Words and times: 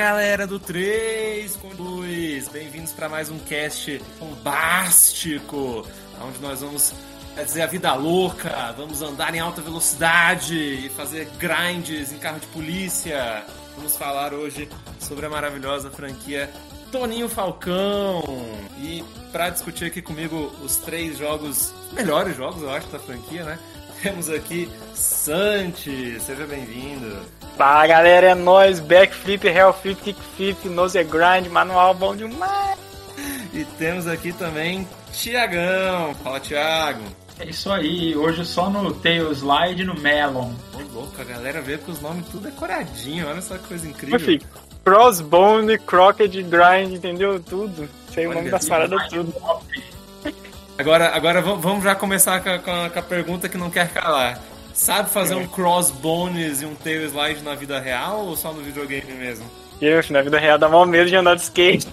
galera 0.00 0.46
do 0.46 0.58
3 0.58 1.56
com 1.56 1.68
2, 1.74 2.48
bem-vindos 2.48 2.90
para 2.90 3.06
mais 3.06 3.28
um 3.28 3.38
cast 3.38 4.00
bombástico, 4.18 5.86
onde 6.26 6.38
nós 6.40 6.62
vamos 6.62 6.94
quer 7.34 7.44
dizer, 7.44 7.60
a 7.60 7.66
vida 7.66 7.92
louca, 7.92 8.72
vamos 8.78 9.02
andar 9.02 9.34
em 9.34 9.40
alta 9.40 9.60
velocidade 9.60 10.56
e 10.56 10.88
fazer 10.88 11.28
grinds 11.38 12.12
em 12.12 12.16
carro 12.16 12.40
de 12.40 12.46
polícia. 12.46 13.44
Vamos 13.76 13.94
falar 13.94 14.32
hoje 14.32 14.70
sobre 14.98 15.26
a 15.26 15.28
maravilhosa 15.28 15.90
franquia 15.90 16.50
Toninho 16.90 17.28
Falcão. 17.28 18.22
E 18.78 19.04
para 19.30 19.50
discutir 19.50 19.84
aqui 19.84 20.00
comigo 20.00 20.50
os 20.62 20.76
três 20.78 21.18
jogos, 21.18 21.74
melhores 21.92 22.34
jogos, 22.34 22.62
eu 22.62 22.70
acho, 22.70 22.88
da 22.88 22.98
franquia, 22.98 23.44
né? 23.44 23.58
Temos 24.02 24.30
aqui 24.30 24.70
Santi, 24.94 26.18
seja 26.20 26.46
bem-vindo. 26.46 27.18
Fala 27.56 27.86
galera, 27.86 28.28
é 28.28 28.34
nóis, 28.34 28.80
backflip, 28.80 29.46
hellflip, 29.46 30.00
kickflip, 30.00 30.68
nose 30.70 31.02
grind, 31.04 31.48
manual 31.48 31.92
bom 31.92 32.16
demais. 32.16 32.78
E 33.52 33.64
temos 33.78 34.06
aqui 34.06 34.32
também 34.32 34.88
Tiagão. 35.12 36.14
Fala, 36.22 36.40
Tiago. 36.40 37.04
É 37.38 37.46
isso 37.46 37.70
aí, 37.70 38.16
hoje 38.16 38.44
só 38.44 38.70
no 38.70 38.92
Tail 38.92 39.32
Slide 39.32 39.82
e 39.82 39.84
no 39.84 39.94
Melon. 39.98 40.52
Ô, 40.74 40.94
louco, 40.94 41.20
a 41.20 41.24
galera 41.24 41.60
vê 41.60 41.76
que 41.76 41.90
os 41.90 42.00
nomes 42.00 42.26
tudo 42.28 42.48
decoradinho, 42.48 43.28
olha 43.28 43.40
só 43.40 43.56
que 43.58 43.68
coisa 43.68 43.88
incrível. 43.88 44.18
Meu 44.18 44.26
filho, 44.26 44.46
Crossbone, 44.84 45.78
Crockett, 45.78 46.42
Grind, 46.42 46.94
entendeu? 46.94 47.40
Tudo. 47.40 47.88
Sei 48.12 48.26
o 48.26 48.30
Olha, 48.30 48.38
nome 48.38 48.50
das 48.50 48.68
paradas 48.68 49.08
tudo. 49.08 49.34
Agora, 50.80 51.08
agora 51.14 51.40
vamos 51.42 51.84
já 51.84 51.94
começar 51.94 52.40
com 52.40 52.48
a, 52.50 52.58
com 52.58 52.70
a- 52.70 52.90
com 52.90 52.98
a 52.98 53.02
pergunta 53.02 53.48
que 53.48 53.58
não 53.58 53.70
quer 53.70 53.88
calar. 53.90 54.40
Sabe 54.72 55.10
fazer 55.10 55.34
um 55.34 55.46
crossbones 55.46 56.62
e 56.62 56.64
um 56.66 56.74
tail 56.74 57.04
slide 57.06 57.42
na 57.42 57.54
vida 57.54 57.78
real 57.78 58.20
ou 58.26 58.36
só 58.36 58.52
no 58.52 58.62
videogame 58.62 59.12
mesmo? 59.12 59.44
Eu, 59.80 60.00
na 60.10 60.22
vida 60.22 60.38
real, 60.38 60.58
dá 60.58 60.68
mal 60.68 60.86
medo 60.86 61.08
de 61.08 61.16
andar 61.16 61.34
de 61.34 61.42
skate. 61.42 61.86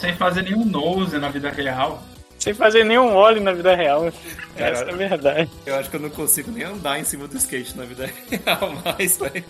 Sem 0.00 0.14
fazer 0.16 0.42
nenhum 0.42 0.64
nose 0.64 1.18
na 1.18 1.28
vida 1.30 1.50
real. 1.50 2.02
Sem 2.38 2.52
fazer 2.52 2.84
nenhum 2.84 3.14
óleo 3.14 3.40
na 3.40 3.52
vida 3.52 3.74
real. 3.74 4.12
Cara, 4.56 4.70
Essa 4.72 4.84
é 4.84 4.90
a 4.92 4.96
verdade. 4.96 5.50
Eu 5.64 5.76
acho 5.76 5.88
que 5.88 5.96
eu 5.96 6.00
não 6.00 6.10
consigo 6.10 6.50
nem 6.50 6.64
andar 6.64 6.98
em 7.00 7.04
cima 7.04 7.26
do 7.26 7.36
skate 7.38 7.74
na 7.76 7.84
vida 7.84 8.10
real 8.30 8.74
mais, 8.84 9.16
velho. 9.16 9.44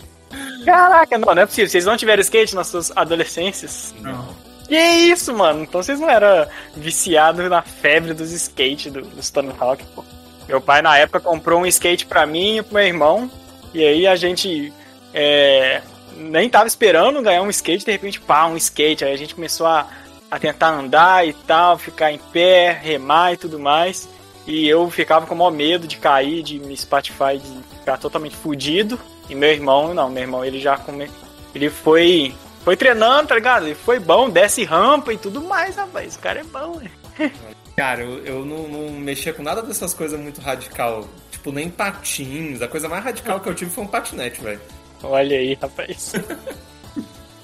Caraca, 0.65 1.19
não, 1.19 1.35
não 1.35 1.43
é 1.43 1.47
possível. 1.47 1.69
Vocês 1.69 1.85
não 1.85 1.97
tiveram 1.97 2.21
skate 2.21 2.55
nas 2.55 2.69
suas 2.69 2.93
adolescências? 2.97 3.95
Não. 4.01 4.29
Que 4.67 4.77
isso, 4.77 5.35
mano? 5.35 5.63
Então 5.63 5.83
vocês 5.83 6.01
não 6.01 6.09
eram 6.09 6.49
viciados 6.77 7.49
na 7.51 7.63
febre 7.63 8.15
dos 8.15 8.33
skate 8.33 8.91
do, 8.91 9.03
dos 9.03 9.31
Tony 9.31 9.53
Hawk, 9.59 9.85
pô. 9.95 10.05
Meu 10.49 10.61
pai, 10.61 10.83
na 10.83 10.97
época, 10.99 11.21
comprou 11.21 11.61
um 11.61 11.67
skate 11.67 12.07
pra 12.07 12.27
mim 12.27 12.59
e 12.59 12.63
pro 12.63 12.75
meu 12.75 12.83
irmão. 12.83 13.31
E 13.73 13.85
aí 13.85 14.07
a 14.07 14.15
gente 14.17 14.73
é, 15.13 15.81
nem 16.17 16.49
tava 16.49 16.67
esperando 16.67 17.23
ganhar 17.23 17.43
um 17.43 17.51
skate, 17.51 17.85
de 17.85 17.93
repente, 17.93 18.21
pá, 18.21 18.47
um 18.47 18.57
skate. 18.57 19.05
Aí 19.05 19.13
a 19.13 19.17
gente 19.17 19.35
começou 19.35 19.67
a, 19.67 19.87
a 20.31 20.39
tentar 20.39 20.71
andar 20.71 21.27
e 21.27 21.33
tal, 21.33 21.79
ficar 21.79 22.13
em 22.13 22.19
pé, 22.19 22.73
remar 22.73 23.33
e 23.33 23.37
tudo 23.37 23.59
mais. 23.59 24.09
E 24.47 24.69
eu 24.69 24.91
ficava 24.91 25.27
com 25.27 25.35
o 25.35 25.39
maior 25.39 25.51
medo 25.51 25.87
de 25.87 25.97
cair, 25.97 26.43
de 26.43 26.59
me 26.59 26.77
Spotify, 26.77 27.39
de 27.39 27.79
ficar 27.79 27.97
totalmente 27.97 28.37
fudido. 28.37 29.01
E 29.29 29.35
meu 29.35 29.51
irmão, 29.51 29.95
não, 29.95 30.11
meu 30.11 30.23
irmão, 30.23 30.45
ele 30.45 30.61
já 30.61 30.77
come... 30.77 31.11
ele 31.55 31.71
foi 31.71 32.35
foi 32.65 32.77
treinando, 32.77 33.29
tá 33.29 33.35
ligado? 33.35 33.67
Ele 33.67 33.75
foi 33.75 33.99
bom, 34.01 34.29
desce 34.31 34.65
rampa 34.65 35.13
e 35.13 35.19
tudo 35.19 35.41
mais, 35.43 35.77
rapaz. 35.77 36.09
Esse 36.09 36.19
cara 36.19 36.41
é 36.41 36.45
bom, 36.45 36.81
né? 36.81 37.31
Cara, 37.77 38.03
eu, 38.03 38.25
eu 38.25 38.45
não, 38.45 38.69
não 38.69 38.91
mexia 38.91 39.33
com 39.33 39.43
nada 39.43 39.61
dessas 39.63 39.93
coisas 39.93 40.19
muito 40.19 40.41
radical. 40.41 41.07
Tipo, 41.31 41.53
nem 41.53 41.69
patins. 41.69 42.63
A 42.63 42.69
coisa 42.69 42.89
mais 42.89 43.05
radical 43.05 43.39
que 43.41 43.49
eu 43.49 43.55
tive 43.55 43.71
foi 43.71 43.85
um 43.85 43.89
patinete, 43.89 44.41
velho. 44.41 44.61
Olha 45.03 45.37
aí, 45.37 45.55
rapaz. 45.61 46.13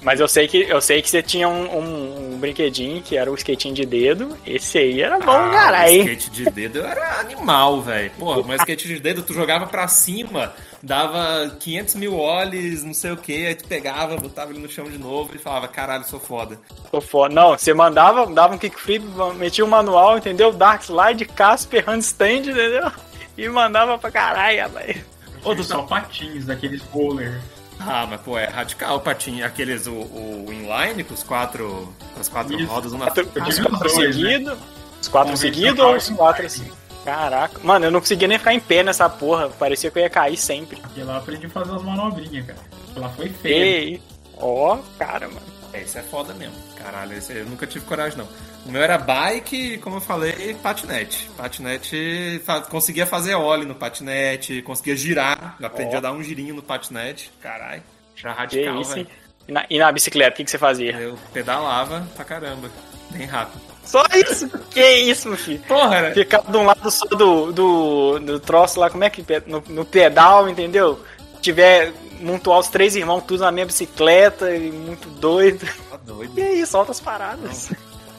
Mas 0.01 0.19
eu 0.19 0.27
sei 0.27 0.47
que 0.47 0.57
eu 0.67 0.81
sei 0.81 0.99
que 0.99 1.07
você 1.11 1.21
tinha 1.21 1.47
um, 1.47 1.77
um- 1.77 2.33
um 2.33 2.37
brinquedinho 2.39 3.03
que 3.03 3.15
era 3.15 3.31
o 3.31 3.35
skatinho 3.35 3.75
de 3.75 3.85
dedo. 3.85 4.35
Esse 4.47 4.79
aí 4.79 4.99
era 4.99 5.19
bom, 5.19 5.29
Ah, 5.31 5.51
caralho. 5.51 5.93
skate 6.01 6.31
de 6.31 6.45
dedo 6.49 6.79
era 6.81 7.19
animal, 7.19 7.81
velho. 7.83 8.09
Porra, 8.17 8.41
mas 8.41 8.61
skate 8.61 8.87
de 8.87 8.99
dedo 8.99 9.21
tu 9.21 9.31
jogava 9.31 9.67
pra 9.67 9.87
cima, 9.87 10.53
dava 10.83 11.55
500 11.59 11.95
mil 11.95 12.17
olhos, 12.17 12.83
não 12.83 12.93
sei 12.93 13.11
o 13.11 13.17
que, 13.17 13.45
aí 13.47 13.55
tu 13.55 13.67
pegava, 13.67 14.15
botava 14.17 14.51
ele 14.51 14.59
no 14.59 14.69
chão 14.69 14.85
de 14.85 14.97
novo 14.97 15.31
e 15.35 15.37
falava, 15.37 15.67
caralho, 15.67 16.03
sou 16.05 16.19
foda. 16.19 16.59
Tô 16.91 16.99
foda. 16.99 17.33
Não, 17.33 17.57
você 17.57 17.73
mandava, 17.73 18.25
dava 18.27 18.55
um 18.55 18.57
kickflip, 18.57 19.05
metia 19.35 19.63
o 19.63 19.67
manual, 19.67 20.17
entendeu? 20.17 20.51
Dark 20.51 20.83
slide, 20.83 21.25
Casper, 21.25 21.83
handstand, 21.87 22.49
entendeu? 22.49 22.91
E 23.37 23.47
mandava 23.47 23.97
pra 23.97 24.11
caralho, 24.11 24.61
rapaz. 24.63 24.97
Ou 25.43 25.55
do 25.55 25.63
só 25.63 25.81
patins, 25.83 26.45
daqueles 26.45 26.81
roller. 26.91 27.39
Ah, 27.79 28.05
mas 28.07 28.21
pô, 28.21 28.37
é 28.37 28.45
radical, 28.45 28.99
patinho. 29.01 29.43
Aqueles, 29.43 29.87
o, 29.87 29.91
o 29.93 30.45
inline 30.49 31.03
com 31.03 31.15
os 31.15 31.23
quatro, 31.23 31.91
com 32.13 32.19
as 32.19 32.29
quatro 32.29 32.53
Isso. 32.59 32.71
rodas, 32.71 32.91
uma 32.91 33.05
Quatro- 33.05 33.27
Eu 33.33 33.43
os 33.43 33.57
quatro 33.59 33.87
os 33.87 33.93
dois, 33.95 34.17
né? 34.17 34.29
seguidos. 34.29 34.57
Os 35.01 35.07
quatro 35.07 35.37
seguidos 35.37 35.79
eu 35.79 35.87
ou 35.87 35.95
os 35.95 36.09
quatro 36.09 36.45
assim? 36.45 36.71
Caraca. 37.05 37.59
Mano, 37.63 37.85
eu 37.85 37.91
não 37.91 37.99
conseguia 37.99 38.27
nem 38.27 38.37
ficar 38.37 38.53
em 38.53 38.59
pé 38.59 38.83
nessa 38.83 39.09
porra. 39.09 39.49
Parecia 39.49 39.89
que 39.89 39.97
eu 39.97 40.03
ia 40.03 40.09
cair 40.09 40.37
sempre. 40.37 40.81
E 40.95 41.01
lá 41.03 41.13
eu 41.13 41.19
aprendi 41.19 41.45
a 41.45 41.49
fazer 41.49 41.73
as 41.75 41.81
manobrinhas, 41.81 42.45
cara. 42.45 42.59
Lá 42.95 43.09
foi 43.09 43.29
feio. 43.29 43.55
Ei, 43.55 44.01
ó, 44.37 44.77
cara, 44.99 45.27
mano. 45.27 45.41
É, 45.73 45.81
isso 45.81 45.97
é 45.97 46.01
foda 46.01 46.33
mesmo. 46.33 46.53
Caralho, 46.75 47.17
esse 47.17 47.33
eu 47.33 47.45
nunca 47.45 47.65
tive 47.65 47.85
coragem, 47.85 48.17
não. 48.17 48.27
O 48.65 48.69
meu 48.71 48.81
era 48.83 48.97
bike, 48.97 49.77
como 49.79 49.95
eu 49.97 50.01
falei, 50.01 50.53
patinete. 50.61 51.29
Patinete, 51.37 52.41
fa- 52.45 52.61
conseguia 52.61 53.05
fazer 53.05 53.33
óleo 53.35 53.65
no 53.65 53.73
patinete, 53.73 54.61
conseguia 54.61 54.95
girar. 54.95 55.55
Eu 55.59 55.65
aprendi 55.67 55.95
Ó. 55.95 55.97
a 55.97 56.01
dar 56.01 56.11
um 56.11 56.21
girinho 56.21 56.53
no 56.53 56.61
patinete. 56.61 57.31
Caralho, 57.41 57.81
já 58.15 58.33
radical, 58.33 58.83
velho. 58.83 59.07
E 59.47 59.51
na, 59.51 59.65
e 59.69 59.79
na 59.79 59.91
bicicleta, 59.91 60.31
o 60.33 60.37
que, 60.37 60.43
que 60.43 60.51
você 60.51 60.57
fazia? 60.57 60.91
Eu 60.91 61.17
pedalava 61.33 62.05
pra 62.15 62.25
caramba. 62.25 62.69
Bem 63.11 63.25
rápido. 63.25 63.61
Só 63.83 64.03
isso? 64.13 64.47
que 64.69 64.81
isso, 64.81 65.27
meu 65.27 65.37
filho? 65.37 65.59
Porra, 65.67 65.95
era... 65.95 66.13
Ficar 66.13 66.41
de 66.41 66.57
um 66.57 66.65
lado 66.65 66.89
só 66.91 67.05
do, 67.07 67.51
do, 67.51 68.19
do 68.19 68.39
troço 68.39 68.79
lá, 68.79 68.89
como 68.89 69.03
é 69.03 69.09
que. 69.09 69.23
No, 69.45 69.63
no 69.67 69.85
pedal, 69.85 70.47
entendeu? 70.47 70.99
Tiver 71.41 71.91
montuar 72.21 72.59
os 72.59 72.67
três 72.67 72.95
irmãos 72.95 73.23
tudo 73.23 73.41
na 73.41 73.51
minha 73.51 73.65
bicicleta 73.65 74.55
e 74.55 74.71
muito 74.71 75.09
doido. 75.09 75.65
Tá 75.89 75.97
doido. 76.05 76.37
E 76.37 76.41
aí, 76.41 76.65
solta 76.65 76.91
as 76.91 76.99
paradas. 76.99 77.71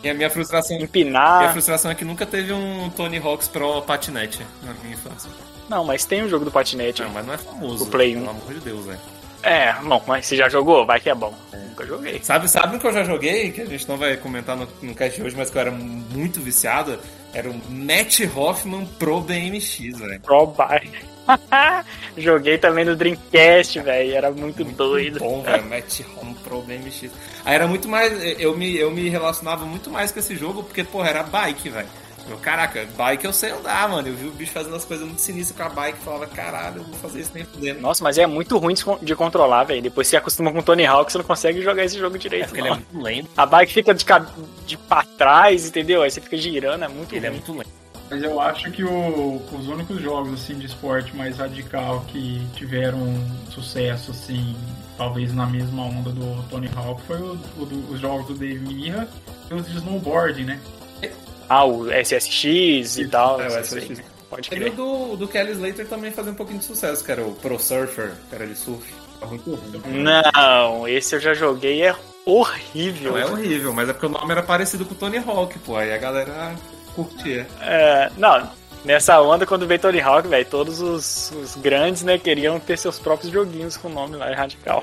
E 0.03 0.11
a 0.11 0.15
minha 0.15 0.29
frustração... 0.29 0.77
Minha 0.77 0.85
Empinar. 0.87 1.53
frustração 1.53 1.91
é 1.91 1.95
que 1.95 2.05
nunca 2.05 2.27
teve 2.27 2.53
um 2.53 2.91
Tony 2.91 3.19
Hawk's 3.19 3.47
Pro 3.47 3.81
patinete 3.83 4.45
na 4.63 4.75
minha 4.75 4.95
infância. 4.95 5.31
Não, 5.69 5.85
mas 5.85 6.05
tem 6.05 6.23
o 6.25 6.29
jogo 6.29 6.45
do 6.45 6.51
patinete. 6.51 7.03
Não, 7.03 7.11
mas 7.11 7.25
não 7.25 7.35
é 7.35 7.39
famoso. 7.39 7.85
O 7.85 7.87
Play 7.87 8.15
Pelo 8.15 8.27
1. 8.27 8.31
amor 8.31 8.55
de 8.55 8.61
Deus, 8.61 8.85
velho. 8.85 9.01
É, 9.43 9.73
bom, 9.83 10.03
mas 10.07 10.27
você 10.27 10.37
já 10.37 10.49
jogou? 10.49 10.87
Vai 10.87 11.01
que 11.01 11.11
é 11.11 11.15
bom. 11.15 11.35
Nunca 11.53 11.87
joguei. 11.87 12.21
Sabe, 12.23 12.49
sabe 12.49 12.77
o 12.77 12.81
que 12.81 12.87
eu 12.87 12.93
já 12.93 13.05
joguei, 13.05 13.51
que 13.51 13.63
a 13.63 13.67
gente 13.67 13.89
não 13.89 13.97
vai 13.97 14.17
comentar 14.17 14.57
no, 14.57 14.69
no 14.83 14.95
cast 14.95 15.19
de 15.19 15.27
hoje, 15.27 15.37
mas 15.37 15.51
que 15.51 15.57
eu 15.57 15.61
era 15.63 15.71
muito 15.71 16.41
viciado? 16.41 16.99
Era 17.33 17.49
o 17.51 17.55
Matt 17.71 18.21
Hoffman 18.35 18.87
Pro 18.99 19.21
BMX, 19.21 19.99
velho. 19.99 20.21
Pro 20.21 20.47
Bike. 20.47 21.13
Joguei 22.17 22.59
também 22.59 22.85
no 22.85 22.95
Dreamcast, 22.95 23.81
velho. 23.81 24.15
Era 24.15 24.31
muito, 24.31 24.65
doido. 24.65 25.19
Bom, 25.19 25.43
velho, 25.43 25.65
Matt 25.69 26.01
Hoffman 26.01 26.35
Pro 26.45 26.63
BMX. 26.63 27.11
Aí 27.45 27.55
era 27.55 27.67
muito 27.67 27.89
mais, 27.89 28.13
eu 28.39 28.57
me, 28.57 28.77
eu 28.77 28.91
me 28.91 29.09
relacionava 29.09 29.65
muito 29.65 29.91
mais 29.91 30.13
com 30.13 30.19
esse 30.19 30.37
jogo, 30.37 30.63
porque, 30.63 30.85
porra, 30.85 31.09
era 31.09 31.23
bike, 31.23 31.71
velho. 31.71 31.89
Eu, 32.31 32.37
caraca, 32.39 32.87
bike 32.97 33.25
eu 33.25 33.33
sei 33.33 33.51
andar, 33.51 33.89
mano. 33.89 34.07
Eu 34.09 34.15
vi 34.15 34.27
o 34.29 34.31
bicho 34.31 34.53
fazendo 34.53 34.77
as 34.77 34.85
coisas 34.85 35.05
muito 35.07 35.21
sinistras 35.21 35.57
com 35.59 35.65
a 35.65 35.69
bike 35.69 35.99
e 36.01 36.05
falava, 36.05 36.27
caralho, 36.27 36.79
eu 36.79 36.85
vou 36.85 36.95
fazer 36.95 37.21
isso 37.21 37.33
nem 37.35 37.45
fudendo. 37.45 37.81
Nossa, 37.81 38.03
mas 38.05 38.17
é 38.17 38.27
muito 38.27 38.57
ruim 38.59 38.75
de 38.75 38.85
con- 38.85 38.99
de 39.03 39.15
controlar, 39.17 39.65
velho. 39.65 39.83
Depois 39.83 40.07
você 40.07 40.17
acostuma 40.17 40.53
com 40.53 40.61
o 40.61 40.63
Tony 40.63 40.87
Hawk, 40.87 41.11
você 41.11 41.19
não 41.19 41.25
consegue 41.25 41.61
jogar 41.63 41.85
esse 41.85 41.99
jogo 41.99 42.17
É 42.17 42.19
direito. 42.19 42.47
porque 42.47 42.61
ele 42.61 42.69
é 42.69 42.71
não. 42.71 42.77
muito 42.79 43.01
lento. 43.03 43.29
A 43.37 43.45
bike 43.45 43.73
fica 43.73 43.93
de, 43.93 44.05
de 44.67 44.77
pra 44.79 45.03
trás, 45.19 45.67
entendeu? 45.67 46.03
Aí 46.03 46.11
você 46.11 46.21
fica 46.21 46.37
girando, 46.37 46.85
é 46.85 46.89
muito 46.89 47.15
Ele 47.15 47.27
é 47.27 47.29
ruim. 47.29 47.39
muito 47.39 47.53
lento. 47.59 47.71
Mas 48.11 48.23
eu 48.23 48.41
acho 48.41 48.71
que 48.71 48.85
o- 48.85 49.43
os 49.53 49.69
únicos 49.69 50.01
jogos 50.01 50.35
assim 50.35 50.59
de 50.59 50.67
esporte 50.67 51.17
mais 51.17 51.39
radical 51.39 52.05
que 52.09 52.47
tiveram 52.55 52.99
sucesso 53.51 54.11
assim, 54.11 54.55
talvez 54.99 55.35
na 55.35 55.47
mesma 55.47 55.83
onda 55.85 56.11
do 56.11 56.43
Tony 56.51 56.69
Hawk, 56.77 57.01
foi 57.07 57.17
o- 57.17 57.39
o 57.59 57.65
do- 57.67 57.91
os 57.93 57.99
jogos 58.01 58.27
do 58.27 58.35
Dave 58.35 58.59
Mirra 58.61 59.09
e 59.51 59.55
os 59.55 59.67
de 59.67 59.77
snowboard, 59.79 60.45
né? 60.45 60.61
Ah, 61.49 61.65
o 61.65 61.91
SSX 61.91 62.99
e 62.99 63.09
tal. 63.09 63.41
É, 63.41 63.47
o 63.49 63.61
SSX. 63.65 63.99
aí. 64.01 64.05
Pode 64.31 64.49
Ele 64.51 64.61
crer. 64.65 64.73
do, 64.73 65.17
do 65.17 65.29
Kelly 65.29 65.53
Slater 65.53 65.87
também 65.87 66.11
fazia 66.11 66.33
um 66.33 66.35
pouquinho 66.35 66.59
de 66.59 66.65
sucesso, 66.65 67.05
que 67.05 67.13
era 67.13 67.23
o 67.23 67.35
Pro 67.35 67.59
Surfer, 67.59 68.13
que 68.31 68.35
era 68.35 68.47
de 68.47 68.55
surf. 68.55 68.83
Tá 69.21 69.27
muito 69.27 69.51
ruim. 69.51 70.03
Não, 70.03 70.89
esse 70.89 71.15
eu 71.15 71.21
já 71.21 71.35
joguei, 71.35 71.83
é 71.83 71.95
horrível. 72.25 73.13
Não 73.13 73.19
é 73.19 73.27
horrível, 73.27 73.73
mas 73.75 73.89
é 73.89 73.93
porque 73.93 74.07
o 74.07 74.09
nome 74.09 74.33
era 74.33 74.43
parecido 74.43 74.87
com 74.87 74.95
o 74.95 74.97
Tony 74.97 75.19
Hawk, 75.19 75.59
pô. 75.59 75.77
Aí 75.77 75.93
a 75.93 75.99
galera 75.99 76.55
curtia. 76.95 77.47
É, 77.61 78.11
não, 78.17 78.49
nessa 78.87 79.21
onda, 79.21 79.47
quando 79.47 79.67
veio 79.67 79.81
Tony 79.81 80.01
Hawk, 80.01 80.27
velho, 80.27 80.47
todos 80.47 80.81
os, 80.81 81.31
os 81.33 81.55
grandes, 81.57 82.03
né, 82.03 82.17
queriam 82.19 82.59
ter 82.59 82.79
seus 82.79 82.99
próprios 82.99 83.31
joguinhos 83.31 83.77
com 83.77 83.89
o 83.89 83.93
nome 83.93 84.17
lá, 84.17 84.31
é 84.31 84.35
radical. 84.35 84.83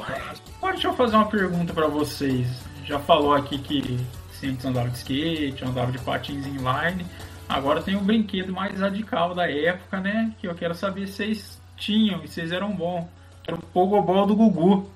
Agora 0.58 0.74
deixa 0.74 0.90
eu 0.90 0.94
fazer 0.94 1.16
uma 1.16 1.28
pergunta 1.28 1.74
pra 1.74 1.88
vocês. 1.88 2.48
Já 2.86 3.00
falou 3.00 3.34
aqui 3.34 3.58
que 3.58 4.00
sempre 4.40 4.68
andava 4.68 4.90
de 4.90 4.98
skate, 4.98 5.64
andava 5.64 5.92
de 5.92 6.00
patins 6.00 6.46
inline. 6.46 7.06
Agora 7.48 7.82
tem 7.82 7.96
um 7.96 8.04
brinquedo 8.04 8.54
mais 8.54 8.80
radical 8.80 9.36
da 9.36 9.50
época, 9.50 10.00
né? 10.00 10.32
Que 10.40 10.48
eu 10.48 10.56
quero 10.56 10.74
saber 10.74 11.08
se 11.08 11.14
vocês 11.14 11.62
tinham 11.76 12.24
e 12.24 12.28
vocês 12.28 12.52
eram 12.52 12.72
bons. 12.72 13.06
Era 13.48 13.58
o 13.58 13.62
Pogobol 13.62 14.26
do 14.26 14.36
Gugu. 14.36 14.92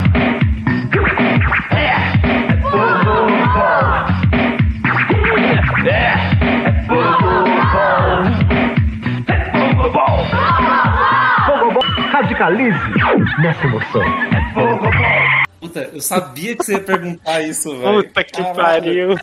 Radicalize 12.12 12.80
nessa 13.40 13.66
emoção. 13.66 14.04
Puta, 15.64 15.90
eu 15.94 16.02
sabia 16.02 16.58
que 16.58 16.66
você 16.66 16.74
ia 16.74 16.82
perguntar 16.82 17.40
isso, 17.40 17.74
velho. 17.80 18.04
Puta 18.04 18.22
que 18.22 18.44
pariu. 18.54 19.16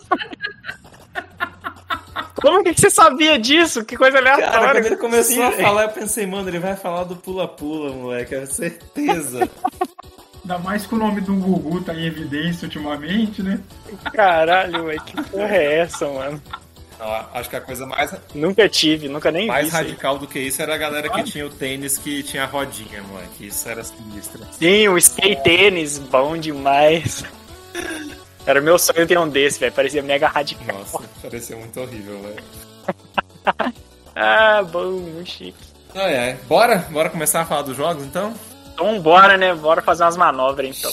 Como 2.41 2.65
que 2.65 2.73
você 2.73 2.89
sabia 2.89 3.39
disso? 3.39 3.85
Que 3.85 3.95
coisa 3.95 4.23
Cara, 4.23 4.37
aleatória. 4.37 4.81
quando 4.81 4.87
ele 4.87 4.97
começou 4.97 5.43
a 5.43 5.53
falar, 5.53 5.83
eu 5.83 5.89
pensei, 5.91 6.27
mano, 6.27 6.49
ele 6.49 6.59
vai 6.59 6.75
falar 6.77 7.05
do 7.05 7.15
pula-pula, 7.15 7.93
moleque, 7.93 8.35
é 8.35 8.47
certeza. 8.47 9.47
Ainda 10.43 10.59
mais 10.61 10.87
que 10.87 10.95
o 10.95 10.99
nome 10.99 11.21
do 11.21 11.35
Gugu 11.35 11.83
tá 11.83 11.93
em 11.93 12.07
evidência 12.07 12.65
ultimamente, 12.65 13.43
né? 13.43 13.61
Caralho, 14.11 14.87
velho. 14.87 15.03
Que 15.03 15.23
porra 15.25 15.57
é 15.57 15.81
essa, 15.81 16.09
mano? 16.09 16.43
Não, 17.00 17.26
acho 17.35 17.49
que 17.49 17.56
a 17.56 17.61
coisa 17.62 17.87
mais, 17.87 18.14
Nunca 18.35 18.69
tive, 18.69 19.08
nunca 19.08 19.31
nem 19.32 19.47
mais 19.47 19.70
vi. 19.70 19.76
aí. 19.76 19.82
radical 19.85 20.19
do 20.19 20.26
que 20.26 20.38
isso 20.38 20.61
era 20.61 20.75
a 20.75 20.79
galera 20.79 21.08
que 21.08 21.23
tinha 21.25 21.47
o 21.47 21.50
tênis 21.50 21.97
que 21.97 22.23
tinha 22.23 22.43
a 22.44 22.47
rodinha, 22.47 23.02
moleque. 23.02 23.47
Isso 23.47 23.67
era 23.69 23.82
sinistro. 23.82 24.41
Sim, 24.52 24.88
o 24.88 24.99
skate 24.99 25.43
tênis, 25.43 25.99
bom 25.99 26.37
demais. 26.37 27.25
Era 28.47 28.61
meu 28.61 28.79
sonho 28.79 29.06
ter 29.06 29.19
um 29.19 29.29
desse, 29.29 29.58
velho. 29.58 29.73
Parecia 29.73 30.02
mega 30.02 30.29
radical. 30.29 30.79
Nossa, 30.79 31.00
parecia 31.23 31.56
muito 31.56 31.81
horrível, 31.81 32.20
velho. 32.23 32.43
Ah, 34.14 34.62
bom, 34.62 34.91
muito 34.91 35.31
chique. 35.31 35.55
Ai, 35.94 36.17
ai. 36.19 36.38
Bora? 36.49 36.79
Bora 36.91 37.08
começar 37.08 37.41
a 37.41 37.44
falar 37.47 37.62
dos 37.62 37.76
jogos, 37.76 38.05
então? 38.05 38.35
Então 38.75 39.00
bora, 39.00 39.37
né? 39.38 39.55
Bora 39.55 39.81
fazer 39.81 40.02
umas 40.02 40.17
manobras, 40.17 40.76
então. 40.79 40.91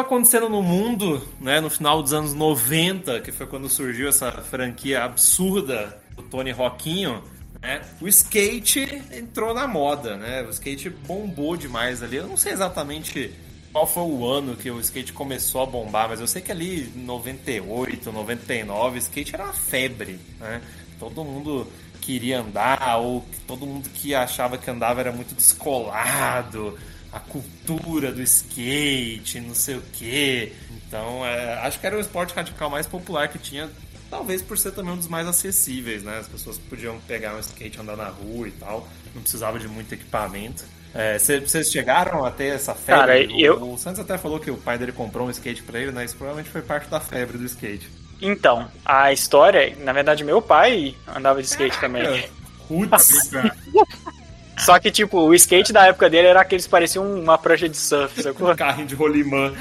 Estava 0.00 0.14
acontecendo 0.14 0.48
no 0.48 0.62
mundo, 0.62 1.22
né, 1.38 1.60
no 1.60 1.68
final 1.68 2.02
dos 2.02 2.14
anos 2.14 2.32
90, 2.32 3.20
que 3.20 3.30
foi 3.30 3.46
quando 3.46 3.68
surgiu 3.68 4.08
essa 4.08 4.32
franquia 4.32 5.04
absurda 5.04 6.00
do 6.16 6.22
Tony 6.22 6.50
Rockinho, 6.52 7.22
né, 7.60 7.82
o 8.00 8.08
skate 8.08 9.02
entrou 9.12 9.52
na 9.52 9.68
moda, 9.68 10.16
né, 10.16 10.42
o 10.42 10.48
skate 10.48 10.88
bombou 10.88 11.54
demais 11.54 12.02
ali. 12.02 12.16
Eu 12.16 12.26
não 12.26 12.38
sei 12.38 12.52
exatamente 12.52 13.30
qual 13.72 13.86
foi 13.86 14.04
o 14.04 14.26
ano 14.26 14.56
que 14.56 14.70
o 14.70 14.80
skate 14.80 15.12
começou 15.12 15.62
a 15.62 15.66
bombar, 15.66 16.08
mas 16.08 16.18
eu 16.18 16.26
sei 16.26 16.40
que 16.40 16.50
ali 16.50 16.90
em 16.96 17.04
98, 17.04 18.10
99, 18.10 18.98
skate 19.00 19.34
era 19.34 19.44
uma 19.44 19.52
febre, 19.52 20.18
né? 20.40 20.62
Todo 20.98 21.22
mundo 21.22 21.66
queria 22.00 22.40
andar, 22.40 22.96
ou 22.96 23.22
todo 23.46 23.66
mundo 23.66 23.90
que 23.90 24.14
achava 24.14 24.56
que 24.56 24.70
andava 24.70 25.00
era 25.00 25.12
muito 25.12 25.34
descolado, 25.34 26.78
a 27.12 27.18
cultura 27.20 28.12
do 28.12 28.22
skate, 28.22 29.40
não 29.40 29.54
sei 29.54 29.76
o 29.76 29.82
quê. 29.92 30.52
Então, 30.70 31.24
é, 31.26 31.54
acho 31.66 31.78
que 31.80 31.86
era 31.86 31.96
o 31.96 32.00
esporte 32.00 32.34
radical 32.34 32.70
mais 32.70 32.86
popular 32.86 33.28
que 33.28 33.38
tinha, 33.38 33.68
talvez 34.08 34.42
por 34.42 34.58
ser 34.58 34.72
também 34.72 34.92
um 34.92 34.96
dos 34.96 35.08
mais 35.08 35.26
acessíveis, 35.26 36.02
né? 36.02 36.18
As 36.18 36.28
pessoas 36.28 36.58
podiam 36.58 36.98
pegar 37.00 37.34
um 37.34 37.40
skate, 37.40 37.80
andar 37.80 37.96
na 37.96 38.08
rua 38.08 38.48
e 38.48 38.52
tal, 38.52 38.86
não 39.14 39.22
precisava 39.22 39.58
de 39.58 39.68
muito 39.68 39.92
equipamento. 39.92 40.64
É, 40.92 41.18
Vocês 41.18 41.70
chegaram 41.70 42.24
a 42.24 42.30
ter 42.32 42.54
essa 42.54 42.74
febre? 42.74 43.00
Cara, 43.28 43.32
o, 43.32 43.40
eu- 43.40 43.72
o 43.72 43.78
Santos 43.78 44.00
até 44.00 44.18
falou 44.18 44.40
que 44.40 44.50
o 44.50 44.56
pai 44.56 44.76
dele 44.76 44.90
comprou 44.92 45.26
um 45.26 45.30
skate 45.30 45.62
pra 45.62 45.78
ele, 45.78 45.92
né? 45.92 46.04
Isso 46.04 46.16
provavelmente 46.16 46.50
foi 46.50 46.62
parte 46.62 46.88
da 46.88 46.98
febre 47.00 47.38
do 47.38 47.44
skate. 47.44 47.88
Então, 48.20 48.68
a 48.84 49.12
história, 49.12 49.74
na 49.78 49.92
verdade, 49.92 50.24
meu 50.24 50.42
pai 50.42 50.94
andava 51.06 51.40
de 51.40 51.48
skate 51.48 51.78
também. 51.80 52.02
É, 52.02 52.28
Putz. 52.68 53.30
Só 54.60 54.78
que, 54.78 54.90
tipo, 54.90 55.18
o 55.20 55.34
skate 55.34 55.72
da 55.72 55.86
época 55.86 56.08
dele 56.10 56.28
era 56.28 56.40
aqueles 56.40 56.64
que 56.64 56.70
pareciam 56.70 57.04
uma 57.14 57.38
prancha 57.38 57.68
de 57.68 57.76
surf, 57.76 58.22
sacou? 58.22 58.52
carrinho 58.56 58.86
de 58.86 58.94
rolimã. 58.94 59.52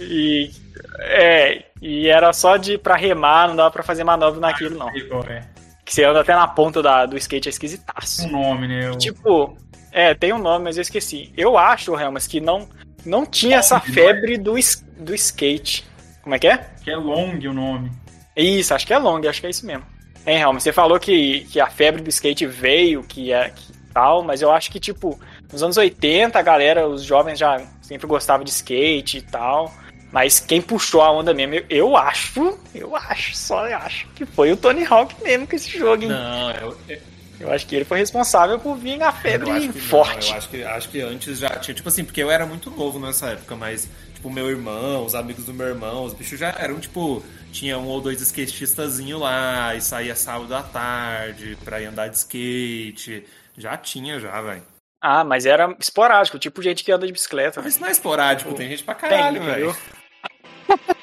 E. 0.00 0.50
É, 1.00 1.64
e 1.80 2.08
era 2.08 2.32
só 2.32 2.56
de 2.56 2.78
pra 2.78 2.96
remar, 2.96 3.48
não 3.48 3.56
dava 3.56 3.70
pra 3.70 3.82
fazer 3.82 4.04
manobra 4.04 4.40
naquilo, 4.40 4.78
não. 4.78 4.88
É. 5.28 5.42
Que 5.84 5.92
você 5.94 6.04
anda 6.04 6.20
até 6.20 6.34
na 6.34 6.46
ponta 6.46 6.80
da, 6.82 7.06
do 7.06 7.16
skate, 7.16 7.48
é 7.48 7.50
esquisitaço. 7.50 8.26
Um 8.26 8.30
nome, 8.32 8.68
né? 8.68 8.90
O- 8.90 8.96
Tipo, 8.96 9.56
é, 9.90 10.14
tem 10.14 10.32
um 10.32 10.38
nome, 10.38 10.64
mas 10.64 10.76
eu 10.76 10.82
esqueci. 10.82 11.32
Eu 11.36 11.58
acho, 11.58 11.98
Helmas, 11.98 12.26
que 12.26 12.40
não, 12.40 12.68
não 13.04 13.26
tinha 13.26 13.56
essa 13.58 13.80
febre 13.80 14.38
do, 14.38 14.54
do 14.98 15.14
skate. 15.14 15.84
Como 16.22 16.34
é 16.34 16.38
que 16.38 16.46
é? 16.46 16.66
Que 16.84 16.90
é 16.90 16.96
long 16.96 17.36
o 17.38 17.52
nome. 17.52 17.90
Isso, 18.36 18.72
acho 18.74 18.86
que 18.86 18.94
é 18.94 18.98
long, 18.98 19.20
acho 19.28 19.40
que 19.40 19.46
é 19.46 19.50
isso 19.50 19.66
mesmo. 19.66 19.84
Hein, 20.26 20.38
Helmas, 20.40 20.62
você 20.62 20.72
falou 20.72 20.98
que, 21.00 21.40
que 21.50 21.60
a 21.60 21.66
febre 21.66 22.00
do 22.00 22.08
skate 22.08 22.46
veio, 22.46 23.02
que 23.02 23.32
é 23.32 23.50
que 23.50 23.72
tal, 23.92 24.22
mas 24.22 24.42
eu 24.42 24.50
acho 24.50 24.70
que, 24.70 24.80
tipo, 24.80 25.18
nos 25.52 25.62
anos 25.62 25.76
80, 25.76 26.38
a 26.38 26.42
galera, 26.42 26.86
os 26.88 27.02
jovens 27.02 27.38
já 27.38 27.60
sempre 27.80 28.06
gostavam 28.06 28.44
de 28.44 28.50
skate 28.50 29.18
e 29.18 29.22
tal. 29.22 29.72
Mas 30.10 30.38
quem 30.38 30.60
puxou 30.60 31.00
a 31.00 31.10
onda 31.10 31.32
mesmo, 31.32 31.54
eu, 31.54 31.64
eu 31.70 31.96
acho, 31.96 32.58
eu 32.74 32.94
acho, 32.94 33.34
só 33.34 33.66
eu 33.66 33.78
acho, 33.78 34.06
que 34.08 34.26
foi 34.26 34.52
o 34.52 34.56
Tony 34.58 34.84
Hawk 34.84 35.14
mesmo 35.22 35.46
com 35.46 35.56
esse 35.56 35.70
jogo, 35.78 36.02
hein? 36.02 36.10
Não, 36.10 36.50
eu, 36.50 36.76
eu, 36.86 36.98
Eu 37.40 37.50
acho 37.50 37.66
que 37.66 37.74
ele 37.74 37.84
foi 37.86 37.98
responsável 37.98 38.58
por 38.58 38.76
vir 38.76 39.02
a 39.02 39.06
eu 39.06 39.12
febre 39.12 39.50
acho 39.50 39.68
que 39.70 39.78
não, 39.78 39.86
forte. 39.86 40.30
eu 40.30 40.36
acho 40.36 40.48
que, 40.50 40.62
acho 40.62 40.88
que 40.90 41.00
antes 41.00 41.38
já 41.38 41.48
tinha. 41.56 41.74
Tipo 41.74 41.88
assim, 41.88 42.04
porque 42.04 42.22
eu 42.22 42.30
era 42.30 42.44
muito 42.44 42.70
novo 42.70 43.00
nessa 43.00 43.30
época, 43.30 43.56
mas, 43.56 43.88
tipo, 44.14 44.28
meu 44.30 44.50
irmão, 44.50 45.06
os 45.06 45.14
amigos 45.14 45.46
do 45.46 45.54
meu 45.54 45.66
irmão, 45.66 46.04
os 46.04 46.12
bichos 46.12 46.38
já 46.38 46.54
eram, 46.58 46.78
tipo, 46.78 47.24
tinha 47.50 47.78
um 47.78 47.86
ou 47.86 48.00
dois 48.00 48.20
skateistazinho 48.20 49.18
lá, 49.18 49.74
e 49.74 49.80
saía 49.80 50.14
sábado 50.14 50.54
à 50.54 50.62
tarde 50.62 51.56
pra 51.64 51.80
ir 51.80 51.86
andar 51.86 52.08
de 52.08 52.16
skate. 52.18 53.24
Já 53.56 53.76
tinha, 53.76 54.18
já, 54.18 54.40
velho. 54.40 54.62
Ah, 55.00 55.24
mas 55.24 55.44
era 55.46 55.74
esporádico, 55.80 56.38
tipo 56.38 56.62
gente 56.62 56.84
que 56.84 56.92
anda 56.92 57.06
de 57.06 57.12
bicicleta. 57.12 57.60
Mas 57.60 57.78
não 57.78 57.88
é 57.88 57.90
esporádico, 57.90 58.54
tem 58.54 58.68
gente 58.68 58.84
pra 58.84 58.94
caralho, 58.94 59.42
velho. 59.42 59.76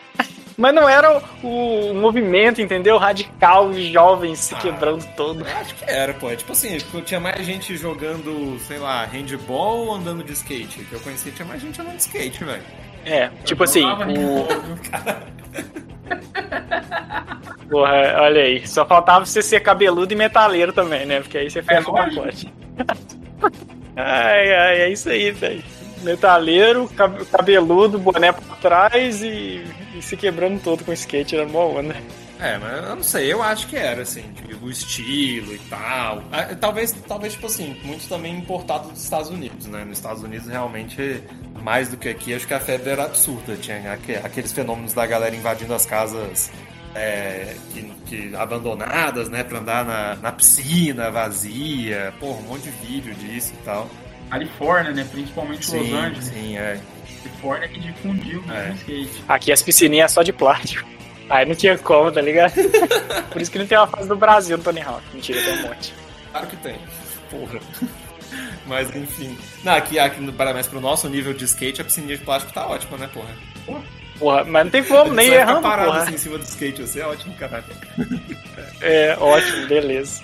Mas 0.57 0.75
não 0.75 0.89
era 0.89 1.21
o, 1.41 1.91
o 1.91 1.93
movimento, 1.95 2.61
entendeu? 2.61 2.97
Radical, 2.97 3.71
jovens 3.73 4.39
se 4.39 4.53
Ah. 4.55 4.57
quebrando 4.57 5.05
todo. 5.15 5.45
Acho 5.47 5.73
que 5.73 5.85
era, 5.89 6.13
pô. 6.13 6.29
É 6.29 6.35
Tipo 6.35 6.51
assim, 6.51 6.77
tinha 7.05 7.17
mais 7.19 7.45
gente 7.45 7.77
jogando, 7.77 8.59
sei 8.67 8.77
lá, 8.77 9.05
handball 9.05 9.85
ou 9.87 9.93
andando 9.95 10.21
de 10.21 10.33
skate. 10.33 10.83
Que 10.83 10.91
eu 10.91 10.99
conheci, 10.99 11.31
tinha 11.31 11.47
mais 11.47 11.61
gente 11.61 11.79
andando 11.79 11.95
de 11.95 12.01
skate, 12.01 12.43
velho. 12.43 12.61
É, 13.05 13.29
tipo 13.45 13.63
assim, 13.63 13.85
o... 13.85 14.45
Porra, 17.69 18.15
olha 18.21 18.41
aí. 18.41 18.67
Só 18.67 18.85
faltava 18.85 19.25
você 19.25 19.41
ser 19.41 19.59
cabeludo 19.59 20.13
e 20.13 20.15
metaleiro 20.15 20.73
também, 20.73 21.05
né? 21.05 21.19
Porque 21.21 21.37
aí 21.37 21.49
você 21.49 21.61
fecha 21.61 21.89
o 21.89 21.93
lógico. 21.93 22.15
pacote. 22.21 22.53
ai, 23.95 24.53
ai, 24.55 24.81
é 24.81 24.89
isso 24.89 25.09
aí, 25.09 25.31
velho. 25.31 25.63
Metaleiro, 26.01 26.87
cab- 26.95 27.23
cabeludo, 27.25 27.99
boné 27.99 28.31
pra 28.31 28.55
trás 28.55 29.21
e, 29.21 29.63
e 29.95 30.01
se 30.01 30.15
quebrando 30.17 30.59
todo 30.61 30.83
com 30.83 30.93
skate, 30.93 31.35
era 31.35 31.45
uma 31.45 31.59
onda. 31.59 31.95
É, 32.39 32.57
mas 32.57 32.83
eu 32.87 32.95
não 32.95 33.03
sei, 33.03 33.33
eu 33.33 33.43
acho 33.43 33.67
que 33.67 33.75
era, 33.75 34.01
assim, 34.03 34.21
tipo, 34.33 34.65
o 34.65 34.71
estilo 34.71 35.53
e 35.53 35.59
tal. 35.69 36.23
Ah, 36.31 36.55
Talvez, 36.59 36.93
talvez, 37.07 37.33
tipo 37.33 37.47
assim, 37.47 37.75
muito 37.83 38.07
também 38.07 38.37
importado 38.37 38.89
dos 38.89 39.03
Estados 39.03 39.29
Unidos, 39.29 39.67
né? 39.67 39.83
Nos 39.83 39.97
Estados 39.97 40.23
Unidos, 40.23 40.47
realmente, 40.47 41.21
mais 41.61 41.89
do 41.89 41.97
que 41.97 42.07
aqui, 42.07 42.33
acho 42.33 42.47
que 42.47 42.53
a 42.53 42.59
febre 42.59 42.91
era 42.91 43.03
absurda. 43.03 43.57
Tinha 43.57 43.91
aque- 43.91 44.15
aqueles 44.23 44.53
fenômenos 44.53 44.93
da 44.93 45.05
galera 45.05 45.35
invadindo 45.35 45.73
as 45.73 45.85
casas 45.85 46.49
é, 46.95 47.55
que, 47.73 47.83
que- 48.05 48.35
abandonadas, 48.35 49.27
né? 49.29 49.43
Pra 49.43 49.59
andar 49.59 49.83
na, 49.83 50.15
na 50.15 50.31
piscina 50.31 51.11
vazia. 51.11 52.13
Porra, 52.21 52.39
um 52.39 52.43
monte 52.43 52.63
de 52.63 52.71
vídeo 52.87 53.13
disso 53.15 53.51
e 53.59 53.63
tal. 53.65 53.89
Califórnia, 54.29 54.91
né? 54.93 55.05
Principalmente 55.11 55.69
Los 55.75 55.85
Sim, 55.85 55.93
Angeles. 55.93 56.23
sim, 56.25 56.57
é. 56.57 56.79
Califórnia 57.21 57.67
que 57.67 57.79
difundiu 57.81 58.43
É. 58.49 58.69
o 58.71 58.75
skate. 58.75 59.23
Aqui 59.27 59.51
as 59.51 59.61
piscininhas 59.61 60.11
é 60.11 60.13
só 60.13 60.23
de 60.23 60.31
plástico. 60.31 60.87
Aí 61.29 61.45
não 61.45 61.55
tinha 61.55 61.77
como, 61.77 62.11
tá 62.11 62.21
ligado? 62.21 62.53
Por 63.31 63.41
isso 63.41 63.51
que 63.51 63.59
não 63.59 63.67
tem 63.67 63.77
uma 63.77 63.87
fase 63.87 64.07
do 64.07 64.15
Brasil 64.15 64.57
no 64.57 64.63
Tony 64.63 64.81
Hawk. 64.81 65.03
Mentira, 65.13 65.41
tem 65.41 65.53
um 65.53 65.61
monte. 65.67 65.93
Claro 66.31 66.47
que 66.47 66.55
tem. 66.57 66.79
Porra. 67.29 67.59
Mas 68.65 68.95
enfim. 68.95 69.37
Não, 69.63 69.73
aqui, 69.73 69.97
aqui 69.97 70.21
no 70.21 70.33
Paranaense, 70.33 70.69
pro 70.69 70.79
nosso 70.79 71.07
nível 71.09 71.33
de 71.33 71.45
skate, 71.45 71.81
a 71.81 71.83
piscininha 71.83 72.17
de 72.17 72.23
plástico 72.23 72.53
tá 72.53 72.67
ótima, 72.67 72.97
né, 72.97 73.09
porra? 73.11 73.33
Porra, 74.19 74.43
mas 74.43 74.65
não 74.65 74.71
tem 74.71 74.83
como, 74.83 75.13
nem 75.13 75.29
errando, 75.29 75.61
parado 75.61 75.91
porra. 75.91 76.03
assim 76.03 76.15
em 76.15 76.17
cima 76.17 76.37
do 76.37 76.43
skate, 76.43 76.81
você 76.81 76.99
é 76.99 77.07
ótimo, 77.07 77.33
caralho. 77.35 77.63
É, 78.81 79.15
ótimo, 79.17 79.67
beleza. 79.67 80.21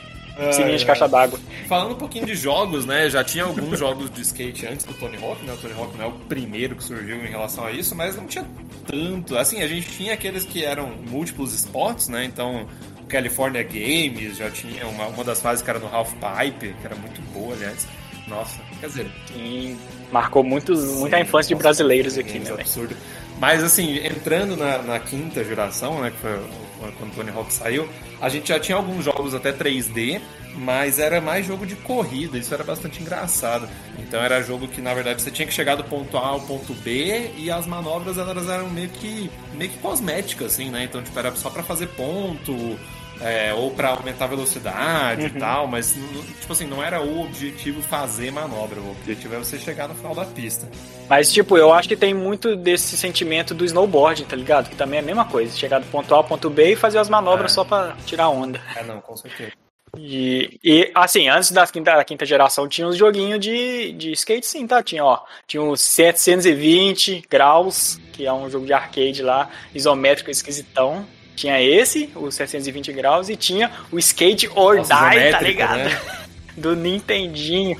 Sininho 0.51 0.77
de 0.77 0.85
caixa 0.85 1.07
d'água. 1.07 1.39
Falando 1.67 1.93
um 1.93 1.97
pouquinho 1.97 2.25
de 2.25 2.35
jogos, 2.35 2.85
né? 2.85 3.09
Já 3.09 3.23
tinha 3.23 3.43
alguns 3.43 3.79
jogos 3.79 4.09
de 4.09 4.21
skate 4.21 4.67
antes 4.67 4.85
do 4.85 4.93
Tony 4.93 5.17
Hawk, 5.17 5.43
né? 5.45 5.53
O 5.53 5.57
Tony 5.57 5.73
Hawk 5.73 5.97
não 5.97 6.05
é 6.05 6.07
o 6.07 6.11
primeiro 6.11 6.75
que 6.75 6.83
surgiu 6.83 7.17
em 7.25 7.29
relação 7.29 7.65
a 7.65 7.71
isso, 7.71 7.95
mas 7.95 8.15
não 8.15 8.25
tinha 8.25 8.45
tanto. 8.85 9.37
Assim, 9.37 9.61
a 9.61 9.67
gente 9.67 9.89
tinha 9.91 10.13
aqueles 10.13 10.43
que 10.43 10.63
eram 10.63 10.91
múltiplos 11.09 11.53
esportes, 11.53 12.07
né? 12.09 12.25
Então, 12.25 12.67
California 13.07 13.63
Games 13.63 14.37
já 14.37 14.49
tinha 14.49 14.85
uma, 14.87 15.07
uma 15.07 15.23
das 15.23 15.41
fases 15.41 15.63
que 15.63 15.69
era 15.69 15.79
no 15.79 15.87
Half 15.87 16.13
Pipe, 16.13 16.75
que 16.79 16.85
era 16.85 16.95
muito 16.95 17.21
boa, 17.33 17.53
aliás. 17.53 17.87
Nossa, 18.27 18.59
quer 18.79 18.87
dizer. 18.87 19.11
Sim, 19.27 19.77
marcou 20.11 20.43
muitos, 20.43 20.83
muita 20.95 21.19
infância 21.19 21.55
de 21.55 21.61
brasileiros 21.61 22.17
aqui, 22.17 22.39
né? 22.39 22.51
Absurdo. 22.51 22.95
Mas 23.39 23.63
assim, 23.63 23.97
entrando 23.97 24.55
na, 24.55 24.79
na, 24.79 24.99
quinta 24.99 25.43
geração, 25.43 26.01
né, 26.01 26.09
que 26.09 26.17
foi 26.17 26.39
quando 26.79 27.15
Tony 27.15 27.31
Hawk 27.31 27.53
saiu, 27.53 27.87
a 28.21 28.29
gente 28.29 28.49
já 28.49 28.59
tinha 28.59 28.75
alguns 28.75 29.05
jogos 29.05 29.33
até 29.33 29.51
3D, 29.51 30.21
mas 30.55 30.99
era 30.99 31.19
mais 31.19 31.45
jogo 31.45 31.65
de 31.65 31.75
corrida, 31.75 32.37
isso 32.37 32.53
era 32.53 32.63
bastante 32.63 33.01
engraçado. 33.01 33.67
Então 33.99 34.21
era 34.21 34.41
jogo 34.41 34.67
que 34.67 34.81
na 34.81 34.93
verdade 34.93 35.21
você 35.21 35.31
tinha 35.31 35.47
que 35.47 35.53
chegar 35.53 35.75
do 35.75 35.83
ponto 35.83 36.17
A 36.17 36.27
ao 36.27 36.41
ponto 36.41 36.73
B 36.73 37.31
e 37.37 37.51
as 37.51 37.65
manobras 37.65 38.17
elas 38.17 38.47
eram 38.47 38.69
meio 38.69 38.89
que 38.89 39.29
meio 39.53 39.71
que 39.71 39.77
cosméticas 39.79 40.53
assim, 40.53 40.69
né? 40.69 40.83
Então 40.83 41.01
tipo 41.01 41.17
era 41.17 41.35
só 41.35 41.49
para 41.49 41.63
fazer 41.63 41.87
ponto, 41.87 42.77
é, 43.21 43.53
ou 43.53 43.71
para 43.71 43.89
aumentar 43.89 44.25
a 44.25 44.27
velocidade 44.27 45.21
uhum. 45.21 45.27
e 45.27 45.39
tal, 45.39 45.67
mas 45.67 45.95
tipo 46.39 46.51
assim, 46.51 46.65
não 46.65 46.83
era 46.83 47.01
o 47.01 47.21
objetivo 47.21 47.81
fazer 47.81 48.31
manobra, 48.31 48.79
o 48.79 48.91
objetivo 48.91 49.35
é 49.35 49.37
você 49.37 49.57
chegar 49.57 49.87
no 49.87 49.95
final 49.95 50.13
da 50.13 50.25
pista. 50.25 50.69
Mas 51.09 51.31
tipo, 51.31 51.57
eu 51.57 51.73
acho 51.73 51.87
que 51.87 51.95
tem 51.95 52.13
muito 52.13 52.55
desse 52.55 52.97
sentimento 52.97 53.53
do 53.53 53.65
snowboard, 53.65 54.25
tá 54.25 54.35
ligado? 54.35 54.69
Que 54.69 54.75
também 54.75 54.99
é 54.99 55.01
a 55.01 55.05
mesma 55.05 55.25
coisa, 55.25 55.55
chegar 55.55 55.79
do 55.79 55.87
ponto 55.87 56.13
A 56.13 56.17
ao 56.17 56.23
ponto 56.23 56.49
B 56.49 56.73
e 56.73 56.75
fazer 56.75 56.97
as 56.97 57.09
manobras 57.09 57.51
é. 57.51 57.55
só 57.55 57.63
para 57.63 57.95
tirar 58.05 58.29
onda. 58.29 58.61
É, 58.75 58.83
não, 58.83 58.99
com 59.01 59.15
certeza. 59.15 59.51
E, 59.97 60.59
e, 60.63 60.91
assim, 60.93 61.29
antes 61.29 61.51
da 61.51 61.65
quinta, 61.65 61.95
da 61.95 62.03
quinta 62.03 62.25
geração 62.25 62.67
tinha 62.67 62.87
uns 62.87 62.97
joguinhos 62.97 63.39
de, 63.39 63.93
de 63.93 64.11
skate 64.11 64.45
sim, 64.45 64.67
tá? 64.67 64.83
Tinha, 64.83 65.03
ó, 65.03 65.23
tinha 65.47 65.61
uns 65.61 65.81
720 65.81 67.23
graus, 67.29 67.99
que 68.11 68.25
é 68.25 68.33
um 68.33 68.49
jogo 68.49 68.65
de 68.65 68.73
arcade 68.73 69.21
lá, 69.21 69.49
isométrico 69.73 70.29
esquisitão. 70.29 71.05
Tinha 71.35 71.61
esse, 71.61 72.09
o 72.15 72.31
720 72.31 72.93
graus, 72.93 73.29
e 73.29 73.35
tinha 73.35 73.71
o 73.91 73.99
Skate 73.99 74.49
or 74.55 74.77
Nossa, 74.77 75.09
Die, 75.09 75.31
tá 75.31 75.41
ligado? 75.41 75.77
Né? 75.77 76.01
Do 76.55 76.75
Nintendinho. 76.75 77.77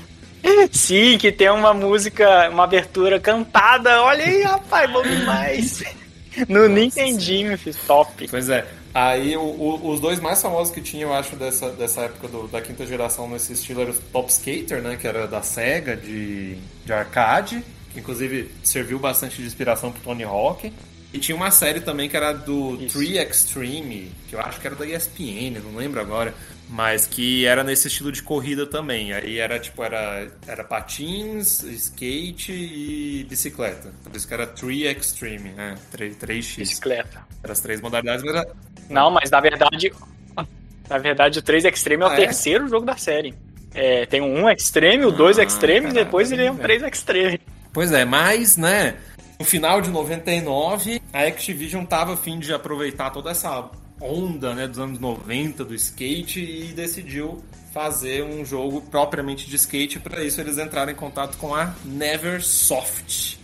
Sim, 0.70 1.18
que 1.18 1.32
tem 1.32 1.50
uma 1.50 1.74
música, 1.74 2.48
uma 2.50 2.64
abertura 2.64 3.18
cantada. 3.18 4.02
Olha 4.02 4.24
aí, 4.24 4.42
rapaz, 4.42 4.90
bom 4.90 5.02
demais. 5.02 5.82
No 6.50 6.68
Nossa, 6.68 6.68
Nintendinho, 6.68 7.58
top. 7.86 8.28
Pois 8.28 8.50
é. 8.50 8.66
Aí 8.92 9.36
o, 9.36 9.40
o, 9.40 9.90
os 9.90 10.00
dois 10.00 10.20
mais 10.20 10.40
famosos 10.40 10.72
que 10.72 10.80
tinha, 10.80 11.04
eu 11.04 11.12
acho, 11.12 11.34
dessa, 11.36 11.70
dessa 11.70 12.02
época 12.02 12.28
do, 12.28 12.46
da 12.48 12.60
quinta 12.60 12.86
geração 12.86 13.28
nesse 13.28 13.54
estilo 13.54 13.80
era 13.80 13.90
o 13.90 13.94
Top 13.94 14.30
Skater, 14.30 14.82
né? 14.82 14.96
Que 15.00 15.06
era 15.06 15.26
da 15.26 15.42
SEGA 15.42 15.96
de, 15.96 16.56
de 16.84 16.92
arcade, 16.92 17.62
que 17.92 18.00
inclusive 18.00 18.50
serviu 18.62 18.98
bastante 18.98 19.36
de 19.36 19.46
inspiração 19.46 19.90
pro 19.90 20.02
Tony 20.02 20.24
Hawk. 20.24 20.72
E 21.12 21.18
tinha 21.18 21.36
uma 21.36 21.50
série 21.50 21.80
também 21.80 22.08
que 22.08 22.16
era 22.16 22.32
do 22.32 22.76
Isso. 22.80 22.98
Tree 22.98 23.18
Extreme, 23.18 24.12
que 24.28 24.34
eu 24.34 24.40
acho 24.40 24.60
que 24.60 24.66
era 24.66 24.76
da 24.76 24.86
ESPN, 24.86 25.60
não 25.64 25.76
lembro 25.76 26.00
agora, 26.00 26.34
mas 26.68 27.06
que 27.06 27.46
era 27.46 27.62
nesse 27.62 27.88
estilo 27.88 28.10
de 28.10 28.22
corrida 28.22 28.66
também. 28.66 29.12
Aí 29.12 29.38
era 29.38 29.58
tipo, 29.58 29.82
era, 29.82 30.28
era 30.46 30.64
patins, 30.64 31.62
skate 31.62 32.52
e 32.52 33.24
bicicleta. 33.28 33.92
Por 34.02 34.14
isso 34.14 34.26
que 34.26 34.34
era 34.34 34.46
Tree 34.46 34.86
Extreme, 34.86 35.50
né? 35.50 35.76
3, 35.92 36.16
3x. 36.16 36.58
Bicicleta. 36.58 37.24
Eram 37.42 37.52
as 37.52 37.60
três 37.60 37.80
modalidades, 37.80 38.24
mas 38.24 38.34
era... 38.34 38.48
Não, 38.90 39.10
mas 39.10 39.30
na 39.30 39.40
verdade. 39.40 39.92
Na 40.88 40.98
verdade, 40.98 41.40
o 41.40 41.42
3 41.42 41.64
Extreme 41.64 42.04
é 42.04 42.06
o 42.06 42.10
ah, 42.10 42.14
é? 42.14 42.16
terceiro 42.16 42.68
jogo 42.68 42.86
da 42.86 42.96
série. 42.96 43.34
É, 43.74 44.06
tem 44.06 44.20
o 44.20 44.24
1 44.24 44.50
Extreme, 44.50 45.04
o 45.04 45.10
2 45.10 45.38
ah, 45.38 45.42
Extreme 45.42 45.90
e 45.90 45.92
depois 45.92 46.30
ele 46.30 46.44
é 46.44 46.50
um 46.50 46.56
3 46.56 46.82
Extreme. 46.84 47.40
Pois 47.72 47.90
é, 47.90 48.04
mas, 48.04 48.56
né? 48.56 48.94
No 49.38 49.44
final 49.44 49.82
de 49.82 49.90
99, 49.90 51.02
a 51.12 51.22
Activision 51.24 51.84
tava 51.84 52.14
a 52.14 52.16
fim 52.16 52.38
de 52.38 52.52
aproveitar 52.54 53.10
toda 53.10 53.30
essa 53.30 53.70
onda 54.00 54.54
né, 54.54 54.66
dos 54.66 54.78
anos 54.78 54.98
90 54.98 55.64
do 55.64 55.74
skate 55.74 56.40
e 56.40 56.72
decidiu 56.72 57.44
fazer 57.72 58.24
um 58.24 58.44
jogo 58.44 58.80
propriamente 58.80 59.46
de 59.46 59.56
skate. 59.56 60.00
Para 60.00 60.24
isso, 60.24 60.40
eles 60.40 60.56
entraram 60.56 60.90
em 60.90 60.94
contato 60.94 61.36
com 61.36 61.54
a 61.54 61.74
Neversoft. 61.84 63.38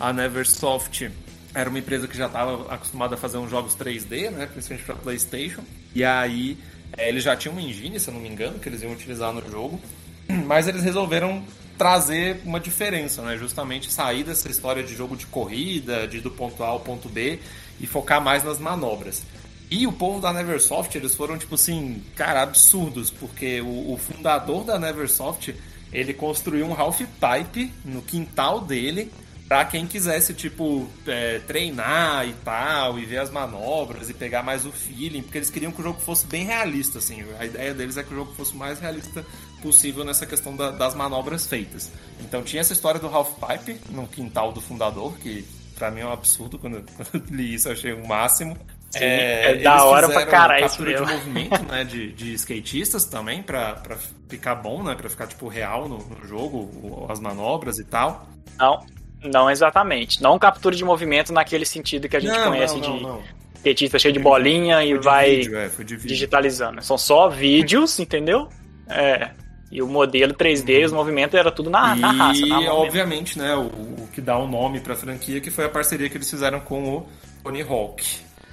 A 0.00 0.12
Neversoft 0.12 1.08
era 1.54 1.70
uma 1.70 1.78
empresa 1.78 2.08
que 2.08 2.16
já 2.16 2.26
estava 2.26 2.74
acostumada 2.74 3.14
a 3.14 3.18
fazer 3.18 3.38
uns 3.38 3.48
jogos 3.48 3.76
3D, 3.76 4.30
né, 4.30 4.46
principalmente 4.46 4.84
para 4.84 4.96
PlayStation. 4.96 5.62
E 5.94 6.04
aí, 6.04 6.58
é, 6.96 7.08
eles 7.08 7.22
já 7.22 7.36
tinham 7.36 7.54
uma 7.54 7.62
engine, 7.62 8.00
se 8.00 8.08
eu 8.08 8.14
não 8.14 8.20
me 8.20 8.28
engano, 8.28 8.58
que 8.58 8.68
eles 8.68 8.82
iam 8.82 8.92
utilizar 8.92 9.32
no 9.32 9.48
jogo. 9.48 9.80
Mas 10.46 10.66
eles 10.66 10.82
resolveram 10.82 11.44
trazer 11.76 12.40
uma 12.44 12.58
diferença, 12.58 13.22
né? 13.22 13.36
Justamente 13.36 13.92
sair 13.92 14.24
dessa 14.24 14.48
história 14.48 14.82
de 14.82 14.94
jogo 14.94 15.16
de 15.16 15.26
corrida, 15.26 16.06
de 16.06 16.20
do 16.20 16.30
ponto 16.30 16.62
A 16.62 16.68
ao 16.68 16.80
ponto 16.80 17.08
B 17.08 17.38
e 17.80 17.86
focar 17.86 18.20
mais 18.20 18.42
nas 18.42 18.58
manobras. 18.58 19.22
E 19.70 19.86
o 19.86 19.92
povo 19.92 20.20
da 20.20 20.32
Neversoft, 20.32 20.96
eles 20.96 21.14
foram, 21.14 21.36
tipo 21.36 21.56
assim, 21.56 22.02
cara, 22.14 22.42
absurdos, 22.42 23.10
porque 23.10 23.60
o, 23.60 23.92
o 23.92 23.96
fundador 23.96 24.64
da 24.64 24.78
Neversoft, 24.78 25.54
ele 25.92 26.14
construiu 26.14 26.66
um 26.66 26.80
half 26.80 27.00
pipe 27.00 27.72
no 27.84 28.00
quintal 28.00 28.60
dele 28.60 29.10
para 29.48 29.64
quem 29.64 29.86
quisesse, 29.86 30.34
tipo, 30.34 30.88
é, 31.06 31.40
treinar 31.46 32.28
e 32.28 32.32
tal, 32.44 32.98
e 32.98 33.04
ver 33.04 33.18
as 33.18 33.30
manobras 33.30 34.10
e 34.10 34.14
pegar 34.14 34.42
mais 34.42 34.66
o 34.66 34.72
feeling, 34.72 35.22
porque 35.22 35.38
eles 35.38 35.50
queriam 35.50 35.70
que 35.70 35.80
o 35.80 35.84
jogo 35.84 36.00
fosse 36.00 36.26
bem 36.26 36.44
realista, 36.44 36.98
assim. 36.98 37.24
A 37.38 37.44
ideia 37.44 37.72
deles 37.72 37.96
é 37.96 38.02
que 38.02 38.12
o 38.12 38.16
jogo 38.16 38.32
fosse 38.34 38.52
o 38.52 38.56
mais 38.56 38.80
realista 38.80 39.24
possível 39.66 40.04
nessa 40.04 40.24
questão 40.24 40.54
da, 40.54 40.70
das 40.70 40.94
manobras 40.94 41.44
feitas. 41.44 41.90
Então 42.20 42.40
tinha 42.40 42.60
essa 42.60 42.72
história 42.72 43.00
do 43.00 43.08
half 43.08 43.30
pipe 43.34 43.80
no 43.90 44.06
quintal 44.06 44.52
do 44.52 44.60
fundador, 44.60 45.18
que 45.18 45.44
para 45.76 45.90
mim 45.90 46.02
é 46.02 46.06
um 46.06 46.12
absurdo 46.12 46.56
quando, 46.56 46.84
quando 46.94 47.24
li 47.30 47.54
isso, 47.54 47.66
eu 47.66 47.72
achei 47.72 47.92
o 47.92 48.06
máximo. 48.06 48.56
Sim, 48.90 49.00
é, 49.02 49.50
é 49.50 49.54
da 49.56 49.84
hora 49.84 50.08
pra 50.08 50.24
caralho 50.24 50.62
captura 50.62 50.94
de 50.94 51.12
movimento, 51.12 51.62
né, 51.66 51.82
de, 51.82 52.12
de 52.12 52.32
skatistas 52.34 53.04
também, 53.04 53.42
pra, 53.42 53.74
pra 53.74 53.96
ficar 54.28 54.54
bom, 54.54 54.84
né, 54.84 54.94
pra 54.94 55.10
ficar, 55.10 55.26
tipo, 55.26 55.48
real 55.48 55.88
no, 55.88 55.98
no 55.98 56.24
jogo, 56.24 57.06
as 57.10 57.18
manobras 57.18 57.80
e 57.80 57.84
tal. 57.84 58.28
Não, 58.56 58.86
não 59.24 59.50
exatamente. 59.50 60.22
Não 60.22 60.38
captura 60.38 60.76
de 60.76 60.84
movimento 60.84 61.32
naquele 61.32 61.66
sentido 61.66 62.08
que 62.08 62.16
a 62.16 62.20
gente 62.20 62.38
não, 62.38 62.52
conhece 62.52 62.76
não, 62.76 63.00
não, 63.00 63.18
de 63.18 63.24
skatista 63.56 63.98
cheio 63.98 64.14
de 64.14 64.20
bolinha 64.20 64.84
e 64.84 64.96
vai 64.96 65.36
vídeo, 65.38 65.58
é, 65.58 65.68
digitalizando. 66.04 66.80
São 66.82 66.96
só 66.96 67.28
vídeos, 67.28 67.98
entendeu? 67.98 68.48
É, 68.88 69.30
e 69.70 69.82
o 69.82 69.88
modelo 69.88 70.32
3D, 70.32 70.86
os 70.86 70.92
movimentos 70.92 71.34
era 71.34 71.50
tudo 71.50 71.68
na, 71.68 71.96
e, 71.96 72.00
na 72.00 72.12
raça. 72.12 72.40
E, 72.40 72.68
obviamente, 72.68 73.38
né, 73.38 73.54
o, 73.54 73.62
o, 73.62 74.08
que 74.12 74.20
dá 74.20 74.38
o 74.38 74.46
nome 74.46 74.80
pra 74.80 74.94
franquia, 74.94 75.40
que 75.40 75.50
foi 75.50 75.64
a 75.64 75.68
parceria 75.68 76.08
que 76.08 76.16
eles 76.16 76.30
fizeram 76.30 76.60
com 76.60 76.96
o 76.96 77.08
Tony 77.42 77.62
Hawk. 77.62 78.04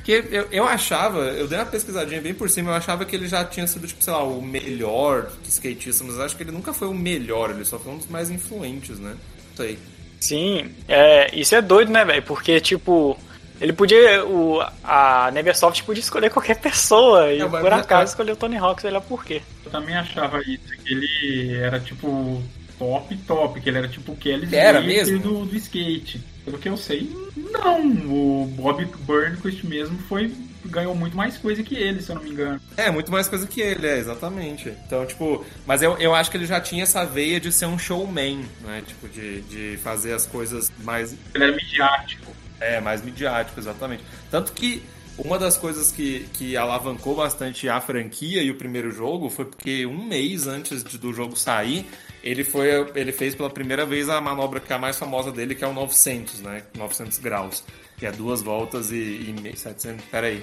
Que 0.04 0.12
eu, 0.12 0.48
eu 0.52 0.68
achava, 0.68 1.20
eu 1.20 1.48
dei 1.48 1.58
uma 1.58 1.66
pesquisadinha 1.66 2.20
bem 2.20 2.34
por 2.34 2.50
cima, 2.50 2.72
eu 2.72 2.76
achava 2.76 3.06
que 3.06 3.16
ele 3.16 3.28
já 3.28 3.46
tinha 3.46 3.66
sido, 3.68 3.88
tipo, 3.88 4.04
sei 4.04 4.12
lá, 4.12 4.24
o 4.24 4.42
melhor 4.42 5.32
skatista, 5.48 6.04
mas 6.04 6.20
acho 6.20 6.36
que 6.36 6.44
ele 6.44 6.52
nunca 6.52 6.74
foi 6.74 6.88
o 6.88 6.94
melhor, 6.94 7.52
ele 7.52 7.64
só 7.64 7.80
foi 7.80 7.94
um 7.94 7.98
dos 7.98 8.08
mais 8.08 8.30
influentes, 8.30 9.00
né? 9.00 9.16
Não 9.50 9.56
sei. 9.56 9.80
Sim, 10.20 10.72
é, 10.88 11.34
isso 11.34 11.56
é 11.56 11.62
doido, 11.62 11.92
né, 11.92 12.04
velho? 12.04 12.24
Porque, 12.24 12.60
tipo, 12.60 13.18
ele 13.60 13.74
podia. 13.74 14.26
O, 14.26 14.62
a 14.84 15.32
Neversoft 15.32 15.84
podia 15.84 16.02
escolher 16.02 16.30
qualquer 16.30 16.60
pessoa 16.60 17.32
e 17.32 17.48
por 17.48 17.74
acaso 17.74 18.12
escolheu 18.12 18.34
o 18.34 18.38
Tony 18.38 18.58
Hawk, 18.58 18.82
sei 18.82 18.92
lá 18.92 19.02
por 19.02 19.24
quê. 19.24 19.42
Eu 19.66 19.72
também 19.72 19.96
achava 19.96 20.40
isso, 20.42 20.78
que 20.84 20.94
ele 20.94 21.56
era 21.56 21.80
tipo 21.80 22.42
top, 22.78 23.16
top, 23.28 23.62
que 23.62 23.70
ele 23.70 23.78
era 23.78 23.88
tipo 23.88 24.12
o 24.12 24.16
Kelly 24.16 24.54
era 24.56 24.82
mesmo? 24.82 25.20
Do, 25.20 25.46
do 25.46 25.56
skate. 25.56 26.22
Pelo 26.44 26.58
que 26.58 26.68
eu 26.68 26.76
sei, 26.76 27.10
não. 27.36 27.88
O 28.10 28.48
Bob 28.48 28.84
Burnquist 29.06 29.66
mesmo 29.66 29.98
foi 30.10 30.32
ganhou 30.66 30.96
muito 30.96 31.16
mais 31.16 31.38
coisa 31.38 31.62
que 31.62 31.76
ele, 31.76 32.02
se 32.02 32.10
eu 32.10 32.16
não 32.16 32.24
me 32.24 32.32
engano. 32.32 32.60
É, 32.78 32.90
muito 32.90 33.12
mais 33.12 33.28
coisa 33.28 33.46
que 33.46 33.62
ele, 33.62 33.86
é, 33.86 33.98
exatamente. 33.98 34.70
Então, 34.86 35.06
tipo, 35.06 35.46
mas 35.66 35.82
eu, 35.82 35.98
eu 35.98 36.16
acho 36.16 36.32
que 36.32 36.38
ele 36.38 36.46
já 36.46 36.60
tinha 36.60 36.84
essa 36.84 37.06
veia 37.06 37.40
de 37.40 37.52
ser 37.52 37.66
um 37.66 37.78
showman, 37.78 38.46
né? 38.62 38.82
Tipo, 38.86 39.08
de, 39.10 39.42
de 39.42 39.78
fazer 39.78 40.14
as 40.14 40.26
coisas 40.26 40.72
mais. 40.84 41.16
Ele 41.34 41.44
era 41.44 41.56
midiático. 41.56 42.34
É, 42.64 42.80
mais 42.82 43.04
midiático, 43.04 43.60
exatamente. 43.60 44.04
Tanto 44.32 44.54
que 44.54 44.84
uma 45.18 45.38
das 45.38 45.58
coisas 45.58 45.92
que, 45.92 46.28
que 46.34 46.58
alavancou 46.58 47.16
bastante 47.16 47.70
a 47.70 47.80
franquia 47.80 48.42
e 48.42 48.50
o 48.50 48.56
primeiro 48.56 48.92
jogo 48.92 49.30
foi 49.30 49.46
porque 49.46 49.86
um 49.86 50.04
mês 50.04 50.48
antes 50.48 50.84
de, 50.84 50.98
do 50.98 51.14
jogo 51.14 51.36
sair, 51.36 51.86
ele 52.24 52.44
foi 52.44 52.70
ele 52.96 53.12
fez 53.12 53.36
pela 53.36 53.50
primeira 53.50 53.86
vez 53.86 54.10
a 54.10 54.20
manobra 54.20 54.60
que 54.60 54.72
é 54.74 54.76
a 54.76 54.80
mais 54.80 54.98
famosa 54.98 55.32
dele, 55.32 55.54
que 55.54 55.64
é 55.64 55.68
o 55.68 55.74
900, 55.74 56.42
né? 56.42 56.64
900 56.76 57.20
graus. 57.20 57.64
Que 57.96 58.08
é 58.08 58.12
duas 58.12 58.42
voltas 58.42 58.92
e, 58.92 58.96
e 58.96 59.36
meio, 59.40 59.56
700, 59.56 60.04
peraí. 60.06 60.42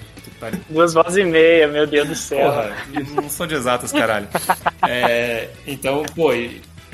Duas 0.68 0.94
voltas 0.94 1.16
e 1.16 1.24
meia, 1.24 1.66
meu 1.66 1.86
Deus 1.86 2.08
do 2.08 2.14
céu. 2.14 2.48
Porra, 2.48 2.76
não 3.12 3.28
sou 3.28 3.46
de 3.46 3.54
exatas, 3.54 3.92
caralho. 3.92 4.28
É, 4.88 5.50
então, 5.66 6.02
pô, 6.16 6.32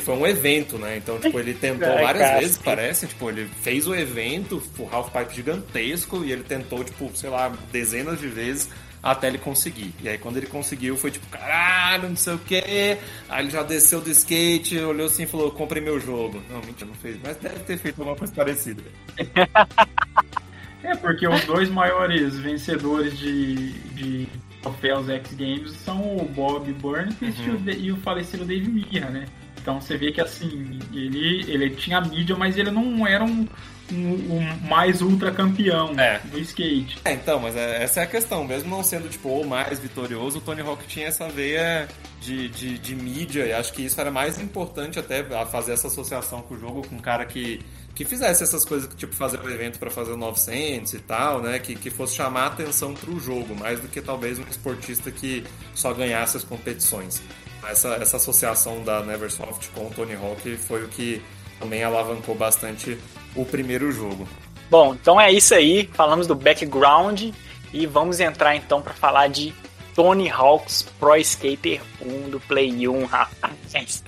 foi 0.02 0.14
um 0.14 0.26
evento, 0.26 0.78
né? 0.78 0.96
Então, 0.96 1.18
tipo, 1.18 1.38
ele 1.38 1.54
tentou 1.54 1.88
várias 1.88 2.22
casca. 2.22 2.38
vezes, 2.40 2.58
parece. 2.58 3.06
Tipo, 3.06 3.30
ele 3.30 3.48
fez 3.62 3.86
o 3.86 3.94
evento, 3.94 4.62
o 4.78 4.88
Half 4.90 5.10
Pipe 5.10 5.34
gigantesco, 5.34 6.24
e 6.24 6.32
ele 6.32 6.42
tentou, 6.42 6.84
tipo, 6.84 7.10
sei 7.14 7.30
lá, 7.30 7.52
dezenas 7.72 8.20
de 8.20 8.28
vezes 8.28 8.68
até 9.02 9.28
ele 9.28 9.38
conseguir. 9.38 9.94
E 10.02 10.08
aí 10.08 10.18
quando 10.18 10.36
ele 10.36 10.46
conseguiu, 10.46 10.96
foi 10.96 11.12
tipo, 11.12 11.26
caralho, 11.28 12.08
não 12.08 12.16
sei 12.16 12.34
o 12.34 12.38
quê. 12.38 12.98
Aí 13.28 13.44
ele 13.44 13.50
já 13.50 13.62
desceu 13.62 14.00
do 14.00 14.10
skate, 14.10 14.78
olhou 14.78 15.06
assim 15.06 15.22
e 15.22 15.26
falou, 15.26 15.50
comprei 15.52 15.80
meu 15.80 16.00
jogo. 16.00 16.42
Não, 16.50 16.60
mentira, 16.60 16.86
não 16.86 16.94
fez, 16.94 17.16
mas 17.22 17.36
deve 17.36 17.60
ter 17.60 17.78
feito 17.78 18.00
alguma 18.00 18.16
coisa 18.16 18.34
parecida. 18.34 18.82
é, 20.82 20.94
porque 20.96 21.28
os 21.28 21.44
dois 21.44 21.68
maiores 21.68 22.36
vencedores 22.38 23.16
de, 23.16 23.72
de 23.94 24.28
troféus 24.60 25.08
X 25.08 25.34
Games 25.34 25.72
são 25.84 26.16
o 26.16 26.24
Bob 26.24 26.72
Burnquist 26.72 27.40
uhum. 27.48 27.64
e 27.68 27.92
o 27.92 27.96
falecido 27.98 28.44
Dave 28.44 28.68
Mirra, 28.68 29.10
né? 29.10 29.26
Então 29.66 29.80
você 29.80 29.96
vê 29.96 30.12
que 30.12 30.20
assim, 30.20 30.78
ele, 30.94 31.44
ele 31.50 31.70
tinha 31.70 32.00
mídia, 32.00 32.37
mas 32.37 32.56
ele 32.56 32.70
não 32.70 33.04
era 33.04 33.25
um, 33.25 33.44
um, 33.92 33.96
um 33.96 34.68
mais 34.68 35.02
ultra 35.02 35.32
campeão 35.32 35.99
é. 35.99 36.20
do 36.20 36.38
skate. 36.38 36.96
É, 37.04 37.14
então, 37.14 37.40
mas 37.40 37.56
é, 37.56 37.82
essa 37.82 37.99
é 37.99 38.04
a 38.04 38.06
questão. 38.06 38.44
Mesmo 38.44 38.70
não 38.70 38.85
sendo 38.85 39.08
tipo, 39.08 39.28
o 39.28 39.44
mais 39.44 39.80
vitorioso, 39.80 40.38
o 40.38 40.40
Tony 40.40 40.61
Hawk 40.61 40.87
tinha 40.87 41.08
essa 41.08 41.28
veia 41.28 41.88
de, 42.20 42.49
de, 42.49 42.78
de 42.78 42.94
mídia, 42.94 43.44
e 43.44 43.52
acho 43.52 43.73
que 43.73 43.82
isso 43.82 44.00
era 44.00 44.08
mais 44.08 44.38
importante 44.38 45.00
até 45.00 45.25
fazer 45.46 45.73
essa 45.73 45.88
associação 45.88 46.42
com 46.42 46.54
o 46.54 46.61
jogo, 46.61 46.87
com 46.87 46.94
um 46.94 47.00
cara 47.00 47.25
que 47.25 47.58
que 47.96 48.04
fizesse 48.04 48.42
essas 48.42 48.62
coisas, 48.62 48.94
tipo 48.94 49.14
fazer 49.14 49.40
um 49.40 49.49
evento 49.49 49.78
para 49.78 49.90
fazer 49.90 50.12
o 50.12 50.18
900 50.18 50.92
e 50.92 50.99
tal, 50.99 51.40
né? 51.40 51.58
Que, 51.58 51.75
que 51.75 51.88
fosse 51.88 52.14
chamar 52.14 52.42
a 52.42 52.46
atenção 52.49 52.92
para 52.92 53.11
o 53.11 53.18
jogo, 53.18 53.56
mais 53.56 53.80
do 53.80 53.88
que 53.88 54.02
talvez 54.02 54.38
um 54.38 54.42
esportista 54.42 55.11
que 55.11 55.42
só 55.75 55.94
ganhasse 55.94 56.37
as 56.37 56.44
competições. 56.44 57.23
Essa, 57.68 57.94
essa 57.94 58.16
associação 58.16 58.82
da 58.82 59.02
Neversoft 59.02 59.68
com 59.70 59.87
o 59.87 59.90
Tony 59.90 60.14
Hawk 60.14 60.56
foi 60.56 60.85
o 60.85 60.88
que 60.88 61.23
também 61.58 61.82
alavancou 61.82 62.35
bastante 62.35 62.99
o 63.35 63.44
primeiro 63.44 63.90
jogo. 63.90 64.28
Bom, 64.70 64.94
então 64.94 65.20
é 65.20 65.32
isso 65.32 65.54
aí. 65.54 65.88
Falamos 65.92 66.26
do 66.26 66.35
background 66.35 67.30
e 67.73 67.87
vamos 67.87 68.20
entrar 68.20 68.56
então 68.56 68.82
para 68.82 68.94
falar 68.94 69.28
de 69.28 69.54
Tony 69.94 70.30
Hawk's 70.30 70.82
Pro 70.99 71.16
Skater 71.16 71.80
1 72.00 72.30
do 72.30 72.40
Play 72.40 72.88
1, 72.88 73.04
rapaz. 73.06 74.04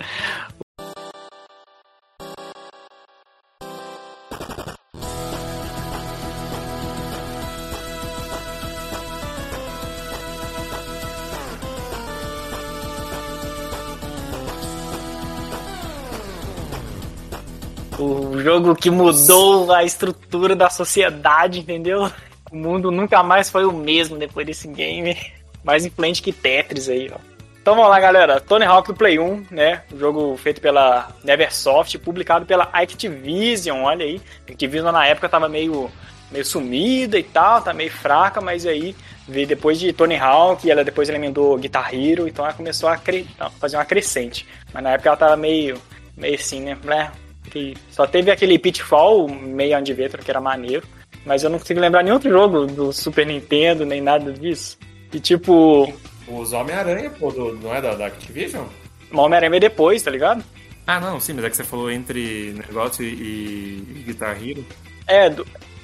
O 18.39 18.41
jogo 18.41 18.73
que 18.73 18.89
mudou 18.89 19.69
a 19.69 19.83
estrutura 19.83 20.55
da 20.55 20.69
sociedade, 20.69 21.59
entendeu? 21.59 22.09
O 22.49 22.55
mundo 22.55 22.89
nunca 22.89 23.21
mais 23.21 23.49
foi 23.49 23.65
o 23.65 23.73
mesmo 23.73 24.17
depois 24.17 24.47
desse 24.47 24.65
game. 24.65 25.13
Mais 25.61 25.85
influente 25.85 26.21
que 26.21 26.31
Tetris 26.31 26.87
aí, 26.87 27.11
ó. 27.13 27.17
Então 27.61 27.75
vamos 27.75 27.89
lá, 27.89 27.99
galera. 27.99 28.39
Tony 28.39 28.63
Hawk 28.63 28.87
do 28.87 28.95
Play 28.95 29.19
1, 29.19 29.47
né? 29.51 29.83
Um 29.93 29.99
jogo 29.99 30.37
feito 30.37 30.61
pela 30.61 31.09
Neversoft, 31.21 31.97
publicado 31.97 32.45
pela 32.45 32.69
Activision, 32.71 33.83
olha 33.83 34.05
aí. 34.05 34.21
A 34.47 34.51
Activision 34.53 34.93
na 34.93 35.05
época 35.05 35.27
tava 35.27 35.49
meio, 35.49 35.91
meio 36.31 36.45
sumida 36.45 37.19
e 37.19 37.23
tal, 37.23 37.61
tá 37.61 37.73
meio 37.73 37.91
fraca, 37.91 38.39
mas 38.39 38.65
aí 38.65 38.95
veio 39.27 39.47
depois 39.47 39.77
de 39.77 39.91
Tony 39.91 40.15
Hawk, 40.15 40.71
ela 40.71 40.85
depois 40.85 41.09
emendou 41.09 41.57
Guitar 41.57 41.93
Hero, 41.93 42.25
então 42.25 42.45
ela 42.45 42.53
começou 42.53 42.87
a 42.87 42.95
cre... 42.95 43.27
fazer 43.59 43.75
uma 43.75 43.83
crescente. 43.83 44.47
Mas 44.73 44.81
na 44.81 44.91
época 44.91 45.09
ela 45.09 45.17
tava 45.17 45.35
meio, 45.35 45.77
meio 46.15 46.35
assim, 46.35 46.61
né? 46.61 46.77
Que 47.49 47.75
só 47.89 48.05
teve 48.05 48.31
aquele 48.31 48.59
Pitfall, 48.59 49.27
meio 49.27 49.81
de 49.81 49.93
vetro, 49.93 50.23
que 50.23 50.29
era 50.29 50.41
maneiro. 50.41 50.87
Mas 51.25 51.43
eu 51.43 51.49
não 51.49 51.59
consigo 51.59 51.79
lembrar 51.79 52.03
nenhum 52.03 52.15
outro 52.15 52.29
jogo 52.29 52.65
do 52.65 52.93
Super 52.93 53.25
Nintendo, 53.25 53.85
nem 53.85 54.01
nada 54.01 54.31
disso. 54.31 54.77
E 55.11 55.19
tipo. 55.19 55.91
Os 56.27 56.53
Homem-Aranha, 56.53 57.09
pô, 57.09 57.31
do, 57.31 57.53
não 57.55 57.73
é 57.73 57.81
da, 57.81 57.95
da 57.95 58.05
Activision? 58.05 58.65
O 59.11 59.17
Homem-Aranha 59.17 59.57
é 59.57 59.59
depois, 59.59 60.03
tá 60.03 60.11
ligado? 60.11 60.43
Ah, 60.85 60.99
não, 60.99 61.19
sim, 61.19 61.33
mas 61.33 61.45
é 61.45 61.49
que 61.49 61.57
você 61.57 61.63
falou 61.63 61.91
entre 61.91 62.53
negócio 62.53 63.03
e, 63.03 63.07
e 63.07 64.03
Guitar 64.05 64.37
Hero. 64.41 64.65
É, 65.07 65.31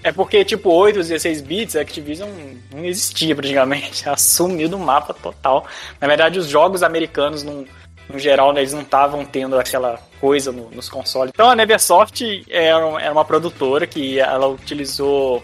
é 0.04 0.12
porque, 0.12 0.46
tipo, 0.46 0.72
8, 0.72 0.98
16 0.98 1.42
bits, 1.42 1.76
a 1.76 1.82
Activision 1.82 2.30
não 2.72 2.86
existia 2.86 3.36
praticamente. 3.36 4.06
Ela 4.08 4.18
sumiu 4.18 4.70
do 4.70 4.78
mapa 4.78 5.14
total. 5.14 5.66
Na 6.00 6.08
verdade, 6.08 6.38
os 6.38 6.48
jogos 6.48 6.84
americanos 6.84 7.44
não 7.44 7.66
no 8.10 8.20
geral, 8.20 8.54
né, 8.54 8.62
eles 8.62 8.74
não 8.74 8.82
estavam 8.82 9.26
tendo 9.26 9.58
aquela 9.58 10.00
coisa 10.20 10.52
no, 10.52 10.70
nos 10.70 10.90
consoles. 10.90 11.32
Então 11.34 11.50
a 11.50 11.56
Neversoft 11.56 12.46
era, 12.50 13.02
era 13.02 13.12
uma 13.12 13.26
produtora 13.26 13.86
que 13.88 14.20
ela 14.20 14.48
utilizou 14.48 15.44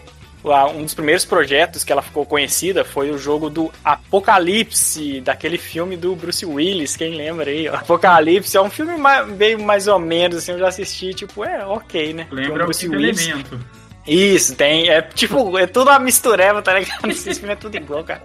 um 0.74 0.82
dos 0.82 0.94
primeiros 0.94 1.24
projetos 1.24 1.84
que 1.84 1.92
ela 1.92 2.02
ficou 2.02 2.26
conhecida 2.26 2.84
foi 2.84 3.10
o 3.10 3.18
jogo 3.18 3.48
do 3.48 3.70
Apocalipse, 3.84 5.20
daquele 5.20 5.56
filme 5.56 5.96
do 5.96 6.16
Bruce 6.16 6.44
Willis, 6.44 6.96
quem 6.96 7.14
lembra 7.14 7.48
aí? 7.48 7.68
Ó. 7.68 7.76
Apocalipse 7.76 8.56
é 8.56 8.60
um 8.60 8.70
filme 8.70 8.96
mais, 8.96 9.28
meio 9.28 9.60
mais 9.62 9.86
ou 9.86 9.98
menos, 9.98 10.38
assim, 10.38 10.52
eu 10.52 10.58
já 10.58 10.68
assisti, 10.68 11.14
tipo, 11.14 11.44
é 11.44 11.64
ok, 11.64 12.12
né? 12.12 12.26
Lembra 12.30 12.64
o 12.64 12.66
Bruce 12.66 12.88
Willis. 12.88 13.28
Elemento. 13.28 13.60
Isso, 14.04 14.56
tem, 14.56 14.88
é 14.88 15.00
tipo, 15.00 15.56
é 15.56 15.66
tudo 15.66 15.90
uma 15.90 15.98
mistureba, 16.00 16.60
tá 16.60 16.76
ligado? 16.76 17.08
Esse 17.08 17.34
filme 17.34 17.52
é 17.52 17.56
tudo 17.56 17.76
igual, 17.76 18.02
cara. 18.02 18.22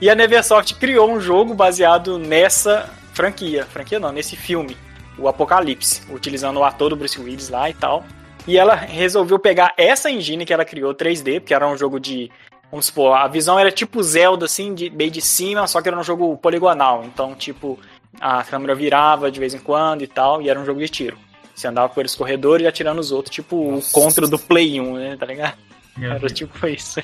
E 0.00 0.08
a 0.08 0.14
Neversoft 0.14 0.74
criou 0.76 1.10
um 1.10 1.20
jogo 1.20 1.52
baseado 1.52 2.18
nessa 2.18 2.88
franquia. 3.12 3.66
Franquia 3.66 4.00
não, 4.00 4.10
nesse 4.10 4.34
filme, 4.34 4.76
o 5.18 5.28
Apocalipse, 5.28 6.02
utilizando 6.10 6.58
o 6.58 6.64
ator 6.64 6.90
do 6.90 6.96
Bruce 6.96 7.20
Willis 7.20 7.50
lá 7.50 7.68
e 7.68 7.74
tal. 7.74 8.04
E 8.46 8.56
ela 8.56 8.74
resolveu 8.74 9.38
pegar 9.38 9.74
essa 9.76 10.10
engine 10.10 10.46
que 10.46 10.52
ela 10.54 10.64
criou 10.64 10.94
3D, 10.94 11.40
porque 11.40 11.52
era 11.52 11.68
um 11.68 11.76
jogo 11.76 12.00
de. 12.00 12.30
Vamos 12.70 12.86
supor, 12.86 13.16
a 13.16 13.26
visão 13.28 13.58
era 13.58 13.70
tipo 13.70 14.02
Zelda, 14.02 14.46
assim, 14.46 14.72
de, 14.74 14.88
bem 14.88 15.10
de 15.10 15.20
cima, 15.20 15.66
só 15.66 15.82
que 15.82 15.88
era 15.88 15.98
um 15.98 16.04
jogo 16.04 16.36
poligonal. 16.38 17.04
Então, 17.04 17.34
tipo, 17.34 17.78
a 18.20 18.42
câmera 18.44 18.74
virava 18.74 19.30
de 19.30 19.38
vez 19.40 19.54
em 19.54 19.58
quando 19.58 20.02
e 20.02 20.06
tal, 20.06 20.40
e 20.40 20.48
era 20.48 20.58
um 20.58 20.64
jogo 20.64 20.80
de 20.80 20.88
tiro. 20.88 21.18
Você 21.54 21.66
andava 21.66 21.92
por 21.92 22.04
esses 22.04 22.16
corredores 22.16 22.64
e 22.64 22.68
atirando 22.68 23.00
os 23.00 23.12
outros, 23.12 23.34
tipo 23.34 23.72
Nossa. 23.72 23.90
o 23.90 23.92
contra 23.92 24.26
do 24.26 24.38
Play 24.38 24.80
1, 24.80 24.94
né? 24.94 25.16
Tá 25.18 25.26
ligado? 25.26 25.58
Meu 25.96 26.10
era 26.10 26.20
Deus. 26.20 26.32
tipo 26.32 26.66
isso. 26.66 27.02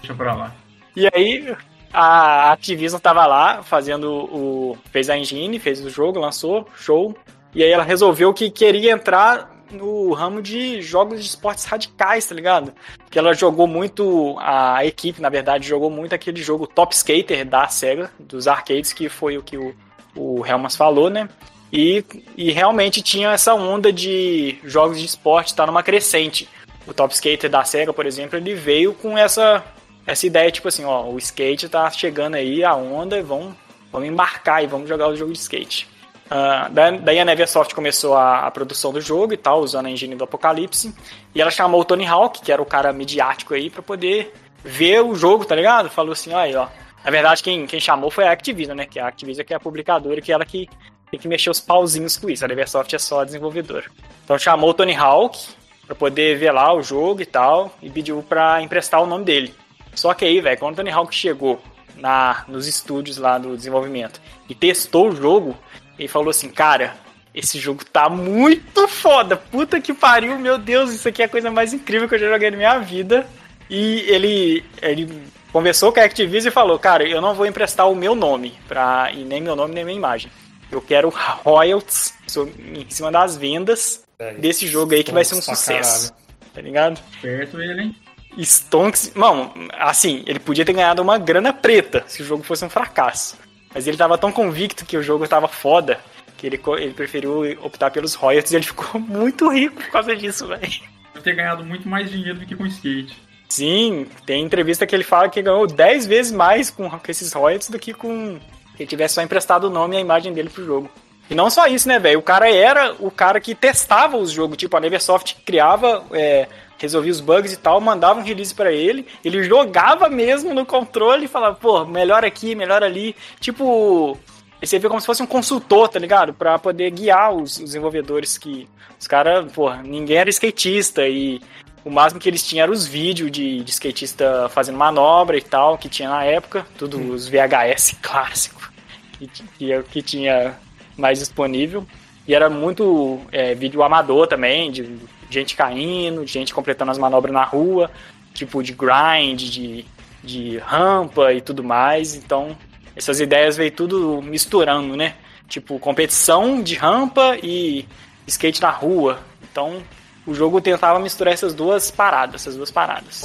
Deixa 0.00 0.14
pra 0.14 0.34
lá. 0.34 0.63
E 0.96 1.08
aí 1.12 1.56
a 1.92 2.52
Activision 2.52 3.00
tava 3.00 3.24
lá 3.26 3.62
fazendo 3.62 4.10
o. 4.10 4.76
fez 4.90 5.08
a 5.08 5.16
engine, 5.16 5.58
fez 5.58 5.80
o 5.84 5.90
jogo, 5.90 6.18
lançou, 6.18 6.66
show. 6.76 7.16
E 7.54 7.62
aí 7.62 7.70
ela 7.70 7.84
resolveu 7.84 8.34
que 8.34 8.50
queria 8.50 8.92
entrar 8.92 9.54
no 9.70 10.12
ramo 10.12 10.42
de 10.42 10.82
jogos 10.82 11.20
de 11.20 11.26
esportes 11.26 11.64
radicais, 11.64 12.26
tá 12.26 12.34
ligado? 12.34 12.72
Que 13.10 13.18
ela 13.18 13.32
jogou 13.32 13.66
muito, 13.66 14.36
a 14.38 14.84
equipe, 14.84 15.20
na 15.20 15.28
verdade, 15.28 15.66
jogou 15.66 15.90
muito 15.90 16.14
aquele 16.14 16.42
jogo 16.42 16.66
Top 16.66 16.94
Skater 16.94 17.44
da 17.46 17.68
SEGA, 17.68 18.10
dos 18.18 18.48
arcades, 18.48 18.92
que 18.92 19.08
foi 19.08 19.38
o 19.38 19.42
que 19.42 19.56
o, 19.56 19.74
o 20.16 20.44
Helmas 20.44 20.76
falou, 20.76 21.08
né? 21.08 21.28
E, 21.72 22.04
e 22.36 22.52
realmente 22.52 23.02
tinha 23.02 23.32
essa 23.32 23.54
onda 23.54 23.92
de 23.92 24.58
jogos 24.64 24.98
de 24.98 25.06
esporte 25.06 25.48
estar 25.48 25.64
tá 25.64 25.66
numa 25.66 25.82
crescente. 25.82 26.48
O 26.86 26.92
Top 26.92 27.12
Skater 27.14 27.50
da 27.50 27.64
SEGA, 27.64 27.92
por 27.92 28.06
exemplo, 28.06 28.38
ele 28.38 28.54
veio 28.54 28.92
com 28.94 29.16
essa 29.16 29.64
essa 30.06 30.26
ideia, 30.26 30.50
tipo 30.50 30.68
assim, 30.68 30.84
ó, 30.84 31.04
o 31.04 31.18
skate 31.18 31.68
tá 31.68 31.90
chegando 31.90 32.34
aí, 32.34 32.62
a 32.62 32.74
onda, 32.74 33.22
vamos, 33.22 33.54
vamos 33.90 34.08
embarcar 34.08 34.62
e 34.62 34.66
vamos 34.66 34.88
jogar 34.88 35.08
o 35.08 35.16
jogo 35.16 35.32
de 35.32 35.38
skate. 35.38 35.88
Uh, 36.26 37.00
daí 37.02 37.20
a 37.20 37.24
Neversoft 37.24 37.74
começou 37.74 38.14
a, 38.14 38.46
a, 38.46 38.50
produção 38.50 38.92
do 38.92 39.00
jogo 39.00 39.34
e 39.34 39.36
tal, 39.36 39.60
usando 39.60 39.86
a 39.86 39.90
engine 39.90 40.14
do 40.14 40.24
Apocalipse. 40.24 40.94
E 41.34 41.40
ela 41.40 41.50
chamou 41.50 41.80
o 41.80 41.84
Tony 41.84 42.06
Hawk, 42.06 42.40
que 42.40 42.50
era 42.50 42.62
o 42.62 42.66
cara 42.66 42.92
midiático 42.92 43.54
aí, 43.54 43.68
para 43.68 43.82
poder 43.82 44.32
ver 44.64 45.02
o 45.02 45.14
jogo, 45.14 45.44
tá 45.44 45.54
ligado? 45.54 45.90
Falou 45.90 46.12
assim, 46.12 46.32
ó, 46.32 46.38
aí, 46.38 46.54
ó. 46.54 46.66
Na 47.04 47.10
verdade, 47.10 47.42
quem, 47.42 47.66
quem 47.66 47.78
chamou 47.78 48.10
foi 48.10 48.24
a 48.24 48.32
Activision, 48.32 48.76
né? 48.76 48.86
Que 48.86 48.98
a 48.98 49.08
Activision 49.08 49.46
que 49.46 49.52
é 49.52 49.56
a 49.56 49.60
publicadora, 49.60 50.22
que 50.22 50.32
é 50.32 50.34
ela 50.34 50.44
que 50.44 50.68
tem 51.10 51.20
que 51.20 51.28
mexer 51.28 51.50
os 51.50 51.60
pauzinhos 51.60 52.16
com 52.16 52.30
isso. 52.30 52.44
A 52.44 52.48
Neversoft 52.48 52.94
é 52.94 52.98
só 52.98 53.20
a 53.20 53.24
desenvolvedora. 53.24 53.84
Então 54.24 54.38
chamou 54.38 54.70
o 54.70 54.74
Tony 54.74 54.94
Hawk 54.94 55.38
para 55.86 55.94
poder 55.94 56.38
ver 56.38 56.50
lá 56.50 56.72
o 56.72 56.82
jogo 56.82 57.20
e 57.20 57.26
tal, 57.26 57.76
e 57.82 57.90
pediu 57.90 58.24
para 58.26 58.62
emprestar 58.62 59.02
o 59.02 59.06
nome 59.06 59.24
dele. 59.24 59.54
Só 59.94 60.14
que 60.14 60.24
aí, 60.24 60.40
velho, 60.40 60.58
quando 60.58 60.74
o 60.74 60.76
Tony 60.76 60.90
Hawk 60.90 61.14
chegou 61.14 61.62
na, 61.96 62.44
nos 62.48 62.66
estúdios 62.66 63.16
lá 63.16 63.38
do 63.38 63.56
desenvolvimento 63.56 64.20
e 64.48 64.54
testou 64.54 65.08
o 65.08 65.16
jogo, 65.16 65.56
ele 65.98 66.08
falou 66.08 66.30
assim, 66.30 66.48
cara, 66.48 66.96
esse 67.34 67.58
jogo 67.58 67.84
tá 67.84 68.08
muito 68.08 68.86
foda, 68.86 69.36
puta 69.36 69.80
que 69.80 69.92
pariu, 69.92 70.38
meu 70.38 70.56
Deus, 70.58 70.92
isso 70.92 71.08
aqui 71.08 71.22
é 71.22 71.24
a 71.24 71.28
coisa 71.28 71.50
mais 71.50 71.72
incrível 71.72 72.08
que 72.08 72.14
eu 72.14 72.18
já 72.18 72.28
joguei 72.28 72.50
na 72.50 72.56
minha 72.56 72.78
vida. 72.78 73.26
E 73.68 74.04
ele, 74.08 74.64
ele 74.82 75.22
conversou 75.52 75.92
com 75.92 75.98
a 75.98 76.04
Activision 76.04 76.50
e 76.50 76.54
falou, 76.54 76.78
cara, 76.78 77.08
eu 77.08 77.20
não 77.20 77.34
vou 77.34 77.46
emprestar 77.46 77.90
o 77.90 77.96
meu 77.96 78.14
nome, 78.14 78.54
pra, 78.68 79.10
e 79.12 79.24
nem 79.24 79.40
meu 79.40 79.56
nome 79.56 79.74
nem 79.74 79.84
minha 79.84 79.96
imagem. 79.96 80.30
Eu 80.70 80.80
quero 80.80 81.12
royalties 81.44 82.14
em 82.58 82.88
cima 82.88 83.10
das 83.10 83.36
vendas 83.36 84.04
é, 84.18 84.34
desse 84.34 84.66
jogo 84.66 84.94
aí 84.94 85.02
que 85.02 85.12
vai 85.12 85.24
ser 85.24 85.34
um 85.34 85.42
sucesso. 85.42 86.12
Tá 86.52 86.60
ligado? 86.60 87.00
Perto 87.20 87.60
ele, 87.60 87.82
hein? 87.82 87.96
Stonks, 88.38 89.12
mano, 89.14 89.52
assim, 89.72 90.22
ele 90.26 90.38
podia 90.38 90.64
ter 90.64 90.72
ganhado 90.72 91.02
uma 91.02 91.18
grana 91.18 91.52
preta 91.52 92.04
se 92.06 92.22
o 92.22 92.24
jogo 92.24 92.42
fosse 92.42 92.64
um 92.64 92.70
fracasso. 92.70 93.36
Mas 93.74 93.86
ele 93.86 93.96
tava 93.96 94.16
tão 94.16 94.30
convicto 94.30 94.84
que 94.84 94.96
o 94.96 95.02
jogo 95.02 95.26
tava 95.26 95.48
foda 95.48 96.00
que 96.36 96.46
ele, 96.46 96.60
ele 96.78 96.94
preferiu 96.94 97.42
optar 97.62 97.90
pelos 97.90 98.14
royalties 98.14 98.52
e 98.52 98.56
ele 98.56 98.64
ficou 98.64 99.00
muito 99.00 99.48
rico 99.48 99.76
por 99.76 99.90
causa 99.90 100.14
disso, 100.14 100.46
velho. 100.46 100.60
Deve 100.60 101.24
ter 101.24 101.34
ganhado 101.34 101.64
muito 101.64 101.88
mais 101.88 102.10
dinheiro 102.10 102.38
do 102.38 102.46
que 102.46 102.56
com 102.56 102.66
skate. 102.66 103.16
Sim, 103.48 104.06
tem 104.26 104.42
entrevista 104.42 104.86
que 104.86 104.94
ele 104.94 105.04
fala 105.04 105.28
que 105.28 105.40
ganhou 105.40 105.66
10 105.66 106.06
vezes 106.06 106.32
mais 106.32 106.70
com, 106.70 106.90
esses 107.08 107.32
royalties 107.32 107.70
do 107.70 107.78
que 107.78 107.94
com 107.94 108.38
que 108.76 108.82
ele 108.82 108.90
tivesse 108.90 109.14
só 109.14 109.22
emprestado 109.22 109.64
o 109.64 109.70
nome 109.70 109.94
e 109.94 109.98
a 109.98 110.00
imagem 110.00 110.32
dele 110.32 110.50
pro 110.50 110.64
jogo. 110.64 110.90
E 111.30 111.34
não 111.34 111.48
só 111.48 111.66
isso, 111.66 111.88
né, 111.88 111.98
velho? 111.98 112.18
O 112.18 112.22
cara 112.22 112.52
era 112.52 112.94
o 112.98 113.10
cara 113.10 113.40
que 113.40 113.54
testava 113.54 114.16
os 114.16 114.30
jogos. 114.30 114.56
Tipo, 114.56 114.76
a 114.76 114.80
Neversoft 114.80 115.36
criava, 115.44 116.04
é, 116.12 116.48
resolvia 116.78 117.12
os 117.12 117.20
bugs 117.20 117.52
e 117.52 117.56
tal, 117.56 117.80
mandava 117.80 118.20
um 118.20 118.22
release 118.22 118.54
para 118.54 118.72
ele. 118.72 119.06
Ele 119.24 119.42
jogava 119.42 120.08
mesmo 120.08 120.54
no 120.54 120.66
controle 120.66 121.24
e 121.24 121.28
falava, 121.28 121.54
pô, 121.54 121.84
melhor 121.84 122.24
aqui, 122.24 122.54
melhor 122.54 122.82
ali. 122.82 123.14
Tipo, 123.40 124.18
você 124.62 124.78
vê 124.78 124.88
como 124.88 125.00
se 125.00 125.06
fosse 125.06 125.22
um 125.22 125.26
consultor, 125.26 125.88
tá 125.88 125.98
ligado? 125.98 126.32
Pra 126.32 126.58
poder 126.58 126.90
guiar 126.90 127.34
os, 127.34 127.58
os 127.58 127.64
desenvolvedores 127.64 128.38
que. 128.38 128.68
Os 128.98 129.06
caras, 129.06 129.52
pô, 129.52 129.74
ninguém 129.74 130.16
era 130.16 130.30
skatista 130.30 131.06
e 131.06 131.40
o 131.84 131.90
máximo 131.90 132.20
que 132.20 132.28
eles 132.28 132.46
tinham 132.46 132.62
eram 132.62 132.72
os 132.72 132.86
vídeos 132.86 133.30
de, 133.30 133.62
de 133.62 133.70
skatista 133.70 134.48
fazendo 134.48 134.78
manobra 134.78 135.36
e 135.36 135.42
tal, 135.42 135.76
que 135.76 135.88
tinha 135.88 136.08
na 136.08 136.24
época, 136.24 136.66
tudo 136.78 136.96
hum. 136.96 137.10
os 137.10 137.28
VHS 137.28 137.98
clássicos 138.00 138.70
que, 139.18 139.28
que, 139.58 139.82
que 139.82 140.02
tinha 140.02 140.58
mais 140.96 141.18
disponível. 141.18 141.86
E 142.26 142.34
era 142.34 142.48
muito 142.48 143.20
é, 143.30 143.54
vídeo 143.54 143.82
amador 143.82 144.26
também, 144.26 144.70
de 144.70 144.98
gente 145.34 145.56
caindo, 145.56 146.26
gente 146.26 146.54
completando 146.54 146.90
as 146.90 146.98
manobras 146.98 147.32
na 147.32 147.44
rua, 147.44 147.90
tipo 148.32 148.62
de 148.62 148.72
grind, 148.72 149.42
de, 149.50 149.84
de 150.22 150.58
rampa 150.58 151.32
e 151.32 151.40
tudo 151.40 151.62
mais. 151.62 152.14
Então, 152.14 152.56
essas 152.96 153.20
ideias 153.20 153.56
veio 153.56 153.72
tudo 153.72 154.22
misturando, 154.22 154.96
né? 154.96 155.16
Tipo, 155.48 155.78
competição 155.78 156.62
de 156.62 156.74
rampa 156.74 157.36
e 157.42 157.86
skate 158.26 158.62
na 158.62 158.70
rua. 158.70 159.20
Então, 159.50 159.82
o 160.26 160.34
jogo 160.34 160.60
tentava 160.60 160.98
misturar 160.98 161.34
essas 161.34 161.52
duas 161.52 161.90
paradas, 161.90 162.42
essas 162.42 162.56
duas 162.56 162.70
paradas. 162.70 163.20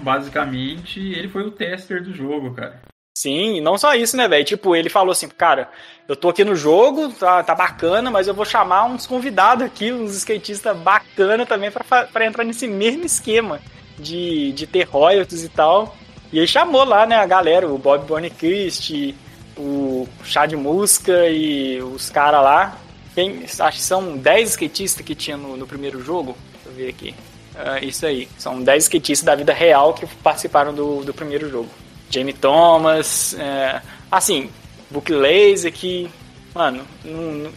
Basicamente, 0.00 1.00
ele 1.00 1.28
foi 1.28 1.42
o 1.42 1.50
tester 1.50 2.02
do 2.02 2.14
jogo, 2.14 2.54
cara. 2.54 2.80
Sim, 3.16 3.60
não 3.60 3.78
só 3.78 3.94
isso, 3.94 4.16
né, 4.16 4.26
velho? 4.26 4.44
Tipo, 4.44 4.74
ele 4.74 4.88
falou 4.88 5.12
assim, 5.12 5.28
cara, 5.28 5.70
eu 6.08 6.16
tô 6.16 6.30
aqui 6.30 6.44
no 6.44 6.56
jogo, 6.56 7.12
tá, 7.12 7.44
tá 7.44 7.54
bacana, 7.54 8.10
mas 8.10 8.26
eu 8.26 8.34
vou 8.34 8.44
chamar 8.44 8.86
uns 8.86 9.06
convidados 9.06 9.64
aqui, 9.64 9.92
uns 9.92 10.16
skatistas 10.16 10.76
bacana 10.76 11.46
também 11.46 11.70
para 11.70 12.26
entrar 12.26 12.42
nesse 12.42 12.66
mesmo 12.66 13.04
esquema 13.04 13.60
de, 13.96 14.52
de 14.52 14.66
ter 14.66 14.82
royalties 14.82 15.44
e 15.44 15.48
tal. 15.48 15.96
E 16.32 16.38
ele 16.38 16.48
chamou 16.48 16.82
lá, 16.82 17.06
né, 17.06 17.14
a 17.14 17.24
galera, 17.24 17.68
o 17.68 17.78
Bob 17.78 18.04
Burnquist, 18.04 19.14
o 19.56 20.08
Chad 20.24 20.52
Musca 20.54 21.28
e 21.28 21.80
os 21.80 22.10
caras 22.10 22.42
lá. 22.42 22.78
Quem, 23.14 23.44
acho 23.44 23.78
que 23.78 23.82
são 23.84 24.16
10 24.16 24.50
skatistas 24.50 25.06
que 25.06 25.14
tinha 25.14 25.36
no, 25.36 25.56
no 25.56 25.68
primeiro 25.68 26.02
jogo. 26.02 26.36
Deixa 26.52 26.68
eu 26.68 26.72
ver 26.72 26.88
aqui. 26.88 27.14
Uh, 27.54 27.84
isso 27.84 28.04
aí. 28.04 28.28
São 28.36 28.60
10 28.60 28.82
skatistas 28.82 29.24
da 29.24 29.36
vida 29.36 29.52
real 29.52 29.94
que 29.94 30.04
participaram 30.16 30.74
do, 30.74 31.04
do 31.04 31.14
primeiro 31.14 31.48
jogo. 31.48 31.70
Jamie 32.10 32.32
Thomas, 32.32 33.34
é, 33.38 33.80
assim, 34.10 34.50
Book 34.90 35.12
Laser 35.12 35.72
que, 35.72 36.08
mano, 36.54 36.82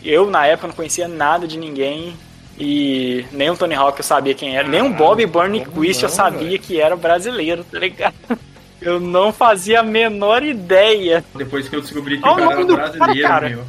eu 0.03 0.29
na 0.29 0.45
época 0.47 0.67
não 0.67 0.75
conhecia 0.75 1.07
nada 1.07 1.47
de 1.47 1.57
ninguém 1.57 2.15
e 2.59 3.25
nem 3.31 3.49
o 3.49 3.57
Tony 3.57 3.75
Hawk 3.75 3.99
eu 3.99 4.03
sabia 4.03 4.33
quem 4.33 4.57
era, 4.57 4.67
nem 4.67 4.81
o 4.81 4.93
Bob 4.93 5.23
Burnquist 5.25 6.01
eu 6.01 6.09
sabia 6.09 6.49
véio. 6.49 6.59
que 6.59 6.81
era 6.81 6.95
brasileiro, 6.95 7.63
tá 7.63 7.77
ligado? 7.77 8.15
Eu 8.81 8.99
não 8.99 9.33
fazia 9.33 9.79
a 9.79 9.83
menor 9.83 10.43
ideia. 10.43 11.23
Depois 11.35 11.67
que 11.67 11.75
eu 11.75 11.81
descobri 11.81 12.19
que 12.19 12.27
Olha 12.27 12.45
o 12.45 12.49
cara 12.49 12.61
era 12.61 12.65
brasileiro, 12.65 13.27
cara, 13.27 13.49
meu. 13.49 13.63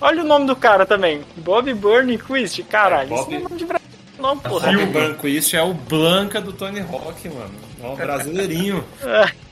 Olha 0.00 0.22
o 0.22 0.26
nome 0.26 0.46
do 0.46 0.56
cara 0.56 0.86
também. 0.86 1.22
Bob 1.36 1.72
Burnquist, 1.74 2.62
caralho. 2.64 3.12
É, 3.12 3.16
Bob... 3.16 3.20
Isso 3.20 3.30
não 3.30 3.36
é 3.36 3.42
nome 3.42 3.56
de 3.56 3.64
brasileiro, 3.64 4.00
não, 4.18 4.38
porra. 4.38 4.72
Bob 4.72 4.86
Burnquist 4.86 5.54
é 5.54 5.62
o 5.62 5.74
Blanca 5.74 6.40
do 6.40 6.52
Tony 6.52 6.80
Hawk, 6.80 7.28
mano. 7.28 7.54
É 7.82 7.86
um 7.86 7.96
brasileirinho. 7.96 8.84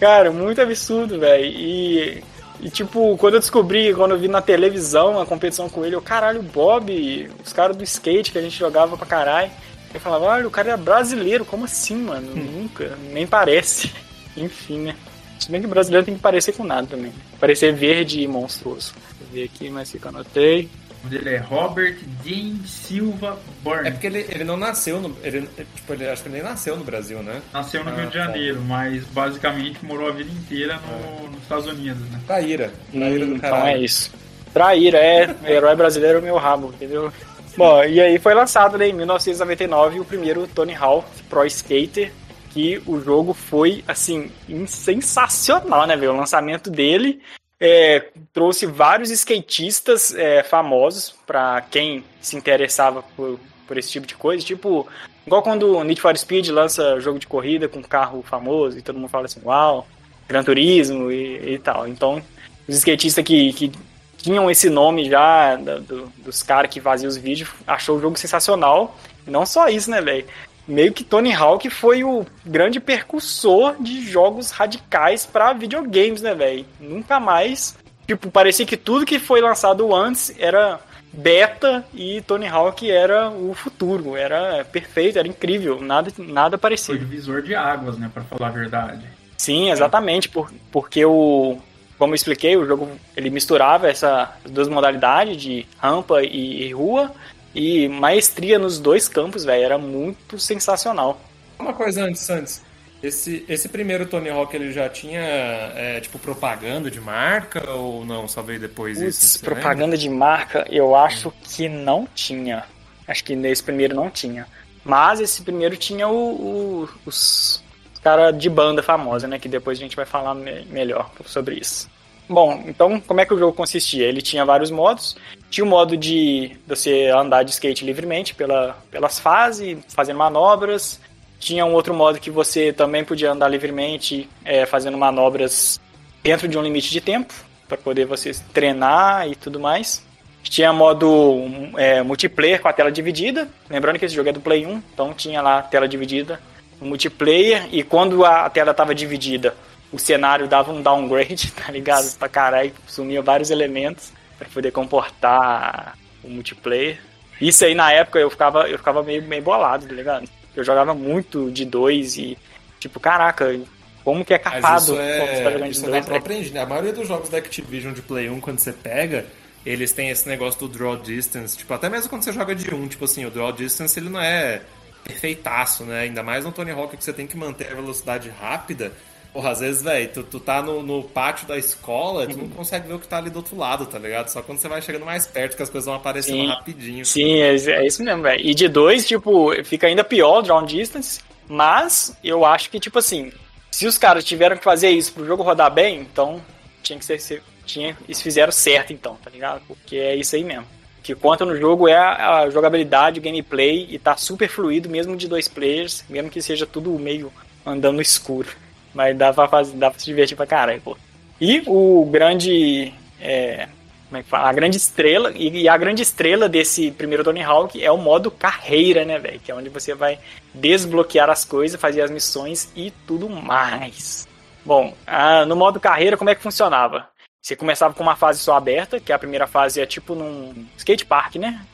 Cara, 0.00 0.32
muito 0.32 0.60
absurdo, 0.62 1.20
velho. 1.20 1.44
E, 1.44 2.24
e, 2.60 2.70
tipo, 2.70 3.16
quando 3.18 3.34
eu 3.34 3.40
descobri, 3.40 3.94
quando 3.94 4.12
eu 4.12 4.18
vi 4.18 4.28
na 4.28 4.40
televisão 4.40 5.20
a 5.20 5.26
competição 5.26 5.68
com 5.68 5.84
ele, 5.84 5.94
eu, 5.94 6.00
caralho, 6.00 6.42
Bob, 6.42 7.30
os 7.44 7.52
caras 7.52 7.76
do 7.76 7.84
skate 7.84 8.32
que 8.32 8.38
a 8.38 8.42
gente 8.42 8.58
jogava 8.58 8.96
pra 8.96 9.06
caralho. 9.06 9.50
Eu 9.92 10.00
falava, 10.00 10.24
olha, 10.24 10.48
o 10.48 10.50
cara 10.50 10.70
é 10.70 10.76
brasileiro, 10.76 11.44
como 11.44 11.66
assim, 11.66 11.96
mano? 11.96 12.32
Hum. 12.32 12.62
Nunca, 12.62 12.96
nem 13.12 13.26
parece. 13.26 13.92
Enfim, 14.36 14.78
né? 14.78 14.96
Se 15.38 15.50
bem 15.50 15.60
que 15.60 15.66
brasileiro 15.66 16.06
tem 16.06 16.14
que 16.14 16.20
parecer 16.20 16.52
com 16.52 16.64
nada 16.64 16.86
também. 16.86 17.12
Parecer 17.38 17.74
verde 17.74 18.22
e 18.22 18.28
monstruoso. 18.28 18.94
Eu 19.20 19.26
ver 19.32 19.44
aqui, 19.44 19.68
mas 19.68 19.90
que 19.90 20.02
eu 20.02 20.08
anotei 20.08 20.70
dele 21.08 21.30
é 21.30 21.38
Robert 21.38 21.96
James 22.24 22.70
Silva 22.70 23.38
Burns. 23.62 23.86
É 23.86 23.90
porque 23.90 24.06
ele, 24.06 24.26
ele 24.28 24.44
não 24.44 24.56
nasceu 24.56 25.00
no. 25.00 25.16
Ele, 25.22 25.48
tipo, 25.74 25.92
ele, 25.92 26.08
acho 26.08 26.22
que 26.22 26.28
ele 26.28 26.36
nem 26.36 26.44
nasceu 26.44 26.76
no 26.76 26.84
Brasil, 26.84 27.22
né? 27.22 27.40
Nasceu 27.52 27.82
no 27.84 27.90
ah, 27.90 27.94
Rio 27.94 28.06
de 28.06 28.12
tá. 28.12 28.24
Janeiro, 28.24 28.56
tá. 28.56 28.64
mas 28.64 29.04
basicamente 29.04 29.84
morou 29.84 30.08
a 30.08 30.12
vida 30.12 30.30
inteira 30.30 30.78
no, 30.78 31.26
é. 31.26 31.28
nos 31.30 31.42
Estados 31.42 31.66
Unidos, 31.66 32.02
né? 32.10 32.20
Traíra. 32.26 32.72
Traíra 32.92 33.24
hum, 33.24 33.34
Então 33.36 33.66
é 33.66 33.78
isso. 33.78 34.12
Traíra, 34.52 34.98
é. 34.98 35.34
herói 35.46 35.74
brasileiro 35.76 36.20
meu 36.20 36.36
rabo, 36.36 36.68
entendeu? 36.68 37.12
Bom, 37.56 37.82
e 37.84 38.00
aí 38.00 38.18
foi 38.18 38.34
lançado 38.34 38.78
né, 38.78 38.88
em 38.88 38.92
1999 38.92 40.00
o 40.00 40.04
primeiro 40.04 40.46
Tony 40.46 40.74
Hawk 40.74 41.06
Pro 41.28 41.44
Skater, 41.46 42.12
que 42.50 42.80
o 42.86 43.00
jogo 43.00 43.32
foi, 43.32 43.84
assim, 43.86 44.30
sensacional, 44.66 45.86
né, 45.86 45.96
velho? 45.96 46.12
O 46.12 46.16
lançamento 46.16 46.70
dele 46.70 47.20
é, 47.60 48.08
trouxe 48.32 48.64
vários 48.64 49.10
skatistas 49.10 50.14
é, 50.14 50.42
famosos 50.42 51.14
para 51.26 51.60
quem 51.70 52.02
se 52.20 52.34
interessava 52.36 53.02
por, 53.14 53.38
por 53.66 53.76
esse 53.76 53.90
tipo 53.90 54.06
de 54.06 54.14
coisa. 54.14 54.44
Tipo, 54.44 54.88
igual 55.26 55.42
quando 55.42 55.76
o 55.76 55.84
Need 55.84 56.00
for 56.00 56.16
Speed 56.16 56.48
lança 56.48 56.98
jogo 57.00 57.18
de 57.18 57.26
corrida 57.26 57.68
com 57.68 57.82
carro 57.82 58.22
famoso 58.22 58.78
e 58.78 58.82
todo 58.82 58.98
mundo 58.98 59.10
fala 59.10 59.26
assim, 59.26 59.40
uau, 59.44 59.86
Gran 60.26 60.42
Turismo 60.42 61.12
e, 61.12 61.54
e 61.54 61.58
tal. 61.58 61.86
Então, 61.86 62.22
os 62.66 62.76
skatistas 62.76 63.24
que, 63.24 63.52
que 63.52 63.70
tinham 64.16 64.50
esse 64.50 64.70
nome 64.70 65.10
já 65.10 65.56
do, 65.56 66.06
dos 66.18 66.42
caras 66.42 66.70
que 66.70 66.80
faziam 66.80 67.08
os 67.08 67.16
vídeos, 67.16 67.50
achou 67.66 67.98
o 67.98 68.00
jogo 68.00 68.18
sensacional. 68.18 68.96
E 69.26 69.30
não 69.30 69.44
só 69.44 69.68
isso, 69.68 69.90
né, 69.90 70.00
velho? 70.00 70.26
Meio 70.70 70.92
que 70.92 71.04
Tony 71.04 71.32
Hawk 71.32 71.68
foi 71.68 72.04
o 72.04 72.24
grande 72.46 72.80
percussor 72.80 73.76
de 73.80 74.06
jogos 74.06 74.50
radicais 74.50 75.26
para 75.26 75.52
videogames, 75.52 76.22
né, 76.22 76.34
velho? 76.34 76.64
Nunca 76.80 77.18
mais. 77.18 77.76
Tipo, 78.06 78.30
parecia 78.30 78.64
que 78.64 78.76
tudo 78.76 79.04
que 79.04 79.18
foi 79.18 79.40
lançado 79.40 79.94
antes 79.94 80.34
era 80.38 80.80
beta 81.12 81.84
e 81.92 82.20
Tony 82.22 82.46
Hawk 82.46 82.88
era 82.88 83.28
o 83.30 83.52
futuro. 83.54 84.16
Era 84.16 84.64
perfeito, 84.64 85.18
era 85.18 85.28
incrível. 85.28 85.80
Nada, 85.80 86.10
nada 86.18 86.56
parecido. 86.56 86.98
Foi 86.98 87.06
divisor 87.06 87.42
de 87.42 87.54
águas, 87.54 87.98
né, 87.98 88.10
para 88.12 88.22
falar 88.22 88.48
a 88.48 88.52
verdade. 88.52 89.04
Sim, 89.36 89.70
exatamente. 89.70 90.28
Por, 90.28 90.52
porque 90.70 91.04
o. 91.04 91.58
Como 91.98 92.12
eu 92.12 92.16
expliquei, 92.16 92.56
o 92.56 92.64
jogo 92.64 92.88
ele 93.14 93.28
misturava 93.28 93.90
essas 93.90 94.28
duas 94.48 94.68
modalidades 94.68 95.36
de 95.36 95.66
rampa 95.78 96.22
e, 96.22 96.62
e 96.62 96.72
rua 96.72 97.12
e 97.54 97.88
maestria 97.88 98.58
nos 98.58 98.78
dois 98.78 99.08
campos, 99.08 99.44
velho, 99.44 99.64
era 99.64 99.78
muito 99.78 100.38
sensacional. 100.38 101.20
Uma 101.58 101.72
coisa 101.72 102.04
antes, 102.04 102.28
antes. 102.30 102.62
Esse, 103.02 103.44
esse 103.48 103.68
primeiro 103.68 104.06
Tony 104.06 104.28
Hawk 104.28 104.54
ele 104.54 104.72
já 104.72 104.88
tinha 104.88 105.20
é, 105.20 106.00
tipo 106.00 106.18
propaganda 106.18 106.90
de 106.90 107.00
marca 107.00 107.70
ou 107.70 108.04
não? 108.04 108.28
Só 108.28 108.42
veio 108.42 108.60
depois 108.60 108.98
Puts, 108.98 109.22
isso? 109.22 109.40
Propaganda 109.40 109.96
lembra? 109.96 109.98
de 109.98 110.10
marca, 110.10 110.66
eu 110.70 110.94
acho 110.94 111.32
que 111.42 111.68
não 111.68 112.06
tinha. 112.14 112.64
Acho 113.08 113.24
que 113.24 113.34
nesse 113.34 113.62
primeiro 113.62 113.94
não 113.94 114.10
tinha. 114.10 114.46
Mas 114.84 115.18
esse 115.18 115.42
primeiro 115.42 115.76
tinha 115.76 116.08
o, 116.08 116.84
o, 116.84 116.88
os 117.06 117.62
caras 118.02 118.38
de 118.38 118.50
banda 118.50 118.82
famosa, 118.82 119.26
né? 119.26 119.38
Que 119.38 119.48
depois 119.48 119.78
a 119.78 119.80
gente 119.80 119.96
vai 119.96 120.04
falar 120.04 120.34
me 120.34 120.64
melhor 120.66 121.10
sobre 121.24 121.56
isso. 121.56 121.88
Bom, 122.30 122.62
então 122.64 123.00
como 123.00 123.20
é 123.20 123.26
que 123.26 123.34
o 123.34 123.38
jogo 123.38 123.52
consistia? 123.52 124.06
Ele 124.06 124.22
tinha 124.22 124.44
vários 124.44 124.70
modos. 124.70 125.16
Tinha 125.50 125.64
o 125.64 125.68
modo 125.68 125.96
de 125.96 126.56
você 126.64 127.08
andar 127.08 127.42
de 127.42 127.50
skate 127.50 127.84
livremente 127.84 128.36
pela, 128.36 128.78
pelas 128.88 129.18
fases, 129.18 129.78
fazendo 129.88 130.18
manobras. 130.18 131.00
Tinha 131.40 131.66
um 131.66 131.74
outro 131.74 131.92
modo 131.92 132.20
que 132.20 132.30
você 132.30 132.72
também 132.72 133.04
podia 133.04 133.32
andar 133.32 133.48
livremente, 133.48 134.30
é, 134.44 134.64
fazendo 134.64 134.96
manobras 134.96 135.80
dentro 136.22 136.46
de 136.46 136.56
um 136.56 136.62
limite 136.62 136.92
de 136.92 137.00
tempo, 137.00 137.34
para 137.66 137.76
poder 137.76 138.04
você 138.06 138.30
treinar 138.54 139.28
e 139.28 139.34
tudo 139.34 139.58
mais. 139.58 140.06
Tinha 140.44 140.72
modo 140.72 141.34
é, 141.76 142.00
multiplayer 142.00 142.62
com 142.62 142.68
a 142.68 142.72
tela 142.72 142.92
dividida. 142.92 143.48
Lembrando 143.68 143.98
que 143.98 144.04
esse 144.04 144.14
jogo 144.14 144.28
é 144.28 144.32
do 144.32 144.40
Play 144.40 144.64
1, 144.64 144.82
então 144.94 145.12
tinha 145.14 145.42
lá 145.42 145.58
a 145.58 145.62
tela 145.62 145.88
dividida, 145.88 146.40
multiplayer, 146.80 147.68
e 147.72 147.82
quando 147.82 148.24
a 148.24 148.48
tela 148.48 148.70
estava 148.70 148.94
dividida, 148.94 149.52
o 149.92 149.98
cenário 149.98 150.46
dava 150.46 150.72
um 150.72 150.82
downgrade, 150.82 151.50
tá 151.56 151.70
ligado? 151.70 152.16
Pra 152.16 152.28
caralho, 152.28 152.72
sumia 152.86 153.22
vários 153.22 153.50
elementos 153.50 154.12
para 154.38 154.48
poder 154.48 154.70
comportar 154.70 155.96
o 156.22 156.28
multiplayer. 156.28 156.98
Isso 157.40 157.64
aí 157.64 157.74
na 157.74 157.90
época 157.92 158.18
eu 158.18 158.30
ficava, 158.30 158.68
eu 158.68 158.78
ficava 158.78 159.02
meio, 159.02 159.22
meio 159.22 159.42
bolado, 159.42 159.86
tá 159.86 159.94
ligado? 159.94 160.28
Eu 160.54 160.64
jogava 160.64 160.94
muito 160.94 161.50
de 161.50 161.64
dois 161.64 162.16
e, 162.16 162.36
tipo, 162.78 163.00
caraca, 163.00 163.58
como 164.04 164.24
que 164.24 164.34
é 164.34 164.38
capaz 164.38 164.84
isso 164.84 164.98
é, 164.98 165.18
tá 165.18 165.66
isso 165.68 165.84
é 165.84 165.88
dois, 165.88 166.06
é 166.06 166.08
própria 166.08 166.50
né? 166.50 166.60
A 166.60 166.66
maioria 166.66 166.92
dos 166.92 167.08
jogos 167.08 167.28
da 167.28 167.38
Activision 167.38 167.94
de 167.94 168.02
Play 168.02 168.28
1, 168.28 168.40
quando 168.40 168.58
você 168.58 168.72
pega, 168.72 169.26
eles 169.64 169.92
têm 169.92 170.10
esse 170.10 170.28
negócio 170.28 170.60
do 170.60 170.68
draw 170.68 170.96
distance. 170.96 171.56
Tipo, 171.56 171.74
até 171.74 171.88
mesmo 171.88 172.08
quando 172.08 172.22
você 172.22 172.32
joga 172.32 172.54
de 172.54 172.74
um, 172.74 172.88
tipo 172.88 173.04
assim, 173.04 173.24
o 173.24 173.30
draw 173.30 173.52
distance 173.52 173.98
ele 173.98 174.08
não 174.08 174.20
é 174.20 174.62
perfeitaço, 175.04 175.84
né? 175.84 176.00
Ainda 176.00 176.22
mais 176.22 176.44
no 176.44 176.52
Tony 176.52 176.70
Hawk 176.70 176.96
que 176.96 177.04
você 177.04 177.12
tem 177.12 177.26
que 177.26 177.36
manter 177.36 177.70
a 177.72 177.74
velocidade 177.74 178.30
rápida. 178.30 178.92
Porra, 179.32 179.50
às 179.50 179.60
vezes, 179.60 179.82
velho, 179.82 180.10
tu, 180.12 180.22
tu 180.24 180.40
tá 180.40 180.60
no, 180.60 180.82
no 180.82 181.04
pátio 181.04 181.46
da 181.46 181.56
escola, 181.56 182.26
tu 182.26 182.36
não 182.36 182.48
consegue 182.48 182.88
ver 182.88 182.94
o 182.94 182.98
que 182.98 183.06
tá 183.06 183.18
ali 183.18 183.30
do 183.30 183.36
outro 183.36 183.56
lado, 183.56 183.86
tá 183.86 183.98
ligado? 183.98 184.28
Só 184.28 184.42
quando 184.42 184.58
você 184.58 184.68
vai 184.68 184.82
chegando 184.82 185.04
mais 185.04 185.24
perto 185.26 185.56
que 185.56 185.62
as 185.62 185.70
coisas 185.70 185.86
vão 185.86 185.94
aparecendo 185.94 186.40
Sim. 186.40 186.46
rapidinho. 186.48 187.06
Sim, 187.06 187.34
é, 187.34 187.54
é 187.54 187.86
isso 187.86 188.02
mesmo, 188.02 188.22
velho. 188.22 188.44
E 188.44 188.52
de 188.54 188.66
dois, 188.66 189.06
tipo, 189.06 189.52
fica 189.64 189.86
ainda 189.86 190.02
pior, 190.02 190.42
drawn 190.42 190.64
distance. 190.64 191.20
Mas 191.48 192.16
eu 192.24 192.44
acho 192.44 192.70
que, 192.70 192.80
tipo 192.80 192.98
assim, 192.98 193.32
se 193.70 193.86
os 193.86 193.96
caras 193.96 194.24
tiveram 194.24 194.56
que 194.56 194.64
fazer 194.64 194.90
isso 194.90 195.12
pro 195.12 195.26
jogo 195.26 195.42
rodar 195.42 195.72
bem, 195.72 196.00
então 196.00 196.40
tinha 196.82 196.98
que 196.98 197.04
ser. 197.04 197.42
tinha, 197.64 197.96
eles 198.04 198.20
fizeram 198.20 198.50
certo, 198.50 198.92
então, 198.92 199.16
tá 199.16 199.30
ligado? 199.30 199.62
Porque 199.66 199.96
é 199.96 200.16
isso 200.16 200.34
aí 200.34 200.42
mesmo. 200.42 200.66
O 200.98 201.02
que 201.02 201.14
conta 201.14 201.44
no 201.44 201.56
jogo 201.56 201.88
é 201.88 201.96
a, 201.96 202.40
a 202.40 202.50
jogabilidade, 202.50 203.20
o 203.20 203.22
gameplay, 203.22 203.86
e 203.88 203.98
tá 203.98 204.16
super 204.16 204.48
fluido, 204.48 204.88
mesmo 204.88 205.16
de 205.16 205.28
dois 205.28 205.46
players, 205.46 206.04
mesmo 206.08 206.30
que 206.30 206.42
seja 206.42 206.66
tudo 206.66 206.90
meio 206.98 207.32
andando 207.64 208.02
escuro. 208.02 208.48
Mas 208.94 209.16
dá 209.16 209.32
pra, 209.32 209.48
fazer, 209.48 209.76
dá 209.76 209.90
pra 209.90 209.98
se 209.98 210.06
divertir 210.06 210.36
pra 210.36 210.46
caralho, 210.46 210.80
pô. 210.80 210.96
E 211.40 211.62
o 211.66 212.04
grande. 212.10 212.92
é, 213.20 213.68
como 214.08 214.18
é 214.18 214.22
que 214.24 214.28
fala? 214.28 214.48
A 214.48 214.52
grande 214.52 214.76
estrela, 214.76 215.32
e, 215.36 215.62
e 215.62 215.68
a 215.68 215.76
grande 215.76 216.02
estrela 216.02 216.48
desse 216.48 216.90
primeiro 216.90 217.22
Tony 217.22 217.42
Hawk 217.42 217.82
é 217.82 217.90
o 217.92 217.96
modo 217.96 218.28
carreira, 218.30 219.04
né, 219.04 219.18
velho? 219.18 219.38
Que 219.38 219.52
é 219.52 219.54
onde 219.54 219.68
você 219.68 219.94
vai 219.94 220.18
desbloquear 220.52 221.30
as 221.30 221.44
coisas, 221.44 221.80
fazer 221.80 222.02
as 222.02 222.10
missões 222.10 222.72
e 222.74 222.90
tudo 223.06 223.28
mais. 223.28 224.26
Bom, 224.64 224.94
ah, 225.06 225.46
no 225.46 225.54
modo 225.54 225.78
carreira, 225.78 226.16
como 226.16 226.28
é 226.28 226.34
que 226.34 226.42
funcionava? 226.42 227.08
Você 227.40 227.54
começava 227.54 227.94
com 227.94 228.02
uma 228.02 228.16
fase 228.16 228.40
só 228.40 228.56
aberta, 228.56 229.00
que 229.00 229.12
a 229.12 229.18
primeira 229.18 229.46
fase 229.46 229.80
é 229.80 229.86
tipo 229.86 230.14
num 230.14 230.66
skate 230.76 231.06
park, 231.06 231.36
né? 231.36 231.64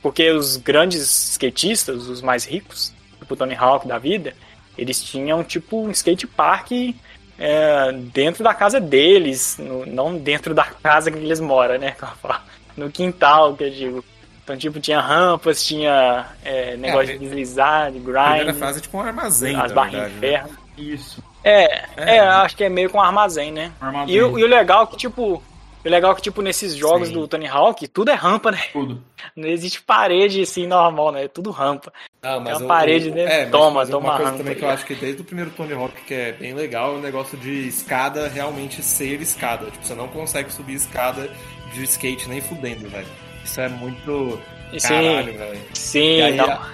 Porque 0.00 0.30
os 0.30 0.56
grandes 0.56 1.30
skatistas, 1.32 2.06
os 2.08 2.22
mais 2.22 2.44
ricos, 2.44 2.94
tipo 3.18 3.34
Tony 3.34 3.54
Hawk 3.54 3.86
da 3.88 3.98
vida, 3.98 4.34
eles 4.76 5.02
tinham 5.02 5.42
tipo 5.44 5.80
um 5.82 5.90
skate 5.90 6.26
park 6.26 6.70
é, 7.38 7.92
dentro 7.92 8.44
da 8.44 8.54
casa 8.54 8.80
deles, 8.80 9.56
no- 9.58 9.84
não 9.86 10.16
dentro 10.16 10.54
da 10.54 10.64
casa 10.64 11.10
que 11.10 11.18
eles 11.18 11.40
moram, 11.40 11.78
né? 11.78 11.96
No 12.76 12.90
quintal, 12.90 13.54
que 13.54 13.62
eu 13.64 13.70
digo. 13.70 14.04
Então, 14.42 14.56
tipo, 14.56 14.80
tinha 14.80 15.00
rampas, 15.00 15.64
tinha 15.64 16.26
é, 16.44 16.76
negócio 16.76 17.10
a 17.10 17.12
de 17.12 17.18
deslizar, 17.18 17.92
de 17.92 17.98
A 17.98 18.00
primeira 18.02 18.44
grind, 18.44 18.56
fase 18.58 18.78
é 18.78 18.82
tipo 18.82 18.98
um 18.98 19.00
armazém, 19.00 19.54
as 19.56 19.68
na 19.70 19.74
barrinhas 19.74 20.08
de 20.08 20.14
né? 20.14 20.20
ferro. 20.20 20.50
Isso. 20.76 21.22
É, 21.44 21.64
É. 21.96 22.16
é, 22.16 22.18
acho 22.20 22.56
que 22.56 22.64
é 22.64 22.68
meio 22.68 22.90
com 22.90 23.00
armazém, 23.00 23.52
né? 23.52 23.70
Armazém. 23.80 24.14
E, 24.14 24.20
o- 24.22 24.38
e 24.38 24.42
o 24.42 24.46
legal 24.48 24.82
é 24.82 24.86
que, 24.88 24.96
tipo, 24.96 25.40
o 25.84 25.88
legal 25.88 26.10
é 26.12 26.14
que, 26.16 26.22
tipo, 26.22 26.42
nesses 26.42 26.74
jogos 26.74 27.08
Sim. 27.08 27.14
do 27.14 27.28
Tony 27.28 27.46
Hawk, 27.46 27.86
tudo 27.86 28.10
é 28.10 28.14
rampa, 28.14 28.50
né? 28.50 28.60
Tudo. 28.72 29.00
Não 29.36 29.48
existe 29.48 29.80
parede 29.80 30.42
assim 30.42 30.66
normal, 30.66 31.12
né? 31.12 31.24
É 31.24 31.28
tudo 31.28 31.50
rampa. 31.50 31.92
Não, 32.24 32.40
mas 32.40 32.54
É 32.54 32.56
uma 32.56 32.64
o- 32.64 32.68
parede, 32.68 33.10
o- 33.10 33.14
né? 33.14 33.42
É, 33.42 33.46
Toma, 33.46 33.70
mas 33.80 33.88
toma 33.90 34.08
uma 34.08 34.16
coisa 34.16 34.32
também 34.32 34.54
que 34.54 34.64
eu 34.64 34.70
acho 34.70 34.86
que 34.86 34.94
desde 34.94 35.20
o 35.20 35.24
primeiro 35.24 35.50
Tony 35.50 35.74
Hawk 35.74 35.94
que 36.06 36.14
é 36.14 36.32
bem 36.32 36.54
legal 36.54 36.94
é 36.94 36.98
o 36.98 37.00
negócio 37.00 37.36
de 37.38 37.68
escada 37.68 38.26
realmente 38.28 38.82
ser 38.82 39.20
escada. 39.20 39.66
Tipo, 39.70 39.84
você 39.84 39.94
não 39.94 40.08
consegue 40.08 40.50
subir 40.50 40.74
escada 40.74 41.28
de 41.72 41.84
skate 41.84 42.28
nem 42.28 42.40
fudendo, 42.40 42.88
velho. 42.88 43.06
Isso 43.44 43.60
é 43.60 43.68
muito 43.68 44.40
caralho, 44.82 45.32
sim, 45.32 45.38
velho. 45.38 45.60
sim, 45.74 46.16
E 46.18 46.22
aí, 46.22 46.36
não. 46.36 46.50
a- 46.50 46.72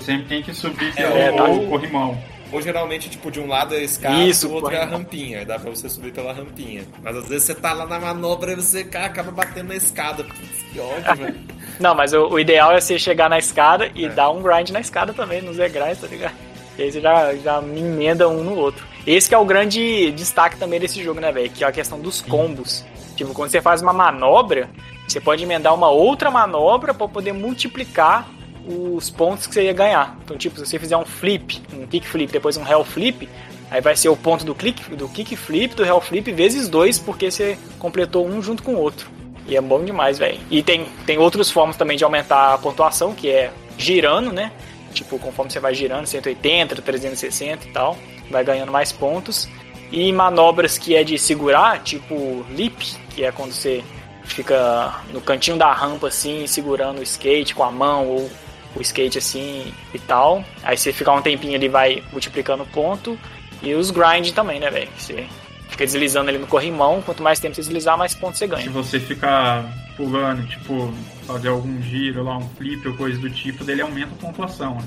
Sempre 0.00 0.28
tem 0.28 0.42
que 0.42 0.54
subir 0.54 0.94
É, 0.96 1.30
pelo 1.30 1.60
tá. 1.60 1.68
corrimão. 1.68 2.18
Ou 2.52 2.60
geralmente, 2.60 3.08
tipo, 3.08 3.30
de 3.30 3.38
um 3.38 3.46
lado 3.46 3.74
é 3.74 3.78
a 3.78 3.82
escada 3.82 4.16
Isso, 4.24 4.48
do 4.48 4.54
outro 4.54 4.74
é 4.74 4.82
a 4.82 4.86
rampinha. 4.86 5.44
Dá 5.46 5.58
pra 5.58 5.70
você 5.70 5.88
subir 5.88 6.12
pela 6.12 6.32
rampinha. 6.32 6.82
Mas 7.02 7.16
às 7.16 7.28
vezes 7.28 7.44
você 7.44 7.54
tá 7.54 7.72
lá 7.72 7.86
na 7.86 8.00
manobra 8.00 8.52
e 8.52 8.56
você 8.56 8.80
acaba 8.94 9.30
batendo 9.30 9.68
na 9.68 9.76
escada. 9.76 10.24
Putz, 10.24 10.62
Que 10.72 10.80
ódio, 10.80 11.16
velho. 11.16 11.36
Não, 11.78 11.94
mas 11.94 12.12
o, 12.12 12.26
o 12.28 12.38
ideal 12.40 12.72
é 12.72 12.80
você 12.80 12.98
chegar 12.98 13.30
na 13.30 13.38
escada 13.38 13.90
e 13.94 14.04
É. 14.04 14.08
dar 14.08 14.30
um 14.30 14.42
grind 14.42 14.70
na 14.70 14.80
escada 14.80 15.12
também, 15.14 15.40
nos 15.40 15.56
degraus, 15.56 15.98
tá 15.98 16.06
ligado? 16.08 16.34
E 16.78 16.82
aí 16.82 16.92
você 16.92 17.00
já, 17.00 17.34
já 17.36 17.58
emenda 17.58 18.28
um 18.28 18.42
no 18.42 18.54
outro. 18.56 18.84
Esse 19.06 19.28
que 19.28 19.34
é 19.34 19.38
o 19.38 19.44
grande 19.44 20.10
destaque 20.12 20.56
também 20.58 20.78
desse 20.80 21.02
jogo, 21.02 21.20
né, 21.20 21.30
velho? 21.32 21.50
Que 21.50 21.64
é 21.64 21.66
a 21.66 21.72
questão 21.72 21.98
dos 22.00 22.20
combos. 22.20 22.84
Tipo, 23.16 23.32
quando 23.32 23.50
você 23.50 23.60
faz 23.62 23.80
uma 23.82 23.92
manobra, 23.92 24.68
você 25.06 25.20
pode 25.20 25.42
emendar 25.42 25.74
uma 25.74 25.88
outra 25.88 26.30
manobra 26.30 26.92
pra 26.94 27.06
poder 27.08 27.32
multiplicar 27.32 28.26
os 28.70 29.10
pontos 29.10 29.46
que 29.46 29.54
você 29.54 29.64
ia 29.64 29.72
ganhar. 29.72 30.18
Então, 30.24 30.36
tipo, 30.36 30.58
se 30.58 30.66
você 30.66 30.78
fizer 30.78 30.96
um 30.96 31.04
flip, 31.04 31.60
um 31.72 31.86
kick 31.86 32.06
flip, 32.06 32.32
depois 32.32 32.56
um 32.56 32.66
hell 32.66 32.84
flip, 32.84 33.28
aí 33.70 33.80
vai 33.80 33.96
ser 33.96 34.08
o 34.08 34.16
ponto 34.16 34.44
do 34.44 34.54
click, 34.54 34.94
do 34.94 35.08
kick 35.08 35.36
flip, 35.36 35.74
do 35.74 35.84
hell 35.84 36.00
flip 36.00 36.30
vezes 36.32 36.68
dois, 36.68 36.98
porque 36.98 37.30
você 37.30 37.58
completou 37.78 38.26
um 38.26 38.42
junto 38.42 38.62
com 38.62 38.74
o 38.74 38.78
outro. 38.78 39.10
E 39.46 39.56
é 39.56 39.60
bom 39.60 39.84
demais, 39.84 40.18
velho. 40.18 40.38
E 40.50 40.62
tem, 40.62 40.86
tem 41.04 41.18
outras 41.18 41.50
formas 41.50 41.76
também 41.76 41.96
de 41.96 42.04
aumentar 42.04 42.54
a 42.54 42.58
pontuação, 42.58 43.14
que 43.14 43.28
é 43.28 43.50
girando, 43.76 44.32
né? 44.32 44.52
Tipo, 44.92 45.18
conforme 45.18 45.50
você 45.50 45.60
vai 45.60 45.74
girando, 45.74 46.06
180, 46.06 46.76
360 46.76 47.66
e 47.66 47.70
tal, 47.70 47.96
vai 48.30 48.44
ganhando 48.44 48.70
mais 48.70 48.92
pontos. 48.92 49.48
E 49.90 50.12
manobras 50.12 50.78
que 50.78 50.94
é 50.94 51.02
de 51.02 51.18
segurar, 51.18 51.82
tipo 51.82 52.44
leap, 52.50 52.80
que 53.10 53.24
é 53.24 53.32
quando 53.32 53.52
você 53.52 53.82
fica 54.22 55.00
no 55.12 55.20
cantinho 55.20 55.56
da 55.56 55.72
rampa 55.72 56.06
assim, 56.08 56.46
segurando 56.46 57.00
o 57.00 57.02
skate 57.02 57.54
com 57.54 57.64
a 57.64 57.70
mão 57.70 58.06
ou 58.06 58.30
o 58.76 58.80
skate 58.80 59.18
assim 59.18 59.72
e 59.94 59.98
tal. 59.98 60.44
Aí 60.62 60.76
você 60.76 60.92
fica 60.92 61.12
um 61.12 61.22
tempinho 61.22 61.54
ali 61.56 61.68
vai 61.68 62.02
multiplicando 62.12 62.64
ponto. 62.66 63.18
E 63.62 63.74
os 63.74 63.90
grind 63.90 64.30
também, 64.32 64.58
né, 64.58 64.70
velho? 64.70 64.88
Você 64.96 65.26
fica 65.68 65.84
deslizando 65.84 66.30
ali 66.30 66.38
no 66.38 66.46
corrimão, 66.46 67.02
quanto 67.02 67.22
mais 67.22 67.38
tempo 67.38 67.54
você 67.54 67.60
deslizar, 67.60 67.96
mais 67.98 68.14
pontos 68.14 68.38
você 68.38 68.46
Se 68.46 68.50
ganha. 68.50 68.70
você 68.70 68.98
ficar 68.98 69.64
pulando, 69.96 70.46
tipo, 70.48 70.92
fazer 71.26 71.48
algum 71.48 71.80
giro 71.82 72.24
lá, 72.24 72.38
um 72.38 72.48
flip 72.56 72.88
ou 72.88 72.94
coisa 72.94 73.18
do 73.20 73.28
tipo, 73.28 73.62
dele 73.64 73.82
aumenta 73.82 74.14
a 74.14 74.16
pontuação. 74.26 74.76
Né? 74.76 74.82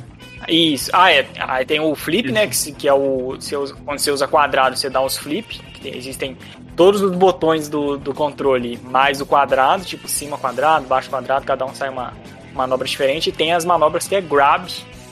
Isso. 0.49 0.89
Ah, 0.91 1.11
é. 1.11 1.27
Aí 1.37 1.65
tem 1.65 1.79
o 1.79 1.93
flip, 1.93 2.25
Isso. 2.25 2.33
né? 2.33 2.47
Que, 2.47 2.55
se- 2.57 2.71
que 2.73 2.87
é 2.87 2.93
o. 2.93 3.35
Você 3.39 3.55
usa, 3.55 3.75
quando 3.85 3.99
você 3.99 4.09
usa 4.11 4.27
quadrado, 4.27 4.75
você 4.75 4.89
dá 4.89 5.01
os 5.01 5.17
flip. 5.17 5.61
Existem 5.85 6.35
todos 6.75 7.01
os 7.01 7.11
botões 7.15 7.67
do, 7.69 7.97
do 7.97 8.13
controle, 8.13 8.79
mais 8.83 9.21
o 9.21 9.25
quadrado, 9.25 9.83
tipo 9.85 10.07
cima 10.07 10.37
quadrado, 10.37 10.87
baixo 10.87 11.09
quadrado, 11.09 11.45
cada 11.45 11.63
um 11.65 11.75
sai 11.75 11.89
uma 11.89 12.13
manobra 12.53 12.87
diferente. 12.87 13.29
E 13.29 13.31
tem 13.31 13.53
as 13.53 13.65
manobras 13.65 14.07
que 14.07 14.15
é 14.15 14.21
grab, 14.21 14.67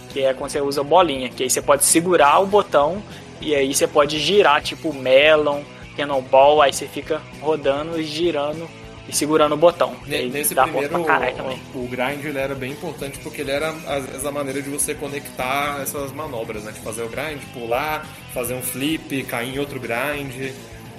que 0.10 0.22
é 0.22 0.34
quando 0.34 0.52
você 0.52 0.62
usa 0.62 0.84
bolinha, 0.84 1.30
que 1.30 1.44
aí 1.44 1.50
você 1.50 1.62
pode 1.62 1.84
segurar 1.86 2.40
o 2.40 2.46
botão 2.46 3.02
e 3.40 3.56
aí 3.56 3.74
você 3.74 3.88
pode 3.88 4.20
girar, 4.20 4.62
tipo 4.62 4.94
melon, 4.94 5.62
cannonball, 5.96 6.62
aí 6.62 6.72
você 6.72 6.88
fica 6.88 7.22
rodando 7.42 8.00
e 8.00 8.04
girando 8.04 8.70
e 9.08 9.16
segurando 9.16 9.54
o 9.54 9.58
botão. 9.58 9.96
E 10.06 10.30
Nesse 10.30 10.54
primeiro, 10.54 10.90
pra 10.90 11.04
caralho 11.04 11.36
também. 11.36 11.60
o, 11.74 11.80
o 11.80 11.88
grind 11.88 12.24
ele 12.24 12.38
era 12.38 12.54
bem 12.54 12.72
importante 12.72 13.20
porque 13.20 13.42
ele 13.42 13.52
era, 13.52 13.70
às 13.88 14.06
vezes, 14.06 14.26
a 14.26 14.32
maneira 14.32 14.62
de 14.62 14.70
você 14.70 14.94
conectar 14.94 15.80
essas 15.82 16.12
manobras, 16.12 16.64
né? 16.64 16.72
De 16.72 16.80
fazer 16.80 17.04
o 17.04 17.10
grind, 17.10 17.42
pular, 17.54 18.06
fazer 18.34 18.54
um 18.54 18.62
flip, 18.62 19.24
cair 19.24 19.56
em 19.56 19.60
outro 19.60 19.80
grind. 19.80 20.54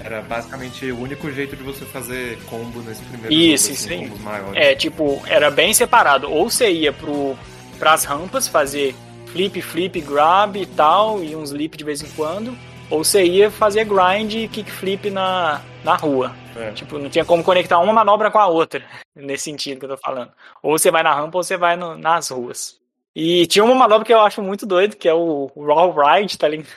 Era 0.04 0.20
basicamente 0.22 0.90
o 0.90 1.00
único 1.00 1.30
jeito 1.30 1.54
de 1.56 1.62
você 1.62 1.84
fazer 1.84 2.38
combo 2.46 2.80
nesse 2.80 3.02
primeiro 3.04 3.32
Isso, 3.32 3.64
jogo, 3.66 3.74
isso 3.74 3.86
assim, 3.86 4.04
aí. 4.04 4.18
maiores. 4.20 4.56
É, 4.56 4.74
tipo, 4.74 5.22
era 5.26 5.50
bem 5.50 5.72
separado. 5.72 6.30
Ou 6.30 6.50
você 6.50 6.70
ia 6.70 6.92
pro, 6.92 7.36
pras 7.78 8.04
rampas 8.04 8.48
fazer 8.48 8.94
flip, 9.26 9.60
flip, 9.62 10.00
grab 10.00 10.56
e 10.60 10.66
tal, 10.66 11.22
e 11.22 11.36
uns 11.36 11.52
leap 11.52 11.74
de 11.76 11.84
vez 11.84 12.02
em 12.02 12.08
quando. 12.16 12.56
Ou 12.90 13.02
você 13.04 13.24
ia 13.24 13.50
fazer 13.50 13.84
grind 13.86 14.34
e 14.34 14.48
kickflip 14.48 15.08
na, 15.08 15.62
na 15.82 15.94
rua. 15.96 16.34
É. 16.54 16.72
Tipo, 16.72 16.98
não 16.98 17.08
tinha 17.08 17.24
como 17.24 17.42
conectar 17.42 17.78
uma 17.78 17.92
manobra 17.92 18.30
com 18.30 18.38
a 18.38 18.46
outra, 18.46 18.84
nesse 19.16 19.44
sentido 19.44 19.78
que 19.78 19.84
eu 19.86 19.90
tô 19.90 19.96
falando. 19.96 20.30
Ou 20.62 20.76
você 20.76 20.90
vai 20.90 21.02
na 21.02 21.14
rampa 21.14 21.38
ou 21.38 21.42
você 21.44 21.56
vai 21.56 21.76
no- 21.76 21.96
nas 21.96 22.28
ruas. 22.28 22.76
E 23.14 23.46
tinha 23.46 23.64
uma 23.64 23.74
manobra 23.74 24.04
que 24.04 24.12
eu 24.12 24.20
acho 24.20 24.42
muito 24.42 24.66
doido, 24.66 24.96
que 24.96 25.08
é 25.08 25.14
o 25.14 25.50
Raw 25.56 25.94
Ride, 25.94 26.36
tá 26.36 26.48
ligado? 26.48 26.68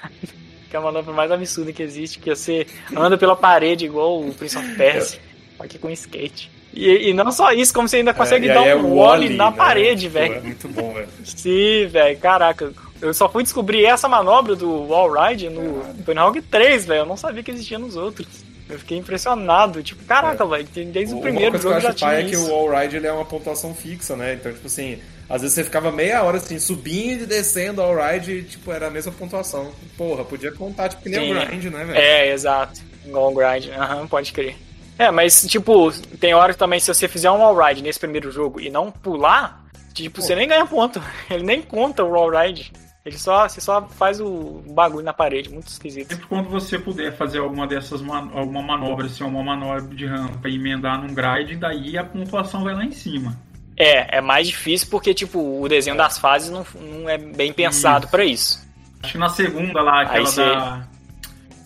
Que 0.76 0.78
é 0.78 0.82
a 0.82 0.84
manobra 0.84 1.14
mais 1.14 1.32
absurda 1.32 1.72
que 1.72 1.82
existe, 1.82 2.20
que 2.20 2.30
você 2.30 2.68
anda 2.94 3.18
pela 3.18 3.34
parede 3.34 3.86
igual 3.86 4.20
o 4.22 4.34
Prince 4.34 4.58
of 4.58 4.76
Persia, 4.76 5.22
só 5.58 5.66
que 5.66 5.78
com 5.78 5.90
skate. 5.90 6.52
E, 6.74 7.10
e 7.10 7.14
não 7.14 7.32
só 7.32 7.54
isso, 7.54 7.74
como 7.74 7.88
você 7.88 7.96
ainda 7.98 8.14
consegue 8.14 8.50
É, 8.50 8.54
dar 8.54 8.68
é 8.68 8.76
um 8.76 8.88
o 8.88 8.96
wall 8.96 9.12
ollie, 9.12 9.30
na 9.38 9.50
né? 9.52 9.56
parede, 9.56 10.10
velho. 10.10 10.34
É 10.34 10.40
muito 10.42 10.68
bom, 10.68 10.92
velho. 10.94 11.08
Sim, 11.24 11.88
velho, 11.88 12.18
caraca. 12.20 12.74
Eu 13.02 13.14
só 13.14 13.30
fui 13.30 13.44
descobrir 13.44 13.86
essa 13.86 14.10
manobra 14.10 14.54
do 14.54 14.70
Wall 14.88 15.10
Ride 15.14 15.50
no 15.50 15.82
Hawk 16.20 16.42
3, 16.42 16.86
velho. 16.86 17.00
Eu 17.04 17.06
não 17.06 17.16
sabia 17.16 17.42
que 17.42 17.52
existia 17.52 17.80
nos 17.80 17.96
outros. 17.96 18.28
Eu 18.70 18.78
fiquei 18.78 18.98
impressionado. 18.98 19.82
Tipo, 19.82 20.04
caraca, 20.04 20.46
velho, 20.46 20.68
desde 20.74 21.14
o, 21.14 21.18
uma 21.20 21.24
primeiro 21.24 21.58
jogo 21.58 21.80
já 21.80 21.94
tinha 21.94 22.12
é 22.20 22.24
que 22.24 22.32
isso. 22.32 22.52
o 22.52 22.54
all-ride 22.54 22.98
ele 22.98 23.08
é 23.08 23.14
uma 23.14 23.24
pontuação 23.24 23.74
fixa, 23.74 24.18
né? 24.18 24.34
Então, 24.34 24.52
tipo 24.52 24.68
assim, 24.68 25.00
às 25.30 25.42
vezes 25.42 25.56
você 25.56 25.64
ficava 25.64 25.92
meia 25.92 26.24
hora 26.24 26.38
assim, 26.38 26.60
subindo 26.60 27.24
e 27.24 27.26
descendo 27.26 27.82
all-ride 27.82 28.32
e, 28.32 28.44
tipo, 28.44 28.72
era 28.72 28.88
a 28.88 28.92
mesma 28.92 29.12
pontuação. 29.12 29.72
Porra, 29.98 30.24
podia 30.24 30.52
contar, 30.52 30.90
tipo, 30.90 31.02
que 31.04 31.10
nem 31.10 31.32
o 31.32 31.40
Sim. 31.40 31.48
grind, 31.48 31.64
né, 31.66 31.86
velho? 31.86 31.98
É, 31.98 32.32
exato. 32.32 32.82
Igual 33.06 33.32
um 33.32 33.34
grind. 33.34 33.70
Aham, 33.70 34.08
pode 34.08 34.32
crer. 34.32 34.56
É, 34.98 35.12
mas, 35.12 35.46
tipo, 35.46 35.92
tem 36.20 36.34
hora 36.34 36.54
que 36.54 36.60
também, 36.60 36.80
se 36.80 36.94
você 36.94 37.08
fizer 37.08 37.30
um 37.32 37.42
all 37.42 37.58
ride 37.58 37.82
nesse 37.82 38.00
primeiro 38.00 38.32
jogo 38.32 38.62
e 38.62 38.70
não 38.70 38.92
pular, 38.92 39.66
tipo, 39.94 40.22
você 40.22 40.36
nem 40.36 40.48
ganha 40.48 40.66
ponto. 40.66 41.02
Ele 41.30 41.44
nem 41.44 41.62
conta 41.62 42.04
o 42.04 42.16
all 42.16 42.30
ride. 42.30 42.72
Ele 43.06 43.18
só, 43.20 43.48
você 43.48 43.62
só 43.62 43.88
faz 43.88 44.20
o 44.20 44.64
bagulho 44.68 45.06
na 45.06 45.14
parede, 45.14 45.50
muito 45.50 45.68
esquisito. 45.68 46.10
Sempre 46.10 46.26
quando 46.26 46.50
você 46.50 46.80
puder 46.80 47.16
fazer 47.16 47.38
alguma 47.38 47.68
dessas 47.68 48.02
man 48.02 48.32
alguma 48.34 48.64
manobra, 48.64 49.06
assim, 49.06 49.24
uma 49.24 49.44
manobra 49.44 49.82
de 49.82 50.08
rampa 50.08 50.50
e 50.50 50.56
emendar 50.56 51.00
num 51.00 51.14
grind, 51.14 51.60
daí 51.60 52.00
a 52.00 52.04
pontuação 52.04 52.64
vai 52.64 52.74
lá 52.74 52.84
em 52.84 52.92
cima. 52.92 53.38
É, 53.78 54.18
é 54.18 54.22
mais 54.22 54.48
difícil 54.48 54.88
porque, 54.90 55.14
tipo, 55.14 55.62
o 55.62 55.68
desenho 55.68 55.98
das 55.98 56.18
fases 56.18 56.50
não, 56.50 56.66
não 56.80 57.10
é 57.10 57.18
bem 57.18 57.52
pensado 57.52 58.08
pra 58.08 58.24
isso. 58.24 58.66
Acho 59.04 59.12
que 59.14 59.18
na 59.18 59.30
segunda 59.30 59.82
lá, 59.82 60.02
aquela 60.02 60.26
cê- 60.26 60.42
da, 60.46 60.88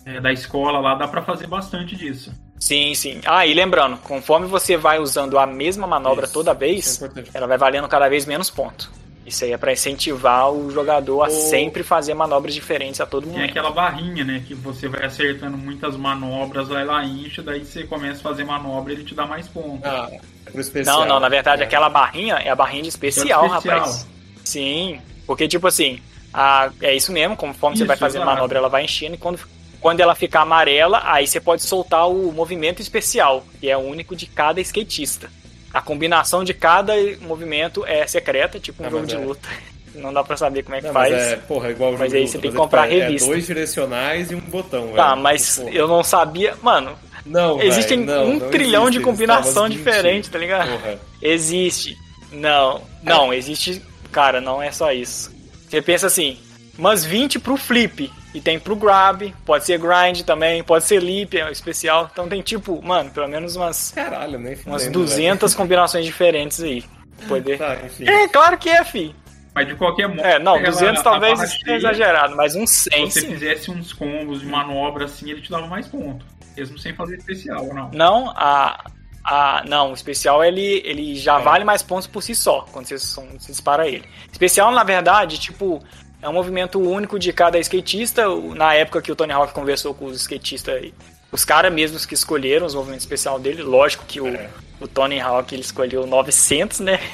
é, 0.04 0.20
da 0.20 0.32
escola 0.32 0.78
lá, 0.80 0.94
dá 0.94 1.06
pra 1.06 1.22
fazer 1.22 1.46
bastante 1.46 1.96
disso. 1.96 2.32
Sim, 2.58 2.94
sim. 2.94 3.20
Ah, 3.24 3.46
e 3.46 3.54
lembrando, 3.54 3.96
conforme 3.98 4.46
você 4.46 4.76
vai 4.76 4.98
usando 4.98 5.38
a 5.38 5.46
mesma 5.46 5.86
manobra 5.86 6.24
Isso, 6.24 6.34
toda 6.34 6.52
vez, 6.52 7.00
é 7.02 7.08
ela 7.32 7.46
vai 7.46 7.56
valendo 7.56 7.88
cada 7.88 8.08
vez 8.08 8.26
menos 8.26 8.50
ponto. 8.50 8.90
Isso 9.30 9.44
aí 9.44 9.52
é 9.52 9.56
pra 9.56 9.72
incentivar 9.72 10.50
o 10.52 10.70
jogador 10.72 11.22
a 11.22 11.28
O- 11.28 11.30
sempre 11.30 11.84
fazer 11.84 12.14
manobras 12.14 12.52
diferentes 12.52 13.00
a 13.00 13.06
todo 13.06 13.22
Tem 13.24 13.32
momento. 13.32 13.50
aquela 13.50 13.70
barrinha, 13.70 14.24
né? 14.24 14.42
Que 14.46 14.54
você 14.54 14.88
vai 14.88 15.04
acertando 15.06 15.56
muitas 15.56 15.96
manobras, 15.96 16.66
vai 16.66 16.84
lá 16.84 17.04
incha, 17.04 17.40
daí 17.42 17.64
você 17.64 17.84
começa 17.84 18.18
a 18.18 18.22
fazer 18.22 18.42
manobra 18.44 18.92
e 18.92 18.96
ele 18.96 19.04
te 19.04 19.14
dá 19.14 19.24
mais 19.26 19.46
pontos. 19.46 19.84
Ah, 19.84 20.08
é 20.46 20.50
pro 20.50 20.60
especial. 20.60 21.00
Não, 21.00 21.06
não, 21.06 21.20
na 21.20 21.28
verdade 21.28 21.60
né? 21.60 21.66
aquela 21.66 21.88
barrinha 21.88 22.34
é 22.34 22.50
a 22.50 22.56
barrinha 22.56 22.82
de 22.82 22.88
especial, 22.88 23.46
Especial. 23.46 23.78
rapaz. 23.78 24.06
Sim, 24.44 25.00
porque 25.26 25.46
tipo 25.46 25.66
assim, 25.68 26.00
a- 26.34 26.70
é 26.82 26.92
isso 26.94 27.12
mesmo, 27.12 27.36
conforme 27.36 27.76
você 27.76 27.84
Isso, 27.84 27.88
vai 27.88 27.96
fazer 27.96 28.18
exato. 28.18 28.34
manobra, 28.34 28.58
ela 28.58 28.68
vai 28.68 28.84
enchendo 28.84 29.14
e 29.14 29.18
quando, 29.18 29.38
quando 29.80 30.00
ela 30.00 30.16
ficar 30.16 30.40
amarela, 30.40 31.00
aí 31.04 31.24
você 31.26 31.40
pode 31.40 31.62
soltar 31.62 32.08
o 32.10 32.32
movimento 32.32 32.82
especial, 32.82 33.44
que 33.60 33.70
é 33.70 33.76
o 33.76 33.80
único 33.80 34.16
de 34.16 34.26
cada 34.26 34.60
skatista. 34.60 35.30
A 35.72 35.80
combinação 35.80 36.42
de 36.44 36.52
cada 36.52 36.94
movimento 37.20 37.84
é 37.86 38.06
secreta, 38.06 38.58
tipo 38.58 38.82
um 38.82 38.86
Ah, 38.86 38.90
jogo 38.90 39.02
mas 39.02 39.08
de 39.10 39.16
é. 39.16 39.18
luta. 39.18 39.48
Não 39.94 40.12
dá 40.12 40.22
pra 40.22 40.36
saber 40.36 40.62
como 40.62 40.76
é 40.76 40.80
que 40.80 40.86
Não, 40.86 40.92
faz. 40.92 41.12
mas 41.12 41.22
é, 41.22 41.36
porra, 41.36 41.68
é 41.68 41.70
igual 41.72 41.94
o 41.94 41.98
Mas 41.98 42.14
aí 42.14 42.20
você 42.26 42.36
luta, 42.36 42.42
tem 42.42 42.50
que 42.52 42.56
mas, 42.56 42.64
comprar 42.64 42.88
é- 42.90 42.98
revista. 43.06 43.26
É 43.26 43.30
dois 43.32 43.46
direcionais 43.46 44.30
e 44.30 44.34
um 44.36 44.40
botão, 44.40 44.92
Tá, 44.94 45.10
velho. 45.10 45.22
mas 45.22 45.56
Tipo, 45.56 45.68
eu 45.70 45.88
não 45.88 46.04
sabia. 46.04 46.54
Mano, 46.62 46.96
Não, 47.26 47.60
existem 47.60 48.04
velho, 48.06 48.18
não, 48.18 48.30
um 48.30 48.38
não 48.38 48.50
trilhão 48.50 48.82
existe, 48.84 48.98
de 48.98 49.04
combinação 49.04 49.68
diferente, 49.68 50.30
tá 50.30 50.38
ligado? 50.38 50.70
Porra. 50.70 50.98
Existe. 51.20 51.96
Não, 52.32 52.82
não, 53.02 53.32
existe. 53.34 53.82
Cara, 54.12 54.40
não 54.40 54.62
é 54.62 54.70
só 54.70 54.92
isso. 54.92 55.30
Você 55.68 55.82
pensa 55.82 56.06
assim, 56.06 56.38
umas 56.78 57.04
20 57.04 57.38
pro 57.40 57.56
flip. 57.56 58.10
E 58.32 58.40
tem 58.40 58.60
pro 58.60 58.76
grab, 58.76 59.34
pode 59.44 59.64
ser 59.64 59.78
grind 59.78 60.22
também, 60.22 60.62
pode 60.62 60.84
ser 60.84 61.00
leap, 61.00 61.34
é 61.34 61.50
especial. 61.50 62.08
Então 62.12 62.28
tem 62.28 62.40
tipo, 62.42 62.80
mano, 62.80 63.10
pelo 63.10 63.26
menos 63.26 63.56
umas, 63.56 63.90
Caralho, 63.90 64.38
nem 64.38 64.54
umas 64.66 64.84
fudendo, 64.84 65.00
200 65.00 65.54
combinações 65.54 66.04
diferentes 66.04 66.62
aí. 66.62 66.84
Poder. 67.26 67.58
velho. 67.58 67.80
Tá, 67.80 67.86
enfim. 67.86 68.08
É, 68.08 68.28
claro 68.28 68.56
que 68.56 68.70
é, 68.70 68.84
fi. 68.84 69.14
Mas 69.52 69.66
de 69.66 69.74
qualquer 69.74 70.06
modo. 70.08 70.20
É, 70.20 70.38
não, 70.38 70.54
ela- 70.56 70.64
200 70.70 71.00
a 71.00 71.02
talvez 71.02 71.38
seja 71.40 71.74
exagerado, 71.76 72.36
mas 72.36 72.54
uns 72.54 72.70
Se 72.70 72.90
100 72.90 73.10
você 73.10 73.20
sim. 73.22 73.26
fizesse 73.32 73.70
uns 73.70 73.92
combos 73.92 74.40
de 74.40 74.46
manobra 74.46 75.06
assim, 75.06 75.28
ele 75.28 75.42
te 75.42 75.50
dava 75.50 75.66
mais 75.66 75.88
pontos. 75.88 76.24
Mesmo 76.56 76.78
sem 76.78 76.94
fazer 76.94 77.16
especial, 77.16 77.64
ou 77.66 77.74
não. 77.74 77.90
Não, 77.92 78.30
a. 78.36 78.84
a 79.24 79.64
não, 79.66 79.90
o 79.90 79.94
especial 79.94 80.42
ele, 80.44 80.80
ele 80.84 81.16
já 81.16 81.40
É. 81.40 81.42
vale 81.42 81.64
mais 81.64 81.82
pontos 81.82 82.06
por 82.06 82.22
si 82.22 82.34
só, 82.34 82.64
quando 82.72 82.86
você, 82.86 82.94
quando 83.14 83.40
você 83.40 83.50
dispara 83.52 83.88
ele. 83.88 84.04
Especial, 84.30 84.70
na 84.70 84.84
verdade, 84.84 85.38
tipo, 85.38 85.82
é 86.22 86.28
um 86.28 86.32
movimento 86.32 86.78
único 86.78 87.18
de 87.18 87.32
cada 87.32 87.58
skatista. 87.58 88.24
Na 88.54 88.74
época 88.74 89.00
que 89.02 89.10
o 89.10 89.16
Tony 89.16 89.32
Hawk 89.32 89.52
conversou 89.52 89.94
com 89.94 90.06
os 90.06 90.16
skatistas, 90.16 90.92
os 91.32 91.44
caras 91.44 91.72
mesmos 91.72 92.04
que 92.04 92.14
escolheram 92.14 92.66
os 92.66 92.74
movimentos 92.74 93.04
especial 93.04 93.38
dele, 93.38 93.62
lógico 93.62 94.04
que 94.06 94.20
o, 94.20 94.26
É. 94.28 94.50
o 94.80 94.86
Tony 94.88 95.20
Hawk 95.20 95.54
ele 95.54 95.62
escolheu 95.62 96.02
o 96.02 96.06
900, 96.06 96.80
né? 96.80 96.98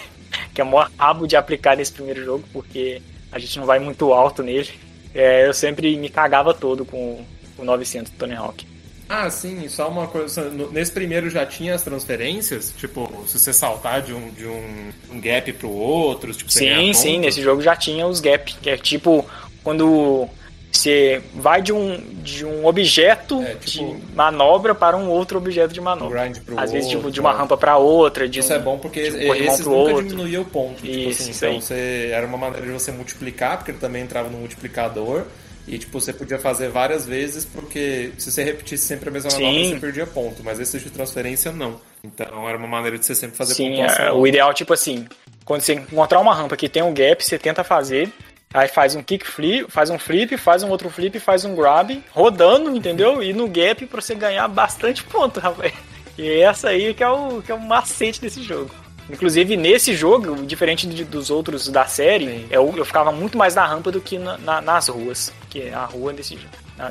Que 0.52 0.60
é 0.60 0.64
o 0.64 0.66
maior 0.66 0.90
rabo 0.98 1.26
de 1.26 1.36
aplicar 1.36 1.76
nesse 1.76 1.92
primeiro 1.92 2.22
jogo, 2.24 2.44
porque 2.52 3.00
a 3.30 3.38
gente 3.38 3.58
não 3.58 3.64
vai 3.64 3.78
muito 3.78 4.12
alto 4.12 4.42
nele. 4.42 4.68
É, 5.14 5.46
eu 5.46 5.54
sempre 5.54 5.96
me 5.96 6.08
cagava 6.10 6.52
todo 6.52 6.84
com 6.84 7.24
o 7.56 7.64
900 7.64 8.10
do 8.12 8.18
Tony 8.18 8.34
Hawk. 8.34 8.66
Ah, 9.08 9.30
sim, 9.30 9.68
só 9.68 9.88
uma 9.88 10.08
coisa. 10.08 10.50
Nesse 10.72 10.90
primeiro 10.90 11.30
já 11.30 11.46
tinha 11.46 11.74
as 11.74 11.82
transferências? 11.82 12.74
Tipo, 12.76 13.08
se 13.26 13.38
você 13.38 13.52
saltar 13.52 14.02
de 14.02 14.12
um, 14.12 14.30
de 14.30 14.46
um, 14.46 14.90
um 15.12 15.20
gap 15.20 15.52
pro 15.52 15.70
outro, 15.70 16.32
tipo, 16.34 16.50
Sim, 16.50 16.92
sim, 16.92 17.20
nesse 17.20 17.40
jogo 17.40 17.62
já 17.62 17.76
tinha 17.76 18.06
os 18.06 18.18
gap, 18.20 18.52
que 18.60 18.68
é 18.68 18.76
tipo 18.76 19.24
quando 19.62 20.28
você 20.72 21.22
vai 21.34 21.62
de 21.62 21.72
um, 21.72 21.98
de 22.22 22.44
um 22.44 22.66
objeto 22.66 23.40
É, 23.42 23.54
tipo- 23.54 23.94
de 23.96 24.14
manobra 24.14 24.74
para 24.74 24.96
um 24.96 25.08
outro 25.08 25.38
objeto 25.38 25.72
de 25.72 25.80
manobra. 25.80 26.22
grind 26.24 26.40
pro 26.44 26.58
Às 26.58 26.72
vezes, 26.72 26.88
tipo, 26.88 26.98
outro, 26.98 27.12
de 27.12 27.20
uma 27.20 27.32
rampa 27.32 27.56
para 27.56 27.76
outra, 27.78 28.28
de 28.28 28.40
Isso 28.40 28.52
um, 28.52 28.56
é 28.56 28.58
bom 28.58 28.76
porque 28.78 29.08
um 29.08 29.34
esses 29.34 29.60
nunca 29.66 29.70
outro. 29.78 30.02
diminuía 30.02 30.40
o 30.40 30.44
ponto. 30.44 30.82
tipo 30.82 30.88
Isso, 30.88 31.22
assim, 31.22 31.30
isso 31.30 31.46
então 31.46 31.60
você 31.60 32.10
era 32.12 32.26
uma 32.26 32.36
maneira 32.36 32.66
de 32.66 32.72
você 32.72 32.90
multiplicar, 32.92 33.56
porque 33.58 33.70
ele 33.70 33.78
também 33.78 34.02
entrava 34.02 34.28
no 34.28 34.38
multiplicador. 34.38 35.22
E 35.68 35.78
tipo, 35.78 36.00
você 36.00 36.12
podia 36.12 36.38
fazer 36.38 36.68
várias 36.68 37.04
vezes, 37.06 37.44
porque 37.44 38.12
se 38.18 38.30
você 38.30 38.44
repetisse 38.44 38.86
sempre 38.86 39.08
a 39.08 39.12
mesma 39.12 39.30
Sim. 39.30 39.42
manobra, 39.42 39.64
você 39.74 39.80
perdia 39.80 40.06
ponto. 40.06 40.42
Mas 40.44 40.60
esse 40.60 40.78
de 40.78 40.90
transferência 40.90 41.50
não. 41.50 41.80
Então 42.04 42.48
era 42.48 42.56
uma 42.56 42.68
maneira 42.68 42.96
de 42.98 43.04
você 43.04 43.14
sempre 43.14 43.36
fazer 43.36 43.54
Sim, 43.54 43.70
pontuação. 43.76 44.04
é, 44.04 44.12
o 44.12 44.26
ideal, 44.26 44.54
tipo 44.54 44.72
assim, 44.72 45.06
quando 45.44 45.62
você 45.62 45.74
encontrar 45.74 46.20
uma 46.20 46.32
rampa 46.34 46.56
que 46.56 46.68
tem 46.68 46.82
um 46.82 46.94
gap, 46.94 47.24
você 47.24 47.36
tenta 47.36 47.64
fazer, 47.64 48.12
aí 48.54 48.68
faz 48.68 48.94
um 48.94 49.02
kick 49.02 49.26
flip, 49.26 49.68
faz 49.70 49.90
um 49.90 49.98
flip, 49.98 50.36
faz 50.36 50.62
um 50.62 50.68
outro 50.70 50.88
flip, 50.88 51.18
faz 51.18 51.44
um 51.44 51.56
grab, 51.56 52.00
rodando, 52.12 52.70
entendeu? 52.76 53.20
E 53.20 53.32
no 53.32 53.48
gap 53.48 53.84
pra 53.86 54.00
você 54.00 54.14
ganhar 54.14 54.46
bastante 54.46 55.02
ponto, 55.02 55.40
rapaz. 55.40 55.72
E 56.16 56.30
essa 56.40 56.68
aí 56.68 56.94
que 56.94 57.02
é 57.02 57.08
o, 57.08 57.42
que 57.42 57.50
é 57.50 57.54
o 57.54 57.60
macete 57.60 58.20
desse 58.20 58.40
jogo. 58.42 58.70
Inclusive, 59.10 59.56
nesse 59.56 59.94
jogo, 59.94 60.44
diferente 60.46 60.86
de- 60.86 61.04
dos 61.04 61.30
outros 61.30 61.68
da 61.68 61.86
série, 61.86 62.46
eu, 62.50 62.72
eu 62.76 62.84
ficava 62.84 63.12
muito 63.12 63.36
mais 63.38 63.54
na 63.54 63.64
rampa 63.66 63.92
do 63.92 64.00
que 64.00 64.18
na- 64.18 64.36
na- 64.38 64.60
nas 64.60 64.88
ruas. 64.88 65.32
Porque 65.56 65.70
a 65.74 65.84
rua 65.86 66.12
desse, 66.12 66.38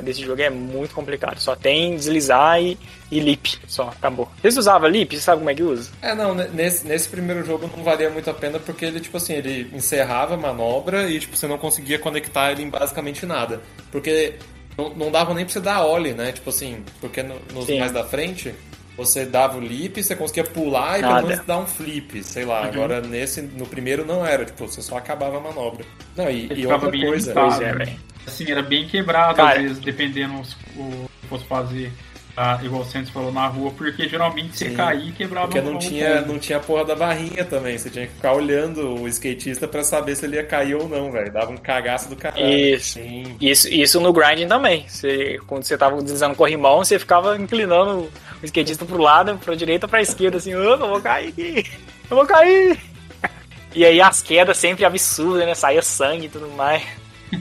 desse 0.04 0.22
jogo 0.24 0.42
é 0.42 0.50
muito 0.50 0.94
complicado. 0.94 1.38
Só 1.40 1.56
tem 1.56 1.96
deslizar 1.96 2.62
e, 2.62 2.78
e 3.12 3.20
leap. 3.20 3.46
Só, 3.68 3.90
acabou. 3.90 4.30
Vocês 4.42 4.58
usavam 4.58 4.90
leap? 4.90 5.12
Você 5.14 5.22
sabe 5.22 5.40
como 5.40 5.50
é 5.50 5.56
que 5.56 5.64
usa? 5.64 5.92
É, 6.02 6.16
não, 6.16 6.34
ne- 6.34 6.48
nesse, 6.50 6.88
nesse 6.88 7.08
primeiro 7.08 7.46
jogo 7.46 7.70
não 7.76 7.84
valia 7.84 8.10
muito 8.10 8.30
a 8.30 8.34
pena 8.34 8.60
porque 8.60 8.86
ele, 8.86 9.00
tipo 9.00 9.18
assim, 9.18 9.34
ele 9.34 9.70
encerrava 9.74 10.34
a 10.34 10.38
manobra 10.38 11.10
e, 11.10 11.20
tipo, 11.20 11.36
você 11.36 11.48
não 11.48 11.58
conseguia 11.58 12.00
conectar 12.00 12.52
ele 12.52 12.64
em 12.64 12.70
basicamente 12.70 13.26
nada. 13.26 13.62
Porque 13.92 14.34
não, 14.78 14.90
não 14.96 15.12
dava 15.12 15.34
nem 15.34 15.46
pra 15.46 15.54
você 15.54 15.60
dar 15.60 15.86
ollie, 15.86 16.14
né? 16.14 16.32
Tipo 16.32 16.50
assim, 16.50 16.84
porque 17.00 17.22
no- 17.22 17.40
nos 17.54 17.66
Sim. 17.66 17.80
mais 17.80 17.92
da 17.92 18.04
frente, 18.04 18.54
você 18.98 19.26
dava 19.26 19.58
o 19.58 19.62
leap, 19.62 19.98
você 20.02 20.16
conseguia 20.16 20.44
pular 20.46 20.98
e 20.98 21.02
Nada. 21.02 21.16
pelo 21.18 21.28
menos 21.28 21.46
dar 21.46 21.58
um 21.60 21.68
flip, 21.68 22.24
sei 22.24 22.46
lá. 22.46 22.66
Agora, 22.66 23.02
nesse, 23.02 23.42
no 23.42 23.66
primeiro 23.68 24.04
não 24.06 24.26
era, 24.26 24.44
tipo, 24.46 24.66
você 24.68 24.82
só 24.82 24.98
acabava 24.98 25.38
a 25.38 25.42
manobra. 25.42 25.86
Não, 26.16 26.30
e, 26.32 26.48
e 26.52 26.66
outra 26.66 26.90
coisa... 26.90 27.32
limitado. 27.34 27.48
Pois 27.50 27.62
é, 27.62 27.76
né? 27.76 27.98
Assim, 28.28 28.50
era 28.52 28.62
bem 28.62 28.88
quebrado, 28.88 29.36
Cara. 29.36 29.58
às 29.58 29.62
vezes, 29.62 29.80
dependendo 29.80 30.40
os- 30.40 30.54
o 30.76 31.10
que 31.22 31.28
fosse 31.28 31.46
fazer, 31.46 31.92
ah, 32.36 32.60
igual 32.64 32.82
o 32.82 32.86
Santos 32.86 33.10
falou, 33.12 33.32
na 33.32 33.48
rua, 33.48 33.72
porque 33.78 34.10
geralmente 34.10 34.58
você 34.58 34.72
caía 34.72 35.10
e 35.10 35.12
quebrava 35.12 35.48
Porque 35.48 35.60
o- 35.60 35.72
não 35.72 35.80
tinha, 35.80 36.18
combo. 36.22 36.34
não 36.34 36.40
tinha 36.40 36.58
a 36.58 36.62
porra 36.62 36.86
da 36.86 36.96
barrinha 36.96 37.46
também. 37.46 37.78
Você 37.78 37.90
tinha 37.90 38.08
que 38.08 38.14
ficar 38.14 38.34
olhando 38.34 38.96
o 39.02 39.08
skatista 39.08 39.68
pra 39.68 39.84
saber 39.84 40.16
se 40.16 40.26
ele 40.26 40.36
ia 40.38 40.44
cair 40.44 40.76
ou 40.76 40.90
não, 40.90 41.12
velho. 41.12 41.32
Dava 41.32 41.52
um 41.52 41.58
cagaço 41.58 42.10
do 42.10 42.16
caralho. 42.16 42.46
Isso. 42.48 42.94
Sim. 42.94 43.38
Isso, 43.40 43.68
isso 43.70 44.00
no 44.00 44.12
grinding 44.12 44.48
também. 44.48 44.86
Você, 44.88 45.40
quando 45.48 45.64
você 45.64 45.78
tava 45.78 46.02
deslizando 46.02 46.34
o 46.34 46.38
corrimão, 46.38 46.80
você 46.84 46.98
ficava 47.00 47.38
inclinando 47.38 48.10
o 48.42 48.46
skatista 48.46 48.86
pro 48.86 48.98
lado, 48.98 49.38
pra 49.38 49.56
direita, 49.56 49.88
pra 49.88 50.02
esquerda, 50.02 50.38
assim, 50.38 50.54
"Ah, 50.54 50.58
eu 50.58 50.78
vou 50.80 51.00
cair 51.02 51.30
aqui, 51.30 51.66
eu 52.10 52.18
vou 52.18 52.26
cair. 52.26 52.78
E 53.78 53.84
aí 53.84 54.00
as 54.00 54.22
quedas 54.22 54.56
sempre 54.58 54.86
absurdas, 54.86 55.46
né? 55.46 55.54
Saía 55.54 55.82
sangue 55.82 56.28
e 56.28 56.30
tudo 56.30 56.48
mais. 56.52 56.82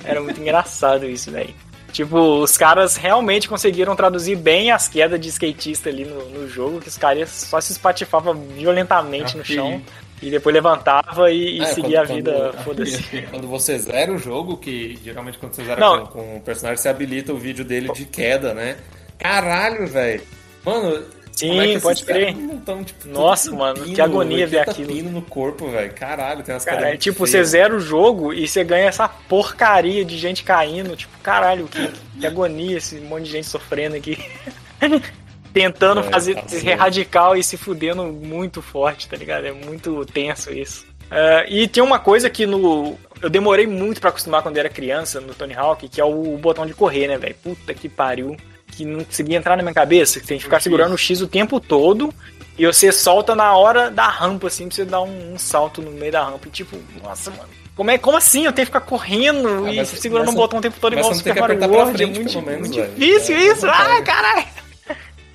Era 0.05 0.21
muito 0.21 0.41
engraçado 0.41 1.07
isso, 1.07 1.31
velho. 1.31 1.55
Tipo, 1.93 2.19
os 2.43 2.57
caras 2.57 2.97
realmente 2.97 3.49
conseguiram 3.49 3.95
traduzir 3.95 4.35
bem 4.37 4.73
as 4.73 4.89
quedas 4.89 5.21
de 5.21 5.29
skatista 5.29 5.89
ali 5.91 6.05
no, 6.05 6.29
no 6.29 6.49
jogo, 6.49 6.81
que 6.81 6.89
os 6.89 6.99
caras 6.99 7.31
só 7.31 7.61
se 7.61 7.71
espatifavam 7.73 8.35
violentamente 8.35 9.37
no 9.37 9.43
Ok. 9.43 9.55
chão 9.55 9.81
e 10.21 10.29
depois 10.29 10.53
levantava 10.53 11.31
e, 11.31 11.59
e 11.59 11.63
É, 11.63 11.67
seguia 11.67 11.99
quando- 12.01 12.11
a 12.11 12.15
vida, 12.15 12.33
quando- 12.33 12.57
foda-se. 12.65 13.23
Quando 13.31 13.47
você 13.47 13.79
zera 13.79 14.13
o 14.13 14.19
jogo, 14.19 14.57
que 14.57 14.99
geralmente 15.05 15.39
quando 15.39 15.53
você 15.55 15.65
zera 15.65 15.81
Não. 15.81 16.07
com, 16.07 16.13
com 16.21 16.37
o 16.39 16.41
personagem, 16.41 16.83
você 16.83 16.89
habilita 16.89 17.33
o 17.33 17.39
vídeo 17.39 17.65
dele 17.65 17.93
de 17.93 18.05
queda, 18.07 18.53
né? 18.55 18.77
Caralho, 19.17 19.87
velho. 19.87 20.23
Mano, 20.65 21.01
Sim, 21.35 21.75
é 21.75 21.81
pode 21.81 22.05
crer. 22.05 22.35
tão, 22.65 22.85
tipo, 22.85 23.09
Nossa, 23.09 23.51
mano, 23.53 23.83
que 23.85 24.01
agonia 24.01 24.47
ver 24.47 24.59
80 24.59 24.71
aquilo. 24.71 24.89
pino 24.93 25.11
no 25.11 25.23
corpo, 25.23 25.69
velho. 25.69 25.93
Caralho, 25.93 26.43
tem 26.45 26.55
umas 26.55 26.65
Cara, 26.65 26.77
caras 26.79 26.95
é 26.95 26.97
tipo, 26.97 27.27
você 27.27 27.43
zera 27.43 27.75
o 27.75 27.81
jogo 27.81 28.33
e 28.33 28.47
você 28.47 28.63
ganha 28.63 28.87
essa 28.87 29.09
porcaria 29.09 30.05
de 30.05 30.17
gente 30.17 30.45
caindo. 30.45 30.95
Tipo, 30.97 31.19
caralho, 31.19 31.67
que, 31.67 31.91
que 32.21 32.27
agonia 32.27 32.79
esse 32.79 32.97
monte 33.01 33.25
de 33.25 33.33
gente 33.33 33.47
sofrendo 33.49 33.97
aqui. 33.97 34.17
Tentando 35.53 36.01
É, 36.01 36.03
fazer 36.05 36.35
tá 36.35 36.49
ser 36.49 36.75
radical 36.75 37.37
e 37.37 37.43
se 37.45 37.57
fudendo 37.57 38.05
muito 38.05 38.61
forte, 38.61 39.09
tá 39.09 39.17
ligado? 39.17 39.47
É 39.47 39.53
muito 39.53 40.05
tenso 40.07 40.53
isso. 40.53 40.85
É, 41.11 41.47
e 41.49 41.69
tem 41.69 41.83
uma 41.83 41.99
coisa 41.99 42.29
que 42.29 42.45
no. 42.47 42.99
Eu 43.23 43.31
demorei 43.31 43.67
muito 43.67 44.01
pra 44.01 44.11
acostumar 44.11 44.43
quando 44.43 44.57
era 44.59 44.69
criança 44.69 45.21
no 45.21 45.33
Tony 45.35 45.55
Hawk, 45.55 45.89
que 45.89 46.01
é 46.01 46.05
o 46.05 46.37
botão 46.39 46.67
de 46.67 46.75
correr, 46.75 47.07
né, 47.07 47.17
velho? 47.19 47.37
Puta 47.43 47.73
que 47.73 47.89
pariu. 47.89 48.37
Que 48.77 48.85
não 48.85 49.05
conseguia 49.05 49.37
entrar 49.39 49.57
na 49.57 49.63
minha 49.63 49.75
cabeça. 49.75 50.21
Que 50.21 50.27
tem 50.27 50.39
que 50.39 50.45
ficar 50.45 50.61
segurando 50.61 50.95
o 50.95 50.99
X 50.99 51.21
o 51.21 51.27
tempo 51.27 51.61
todo. 51.61 52.13
E 52.59 52.67
você 52.67 52.93
solta 52.93 53.35
na 53.35 53.57
hora 53.57 53.91
da 53.91 54.09
rampa, 54.09 54.47
assim, 54.47 54.69
pra 54.69 54.77
você 54.77 54.85
dar 54.85 55.01
um, 55.03 55.35
um 55.35 55.39
salto 55.39 55.83
no 55.83 55.91
meio 55.91 56.13
da 56.13 56.25
rampa. 56.25 56.47
E 56.49 56.51
tipo, 56.51 56.77
nossa, 57.03 57.31
mano. 57.31 57.49
Como, 57.75 57.91
é, 57.91 57.99
como 57.99 58.17
assim? 58.17 58.47
Eu 58.47 58.53
tenho 58.53 58.67
que 58.67 58.73
ficar 58.73 58.81
correndo 58.87 59.67
Ah, 59.67 59.73
e 59.73 59.85
segurando 59.85 60.31
o 60.31 60.33
botão 60.33 60.61
o 60.61 60.63
tempo 60.63 60.77
todo 60.81 60.93
igual 60.93 61.11
o 61.11 61.15
Super 61.15 61.35
Mario 61.41 61.59
World. 61.69 62.03
É 62.03 62.07
muito, 62.07 62.43
menos, 62.43 62.69
muito 62.69 62.89
difícil 62.91 63.37
É, 63.37 63.41
isso. 63.41 63.67
pode. 63.67 64.03
caralho. 64.03 64.45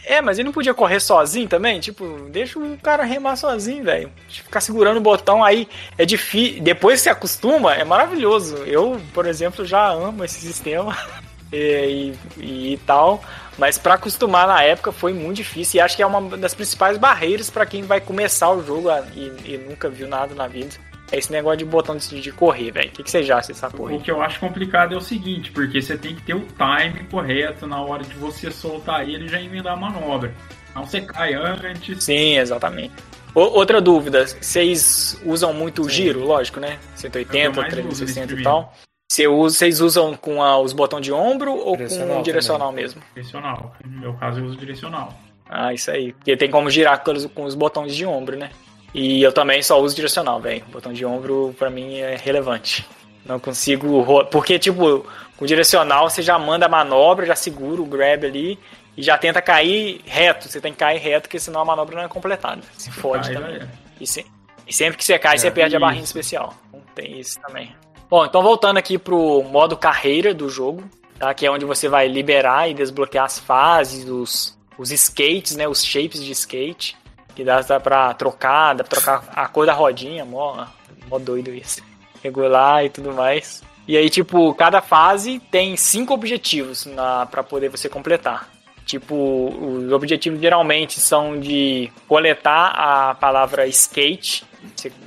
É, 0.06 0.22
mas 0.22 0.40
ele 0.40 0.48
não 0.48 0.54
podia 0.54 0.74
correr 0.74 1.00
sozinho 1.00 1.48
também? 1.48 1.80
Tipo, 1.80 2.04
deixa 2.32 2.58
o 2.58 2.78
cara 2.82 3.04
remar 3.04 3.36
sozinho, 3.36 3.84
velho. 3.84 4.10
Ficar 4.28 4.60
segurando 4.62 4.98
o 4.98 5.02
botão 5.02 5.44
aí 5.44 5.68
é 6.00 6.06
difícil. 6.06 6.64
Depois 6.64 7.00
que 7.00 7.04
se 7.04 7.10
acostuma, 7.10 7.76
é 7.76 7.84
maravilhoso. 7.84 8.56
Eu, 8.66 9.00
por 9.14 9.28
exemplo, 9.28 9.64
já 9.66 9.88
amo 9.88 10.24
esse 10.24 10.40
sistema 10.40 10.98
e, 11.52 12.14
e, 12.38 12.74
e 12.74 12.78
tal. 12.86 13.24
Mas 13.58 13.78
para 13.78 13.96
acostumar 13.96 14.48
na 14.48 14.64
época 14.64 14.92
foi 14.92 15.14
muito 15.14 15.38
difícil 15.38 15.80
e 15.80 15.82
acho 15.82 15.96
que 15.96 16.02
é 16.02 16.06
uma 16.06 16.38
das 16.38 16.54
principais 16.54 16.98
barreiras 16.98 17.50
para 17.50 17.66
quem 17.66 17.84
vai 17.84 18.00
começar 18.00 18.50
o 18.52 18.66
jogo 18.66 18.90
e, 19.14 19.54
e, 19.54 19.58
nunca 19.58 19.90
viu 19.90 20.08
nada 20.08 20.34
na 20.34 20.48
vida. 20.48 20.76
É 21.12 21.18
esse 21.18 21.32
negócio 21.32 21.58
de 21.58 21.66
botão 21.66 21.98
de, 21.98 22.22
de 22.22 22.32
correr, 22.32 22.72
velho. 22.72 22.90
O 22.90 22.92
que, 22.92 23.04
que 23.04 23.10
você 23.10 23.24
já 23.24 23.40
acha 23.40 23.50
dessa 23.50 23.70
porra? 23.70 23.96
O 23.96 24.00
que 24.00 24.12
eu 24.12 24.22
acho 24.22 24.40
complicado 24.40 24.94
é 24.94 24.98
o 24.98 25.02
seguinte, 25.02 25.52
porque 25.52 25.82
você 25.82 25.98
tem 25.98 26.16
que 26.16 26.22
ter 26.22 26.36
o 26.36 26.46
time 26.46 27.04
correto 27.10 27.66
na 27.66 27.82
hora 27.82 28.04
de 28.04 28.14
você 28.16 28.52
soltar 28.52 29.10
ele 29.10 29.26
e 29.26 29.28
já 29.28 29.42
emendar 29.42 29.74
a 29.74 29.76
manobra. 29.76 30.34
Não 30.76 30.86
você 30.86 31.02
cai 31.02 31.34
antes. 31.34 32.04
Sim, 32.04 32.38
exatamente. 32.38 32.94
O, 33.34 33.42
outra 33.42 33.82
dúvida, 33.82 34.26
vocês 34.26 35.20
usam 35.26 35.54
muito 35.54 35.82
o 35.82 35.90
giro, 35.90 36.24
lógico, 36.24 36.60
né? 36.60 36.80
180, 36.96 37.64
360 37.64 38.34
e 38.34 38.44
tal. 38.44 38.74
Você 39.10 39.28
usa, 39.28 39.58
vocês 39.58 39.82
usam 39.82 40.16
com 40.16 40.44
a, 40.44 40.60
os 40.60 40.72
botões 40.72 41.04
de 41.04 41.12
ombro 41.12 41.52
ou 41.52 41.76
com 41.76 42.20
o 42.20 42.22
direcional 42.22 42.70
também. 42.70 42.84
mesmo? 42.84 43.02
Direcional. 43.16 43.76
No 43.84 44.00
meu 44.02 44.14
caso, 44.14 44.40
eu 44.40 44.46
uso 44.46 44.56
direcional. 44.56 45.20
Ah, 45.50 45.74
isso 45.74 45.90
aí. 45.90 46.14
Porque 46.14 46.38
tem 46.38 46.52
como 46.52 46.70
girar 46.70 47.04
com 47.04 47.12
os, 47.12 47.26
com 47.26 47.44
os 47.44 47.56
botões 47.56 47.96
de 47.96 48.06
ombro, 48.06 48.38
né? 48.38 48.52
E 48.94 49.22
eu 49.24 49.34
também 49.34 49.64
só 49.64 49.82
uso 49.82 49.96
direcional, 49.96 50.40
velho. 50.40 50.64
Botão 50.72 50.94
de 50.94 51.04
ombro, 51.04 51.56
pra 51.58 51.72
mim, 51.72 51.98
é 51.98 52.16
relevante. 52.18 52.88
Não 53.26 53.40
consigo. 53.40 54.26
Porque, 54.26 54.60
tipo, 54.60 55.04
com 55.38 55.46
direcional 55.46 56.08
você 56.08 56.22
já 56.22 56.38
manda 56.38 56.68
a 56.68 56.70
manobra, 56.70 57.26
já 57.26 57.36
segura 57.36 57.82
o 57.82 57.86
grab 57.86 58.26
ali 58.26 58.60
e 58.96 59.02
já 59.02 59.18
tenta 59.18 59.42
cair 59.42 60.02
reto. 60.06 60.48
Você 60.48 60.62
tem 60.62 60.72
que 60.72 60.78
cair 60.78 61.00
reto, 61.00 61.24
porque 61.28 61.40
senão 61.40 61.62
a 61.62 61.66
manobra 61.66 61.96
não 61.96 62.04
é 62.04 62.08
completada. 62.08 62.62
Se 62.78 62.92
fode 62.92 63.34
também. 63.34 63.56
É. 63.56 63.68
E, 64.00 64.06
se... 64.06 64.24
e, 64.68 64.74
sempre 64.74 64.98
que 64.98 65.04
você 65.04 65.18
cai, 65.18 65.36
é, 65.36 65.38
você 65.40 65.50
perde 65.50 65.76
isso. 65.76 65.84
a 65.84 65.88
barrinha 65.88 66.04
especial. 66.04 66.54
Então, 66.70 66.82
tem 66.94 67.20
isso 67.20 67.40
também. 67.40 67.76
Bom, 68.10 68.26
então 68.26 68.42
voltando 68.42 68.78
aqui 68.78 68.98
pro 68.98 69.44
modo 69.44 69.78
carreira 69.78 70.34
do 70.34 70.50
jogo, 70.50 70.84
tá? 71.20 71.32
que 71.34 71.46
é 71.46 71.52
onde 71.52 71.64
você 71.64 71.88
vai 71.88 72.08
liberar 72.08 72.68
e 72.68 72.74
desbloquear 72.74 73.26
as 73.26 73.38
fases, 73.38 74.10
os, 74.10 74.58
os 74.80 74.92
skates, 74.92 75.56
né? 75.56 75.68
Os 75.68 75.86
shapes 75.86 76.24
de 76.24 76.32
skate. 76.32 76.98
Que 77.36 77.44
dá, 77.44 77.62
dá 77.62 77.80
pra 77.80 78.14
trocar, 78.16 78.74
dá 78.74 78.84
pra 78.84 79.00
trocar 79.00 79.24
a 79.34 79.48
cor 79.48 79.66
da 79.66 79.74
rodinha, 79.74 80.26
mó, 80.26 80.66
mó 81.08 81.20
doido 81.20 81.54
isso. 81.54 81.82
Regular 82.24 82.84
e 82.84 82.90
tudo 82.90 83.14
mais. 83.14 83.62
E 83.88 83.96
aí, 83.96 84.10
tipo, 84.10 84.54
cada 84.56 84.82
fase 84.82 85.40
tem 85.52 85.78
cinco 85.78 86.14
objetivos 86.14 86.86
na, 86.88 87.28
pra 87.28 87.44
poder 87.44 87.70
você 87.70 87.88
completar. 87.88 88.50
Tipo, 88.90 89.16
os 89.16 89.92
objetivos 89.92 90.42
geralmente 90.42 91.00
são 91.00 91.40
de 91.40 91.92
coletar 92.08 92.72
a 92.76 93.14
palavra 93.14 93.68
skate. 93.68 94.44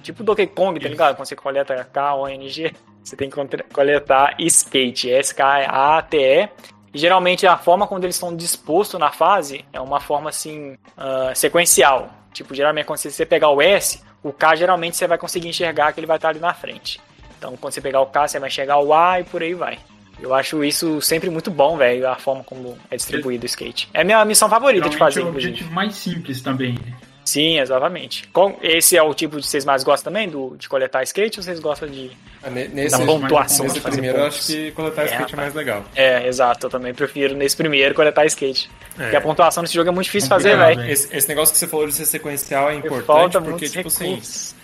Tipo 0.04 0.22
Donkey 0.22 0.46
Kong, 0.46 0.78
tá 0.78 0.88
ligado? 0.88 1.16
Quando 1.16 1.26
você 1.26 1.34
coleta 1.34 1.84
K-O-N-G. 1.92 2.72
Você 3.02 3.16
tem 3.16 3.28
que 3.28 3.36
coletar 3.72 4.36
skate, 4.38 5.10
S-K-A-T-E. 5.10 6.48
E 6.94 6.98
geralmente 6.98 7.44
a 7.44 7.58
forma 7.58 7.88
quando 7.88 8.04
eles 8.04 8.14
estão 8.14 8.36
dispostos 8.36 9.00
na 9.00 9.10
fase 9.10 9.64
é 9.72 9.80
uma 9.80 9.98
forma 9.98 10.30
assim 10.30 10.74
uh, 10.96 11.34
sequencial. 11.34 12.08
Tipo, 12.32 12.54
geralmente 12.54 12.86
quando 12.86 13.00
você 13.00 13.26
pegar 13.26 13.48
o 13.48 13.60
S, 13.60 14.00
o 14.22 14.32
K 14.32 14.54
geralmente 14.54 14.96
você 14.96 15.08
vai 15.08 15.18
conseguir 15.18 15.48
enxergar 15.48 15.92
que 15.92 15.98
ele 15.98 16.06
vai 16.06 16.18
estar 16.18 16.28
ali 16.28 16.38
na 16.38 16.54
frente. 16.54 17.00
Então 17.36 17.56
quando 17.56 17.74
você 17.74 17.80
pegar 17.80 18.00
o 18.00 18.06
K, 18.06 18.28
você 18.28 18.38
vai 18.38 18.48
enxergar 18.48 18.78
o 18.78 18.94
A 18.94 19.18
e 19.18 19.24
por 19.24 19.42
aí 19.42 19.54
vai. 19.54 19.76
Eu 20.22 20.32
acho 20.32 20.62
isso 20.62 21.00
sempre 21.00 21.28
muito 21.28 21.50
bom, 21.50 21.76
velho, 21.76 22.08
a 22.08 22.14
forma 22.14 22.44
como 22.44 22.78
é 22.88 22.96
distribuído 22.96 23.42
o 23.42 23.46
skate. 23.46 23.88
É 23.92 24.02
a 24.02 24.04
minha 24.04 24.24
missão 24.24 24.48
favorita 24.48 24.88
de 24.88 24.96
fazer. 24.96 25.20
É 25.20 25.24
o 25.24 25.28
objetivo 25.28 25.72
mais 25.72 25.96
simples 25.96 26.40
também. 26.40 26.74
Né? 26.74 26.94
Sim, 27.32 27.60
exatamente. 27.60 28.28
Esse 28.62 28.94
é 28.94 29.02
o 29.02 29.14
tipo 29.14 29.40
de 29.40 29.46
vocês 29.46 29.64
mais 29.64 29.82
gostam 29.82 30.12
também 30.12 30.28
do, 30.28 30.54
de 30.58 30.68
coletar 30.68 31.02
skate 31.02 31.38
ou 31.38 31.42
vocês 31.42 31.58
gostam 31.60 31.88
de 31.88 32.10
ah, 32.42 32.50
nesse, 32.50 32.98
da 32.98 33.06
pontuação? 33.06 33.64
Nesse 33.64 33.80
primeiro 33.80 34.18
eu 34.18 34.26
acho 34.26 34.46
que 34.46 34.70
coletar 34.72 35.04
é, 35.04 35.06
skate 35.06 35.32
é 35.32 35.36
mais 35.38 35.54
legal. 35.54 35.82
É, 35.94 36.28
exato. 36.28 36.66
Eu 36.66 36.70
também 36.70 36.92
prefiro 36.92 37.34
nesse 37.34 37.56
primeiro 37.56 37.94
coletar 37.94 38.26
skate. 38.26 38.70
É. 38.98 39.04
Porque 39.04 39.16
a 39.16 39.20
pontuação 39.22 39.62
nesse 39.62 39.72
jogo 39.72 39.88
é 39.88 39.92
muito 39.92 40.04
difícil 40.04 40.28
de 40.28 40.34
fazer, 40.34 40.58
velho. 40.58 40.84
Esse, 40.90 41.16
esse, 41.16 41.26
negócio 41.26 41.54
que 41.54 41.58
você 41.58 41.66
falou 41.66 41.86
de 41.86 41.94
ser 41.94 42.04
sequencial 42.04 42.68
é 42.68 42.74
importante 42.74 43.40
porque, 43.40 43.66
tipo 43.66 43.88
assim, 43.88 44.20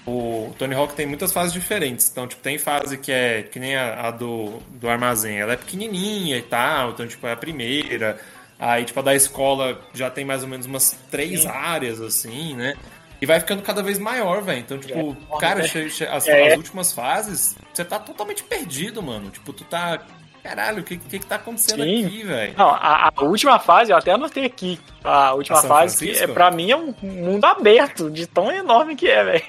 o 0.06 0.54
Tony 0.58 0.74
Hawk 0.74 0.92
tem 0.92 1.06
muitas 1.06 1.32
fases 1.32 1.54
diferentes. 1.54 2.10
Então, 2.12 2.28
tipo, 2.28 2.42
tem 2.42 2.58
fase 2.58 2.98
que 2.98 3.10
é 3.10 3.44
que 3.44 3.58
nem 3.58 3.76
a, 3.76 4.08
a 4.08 4.10
do, 4.10 4.58
do 4.72 4.90
armazém. 4.90 5.40
Ela 5.40 5.54
é 5.54 5.56
pequenininha 5.56 6.36
e 6.36 6.42
tal. 6.42 6.90
Então, 6.90 7.06
tipo, 7.06 7.26
é 7.26 7.32
a 7.32 7.36
primeira 7.36 8.18
Aí, 8.58 8.84
tipo, 8.84 8.98
a 8.98 9.02
da 9.02 9.14
escola 9.14 9.80
já 9.94 10.10
tem 10.10 10.24
mais 10.24 10.42
ou 10.42 10.48
menos 10.48 10.66
umas 10.66 10.98
três 11.10 11.42
Sim. 11.42 11.48
áreas, 11.48 12.00
assim, 12.00 12.56
né? 12.56 12.74
E 13.20 13.26
vai 13.26 13.38
ficando 13.40 13.62
cada 13.62 13.82
vez 13.82 13.98
maior, 13.98 14.42
velho. 14.42 14.60
Então, 14.60 14.78
tipo, 14.78 15.16
é, 15.34 15.40
cara, 15.40 15.62
né? 15.62 15.68
as, 16.10 16.28
é. 16.28 16.48
as, 16.48 16.56
últimas 16.56 16.92
fases, 16.92 17.56
você 17.72 17.84
tá 17.84 17.98
totalmente 17.98 18.44
perdido, 18.44 19.02
mano. 19.02 19.30
Tipo, 19.30 19.52
tu 19.52 19.64
tá. 19.64 20.00
Caralho, 20.42 20.80
o 20.80 20.84
que, 20.84 20.96
que, 20.96 21.18
que 21.18 21.26
tá 21.26 21.34
acontecendo 21.34 21.82
Sim. 21.82 22.06
aqui, 22.06 22.22
velho? 22.22 22.54
Não, 22.56 22.68
a, 22.68 23.10
a, 23.14 23.24
última 23.24 23.58
fase, 23.58 23.90
eu 23.90 23.96
até 23.96 24.12
anotei 24.12 24.44
aqui. 24.44 24.78
A 25.02 25.34
última 25.34 25.58
a 25.58 25.62
fase, 25.62 26.06
que 26.06 26.16
é, 26.16 26.26
pra 26.28 26.50
mim, 26.50 26.70
é 26.70 26.76
um 26.76 26.94
mundo 27.02 27.44
aberto, 27.44 28.08
de 28.08 28.26
tão 28.26 28.50
enorme 28.50 28.94
que 28.94 29.08
é, 29.08 29.24
velho. 29.24 29.44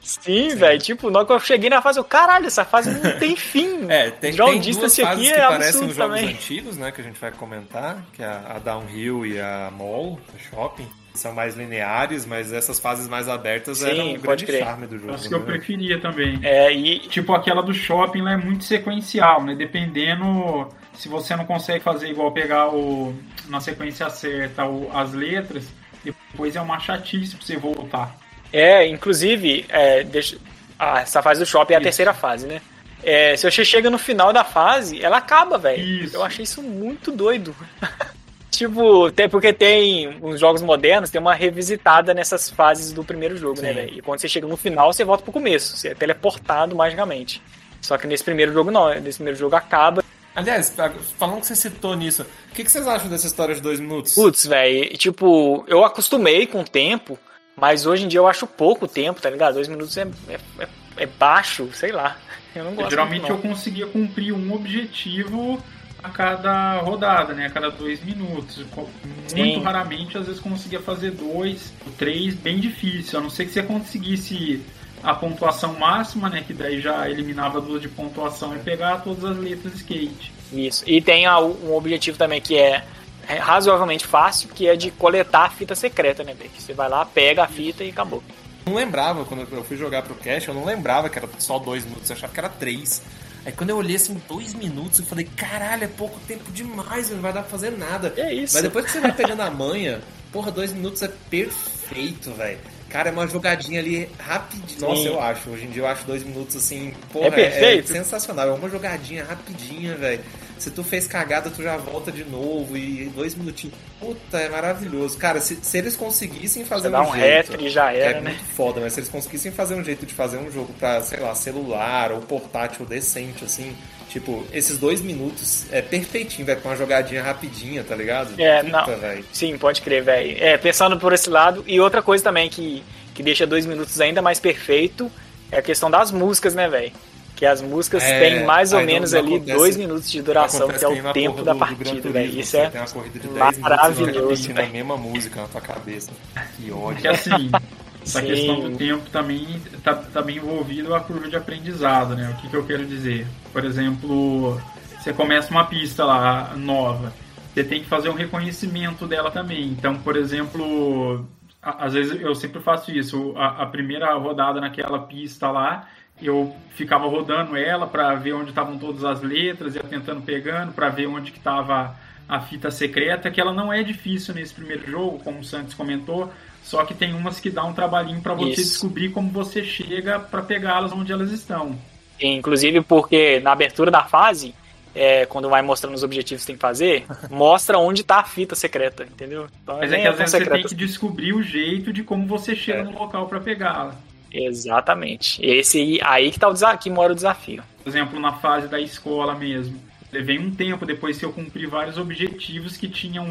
Sim, 0.00 0.54
velho. 0.54 0.78
Tipo, 0.80 1.10
na 1.10 1.20
hora 1.20 1.26
que 1.26 1.32
eu 1.32 1.40
cheguei 1.40 1.70
na 1.70 1.82
fase, 1.82 1.98
eu, 1.98 2.04
caralho, 2.04 2.46
essa 2.46 2.64
fase 2.64 2.90
não 2.90 3.18
tem 3.18 3.34
fim. 3.36 3.90
É, 3.90 4.10
tem, 4.10 4.34
tem 4.34 4.60
duas 4.60 4.96
fases 4.96 5.00
aqui 5.00 5.22
que 5.22 5.32
é 5.32 5.46
parecem 5.48 5.86
os 5.86 5.96
jogos 5.96 6.18
também. 6.18 6.34
antigos, 6.34 6.76
né? 6.76 6.92
Que 6.92 7.00
a 7.00 7.04
gente 7.04 7.20
vai 7.20 7.32
comentar, 7.32 8.02
que 8.12 8.22
é 8.22 8.26
a 8.26 8.58
Downhill 8.58 9.26
e 9.26 9.40
a 9.40 9.70
Mall, 9.72 10.18
o 10.34 10.38
Shopping. 10.38 10.88
São 11.14 11.32
mais 11.32 11.56
lineares, 11.56 12.24
mas 12.24 12.52
essas 12.52 12.78
fases 12.78 13.08
mais 13.08 13.28
abertas 13.28 13.78
Sim, 13.78 13.90
eram 13.90 14.10
um 14.10 14.18
grande 14.18 14.46
crer. 14.46 14.62
charme 14.62 14.86
do 14.86 14.98
jogo. 14.98 15.14
Acho 15.14 15.28
que 15.28 15.34
eu 15.34 15.40
né? 15.40 15.46
preferia 15.46 16.00
também. 16.00 16.38
É, 16.44 16.72
e... 16.72 17.00
Tipo, 17.00 17.32
aquela 17.32 17.60
do 17.60 17.74
shopping 17.74 18.22
lá 18.22 18.34
é 18.34 18.36
muito 18.36 18.62
sequencial, 18.62 19.42
né? 19.42 19.56
Dependendo 19.56 20.68
se 20.94 21.08
você 21.08 21.34
não 21.34 21.44
consegue 21.44 21.82
fazer 21.82 22.08
igual 22.08 22.30
pegar 22.30 22.68
o 22.68 23.14
na 23.48 23.60
sequência 23.60 24.08
certa 24.10 24.66
o, 24.66 24.90
as 24.92 25.12
letras, 25.12 25.68
depois 26.04 26.54
é 26.54 26.60
uma 26.60 26.78
chatice 26.78 27.36
pra 27.36 27.46
você 27.46 27.56
voltar. 27.56 28.16
É, 28.52 28.86
inclusive, 28.86 29.64
é, 29.68 30.04
deixa... 30.04 30.38
ah, 30.78 31.00
essa 31.00 31.22
fase 31.22 31.40
do 31.40 31.46
shopping 31.46 31.74
é 31.74 31.76
a 31.76 31.80
terceira 31.80 32.14
fase, 32.14 32.46
né? 32.46 32.60
É, 33.02 33.36
se 33.36 33.48
você 33.48 33.64
chega 33.64 33.88
no 33.90 33.98
final 33.98 34.32
da 34.32 34.44
fase, 34.44 35.02
ela 35.02 35.18
acaba, 35.18 35.56
velho. 35.56 36.10
Eu 36.12 36.22
achei 36.22 36.42
isso 36.42 36.62
muito 36.62 37.12
doido. 37.12 37.54
tipo, 38.50 39.06
até 39.06 39.28
porque 39.28 39.52
tem 39.52 40.18
uns 40.20 40.40
jogos 40.40 40.62
modernos, 40.62 41.10
tem 41.10 41.20
uma 41.20 41.34
revisitada 41.34 42.12
nessas 42.12 42.50
fases 42.50 42.92
do 42.92 43.04
primeiro 43.04 43.36
jogo, 43.36 43.60
né, 43.60 43.68
Sim. 43.68 43.74
né, 43.74 43.80
velho? 43.82 43.98
E 43.98 44.02
quando 44.02 44.20
você 44.20 44.28
chega 44.28 44.46
no 44.46 44.56
final, 44.56 44.92
você 44.92 45.04
volta 45.04 45.22
pro 45.22 45.32
começo. 45.32 45.76
Você 45.76 45.88
é 45.88 45.94
teleportado 45.94 46.74
magicamente. 46.74 47.40
Só 47.80 47.96
que 47.96 48.06
nesse 48.06 48.24
primeiro 48.24 48.52
jogo 48.52 48.70
não, 48.70 48.92
nesse 49.00 49.18
primeiro 49.18 49.38
jogo 49.38 49.54
acaba. 49.54 50.02
Aliás, 50.34 50.74
falando 51.16 51.40
que 51.40 51.46
você 51.46 51.56
citou 51.56 51.96
nisso, 51.96 52.22
o 52.22 52.54
que, 52.54 52.62
que 52.62 52.70
vocês 52.70 52.86
acham 52.86 53.08
dessa 53.08 53.26
história 53.26 53.54
de 53.54 53.60
dois 53.60 53.80
minutos? 53.80 54.14
Putz, 54.14 54.46
velho, 54.46 54.96
tipo, 54.96 55.64
eu 55.66 55.84
acostumei 55.84 56.46
com 56.46 56.60
o 56.60 56.64
tempo. 56.64 57.18
Mas 57.60 57.86
hoje 57.86 58.04
em 58.04 58.08
dia 58.08 58.20
eu 58.20 58.26
acho 58.26 58.46
pouco 58.46 58.86
tempo, 58.86 59.20
tá 59.20 59.30
ligado? 59.30 59.54
Dois 59.54 59.68
minutos 59.68 59.96
é, 59.96 60.06
é, 60.28 60.38
é, 60.58 60.68
é 60.98 61.06
baixo, 61.06 61.68
sei 61.72 61.92
lá. 61.92 62.16
Eu 62.54 62.64
não 62.64 62.74
gosto 62.74 62.90
Geralmente 62.90 63.30
muito, 63.30 63.32
eu 63.34 63.50
conseguia 63.50 63.86
cumprir 63.86 64.32
um 64.32 64.52
objetivo 64.52 65.62
a 66.02 66.08
cada 66.08 66.78
rodada, 66.78 67.34
né? 67.34 67.46
A 67.46 67.50
cada 67.50 67.70
dois 67.70 68.02
minutos. 68.02 68.64
Muito 68.74 69.28
Sim. 69.28 69.62
raramente, 69.62 70.16
às 70.16 70.26
vezes, 70.26 70.40
conseguia 70.40 70.80
fazer 70.80 71.10
dois, 71.12 71.72
três, 71.96 72.34
bem 72.34 72.58
difícil. 72.58 73.18
A 73.18 73.22
não 73.22 73.30
ser 73.30 73.44
que 73.44 73.52
você 73.52 73.62
conseguisse 73.62 74.62
a 75.02 75.14
pontuação 75.14 75.74
máxima, 75.74 76.28
né? 76.28 76.42
Que 76.46 76.52
daí 76.52 76.80
já 76.80 77.08
eliminava 77.08 77.60
duas 77.60 77.82
de 77.82 77.88
pontuação 77.88 78.54
e 78.54 78.58
pegar 78.60 78.98
todas 78.98 79.24
as 79.24 79.36
letras 79.36 79.74
skate. 79.74 80.32
Isso. 80.52 80.84
E 80.86 81.00
tem 81.02 81.28
um 81.28 81.74
objetivo 81.74 82.16
também 82.16 82.40
que 82.40 82.56
é 82.56 82.84
é 83.28 83.36
razoavelmente 83.36 84.06
fácil, 84.06 84.48
que 84.48 84.66
é 84.66 84.74
de 84.74 84.90
coletar 84.90 85.44
a 85.44 85.50
fita 85.50 85.74
secreta, 85.74 86.24
né, 86.24 86.34
Beck? 86.34 86.60
Você 86.60 86.72
vai 86.72 86.88
lá, 86.88 87.04
pega 87.04 87.44
a 87.44 87.48
fita 87.48 87.84
e 87.84 87.90
acabou. 87.90 88.22
Não 88.66 88.74
lembrava, 88.74 89.24
quando 89.24 89.46
eu 89.50 89.64
fui 89.64 89.76
jogar 89.76 90.02
pro 90.02 90.14
Cash, 90.14 90.48
eu 90.48 90.54
não 90.54 90.64
lembrava 90.64 91.08
que 91.08 91.18
era 91.18 91.28
só 91.38 91.58
dois 91.58 91.84
minutos, 91.84 92.10
eu 92.10 92.16
achava 92.16 92.32
que 92.32 92.40
era 92.40 92.48
três. 92.48 93.02
Aí 93.44 93.52
quando 93.52 93.70
eu 93.70 93.76
olhei 93.76 93.96
assim, 93.96 94.20
dois 94.28 94.52
minutos, 94.54 94.98
eu 94.98 95.06
falei, 95.06 95.28
caralho, 95.36 95.84
é 95.84 95.88
pouco 95.88 96.18
tempo 96.26 96.50
demais, 96.52 97.10
não 97.10 97.20
vai 97.20 97.32
dar 97.32 97.42
pra 97.42 97.50
fazer 97.50 97.70
nada. 97.70 98.12
É 98.16 98.32
isso. 98.32 98.54
Mas 98.54 98.62
depois 98.62 98.84
que 98.84 98.92
você 98.92 99.00
vai 99.00 99.12
pegando 99.12 99.40
a 99.40 99.50
manha, 99.50 100.00
porra, 100.32 100.50
dois 100.50 100.72
minutos 100.72 101.02
é 101.02 101.10
perfeito, 101.30 102.32
velho. 102.32 102.58
Cara, 102.88 103.10
é 103.10 103.12
uma 103.12 103.26
jogadinha 103.26 103.80
ali 103.80 104.10
rapidinho. 104.18 104.80
Nossa, 104.80 105.02
eu 105.02 105.20
acho. 105.20 105.50
Hoje 105.50 105.66
em 105.66 105.70
dia 105.70 105.82
eu 105.82 105.86
acho 105.86 106.06
dois 106.06 106.22
minutos 106.22 106.56
assim. 106.56 106.94
Porra, 107.12 107.26
é, 107.26 107.30
perfeito. 107.30 107.92
É, 107.92 107.96
é 107.96 108.02
sensacional. 108.02 108.48
É 108.48 108.52
uma 108.52 108.68
jogadinha 108.68 109.24
rapidinha, 109.24 109.94
velho. 109.94 110.22
Se 110.58 110.70
tu 110.70 110.82
fez 110.82 111.06
cagada, 111.06 111.50
tu 111.50 111.62
já 111.62 111.76
volta 111.76 112.10
de 112.10 112.24
novo 112.24 112.76
e 112.76 113.10
dois 113.14 113.34
minutinhos. 113.34 113.74
Puta, 114.00 114.38
é 114.38 114.48
maravilhoso. 114.48 115.16
Cara, 115.18 115.40
se, 115.40 115.58
se 115.62 115.78
eles 115.78 115.96
conseguissem 115.96 116.64
fazer 116.64 116.88
um, 116.88 117.00
um 117.00 117.12
jeito. 117.12 117.18
retro 117.18 117.62
e 117.64 117.68
já 117.68 117.90
que 117.92 117.98
era, 117.98 118.18
é 118.18 118.20
né? 118.20 118.30
muito 118.30 118.44
foda, 118.54 118.80
mas 118.80 118.92
se 118.92 119.00
eles 119.00 119.08
conseguissem 119.08 119.52
fazer 119.52 119.74
um 119.74 119.84
jeito 119.84 120.04
de 120.04 120.14
fazer 120.14 120.38
um 120.38 120.50
jogo 120.50 120.72
pra, 120.78 121.00
sei 121.00 121.20
lá, 121.20 121.34
celular 121.34 122.12
ou 122.12 122.20
portátil 122.20 122.84
decente, 122.84 123.44
assim. 123.44 123.76
Tipo, 124.08 124.42
esses 124.52 124.78
dois 124.78 125.02
minutos 125.02 125.66
é 125.70 125.82
perfeitinho, 125.82 126.46
velho, 126.46 126.60
com 126.62 126.68
uma 126.68 126.76
jogadinha 126.76 127.22
rapidinha, 127.22 127.84
tá 127.84 127.94
ligado? 127.94 128.40
É, 128.40 128.62
Puta, 128.62 128.86
não. 128.86 128.98
velho. 128.98 129.24
Sim, 129.32 129.58
pode 129.58 129.82
crer, 129.82 130.02
velho. 130.02 130.36
É, 130.42 130.56
pensando 130.56 130.98
por 130.98 131.12
esse 131.12 131.28
lado. 131.28 131.62
E 131.66 131.78
outra 131.78 132.00
coisa 132.00 132.24
também 132.24 132.48
que, 132.48 132.82
que 133.14 133.22
deixa 133.22 133.46
dois 133.46 133.66
minutos 133.66 134.00
ainda 134.00 134.22
mais 134.22 134.40
perfeito 134.40 135.12
é 135.52 135.58
a 135.58 135.62
questão 135.62 135.90
das 135.90 136.10
músicas, 136.10 136.54
né, 136.54 136.68
velho? 136.68 136.92
Que 137.38 137.46
as 137.46 137.62
músicas 137.62 138.02
É, 138.02 138.18
têm 138.18 138.44
mais 138.44 138.72
ou 138.72 138.80
menos 138.82 139.14
ali 139.14 139.36
acontece- 139.36 139.56
dois 139.56 139.76
minutos 139.76 140.10
de 140.10 140.20
duração, 140.20 140.66
que 140.68 140.84
é 140.84 140.88
o 140.88 141.12
tempo 141.12 141.42
da 141.44 141.52
do- 141.52 141.58
partida, 141.60 142.10
velho. 142.10 142.40
Isso 142.40 142.56
é 142.56 142.68
tem 142.68 142.80
uma 142.80 142.88
corrida 142.88 143.18
de 143.20 143.28
10 143.28 143.34
minutos 143.36 143.58
maravilhoso, 143.58 144.28
repetindo 144.42 144.58
a 144.58 144.66
mesma 144.66 144.96
música 144.96 145.42
na 145.42 145.46
tua 145.46 145.60
cabeça. 145.60 146.10
Que 146.56 146.72
ódio. 146.72 146.94
Porque 146.94 147.06
assim, 147.06 147.50
essa 148.04 148.20
questão 148.22 148.60
do 148.60 148.76
tempo 148.76 149.08
também 149.10 149.62
tá, 149.84 149.94
tá 149.94 150.20
bem 150.20 150.38
envolvido 150.38 150.92
a 150.96 151.00
curva 151.00 151.28
de 151.28 151.36
aprendizado, 151.36 152.16
né? 152.16 152.34
O 152.36 152.40
que, 152.42 152.48
que 152.48 152.56
eu 152.56 152.64
quero 152.66 152.84
dizer? 152.84 153.24
Por 153.52 153.64
exemplo, 153.64 154.60
você 154.98 155.12
começa 155.12 155.52
uma 155.52 155.64
pista 155.64 156.04
lá 156.04 156.54
nova, 156.56 157.12
você 157.54 157.62
tem 157.62 157.80
que 157.82 157.86
fazer 157.88 158.08
um 158.08 158.14
reconhecimento 158.14 159.06
dela 159.06 159.30
também. 159.30 159.64
Então, 159.66 159.94
por 159.96 160.16
exemplo, 160.16 161.24
às 161.62 161.92
vezes 161.92 162.20
eu 162.20 162.34
sempre 162.34 162.60
faço 162.60 162.90
isso. 162.90 163.32
A, 163.36 163.62
a 163.62 163.66
primeira 163.66 164.12
rodada 164.14 164.60
naquela 164.60 164.98
pista 164.98 165.48
lá, 165.52 165.86
eu 166.20 166.54
ficava 166.70 167.06
rodando 167.06 167.56
ela 167.56 167.86
para 167.86 168.14
ver 168.14 168.32
onde 168.34 168.50
estavam 168.50 168.78
todas 168.78 169.04
as 169.04 169.22
letras, 169.22 169.74
ia 169.74 169.82
tentando 169.82 170.22
pegando 170.22 170.72
para 170.72 170.88
ver 170.88 171.06
onde 171.06 171.30
que 171.32 171.38
estava 171.38 171.94
a 172.28 172.40
fita 172.40 172.70
secreta, 172.70 173.30
que 173.30 173.40
ela 173.40 173.52
não 173.52 173.72
é 173.72 173.82
difícil 173.82 174.34
nesse 174.34 174.52
primeiro 174.52 174.88
jogo, 174.88 175.18
como 175.20 175.40
o 175.40 175.44
Santos 175.44 175.74
comentou, 175.74 176.30
só 176.62 176.84
que 176.84 176.92
tem 176.94 177.14
umas 177.14 177.40
que 177.40 177.48
dá 177.50 177.64
um 177.64 177.72
trabalhinho 177.72 178.20
para 178.20 178.34
você 178.34 178.50
Isso. 178.60 178.72
descobrir 178.72 179.08
como 179.10 179.30
você 179.30 179.64
chega 179.64 180.20
para 180.20 180.42
pegá-las 180.42 180.92
onde 180.92 181.10
elas 181.10 181.32
estão. 181.32 181.76
Inclusive 182.20 182.80
porque 182.82 183.40
na 183.40 183.52
abertura 183.52 183.90
da 183.90 184.04
fase, 184.04 184.54
é, 184.94 185.24
quando 185.26 185.48
vai 185.48 185.62
mostrando 185.62 185.94
os 185.94 186.02
objetivos 186.02 186.42
que 186.42 186.48
tem 186.48 186.56
que 186.56 186.60
fazer, 186.60 187.06
mostra 187.30 187.78
onde 187.78 188.02
tá 188.04 188.18
a 188.18 188.24
fita 188.24 188.54
secreta, 188.54 189.04
entendeu? 189.04 189.46
Então, 189.62 189.78
Mas 189.78 189.92
é 189.92 190.00
que 190.00 190.08
às 190.08 190.16
vezes 190.18 190.32
você 190.32 190.50
tem 190.50 190.62
que 190.64 190.74
descobrir 190.74 191.32
o 191.32 191.42
jeito 191.42 191.92
de 191.92 192.02
como 192.02 192.26
você 192.26 192.54
chega 192.54 192.80
É. 192.80 192.84
no 192.84 192.98
local 192.98 193.26
para 193.26 193.40
pegá-la. 193.40 193.94
Exatamente. 194.32 195.44
Esse 195.44 195.78
aí, 195.78 196.00
aí 196.02 196.30
que, 196.30 196.38
tá 196.38 196.48
o 196.48 196.52
desa- 196.52 196.76
que 196.76 196.90
mora 196.90 197.12
o 197.12 197.16
desafio. 197.16 197.62
Por 197.82 197.88
exemplo, 197.88 198.20
na 198.20 198.32
fase 198.34 198.68
da 198.68 198.80
escola 198.80 199.34
mesmo. 199.34 199.88
Levei 200.10 200.38
um 200.38 200.50
tempo 200.50 200.86
depois 200.86 201.18
que 201.18 201.24
eu 201.26 201.32
cumpri 201.32 201.66
vários 201.66 201.98
objetivos 201.98 202.78
que 202.78 202.88
tinham 202.88 203.26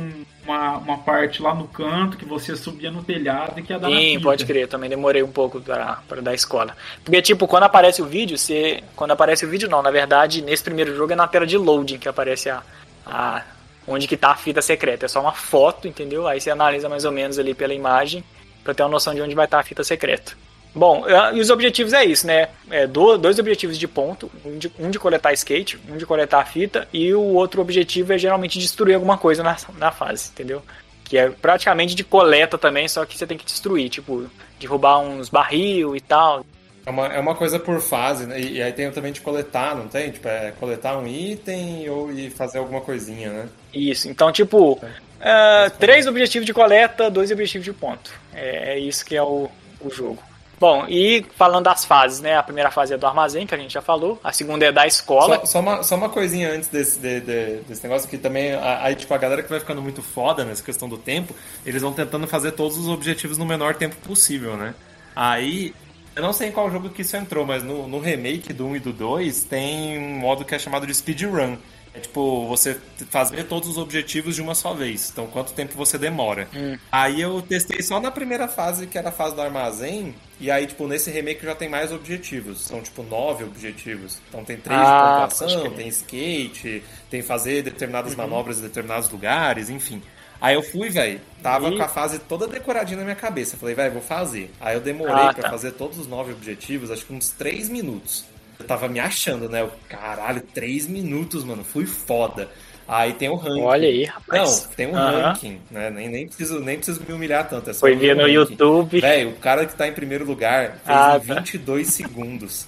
uma, 0.46 0.78
uma 0.78 0.98
parte 1.00 1.42
lá 1.42 1.56
no 1.56 1.68
canto 1.68 2.16
que 2.18 2.24
você 2.26 2.56
subia 2.56 2.92
no 2.92 3.04
telhado 3.04 3.60
e 3.60 3.64
que 3.64 3.74
ia 3.74 3.80
dar 3.80 3.90
Sim, 3.90 4.20
pode 4.20 4.46
crer, 4.46 4.64
eu 4.64 4.68
também 4.68 4.88
demorei 4.88 5.24
um 5.24 5.32
pouco 5.32 5.60
para 5.60 6.22
dar 6.22 6.36
escola. 6.36 6.78
Porque, 7.04 7.20
tipo, 7.20 7.48
quando 7.48 7.64
aparece 7.64 8.00
o 8.00 8.06
vídeo, 8.06 8.38
você. 8.38 8.84
Quando 8.96 9.10
aparece 9.10 9.44
o 9.44 9.50
vídeo, 9.50 9.68
não, 9.68 9.82
na 9.82 9.90
verdade, 9.90 10.44
nesse 10.44 10.64
primeiro 10.64 10.96
jogo 10.96 11.14
é 11.14 11.16
na 11.16 11.28
tela 11.28 11.48
de 11.48 11.58
loading 11.58 11.98
que 11.98 12.08
aparece 12.08 12.48
a. 12.52 12.62
a 13.08 13.44
onde 13.88 14.08
que 14.08 14.16
tá 14.18 14.32
a 14.32 14.36
fita 14.36 14.62
secreta. 14.62 15.06
É 15.06 15.10
só 15.10 15.20
uma 15.20 15.32
foto, 15.32 15.88
entendeu? 15.88 16.28
Aí 16.28 16.40
você 16.40 16.52
analisa 16.52 16.88
mais 16.88 17.06
ou 17.06 17.12
menos 17.12 17.40
ali 17.40 17.56
pela 17.56 17.74
imagem 17.74 18.24
para 18.64 18.74
ter 18.76 18.84
uma 18.84 18.90
noção 18.90 19.16
de 19.16 19.22
onde 19.22 19.34
vai 19.34 19.46
estar 19.46 19.60
a 19.60 19.64
fita 19.64 19.84
secreta. 19.84 20.34
Bom, 20.78 21.08
eh, 21.08 21.36
e 21.36 21.40
os 21.40 21.50
objetivos 21.50 21.92
é 21.92 22.06
isso, 22.06 22.28
né? 22.28 22.50
É 22.70 22.86
do- 22.86 23.18
dois 23.18 23.40
objetivos 23.40 23.80
de 23.80 23.88
ponto, 23.88 24.30
um 24.46 24.58
de, 24.60 24.72
um 24.78 24.92
de 24.92 25.00
coletar 25.00 25.34
skate, 25.34 25.80
um 25.90 25.98
de 25.98 26.06
coletar 26.06 26.40
a 26.42 26.46
fita, 26.46 26.88
e 26.94 27.12
o 27.16 27.22
outro 27.22 27.62
objetivo 27.62 28.14
é 28.14 28.18
geralmente 28.18 28.60
destruir 28.60 28.94
alguma 28.94 29.18
coisa 29.18 29.42
na, 29.42 29.58
na 29.80 29.92
fase, 29.92 30.30
entendeu? 30.30 30.62
Que 31.04 31.18
é 31.18 31.30
praticamente 31.32 31.96
de 31.96 32.04
coleta 32.04 32.60
também, 32.60 32.88
só 32.88 33.04
que 33.06 33.18
você 33.18 33.26
tem 33.26 33.38
que 33.40 33.46
destruir, 33.46 33.90
tipo, 33.90 34.30
derrubar 34.60 35.00
uns 35.00 35.30
barril 35.30 35.96
e 35.96 36.00
tal. 36.00 36.46
É 36.86 36.90
uma, 36.92 37.08
é 37.08 37.20
uma 37.20 37.34
coisa 37.34 37.60
por 37.60 37.82
fase, 37.82 38.28
né? 38.28 38.40
E, 38.40 38.54
e 38.58 38.62
aí 38.62 38.72
tem 38.72 38.92
também 38.92 39.12
de 39.12 39.20
coletar, 39.22 39.76
não 39.76 39.88
tem? 39.88 40.12
Tipo, 40.12 40.28
é 40.28 40.54
coletar 40.60 40.96
um 40.98 41.08
item 41.08 41.90
ou 41.90 42.12
e 42.12 42.30
fazer 42.30 42.60
alguma 42.60 42.82
coisinha, 42.82 43.32
né? 43.32 43.50
Isso, 43.74 44.08
então, 44.08 44.32
tipo, 44.32 44.80
é, 45.20 45.70
três 45.72 46.06
objetivos 46.06 46.46
de 46.46 46.54
coleta, 46.54 47.10
dois 47.10 47.32
objetivos 47.32 47.66
de 47.66 47.74
ponto. 47.74 48.14
É, 48.32 48.74
é 48.74 48.80
isso 48.80 49.04
que 49.04 49.16
é 49.16 49.24
o, 49.24 49.50
o 49.82 49.90
jogo. 49.90 50.22
Bom, 50.60 50.86
e 50.90 51.24
falando 51.36 51.66
das 51.66 51.86
fases, 51.86 52.20
né? 52.20 52.36
A 52.36 52.42
primeira 52.42 52.72
fase 52.72 52.94
é 52.94 52.98
do 52.98 53.06
armazém, 53.06 53.46
que 53.46 53.54
a 53.54 53.58
gente 53.58 53.72
já 53.74 53.82
falou. 53.82 54.20
A 54.24 54.32
segunda 54.34 54.66
é 54.66 54.72
da 54.72 54.88
escola. 54.88 55.38
Só, 55.42 55.46
só 55.46 55.60
uma, 55.60 55.84
só 55.84 55.96
uma 55.96 56.10
coisinha 56.10 56.52
antes 56.52 56.68
desse, 56.68 56.98
de- 57.00 57.20
de- 57.22 57.58
desse 57.68 57.84
negócio, 57.84 58.10
que 58.10 58.18
também, 58.18 58.54
a- 58.54 58.84
aí, 58.84 58.96
tipo, 58.96 59.14
a 59.14 59.18
galera 59.20 59.44
que 59.44 59.50
vai 59.50 59.60
ficando 59.60 59.82
muito 59.84 60.02
foda 60.02 60.44
nessa 60.44 60.64
questão 60.64 60.90
do 60.90 60.98
tempo, 60.98 61.36
eles 61.66 61.82
vão 61.82 61.94
tentando 61.94 62.26
fazer 62.28 62.54
todos 62.54 62.76
os 62.78 62.88
objetivos 62.88 63.38
no 63.38 63.46
menor 63.46 63.76
tempo 63.76 63.96
possível, 63.98 64.58
né? 64.58 64.74
Aí, 65.16 65.76
eu 66.16 66.24
não 66.24 66.34
sei 66.34 66.50
em 66.50 66.52
qual 66.52 66.72
jogo 66.72 66.90
que 66.90 67.04
isso 67.04 67.16
entrou, 67.16 67.46
mas 67.46 67.62
no, 67.64 67.88
no 67.88 68.00
remake 68.00 68.52
do 68.52 68.66
1 68.66 68.76
e 68.78 68.80
do 68.80 68.92
2 68.92 69.44
tem 69.44 70.00
um 70.00 70.18
modo 70.18 70.44
que 70.44 70.56
é 70.56 70.60
chamado 70.60 70.88
de 70.88 70.94
speedrun. 70.96 71.58
É 71.98 72.00
tipo, 72.02 72.46
você 72.48 72.78
fazer 73.10 73.44
todos 73.46 73.68
os 73.70 73.78
objetivos 73.78 74.36
de 74.36 74.42
uma 74.42 74.54
só 74.54 74.74
vez. 74.74 75.10
Então, 75.12 75.26
quanto 75.28 75.52
tempo 75.54 75.74
você 75.76 75.98
demora. 75.98 76.48
Aí 76.92 77.20
eu 77.20 77.42
testei 77.42 77.82
só 77.82 78.00
na 78.00 78.12
primeira 78.12 78.48
fase, 78.48 78.86
que 78.88 78.98
era 78.98 79.10
a 79.10 79.12
fase 79.12 79.36
do 79.36 79.42
armazém. 79.42 80.14
E 80.40 80.52
aí, 80.52 80.68
tipo, 80.68 80.88
nesse 80.88 81.10
remake 81.10 81.44
já 81.44 81.56
tem 81.56 81.68
mais 81.68 81.92
objetivos. 81.92 82.62
São, 82.66 82.82
tipo, 82.82 83.02
nove 83.04 83.44
objetivos. 83.44 84.20
Então 84.30 84.44
tem 84.44 84.58
três 84.58 84.80
Ah, 84.80 84.84
de 84.84 85.28
pontuação, 85.38 85.72
tem 85.72 85.88
skate, 85.88 86.84
tem 87.10 87.22
fazer 87.24 87.64
determinadas 87.64 88.12
Uhum. 88.12 88.18
manobras 88.20 88.60
em 88.60 88.62
determinados 88.62 89.10
lugares, 89.10 89.70
enfim. 89.70 90.02
Aí 90.40 90.54
eu 90.54 90.62
fui, 90.62 90.90
velho, 90.90 91.20
tava 91.42 91.68
E- 91.70 91.78
com 91.78 91.82
a 91.84 91.88
fase 91.88 92.20
toda 92.20 92.46
decoradinha 92.48 92.98
na 93.00 93.04
minha 93.04 93.16
cabeça. 93.16 93.58
Falei, 93.58 93.74
velho, 93.74 93.94
vou 93.94 94.02
fazer. 94.04 94.52
Aí 94.62 94.76
eu 94.76 94.82
demorei 94.82 95.16
Ah, 95.16 95.34
pra 95.34 95.44
tá. 95.46 95.50
fazer 95.50 95.72
todos 95.72 95.98
os 95.98 96.06
nove 96.06 96.32
objetivos, 96.32 96.92
acho 96.92 97.04
que 97.08 97.12
uns 97.14 97.30
três 97.30 97.68
minutos. 97.70 98.24
Eu 98.60 98.66
tava 98.66 98.88
me 98.88 99.00
achando, 99.00 99.48
né? 99.50 99.62
Eu, 99.62 99.72
caralho, 99.88 100.42
três 100.42 100.88
minutos, 100.88 101.44
mano, 101.44 101.64
fui 101.64 101.86
foda. 101.86 102.50
Aí 102.88 103.12
tem 103.14 103.28
o 103.30 103.36
ranking. 103.36 103.62
Olha 103.62 103.88
aí, 103.88 104.06
rapaz. 104.06 104.64
Não, 104.68 104.76
tem 104.76 104.88
um 104.88 104.94
ranking, 104.94 105.60
né? 105.70 105.90
Nem, 105.90 106.08
nem, 106.10 106.26
preciso, 106.28 106.60
nem 106.62 106.78
preciso 106.78 107.02
me 107.06 107.14
humilhar 107.14 107.48
tanto. 107.50 107.70
É 107.70 107.74
só 107.74 107.82
Foi 107.82 107.96
ver 107.96 108.16
no 108.16 108.22
ranking. 108.22 108.34
YouTube. 108.34 109.02
Velho, 109.02 109.30
o 109.32 109.36
cara 109.36 109.66
que 109.66 109.76
tá 109.76 109.88
em 109.88 109.92
primeiro 109.94 110.24
lugar 110.26 110.78
fez 110.86 110.98
Ah, 110.98 111.20
em 111.22 111.28
tá. 111.28 111.34
22 111.36 111.88
segundos. 111.88 112.66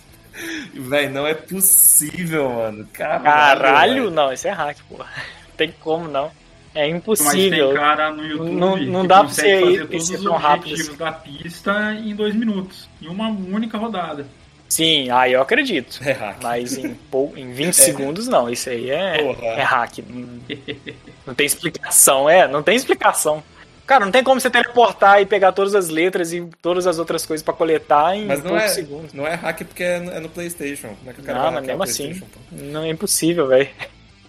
Velho, 0.73 1.11
não 1.11 1.25
é 1.25 1.33
possível, 1.33 2.49
mano. 2.49 2.87
Caralho, 2.93 3.23
Caralho, 3.23 4.11
não, 4.11 4.31
isso 4.31 4.47
é 4.47 4.51
hack, 4.51 4.77
porra. 4.87 5.07
Tem 5.57 5.73
como 5.79 6.07
não. 6.07 6.31
É 6.75 6.85
Mas 6.87 6.95
impossível. 6.97 7.69
tem 7.69 7.77
cara 7.77 8.11
no 8.13 8.23
YouTube 8.23 8.51
Não- 8.55 8.77
não 8.77 9.05
dá 9.07 9.21
pra 9.23 9.33
você 9.33 9.59
fazer 9.59 9.71
ir- 9.73 9.87
todos 9.87 10.07
ser 10.07 10.15
os 10.17 10.23
tão 10.23 10.33
rápido 10.37 10.71
objetivos 10.73 10.89
assim. 10.89 10.97
da 10.99 11.11
pista 11.11 11.93
em 11.95 12.15
dois 12.15 12.35
minutos. 12.35 12.87
Em 13.01 13.07
uma 13.07 13.27
única 13.29 13.77
rodada. 13.77 14.27
Sim, 14.69 15.09
aí 15.09 15.33
eu 15.33 15.41
acredito. 15.41 15.99
É 16.05 16.11
hack. 16.11 16.37
Mas 16.43 16.77
em, 16.77 16.93
pou- 16.93 17.33
em 17.35 17.51
20 17.51 17.73
segundos 17.73 18.27
não, 18.27 18.47
isso 18.49 18.69
aí 18.69 18.89
é, 18.91 19.23
Porra. 19.23 19.45
é 19.47 19.61
hack. 19.63 19.97
Não- 21.25 21.33
tem 21.33 21.45
explicação, 21.45 22.29
é, 22.29 22.47
não 22.47 22.61
tem 22.63 22.75
explicação. 22.75 23.43
Cara, 23.87 24.05
não 24.05 24.11
tem 24.11 24.23
como 24.23 24.39
você 24.39 24.51
teleportar 24.51 25.19
e 25.19 25.25
pegar 25.25 25.51
todas 25.51 25.73
as 25.73 25.89
letras 25.89 26.31
e 26.31 26.47
todas 26.61 26.85
as 26.85 26.99
outras 26.99 27.25
coisas 27.25 27.43
pra 27.43 27.53
coletar 27.55 28.15
em 28.15 28.25
Mas 28.27 28.43
não 28.43 28.51
poucos 28.51 28.65
é, 28.65 28.67
segundos. 28.69 29.13
não 29.13 29.25
é 29.25 29.33
hack 29.33 29.63
porque 29.65 29.83
é 29.83 29.99
no, 29.99 30.11
é 30.11 30.19
no 30.19 30.29
PlayStation. 30.29 30.89
Como 30.89 31.09
é 31.09 31.13
que 31.13 31.21
o 31.21 31.23
cara 31.23 31.39
Não, 31.39 31.51
mas 31.53 31.65
mesmo 31.65 31.83
assim, 31.83 32.21
não 32.51 32.83
é 32.83 32.89
impossível, 32.89 33.47
velho. 33.47 33.67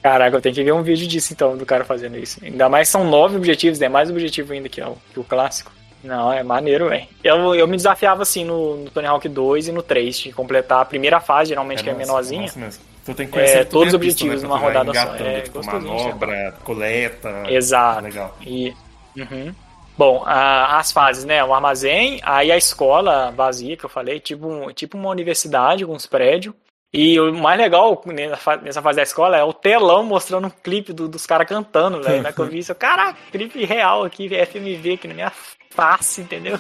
Caraca, 0.03 0.35
eu 0.35 0.41
tenho 0.41 0.55
que 0.55 0.65
ver 0.65 0.73
um 0.73 0.83
vídeo 0.83 1.07
disso 1.07 1.35
então, 1.35 1.59
do 1.59 1.67
cara 1.67 1.85
fazendo 1.85 2.17
isso. 2.17 2.43
Ainda 2.43 2.71
mais 2.71 2.89
são 2.89 3.05
nove 3.05 3.37
objetivos, 3.37 3.79
né? 3.79 3.87
Mais 3.87 4.09
objetivo 4.11 4.55
ainda 4.55 4.67
que 4.67 4.81
o, 4.81 4.97
que 5.13 5.21
o 5.21 5.25
clássico. 5.25 5.71
Não, 6.03 6.33
é 6.33 6.43
maneiro, 6.43 6.89
velho. 6.89 7.07
Eu, 7.23 7.55
eu 7.55 7.69
me 7.69 7.77
desafiava 7.77 8.23
assim 8.23 8.45
no, 8.45 8.77
no 8.85 8.91
Tony 8.91 9.07
Hawk 9.07 9.29
2 9.29 9.69
e 9.69 9.73
no 9.73 9.83
3, 9.83 10.19
de 10.19 10.33
completar 10.33 10.81
a 10.81 10.85
primeira 10.85 11.21
fase, 11.21 11.51
geralmente 11.51 11.83
que 11.85 11.91
é 11.91 11.95
menorzinha. 11.95 12.43
massa 12.43 12.59
mesmo. 12.59 12.85
Tu 13.05 13.15
tem 13.15 13.27
que 13.27 13.33
conhecer 13.33 13.59
É, 13.59 13.65
todos 13.65 13.93
os 13.95 13.99
pista, 14.01 14.25
objetivos 14.25 14.43
né, 14.43 14.49
numa 14.49 14.59
rodada 14.59 14.93
só. 14.95 15.15
É 15.17 15.41
tipo, 15.41 15.59
gostosinho, 15.59 15.95
manobra, 15.95 16.55
coleta. 16.65 17.43
Exato. 17.49 18.03
Legal. 18.03 18.37
E, 18.43 18.75
uhum. 19.17 19.55
Bom, 19.97 20.23
a- 20.25 20.79
as 20.79 20.93
fases, 20.93 21.25
né? 21.25 21.43
O 21.45 21.53
armazém, 21.53 22.21
aí 22.23 22.51
a 22.53 22.57
escola 22.57 23.31
vazia, 23.31 23.77
que 23.77 23.85
eu 23.85 23.91
falei, 23.91 24.21
tipo, 24.21 24.47
um- 24.49 24.73
tipo 24.73 24.97
uma 24.97 25.11
universidade 25.11 25.85
com 25.85 25.93
uns 25.93 26.07
prédios. 26.07 26.55
E 26.93 27.21
o 27.21 27.33
mais 27.35 27.59
legal 27.61 28.01
nessa 28.07 28.37
fa- 28.37 28.57
nessa 28.57 28.83
fase 28.83 28.97
da 28.97 29.03
escola 29.03 29.37
é 29.37 29.45
o 29.45 29.53
telão 29.53 30.03
mostrando 30.03 30.47
um 30.47 30.51
clipe 30.51 30.93
do- 30.93 31.09
dos 31.09 31.27
caras 31.27 31.47
cantando, 31.47 32.03
velho. 32.03 32.23
Na 32.23 32.33
que 32.33 32.41
eu 32.41 32.47
vi 32.47 32.59
isso, 32.59 32.75
caraca, 32.75 33.17
clipe 33.31 33.65
real 33.65 34.03
aqui, 34.05 34.29
FMV 34.35 34.95
aqui 34.95 35.07
na 35.09 35.15
minha 35.15 35.33
face, 35.71 36.21
entendeu? 36.21 36.59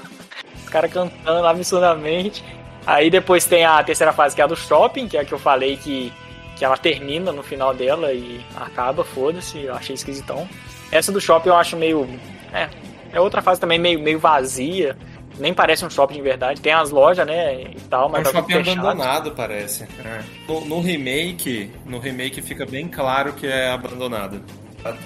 Os 0.62 0.68
caras 0.68 0.92
cantando 0.92 1.46
absurdamente. 1.46 2.42
Aí 2.86 3.10
depois 3.10 3.44
tem 3.44 3.64
a 3.64 3.82
terceira 3.82 4.12
fase, 4.12 4.34
que 4.34 4.40
é 4.40 4.44
a 4.44 4.46
do 4.46 4.56
shopping, 4.56 5.06
que 5.06 5.16
é 5.16 5.20
a 5.20 5.24
que 5.24 5.32
eu 5.32 5.38
falei 5.38 5.76
que, 5.76 6.12
que 6.56 6.64
ela 6.64 6.76
termina 6.76 7.30
no 7.30 7.42
final 7.42 7.74
dela 7.74 8.12
e 8.12 8.40
acaba, 8.56 9.04
foda-se, 9.04 9.64
eu 9.64 9.74
achei 9.74 9.94
esquisitão. 9.94 10.48
Essa 10.90 11.12
do 11.12 11.20
shopping 11.20 11.50
eu 11.50 11.56
acho 11.56 11.76
meio. 11.76 12.08
É, 12.52 12.68
é 13.12 13.20
outra 13.20 13.42
fase 13.42 13.60
também 13.60 13.78
meio, 13.78 14.00
meio 14.00 14.18
vazia. 14.18 14.96
Nem 15.38 15.54
parece 15.54 15.84
um 15.84 15.90
shopping 15.90 16.14
de 16.14 16.22
verdade. 16.22 16.60
Tem 16.60 16.72
as 16.72 16.90
lojas, 16.90 17.26
né? 17.26 17.62
E 17.62 17.80
tal, 17.88 18.08
mas 18.08 18.26
é 18.26 18.30
um 18.30 18.32
tá 18.32 18.40
shopping 18.40 18.52
fechado. 18.54 18.80
abandonado, 18.80 19.30
parece. 19.32 19.84
É. 19.84 20.22
No, 20.46 20.64
no, 20.66 20.80
remake, 20.80 21.70
no 21.86 21.98
remake 21.98 22.42
fica 22.42 22.66
bem 22.66 22.88
claro 22.88 23.32
que 23.32 23.46
é 23.46 23.70
abandonado. 23.70 24.42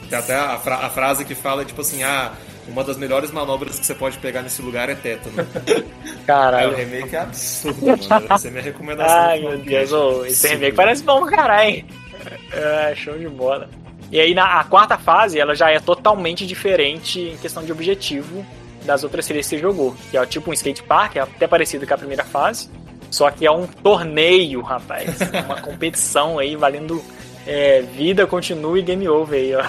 Tem 0.09 0.19
até 0.19 0.35
a, 0.37 0.57
fra 0.59 0.77
a 0.77 0.91
frase 0.91 1.25
que 1.25 1.35
fala, 1.35 1.65
tipo 1.65 1.81
assim, 1.81 2.03
ah, 2.03 2.33
uma 2.69 2.83
das 2.83 2.97
melhores 2.97 3.31
manobras 3.31 3.79
que 3.79 3.87
você 3.87 3.95
pode 3.95 4.19
pegar 4.19 4.43
nesse 4.43 4.63
lugar 4.63 4.89
é 4.89 4.95
tétano. 4.95 5.47
Caralho. 6.27 6.71
É, 6.71 6.73
o 6.73 6.77
remake 6.77 7.17
é 7.17 7.21
absurdo, 7.21 7.87
mano. 7.87 8.27
Essa 8.31 8.49
é 8.49 8.51
minha 8.51 8.63
recomendação. 8.63 9.17
Ai, 9.17 9.41
meu 9.41 9.59
Deus, 9.59 9.93
oh, 9.93 10.25
esse 10.25 10.49
remake 10.49 10.77
parece 10.77 11.03
bom, 11.03 11.27
caralho. 11.27 11.85
É, 12.53 12.95
show 12.97 13.19
de 13.19 13.29
bola. 13.29 13.69
E 14.11 14.21
aí, 14.21 14.35
na 14.35 14.61
a 14.61 14.65
quarta 14.65 14.97
fase, 14.97 15.39
ela 15.39 15.55
já 15.55 15.71
é 15.71 15.81
totalmente 15.81 16.47
diferente 16.47 17.21
em 17.21 17.37
questão 17.37 17.65
de 17.65 17.73
objetivo 17.73 18.45
das 18.85 19.03
outras 19.03 19.25
séries 19.25 19.47
que 19.47 19.57
você 19.57 19.61
jogou. 19.61 19.95
Que 20.11 20.17
é 20.17 20.25
tipo 20.27 20.51
um 20.51 20.53
skate 20.55 20.83
park, 20.83 21.17
é 21.17 21.21
até 21.21 21.47
parecido 21.47 21.87
com 21.87 21.95
a 21.95 21.99
primeira 21.99 22.25
fase. 22.25 22.71
Só 23.11 23.31
que 23.31 23.47
é 23.47 23.51
um 23.51 23.67
torneio, 23.67 24.61
rapaz. 24.61 25.19
Uma 25.45 25.61
competição 25.63 26.39
aí 26.39 26.57
valendo 26.57 27.03
é, 27.47 27.83
vida, 27.83 28.27
continue 28.27 28.81
e 28.81 28.83
game 28.83 29.09
over 29.09 29.39
aí, 29.39 29.55
ó. 29.55 29.65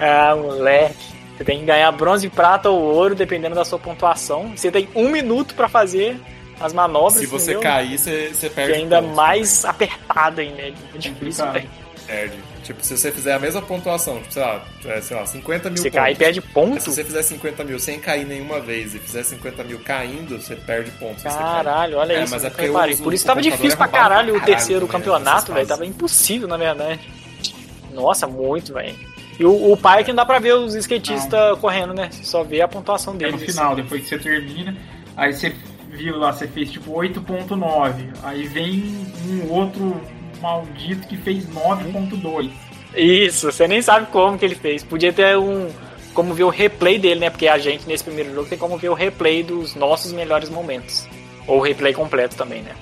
ah, 0.00 0.36
moleque. 0.36 1.12
Você 1.36 1.44
tem 1.44 1.60
que 1.60 1.64
ganhar 1.64 1.90
bronze, 1.92 2.28
prata 2.28 2.68
ou 2.70 2.80
ouro, 2.80 3.14
dependendo 3.14 3.54
da 3.54 3.64
sua 3.64 3.78
pontuação. 3.78 4.52
Você 4.56 4.70
tem 4.70 4.88
um 4.94 5.08
minuto 5.08 5.54
para 5.54 5.68
fazer 5.68 6.16
as 6.60 6.72
manobras. 6.72 7.14
Se 7.14 7.26
você 7.26 7.52
entendeu? 7.52 7.60
cair, 7.70 7.98
você, 7.98 8.28
você 8.32 8.48
perde. 8.50 8.72
Que 8.72 8.78
é 8.78 8.82
ainda 8.82 9.00
pontos 9.00 9.16
mais 9.16 9.62
também. 9.62 9.70
apertado 9.88 10.40
ainda. 10.40 10.62
É 10.62 10.72
difícil, 10.98 11.50
velho. 11.52 11.70
Perde. 12.06 12.36
Tipo, 12.62 12.84
se 12.84 12.96
você 12.96 13.10
fizer 13.10 13.32
a 13.32 13.38
mesma 13.40 13.60
pontuação, 13.62 14.18
tipo, 14.20 14.32
sei 14.34 14.42
lá, 14.42 14.62
é, 14.84 15.00
sei 15.00 15.16
lá 15.16 15.26
50 15.26 15.68
mil 15.70 15.78
Você 15.82 15.90
pontos. 15.90 16.04
cair 16.04 16.16
perde 16.16 16.40
ponto? 16.40 16.80
Se 16.80 16.90
você 16.90 17.02
fizer 17.04 17.22
50 17.22 17.64
mil 17.64 17.78
sem 17.80 17.98
cair 17.98 18.24
nenhuma 18.24 18.60
vez 18.60 18.94
e 18.94 18.98
fizer 19.00 19.24
50 19.24 19.64
mil 19.64 19.80
caindo, 19.80 20.40
você 20.40 20.54
perde 20.54 20.90
pontos. 20.92 21.22
Caralho, 21.24 21.96
olha 21.98 22.12
É, 22.12 22.22
isso. 22.22 22.32
mas 22.32 22.44
é 22.44 22.50
porque 22.50 22.66
reparei. 22.66 22.94
o- 22.94 22.98
Por 22.98 23.12
isso 23.14 23.24
o 23.24 23.26
tava 23.26 23.42
difícil 23.42 23.76
pra 23.76 23.86
é 23.86 23.88
roubado 23.88 23.92
caralho 24.08 24.28
o 24.28 24.36
pra 24.36 24.40
caralho 24.40 24.56
terceiro 24.58 24.86
também, 24.86 24.92
campeonato, 25.00 25.52
velho. 25.52 25.66
Tava 25.66 25.86
impossível, 25.86 26.46
na 26.46 26.56
verdade. 26.56 27.00
Nossa, 27.92 28.26
muito, 28.28 28.72
velho. 28.74 28.94
E 29.38 29.44
o, 29.44 29.72
o 29.72 29.76
pai 29.76 30.00
é 30.00 30.04
que 30.04 30.10
não 30.10 30.16
dá 30.16 30.26
pra 30.26 30.38
ver 30.38 30.54
os 30.54 30.74
skatistas 30.74 31.58
correndo, 31.58 31.94
né? 31.94 32.08
Você 32.10 32.24
só 32.24 32.42
vê 32.44 32.60
a 32.60 32.68
pontuação 32.68 33.14
É 33.14 33.18
deles. 33.18 33.40
no 33.40 33.46
final, 33.46 33.74
depois 33.74 34.02
que 34.02 34.08
você 34.08 34.18
termina, 34.18 34.76
aí 35.16 35.32
você 35.32 35.54
viu 35.90 36.18
lá, 36.18 36.32
você 36.32 36.46
fez 36.46 36.70
tipo 36.70 36.92
8.9, 36.92 37.94
aí 38.22 38.46
vem 38.46 39.06
um 39.28 39.50
outro 39.50 40.00
maldito 40.40 41.06
que 41.08 41.16
fez 41.16 41.46
9.2. 41.48 42.50
Isso, 42.94 43.50
você 43.50 43.66
nem 43.66 43.80
sabe 43.80 44.06
como 44.12 44.38
que 44.38 44.44
ele 44.44 44.54
fez. 44.54 44.82
Podia 44.84 45.12
ter 45.12 45.36
um. 45.38 45.68
Como 46.12 46.34
ver 46.34 46.44
o 46.44 46.50
replay 46.50 46.98
dele, 46.98 47.20
né? 47.20 47.30
Porque 47.30 47.48
a 47.48 47.56
gente 47.56 47.88
nesse 47.88 48.04
primeiro 48.04 48.34
jogo 48.34 48.46
tem 48.46 48.58
como 48.58 48.76
ver 48.76 48.90
o 48.90 48.94
replay 48.94 49.42
dos 49.42 49.74
nossos 49.74 50.12
melhores 50.12 50.50
momentos. 50.50 51.08
Ou 51.46 51.58
o 51.58 51.62
replay 51.62 51.94
completo 51.94 52.36
também, 52.36 52.60
né? 52.60 52.72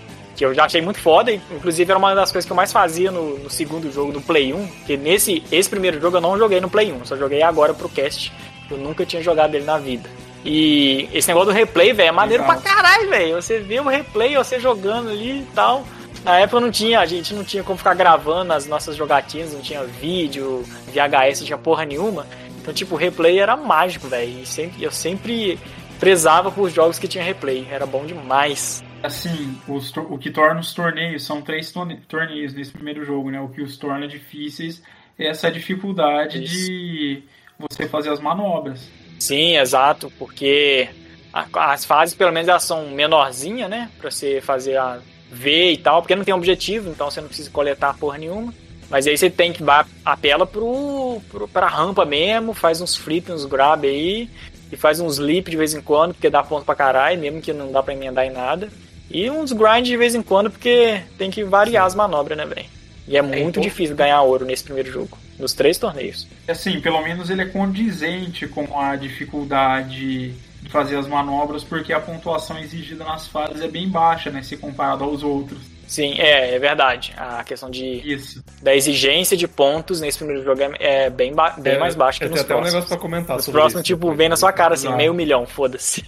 Que 0.41 0.47
eu 0.47 0.55
já 0.55 0.65
achei 0.65 0.81
muito 0.81 0.99
foda, 0.99 1.31
e, 1.31 1.39
inclusive 1.51 1.91
era 1.91 1.99
uma 1.99 2.15
das 2.15 2.33
coisas 2.33 2.47
que 2.47 2.51
eu 2.51 2.57
mais 2.57 2.73
fazia 2.73 3.11
no, 3.11 3.41
no 3.41 3.51
segundo 3.51 3.93
jogo 3.93 4.11
do 4.11 4.23
Play 4.23 4.55
1. 4.55 4.69
Que 4.87 4.97
nesse 4.97 5.45
esse 5.53 5.69
primeiro 5.69 6.01
jogo 6.01 6.17
eu 6.17 6.21
não 6.23 6.39
joguei 6.39 6.63
no 6.63 6.71
Play 6.71 6.91
1, 6.91 7.05
só 7.05 7.15
joguei 7.15 7.43
agora 7.43 7.75
pro 7.75 7.91
cast. 7.91 8.33
Eu 8.71 8.79
nunca 8.79 9.05
tinha 9.05 9.23
jogado 9.23 9.55
ele 9.55 9.67
na 9.67 9.77
vida. 9.77 10.09
E 10.43 11.11
esse 11.13 11.29
negócio 11.29 11.53
do 11.53 11.55
replay, 11.55 11.93
velho, 11.93 12.09
é 12.09 12.13
maneiro 12.13 12.43
Legal. 12.43 12.59
pra 12.59 12.73
caralho, 12.73 13.11
velho. 13.11 13.35
Você 13.35 13.59
vê 13.59 13.81
o 13.81 13.87
replay, 13.87 14.35
você 14.35 14.59
jogando 14.59 15.11
ali 15.11 15.41
e 15.41 15.47
tal. 15.55 15.85
Na 16.25 16.39
época 16.39 16.59
não 16.59 16.71
tinha, 16.71 17.01
a 17.01 17.05
gente 17.05 17.35
não 17.35 17.45
tinha 17.45 17.63
como 17.63 17.77
ficar 17.77 17.93
gravando 17.93 18.55
as 18.55 18.67
nossas 18.67 18.97
jogatinas, 18.97 19.53
não 19.53 19.61
tinha 19.61 19.85
vídeo, 19.85 20.65
VHS, 20.87 21.41
não 21.41 21.47
tinha 21.49 21.59
porra 21.59 21.85
nenhuma. 21.85 22.27
Então, 22.63 22.73
tipo, 22.73 22.95
o 22.95 22.99
replay 22.99 23.39
era 23.39 23.59
mágico, 23.59 24.09
velho. 24.09 24.43
E 24.79 24.83
eu 24.83 24.91
sempre 24.91 25.59
prezava 25.99 26.51
por 26.51 26.71
jogos 26.71 26.99
que 26.99 27.07
tinha 27.07 27.23
replay. 27.23 27.69
Era 27.71 27.85
bom 27.85 28.07
demais. 28.07 28.83
Assim, 29.03 29.59
os 29.67 29.95
o 29.97 30.19
que 30.19 30.31
torna 30.31 30.61
os 30.61 30.75
torneios, 30.75 31.25
são 31.25 31.41
três 31.41 31.73
torne- 31.73 31.97
torneios 32.09 32.53
nesse 32.53 32.71
primeiro 32.71 33.05
jogo, 33.05 33.31
né? 33.31 33.41
O 33.41 33.49
que 33.49 33.63
os 33.63 33.77
torna 33.77 34.07
difíceis 34.07 34.83
é 35.19 35.29
essa 35.29 35.51
dificuldade 35.51 36.43
Isso. 36.43 36.55
de 36.55 37.23
você 37.59 37.89
fazer 37.89 38.11
as 38.11 38.21
manobras. 38.21 38.89
Sim, 39.19 39.57
exato, 39.57 40.13
porque 40.19 40.89
as 41.33 41.85
fases, 41.85 42.15
pelo 42.15 42.33
menos, 42.33 42.49
elas 42.49 42.65
são 42.65 42.89
menorzinhas, 42.91 43.71
né? 43.71 43.91
Pra 43.99 44.11
você 44.11 44.41
fazer 44.41 44.77
a 44.77 44.99
ver 45.31 45.73
e 45.73 45.77
tal, 45.79 46.03
porque 46.03 46.17
não 46.17 46.25
tem 46.25 46.35
objetivo, 46.35 46.91
então 46.91 47.11
você 47.11 47.21
não 47.21 47.29
precisa 47.29 47.51
coletar 47.51 47.97
porra 47.97 48.19
nenhuma. 48.19 48.53
Mas 48.91 49.07
aí 49.07 49.17
você 49.17 49.31
tem 49.31 49.53
que 49.53 49.63
apela 50.05 50.45
pro, 50.45 51.21
pro, 51.31 51.47
pra 51.47 51.69
rampa 51.69 52.05
mesmo, 52.05 52.53
faz 52.53 52.81
uns 52.81 52.97
flip, 52.97 53.31
uns 53.31 53.45
grab 53.45 53.87
aí, 53.87 54.29
e 54.73 54.77
faz 54.77 54.99
uns 54.99 55.19
leap 55.19 55.49
de 55.49 55.57
vez 55.57 55.75
em 55.75 55.81
quando, 55.81 56.13
porque 56.13 56.29
dá 56.29 56.43
ponto 56.43 56.65
pra 56.65 56.75
caralho, 56.75 57.21
mesmo 57.21 57.41
que 57.41 57.53
não 57.53 57.71
dá 57.71 57.83
pra 57.83 57.95
emendar 57.95 58.27
em 58.27 58.31
nada. 58.33 58.69
E 59.11 59.29
uns 59.31 59.53
grind 59.53 59.85
de 59.87 59.97
vez 59.97 60.15
em 60.15 60.23
quando, 60.23 60.51
porque 60.51 61.01
tem 61.19 61.31
que 61.31 61.43
variar 61.45 61.85
as 61.87 61.95
manobras, 61.95 62.39
né, 62.39 62.47
velho? 62.47 62.67
E 63.09 63.17
é 63.17 63.23
muito 63.23 63.59
então- 63.59 63.63
difícil 63.63 63.97
ganhar 63.97 64.23
ouro 64.23 64.45
nesse 64.45 64.63
primeiro 64.63 64.91
jogo, 64.91 65.19
nos 65.39 65.53
três 65.53 65.77
torneios. 65.79 66.29
Assim, 66.47 66.81
pelo 66.81 67.03
menos 67.03 67.29
ele 67.29 67.43
é 67.43 67.47
condizente 67.47 68.47
com 68.47 68.79
a 68.79 68.95
dificuldade 68.95 70.33
de 70.63 70.69
fazer 70.71 70.97
as 70.97 71.09
manobras, 71.09 71.65
porque 71.65 71.93
a 71.93 71.99
pontuação 72.01 72.59
exigida 72.59 73.03
nas 73.05 73.27
fases 73.27 73.61
é 73.63 73.67
bem 73.69 73.89
baixa, 73.89 74.31
né? 74.31 74.43
Se 74.43 74.57
comparado 74.57 75.03
aos 75.03 75.23
outros. 75.23 75.59
Sim, 75.89 76.15
é, 76.21 76.55
é 76.55 76.59
verdade. 76.61 77.13
A 77.17 77.43
questão 77.43 77.69
de 77.69 77.85
Isso. 77.85 78.45
da 78.63 78.73
exigência 78.77 79.37
de 79.37 79.49
pontos 79.49 80.01
nesse 80.01 80.19
primeiro 80.19 80.45
jogo 80.45 80.61
é, 80.63 81.07
é 81.07 81.11
bem, 81.11 81.35
ba- 81.35 81.57
bem 81.59 81.73
É, 81.75 81.79
mais 81.79 81.97
baixo 81.97 82.21
que 82.21 82.27
nos 82.27 82.35
tenho 82.35 82.45
até 82.45 82.55
um 82.55 82.59
próximos. 82.59 82.75
negócio 82.75 82.89
pra 82.89 82.99
comentar 82.99 83.37
Os 83.39 83.45
sobre 83.45 83.61
próximos, 83.61 83.81
isso 83.83 83.95
tipo, 83.95 84.13
vem 84.15 84.29
na 84.29 84.37
sua 84.37 84.53
cara, 84.53 84.75
assim, 84.75 84.87
Exato. 84.87 84.97
meio 84.99 85.13
milhão, 85.13 85.47
foda-se. 85.47 86.05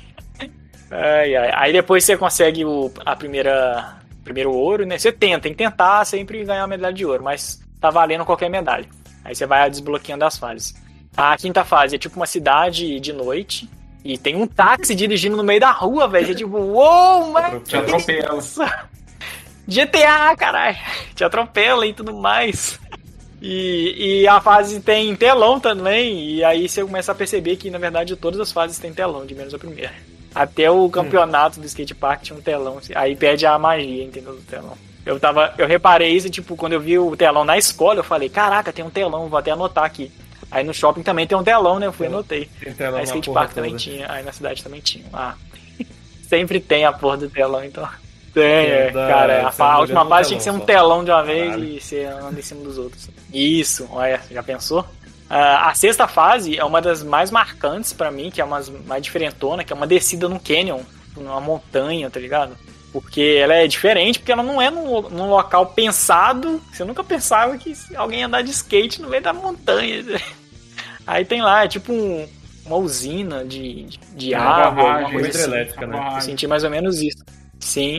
Ai, 0.93 1.34
ai. 1.34 1.51
Aí 1.55 1.72
depois 1.72 2.05
você 2.05 2.16
consegue 2.16 2.64
o, 2.64 2.93
a 3.05 3.16
primeira 3.16 3.97
primeiro 4.22 4.53
ouro, 4.53 4.86
né? 4.86 4.99
Você 4.99 5.11
tenta, 5.11 5.40
tem 5.40 5.53
que 5.53 5.59
tentar 5.59 6.05
sempre 6.05 6.45
ganhar 6.45 6.62
a 6.62 6.66
medalha 6.66 6.95
de 6.95 7.05
ouro, 7.05 7.24
mas 7.24 7.61
tá 7.80 7.90
valendo 7.90 8.24
qualquer 8.24 8.49
medalha. 8.49 8.86
Aí 9.24 9.34
você 9.34 9.47
vai 9.47 9.68
desbloqueando 9.68 10.24
as 10.24 10.38
fases. 10.38 10.74
A 11.16 11.36
quinta 11.36 11.64
fase 11.64 11.97
é 11.97 11.99
tipo 11.99 12.16
uma 12.16 12.26
cidade 12.26 13.01
de 13.01 13.12
noite. 13.12 13.68
E 14.05 14.18
tem 14.18 14.36
um 14.36 14.47
táxi 14.47 14.95
dirigindo 14.95 15.36
no 15.36 15.45
meio 15.45 15.61
da 15.61 15.70
rua, 15.70 16.09
velho. 16.09 16.26
Você 16.26 16.34
tipo, 16.34 16.57
uou, 16.57 17.28
mano. 17.28 17.61
Te 17.61 17.76
atropela. 17.76 18.40
GTA, 19.66 20.36
caralho. 20.36 20.76
Te 21.14 21.24
atropela 21.24 21.86
e 21.86 21.93
tudo 21.93 22.12
mais. 22.14 22.80
E, 23.40 24.20
e 24.22 24.28
a 24.28 24.40
fase 24.40 24.80
tem 24.80 25.16
telão 25.16 25.59
também, 25.59 26.30
e 26.30 26.45
aí 26.45 26.68
você 26.68 26.82
começa 26.82 27.11
a 27.11 27.14
perceber 27.14 27.57
que, 27.57 27.70
na 27.70 27.78
verdade, 27.78 28.14
todas 28.14 28.38
as 28.38 28.53
fases 28.53 28.78
têm 28.78 28.93
telão, 28.93 29.26
de 29.26 29.34
menos 29.34 29.53
a 29.53 29.59
primeira. 29.59 29.93
Até 30.34 30.70
o 30.70 30.88
campeonato 30.88 31.60
do 31.60 31.66
skate 31.66 31.94
park 31.94 32.22
tinha 32.22 32.38
um 32.38 32.42
telão, 32.42 32.78
assim, 32.78 32.92
aí 32.96 33.14
perde 33.16 33.44
a 33.46 33.58
magia, 33.58 34.04
entendeu, 34.04 34.34
do 34.34 34.42
telão. 34.42 34.76
Eu 35.04 35.18
tava, 35.18 35.52
eu 35.58 35.66
reparei 35.66 36.10
isso, 36.10 36.30
tipo, 36.30 36.56
quando 36.56 36.72
eu 36.74 36.80
vi 36.80 36.98
o 36.98 37.16
telão 37.16 37.44
na 37.44 37.58
escola, 37.58 38.00
eu 38.00 38.04
falei, 38.04 38.28
caraca, 38.28 38.72
tem 38.72 38.84
um 38.84 38.90
telão, 38.90 39.28
vou 39.28 39.38
até 39.38 39.50
anotar 39.50 39.84
aqui. 39.84 40.10
Aí 40.50 40.62
no 40.64 40.72
shopping 40.74 41.02
também 41.02 41.26
tem 41.26 41.36
um 41.36 41.42
telão, 41.42 41.78
né, 41.78 41.86
eu 41.86 41.92
fui 41.92 42.06
e 42.06 42.08
anotei. 42.08 42.48
Tem 42.60 42.72
telão 42.74 42.94
Aí 42.98 43.00
na 43.00 43.04
skate 43.04 43.26
porra 43.26 43.40
park 43.40 43.52
também 43.54 43.70
toda. 43.72 43.82
tinha, 43.82 44.10
aí 44.12 44.22
na 44.24 44.32
cidade 44.32 44.62
também 44.62 44.80
tinha. 44.80 45.04
Ah, 45.12 45.34
sempre 46.28 46.60
tem 46.60 46.84
a 46.84 46.92
porra 46.92 47.16
do 47.16 47.28
telão, 47.30 47.64
então. 47.64 47.88
Tem, 48.32 48.42
É, 48.44 48.90
da- 48.90 49.06
cara. 49.08 49.52
A, 49.58 49.64
a 49.74 49.78
última 49.80 50.06
fase 50.06 50.28
tinha 50.28 50.38
que 50.38 50.44
ser 50.44 50.50
um 50.50 50.60
telão 50.60 51.02
telão 51.02 51.04
de 51.04 51.10
uma 51.10 51.22
vez 51.22 51.44
Caralho. 51.50 51.64
e 51.64 51.80
você 51.80 52.04
anda 52.04 52.38
em 52.38 52.42
cima 52.42 52.62
dos 52.64 52.78
outros. 52.78 53.10
Isso, 53.32 53.86
olha, 53.92 54.20
já 54.30 54.42
pensou? 54.42 54.86
Ah, 55.34 55.70
a 55.70 55.74
sexta 55.74 56.06
fase 56.06 56.58
é 56.58 56.64
uma 56.64 56.82
das 56.82 57.02
mais 57.02 57.30
marcantes 57.30 57.90
pra 57.94 58.10
mim, 58.10 58.30
que 58.30 58.38
é 58.40 58.44
uma 58.44 58.58
das 58.58 58.68
mais 58.68 59.02
diferentona, 59.02 59.64
que 59.64 59.72
é 59.72 59.76
uma 59.76 59.86
descida 59.86 60.28
num 60.28 60.38
canyon, 60.38 60.80
numa 61.16 61.40
montanha, 61.40 62.10
tá 62.10 62.20
ligado? 62.20 62.54
Porque 62.92 63.38
ela 63.42 63.54
é 63.54 63.66
diferente, 63.66 64.18
porque 64.18 64.30
ela 64.30 64.42
não 64.42 64.60
é 64.60 64.70
num, 64.70 65.00
num 65.08 65.30
local 65.30 65.64
pensado. 65.68 66.60
Você 66.70 66.84
nunca 66.84 67.02
pensava 67.02 67.56
que 67.56 67.72
alguém 67.96 68.20
ia 68.20 68.26
andar 68.26 68.42
de 68.42 68.50
skate 68.50 69.00
no 69.00 69.08
meio 69.08 69.22
da 69.22 69.32
montanha. 69.32 70.04
Aí 71.06 71.24
tem 71.24 71.40
lá, 71.40 71.64
é 71.64 71.68
tipo 71.68 71.92
um- 71.92 72.28
uma 72.66 72.76
usina 72.76 73.42
de, 73.44 73.84
de, 73.84 73.98
de 74.14 74.34
É, 74.34 74.36
água, 74.36 74.64
alguma 74.66 74.84
barragem, 74.84 75.12
coisa 75.12 75.28
assim. 75.30 75.38
hidrelétrica, 75.38 75.86
né? 75.86 76.12
Eu 76.16 76.20
senti 76.20 76.46
mais 76.46 76.62
ou 76.62 76.70
menos 76.70 77.00
isso. 77.00 77.24
Sim. 77.58 77.98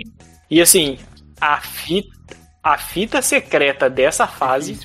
E 0.49 0.61
assim, 0.61 0.99
a 1.41 1.59
fita, 1.59 2.09
a 2.63 2.77
fita 2.77 3.21
secreta 3.21 3.89
dessa 3.89 4.27
fase, 4.27 4.79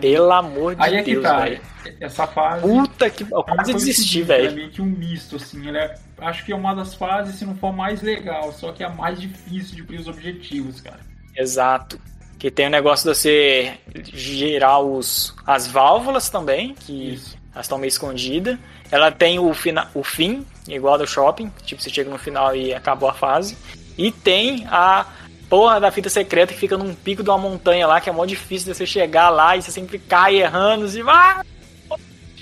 pelo 0.00 0.30
amor 0.32 0.74
de 0.76 0.82
Aí 0.82 0.96
é 0.96 1.02
que 1.02 1.12
Deus, 1.12 1.22
tá. 1.24 1.40
velho. 1.40 1.60
Essa 2.00 2.26
fase. 2.26 2.62
Puta 2.62 3.10
que. 3.10 3.22
Eu 3.24 3.42
pra 3.42 3.54
mim 3.54 3.60
quase 3.62 3.72
desisti, 3.72 4.02
seguinte, 4.02 4.32
É 4.32 4.36
velho. 4.36 4.54
meio 4.54 4.70
que 4.70 4.82
um 4.82 4.86
misto, 4.86 5.36
assim. 5.36 5.68
É, 5.76 5.94
acho 6.18 6.44
que 6.44 6.52
é 6.52 6.56
uma 6.56 6.74
das 6.74 6.94
fases, 6.94 7.36
se 7.36 7.44
não 7.44 7.54
for 7.56 7.72
mais 7.72 8.02
legal, 8.02 8.52
só 8.52 8.72
que 8.72 8.82
é 8.82 8.86
a 8.86 8.90
mais 8.90 9.20
difícil 9.20 9.76
de 9.76 9.82
cumprir 9.82 10.00
os 10.00 10.08
objetivos, 10.08 10.80
cara. 10.80 11.00
Exato. 11.36 12.00
Que 12.38 12.50
tem 12.50 12.66
o 12.66 12.70
negócio 12.70 13.10
de 13.10 13.16
você 13.18 13.74
girar 14.12 14.80
os, 14.80 15.34
as 15.46 15.66
válvulas 15.66 16.28
também, 16.30 16.74
que 16.74 17.14
Isso. 17.14 17.36
elas 17.52 17.66
estão 17.66 17.78
meio 17.78 17.88
escondidas. 17.88 18.56
Ela 18.90 19.10
tem 19.10 19.38
o, 19.38 19.52
fina, 19.52 19.88
o 19.92 20.02
fim, 20.02 20.46
igual 20.68 20.96
do 20.96 21.06
shopping, 21.06 21.50
tipo, 21.64 21.82
você 21.82 21.90
chega 21.90 22.08
no 22.10 22.18
final 22.18 22.54
e 22.54 22.72
acabou 22.72 23.08
a 23.08 23.14
fase. 23.14 23.56
E 23.98 24.10
tem 24.12 24.66
a 24.70 25.04
porra 25.48 25.80
da 25.80 25.90
fita 25.90 26.08
secreta 26.08 26.52
que 26.54 26.60
fica 26.60 26.76
num 26.76 26.94
pico 26.94 27.22
de 27.22 27.30
uma 27.30 27.38
montanha 27.38 27.86
lá, 27.86 28.00
que 28.00 28.08
é 28.08 28.12
mó 28.12 28.24
difícil 28.24 28.72
de 28.72 28.78
você 28.78 28.86
chegar 28.86 29.30
lá 29.30 29.56
e 29.56 29.62
você 29.62 29.70
sempre 29.72 29.98
cai 29.98 30.36
errando 30.40 30.86
e 30.88 31.02
vai. 31.02 31.36
Além 31.36 31.57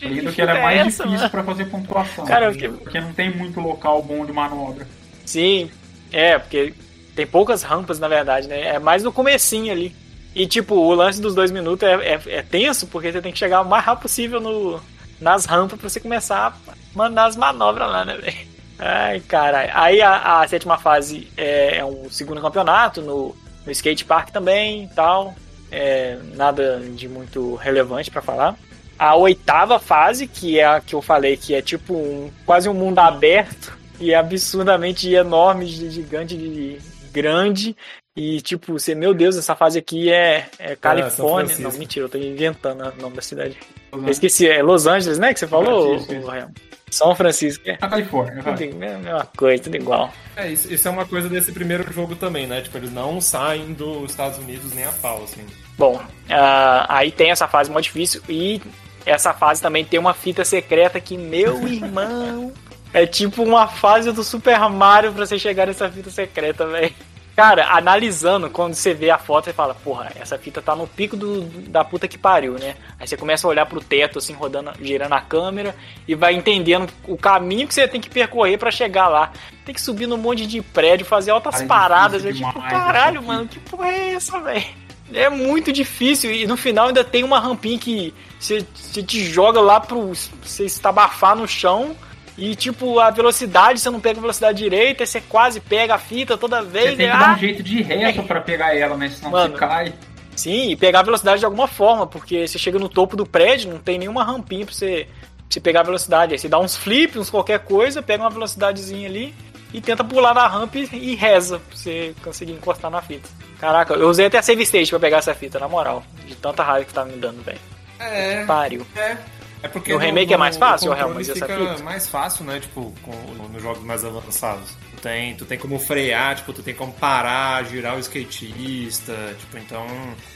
do 0.01 0.33
que 0.33 0.43
era 0.43 0.59
É 0.59 0.63
mais 0.63 0.87
essa, 0.89 1.05
difícil 1.05 1.31
pra 1.31 1.43
fazer 1.45 1.67
pontuação. 1.67 2.25
Cara, 2.25 2.51
porque, 2.51 2.69
porque 2.69 3.01
não 3.01 3.13
tem 3.13 3.35
muito 3.35 3.61
local 3.61 4.03
bom 4.03 4.25
de 4.25 4.33
manobra. 4.33 4.87
Sim, 5.25 5.71
é, 6.13 6.39
porque 6.39 6.75
tem 7.15 7.27
poucas 7.27 7.63
rampas, 7.63 7.99
na 7.99 8.09
verdade, 8.09 8.49
né? 8.49 8.75
É 8.75 8.79
mais 8.79 9.03
no 9.03 9.13
comecinho 9.13 9.73
ali. 9.73 9.95
E, 10.35 10.47
tipo, 10.47 10.75
o 10.75 10.95
lance 10.95 11.21
dos 11.21 11.35
dois 11.35 11.51
minutos 11.51 11.89
é, 11.89 11.95
é, 11.95 12.21
é 12.27 12.43
tenso, 12.43 12.87
porque 12.89 13.11
você 13.11 13.23
tem 13.23 13.33
que 13.33 13.39
chegar 13.39 13.63
o 13.63 13.69
mais 13.69 13.85
rápido 13.85 14.03
possível 14.03 14.39
no, 14.39 14.81
nas 15.19 15.47
rampas 15.47 15.79
pra 15.79 15.89
você 15.89 15.99
começar 15.99 16.49
a 16.49 16.75
mandar 16.95 17.25
as 17.25 17.37
manobras 17.37 17.91
lá, 17.91 18.05
né, 18.05 18.17
velho? 18.17 18.37
Ai, 18.79 19.21
caralho. 19.21 19.71
Aí 19.73 20.03
a, 20.03 20.41
a 20.41 20.49
sétima 20.49 20.77
fase 20.77 21.29
é, 21.37 21.79
é 21.79 21.85
um 21.85 22.11
segundo 22.11 22.41
campeonato 22.41 23.01
no, 23.01 23.35
no 23.65 23.73
skate 23.73 24.05
park 24.05 24.31
também 24.31 24.85
e 24.85 24.89
tal. 24.89 25.35
É, 25.71 26.19
nada 26.35 26.81
de 26.81 27.09
muito 27.09 27.55
relevante 27.55 28.11
pra 28.11 28.21
falar. 28.21 28.55
A 28.99 29.15
oitava 29.17 29.79
fase, 29.79 30.27
que 30.27 30.59
é 30.59 30.65
a 30.65 30.81
que 30.81 30.95
eu 30.95 31.03
falei 31.03 31.37
que 31.37 31.55
é 31.55 31.61
tipo 31.61 31.95
um, 31.95 32.31
quase 32.45 32.69
um 32.69 32.75
mundo 32.75 32.99
aberto 32.99 33.77
e 34.01 34.13
é 34.13 34.17
absurdamente 34.17 35.13
enorme, 35.13 35.67
gigante, 35.67 36.37
de- 36.37 36.79
grande. 37.13 37.77
E 38.17 38.41
tipo, 38.41 38.73
você, 38.73 38.95
meu 38.95 39.13
Deus, 39.13 39.37
essa 39.37 39.55
fase 39.55 39.79
aqui 39.79 40.11
é, 40.11 40.47
é 40.59 40.75
Califórnia. 40.75 41.49
Francisco. 41.49 41.63
Não, 41.63 41.79
mentira, 41.79 42.05
eu 42.07 42.09
tô 42.09 42.17
inventando 42.17 42.81
o 42.81 43.03
nome 43.03 43.17
da 43.17 43.23
cidade. 43.23 43.57
Eu 43.93 44.09
esqueci, 44.09 44.49
é 44.49 44.63
Los 44.63 44.87
Angeles, 44.87 45.19
né? 45.19 45.35
Que 45.35 45.41
você 45.41 45.47
falou? 45.47 45.99
Francisco? 46.01 46.53
São 46.91 47.15
Francisco, 47.15 47.69
é. 47.69 47.77
Na 47.81 47.89
Califórnia, 47.89 48.43
vai. 48.43 48.55
Tudo, 48.55 48.65
igual, 48.65 48.99
mesma 48.99 49.29
coisa, 49.37 49.63
tudo 49.65 49.77
igual. 49.77 50.13
É, 50.37 50.49
isso, 50.51 50.73
isso 50.73 50.87
é 50.87 50.91
uma 50.91 51.05
coisa 51.05 51.29
desse 51.29 51.53
primeiro 51.53 51.93
jogo 51.93 52.15
também, 52.17 52.47
né? 52.47 52.61
Tipo, 52.63 52.79
eles 52.79 52.93
não 52.93 53.21
saem 53.21 53.73
dos 53.73 54.11
Estados 54.11 54.39
Unidos 54.39 54.73
nem 54.73 54.85
a 54.85 54.93
pau, 54.93 55.23
assim. 55.25 55.45
Bom, 55.77 56.01
ah, 56.31 56.87
aí 56.89 57.11
tem 57.11 57.31
essa 57.31 57.49
fase 57.49 57.71
muito 57.71 57.85
difícil 57.85 58.23
e 58.29 58.63
essa 59.07 59.33
fase 59.33 59.63
também 59.63 59.85
tem 59.85 59.99
uma 59.99 60.13
fita 60.13 60.45
secreta 60.45 61.01
que, 61.01 61.17
meu 61.17 61.67
irmão, 61.69 62.53
é 62.93 63.07
tipo 63.07 63.43
uma 63.43 63.69
fase 63.69 64.13
do 64.13 64.25
Super 64.25 64.59
Mario 64.69 65.13
pra 65.13 65.25
você 65.25 65.39
chegar 65.39 65.67
nessa 65.67 65.89
fita 65.89 66.11
secreta, 66.11 66.67
velho. 66.67 66.93
Cara, 67.37 67.71
analisando, 67.71 68.49
quando 68.49 68.73
você 68.73 68.95
vê 68.95 69.11
a 69.11 69.19
foto, 69.19 69.45
você 69.45 69.53
fala, 69.53 69.75
porra, 69.75 70.11
essa 70.19 70.39
fita 70.39 70.63
tá 70.63 70.75
no 70.75 70.87
pico 70.87 71.19
do, 71.19 71.43
da 71.69 71.85
puta 71.85 72.09
que 72.09 72.17
pariu, 72.17 72.55
né? 72.55 72.77
Aí 72.99 73.07
você 73.07 73.15
começa 73.15 73.47
a 73.47 73.51
olhar 73.51 73.67
pro 73.67 73.79
teto, 73.79 74.19
assim, 74.19 74.33
rodando, 74.33 74.73
girando 74.81 75.13
a 75.13 75.21
câmera 75.21 75.77
e 76.09 76.15
vai 76.15 76.35
entendendo 76.35 76.91
o 77.07 77.15
caminho 77.15 77.69
que 77.69 77.75
você 77.75 77.87
tem 77.87 78.01
que 78.01 78.09
percorrer 78.09 78.57
pra 78.57 78.71
chegar 78.71 79.09
lá. 79.09 79.33
Tem 79.67 79.75
que 79.75 79.83
subir 79.83 80.07
num 80.07 80.17
monte 80.17 80.47
de 80.47 80.63
prédio, 80.63 81.05
fazer 81.05 81.31
altas 81.31 81.61
é 81.61 81.67
paradas. 81.67 82.25
É 82.25 82.33
difícil 82.33 82.47
tipo, 82.47 82.71
caralho, 82.71 83.23
mano, 83.23 83.47
que 83.47 83.61
porra 83.61 83.89
é 83.89 84.15
essa, 84.15 84.41
velho? 84.41 84.86
É 85.13 85.29
muito 85.29 85.73
difícil 85.73 86.33
e 86.33 86.47
no 86.47 86.57
final 86.57 86.89
ainda 86.89 87.05
tem 87.05 87.23
uma 87.23 87.39
rampinha 87.39 87.79
que 87.79 88.13
você, 88.39 88.67
você 88.75 89.03
te 89.03 89.25
joga 89.25 89.61
lá 89.61 89.79
pro 89.81 90.13
você 90.43 90.65
estabafar 90.65 91.37
no 91.37 91.47
chão 91.47 91.97
e 92.37 92.55
tipo 92.55 92.99
a 92.99 93.11
velocidade 93.11 93.81
você 93.81 93.89
não 93.89 94.01
pega 94.01 94.19
a 94.19 94.21
velocidade 94.21 94.59
direita, 94.59 95.07
você 95.07 95.21
quase 95.21 95.61
pega 95.61 95.95
a 95.95 95.99
fita 95.99 96.37
toda 96.37 96.63
vez. 96.63 96.91
Você 96.91 96.97
tem 96.97 97.07
e, 97.07 97.11
que 97.11 97.19
dar 97.19 97.31
ah, 97.31 97.35
um 97.35 97.39
jeito 97.39 97.63
de 97.63 97.83
reto 97.83 98.23
pra 98.25 98.41
pegar 98.41 98.77
ela, 98.77 98.97
né? 98.97 99.09
Senão 99.09 99.31
Mano, 99.31 99.55
você 99.55 99.59
cai. 99.59 99.95
Sim, 100.35 100.71
e 100.71 100.77
pegar 100.77 101.01
a 101.01 101.05
velocidade 101.05 101.39
de 101.39 101.47
alguma 101.47 101.67
forma, 101.67 102.07
porque 102.07 102.47
você 102.47 102.59
chega 102.59 102.79
no 102.79 102.91
topo 102.91 103.17
do 103.17 103.25
prédio, 103.25 103.71
não 103.71 103.79
tem 103.79 103.99
nenhuma 103.99 104.23
rampinha 104.23 104.67
pra 104.67 104.75
você, 104.75 105.09
pra 105.09 105.47
você 105.49 105.61
pegar 105.61 105.81
a 105.81 105.85
velocidade. 105.85 106.35
Aí 106.35 106.39
você 106.39 106.49
dá 106.49 106.59
uns 106.59 106.77
flips, 106.77 107.17
uns 107.17 107.31
qualquer 107.31 107.61
coisa, 107.61 108.03
pega 108.03 108.23
uma 108.23 108.29
velocidadezinha 108.29 109.09
ali 109.09 109.35
e 109.73 109.81
tenta 109.81 110.03
pular 110.05 110.35
na 110.35 110.47
rampa 110.47 110.79
e, 110.79 111.15
reza 111.15 111.59
pra 111.59 111.77
você 111.77 112.15
conseguir 112.23 112.53
encostar 112.53 112.91
na 112.91 113.03
fita. 113.03 113.29
Caraca, 113.59 113.95
eu 113.95 114.09
usei 114.09 114.27
até 114.27 114.39
a 114.39 114.43
save 114.43 114.63
stage 114.63 114.91
pra 114.91 114.99
pegar 115.01 115.19
essa 115.19 115.35
fita, 115.35 115.59
na 115.59 115.69
moral. 115.69 116.03
De 116.27 116.35
tanta 116.35 116.63
raiva 116.63 116.85
que 116.85 116.93
tá 116.95 117.05
me 117.05 117.17
dando, 117.17 117.43
velho. 117.43 117.59
É, 117.99 118.45
Pariu. 118.45 118.87
é. 118.97 119.17
É 119.63 119.69
porque 119.69 119.91
No 119.91 119.99
remake 119.99 120.33
é 120.33 120.37
mais 120.37 120.57
fácil, 120.59 120.91
o 120.91 120.95
Real, 120.95 121.09
controle 121.09 121.27
mas 121.27 121.37
essa 121.37 121.47
fica 121.47 121.59
fita? 121.71 121.83
mais 121.83 122.07
fácil, 122.07 122.45
né? 122.45 122.61
Tipo, 122.61 122.93
com, 123.03 123.13
nos 123.51 123.63
jogos 123.63 123.83
mais 123.83 124.05
avançados. 124.05 124.69
Tu 124.95 125.01
tem, 125.01 125.35
tu 125.35 125.45
tem 125.47 125.59
como 125.59 125.79
frear, 125.79 126.37
tipo, 126.37 126.53
tu 126.53 126.63
tem 126.63 126.75
como 126.75 126.93
parar, 126.93 127.65
girar 127.65 127.97
o 127.97 127.99
skatista, 128.01 129.15
tipo, 129.39 129.57
então 129.59 129.85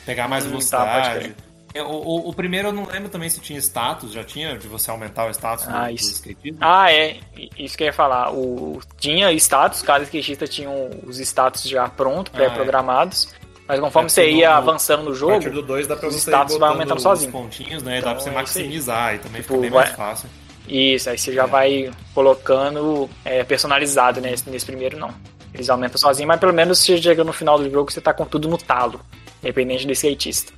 pegar 0.07 0.26
mais 0.26 0.45
Hum, 0.45 0.47
tá, 0.47 0.51
velocidade. 0.85 1.18
crer. 1.20 1.37
É, 1.73 1.83
o, 1.83 1.87
o, 1.87 2.29
o 2.31 2.35
primeiro 2.35 2.68
eu 2.68 2.73
não 2.73 2.85
lembro 2.87 3.09
também 3.09 3.29
se 3.31 3.41
tinha 3.41 3.59
status, 3.61 4.12
já 4.12 4.25
tinha 4.25 4.59
de 4.59 4.66
você 4.66 4.91
aumentar 4.91 5.27
o 5.27 5.31
status 5.31 5.66
Ah, 5.68 5.87
do 5.87 5.95
isso. 5.95 6.11
skatista? 6.12 6.59
Ah, 6.61 6.93
é. 6.93 7.18
Isso 7.59 7.77
que 7.77 7.85
eu 7.85 7.87
ia 7.87 7.93
falar. 7.93 8.33
O, 8.33 8.81
tinha 8.99 9.31
status, 9.35 9.81
cada 9.83 10.03
skatista 10.05 10.47
tinha 10.49 10.68
os 11.07 11.18
status 11.21 11.62
já 11.62 11.89
prontos, 11.89 12.33
Ah, 12.35 12.39
pré-programados. 12.39 13.29
Mas 13.68 13.79
conforme 13.79 14.07
É, 14.07 14.09
você 14.11 14.31
ia 14.33 14.51
no- 14.51 14.57
avançando 14.57 15.05
no 15.05 15.14
jogo, 15.14 15.49
do 15.49 15.62
2 15.62 15.87
dá 15.87 15.95
pra 15.95 16.09
os 16.09 16.16
status 16.16 16.57
vai 16.59 16.71
aumentando 16.71 17.01
sozinho. 17.01 17.31
pontinhos, 17.31 17.85
né? 17.85 17.99
Então, 17.99 18.09
dá 18.09 18.14
pra 18.16 18.25
você 18.25 18.31
é 18.31 18.33
maximizar 18.33 19.14
e 19.14 19.18
também 19.18 19.41
Tipo, 19.43 19.55
fica 19.55 19.61
bem 19.61 19.71
vai- 19.71 19.85
mais 19.85 19.97
fácil. 19.97 20.29
Isso, 20.66 21.09
aí 21.09 21.16
você 21.16 21.33
já 21.33 21.47
vai 21.47 21.89
colocando 22.12 23.09
é, 23.25 23.45
personalizado, 23.45 24.21
né? 24.21 24.35
Nesse 24.47 24.66
primeiro 24.66 24.99
não. 24.99 25.14
Eles 25.55 25.71
aumentam 25.71 25.99
sozinho, 25.99 26.27
mas 26.27 26.39
pelo 26.41 26.53
menos 26.53 26.81
você 26.81 27.01
chega 27.01 27.23
no 27.23 27.33
final 27.33 27.59
do 27.59 27.71
jogo, 27.71 27.91
você 27.93 28.01
tá 28.01 28.12
com 28.12 28.25
tudo 28.25 28.49
no 28.49 28.59
talo. 28.59 29.01
Independente 29.41 29.87
do 29.87 29.93
skatista. 29.93 30.53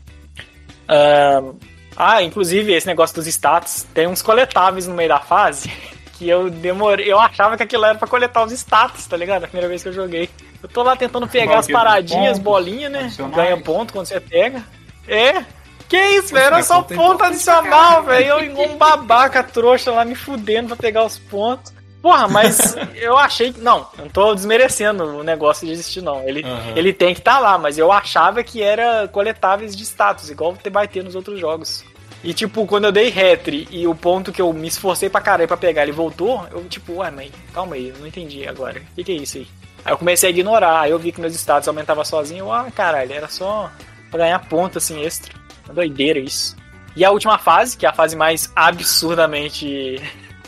Ah, 1.96 2.22
inclusive 2.22 2.72
esse 2.72 2.86
negócio 2.86 3.14
dos 3.16 3.26
status, 3.26 3.86
tem 3.94 4.06
uns 4.06 4.22
coletáveis 4.22 4.86
no 4.86 4.94
meio 4.94 5.08
da 5.08 5.20
fase 5.20 5.70
que 6.18 6.28
eu 6.28 6.50
demorei. 6.50 7.10
Eu 7.10 7.18
achava 7.18 7.56
que 7.56 7.62
aquilo 7.62 7.84
era 7.84 7.98
pra 7.98 8.08
coletar 8.08 8.44
os 8.44 8.52
status, 8.52 9.06
tá 9.06 9.16
ligado? 9.16 9.44
A 9.44 9.48
primeira 9.48 9.68
vez 9.68 9.82
que 9.82 9.88
eu 9.88 9.92
joguei. 9.92 10.28
Eu 10.62 10.68
tô 10.68 10.82
lá 10.82 10.94
tentando 10.94 11.26
pegar 11.26 11.58
as 11.58 11.66
paradinhas, 11.66 12.38
pontos 12.38 12.38
bolinhas, 12.38 12.92
né? 12.92 13.00
adicionais? 13.00 13.36
Ganha 13.36 13.60
ponto 13.60 13.92
quando 13.92 14.06
você 14.06 14.20
pega. 14.20 14.62
É. 15.08 15.44
Que 15.88 16.00
isso, 16.16 16.32
velho? 16.32 16.46
Era 16.46 16.62
só 16.62 16.80
ponto 16.82 17.22
adicional, 17.22 18.04
velho. 18.04 18.26
Eu 18.26 18.44
igual 18.44 18.68
um 18.68 18.76
babaca 18.76 19.42
trouxa 19.42 19.90
lá 19.90 20.04
me 20.04 20.14
fudendo 20.14 20.68
pra 20.68 20.76
pegar 20.76 21.04
os 21.04 21.18
pontos. 21.18 21.74
Porra, 22.02 22.26
mas 22.26 22.76
eu 22.96 23.16
achei 23.16 23.52
que. 23.52 23.60
Não, 23.60 23.86
não 23.96 24.08
tô 24.08 24.34
desmerecendo 24.34 25.04
o 25.04 25.22
negócio 25.22 25.64
de 25.64 25.72
existir, 25.72 26.02
não. 26.02 26.28
Ele, 26.28 26.44
Aham. 26.44 26.72
ele 26.74 26.92
tem 26.92 27.14
que 27.14 27.20
estar 27.20 27.38
lá, 27.38 27.56
mas 27.56 27.78
eu 27.78 27.92
achava 27.92 28.42
que 28.42 28.60
era 28.60 29.06
coletáveis 29.08 29.76
de 29.76 29.84
status, 29.84 30.28
igual 30.28 30.56
vai 30.70 30.88
ter 30.88 31.04
nos 31.04 31.14
outros 31.14 31.38
jogos. 31.38 31.84
E 32.24 32.32
tipo, 32.32 32.66
quando 32.66 32.84
eu 32.84 32.92
dei 32.92 33.08
retry 33.08 33.66
e 33.70 33.86
o 33.86 33.94
ponto 33.94 34.32
que 34.32 34.40
eu 34.40 34.52
me 34.52 34.68
esforcei 34.68 35.08
pra 35.08 35.20
caralho 35.20 35.48
pra 35.48 35.56
pegar 35.56 35.82
ele 35.82 35.92
voltou, 35.92 36.46
eu 36.52 36.64
tipo, 36.64 36.94
ué, 36.94 37.10
mas 37.10 37.30
calma 37.52 37.74
aí, 37.74 37.88
eu 37.88 37.98
não 37.98 38.06
entendi 38.06 38.46
agora. 38.46 38.80
O 38.80 38.94
que, 38.94 39.04
que 39.04 39.12
é 39.12 39.16
isso 39.16 39.38
aí? 39.38 39.46
Aí 39.84 39.92
eu 39.92 39.98
comecei 39.98 40.28
a 40.28 40.30
ignorar, 40.30 40.80
aí 40.82 40.92
eu 40.92 40.98
vi 40.98 41.10
que 41.10 41.20
meus 41.20 41.34
status 41.34 41.66
aumentavam 41.66 42.04
sozinho, 42.04 42.44
eu, 42.44 42.52
ah, 42.52 42.70
caralho, 42.70 43.12
era 43.12 43.28
só 43.28 43.70
pra 44.08 44.20
ganhar 44.20 44.38
ponto 44.48 44.78
assim 44.78 45.02
extra. 45.02 45.34
Uma 45.64 45.74
doideira 45.74 46.20
isso. 46.20 46.56
E 46.94 47.04
a 47.04 47.10
última 47.10 47.38
fase, 47.38 47.76
que 47.76 47.86
é 47.86 47.88
a 47.88 47.92
fase 47.92 48.14
mais 48.14 48.52
absurdamente 48.54 50.00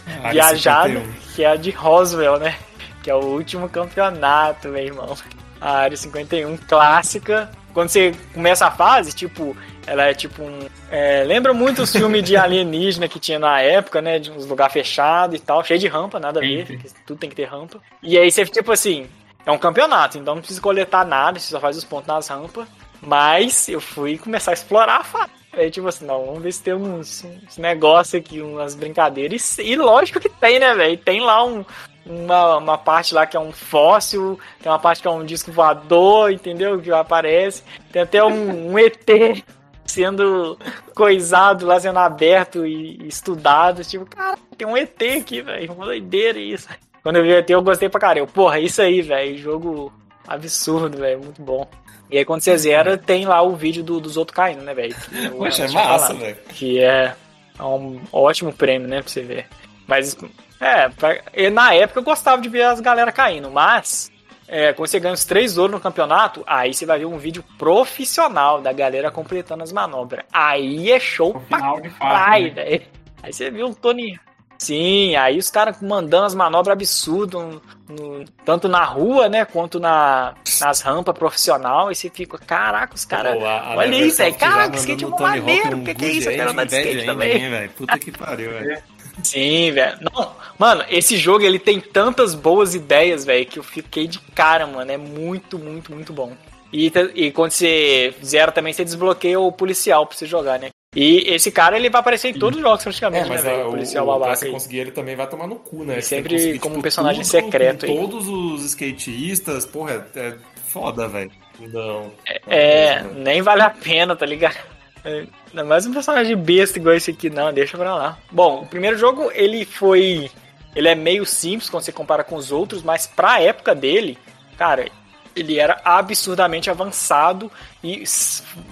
Área 0.07 0.31
viajada, 0.31 0.89
51. 0.89 1.13
que 1.35 1.45
é 1.45 1.47
a 1.49 1.57
de 1.57 1.71
Roswell, 1.71 2.39
né? 2.39 2.57
Que 3.03 3.11
é 3.11 3.15
o 3.15 3.25
último 3.25 3.69
campeonato, 3.69 4.69
meu 4.69 4.83
irmão. 4.83 5.17
A 5.61 5.79
área 5.79 5.97
51 5.97 6.57
clássica. 6.57 7.51
Quando 7.73 7.89
você 7.89 8.15
começa 8.33 8.67
a 8.67 8.71
fase, 8.71 9.13
tipo, 9.13 9.57
ela 9.87 10.05
é 10.05 10.15
tipo 10.15 10.43
um. 10.43 10.61
é, 10.91 11.25
lembra 11.25 11.53
muito 11.53 11.83
os 11.83 11.93
filmes 11.93 12.23
de 12.23 12.37
alienígena 12.39 13.09
que 13.09 13.19
tinha 13.19 13.39
na 13.39 13.61
época, 13.61 14.01
né? 14.01 14.19
De 14.19 14.31
uns 14.31 14.47
lugar 14.47 14.71
fechado 14.71 15.35
e 15.35 15.39
tal, 15.39 15.65
cheio 15.65 15.81
de 15.81 15.89
rampa, 15.89 16.21
nada 16.21 16.39
a 16.39 16.43
ver, 16.43 16.81
tudo 17.07 17.19
tem 17.19 17.29
que 17.29 17.37
ter 17.37 17.45
rampa. 17.45 17.81
E 18.03 18.17
aí 18.17 18.31
você, 18.31 18.45
tipo 18.45 18.71
assim, 18.73 19.07
é 19.45 19.51
um 19.51 19.59
campeonato, 19.59 20.19
então 20.19 20.35
não 20.35 20.41
precisa 20.41 20.61
coletar 20.61 21.05
nada, 21.05 21.39
você 21.39 21.51
só 21.51 21.61
faz 21.61 21.77
os 21.77 21.85
pontos 21.85 22.07
nas 22.07 22.29
rampas. 22.29 22.67
Mas 23.03 23.69
eu 23.69 23.81
fui 23.81 24.17
começar 24.17 24.53
a 24.53 24.55
explorar 24.55 25.01
a 25.01 25.05
fase. 25.05 25.31
Aí, 25.57 25.71
tipo 25.71 25.87
assim, 25.89 26.05
não, 26.05 26.27
vamos 26.27 26.43
ver 26.43 26.53
se 26.53 26.63
tem 26.63 26.75
uns, 26.75 27.25
uns 27.25 27.57
negócios 27.57 28.15
aqui, 28.15 28.41
umas 28.41 28.75
brincadeiras. 28.75 29.59
E, 29.59 29.73
e 29.73 29.77
lógico 29.77 30.21
que 30.21 30.29
tem, 30.29 30.59
né, 30.59 30.75
velho? 30.75 30.97
Tem 30.99 31.21
lá 31.21 31.45
um, 31.45 31.65
uma, 32.05 32.57
uma 32.59 32.79
parte 32.79 33.15
lá 33.15 33.27
que 33.27 33.37
é 33.37 33.41
um 33.41 33.53
fóssil, 33.53 34.39
tem 34.63 34.71
uma 34.71 34.79
parte 34.79 35.01
que 35.01 35.09
é 35.09 35.11
um 35.11 35.25
disco 35.25 35.53
voador, 35.53 36.33
entendeu? 36.33 36.81
Que 36.81 36.91
aparece. 36.91 37.63
Tem 37.93 38.03
até 38.03 38.23
um, 38.25 38.73
um 38.73 38.79
ET 38.79 39.45
sendo 39.87 40.59
coisado 40.95 41.67
lá, 41.67 41.79
sendo 41.79 41.99
aberto 41.99 42.67
e 42.67 42.85
e 43.03 43.09
estudado. 43.09 43.85
Tipo, 43.85 44.07
cara, 44.07 44.39
tem 44.57 44.67
um 44.67 44.77
ET 44.77 45.01
aqui, 45.21 45.43
velho. 45.43 45.73
Uma 45.73 45.87
doideira 45.87 46.39
isso. 46.39 46.69
Quando 47.03 47.17
eu 47.17 47.23
vi 47.23 47.31
o 47.31 47.37
ET, 47.37 47.51
eu 47.51 47.63
gostei 47.63 47.89
pra 47.89 48.01
caralho. 48.01 48.27
Porra, 48.27 48.59
isso 48.59 48.81
aí, 48.81 49.03
velho. 49.03 49.37
Jogo 49.39 49.93
absurdo, 50.27 50.99
velho. 50.99 51.21
Muito 51.21 51.43
bom. 51.43 51.69
E 52.11 52.19
aí, 52.19 52.25
quando 52.25 52.43
você 52.43 52.57
zera, 52.59 52.97
tem 52.99 53.25
lá 53.27 53.41
o 53.43 53.57
vídeo 53.57 53.83
do- 53.83 54.01
dos 54.01 54.17
outros 54.17 54.37
caindo, 54.37 54.63
né, 54.63 54.75
velho? 54.75 54.95
Poxa, 55.37 55.65
é 55.65 55.69
massa, 55.71 56.15
velho. 56.15 56.37
Que 56.51 56.81
é 56.81 57.15
um 57.61 58.01
ótimo 58.13 58.53
prêmio, 58.53 58.87
né, 58.89 59.01
pra 59.01 59.09
você 59.11 59.23
ver. 59.23 59.47
Mas, 59.87 60.17
é, 60.61 60.89
pra- 60.91 61.21
na 61.53 61.75
época 61.75 62.01
eu 62.01 62.05
gostava 62.05 62.41
de 62.41 62.49
ver 62.49 62.63
as 62.63 62.81
galera 62.81 63.11
caindo, 63.13 63.51
mas 63.51 64.11
é, 64.47 64.73
quando 64.73 64.89
você 64.89 65.01
ganha 65.01 65.15
os 65.15 65.25
três 65.25 65.57
ouros 65.59 65.75
no 65.75 65.81
campeonato, 65.81 66.43
aí 66.47 66.73
você 66.75 66.85
vai 66.87 66.99
ver 66.99 67.07
um 67.07 67.19
vídeo 67.19 67.43
profissional 67.59 68.61
da 68.61 68.73
galera 68.73 69.11
completando 69.11 69.63
as 69.63 69.73
manobras. 69.73 70.25
Aí 70.33 70.91
é 70.93 71.01
show 71.01 71.35
pra 71.49 71.59
caralho, 71.99 72.45
né? 72.55 72.65
velho. 72.65 72.83
Aí 73.23 73.33
você 73.33 73.51
viu 73.51 73.67
o 73.69 73.75
Tony. 73.75 74.19
Sim, 74.59 75.15
aí 75.17 75.37
os 75.39 75.51
caras 75.51 75.81
mandando 75.83 76.27
as 76.27 76.35
manobras 76.35 76.73
absurdas, 76.73 77.43
no- 77.43 77.61
no- 77.89 78.25
tanto 78.45 78.69
na 78.69 78.85
rua, 78.85 79.29
né, 79.29 79.45
quanto 79.45 79.79
na, 79.81 80.35
nas 80.61 80.81
rampas 80.81 81.17
profissional, 81.19 81.91
e 81.91 81.95
você 81.95 82.09
fica, 82.09 82.39
caraca, 82.39 82.95
os 82.95 83.05
caras. 83.05 83.37
Olha 83.77 83.97
isso, 83.97 84.19
velho, 84.19 84.33
já 84.33 84.39
caraca, 84.39 84.77
skate 84.77 85.05
é 85.05 85.07
Hawk 85.07 85.23
maneiro, 85.23 85.77
um 85.77 85.81
o 85.83 85.85
que, 85.85 85.95
que 85.95 86.05
é 86.05 86.09
isso? 86.09 86.29
Eu 86.31 86.37
quero 86.37 86.51
andar 86.51 86.65
de 86.65 86.77
skate 86.77 87.07
também. 87.07 87.33
hein? 87.45 87.71
Puta 87.77 87.99
que 87.99 88.13
pariu, 88.13 88.51
velho. 88.51 88.83
Sim, 89.23 89.71
velho. 89.73 89.99
Não, 90.01 90.33
mano, 90.59 90.85
esse 90.89 91.17
jogo 91.17 91.45
ele 91.45 91.59
tem 91.59 91.79
tantas 91.81 92.35
boas 92.35 92.75
ideias, 92.75 93.25
velho, 93.25 93.47
que 93.47 93.59
eu 93.59 93.63
fiquei 93.63 94.09
de 94.09 94.19
cara, 94.35 94.67
mano. 94.67 94.91
É 94.91 94.97
muito, 94.97 95.59
muito, 95.59 95.93
muito 95.93 96.13
bom. 96.13 96.33
E, 96.73 96.91
e 97.15 97.31
quando 97.31 97.53
você 97.53 98.13
zera 98.25 98.51
também, 98.51 98.73
você 98.73 98.85
desbloqueia 98.85 99.39
o 99.39 99.53
policial 99.53 100.05
pra 100.07 100.17
você 100.17 100.27
jogar, 100.27 100.59
né? 100.59 100.71
E 100.95 101.25
esse 101.35 101.51
cara, 101.51 101.77
ele 101.77 101.91
vai 101.91 102.01
aparecer 102.01 102.29
em 102.29 102.35
todos 102.39 102.57
os 102.59 102.63
jogos 102.63 102.81
É, 102.81 102.85
praticamente, 102.85 103.29
né, 103.29 103.35
mas 103.35 103.45
velho? 103.45 103.63
a, 103.63 103.67
O 103.67 103.71
policial 103.71 104.05
pra 104.07 104.15
babaca 104.15 104.37
você 104.37 104.47
aí. 104.47 104.53
conseguir 104.53 104.79
ele 104.79 104.91
também 104.93 105.17
vai 105.17 105.27
tomar 105.29 105.47
no 105.47 105.57
cu, 105.57 105.85
né? 105.85 105.99
E 105.99 106.03
sempre 106.03 106.59
como 106.59 106.75
tipo, 106.75 106.83
personagem 106.83 107.23
tudo 107.23 107.31
secreto 107.31 107.87
com. 107.87 107.97
Todos 108.09 108.29
os 108.29 108.65
skatistas, 108.65 109.67
porra, 109.67 110.07
é, 110.15 110.19
é 110.21 110.35
foda, 110.69 111.09
velho. 111.09 111.31
Não. 111.73 112.11
É, 112.47 113.03
Não, 113.03 113.15
nem 113.15 113.43
vale 113.43 113.63
a 113.63 113.71
pena, 113.71 114.15
tá 114.15 114.25
ligado? 114.27 114.57
É, 115.05 115.25
Ainda 115.51 115.65
mais 115.65 115.85
um 115.87 115.93
personagem 115.93 116.37
besta 116.37 116.79
igual 116.79 116.95
esse 116.95 117.11
aqui, 117.11 117.29
não, 117.31 117.53
deixa 117.53 117.77
pra 117.77 117.95
lá. 117.95 118.19
Bom, 118.31 118.63
o 118.63 118.67
primeiro 118.67 118.97
jogo, 118.97 119.31
ele 119.35 119.65
foi. 119.65 120.31
Ele 120.75 120.89
é 120.89 120.95
meio 120.95 121.25
simples 121.25 121.71
quando 121.71 121.85
você 121.85 121.93
compara 121.93 122.25
com 122.25 122.35
os 122.37 122.51
outros, 122.51 122.83
mas 122.83 123.07
pra 123.07 123.41
época 123.41 123.75
dele, 123.75 124.19
cara, 124.57 124.89
ele 125.35 125.59
era 125.59 125.81
absurdamente 125.85 126.71
avançado 126.71 127.51
e 127.83 128.05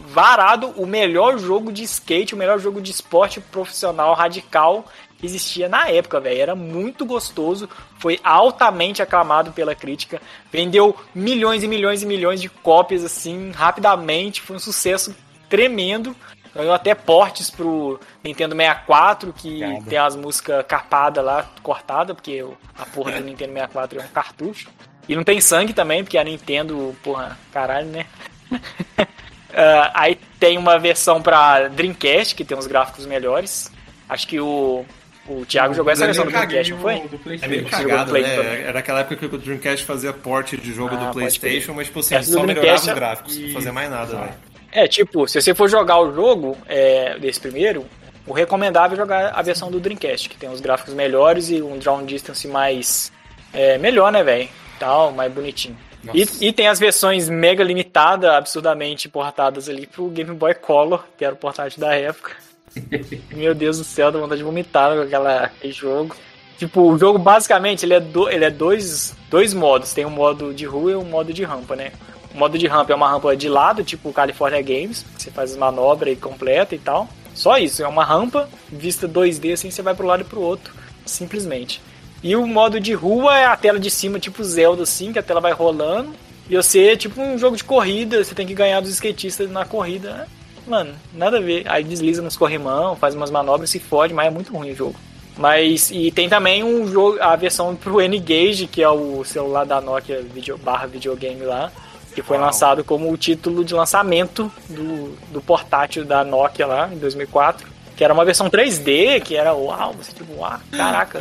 varado 0.07 0.69
o 0.77 0.87
melhor 0.87 1.39
jogo 1.39 1.73
de 1.73 1.83
skate, 1.83 2.35
o 2.35 2.39
melhor 2.39 2.59
jogo 2.59 2.81
de 2.81 2.91
esporte 2.91 3.41
profissional 3.41 4.15
radical 4.15 4.87
que 5.23 5.27
existia 5.27 5.69
na 5.69 5.89
época, 5.89 6.21
velho. 6.21 6.41
Era 6.41 6.55
muito 6.57 7.07
gostoso, 7.07 7.69
foi 7.99 8.19
altamente 8.25 9.01
aclamado 9.01 9.53
pela 9.53 9.75
crítica, 9.75 10.21
vendeu 10.51 10.97
milhões 11.15 11.63
e 11.63 11.69
milhões 11.69 12.03
e 12.03 12.07
milhões 12.07 12.41
de 12.41 12.49
cópias 12.49 13.05
assim, 13.05 13.53
rapidamente, 13.53 14.41
foi 14.41 14.57
um 14.57 14.61
sucesso 14.61 15.15
tremendo. 15.49 16.15
Ganhou 16.55 16.75
até 16.75 16.95
portes 16.95 17.51
pro 17.51 17.99
Nintendo 18.23 18.55
64, 18.55 19.33
que 19.33 19.61
Caramba. 19.61 19.87
tem 19.89 19.97
as 19.97 20.15
músicas 20.15 20.67
carpadas 20.67 21.25
lá, 21.25 21.51
cortadas, 21.63 22.15
porque 22.15 22.45
a 22.77 22.85
porra 22.85 23.13
do 23.13 23.25
Nintendo 23.25 23.55
64 23.55 24.01
é 24.01 24.05
um 24.05 24.09
cartucho. 24.09 24.69
E 25.09 25.17
não 25.17 25.25
tem 25.25 25.41
sangue 25.41 25.73
também, 25.73 26.03
porque 26.05 26.17
a 26.19 26.25
Nintendo, 26.25 26.95
porra, 27.03 27.39
caralho, 27.53 27.87
né? 27.89 28.07
Ah, 29.55 29.91
aí 29.95 30.19
tem 30.41 30.57
uma 30.57 30.79
versão 30.79 31.21
pra 31.21 31.69
Dreamcast, 31.69 32.35
que 32.35 32.43
tem 32.43 32.57
uns 32.57 32.67
gráficos 32.67 33.05
melhores. 33.05 33.71
Acho 34.09 34.27
que 34.27 34.41
o, 34.41 34.83
o 35.29 35.45
Thiago 35.45 35.75
jogou 35.75 35.93
essa 35.93 36.07
versão 36.07 36.25
do 36.25 36.31
Dreamcast, 36.31 36.73
não 36.73 36.81
foi? 36.81 37.01
Do 37.01 37.21
É 37.43 37.47
meio 37.49 37.61
jogou 37.69 37.71
cagado, 37.71 38.11
Play 38.13 38.23
né? 38.23 38.35
também. 38.37 38.63
Era 38.63 38.79
aquela 38.79 39.01
época 39.01 39.17
que 39.17 39.27
o 39.27 39.39
Dreamcast 39.39 39.85
fazia 39.85 40.11
port 40.11 40.55
de 40.55 40.73
jogo 40.73 40.95
Ah, 40.95 41.05
do 41.05 41.13
Playstation, 41.13 41.75
mas, 41.75 41.89
tipo 41.89 42.01
assim, 42.01 42.15
Essa 42.15 42.31
do 42.31 42.39
só 42.39 42.47
melhorava 42.47 42.77
os 42.77 42.89
é- 42.89 42.95
gráficos, 42.95 43.37
não 43.39 43.51
fazia 43.51 43.73
mais 43.75 43.91
nada, 43.91 44.17
velho. 44.17 44.35
É, 44.73 44.89
tipo, 44.89 45.29
se 45.29 45.39
você 45.39 45.55
for 45.55 45.69
jogar 45.69 46.01
o 46.01 46.15
jogo 46.15 46.57
é, 46.67 47.19
desse 47.19 47.39
primeiro, 47.39 47.85
o 48.27 48.33
recomendável 48.33 48.95
é 48.95 48.97
jogar 48.97 49.33
a 49.35 49.43
versão 49.43 49.71
do 49.71 49.79
Dreamcast, 49.79 50.31
que 50.31 50.37
tem 50.39 50.49
os 50.49 50.63
gráficos 50.63 50.95
melhores 50.95 51.51
e 51.51 51.61
um 51.61 51.77
draw 51.79 52.01
distance 52.07 52.49
mais. 52.49 53.13
É, 53.53 53.77
melhor, 53.77 54.11
né, 54.11 54.25
velho? 54.25 54.49
Tal, 54.83 55.13
mais 55.13 55.33
bonitinho. 55.33 55.77
E, 56.13 56.49
e 56.49 56.53
tem 56.53 56.67
as 56.67 56.81
versões 56.81 57.29
mega 57.29 57.63
limitadas, 57.63 58.29
absurdamente 58.29 59.09
portadas 59.09 59.69
ali 59.69 59.87
pro 59.87 60.09
Game 60.09 60.35
Boy 60.35 60.55
Color, 60.55 61.05
que 61.17 61.25
era 61.25 61.33
o 61.33 61.39
portátil 61.39 61.79
da 61.79 61.95
época. 61.95 62.33
Meu 63.31 63.55
Deus 63.55 63.79
do 63.79 63.85
céu, 63.85 64.11
dá 64.11 64.19
vontade 64.19 64.39
de 64.39 64.45
vomitar 64.45 64.93
com 64.97 65.03
aquela, 65.03 65.45
aquele 65.45 65.73
jogo. 65.73 66.17
Tipo, 66.59 66.81
o 66.81 66.99
jogo 66.99 67.17
basicamente 67.17 67.87
ele 67.87 67.95
é, 67.95 68.01
do, 68.01 68.29
ele 68.29 68.45
é 68.45 68.51
dois, 68.51 69.15
dois 69.31 69.55
modos. 69.55 69.95
Tem 69.95 70.05
um 70.05 70.11
modo 70.11 70.53
de 70.53 70.65
rua 70.65 70.91
e 70.91 70.97
um 70.97 71.05
modo 71.05 71.33
de 71.33 71.45
rampa, 71.45 71.77
né? 71.77 71.93
O 72.35 72.39
modo 72.39 72.59
de 72.59 72.67
rampa 72.67 72.93
é 72.93 72.97
uma 72.97 73.09
rampa 73.09 73.37
de 73.37 73.49
lado, 73.49 73.85
tipo 73.85 74.09
o 74.09 74.13
California 74.13 74.63
Games, 74.63 75.07
que 75.15 75.23
você 75.23 75.31
faz 75.31 75.53
as 75.53 75.57
manobras 75.57 76.13
e 76.13 76.17
completa 76.17 76.75
e 76.75 76.79
tal. 76.81 77.09
Só 77.37 77.57
isso, 77.57 77.85
é 77.85 77.87
uma 77.87 78.05
rampa, 78.05 78.49
vista 78.69 79.09
2D 79.09 79.53
assim, 79.53 79.71
você 79.71 79.81
vai 79.81 79.95
pro 79.95 80.09
lado 80.09 80.23
e 80.23 80.25
pro 80.25 80.41
outro, 80.41 80.75
simplesmente. 81.07 81.81
E 82.23 82.37
o 82.37 82.47
modo 82.47 82.79
de 82.79 82.93
rua 82.93 83.37
é 83.37 83.45
a 83.45 83.57
tela 83.57 83.81
de 83.81 83.91
cima, 83.91 84.19
tipo 84.19 84.45
Zelda 84.45 84.85
assim, 84.85 85.13
que 85.13 85.19
a 85.19 85.23
tela 85.23 85.41
vai 85.41 85.53
rolando. 85.53 86.15
E 86.49 86.57
você 86.57 86.93
é 86.93 86.97
tipo 86.97 87.21
um 87.21 87.37
jogo 87.39 87.57
de 87.57 87.65
corrida, 87.65 88.23
você 88.23 88.35
tem 88.35 88.47
que 88.47 88.55
ganhar 88.55 88.81
dos 88.81 88.91
skatistas 88.91 89.51
na 89.51 89.65
corrida. 89.65 90.29
Mano, 90.67 90.95
nada 91.13 91.39
a 91.39 91.41
ver. 91.41 91.65
Aí 91.67 91.83
desliza 91.83 92.23
nos 92.23 92.37
corrimão, 92.37 92.95
faz 92.95 93.15
umas 93.15 93.31
manobras, 93.31 93.71
se 93.71 93.81
fode, 93.81 94.15
mas 94.15 94.27
é 94.27 94.31
muito 94.31 94.53
ruim 94.53 94.71
o 94.71 94.77
jogo. 94.77 94.95
Mas, 95.37 95.91
e 95.91 96.11
tem 96.11 96.29
também 96.29 96.63
um 96.63 96.87
jogo, 96.87 97.19
a 97.21 97.35
versão 97.37 97.75
pro 97.75 98.01
N-Gage, 98.01 98.67
que 98.67 98.83
é 98.83 98.89
o 98.89 99.25
celular 99.25 99.65
da 99.65 99.81
Nokia 99.81 100.23
video, 100.23 100.59
barra 100.59 100.87
videogame 100.87 101.43
lá, 101.43 101.73
que 102.15 102.23
foi 102.23 102.37
Uau. 102.37 102.47
lançado 102.47 102.85
como 102.85 103.11
o 103.11 103.17
título 103.17 103.65
de 103.65 103.73
lançamento 103.75 104.53
do, 104.69 105.17
do 105.33 105.41
portátil 105.41 106.05
da 106.05 106.23
Nokia 106.23 106.67
lá, 106.67 106.91
em 106.93 106.99
2004. 106.99 107.67
Que 107.97 108.05
era 108.05 108.15
uma 108.15 108.25
versão 108.25 108.49
3D, 108.49 109.21
que 109.23 109.37
era 109.37 109.55
uau, 109.55 109.93
você 109.93 110.13
tipo, 110.13 110.35
uau, 110.35 110.59
caraca, 110.71 111.21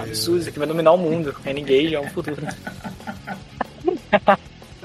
absurdo, 0.00 0.40
isso 0.40 0.48
aqui 0.48 0.58
vai 0.58 0.68
dominar 0.68 0.92
o 0.92 0.98
mundo. 0.98 1.34
N-Gage 1.44 1.94
é 1.94 2.00
um 2.00 2.08
futuro. 2.10 2.46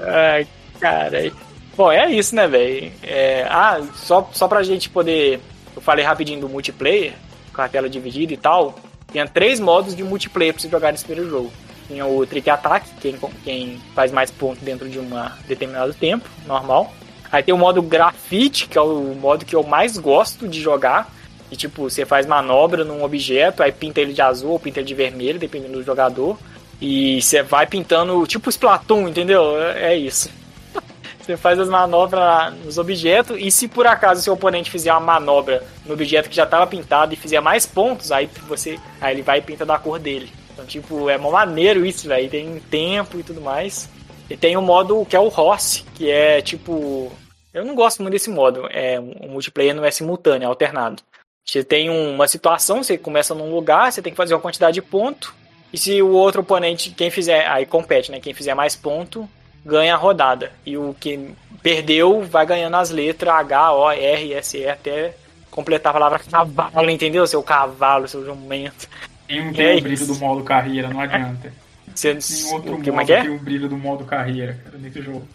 Ai, 0.00 0.46
cara. 0.80 1.32
Bom, 1.76 1.92
é 1.92 2.10
isso, 2.10 2.34
né, 2.34 2.48
velho? 2.48 2.92
É, 3.02 3.46
ah, 3.48 3.80
só, 3.94 4.28
só 4.32 4.48
pra 4.48 4.62
gente 4.62 4.90
poder. 4.90 5.40
Eu 5.76 5.82
falei 5.82 6.04
rapidinho 6.04 6.40
do 6.40 6.48
multiplayer, 6.48 7.14
com 7.52 7.62
a 7.62 7.68
tela 7.68 7.88
dividida 7.88 8.32
e 8.32 8.36
tal. 8.36 8.74
Tinha 9.12 9.26
três 9.26 9.60
modos 9.60 9.94
de 9.94 10.02
multiplayer 10.02 10.52
pra 10.52 10.60
você 10.60 10.68
jogar 10.68 10.90
nesse 10.90 11.04
primeiro 11.04 11.30
jogo. 11.30 11.52
Tinha 11.86 12.04
o 12.04 12.26
Trick 12.26 12.50
Attack, 12.50 12.86
quem, 13.00 13.16
quem 13.44 13.80
faz 13.94 14.12
mais 14.12 14.30
pontos 14.30 14.62
dentro 14.62 14.88
de 14.88 14.98
um 14.98 15.08
determinado 15.46 15.94
tempo, 15.94 16.28
normal. 16.46 16.92
Aí 17.30 17.42
tem 17.42 17.54
o 17.54 17.58
modo 17.58 17.80
Grafite, 17.80 18.68
que 18.68 18.76
é 18.76 18.80
o 18.80 19.14
modo 19.14 19.44
que 19.44 19.54
eu 19.54 19.62
mais 19.62 19.96
gosto 19.96 20.48
de 20.48 20.60
jogar. 20.60 21.10
E 21.50 21.56
tipo, 21.56 21.88
você 21.88 22.04
faz 22.04 22.26
manobra 22.26 22.84
num 22.84 23.02
objeto, 23.02 23.62
aí 23.62 23.72
pinta 23.72 24.00
ele 24.00 24.12
de 24.12 24.20
azul 24.20 24.52
ou 24.52 24.60
pinta 24.60 24.80
ele 24.80 24.86
de 24.86 24.94
vermelho, 24.94 25.38
dependendo 25.38 25.74
do 25.74 25.82
jogador. 25.82 26.38
E 26.80 27.20
você 27.20 27.42
vai 27.42 27.66
pintando, 27.66 28.26
tipo 28.26 28.50
Splatoon, 28.50 29.08
entendeu? 29.08 29.60
É 29.60 29.96
isso. 29.96 30.30
Você 31.18 31.36
faz 31.36 31.58
as 31.58 31.68
manobras 31.68 32.54
nos 32.64 32.78
objetos 32.78 33.36
e 33.38 33.50
se 33.50 33.68
por 33.68 33.86
acaso 33.86 34.22
seu 34.22 34.32
oponente 34.32 34.70
fizer 34.70 34.90
uma 34.92 35.00
manobra 35.00 35.62
no 35.84 35.92
objeto 35.92 36.30
que 36.30 36.36
já 36.36 36.44
estava 36.44 36.66
pintado 36.66 37.12
e 37.12 37.16
fizer 37.16 37.40
mais 37.40 37.66
pontos, 37.66 38.10
aí 38.10 38.30
você, 38.48 38.78
aí 38.98 39.14
ele 39.14 39.22
vai 39.22 39.38
e 39.38 39.42
pinta 39.42 39.66
da 39.66 39.76
cor 39.76 39.98
dele. 39.98 40.30
Então, 40.52 40.64
tipo, 40.64 41.10
é 41.10 41.18
mó 41.18 41.30
maneiro 41.30 41.84
isso, 41.84 42.08
velho. 42.08 42.30
Tem 42.30 42.58
tempo 42.70 43.18
e 43.18 43.22
tudo 43.22 43.40
mais. 43.40 43.90
E 44.30 44.36
tem 44.36 44.56
o 44.56 44.62
modo 44.62 45.04
que 45.04 45.14
é 45.14 45.20
o 45.20 45.28
Horse, 45.28 45.84
que 45.94 46.10
é 46.10 46.40
tipo, 46.40 47.12
eu 47.52 47.64
não 47.64 47.74
gosto 47.74 48.02
muito 48.02 48.12
desse 48.12 48.30
modo. 48.30 48.68
É 48.70 48.98
o 48.98 49.28
multiplayer 49.28 49.74
não 49.74 49.84
é 49.84 49.90
simultâneo, 49.90 50.46
é 50.46 50.48
alternado. 50.48 51.02
Você 51.48 51.64
tem 51.64 51.88
uma 51.88 52.28
situação, 52.28 52.82
você 52.82 52.98
começa 52.98 53.34
num 53.34 53.50
lugar, 53.54 53.90
você 53.90 54.02
tem 54.02 54.12
que 54.12 54.16
fazer 54.18 54.34
uma 54.34 54.40
quantidade 54.40 54.74
de 54.74 54.82
ponto. 54.82 55.34
E 55.72 55.78
se 55.78 56.02
o 56.02 56.10
outro 56.10 56.42
oponente, 56.42 56.90
quem 56.90 57.10
fizer, 57.10 57.46
aí 57.48 57.64
compete, 57.64 58.10
né? 58.10 58.20
Quem 58.20 58.34
fizer 58.34 58.52
mais 58.52 58.76
ponto, 58.76 59.26
ganha 59.64 59.94
a 59.94 59.96
rodada. 59.96 60.52
E 60.66 60.76
o 60.76 60.94
que 61.00 61.30
perdeu 61.62 62.22
vai 62.22 62.44
ganhando 62.44 62.76
as 62.76 62.90
letras 62.90 63.34
H, 63.34 63.72
O, 63.72 63.90
R, 63.90 64.34
S, 64.34 64.58
E 64.58 64.68
até 64.68 65.14
completar 65.50 65.90
a 65.90 65.94
palavra 65.94 66.18
cavalo, 66.18 66.90
entendeu? 66.90 67.26
Seu 67.26 67.42
cavalo, 67.42 68.06
seu 68.06 68.22
jumento. 68.26 68.86
Tem 69.26 69.40
um, 69.40 69.48
É 69.48 69.52
tem 69.54 69.78
o 69.78 69.82
brilho 69.82 70.06
do 70.06 70.14
modo 70.16 70.44
carreira, 70.44 70.88
não 70.88 71.00
adianta. 71.00 71.50
Você, 71.94 72.14
Tem 72.14 72.52
outro 72.52 72.74
o 72.74 72.82
que, 72.82 72.90
modo 72.90 73.02
é 73.02 73.06
que 73.06 73.12
é? 73.14 73.22
tem 73.22 73.30
o 73.30 73.38
brilho 73.38 73.68
do 73.70 73.76
modo 73.78 74.04
carreira, 74.04 74.60
cara, 74.64 74.76
do 74.76 75.02
jogo. 75.02 75.26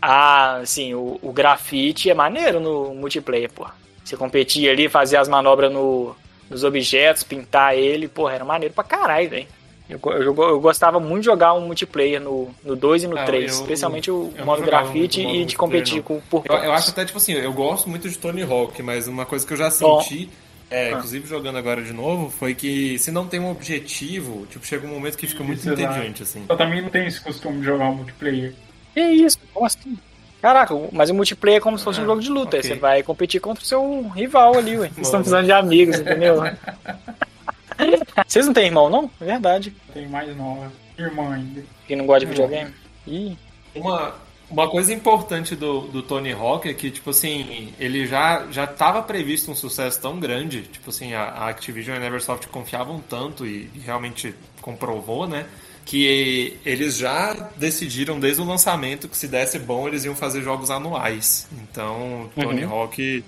Ah, 0.00 0.60
sim, 0.66 0.92
o, 0.92 1.18
o 1.22 1.32
grafite 1.32 2.10
é 2.10 2.14
maneiro 2.14 2.60
no 2.60 2.94
multiplayer, 2.94 3.50
pô. 3.50 3.66
Você 4.04 4.16
competir 4.16 4.68
ali, 4.68 4.88
fazer 4.88 5.16
as 5.16 5.28
manobras 5.28 5.72
no, 5.72 6.14
nos 6.50 6.64
objetos, 6.64 7.22
pintar 7.22 7.76
ele, 7.76 8.08
pô, 8.08 8.28
era 8.28 8.44
maneiro 8.44 8.74
pra 8.74 8.84
caralho, 8.84 9.30
velho. 9.30 9.46
Eu, 9.88 10.00
eu, 10.12 10.34
eu 10.34 10.60
gostava 10.60 10.98
muito 10.98 11.20
de 11.22 11.26
jogar 11.26 11.52
um 11.54 11.60
multiplayer 11.66 12.20
no, 12.20 12.48
no 12.64 12.74
2 12.74 13.04
e 13.04 13.06
no 13.08 13.18
Ah, 13.18 13.24
3, 13.24 13.52
eu- 13.52 13.60
especialmente 13.60 14.10
o 14.10 14.32
eu 14.32 14.38
não 14.38 14.46
modo 14.46 14.62
grafite 14.62 15.22
modo 15.22 15.36
e 15.36 15.44
de 15.44 15.56
competir 15.56 15.94
multiplayer, 15.96 16.22
com, 16.30 16.40
por 16.42 16.44
Eu, 16.50 16.56
eu 16.64 16.72
acho 16.72 16.90
até, 16.90 17.04
tipo 17.04 17.18
assim, 17.18 17.32
eu 17.34 17.52
gosto 17.52 17.90
muito 17.90 18.08
de 18.08 18.16
Tony 18.16 18.42
Hawk, 18.42 18.80
mas 18.82 19.06
uma 19.06 19.26
coisa 19.26 19.46
que 19.46 19.52
eu 19.52 19.56
já 19.56 19.70
senti, 19.70 20.30
é, 20.70 20.88
Ah. 20.88 20.92
inclusive 20.92 21.28
jogando 21.28 21.58
agora 21.58 21.82
de 21.82 21.92
novo, 21.92 22.30
foi 22.30 22.54
que 22.54 22.98
se 22.98 23.10
não 23.10 23.26
tem 23.26 23.38
um 23.40 23.50
objetivo, 23.50 24.46
tipo, 24.46 24.64
chega 24.66 24.86
um 24.86 24.90
momento 24.90 25.18
que 25.18 25.26
fica 25.26 25.44
muito 25.44 25.60
exato. 25.60 25.80
entediante, 25.82 26.22
assim. 26.22 26.44
Eu 26.48 26.56
também 26.56 26.80
não 26.80 26.88
tenho 26.88 27.06
esse 27.06 27.20
costume 27.20 27.58
de 27.58 27.64
jogar 27.66 27.90
um 27.90 27.96
multiplayer. 27.96 28.54
Que 28.94 29.00
isso, 29.00 29.38
como 29.52 29.66
assim? 29.66 29.98
Caraca, 30.42 30.74
mas 30.90 31.08
o 31.08 31.14
multiplayer 31.14 31.58
é 31.58 31.60
como 31.62 31.78
se 31.78 31.84
fosse 31.84 32.00
um 32.00 32.02
Ah, 32.02 32.06
jogo 32.06 32.20
de 32.20 32.28
luta. 32.28 32.56
ok. 32.58 32.62
Você 32.62 32.74
vai 32.74 33.02
competir 33.02 33.40
contra 33.40 33.62
o 33.62 33.66
seu 33.66 34.08
rival 34.08 34.58
ali, 34.58 34.76
ué. 34.76 34.88
Vocês 34.88 35.06
estão 35.06 35.20
precisando 35.20 35.44
de 35.46 35.52
amigos, 35.52 36.00
entendeu? 36.00 36.42
Vocês 38.26 38.46
não 38.46 38.52
têm 38.52 38.66
irmão, 38.66 38.90
não? 38.90 39.10
É 39.20 39.24
verdade. 39.24 39.72
Tem 39.94 40.06
mais 40.08 40.36
nova. 40.36 40.70
Irmã 40.98 41.34
ainda. 41.34 41.62
Quem 41.86 41.96
não 41.96 42.06
gosta 42.06 42.20
de 42.20 42.26
Não. 42.26 42.32
videogame? 42.32 42.74
Ih, 43.06 43.36
Uma, 43.74 44.14
Uma 44.50 44.68
coisa 44.68 44.92
importante 44.92 45.56
do, 45.56 45.82
do 45.82 46.02
Tony 46.02 46.32
Hawk 46.32 46.68
é 46.68 46.74
que, 46.74 46.90
tipo 46.90 47.10
assim, 47.10 47.72
ele 47.80 48.06
já, 48.06 48.46
já 48.50 48.66
tava 48.66 49.02
previsto 49.02 49.50
um 49.50 49.54
sucesso 49.54 50.00
tão 50.00 50.20
grande, 50.20 50.62
tipo 50.62 50.90
assim, 50.90 51.14
a, 51.14 51.22
a 51.22 51.48
Activision 51.48 51.94
e 51.94 51.98
a 51.98 52.00
Neversoft 52.00 52.46
confiavam 52.48 53.00
tanto 53.08 53.46
e, 53.46 53.70
e 53.74 53.78
realmente 53.78 54.34
comprovou, 54.60 55.26
né? 55.26 55.46
Que 55.84 56.58
eles 56.64 56.96
já 56.96 57.34
decidiram 57.56 58.20
desde 58.20 58.40
o 58.40 58.44
lançamento 58.44 59.08
que 59.08 59.16
se 59.16 59.26
desse 59.28 59.58
bom 59.58 59.88
eles 59.88 60.04
iam 60.04 60.14
fazer 60.14 60.42
jogos 60.42 60.70
anuais. 60.70 61.48
Então, 61.60 62.30
Tony 62.34 62.64
Uhum. 62.64 62.72
Hawk. 62.72 63.24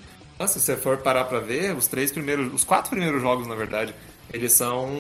Se 0.47 0.61
você 0.61 0.77
for 0.77 0.99
parar 0.99 1.25
pra 1.25 1.41
ver, 1.41 1.75
os 1.77 1.87
três 1.87 2.11
primeiros. 2.13 2.53
Os 2.53 2.65
quatro 2.65 2.91
primeiros 2.91 3.21
jogos, 3.23 3.47
na 3.47 3.55
verdade, 3.55 3.95
eles 4.33 4.53
são. 4.53 4.91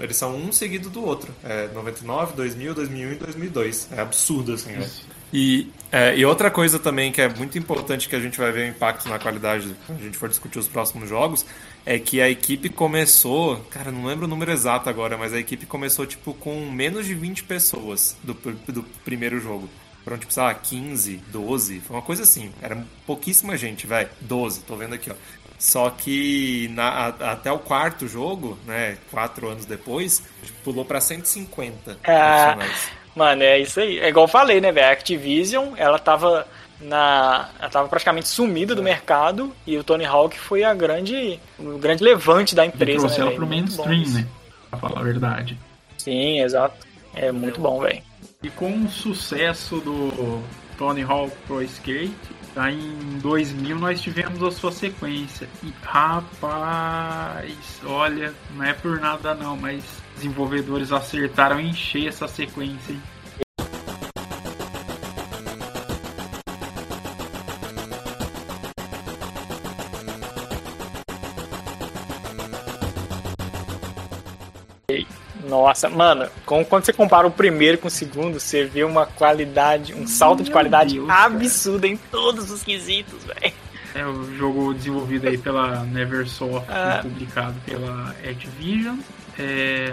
Eles 0.00 0.16
são 0.16 0.36
um 0.36 0.52
seguido 0.52 0.90
do 0.90 1.04
outro. 1.04 1.32
É 1.44 1.68
99, 1.74 2.34
2000, 2.34 2.74
2001 2.74 3.12
e 3.12 3.14
2002. 3.16 3.88
É 3.92 4.00
absurdo, 4.00 4.52
assim, 4.54 4.72
né? 4.72 4.88
E, 5.32 5.68
é, 5.92 6.16
e 6.16 6.24
outra 6.24 6.50
coisa 6.50 6.76
também 6.78 7.12
que 7.12 7.20
é 7.22 7.28
muito 7.28 7.56
importante 7.56 8.08
que 8.08 8.16
a 8.16 8.20
gente 8.20 8.36
vai 8.36 8.50
ver 8.50 8.66
o 8.66 8.68
impacto 8.70 9.08
na 9.08 9.16
qualidade 9.16 9.76
quando 9.86 10.00
a 10.00 10.02
gente 10.02 10.18
for 10.18 10.28
discutir 10.28 10.58
os 10.58 10.66
próximos 10.66 11.08
jogos 11.08 11.46
é 11.86 11.98
que 11.98 12.20
a 12.20 12.28
equipe 12.28 12.68
começou, 12.68 13.56
cara, 13.70 13.90
não 13.90 14.04
lembro 14.04 14.26
o 14.26 14.28
número 14.28 14.50
exato 14.52 14.88
agora, 14.88 15.16
mas 15.16 15.32
a 15.32 15.38
equipe 15.38 15.66
começou 15.66 16.06
tipo 16.06 16.34
com 16.34 16.70
menos 16.70 17.06
de 17.06 17.14
20 17.14 17.44
pessoas 17.44 18.16
do, 18.22 18.34
do 18.68 18.82
primeiro 19.04 19.40
jogo. 19.40 19.68
Foram 20.04 20.16
tipo, 20.18 20.32
sei 20.32 20.42
lá, 20.42 20.54
15, 20.54 21.16
12, 21.28 21.80
foi 21.80 21.96
uma 21.96 22.02
coisa 22.02 22.22
assim. 22.22 22.50
Era 22.62 22.84
pouquíssima 23.06 23.56
gente, 23.56 23.86
velho. 23.86 24.08
12, 24.22 24.60
tô 24.62 24.74
vendo 24.76 24.94
aqui, 24.94 25.10
ó. 25.10 25.14
Só 25.58 25.90
que 25.90 26.68
na- 26.72 26.88
a- 27.20 27.32
até 27.32 27.52
o 27.52 27.58
quarto 27.58 28.08
jogo, 28.08 28.58
né, 28.66 28.96
quatro 29.10 29.46
anos 29.48 29.66
depois, 29.66 30.22
pulou 30.64 30.84
pra 30.86 31.00
150 31.02 31.98
Ah. 32.04 32.56
Mano, 33.14 33.42
é 33.42 33.58
isso 33.58 33.78
aí. 33.80 33.98
É 33.98 34.08
igual 34.08 34.24
eu 34.24 34.30
falei, 34.30 34.60
né, 34.60 34.72
velho? 34.72 34.86
A 34.86 34.92
Activision, 34.92 35.74
ela 35.76 35.98
tava 35.98 36.46
na. 36.80 37.48
Ela 37.58 37.68
tava 37.70 37.88
praticamente 37.88 38.28
sumida 38.28 38.72
É. 38.72 38.76
do 38.76 38.82
mercado 38.82 39.52
e 39.66 39.76
o 39.76 39.84
Tony 39.84 40.04
Hawk 40.04 40.38
foi 40.38 40.64
a 40.64 40.72
grande. 40.74 41.38
o 41.58 41.78
grande 41.78 42.02
levante 42.04 42.54
da 42.54 42.64
Ele 42.64 42.72
empresa. 42.74 42.98
trouxe 42.98 43.14
né, 43.16 43.20
ela 43.22 43.30
velho? 43.30 43.38
pro 43.38 43.46
mainstream, 43.48 44.08
né? 44.10 44.26
Pra 44.70 44.78
falar 44.78 45.00
a 45.00 45.04
verdade. 45.04 45.58
Sim, 45.98 46.40
exato. 46.40 46.86
É 47.14 47.30
muito 47.32 47.60
bom, 47.60 47.80
velho. 47.80 48.02
E 48.42 48.48
com 48.50 48.84
o 48.84 48.88
sucesso 48.88 49.80
do 49.80 50.42
Tony 50.78 51.02
Hawk 51.02 51.36
Pro 51.46 51.60
Skate, 51.62 52.14
aí 52.56 52.74
em 52.78 53.18
2000 53.18 53.78
nós 53.78 54.00
tivemos 54.00 54.42
a 54.42 54.50
sua 54.50 54.72
sequência. 54.72 55.46
E 55.62 55.70
rapaz, 55.82 57.54
olha, 57.84 58.32
não 58.54 58.64
é 58.64 58.72
por 58.72 58.98
nada 59.00 59.34
não, 59.34 59.56
mas 59.56 59.82
desenvolvedores 60.14 60.92
acertaram 60.92 61.60
em 61.60 61.68
encher 61.70 62.08
essa 62.08 62.26
sequência. 62.28 62.92
hein? 62.92 63.02
Nossa, 75.50 75.88
mano, 75.90 76.28
com- 76.46 76.64
quando 76.64 76.84
você 76.84 76.92
compara 76.92 77.26
o 77.26 77.30
primeiro 77.30 77.76
com 77.76 77.88
o 77.88 77.90
segundo, 77.90 78.38
você 78.40 78.64
vê 78.64 78.84
uma 78.84 79.04
qualidade, 79.04 79.92
um 79.92 80.06
salto 80.06 80.38
de 80.38 80.44
Meu 80.44 80.52
qualidade 80.52 80.94
Deus, 80.94 81.06
cara. 81.08 81.24
absurdo 81.24 81.84
em 81.86 81.96
todos 81.96 82.50
os 82.50 82.62
quesitos, 82.62 83.24
velho. 83.24 83.52
É 83.92 84.06
o 84.06 84.36
jogo 84.36 84.72
desenvolvido 84.72 85.26
aí 85.28 85.36
pela 85.36 85.82
Neversoft 85.84 86.64
Ah. 86.70 87.00
e 87.00 87.08
publicado 87.08 87.56
pela 87.66 88.10
Activision. 88.24 88.96
É, 89.36 89.92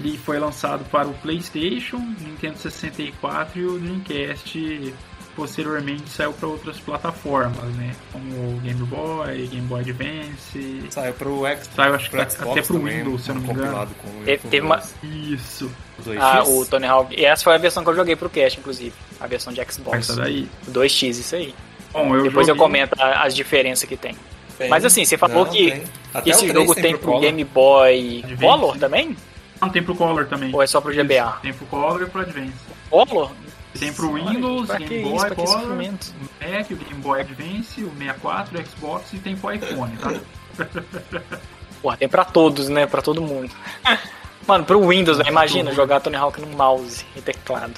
ele 0.00 0.16
foi 0.16 0.38
lançado 0.38 0.82
para 0.90 1.06
o 1.08 1.12
PlayStation, 1.14 1.98
Nintendo 1.98 2.56
64 2.58 3.60
e 3.60 3.66
o 3.66 3.78
Dreamcast. 3.78 4.94
Posteriormente 5.36 6.08
saiu 6.10 6.32
para 6.32 6.48
outras 6.48 6.78
plataformas, 6.78 7.64
né? 7.76 7.92
Como 8.12 8.24
o 8.56 8.60
Game 8.62 8.82
Boy, 8.84 9.46
Game 9.48 9.66
Boy 9.66 9.80
Advance. 9.80 10.84
Saiu 10.90 11.12
pro 11.14 11.38
Xbox. 11.38 11.70
Saiu 11.74 11.94
acho 11.94 12.04
que 12.04 12.10
pro 12.10 12.20
até 12.22 12.30
Xbox 12.36 12.66
pro 12.66 12.78
também, 12.78 12.98
Windows, 12.98 13.22
se 13.24 13.30
eu 13.30 13.34
não 13.34 13.42
me 13.42 13.48
engano. 13.50 13.62
compilado 13.66 13.94
com, 13.96 14.24
Teve- 14.24 14.48
teve 14.48 14.66
uma- 14.66 14.82
Isso, 15.02 15.70
os 15.98 16.04
2x. 16.06 16.22
Ah, 16.22 16.44
o 16.44 16.64
Tony 16.66 16.86
Hawk. 16.86 17.14
E 17.20 17.24
essa 17.24 17.42
foi 17.44 17.54
a 17.54 17.58
versão 17.58 17.82
que 17.82 17.90
eu 17.90 17.96
joguei 17.96 18.14
pro 18.16 18.30
cast, 18.30 18.60
inclusive. 18.60 18.92
A 19.20 19.26
versão 19.26 19.52
de 19.52 19.60
Xbox. 19.70 19.98
essa 20.10 20.16
daí. 20.20 20.48
2x, 20.68 21.18
isso 21.18 21.34
aí. 21.34 21.54
Bom, 21.92 22.14
eu 22.14 22.22
Depois 22.24 22.46
eu 22.48 22.54
joguei- 22.54 22.58
comento 22.66 22.94
a- 23.00 23.24
as 23.24 23.34
diferenças 23.34 23.88
que 23.88 23.96
tem. 23.96 24.16
Tem. 24.56 24.68
Mas 24.68 24.84
assim, 24.84 25.04
você 25.04 25.18
falou 25.18 25.44
Não, 25.46 25.52
que, 25.52 25.70
tem. 25.70 25.80
que 25.80 25.86
Até 26.14 26.30
esse 26.30 26.44
o 26.44 26.52
jogo 26.52 26.74
tem 26.76 26.90
pro 26.92 26.98
pro 27.00 27.08
Color. 27.08 27.20
Game 27.22 27.44
Boy 27.44 28.20
Advance. 28.24 28.40
Color 28.42 28.78
também? 28.78 29.16
Não, 29.60 29.68
tem 29.68 29.82
pro 29.82 29.94
Color 29.96 30.26
também. 30.26 30.54
Ou 30.54 30.62
é 30.62 30.66
só 30.66 30.80
pro 30.80 30.92
GBA? 30.92 31.38
Tem 31.42 31.52
pro 31.52 31.66
Color 31.66 32.02
e 32.02 32.06
pro 32.06 32.20
Advance. 32.20 32.52
Color? 32.88 33.32
Tem 33.78 33.92
pro 33.92 34.12
Windows, 34.12 34.66
pra 34.66 34.78
Game 34.78 35.02
Boy, 35.02 35.26
isso? 35.26 35.34
Color, 35.34 35.76
Mac, 35.76 36.70
o 36.70 36.76
Game 36.76 37.02
Boy 37.02 37.20
Advance, 37.20 37.84
o 37.84 37.90
64, 37.90 38.58
o 38.58 38.66
Xbox 38.66 39.12
e 39.12 39.18
tem 39.18 39.36
pro 39.36 39.52
iPhone, 39.52 39.96
tá? 39.96 40.14
Porra, 41.82 41.96
tem 41.96 42.08
pra 42.08 42.24
todos, 42.24 42.68
né? 42.68 42.86
Pra 42.86 43.02
todo 43.02 43.20
mundo. 43.20 43.50
Mano, 44.46 44.64
pro 44.64 44.86
Windows, 44.86 45.18
né? 45.18 45.24
imagina 45.28 45.70
Tudo. 45.70 45.76
jogar 45.76 46.00
Tony 46.00 46.16
Hawk 46.16 46.40
no 46.40 46.46
mouse 46.48 47.04
e 47.16 47.20
teclado. 47.20 47.72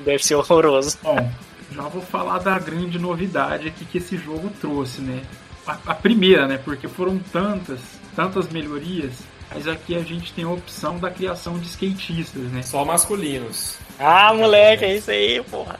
Deve 0.00 0.24
ser 0.24 0.36
horroroso. 0.36 0.96
Bom, 1.02 1.30
já 1.72 1.82
vou 1.82 2.00
falar 2.00 2.38
da 2.38 2.58
grande 2.58 2.98
novidade 2.98 3.68
aqui 3.68 3.84
que 3.84 3.98
esse 3.98 4.16
jogo 4.16 4.50
trouxe, 4.60 5.00
né? 5.00 5.22
A, 5.66 5.76
a 5.86 5.94
primeira, 5.94 6.46
né? 6.46 6.58
Porque 6.58 6.88
foram 6.88 7.18
tantas, 7.32 7.80
tantas 8.18 8.48
melhorias, 8.48 9.12
mas 9.54 9.68
aqui 9.68 9.94
a 9.94 10.02
gente 10.02 10.32
tem 10.32 10.44
a 10.44 10.48
opção 10.48 10.98
da 10.98 11.08
criação 11.08 11.56
de 11.56 11.68
skatistas, 11.68 12.42
né? 12.50 12.62
Só 12.62 12.84
masculinos. 12.84 13.78
Ah, 13.96 14.34
moleque, 14.34 14.84
é 14.84 14.96
isso 14.96 15.08
aí, 15.12 15.40
porra. 15.44 15.78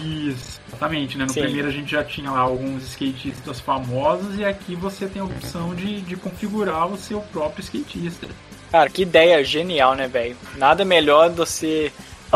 Isso, 0.00 0.62
exatamente, 0.66 1.18
né? 1.18 1.26
No 1.26 1.32
Sim. 1.34 1.42
primeiro 1.42 1.68
a 1.68 1.70
gente 1.70 1.92
já 1.92 2.02
tinha 2.02 2.30
lá 2.30 2.40
alguns 2.40 2.84
skatistas 2.84 3.60
famosos 3.60 4.38
e 4.38 4.44
aqui 4.46 4.74
você 4.74 5.06
tem 5.06 5.20
a 5.20 5.26
opção 5.26 5.74
de, 5.74 6.00
de 6.00 6.16
configurar 6.16 6.86
o 6.86 6.96
seu 6.96 7.20
próprio 7.20 7.62
skatista. 7.62 8.28
Cara, 8.70 8.88
que 8.88 9.02
ideia 9.02 9.44
genial, 9.44 9.94
né, 9.94 10.08
velho? 10.08 10.38
Nada 10.56 10.86
melhor 10.86 11.28
do 11.28 11.44
você 11.44 11.92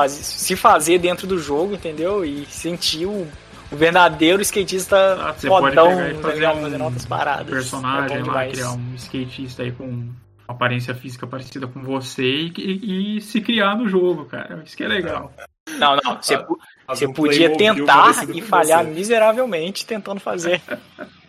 se 0.09 0.57
fazer 0.57 0.99
dentro 0.99 1.27
do 1.27 1.39
jogo, 1.39 1.75
entendeu? 1.75 2.23
E 2.23 2.45
sentir 2.51 3.07
o, 3.07 3.27
o 3.71 3.77
verdadeiro 3.77 4.41
skatista 4.43 4.97
Ah, 5.21 5.33
você 5.33 5.49
pode 5.49 5.69
fodão, 5.69 5.89
pegar 5.89 6.11
e 6.11 6.15
tá 6.15 6.21
fazer 6.23 6.47
um 6.49 6.63
Fazendo 6.63 6.85
outras 6.85 7.07
paradas. 7.07 7.47
personagem 7.51 8.17
é 8.19 8.23
lá, 8.25 8.47
criar 8.47 8.73
um 8.73 8.95
skatista 8.97 9.63
aí 9.63 9.73
com 9.73 9.85
uma 9.85 10.15
aparência 10.47 10.95
física 10.95 11.27
parecida 11.27 11.67
com 11.67 11.83
você 11.83 12.23
e, 12.25 12.53
e- 12.57 13.17
e 13.19 13.21
se 13.21 13.41
criar 13.41 13.77
no 13.77 13.89
jogo, 13.89 14.25
cara. 14.25 14.63
Isso 14.65 14.77
que 14.77 14.85
é 14.85 14.89
legal. 14.89 15.33
Não, 15.79 15.99
não, 16.03 16.17
você, 16.21 16.35
Ah, 16.35 16.47
você 16.95 17.07
podia 17.13 17.55
tentar 17.55 18.27
e 18.35 18.41
falhar 18.41 18.85
você. 18.85 18.91
miseravelmente 18.91 19.85
tentando 19.85 20.19
fazer 20.19 20.63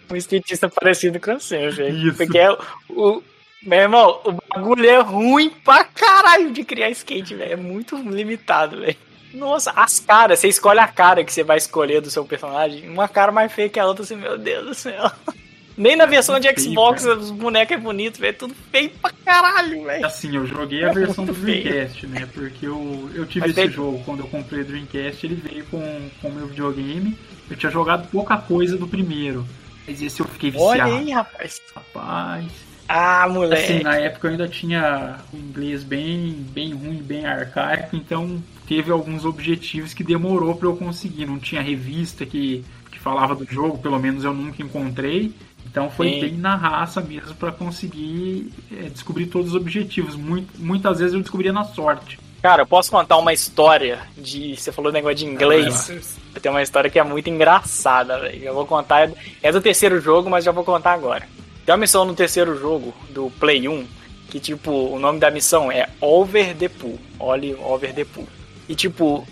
um 0.10 0.16
skatista 0.16 0.70
parecido 0.70 1.20
com 1.20 1.38
você, 1.38 1.70
velho. 1.70 2.08
Isso. 2.08 2.18
Porque 2.18 2.38
é 2.38 2.50
o, 2.52 2.58
o- 2.90 3.24
Meu 3.62 3.80
irmão, 3.80 4.22
o 4.24 4.32
bagulho 4.32 4.90
é 4.90 5.00
ruim 5.02 5.50
pra 5.50 5.84
caralho 5.84 6.52
de 6.54 6.64
criar 6.64 6.90
skate, 6.92 7.36
velho. 7.36 7.52
É 7.52 7.56
muito 7.58 7.98
limitado, 7.98 8.80
velho. 8.80 8.96
Nossa, 9.34 9.72
as 9.72 10.00
caras, 10.00 10.40
você 10.40 10.48
escolhe 10.48 10.80
a 10.80 10.88
cara 10.88 11.24
que 11.24 11.32
você 11.32 11.44
vai 11.44 11.58
escolher 11.58 12.02
do 12.02 12.10
seu 12.10 12.26
personagem. 12.26 12.90
Uma 12.90 13.08
cara 13.08 13.32
mais 13.32 13.52
feia 13.52 13.70
que 13.70 13.80
a 13.80 13.86
outra, 13.86 14.04
assim, 14.04 14.16
meu 14.16 14.38
Deus 14.38 14.66
do 14.68 14.74
céu. 14.74 15.12
Nem 15.78 15.96
na 15.96 16.06
versão 16.06 16.38
de 16.42 16.48
feio, 16.54 16.60
Xbox 16.60 17.04
cara. 17.06 17.18
os 17.18 17.32
bonecos 17.32 17.78
é 17.78 17.80
bonito, 17.80 18.20
velho. 18.20 18.36
Tudo 18.38 18.54
feio 18.70 18.90
pra 19.02 19.12
caralho, 19.24 19.86
velho. 19.86 20.06
Assim, 20.06 20.36
eu 20.36 20.46
joguei 20.46 20.84
a 20.84 20.92
versão 20.92 21.24
do 21.26 21.32
feio. 21.36 21.64
Dreamcast, 21.64 22.08
né? 22.08 22.28
Porque 22.34 22.68
eu, 22.68 23.10
eu 23.16 23.26
tive 23.26 23.48
Mas 23.48 23.52
esse 23.58 23.62
tem- 23.68 23.72
jogo 23.72 24.02
quando 24.04 24.20
eu 24.20 24.28
comprei 24.28 24.62
o 24.62 24.66
Dreamcast, 24.66 25.26
ele 25.26 25.36
veio 25.36 25.64
com 25.68 25.78
o 26.24 26.32
meu 26.32 26.48
videogame. 26.48 27.18
Eu 27.50 27.56
tinha 27.56 27.72
jogado 27.72 28.10
pouca 28.10 28.36
coisa 28.38 28.76
do 28.78 28.88
primeiro. 28.90 29.48
Mas 29.88 30.02
esse 30.02 30.20
eu 30.20 30.28
fiquei 30.28 30.52
Olha 30.58 30.84
viciado. 30.84 31.04
aí, 31.06 31.12
rapaz. 31.12 31.62
Rapaz. 31.74 32.46
Ah, 32.92 33.28
moleque. 33.30 33.72
Assim, 33.72 33.84
na 33.84 33.98
época 33.98 34.28
eu 34.28 34.32
ainda 34.32 34.48
tinha 34.48 35.18
um 35.32 35.38
inglês 35.38 35.84
bem, 35.84 36.32
bem 36.50 36.74
ruim, 36.74 37.04
bem 37.04 37.24
arcaico, 37.24 37.96
então 37.96 38.42
teve 38.68 38.92
alguns 38.92 39.26
objetivos 39.26 39.94
que 39.94 40.04
demorou 40.04 40.56
pra 40.56 40.68
eu 40.68 40.76
conseguir. 40.76 41.28
Não 41.28 41.38
tinha 41.38 41.62
revista 41.62 42.26
que, 42.26 42.66
que 42.92 42.98
falava 42.98 43.36
do 43.36 43.46
jogo, 43.46 43.78
pelo 43.78 44.00
menos 44.00 44.24
eu 44.24 44.34
nunca 44.34 44.64
encontrei. 44.64 45.32
Então 45.68 45.92
foi 45.92 46.14
Sim. 46.14 46.22
bem 46.22 46.34
na 46.34 46.56
raça 46.56 47.00
mesmo 47.00 47.36
pra 47.36 47.52
conseguir 47.52 48.52
é, 48.72 48.90
descobrir 48.90 49.28
todos 49.28 49.50
os 49.50 49.56
objetivos. 49.56 50.16
Muito, 50.16 50.60
muitas 50.60 50.98
vezes 50.98 51.14
eu 51.14 51.22
descobria 51.22 51.54
na 51.54 51.66
sorte. 51.66 52.20
Cara, 52.42 52.64
eu 52.64 52.68
posso 52.68 52.90
contar 52.90 53.18
uma 53.18 53.34
história 53.34 54.00
de. 54.18 54.56
Você 54.56 54.72
falou 54.72 54.92
negócio 54.92 55.18
de 55.18 55.26
inglês. 55.26 55.92
Tem 56.42 56.52
uma 56.52 56.64
história 56.64 56.90
que 56.90 56.98
é 56.98 57.04
muito 57.04 57.30
engraçada, 57.30 58.18
velho. 58.18 58.46
Eu 58.46 58.54
vou 58.56 58.66
contar. 58.66 59.12
É 59.44 59.52
do 59.52 59.62
terceiro 59.62 60.02
jogo, 60.02 60.28
mas 60.28 60.44
já 60.44 60.52
vou 60.52 60.64
contar 60.64 60.94
agora. 60.94 61.28
Tem 61.70 61.74
uma 61.76 61.82
missão 61.82 62.04
no 62.04 62.16
terceiro 62.16 62.58
jogo, 62.58 62.96
do 63.12 63.30
Play 63.40 63.68
1, 63.70 63.86
que, 64.32 64.40
tipo, 64.40 64.72
o 64.72 64.98
nome 64.98 65.20
da 65.20 65.30
missão 65.30 65.72
é 65.72 65.88
Over 66.02 66.56
the 66.56 66.68
Pool. 66.68 66.98
Olhe 67.20 67.54
Over 67.54 67.94
the 67.94 68.06
Pool. 68.06 68.28
E, 68.68 68.74
tipo, 68.74 69.24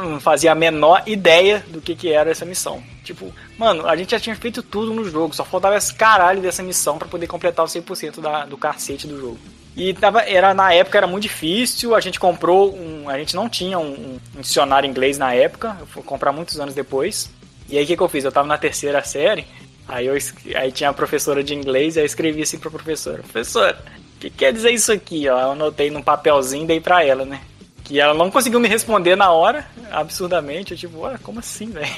não 0.00 0.18
fazia 0.18 0.52
a 0.52 0.54
menor 0.54 1.02
ideia 1.04 1.62
do 1.68 1.82
que, 1.82 1.94
que 1.94 2.10
era 2.10 2.30
essa 2.30 2.46
missão. 2.46 2.82
Tipo, 3.04 3.30
mano, 3.58 3.86
a 3.86 3.94
gente 3.94 4.12
já 4.12 4.18
tinha 4.18 4.34
feito 4.34 4.62
tudo 4.62 4.94
no 4.94 5.04
jogo, 5.04 5.36
só 5.36 5.44
faltava 5.44 5.76
esse 5.76 5.92
caralho 5.92 6.40
dessa 6.40 6.62
missão 6.62 6.96
pra 6.96 7.06
poder 7.06 7.26
completar 7.26 7.62
o 7.62 7.68
100% 7.68 8.22
da, 8.22 8.46
do 8.46 8.56
cacete 8.56 9.06
do 9.06 9.20
jogo. 9.20 9.38
E 9.76 9.92
tava, 9.92 10.22
era, 10.22 10.54
na 10.54 10.72
época 10.72 10.96
era 10.96 11.06
muito 11.06 11.24
difícil, 11.24 11.94
a 11.94 12.00
gente 12.00 12.18
comprou 12.18 12.74
um. 12.74 13.10
A 13.10 13.18
gente 13.18 13.36
não 13.36 13.50
tinha 13.50 13.78
um, 13.78 14.18
um 14.34 14.40
dicionário 14.40 14.88
inglês 14.88 15.18
na 15.18 15.34
época, 15.34 15.76
eu 15.78 15.86
fui 15.86 16.02
comprar 16.02 16.32
muitos 16.32 16.58
anos 16.58 16.74
depois. 16.74 17.30
E 17.68 17.76
aí 17.76 17.84
o 17.84 17.86
que, 17.86 17.98
que 17.98 18.02
eu 18.02 18.08
fiz? 18.08 18.24
Eu 18.24 18.32
tava 18.32 18.48
na 18.48 18.56
terceira 18.56 19.04
série, 19.04 19.46
aí, 19.88 20.06
eu, 20.06 20.16
aí 20.56 20.72
tinha 20.72 20.90
a 20.90 20.94
professora 20.94 21.42
de 21.42 21.54
inglês, 21.54 21.96
aí 21.96 22.02
eu 22.02 22.06
escrevi 22.06 22.42
assim 22.42 22.58
pra 22.58 22.70
professora, 22.70 23.18
professora, 23.22 23.78
o 24.16 24.20
que 24.20 24.30
quer 24.30 24.52
dizer 24.52 24.70
isso 24.70 24.92
aqui? 24.92 25.28
Ó, 25.28 25.38
eu 25.38 25.50
anotei 25.52 25.90
num 25.90 26.02
papelzinho 26.02 26.64
e 26.64 26.66
dei 26.66 26.80
pra 26.80 27.04
ela, 27.04 27.24
né? 27.24 27.40
Que 27.84 27.98
ela 28.00 28.14
não 28.14 28.30
conseguiu 28.30 28.60
me 28.60 28.68
responder 28.68 29.16
na 29.16 29.32
hora, 29.32 29.66
absurdamente. 29.90 30.72
Eu 30.72 30.78
tipo, 30.78 31.00
ué, 31.00 31.16
como 31.22 31.40
assim, 31.40 31.66
velho? 31.72 31.90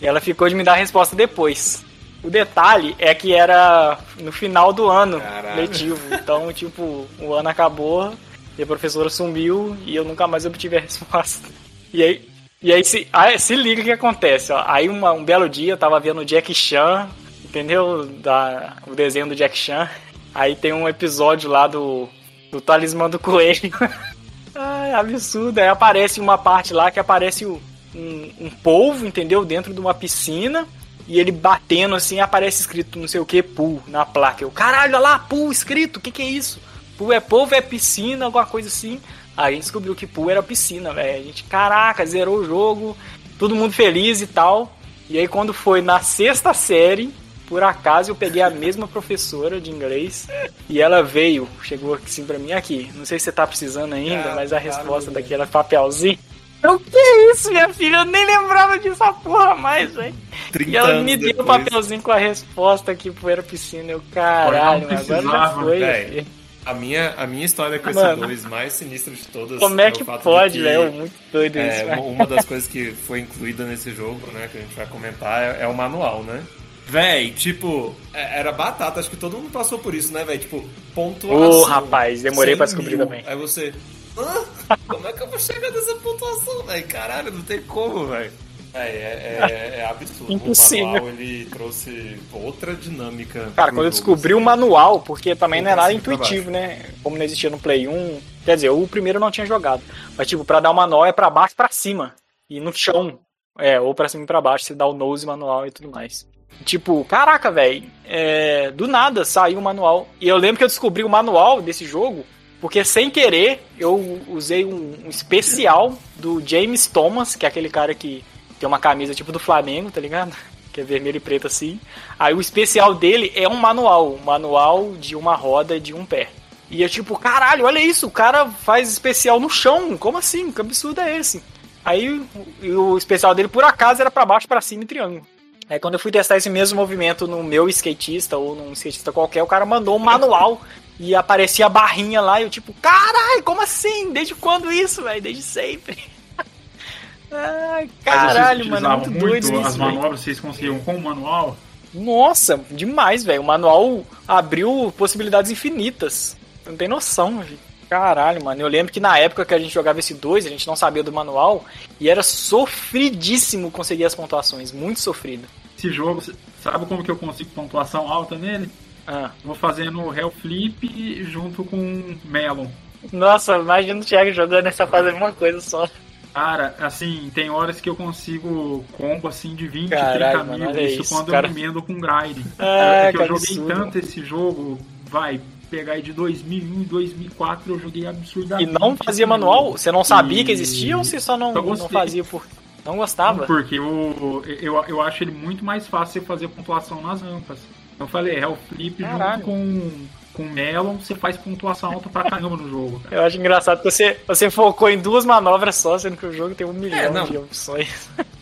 E 0.00 0.06
ela 0.06 0.20
ficou 0.20 0.48
de 0.48 0.54
me 0.54 0.62
dar 0.64 0.72
a 0.72 0.76
resposta 0.76 1.14
depois. 1.16 1.82
O 2.22 2.28
detalhe 2.28 2.94
é 2.98 3.14
que 3.14 3.34
era 3.34 3.98
no 4.18 4.30
final 4.30 4.72
do 4.72 4.88
ano 4.90 5.20
Caralho. 5.20 5.60
letivo. 5.62 5.98
Então, 6.14 6.52
tipo, 6.54 7.06
o 7.18 7.32
ano 7.32 7.48
acabou 7.48 8.12
e 8.58 8.62
a 8.62 8.66
professora 8.66 9.08
sumiu 9.08 9.74
e 9.86 9.96
eu 9.96 10.04
nunca 10.04 10.26
mais 10.26 10.44
obtive 10.44 10.76
a 10.76 10.80
resposta. 10.84 11.48
E 11.94 12.02
aí, 12.02 12.28
e 12.62 12.72
aí 12.74 12.84
se, 12.84 13.08
aí, 13.10 13.38
se 13.38 13.54
liga 13.56 13.80
o 13.80 13.84
que 13.84 13.90
acontece. 13.92 14.52
Ó. 14.52 14.62
Aí 14.66 14.86
uma- 14.90 15.12
um 15.12 15.24
belo 15.24 15.48
dia 15.48 15.72
eu 15.72 15.78
tava 15.78 15.98
vendo 15.98 16.20
o 16.20 16.24
Jack 16.26 16.52
Chan, 16.52 17.08
entendeu? 17.50 18.06
Da, 18.06 18.76
o 18.86 18.94
desenho 18.94 19.28
do 19.28 19.34
Jack 19.34 19.58
Chan. 19.58 19.88
Aí 20.32 20.54
tem 20.54 20.72
um 20.72 20.88
episódio 20.88 21.50
lá 21.50 21.66
do, 21.66 22.08
do 22.50 22.60
Talismã 22.60 23.10
do 23.10 23.18
Coelho. 23.18 23.72
Ai, 24.54 24.92
absurdo. 24.92 25.58
Aí 25.58 25.66
aparece 25.66 26.20
uma 26.20 26.38
parte 26.38 26.72
lá 26.72 26.90
que 26.90 27.00
aparece 27.00 27.44
um, 27.44 27.60
um 27.94 28.50
polvo, 28.62 29.04
entendeu? 29.04 29.44
Dentro 29.44 29.74
de 29.74 29.80
uma 29.80 29.92
piscina. 29.92 30.66
E 31.08 31.18
ele 31.18 31.32
batendo 31.32 31.96
assim, 31.96 32.20
aparece 32.20 32.60
escrito 32.60 32.96
não 32.96 33.08
sei 33.08 33.20
o 33.20 33.26
que, 33.26 33.42
pool, 33.42 33.82
na 33.88 34.06
placa. 34.06 34.44
Eu, 34.44 34.50
caralho, 34.50 34.94
olha 34.94 35.02
lá, 35.02 35.18
pool 35.18 35.50
escrito, 35.50 35.96
o 35.96 36.00
que 36.00 36.12
que 36.12 36.22
é 36.22 36.26
isso? 36.26 36.60
Pool 36.96 37.12
é 37.12 37.18
polvo, 37.18 37.52
é 37.52 37.60
piscina, 37.60 38.26
alguma 38.26 38.46
coisa 38.46 38.68
assim. 38.68 39.00
Aí 39.36 39.58
descobriu 39.58 39.96
que 39.96 40.06
pool 40.06 40.30
era 40.30 40.40
piscina, 40.40 40.92
velho. 40.92 41.20
A 41.20 41.24
gente, 41.24 41.42
caraca, 41.44 42.06
zerou 42.06 42.36
o 42.36 42.44
jogo, 42.44 42.96
todo 43.40 43.56
mundo 43.56 43.72
feliz 43.72 44.20
e 44.20 44.26
tal. 44.28 44.72
E 45.08 45.18
aí 45.18 45.26
quando 45.26 45.52
foi 45.52 45.82
na 45.82 45.98
sexta 45.98 46.54
série, 46.54 47.12
por 47.50 47.62
acaso 47.64 48.12
eu 48.12 48.14
peguei 48.14 48.40
a 48.40 48.48
mesma 48.48 48.86
professora 48.88 49.60
de 49.60 49.70
inglês 49.72 50.28
e 50.68 50.80
ela 50.80 51.02
veio, 51.02 51.46
chegou 51.64 51.94
assim 51.94 52.24
pra 52.24 52.38
mim 52.38 52.52
aqui. 52.52 52.88
Não 52.94 53.04
sei 53.04 53.18
se 53.18 53.24
você 53.24 53.32
tá 53.32 53.44
precisando 53.44 53.92
ainda, 53.92 54.22
Cara, 54.22 54.34
mas 54.36 54.52
a 54.52 54.58
resposta 54.58 55.10
velho. 55.10 55.22
daquela 55.22 55.46
papelzinho. 55.48 56.16
Eu, 56.62 56.78
que 56.78 56.96
é 56.96 57.32
isso, 57.32 57.50
minha 57.50 57.68
filha? 57.70 57.96
Eu 57.96 58.04
nem 58.04 58.24
lembrava 58.24 58.78
disso 58.78 59.02
porra 59.24 59.54
mais, 59.56 59.92
velho. 59.94 60.14
30 60.52 60.70
E 60.70 60.76
ela 60.76 61.02
me 61.02 61.16
deu 61.16 61.30
o 61.30 61.32
depois. 61.32 61.46
papelzinho 61.48 62.02
com 62.02 62.12
a 62.12 62.18
resposta 62.18 62.94
que 62.94 63.12
era 63.26 63.42
piscina. 63.42 63.90
Eu, 63.92 64.02
caralho, 64.12 64.86
não 64.86 64.96
agora 64.96 65.22
já 65.22 65.48
foi. 65.54 66.26
A 66.64 66.74
minha, 66.74 67.14
a 67.16 67.26
minha 67.26 67.46
história 67.46 67.78
com 67.78 67.88
esse 67.90 68.14
dois 68.16 68.44
mais 68.44 68.74
sinistra 68.74 69.12
de 69.14 69.26
todas. 69.28 69.58
Como 69.58 69.80
é 69.80 69.88
o 69.88 69.92
que 69.92 70.04
pode, 70.04 70.58
que, 70.58 70.62
velho? 70.62 70.92
Muito 70.92 71.14
doido 71.32 71.56
É, 71.58 71.68
isso, 71.74 71.84
uma, 71.86 71.96
velho. 71.96 72.06
uma 72.08 72.26
das 72.26 72.44
coisas 72.44 72.68
que 72.68 72.92
foi 72.92 73.20
incluída 73.20 73.64
nesse 73.64 73.90
jogo, 73.92 74.20
né, 74.30 74.46
que 74.52 74.58
a 74.58 74.60
gente 74.60 74.74
vai 74.74 74.86
comentar, 74.86 75.42
é, 75.42 75.62
é 75.62 75.66
o 75.66 75.74
manual, 75.74 76.22
né? 76.22 76.42
Véi, 76.90 77.30
tipo, 77.30 77.94
é- 78.12 78.40
era 78.40 78.50
batata, 78.50 78.98
acho 78.98 79.08
que 79.08 79.16
todo 79.16 79.36
mundo 79.38 79.52
passou 79.52 79.78
por 79.78 79.94
isso, 79.94 80.12
né, 80.12 80.24
véi? 80.24 80.38
Tipo, 80.38 80.68
pontuação. 80.92 81.60
Ô, 81.60 81.62
rapaz, 81.62 82.20
demorei 82.20 82.54
100 82.54 82.56
pra 82.56 82.66
descobrir 82.66 82.96
mil. 82.96 83.06
também. 83.06 83.22
Aí 83.24 83.36
você, 83.36 83.72
hã? 84.18 84.44
Como 84.88 85.06
é 85.06 85.12
que 85.12 85.22
eu 85.22 85.28
vou 85.28 85.38
chegar 85.38 85.70
nessa 85.70 85.94
pontuação, 85.94 86.64
véi? 86.64 86.82
Caralho, 86.82 87.30
não 87.30 87.42
tem 87.42 87.62
como, 87.62 88.06
véi. 88.08 88.32
É, 88.74 88.78
é, 88.80 89.38
é, 89.50 89.80
é 89.82 89.86
absurdo. 89.86 90.32
Impossível. 90.32 90.86
O 90.86 90.92
manual, 90.94 91.08
ele 91.10 91.44
trouxe 91.46 92.16
outra 92.32 92.74
dinâmica. 92.74 93.52
Cara, 93.54 93.70
quando 93.70 93.78
eu 93.78 93.84
jogo, 93.84 93.90
descobri 93.90 94.34
o 94.34 94.40
manual, 94.40 95.00
porque 95.00 95.36
também 95.36 95.62
não 95.62 95.70
é 95.70 95.74
Pra 95.74 95.82
nada 95.82 95.94
intuitivo, 95.94 96.50
né? 96.50 96.86
Como 97.04 97.16
não 97.16 97.24
existia 97.24 97.50
no 97.50 97.58
Play 97.58 97.86
1. 97.86 98.20
Quer 98.44 98.56
dizer, 98.56 98.70
o 98.70 98.86
primeiro 98.88 99.18
eu 99.18 99.20
não 99.20 99.30
tinha 99.30 99.46
jogado. 99.46 99.82
Mas, 100.16 100.26
tipo, 100.26 100.44
pra 100.44 100.58
dar 100.58 100.70
o 100.70 100.74
manual 100.74 101.06
é 101.06 101.12
pra 101.12 101.30
baixo 101.30 101.54
e 101.54 101.56
pra 101.56 101.68
cima. 101.70 102.14
E 102.48 102.58
no 102.58 102.72
chão. 102.72 103.20
É, 103.58 103.80
ou 103.80 103.94
pra 103.94 104.08
cima 104.08 104.22
e 104.24 104.26
pra 104.26 104.40
baixo, 104.40 104.64
você 104.64 104.74
dá 104.74 104.86
o 104.86 104.92
nose 104.92 105.26
manual 105.26 105.66
e 105.66 105.70
tudo 105.70 105.90
mais. 105.90 106.26
Tipo, 106.64 107.04
caraca, 107.04 107.50
velho. 107.50 107.84
É, 108.04 108.70
do 108.72 108.86
nada 108.88 109.24
saiu 109.24 109.58
o 109.58 109.62
manual. 109.62 110.08
E 110.20 110.28
eu 110.28 110.36
lembro 110.36 110.58
que 110.58 110.64
eu 110.64 110.68
descobri 110.68 111.02
o 111.04 111.08
manual 111.08 111.62
desse 111.62 111.84
jogo. 111.86 112.24
Porque 112.60 112.84
sem 112.84 113.08
querer 113.08 113.64
eu 113.78 114.20
usei 114.28 114.64
um, 114.66 114.94
um 115.06 115.08
especial 115.08 115.96
do 116.16 116.42
James 116.46 116.86
Thomas, 116.86 117.34
que 117.34 117.46
é 117.46 117.48
aquele 117.48 117.70
cara 117.70 117.94
que 117.94 118.22
tem 118.58 118.66
uma 118.66 118.78
camisa 118.78 119.14
tipo 119.14 119.32
do 119.32 119.38
Flamengo, 119.38 119.90
tá 119.90 120.00
ligado? 120.00 120.34
Que 120.72 120.82
é 120.82 120.84
vermelho 120.84 121.16
e 121.16 121.20
preto 121.20 121.48
assim. 121.48 121.80
Aí 122.16 122.32
o 122.32 122.40
especial 122.40 122.94
dele 122.94 123.32
é 123.34 123.48
um 123.48 123.56
manual, 123.56 124.12
um 124.14 124.18
manual 124.24 124.92
de 124.92 125.16
uma 125.16 125.34
roda 125.34 125.80
de 125.80 125.92
um 125.92 126.06
pé. 126.06 126.28
E 126.70 126.80
eu 126.80 126.88
tipo, 126.88 127.18
caralho, 127.18 127.64
olha 127.64 127.80
isso, 127.80 128.06
o 128.06 128.10
cara 128.10 128.46
faz 128.46 128.88
especial 128.88 129.40
no 129.40 129.50
chão, 129.50 129.96
como 129.98 130.16
assim? 130.18 130.52
Que 130.52 130.60
absurdo 130.60 131.00
é 131.00 131.16
esse? 131.18 131.42
Aí 131.84 132.24
o- 132.62 132.96
especial 132.96 133.34
dele 133.34 133.48
por 133.48 133.64
acaso 133.64 134.00
era 134.00 134.12
pra 134.12 134.24
baixo, 134.24 134.46
pra 134.46 134.60
cima 134.60 134.84
e 134.84 134.86
triângulo. 134.86 135.26
Aí 135.70 135.78
quando 135.78 135.94
eu 135.94 136.00
fui 136.00 136.10
testar 136.10 136.36
esse 136.36 136.50
mesmo 136.50 136.80
movimento 136.80 137.28
no 137.28 137.44
meu 137.44 137.68
skatista 137.68 138.36
ou 138.36 138.56
num 138.56 138.72
skatista 138.72 139.12
qualquer, 139.12 139.40
o 139.40 139.46
cara 139.46 139.64
mandou 139.64 139.94
um 139.94 140.00
manual 140.00 140.60
e 140.98 141.14
aparecia 141.14 141.66
a 141.66 141.68
barrinha 141.68 142.20
lá 142.20 142.40
e 142.40 142.42
eu 142.42 142.50
tipo, 142.50 142.74
caralho, 142.82 143.44
como 143.44 143.62
assim? 143.62 144.12
Desde 144.12 144.34
quando 144.34 144.72
isso, 144.72 145.00
velho? 145.04 145.22
Desde 145.22 145.44
sempre. 145.44 145.96
Ai, 147.30 147.88
caralho, 148.04 148.66
mano, 148.68 148.84
é 148.84 148.96
muito 148.96 149.10
doido 149.10 149.52
muito 149.52 149.60
as 149.60 149.74
isso, 149.74 149.78
velho. 149.78 149.94
manobras, 149.94 150.20
vocês 150.20 150.40
conseguiam 150.40 150.80
com 150.80 150.96
o 150.96 151.00
manual? 151.00 151.56
Nossa, 151.94 152.60
demais, 152.68 153.22
velho. 153.22 153.40
O 153.40 153.44
manual 153.44 154.04
abriu 154.26 154.92
possibilidades 154.98 155.52
infinitas. 155.52 156.36
Você 156.64 156.70
não 156.70 156.76
tem 156.76 156.88
noção, 156.88 157.44
gente. 157.44 157.60
Caralho, 157.88 158.44
mano. 158.44 158.60
Eu 158.60 158.68
lembro 158.68 158.92
que 158.92 158.98
na 158.98 159.18
época 159.18 159.44
que 159.44 159.54
a 159.54 159.58
gente 159.58 159.72
jogava 159.72 160.00
esse 160.00 160.14
2, 160.14 160.46
a 160.46 160.48
gente 160.48 160.66
não 160.66 160.74
sabia 160.74 161.04
do 161.04 161.12
manual 161.12 161.64
e 162.00 162.08
era 162.08 162.24
sofridíssimo 162.24 163.70
conseguir 163.70 164.04
as 164.04 164.16
pontuações. 164.16 164.72
Muito 164.72 164.98
sofrido. 164.98 165.46
Esse 165.80 165.90
jogo, 165.90 166.22
sabe 166.62 166.84
como 166.84 167.02
que 167.02 167.10
eu 167.10 167.16
consigo 167.16 167.48
pontuação 167.54 168.06
alta 168.06 168.36
nele? 168.36 168.68
Ah. 169.06 169.30
Vou 169.42 169.54
fazendo 169.54 170.14
Hell 170.14 170.30
Flip 170.30 171.24
junto 171.24 171.64
com 171.64 172.16
Melon. 172.22 172.66
Nossa, 173.10 173.56
imagina 173.56 173.98
o 173.98 174.04
Thiago 174.04 174.30
jogando 174.30 174.66
essa 174.66 174.86
fase 174.86 175.08
a 175.08 175.12
mesma 175.12 175.32
coisa 175.32 175.58
só. 175.58 175.88
Cara, 176.34 176.74
assim, 176.78 177.30
tem 177.34 177.48
horas 177.48 177.80
que 177.80 177.88
eu 177.88 177.96
consigo 177.96 178.84
combo 178.92 179.26
assim 179.26 179.54
de 179.54 179.66
20, 179.66 179.88
Caralho, 179.88 180.18
30 180.18 180.44
mano, 180.44 180.72
mil. 180.74 180.84
Isso, 180.86 181.00
isso, 181.00 181.14
quando 181.14 181.30
cara. 181.32 181.46
eu 181.46 181.50
emendo 181.50 181.82
com 181.82 181.94
grind. 181.98 182.36
Ah, 182.58 183.06
é 183.06 183.10
que 183.12 183.16
eu 183.18 183.26
joguei 183.26 183.56
absurdo. 183.56 183.74
tanto 183.74 183.98
esse 183.98 184.20
jogo, 184.24 184.78
vai, 185.06 185.40
pegar 185.70 185.94
aí 185.94 186.02
de 186.02 186.12
2001 186.12 186.82
e 186.82 186.84
2004, 186.84 187.72
eu 187.72 187.80
joguei 187.80 188.02
E 188.02 188.06
absurdamente. 188.06 188.70
não 188.78 188.94
fazia 188.96 189.26
manual? 189.26 189.72
Você 189.72 189.90
não 189.90 190.04
sabia 190.04 190.42
E- 190.42 190.44
que 190.44 190.52
existia 190.52 190.96
ou 190.98 191.02
você 191.02 191.18
só 191.18 191.38
não, 191.38 191.54
Eu 191.54 191.62
não 191.64 191.88
fazia 191.88 192.22
por. 192.22 192.46
Não 192.84 192.96
gostava? 192.96 193.46
Porque 193.46 193.78
eu, 193.78 194.42
eu, 194.60 194.84
eu 194.86 195.00
acho 195.00 195.22
ele 195.24 195.30
muito 195.30 195.64
mais 195.64 195.86
fácil 195.86 196.20
você 196.20 196.26
fazer 196.26 196.48
pontuação 196.48 197.00
nas 197.02 197.20
rampas. 197.20 197.58
Eu 197.98 198.06
falei, 198.06 198.38
Hell 198.38 198.56
Flip 198.68 199.02
Caralho. 199.02 199.32
junto 199.34 199.44
com, 199.44 200.06
com 200.32 200.42
Melon, 200.44 200.96
você 200.96 201.14
faz 201.14 201.36
pontuação 201.36 201.92
alta 201.92 202.08
pra 202.08 202.30
caramba 202.30 202.56
no 202.56 202.68
jogo. 202.68 203.00
cara. 203.00 203.16
Eu 203.16 203.22
acho 203.24 203.36
engraçado 203.36 203.82
que 203.82 203.90
você, 203.90 204.18
você 204.26 204.50
focou 204.50 204.88
em 204.88 204.98
duas 204.98 205.24
manobras 205.24 205.76
só, 205.76 205.98
sendo 205.98 206.16
que 206.16 206.24
o 206.24 206.32
jogo 206.32 206.54
tem 206.54 206.66
um 206.66 206.72
milhão 206.72 207.12
não. 207.12 207.26
de 207.26 207.36
opções. 207.36 208.08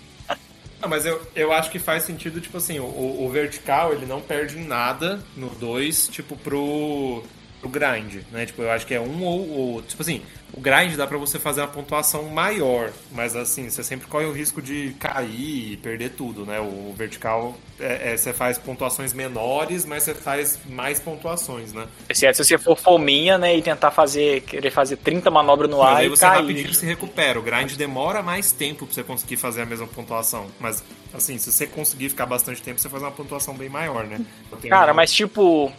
Não, 0.80 0.88
mas 0.88 1.04
eu, 1.04 1.20
eu 1.34 1.52
acho 1.52 1.72
que 1.72 1.78
faz 1.80 2.04
sentido, 2.04 2.40
tipo 2.40 2.56
assim, 2.56 2.78
o, 2.78 2.84
o 2.84 3.28
vertical 3.32 3.92
ele 3.92 4.06
não 4.06 4.20
perde 4.20 4.58
em 4.58 4.64
nada 4.64 5.20
no 5.36 5.48
2, 5.48 6.06
tipo, 6.06 6.36
pro, 6.36 7.24
pro 7.60 7.68
grind, 7.68 8.22
né? 8.30 8.46
Tipo, 8.46 8.62
eu 8.62 8.70
acho 8.70 8.86
que 8.86 8.94
é 8.94 9.00
um 9.00 9.22
ou 9.24 9.48
ou. 9.50 9.82
Tipo 9.82 10.02
assim, 10.02 10.22
o 10.52 10.60
grind 10.60 10.94
dá 10.96 11.06
pra 11.06 11.18
você 11.18 11.38
fazer 11.38 11.60
uma 11.60 11.68
pontuação 11.68 12.24
maior, 12.24 12.90
mas 13.12 13.34
assim, 13.36 13.68
você 13.68 13.82
sempre 13.82 14.06
corre 14.06 14.24
o 14.26 14.32
risco 14.32 14.62
de 14.62 14.94
cair 14.98 15.72
e 15.72 15.76
perder 15.76 16.10
tudo, 16.10 16.46
né? 16.46 16.58
O 16.60 16.94
vertical 16.96 17.56
é, 17.80 18.12
é, 18.12 18.16
você 18.16 18.32
faz 18.32 18.58
pontuações 18.58 19.12
menores, 19.12 19.84
mas 19.84 20.04
você 20.04 20.14
faz 20.14 20.58
mais 20.68 20.98
pontuações, 21.00 21.72
né? 21.72 21.86
Exceto 22.08 22.36
se 22.42 22.44
você 22.44 22.58
for 22.58 22.76
fominha, 22.76 23.36
né, 23.38 23.56
e 23.56 23.62
tentar 23.62 23.90
fazer, 23.90 24.40
querer 24.42 24.70
fazer 24.70 24.96
30 24.96 25.30
manobras 25.30 25.70
no 25.70 25.78
Mas 25.78 25.86
ar 25.86 25.96
aí 25.96 26.06
e 26.06 26.08
você 26.08 26.20
cair. 26.26 26.40
rapidinho 26.40 26.72
se 26.74 26.86
recupera. 26.86 27.38
O 27.38 27.42
grind 27.42 27.72
demora 27.74 28.22
mais 28.22 28.52
tempo 28.52 28.86
pra 28.86 28.94
você 28.94 29.02
conseguir 29.04 29.36
fazer 29.36 29.62
a 29.62 29.66
mesma 29.66 29.86
pontuação. 29.86 30.46
Mas, 30.58 30.82
assim, 31.12 31.36
se 31.38 31.52
você 31.52 31.66
conseguir 31.66 32.08
ficar 32.08 32.26
bastante 32.26 32.62
tempo, 32.62 32.80
você 32.80 32.88
faz 32.88 33.02
uma 33.02 33.12
pontuação 33.12 33.54
bem 33.54 33.68
maior, 33.68 34.04
né? 34.06 34.20
Cara, 34.68 34.92
um- 34.92 34.96
mas 34.96 35.12
tipo, 35.12 35.72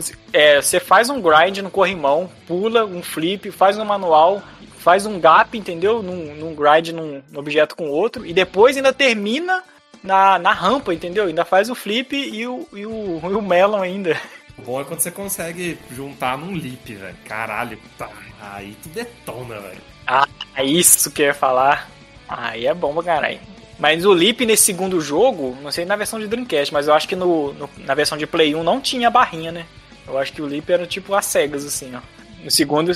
você- 0.00 0.14
é, 0.32 0.60
você 0.60 0.78
faz 0.80 1.10
um 1.10 1.20
grind 1.20 1.58
no 1.58 1.70
corrimão, 1.70 2.30
pula 2.46 2.84
um 2.84 3.02
flip, 3.02 3.50
faz 3.50 3.76
um 3.76 3.84
manual, 3.84 4.42
faz 4.78 5.04
um 5.06 5.18
gap, 5.20 5.56
entendeu? 5.58 6.02
Num, 6.02 6.34
num 6.34 6.54
grind 6.54 6.88
num, 6.90 7.22
num 7.30 7.38
objeto 7.40 7.76
com 7.76 7.88
outro, 7.88 8.24
e 8.24 8.32
depois 8.32 8.76
ainda 8.76 8.92
termina 8.92 9.62
na, 10.02 10.38
na 10.38 10.52
rampa, 10.52 10.92
entendeu? 10.94 11.26
Ainda 11.26 11.44
faz 11.44 11.68
o 11.70 11.74
flip 11.74 12.14
e 12.16 12.46
o, 12.46 12.66
e 12.72 12.86
o, 12.86 13.20
e 13.30 13.34
o 13.34 13.42
melon 13.42 13.80
ainda. 13.82 14.18
O 14.58 14.62
bom 14.62 14.80
é 14.80 14.84
quando 14.84 15.00
você 15.00 15.10
consegue 15.10 15.78
juntar 15.90 16.36
num 16.36 16.54
leap, 16.54 16.84
velho. 16.94 17.16
Caralho, 17.26 17.78
tá. 17.96 18.08
Aí 18.40 18.76
tu 18.82 18.88
detona, 18.90 19.58
velho. 19.60 19.80
Ah, 20.06 20.26
é 20.56 20.64
isso 20.64 21.10
que 21.10 21.22
eu 21.22 21.26
ia 21.26 21.34
falar. 21.34 21.88
Aí 22.28 22.66
é 22.66 22.74
bom 22.74 22.92
pra 22.94 23.02
caralho. 23.02 23.38
Mas 23.78 24.04
o 24.04 24.12
Leap 24.12 24.40
nesse 24.42 24.64
segundo 24.64 25.00
jogo, 25.00 25.56
não 25.62 25.72
sei 25.72 25.84
na 25.84 25.96
versão 25.96 26.20
de 26.20 26.26
Dreamcast, 26.28 26.72
mas 26.72 26.86
eu 26.86 26.94
acho 26.94 27.08
que 27.08 27.16
no, 27.16 27.52
no- 27.54 27.70
na 27.78 27.94
versão 27.94 28.16
de 28.16 28.26
Play 28.26 28.54
1 28.54 28.62
não 28.62 28.80
tinha 28.80 29.10
barrinha, 29.10 29.50
né? 29.50 29.64
Eu 30.06 30.18
acho 30.18 30.32
que 30.32 30.42
o 30.42 30.46
Leap 30.46 30.68
era 30.68 30.86
tipo 30.86 31.14
as 31.14 31.26
cegas, 31.26 31.64
assim, 31.64 31.94
ó. 31.94 32.00
No 32.42 32.50
segundo 32.50 32.92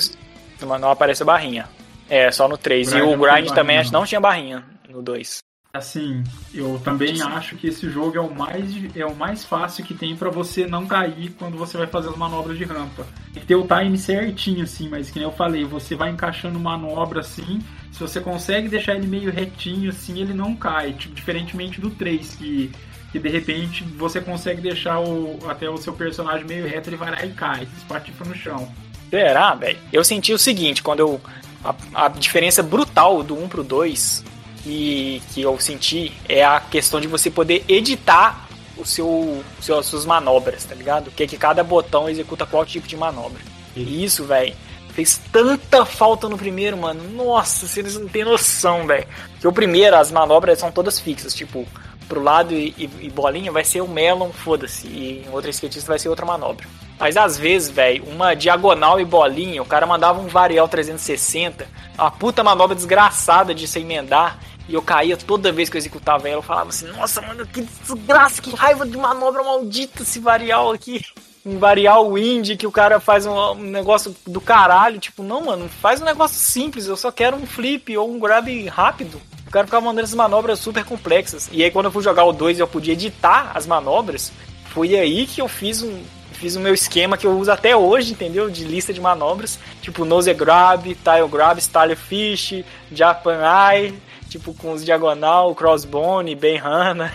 não, 0.61 0.91
aparece 0.91 1.23
a 1.23 1.25
barrinha. 1.25 1.69
É, 2.09 2.31
só 2.31 2.47
no 2.47 2.57
3. 2.57 2.93
E 2.93 3.01
o 3.01 3.17
Grind 3.17 3.49
também 3.51 3.77
acho 3.77 3.89
que 3.89 3.93
não. 3.93 4.05
tinha 4.05 4.19
barrinha 4.19 4.63
no 4.89 5.01
2. 5.01 5.39
Assim, 5.73 6.23
eu 6.55 6.79
também 6.83 7.21
acho 7.21 7.55
que 7.55 7.67
esse 7.67 7.87
jogo 7.89 8.17
é 8.17 8.21
o 8.21 8.33
mais, 8.33 8.65
é 8.95 9.05
o 9.05 9.13
mais 9.13 9.45
fácil 9.45 9.85
que 9.85 9.93
tem 9.93 10.15
pra 10.15 10.29
você 10.29 10.65
não 10.65 10.87
cair 10.87 11.29
quando 11.37 11.57
você 11.57 11.77
vai 11.77 11.85
fazer 11.85 12.09
as 12.09 12.17
manobras 12.17 12.57
de 12.57 12.63
rampa. 12.63 13.05
Tem 13.31 13.41
que 13.41 13.47
ter 13.47 13.55
o 13.55 13.67
time 13.67 13.95
certinho, 13.97 14.63
assim, 14.63 14.89
mas 14.89 15.11
que 15.11 15.19
nem 15.19 15.27
eu 15.27 15.35
falei, 15.35 15.65
você 15.65 15.93
vai 15.93 16.09
encaixando 16.09 16.59
manobra 16.59 17.19
assim, 17.19 17.59
se 17.91 17.99
você 17.99 18.19
consegue 18.19 18.69
deixar 18.69 18.95
ele 18.95 19.05
meio 19.05 19.29
retinho, 19.29 19.89
assim, 19.89 20.19
ele 20.19 20.33
não 20.33 20.55
cai. 20.55 20.93
Tipo, 20.93 21.13
diferentemente 21.13 21.79
do 21.79 21.91
3, 21.91 22.35
que, 22.35 22.71
que 23.11 23.19
de 23.19 23.29
repente 23.29 23.83
você 23.83 24.19
consegue 24.19 24.61
deixar 24.61 24.99
o, 24.99 25.39
até 25.47 25.69
o 25.69 25.77
seu 25.77 25.93
personagem 25.93 26.45
meio 26.45 26.67
reto, 26.67 26.89
ele 26.89 26.97
vai 26.97 27.11
lá 27.11 27.25
e 27.25 27.31
cai, 27.31 27.67
espatifa 27.77 28.25
no 28.25 28.35
chão. 28.35 28.71
Será, 29.09 29.55
velho? 29.55 29.77
Eu 29.91 30.03
senti 30.03 30.33
o 30.33 30.37
seguinte, 30.37 30.83
quando 30.83 30.99
eu. 30.99 31.21
A, 31.63 32.05
a 32.05 32.07
diferença 32.07 32.61
brutal 32.61 33.23
do 33.23 33.35
1 33.35 33.49
pro 33.49 33.63
2 33.63 34.23
que, 34.63 35.21
que 35.33 35.41
eu 35.41 35.59
senti 35.59 36.13
é 36.27 36.43
a 36.43 36.59
questão 36.59 36.99
de 36.99 37.07
você 37.07 37.29
poder 37.31 37.63
editar 37.67 38.47
o 38.77 38.85
seu, 38.85 39.07
o 39.07 39.43
seu, 39.61 39.79
as 39.79 39.85
suas 39.85 40.05
manobras, 40.05 40.65
tá 40.65 40.75
ligado? 40.75 41.09
Que 41.11 41.25
que 41.25 41.37
cada 41.37 41.63
botão 41.63 42.09
executa 42.09 42.45
qual 42.45 42.65
tipo 42.65 42.87
de 42.87 42.95
manobra. 42.95 43.41
E 43.75 44.03
isso, 44.03 44.25
velho, 44.25 44.53
fez 44.89 45.21
tanta 45.31 45.85
falta 45.85 46.27
no 46.27 46.37
primeiro, 46.37 46.77
mano. 46.77 47.03
Nossa, 47.11 47.67
vocês 47.67 47.97
não 47.97 48.07
têm 48.07 48.23
noção, 48.23 48.85
velho. 48.85 49.07
Que 49.39 49.47
o 49.47 49.53
primeiro, 49.53 49.95
as 49.95 50.11
manobras 50.11 50.59
são 50.59 50.71
todas 50.71 50.99
fixas, 50.99 51.33
tipo, 51.33 51.67
pro 52.07 52.21
lado 52.23 52.53
e, 52.53 52.73
e- 52.77 52.89
e 53.05 53.09
bolinha 53.09 53.51
vai 53.51 53.63
ser 53.63 53.81
o 53.81 53.87
melon, 53.87 54.29
foda-se. 54.31 54.87
E 54.87 55.23
em 55.25 55.29
outra 55.31 55.49
skatista 55.49 55.87
vai 55.87 55.99
ser 55.99 56.09
outra 56.09 56.25
manobra. 56.25 56.65
Mas 56.99 57.15
às 57.15 57.37
vezes, 57.37 57.69
velho, 57.69 58.03
uma 58.05 58.33
diagonal 58.33 58.99
e 58.99 59.05
bolinha, 59.05 59.61
o 59.61 59.65
cara 59.65 59.85
mandava 59.85 60.19
um 60.19 60.27
varial 60.27 60.67
360, 60.67 61.67
uma 61.97 62.09
puta 62.09 62.43
manobra 62.43 62.75
desgraçada 62.75 63.53
de 63.53 63.67
se 63.67 63.79
emendar, 63.79 64.39
e 64.67 64.73
eu 64.73 64.81
caía 64.81 65.15
toda 65.15 65.51
vez 65.51 65.69
que 65.69 65.77
eu 65.77 65.79
executava 65.79 66.27
ela. 66.27 66.39
Eu 66.39 66.41
falava 66.43 66.69
assim: 66.69 66.87
Nossa, 66.87 67.21
mano, 67.21 67.45
que 67.45 67.61
desgraça, 67.61 68.41
que 68.41 68.53
raiva 68.55 68.85
de 68.85 68.97
manobra 68.97 69.43
maldita 69.43 70.01
esse 70.03 70.19
varial 70.19 70.71
aqui. 70.71 71.05
Um 71.47 71.59
varial 71.59 72.17
indie 72.17 72.57
que 72.57 72.67
o 72.67 72.71
cara 72.71 72.99
faz 72.99 73.25
um, 73.25 73.33
um 73.51 73.55
negócio 73.55 74.13
do 74.25 74.41
caralho. 74.41 74.99
Tipo, 74.99 75.23
não, 75.23 75.45
mano, 75.45 75.69
faz 75.69 76.01
um 76.01 76.05
negócio 76.05 76.37
simples. 76.37 76.87
Eu 76.87 76.97
só 76.97 77.11
quero 77.11 77.37
um 77.37 77.45
flip 77.45 77.95
ou 77.97 78.11
um 78.11 78.19
grab 78.19 78.67
rápido. 78.67 79.21
O 79.47 79.49
cara 79.49 79.65
ficava 79.65 79.85
mandando 79.85 80.03
essas 80.03 80.15
manobras 80.15 80.59
super 80.59 80.83
complexas. 80.83 81.49
E 81.53 81.63
aí, 81.63 81.71
quando 81.71 81.85
eu 81.85 81.91
fui 81.91 82.03
jogar 82.03 82.25
o 82.25 82.33
2 82.33 82.57
e 82.57 82.61
eu 82.61 82.67
podia 82.67 82.93
editar 82.93 83.53
as 83.55 83.65
manobras, 83.65 84.33
foi 84.73 84.95
aí 84.95 85.25
que 85.25 85.41
eu 85.41 85.47
fiz 85.47 85.81
um. 85.81 86.03
Fiz 86.33 86.55
o 86.55 86.59
meu 86.59 86.73
esquema 86.73 87.17
que 87.17 87.25
eu 87.25 87.31
uso 87.31 87.51
até 87.51 87.75
hoje, 87.75 88.11
entendeu? 88.11 88.47
De 88.47 88.63
lista 88.63 88.93
de 88.93 89.01
manobras. 89.01 89.57
Tipo, 89.81 90.05
nose 90.05 90.31
grab, 90.35 90.83
tile 90.83 91.27
grab, 91.31 91.59
style 91.59 91.95
fish, 91.95 92.63
Japan 92.91 93.39
eye, 93.71 93.97
tipo 94.29 94.53
com 94.53 94.73
os 94.73 94.85
diagonal, 94.85 95.55
crossbone, 95.55 96.35
bem 96.35 96.57
rana. 96.57 97.11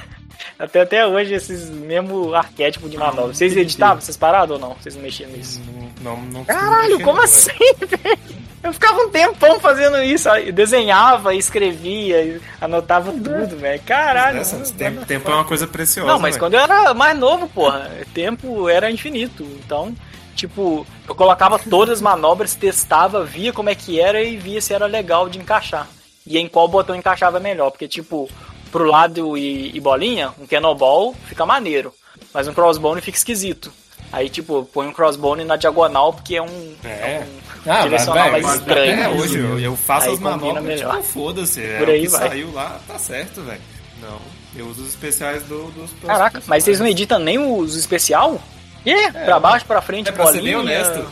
Até, 0.59 0.81
até 0.83 1.07
hoje 1.07 1.35
esses 1.35 1.71
mesmo 1.71 2.35
arquétipo 2.35 2.89
de 2.89 2.97
manobra. 2.97 3.35
Vocês 3.35 3.53
entendi. 3.53 3.67
editavam 3.67 3.99
essas 3.99 4.17
paradas 4.17 4.51
ou 4.51 4.59
não? 4.59 4.75
Vocês 4.75 4.95
não 4.95 5.03
mexiam 5.03 5.31
nisso? 5.31 5.61
Não, 6.01 6.17
não, 6.17 6.23
não 6.23 6.45
Caralho, 6.45 7.01
como 7.01 7.21
assim, 7.23 7.53
velho? 7.79 8.43
Eu 8.63 8.73
ficava 8.73 9.01
um 9.01 9.11
tempão 9.11 9.59
fazendo 9.59 10.01
isso. 10.03 10.29
Eu 10.29 10.53
desenhava, 10.53 11.35
escrevia, 11.35 12.41
anotava 12.61 13.11
tudo, 13.11 13.57
velho. 13.57 13.83
Caralho. 13.83 14.47
Mano, 14.47 14.71
tempo, 14.73 15.05
tempo 15.05 15.31
é 15.31 15.35
uma 15.35 15.45
coisa 15.45 15.67
preciosa. 15.67 16.13
Não, 16.13 16.21
mas 16.21 16.37
quando 16.37 16.55
eu 16.55 16.61
era 16.61 16.95
mais 16.95 17.19
novo, 17.19 17.49
porra, 17.49 17.91
tempo 18.15 18.69
era 18.69 18.89
infinito. 18.89 19.43
Então, 19.43 19.93
tipo, 20.37 20.87
eu 21.09 21.15
colocava 21.15 21.59
todas 21.59 21.95
as 21.95 22.01
manobras, 22.01 22.55
testava, 22.55 23.25
via 23.25 23.53
como 23.53 23.69
é 23.69 23.75
que 23.75 24.01
era 24.01 24.23
e 24.23 24.37
via 24.37 24.61
se 24.61 24.73
era 24.73 24.87
legal 24.87 25.29
de 25.29 25.41
encaixar. 25.41 25.89
E 26.25 26.39
em 26.39 26.47
qual 26.47 26.69
botão 26.69 26.95
encaixava 26.95 27.41
melhor. 27.41 27.73
Porque, 27.73 27.89
tipo, 27.89 28.31
pro 28.73 28.85
lado 28.85 29.37
e, 29.39 29.71
e 29.77 29.79
bolinha, 29.81 30.33
um 30.41 30.47
cannonball 30.47 31.15
fica 31.29 31.47
maneiro. 31.47 31.95
Mas 32.35 32.49
um 32.49 32.55
crossbone 32.55 33.01
fica 33.01 33.17
esquisito. 33.17 33.71
Aí, 34.11 34.29
tipo, 34.29 34.65
põe 34.73 34.87
um 34.89 34.93
crossbone 34.93 35.45
na 35.45 35.57
diagonal 35.57 36.13
porque 36.13 36.37
é 36.37 36.43
um, 36.43 36.75
É. 36.85 37.25
um 37.67 37.71
Ah, 37.73 37.83
direcional 37.83 38.31
velho, 38.31 38.45
mais 38.45 38.59
estranho. 38.59 38.95
Até 38.95 39.09
hoje 39.09 39.39
eu, 39.39 39.61
eu 39.61 39.77
faço 39.77 40.09
Aí 40.09 40.15
as 40.15 40.19
manobras, 40.21 40.81
tipo, 40.81 41.03
foda-se. 41.03 41.63
É 41.63 41.79
Por 41.79 41.89
o 41.89 41.91
aí 41.93 42.01
que 42.03 42.09
vai. 42.09 42.29
saiu 42.29 42.53
lá, 42.53 42.81
tá 42.89 42.99
certo, 42.99 43.43
velho. 43.43 43.61
Não, 44.03 44.19
eu 44.57 44.67
uso 44.67 44.83
os 44.83 44.89
especiais 44.89 45.43
do, 45.45 45.71
dos 45.71 45.91
Caraca, 46.05 46.43
mas 46.47 46.65
vocês 46.65 46.81
não 46.81 46.87
editam 46.87 47.19
nem 47.19 47.39
os 47.39 47.77
especial? 47.77 48.41
É, 48.85 49.11
pra 49.13 49.39
baixo, 49.39 49.65
pra 49.65 49.81
frente, 49.81 50.09
É 50.09 50.13
pra 50.13 50.27
ser 50.27 50.43
bem 50.43 50.55
bolinha, 50.57 50.59
honesto. 50.59 51.07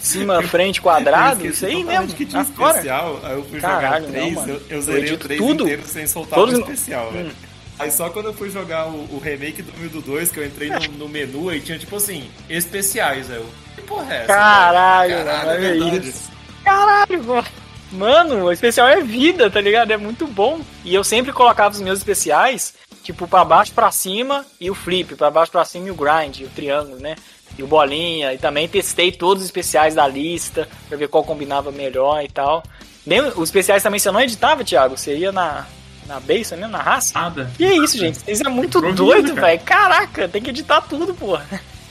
Cima, 0.00 0.42
frente, 0.42 0.80
quadrado, 0.80 1.44
Eu 1.44 1.50
isso 1.50 1.64
aí 1.66 1.82
mesmo. 1.84 2.08
que 2.08 2.24
tinha 2.26 2.42
Agora. 2.42 2.70
especial, 2.70 3.20
aí 3.22 3.32
eu 3.34 3.44
fui 3.44 3.60
Caralho, 3.60 4.06
jogar 4.06 4.08
o 4.08 4.12
3, 4.12 4.34
não, 4.34 4.48
eu, 4.48 4.54
eu 4.54 4.62
Eu 4.70 4.82
zerei 4.82 5.00
o 5.00 5.04
edito 5.06 5.24
3 5.28 5.40
tudo. 5.40 5.62
inteiro 5.64 5.82
sem 5.86 6.06
soltar 6.06 6.38
Todos- 6.38 6.54
o 6.54 6.60
especial, 6.60 7.08
Hum. 7.08 7.12
velho. 7.12 7.32
Aí 7.78 7.90
só 7.90 8.10
quando 8.10 8.26
eu 8.26 8.34
fui 8.34 8.48
jogar 8.50 8.86
o, 8.86 9.08
o 9.14 9.18
remake 9.22 9.62
do 9.62 9.72
1 9.80 9.86
e 9.86 9.88
do 9.88 10.00
2, 10.02 10.30
que 10.30 10.38
eu 10.38 10.46
entrei 10.46 10.68
no, 10.70 10.78
no 10.98 11.08
menu 11.08 11.52
e 11.52 11.60
tinha 11.60 11.78
tipo 11.78 11.96
assim, 11.96 12.30
especiais, 12.48 13.30
aí 13.30 13.36
eu. 13.38 13.46
Que 13.74 13.82
porra 13.82 14.12
é 14.14 14.16
essa? 14.18 14.26
Caralho, 14.26 15.14
velho? 15.16 15.26
mano, 15.26 15.48
olha 15.48 15.58
verdade. 15.60 16.08
isso. 16.08 16.30
Caralho, 16.64 17.24
mano. 17.24 17.46
Mano, 17.90 18.44
o 18.44 18.52
especial 18.52 18.88
é 18.88 19.00
vida, 19.02 19.50
tá 19.50 19.60
ligado? 19.60 19.90
É 19.90 19.96
muito 19.98 20.26
bom. 20.26 20.60
E 20.84 20.94
eu 20.94 21.04
sempre 21.04 21.30
colocava 21.32 21.74
os 21.74 21.80
meus 21.80 21.98
especiais, 21.98 22.72
tipo, 23.02 23.26
pra 23.28 23.44
baixo, 23.44 23.72
pra 23.74 23.90
cima 23.90 24.46
e 24.60 24.70
o 24.70 24.74
flip, 24.74 25.14
pra 25.14 25.30
baixo, 25.30 25.52
pra 25.52 25.64
cima 25.64 25.88
e 25.88 25.90
o 25.90 25.94
grind, 25.94 26.38
e 26.40 26.44
o 26.44 26.48
triângulo, 26.48 26.98
né? 27.00 27.16
E 27.58 27.62
o 27.62 27.66
bolinha. 27.66 28.32
E 28.32 28.38
também 28.38 28.66
testei 28.68 29.12
todos 29.12 29.42
os 29.42 29.48
especiais 29.48 29.94
da 29.94 30.06
lista, 30.06 30.68
pra 30.88 30.96
ver 30.96 31.08
qual 31.08 31.24
combinava 31.24 31.70
melhor 31.72 32.22
e 32.24 32.28
tal. 32.28 32.62
Nem, 33.06 33.20
os 33.20 33.44
especiais 33.48 33.82
também 33.82 33.98
você 33.98 34.10
não 34.10 34.20
editava, 34.20 34.62
Thiago? 34.64 34.96
Você 34.96 35.16
ia 35.16 35.32
na, 35.32 35.66
na 36.06 36.20
base 36.20 36.54
mesmo, 36.56 36.68
na 36.68 36.78
raça? 36.82 37.18
Nada. 37.18 37.50
Que 37.56 37.64
isso, 37.66 37.98
gente? 37.98 38.18
Vocês 38.20 38.40
é 38.40 38.48
muito 38.48 38.78
Improviso, 38.78 39.04
doido, 39.04 39.34
cara. 39.34 39.46
velho. 39.48 39.60
Caraca, 39.60 40.28
tem 40.28 40.40
que 40.42 40.50
editar 40.50 40.80
tudo, 40.82 41.12
porra. 41.14 41.44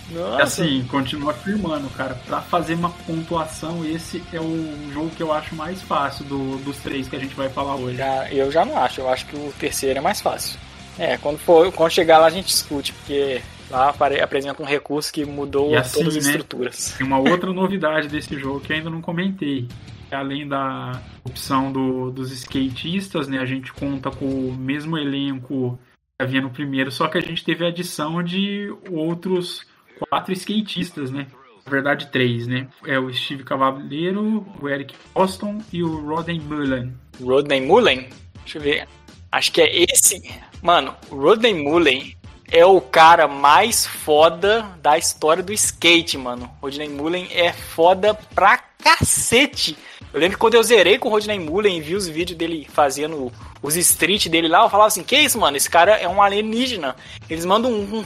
Nossa. 0.09 0.43
Assim, 0.43 0.85
continua 0.89 1.31
afirmando, 1.31 1.89
cara. 1.91 2.15
Pra 2.27 2.41
fazer 2.41 2.73
uma 2.73 2.89
pontuação, 2.89 3.85
esse 3.85 4.21
é 4.33 4.39
o 4.41 4.75
jogo 4.93 5.09
que 5.11 5.23
eu 5.23 5.31
acho 5.31 5.55
mais 5.55 5.81
fácil 5.81 6.25
do- 6.25 6.57
dos 6.57 6.77
três 6.77 7.07
que 7.07 7.15
a 7.15 7.19
gente 7.19 7.33
vai 7.33 7.47
falar 7.49 7.75
hoje. 7.75 7.95
Já, 7.97 8.27
eu 8.29 8.51
já 8.51 8.65
não 8.65 8.77
acho, 8.77 8.99
eu 8.99 9.09
acho 9.09 9.25
que 9.27 9.35
o 9.37 9.53
terceiro 9.57 9.99
é 9.99 10.01
mais 10.01 10.19
fácil. 10.19 10.59
É, 10.99 11.17
quando, 11.17 11.39
for, 11.39 11.71
quando 11.71 11.91
chegar 11.91 12.17
lá 12.17 12.27
a 12.27 12.29
gente 12.29 12.47
discute, 12.47 12.91
porque 12.91 13.41
lá 13.71 13.89
apresenta 14.23 14.61
um 14.61 14.65
recurso 14.65 15.11
que 15.11 15.25
mudou 15.25 15.75
assim, 15.75 15.99
todas 15.99 16.17
as 16.17 16.25
né? 16.25 16.31
estruturas. 16.31 16.95
Tem 16.97 17.07
uma 17.07 17.17
outra 17.19 17.51
novidade 17.53 18.07
desse 18.07 18.37
jogo 18.37 18.59
que 18.59 18.73
ainda 18.73 18.89
não 18.89 19.01
comentei. 19.01 19.67
Além 20.11 20.45
da 20.47 21.01
opção 21.23 21.71
do- 21.71 22.11
dos 22.11 22.31
skatistas, 22.33 23.27
né? 23.29 23.39
A 23.39 23.45
gente 23.45 23.71
conta 23.71 24.11
com 24.11 24.25
o 24.25 24.53
mesmo 24.53 24.97
elenco 24.97 25.79
que 26.19 26.23
havia 26.23 26.41
no 26.41 26.49
primeiro, 26.49 26.91
só 26.91 27.07
que 27.07 27.17
a 27.17 27.21
gente 27.21 27.43
teve 27.45 27.63
a 27.63 27.69
adição 27.69 28.21
de 28.21 28.73
outros 28.89 29.65
quatro 30.09 30.33
skatistas, 30.33 31.09
né? 31.11 31.27
Na 31.65 31.71
verdade, 31.71 32.07
três, 32.07 32.45
né? 32.45 32.67
É 32.85 32.99
o 32.99 33.13
Steve 33.13 33.43
Cavaleiro, 33.45 34.45
o 34.61 34.67
Eric 34.67 34.93
Boston 35.13 35.59
e 35.71 35.81
o 35.81 36.05
Rodney 36.05 36.39
Mullen. 36.41 36.93
Rodney 37.21 37.61
Mullen? 37.61 38.09
Deixa 38.43 38.57
eu 38.57 38.61
ver. 38.63 38.87
Acho 39.31 39.51
que 39.53 39.61
é 39.61 39.83
esse. 39.83 40.21
Mano, 40.61 40.93
o 41.09 41.15
Rodney 41.15 41.53
Mullen 41.53 42.17
é 42.51 42.65
o 42.65 42.81
cara 42.81 43.27
mais 43.29 43.87
foda 43.87 44.63
da 44.81 44.97
história 44.97 45.41
do 45.41 45.53
skate, 45.53 46.17
mano. 46.17 46.51
Rodney 46.61 46.89
Mullen 46.89 47.29
é 47.31 47.53
foda 47.53 48.13
pra 48.35 48.57
cacete. 48.57 49.77
Eu 50.13 50.19
lembro 50.19 50.37
quando 50.37 50.55
eu 50.55 50.63
zerei 50.63 50.97
com 50.99 51.07
o 51.07 51.11
Rodney 51.11 51.39
Mullen 51.39 51.77
e 51.77 51.81
vi 51.81 51.95
os 51.95 52.07
vídeos 52.07 52.37
dele 52.37 52.67
fazendo 52.69 53.31
os 53.63 53.77
street 53.77 54.27
dele 54.27 54.49
lá, 54.49 54.63
eu 54.63 54.69
falava 54.69 54.87
assim, 54.87 55.03
que 55.03 55.15
isso, 55.15 55.39
mano? 55.39 55.55
Esse 55.55 55.69
cara 55.69 55.95
é 55.95 56.07
um 56.07 56.21
alienígena. 56.21 56.95
Eles 57.29 57.45
mandam 57.45 57.71
um, 57.71 57.99
um, 57.99 58.05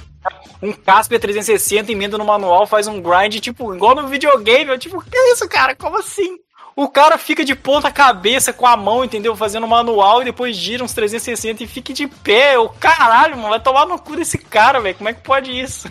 um 0.62 0.74
Casper 0.74 1.20
360, 1.20 1.92
emenda 1.92 2.18
no 2.18 2.26
manual, 2.26 2.68
faz 2.68 2.88
um 2.88 3.02
grind, 3.02 3.40
tipo, 3.40 3.74
igual 3.74 3.96
no 3.96 4.08
videogame. 4.08 4.70
Eu, 4.70 4.78
tipo, 4.78 5.02
que 5.02 5.18
isso, 5.32 5.48
cara? 5.48 5.74
Como 5.76 5.98
assim? 5.98 6.38
O 6.76 6.90
cara 6.90 7.18
fica 7.18 7.46
de 7.46 7.56
ponta 7.56 7.90
cabeça 7.90 8.52
com 8.52 8.68
a 8.68 8.76
mão, 8.76 9.06
entendeu? 9.06 9.34
Fazendo 9.34 9.66
manual 9.66 10.22
e 10.22 10.26
depois 10.26 10.58
gira 10.58 10.84
uns 10.84 10.94
360 10.94 11.64
e 11.64 11.68
fica 11.68 11.94
de 11.94 12.06
pé. 12.06 12.60
O 12.60 12.68
caralho, 12.68 13.38
mano, 13.38 13.50
vai 13.50 13.62
tomar 13.62 13.86
no 13.86 13.98
cu 13.98 14.18
desse 14.18 14.38
cara, 14.38 14.82
velho. 14.82 14.96
Como 14.96 15.10
é 15.10 15.14
que 15.14 15.22
pode 15.22 15.58
isso? 15.58 15.90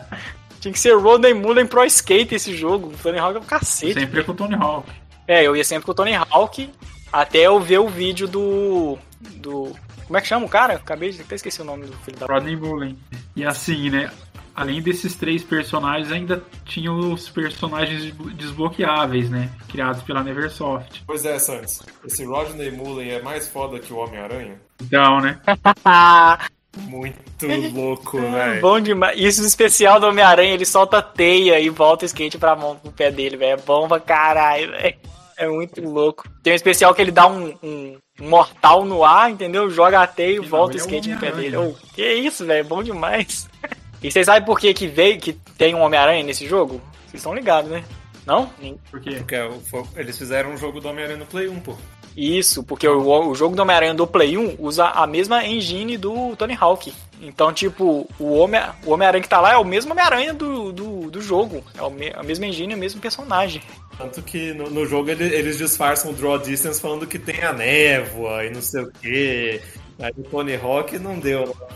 Tinha 0.60 0.72
que 0.72 0.78
ser 0.78 0.98
Rodney 0.98 1.32
Mullen 1.32 1.66
Pro 1.66 1.84
Skate 1.84 2.34
esse 2.34 2.54
jogo. 2.54 2.88
O 2.88 2.96
Tony 2.98 3.18
Hawk 3.18 3.36
é 3.36 3.40
um 3.40 3.44
cacete. 3.44 3.94
Sempre 3.94 4.22
com 4.22 4.32
o 4.32 4.34
Tony 4.34 4.54
Hawk. 4.54 4.90
É, 5.26 5.46
eu 5.46 5.56
ia 5.56 5.64
sempre 5.64 5.86
com 5.86 5.92
o 5.92 5.94
Tony 5.94 6.14
Hawk 6.14 6.70
até 7.10 7.38
eu 7.38 7.58
ver 7.60 7.78
o 7.78 7.88
vídeo 7.88 8.28
do. 8.28 8.98
do. 9.20 9.74
Como 10.06 10.16
é 10.16 10.20
que 10.20 10.26
chama 10.26 10.44
o 10.44 10.48
cara? 10.48 10.74
Acabei 10.74 11.10
de 11.10 11.22
até 11.22 11.36
esqueci 11.36 11.62
o 11.62 11.64
nome 11.64 11.86
do 11.86 11.92
filho 11.98 12.18
da. 12.18 12.26
Rodney 12.26 12.56
Mullen. 12.56 12.98
E 13.34 13.44
assim, 13.44 13.88
né? 13.88 14.10
Além 14.58 14.82
desses 14.82 15.14
três 15.14 15.44
personagens, 15.44 16.10
ainda 16.10 16.42
tinha 16.64 16.92
os 16.92 17.28
personagens 17.28 18.12
desbloqueáveis, 18.34 19.30
né? 19.30 19.52
Criados 19.68 20.02
pela 20.02 20.20
Neversoft. 20.24 21.04
Pois 21.06 21.24
é, 21.24 21.38
Santos. 21.38 21.80
Esse 22.04 22.24
Rodney 22.24 22.72
Mullen 22.72 23.08
é 23.08 23.22
mais 23.22 23.46
foda 23.46 23.78
que 23.78 23.92
o 23.92 23.98
Homem-Aranha? 23.98 24.60
Então, 24.82 25.20
né? 25.20 25.40
Muito 26.76 27.46
louco, 27.72 28.20
velho. 28.20 28.60
Bom 28.60 28.80
demais. 28.80 29.16
Isso 29.16 29.46
especial 29.46 30.00
do 30.00 30.08
Homem-Aranha, 30.08 30.54
ele 30.54 30.66
solta 30.66 31.00
teia 31.00 31.60
e 31.60 31.68
volta 31.68 32.04
o 32.04 32.06
skate 32.06 32.36
pra 32.36 32.56
mão 32.56 32.74
pro 32.74 32.90
pé 32.90 33.12
dele, 33.12 33.36
velho. 33.36 33.52
É 33.52 33.62
bom 33.64 33.86
pra 33.86 34.00
caralho, 34.00 34.72
velho. 34.72 34.96
É 35.36 35.46
muito 35.46 35.80
louco. 35.80 36.28
Tem 36.42 36.52
um 36.52 36.56
especial 36.56 36.92
que 36.92 37.00
ele 37.00 37.12
dá 37.12 37.28
um, 37.28 37.54
um, 37.62 37.96
mortal 38.20 38.84
no 38.84 39.04
ar, 39.04 39.30
entendeu? 39.30 39.70
Joga 39.70 40.02
a 40.02 40.06
teia 40.08 40.34
e 40.34 40.40
volta 40.40 40.74
o 40.74 40.80
é 40.80 40.82
o 40.82 40.84
skate 40.84 41.10
no 41.10 41.20
pé 41.20 41.30
dele. 41.30 41.56
Oh, 41.56 41.74
que 41.94 42.12
isso, 42.12 42.44
velho. 42.44 42.66
Bom 42.66 42.82
demais. 42.82 43.48
E 44.02 44.10
vocês 44.10 44.26
sabem 44.26 44.44
por 44.44 44.58
que, 44.58 44.72
que 44.74 44.86
veio 44.86 45.18
que 45.18 45.32
tem 45.32 45.74
um 45.74 45.80
Homem-Aranha 45.80 46.22
nesse 46.22 46.46
jogo? 46.46 46.80
Vocês 47.06 47.14
estão 47.20 47.34
ligados, 47.34 47.70
né? 47.70 47.82
Não? 48.26 48.50
Porque 48.90 49.10
Porque 49.16 49.34
é 49.34 49.48
eles 49.96 50.16
fizeram 50.18 50.50
um 50.52 50.56
jogo 50.56 50.80
do 50.80 50.88
Homem-Aranha 50.88 51.18
no 51.18 51.26
Play 51.26 51.48
1, 51.48 51.60
pô. 51.60 51.74
Isso, 52.16 52.62
porque 52.64 52.86
o, 52.86 53.28
o 53.28 53.34
jogo 53.34 53.54
do 53.56 53.62
Homem-Aranha 53.62 53.94
do 53.94 54.06
Play 54.06 54.36
1 54.36 54.56
usa 54.58 54.86
a 54.86 55.06
mesma 55.06 55.44
engine 55.46 55.96
do 55.96 56.34
Tony 56.36 56.56
Hawk. 56.58 56.92
Então, 57.22 57.52
tipo, 57.52 58.08
o 58.18 58.32
Homem- 58.34 58.60
o 58.84 58.92
Homem-Aranha 58.92 59.22
que 59.22 59.28
tá 59.28 59.40
lá 59.40 59.52
é 59.52 59.56
o 59.56 59.64
mesmo 59.64 59.92
Homem-Aranha 59.92 60.34
do, 60.34 60.72
do, 60.72 61.10
do 61.10 61.20
jogo. 61.22 61.64
É 61.76 61.82
o 61.82 61.90
me- 61.90 62.12
a 62.14 62.22
mesma 62.22 62.46
engine, 62.46 62.74
o 62.74 62.78
mesmo 62.78 63.00
personagem. 63.00 63.62
Tanto 63.96 64.20
que 64.22 64.52
no, 64.52 64.68
no 64.70 64.84
jogo 64.86 65.10
ele- 65.10 65.32
eles 65.34 65.58
disfarçam 65.58 66.10
o 66.10 66.14
Draw 66.14 66.38
Distance 66.38 66.80
falando 66.80 67.06
que 67.06 67.18
tem 67.18 67.42
a 67.42 67.52
névoa 67.52 68.44
e 68.44 68.50
não 68.50 68.62
sei 68.62 68.82
o 68.82 68.92
quê. 69.00 69.60
Aí 70.00 70.12
o 70.16 70.22
Tony 70.24 70.54
Hawk 70.56 70.98
não 70.98 71.18
deu. 71.18 71.56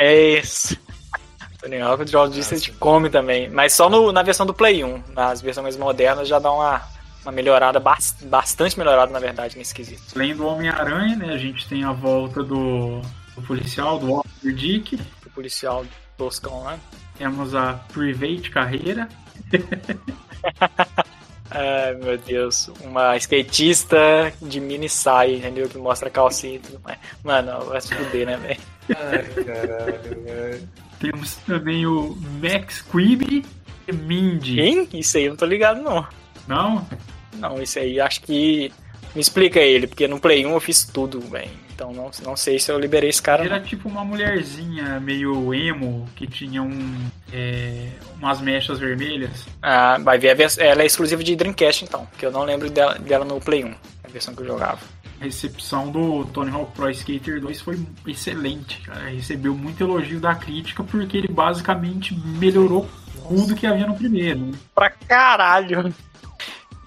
É 0.00 0.38
isso. 0.40 0.76
Tony 1.60 1.80
Hawk, 1.80 2.02
o 2.02 2.04
Draw 2.04 2.28
Distance 2.28 2.70
come 2.72 3.10
também. 3.10 3.48
Mas 3.50 3.72
só 3.72 3.88
no- 3.90 4.12
na 4.12 4.22
versão 4.22 4.46
do 4.46 4.54
Play 4.54 4.84
1. 4.84 5.02
Nas 5.12 5.40
versões 5.40 5.62
mais 5.64 5.76
modernas 5.76 6.28
já 6.28 6.38
dá 6.38 6.52
uma, 6.52 6.82
uma 7.22 7.32
melhorada, 7.32 7.80
bas- 7.80 8.16
bastante 8.22 8.78
melhorada, 8.78 9.10
na 9.12 9.18
verdade, 9.18 9.58
nesse 9.58 9.74
quesito. 9.74 10.02
além 10.14 10.34
do 10.36 10.46
Homem-Aranha, 10.46 11.16
né, 11.16 11.32
a 11.34 11.36
gente 11.38 11.68
tem 11.68 11.82
a 11.84 11.92
volta 11.92 12.42
do, 12.44 13.00
do 13.34 13.42
policial, 13.46 13.98
do 13.98 14.14
Officer 14.14 14.54
Dick. 14.54 15.00
O 15.26 15.30
policial 15.30 15.84
toscão 16.16 16.62
lá. 16.62 16.78
Temos 17.16 17.54
a 17.54 17.74
Private 17.92 18.50
Carreira. 18.50 19.08
Ai, 21.50 21.94
meu 21.94 22.18
Deus. 22.18 22.68
Uma 22.82 23.16
skatista 23.16 23.96
de 24.42 24.60
mini 24.60 24.88
saia, 24.88 25.36
entendeu? 25.36 25.68
Que 25.68 25.78
mostra 25.78 26.08
a 26.08 26.10
calcinha 26.10 26.56
e 26.56 26.58
tudo 26.58 26.80
mais. 26.84 26.98
Mano, 27.24 27.64
vai 27.64 27.80
se 27.80 27.94
fuder, 27.94 28.26
né, 28.26 28.36
velho? 28.36 28.60
Ai, 28.90 29.44
caralho, 29.44 30.22
velho. 30.24 30.68
Temos 30.98 31.36
também 31.46 31.86
o 31.86 32.16
Max 32.42 32.82
Quibby 32.82 33.44
e 33.86 33.92
Mindy. 33.92 34.56
Quem? 34.56 34.88
Isso 34.94 35.16
aí 35.16 35.24
eu 35.24 35.30
não 35.30 35.36
tô 35.36 35.46
ligado, 35.46 35.82
não. 35.82 36.06
Não? 36.46 36.86
Não, 37.36 37.62
isso 37.62 37.78
aí 37.78 38.00
acho 38.00 38.20
que. 38.22 38.72
Me 39.14 39.22
explica 39.22 39.58
ele, 39.58 39.86
porque 39.86 40.06
no 40.06 40.20
Play 40.20 40.44
1 40.44 40.50
eu 40.50 40.60
fiz 40.60 40.84
tudo, 40.84 41.20
velho. 41.20 41.50
Então 41.78 41.92
não, 41.92 42.10
não 42.24 42.36
sei 42.36 42.58
se 42.58 42.72
eu 42.72 42.78
liberei 42.78 43.08
esse 43.08 43.22
cara. 43.22 43.44
Era 43.44 43.60
Não. 43.60 43.64
tipo 43.64 43.88
uma 43.88 44.04
mulherzinha 44.04 44.98
meio 44.98 45.54
emo, 45.54 46.06
que 46.16 46.26
tinha 46.26 46.60
um, 46.60 46.96
é, 47.32 47.90
umas 48.20 48.40
mechas 48.40 48.80
vermelhas. 48.80 49.46
Ah, 49.62 49.96
vai 50.00 50.18
ver. 50.18 50.36
Ela 50.58 50.82
é 50.82 50.86
exclusiva 50.86 51.22
de 51.22 51.36
Dreamcast, 51.36 51.84
então. 51.84 52.04
Porque 52.06 52.26
eu 52.26 52.32
não 52.32 52.42
lembro 52.42 52.68
dela, 52.68 52.94
dela 52.98 53.24
no 53.24 53.40
Play 53.40 53.64
1. 53.64 53.74
A 54.02 54.08
versão 54.08 54.34
que 54.34 54.42
eu 54.42 54.46
jogava. 54.46 54.80
A 55.20 55.24
recepção 55.24 55.90
do 55.90 56.24
Tony 56.26 56.50
Hawk 56.50 56.72
Pro 56.72 56.90
Skater 56.90 57.40
2 57.40 57.60
foi 57.60 57.78
excelente, 58.06 58.80
cara. 58.82 59.08
Recebeu 59.10 59.54
muito 59.54 59.82
elogio 59.82 60.20
da 60.20 60.34
crítica 60.34 60.84
porque 60.84 61.16
ele 61.16 61.28
basicamente 61.28 62.14
melhorou 62.14 62.88
tudo 63.28 63.54
que 63.56 63.66
havia 63.66 63.86
no 63.86 63.96
primeiro. 63.96 64.38
né? 64.38 64.52
Pra 64.74 64.90
caralho. 64.90 65.92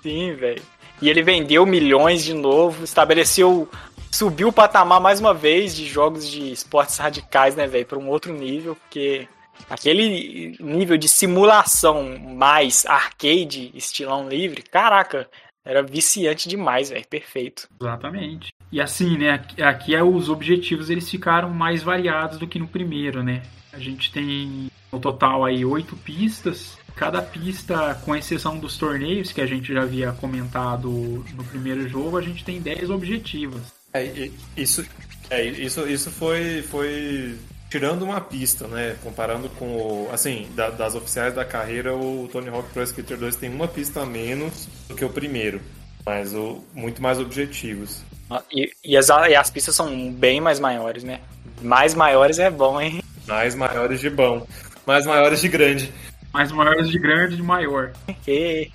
Sim, 0.01 0.33
velho. 0.33 0.61
E 1.01 1.09
ele 1.09 1.21
vendeu 1.23 1.65
milhões 1.65 2.23
de 2.23 2.33
novo, 2.33 2.83
estabeleceu. 2.83 3.67
Subiu 4.11 4.49
o 4.49 4.53
patamar 4.53 4.99
mais 4.99 5.19
uma 5.19 5.33
vez 5.33 5.75
de 5.75 5.85
jogos 5.87 6.27
de 6.27 6.51
esportes 6.51 6.97
radicais, 6.97 7.55
né, 7.55 7.65
velho? 7.67 7.85
Pra 7.85 7.97
um 7.97 8.07
outro 8.09 8.33
nível, 8.33 8.75
porque 8.75 9.27
aquele 9.69 10.55
nível 10.59 10.97
de 10.97 11.07
simulação 11.07 12.17
mais 12.19 12.85
arcade, 12.85 13.71
estilão 13.73 14.27
livre, 14.27 14.61
caraca, 14.63 15.29
era 15.65 15.81
viciante 15.83 16.47
demais, 16.49 16.89
velho. 16.89 17.07
Perfeito. 17.07 17.67
Exatamente. 17.79 18.53
E 18.71 18.79
assim, 18.81 19.17
né, 19.17 19.31
aqui- 19.31 19.61
aqui 19.61 19.95
é 19.95 20.03
os 20.03 20.29
objetivos 20.29 20.89
eles 20.89 21.09
ficaram 21.09 21.49
mais 21.49 21.83
variados 21.83 22.37
do 22.39 22.47
que 22.47 22.57
no 22.59 22.67
primeiro, 22.67 23.21
né? 23.23 23.41
A 23.73 23.79
gente 23.79 24.11
tem 24.11 24.69
no 24.91 24.99
total 24.99 25.45
aí 25.45 25.63
oito 25.63 25.95
pistas. 25.95 26.77
Cada 26.95 27.21
pista, 27.21 27.95
com 28.03 28.13
exceção 28.15 28.59
dos 28.59 28.77
torneios 28.77 29.31
que 29.31 29.39
a 29.39 29.45
gente 29.45 29.73
já 29.73 29.83
havia 29.83 30.11
comentado 30.11 30.89
no 31.33 31.43
primeiro 31.45 31.87
jogo, 31.87 32.17
a 32.17 32.21
gente 32.21 32.43
tem 32.43 32.59
10 32.61 32.89
objetivos. 32.89 33.61
É, 33.93 34.29
isso, 34.57 34.85
é, 35.29 35.43
isso, 35.45 35.87
isso 35.87 36.11
foi, 36.11 36.61
foi 36.63 37.37
tirando 37.71 38.03
uma 38.03 38.19
pista, 38.19 38.67
né? 38.67 38.97
Comparando 39.01 39.49
com 39.49 39.65
o. 39.65 40.09
Assim, 40.11 40.47
da- 40.53 40.69
das 40.69 40.93
oficiais 40.93 41.33
da 41.33 41.45
carreira, 41.45 41.95
o 41.95 42.29
Tony 42.31 42.49
Hawk 42.49 42.69
Pro 42.73 42.83
Skater 42.83 43.17
2 43.17 43.37
tem 43.37 43.49
uma 43.49 43.67
pista 43.67 44.01
a 44.01 44.05
menos 44.05 44.67
do 44.89 44.93
que 44.93 45.05
o 45.05 45.09
primeiro. 45.09 45.61
Mas 46.05 46.33
o, 46.33 46.63
muito 46.73 47.01
mais 47.01 47.17
objetivos. 47.19 48.03
E, 48.51 48.71
e 48.83 48.97
as, 48.97 49.07
e 49.09 49.35
as 49.35 49.49
pistas 49.49 49.75
são 49.75 50.11
bem 50.11 50.41
mais 50.41 50.59
maiores, 50.59 51.03
né? 51.03 51.21
Mais 51.61 51.93
maiores 51.95 52.39
é 52.39 52.49
bom, 52.49 52.79
hein? 52.81 53.01
Mais 53.27 53.55
maiores 53.55 54.01
de 54.01 54.09
bom. 54.09 54.45
Mais 54.85 55.05
maiores 55.05 55.39
de 55.39 55.47
grande. 55.47 55.93
Mais 56.33 56.51
maiores 56.51 56.89
de 56.89 56.99
grande 56.99 57.33
e 57.35 57.37
de 57.37 57.43
maior. 57.43 57.91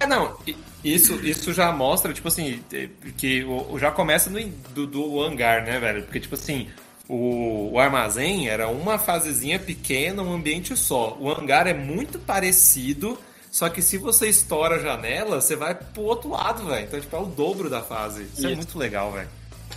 É, 0.00 0.06
não, 0.06 0.38
isso, 0.84 1.14
isso 1.26 1.52
já 1.52 1.72
mostra, 1.72 2.12
tipo 2.12 2.28
assim, 2.28 2.62
eh, 2.72 2.88
que 3.16 3.44
já 3.80 3.90
começa 3.90 4.30
no, 4.30 4.40
do, 4.72 4.86
do 4.86 5.20
hangar, 5.20 5.64
né, 5.64 5.80
velho? 5.80 6.04
Porque, 6.04 6.20
tipo 6.20 6.36
assim, 6.36 6.68
o, 7.08 7.70
o 7.72 7.78
armazém 7.78 8.48
era 8.48 8.68
uma 8.68 8.98
fasezinha 8.98 9.58
pequena, 9.58 10.22
um 10.22 10.32
ambiente 10.34 10.76
só. 10.76 11.16
O 11.18 11.30
hangar 11.30 11.66
é 11.66 11.74
muito 11.74 12.18
parecido, 12.18 13.18
só 13.50 13.68
que 13.68 13.80
se 13.80 13.96
você 13.96 14.28
estoura 14.28 14.76
a 14.76 14.78
janela, 14.78 15.40
você 15.40 15.56
vai 15.56 15.74
pro 15.74 16.02
outro 16.02 16.30
lado, 16.30 16.66
velho. 16.66 16.84
Então, 16.86 17.00
tipo, 17.00 17.16
é 17.16 17.20
o 17.20 17.24
dobro 17.26 17.70
da 17.70 17.80
fase. 17.80 18.24
Isso, 18.24 18.46
é 18.46 18.50
Isso. 18.50 18.56
muito 18.56 18.78
legal, 18.78 19.12
velho. 19.12 19.28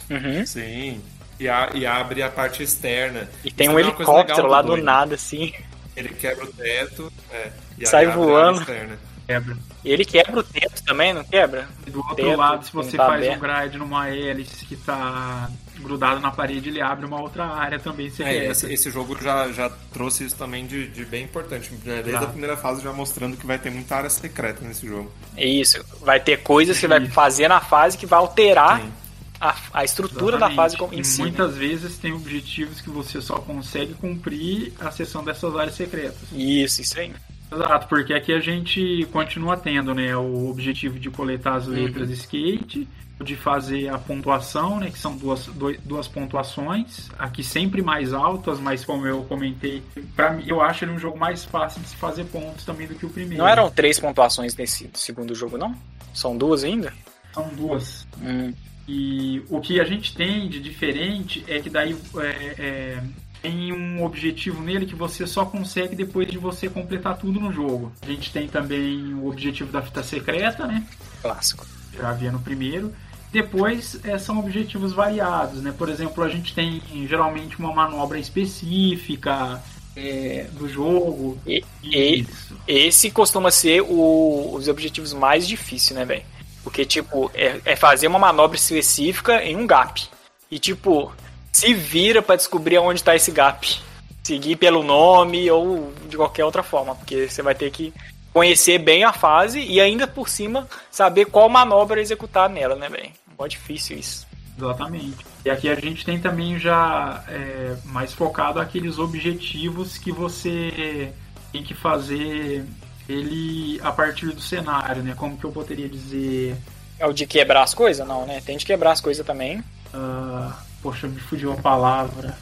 Uhum. 0.10 0.46
Sim. 0.46 1.02
E, 1.40 1.48
a- 1.48 1.72
e 1.74 1.86
abre 1.86 2.22
a 2.22 2.30
parte 2.30 2.62
externa. 2.62 3.30
E 3.44 3.50
tem 3.52 3.68
Isso 3.68 3.76
um 3.76 3.80
é 3.80 3.82
helicóptero 3.82 4.48
lá 4.48 4.62
do 4.62 4.76
do 4.76 4.84
nada, 4.84 5.16
assim. 5.16 5.54
Ele 5.96 6.10
quebra 6.10 6.46
o 6.46 6.54
teto, 6.54 7.12
é, 7.32 7.50
e 7.80 7.86
Sai 7.86 8.08
voando. 8.08 8.60
externa. 8.60 9.00
Quebra. 9.26 9.58
Ele 9.84 10.06
quebra 10.06 10.40
o 10.40 10.44
teto 10.44 10.84
também, 10.84 11.14
não 11.14 11.24
quebra? 11.24 11.68
Do 11.88 11.98
outro 12.00 12.16
Teto, 12.16 12.38
lado, 12.38 12.66
se 12.66 12.72
você 12.72 12.96
tá 12.98 13.06
faz 13.08 13.22
um 13.22 13.26
aberto. 13.26 13.40
grade 13.42 13.78
numa 13.80 14.08
hélice 14.10 14.66
que 14.66 14.76
tá 14.76 15.50
grudado 15.80 16.20
na 16.20 16.30
parede, 16.30 16.70
ele 16.70 16.80
abre 16.80 17.06
uma 17.06 17.20
outra 17.20 17.46
área 17.46 17.80
também 17.80 18.12
É, 18.20 18.46
esse, 18.52 18.72
esse 18.72 18.92
jogo 18.92 19.18
já, 19.20 19.52
já 19.52 19.70
trouxe 19.92 20.24
isso 20.26 20.36
também 20.36 20.68
de, 20.68 20.88
de 20.88 21.04
bem 21.04 21.24
importante. 21.24 21.72
né? 21.84 22.02
Desde 22.04 22.12
Tá. 22.12 22.20
a 22.22 22.28
primeira 22.28 22.56
fase 22.56 22.84
já 22.84 22.94
mostrando 22.94 23.36
que 23.36 23.46
vai 23.48 23.58
ter 23.58 23.72
muita 23.72 23.96
área 23.96 24.10
secreta 24.10 24.64
nesse 24.64 24.86
jogo. 24.86 25.12
É 25.36 25.46
Isso. 25.48 25.84
Vai 26.02 26.20
ter 26.20 26.38
coisas 26.44 26.80
que 26.80 26.88
vai 26.88 27.02
Isso. 27.02 27.12
fazer 27.12 27.48
na 27.48 27.60
fase 27.60 27.98
que 27.98 28.06
vai 28.06 28.20
alterar 28.20 28.82
Sim. 28.82 28.92
a, 29.40 29.56
a 29.74 29.84
estrutura 29.84 30.38
da 30.38 30.46
Exatamente. 30.46 30.56
fase 30.58 30.78
como- 30.78 30.94
em 30.94 31.00
E 31.00 31.04
si. 31.06 31.18
né? 31.18 31.24
muitas 31.24 31.56
vezes 31.58 31.98
tem 31.98 32.14
objetivos 32.14 32.80
que 32.80 32.90
você 32.92 33.20
só 33.20 33.40
consegue 33.40 33.96
cumprir 33.96 34.74
acessando 34.80 35.32
essas 35.32 35.56
áreas 35.56 35.74
secretas. 35.76 36.20
Isso, 36.32 36.82
isso 36.84 37.00
aí. 37.00 37.12
Exato, 37.52 37.88
porque 37.88 38.14
aqui 38.14 38.32
a 38.34 38.40
gente 38.40 39.06
continua 39.12 39.58
tendo 39.58 39.94
né, 39.94 40.16
o 40.16 40.50
objetivo 40.50 40.98
de 40.98 41.10
coletar 41.10 41.56
as 41.56 41.68
letras 41.68 42.08
Uhum. 42.08 42.14
skate, 42.14 42.88
de 43.22 43.36
fazer 43.36 43.88
a 43.90 43.98
pontuação, 44.00 44.80
né, 44.80 44.90
que 44.90 44.98
são 44.98 45.16
duas, 45.16 45.46
doi- 45.48 45.78
duas 45.84 46.08
pontuações, 46.08 47.10
aqui 47.20 47.44
sempre 47.44 47.82
mais 47.82 48.14
altas, 48.14 48.60
mas 48.60 48.84
como 48.84 49.06
eu 49.06 49.24
comentei, 49.26 49.84
pra 50.16 50.32
mim, 50.32 50.44
eu 50.48 50.60
acho 50.62 50.86
ele 50.86 50.92
um 50.94 50.98
jogo 50.98 51.20
mais 51.20 51.44
fácil 51.46 51.82
de 51.82 51.90
se 51.90 51.96
fazer 51.98 52.24
pontos 52.26 52.66
também 52.66 52.88
do 52.88 52.96
que 52.96 53.06
o 53.06 53.10
primeiro. 53.10 53.44
Não 53.44 53.48
eram 53.48 53.70
três 53.70 54.00
pontuações 54.00 54.56
nesse 54.56 54.90
segundo 54.96 55.36
jogo, 55.36 55.58
não? 55.58 55.76
São 56.14 56.36
duas 56.36 56.64
ainda? 56.64 56.92
São 57.34 57.48
duas. 57.50 58.08
Hum. 58.22 58.54
E 58.88 59.44
o 59.50 59.62
que 59.62 59.80
a 59.80 59.84
gente 59.84 60.16
tem 60.16 60.50
de 60.50 60.60
diferente 60.60 61.46
é 61.48 61.60
que 61.60 61.70
daí 61.70 61.96
é, 62.18 62.56
é, 62.58 63.04
tem 63.42 63.74
um 63.74 64.04
objetivo 64.04 64.62
nele 64.62 64.86
que 64.86 64.96
você 64.96 65.26
só 65.26 65.46
consegue 65.46 65.96
depois 65.96 66.28
de 66.28 66.38
você 66.38 66.70
completar 66.70 67.18
tudo 67.18 67.40
no 67.40 67.52
jogo. 67.52 67.92
A 68.02 68.06
gente 68.06 68.32
tem 68.32 68.48
também 68.48 69.14
o 69.16 69.28
objetivo 69.28 69.72
da 69.72 69.82
fita 69.82 70.04
secreta, 70.04 70.68
né? 70.68 70.86
Clássico. 71.22 71.66
Já 71.98 72.10
havia 72.10 72.32
no 72.32 72.40
primeiro. 72.40 72.94
Depois 73.32 73.98
é, 74.04 74.18
são 74.18 74.40
objetivos 74.40 74.92
variados, 74.94 75.62
né? 75.62 75.74
Por 75.76 75.90
exemplo, 75.90 76.24
a 76.24 76.30
gente 76.30 76.54
tem 76.54 76.82
geralmente 77.08 77.58
uma 77.58 77.74
manobra 77.74 78.20
específica 78.20 79.62
é, 79.96 80.48
do 80.54 80.70
jogo. 80.70 81.38
E- 81.46 81.64
e- 81.84 82.20
Isso. 82.22 82.56
Esse 82.68 83.10
costuma 83.12 83.52
ser 83.52 83.82
o- 83.82 84.54
os 84.54 84.68
objetivos 84.68 85.14
mais 85.14 85.48
difíceis, 85.48 85.98
né, 85.98 86.06
velho? 86.06 86.24
Porque, 86.64 86.86
tipo, 86.86 87.30
é, 87.34 87.60
é 87.66 87.76
fazer 87.76 88.08
uma 88.08 88.20
manobra 88.20 88.56
específica 88.56 89.44
em 89.44 89.56
um 89.56 89.66
gap. 89.66 90.02
E, 90.50 90.60
tipo, 90.60 91.12
se 91.52 91.74
vira 91.74 92.22
pra 92.22 92.36
descobrir 92.36 92.78
onde 92.78 93.04
tá 93.04 93.16
esse 93.16 93.32
gap. 93.32 93.80
Seguir 94.24 94.56
pelo 94.56 94.84
nome 94.84 95.50
ou 95.50 95.94
de 96.08 96.16
qualquer 96.16 96.46
outra 96.46 96.64
forma. 96.64 96.96
Porque 96.96 97.28
você 97.28 97.42
vai 97.42 97.56
ter 97.56 97.72
que 97.72 97.94
conhecer 98.34 98.78
bem 98.78 99.04
a 99.04 99.12
fase 99.12 99.60
e 99.60 99.82
ainda 99.82 100.08
por 100.08 100.30
cima 100.30 100.68
saber 100.90 101.26
qual 101.26 101.50
manobra 101.50 102.02
executar 102.02 102.50
nela, 102.50 102.76
né, 102.76 102.88
velho? 102.88 103.12
Mó 103.38 103.48
difícil 103.48 103.98
isso. 103.98 104.28
Exatamente. 104.58 105.26
E 105.44 105.50
aqui 105.50 105.70
a 105.70 105.76
gente 105.76 106.06
tem 106.06 106.20
também 106.20 106.60
já 106.60 107.24
é, 107.28 107.76
mais 107.86 108.14
focado 108.14 108.60
aqueles 108.60 109.00
objetivos 109.00 109.98
que 109.98 110.12
você 110.12 111.12
tem 111.52 111.64
que 111.64 111.74
fazer 111.74 112.64
ele 113.10 113.80
a 113.82 113.92
partir 113.92 114.28
do 114.28 114.42
cenário, 114.42 115.02
né? 115.02 115.14
Como 115.18 115.38
que 115.38 115.44
eu 115.44 115.52
poderia 115.52 115.90
dizer? 115.90 116.56
É 117.00 117.06
o 117.08 117.14
de 117.14 117.26
quebrar 117.26 117.64
as 117.64 117.74
coisas? 117.74 118.08
Não, 118.08 118.26
né? 118.26 118.42
Tem 118.46 118.58
de 118.58 118.66
quebrar 118.66 118.92
as 118.92 119.02
coisas 119.02 119.26
também. 119.26 119.64
Uh, 119.94 120.54
poxa, 120.82 121.08
me 121.08 121.20
fugiu 121.20 121.52
a 121.52 121.58
palavra. 121.58 122.38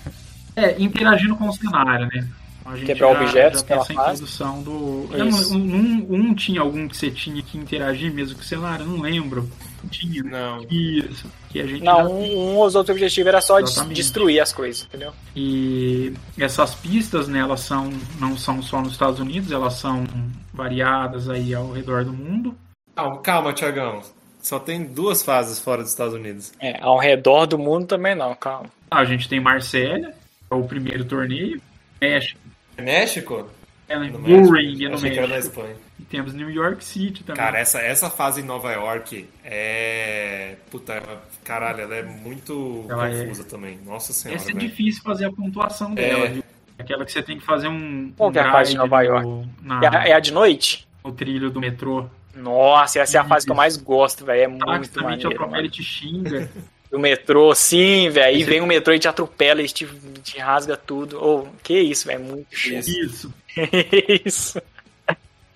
É, 0.55 0.81
interagindo 0.81 1.35
com 1.35 1.47
o 1.47 1.53
cenário, 1.53 2.07
né? 2.07 2.27
A 2.65 2.75
gente 2.75 2.85
Quebrar 2.85 3.13
já, 3.13 3.21
objetos 3.21 3.61
já 3.61 3.65
tem 3.65 3.77
essa 3.77 3.93
introdução 3.93 4.61
do. 4.61 5.09
Não, 5.17 5.27
um, 5.57 6.07
um, 6.09 6.35
tinha 6.35 6.61
algum 6.61 6.87
que 6.87 6.95
você 6.95 7.09
tinha 7.09 7.41
que 7.41 7.57
interagir 7.57 8.13
mesmo 8.13 8.35
com 8.35 8.41
o 8.41 8.45
cenário, 8.45 8.85
não 8.85 9.01
lembro. 9.01 9.49
Tinha. 9.89 10.21
Não. 10.21 10.63
Isso. 10.69 11.25
Que 11.49 11.61
a 11.61 11.65
gente 11.65 11.83
não, 11.83 12.11
um, 12.11 12.53
um 12.53 12.61
os 12.61 12.75
outros 12.75 12.93
objetivos 12.93 13.27
era 13.27 13.41
só 13.41 13.59
Exatamente. 13.59 13.95
destruir 13.95 14.39
as 14.39 14.53
coisas, 14.53 14.83
entendeu? 14.83 15.13
E 15.35 16.13
essas 16.37 16.75
pistas, 16.75 17.27
né, 17.27 17.39
elas 17.39 17.61
são, 17.61 17.89
não 18.19 18.37
são 18.37 18.61
só 18.61 18.81
nos 18.81 18.91
Estados 18.91 19.19
Unidos, 19.19 19.51
elas 19.51 19.73
são 19.73 20.05
variadas 20.53 21.27
aí 21.27 21.55
ao 21.55 21.71
redor 21.71 22.05
do 22.05 22.13
mundo. 22.13 22.55
Calma, 22.95 23.21
calma 23.21 23.53
Tiagão. 23.53 24.01
Só 24.41 24.59
tem 24.59 24.83
duas 24.83 25.21
fases 25.21 25.59
fora 25.59 25.81
dos 25.81 25.91
Estados 25.91 26.13
Unidos. 26.13 26.53
É, 26.59 26.79
ao 26.81 26.97
redor 26.97 27.45
do 27.45 27.57
mundo 27.57 27.85
também 27.85 28.15
não, 28.15 28.33
calma. 28.35 28.69
Ah, 28.89 28.99
a 28.99 29.05
gente 29.05 29.27
tem 29.27 29.39
Marsella, 29.39 30.13
é 30.49 30.55
o 30.55 30.63
primeiro 30.63 31.05
torneio. 31.05 31.61
México. 31.99 32.39
É 32.77 32.81
México? 32.81 33.49
É 33.87 33.97
no 33.97 34.19
Bullring, 34.19 34.85
é 34.85 34.89
no 34.89 34.99
México. 34.99 35.27
na 35.27 35.37
Espanha. 35.37 35.75
E 35.99 36.03
temos 36.03 36.33
New 36.33 36.49
York 36.49 36.83
City 36.83 37.23
também. 37.23 37.43
Cara, 37.43 37.59
essa, 37.59 37.79
essa 37.79 38.09
fase 38.09 38.41
em 38.41 38.43
Nova 38.43 38.71
York 38.71 39.27
é. 39.43 40.55
Puta, 40.69 41.01
caralho, 41.43 41.81
ela 41.81 41.95
é 41.95 42.03
muito 42.03 42.85
ela 42.87 43.09
é- 43.09 43.23
confusa 43.23 43.41
é... 43.41 43.45
também. 43.45 43.79
Nossa 43.83 44.13
senhora. 44.13 44.39
Essa 44.39 44.51
é 44.51 44.53
véio. 44.53 44.69
difícil 44.69 45.01
fazer 45.03 45.25
a 45.25 45.31
pontuação 45.31 45.93
dela. 45.93 46.25
É... 46.25 46.43
Aquela 46.77 47.03
que 47.03 47.11
você 47.11 47.21
tem 47.21 47.37
que 47.37 47.45
fazer 47.45 47.67
um. 47.67 48.13
Qual 48.15 48.29
um 48.29 48.31
que 48.31 48.39
é 48.39 48.41
a 48.41 48.51
fase 48.51 48.71
de 48.71 48.77
Nova 48.77 49.01
York? 49.01 49.49
Na... 49.61 49.83
É, 49.83 49.87
a, 49.87 50.07
é 50.09 50.13
a 50.13 50.19
de 50.19 50.31
noite? 50.31 50.87
O 51.03 51.11
trilho 51.11 51.49
do 51.49 51.59
metrô. 51.59 52.07
Nossa, 52.39 52.99
essa 52.99 53.17
é 53.17 53.21
a 53.21 53.25
fase 53.25 53.45
que 53.45 53.51
eu 53.51 53.55
mais 53.55 53.77
gosto, 53.77 54.25
velho. 54.25 54.43
É 54.43 54.47
muito 54.47 55.03
maneiro. 55.03 55.29
atropela 55.29 55.65
e 55.65 55.69
te 55.69 55.83
xinga. 55.83 56.49
Do 56.89 56.97
metrô, 56.97 57.53
sim, 57.53 58.09
velho. 58.09 58.35
Aí 58.35 58.43
vem 58.43 58.61
o 58.61 58.65
metrô 58.65 58.93
e 58.93 58.99
te 58.99 59.07
atropela 59.07 59.61
e 59.61 59.67
te, 59.67 59.85
te 60.23 60.39
rasga 60.39 60.75
tudo. 60.75 61.23
Ou, 61.23 61.47
oh, 61.47 61.57
que 61.61 61.79
isso, 61.79 62.07
velho. 62.07 62.19
É 62.19 62.23
muito 62.23 62.47
Isso. 62.51 63.31
isso. 64.25 64.61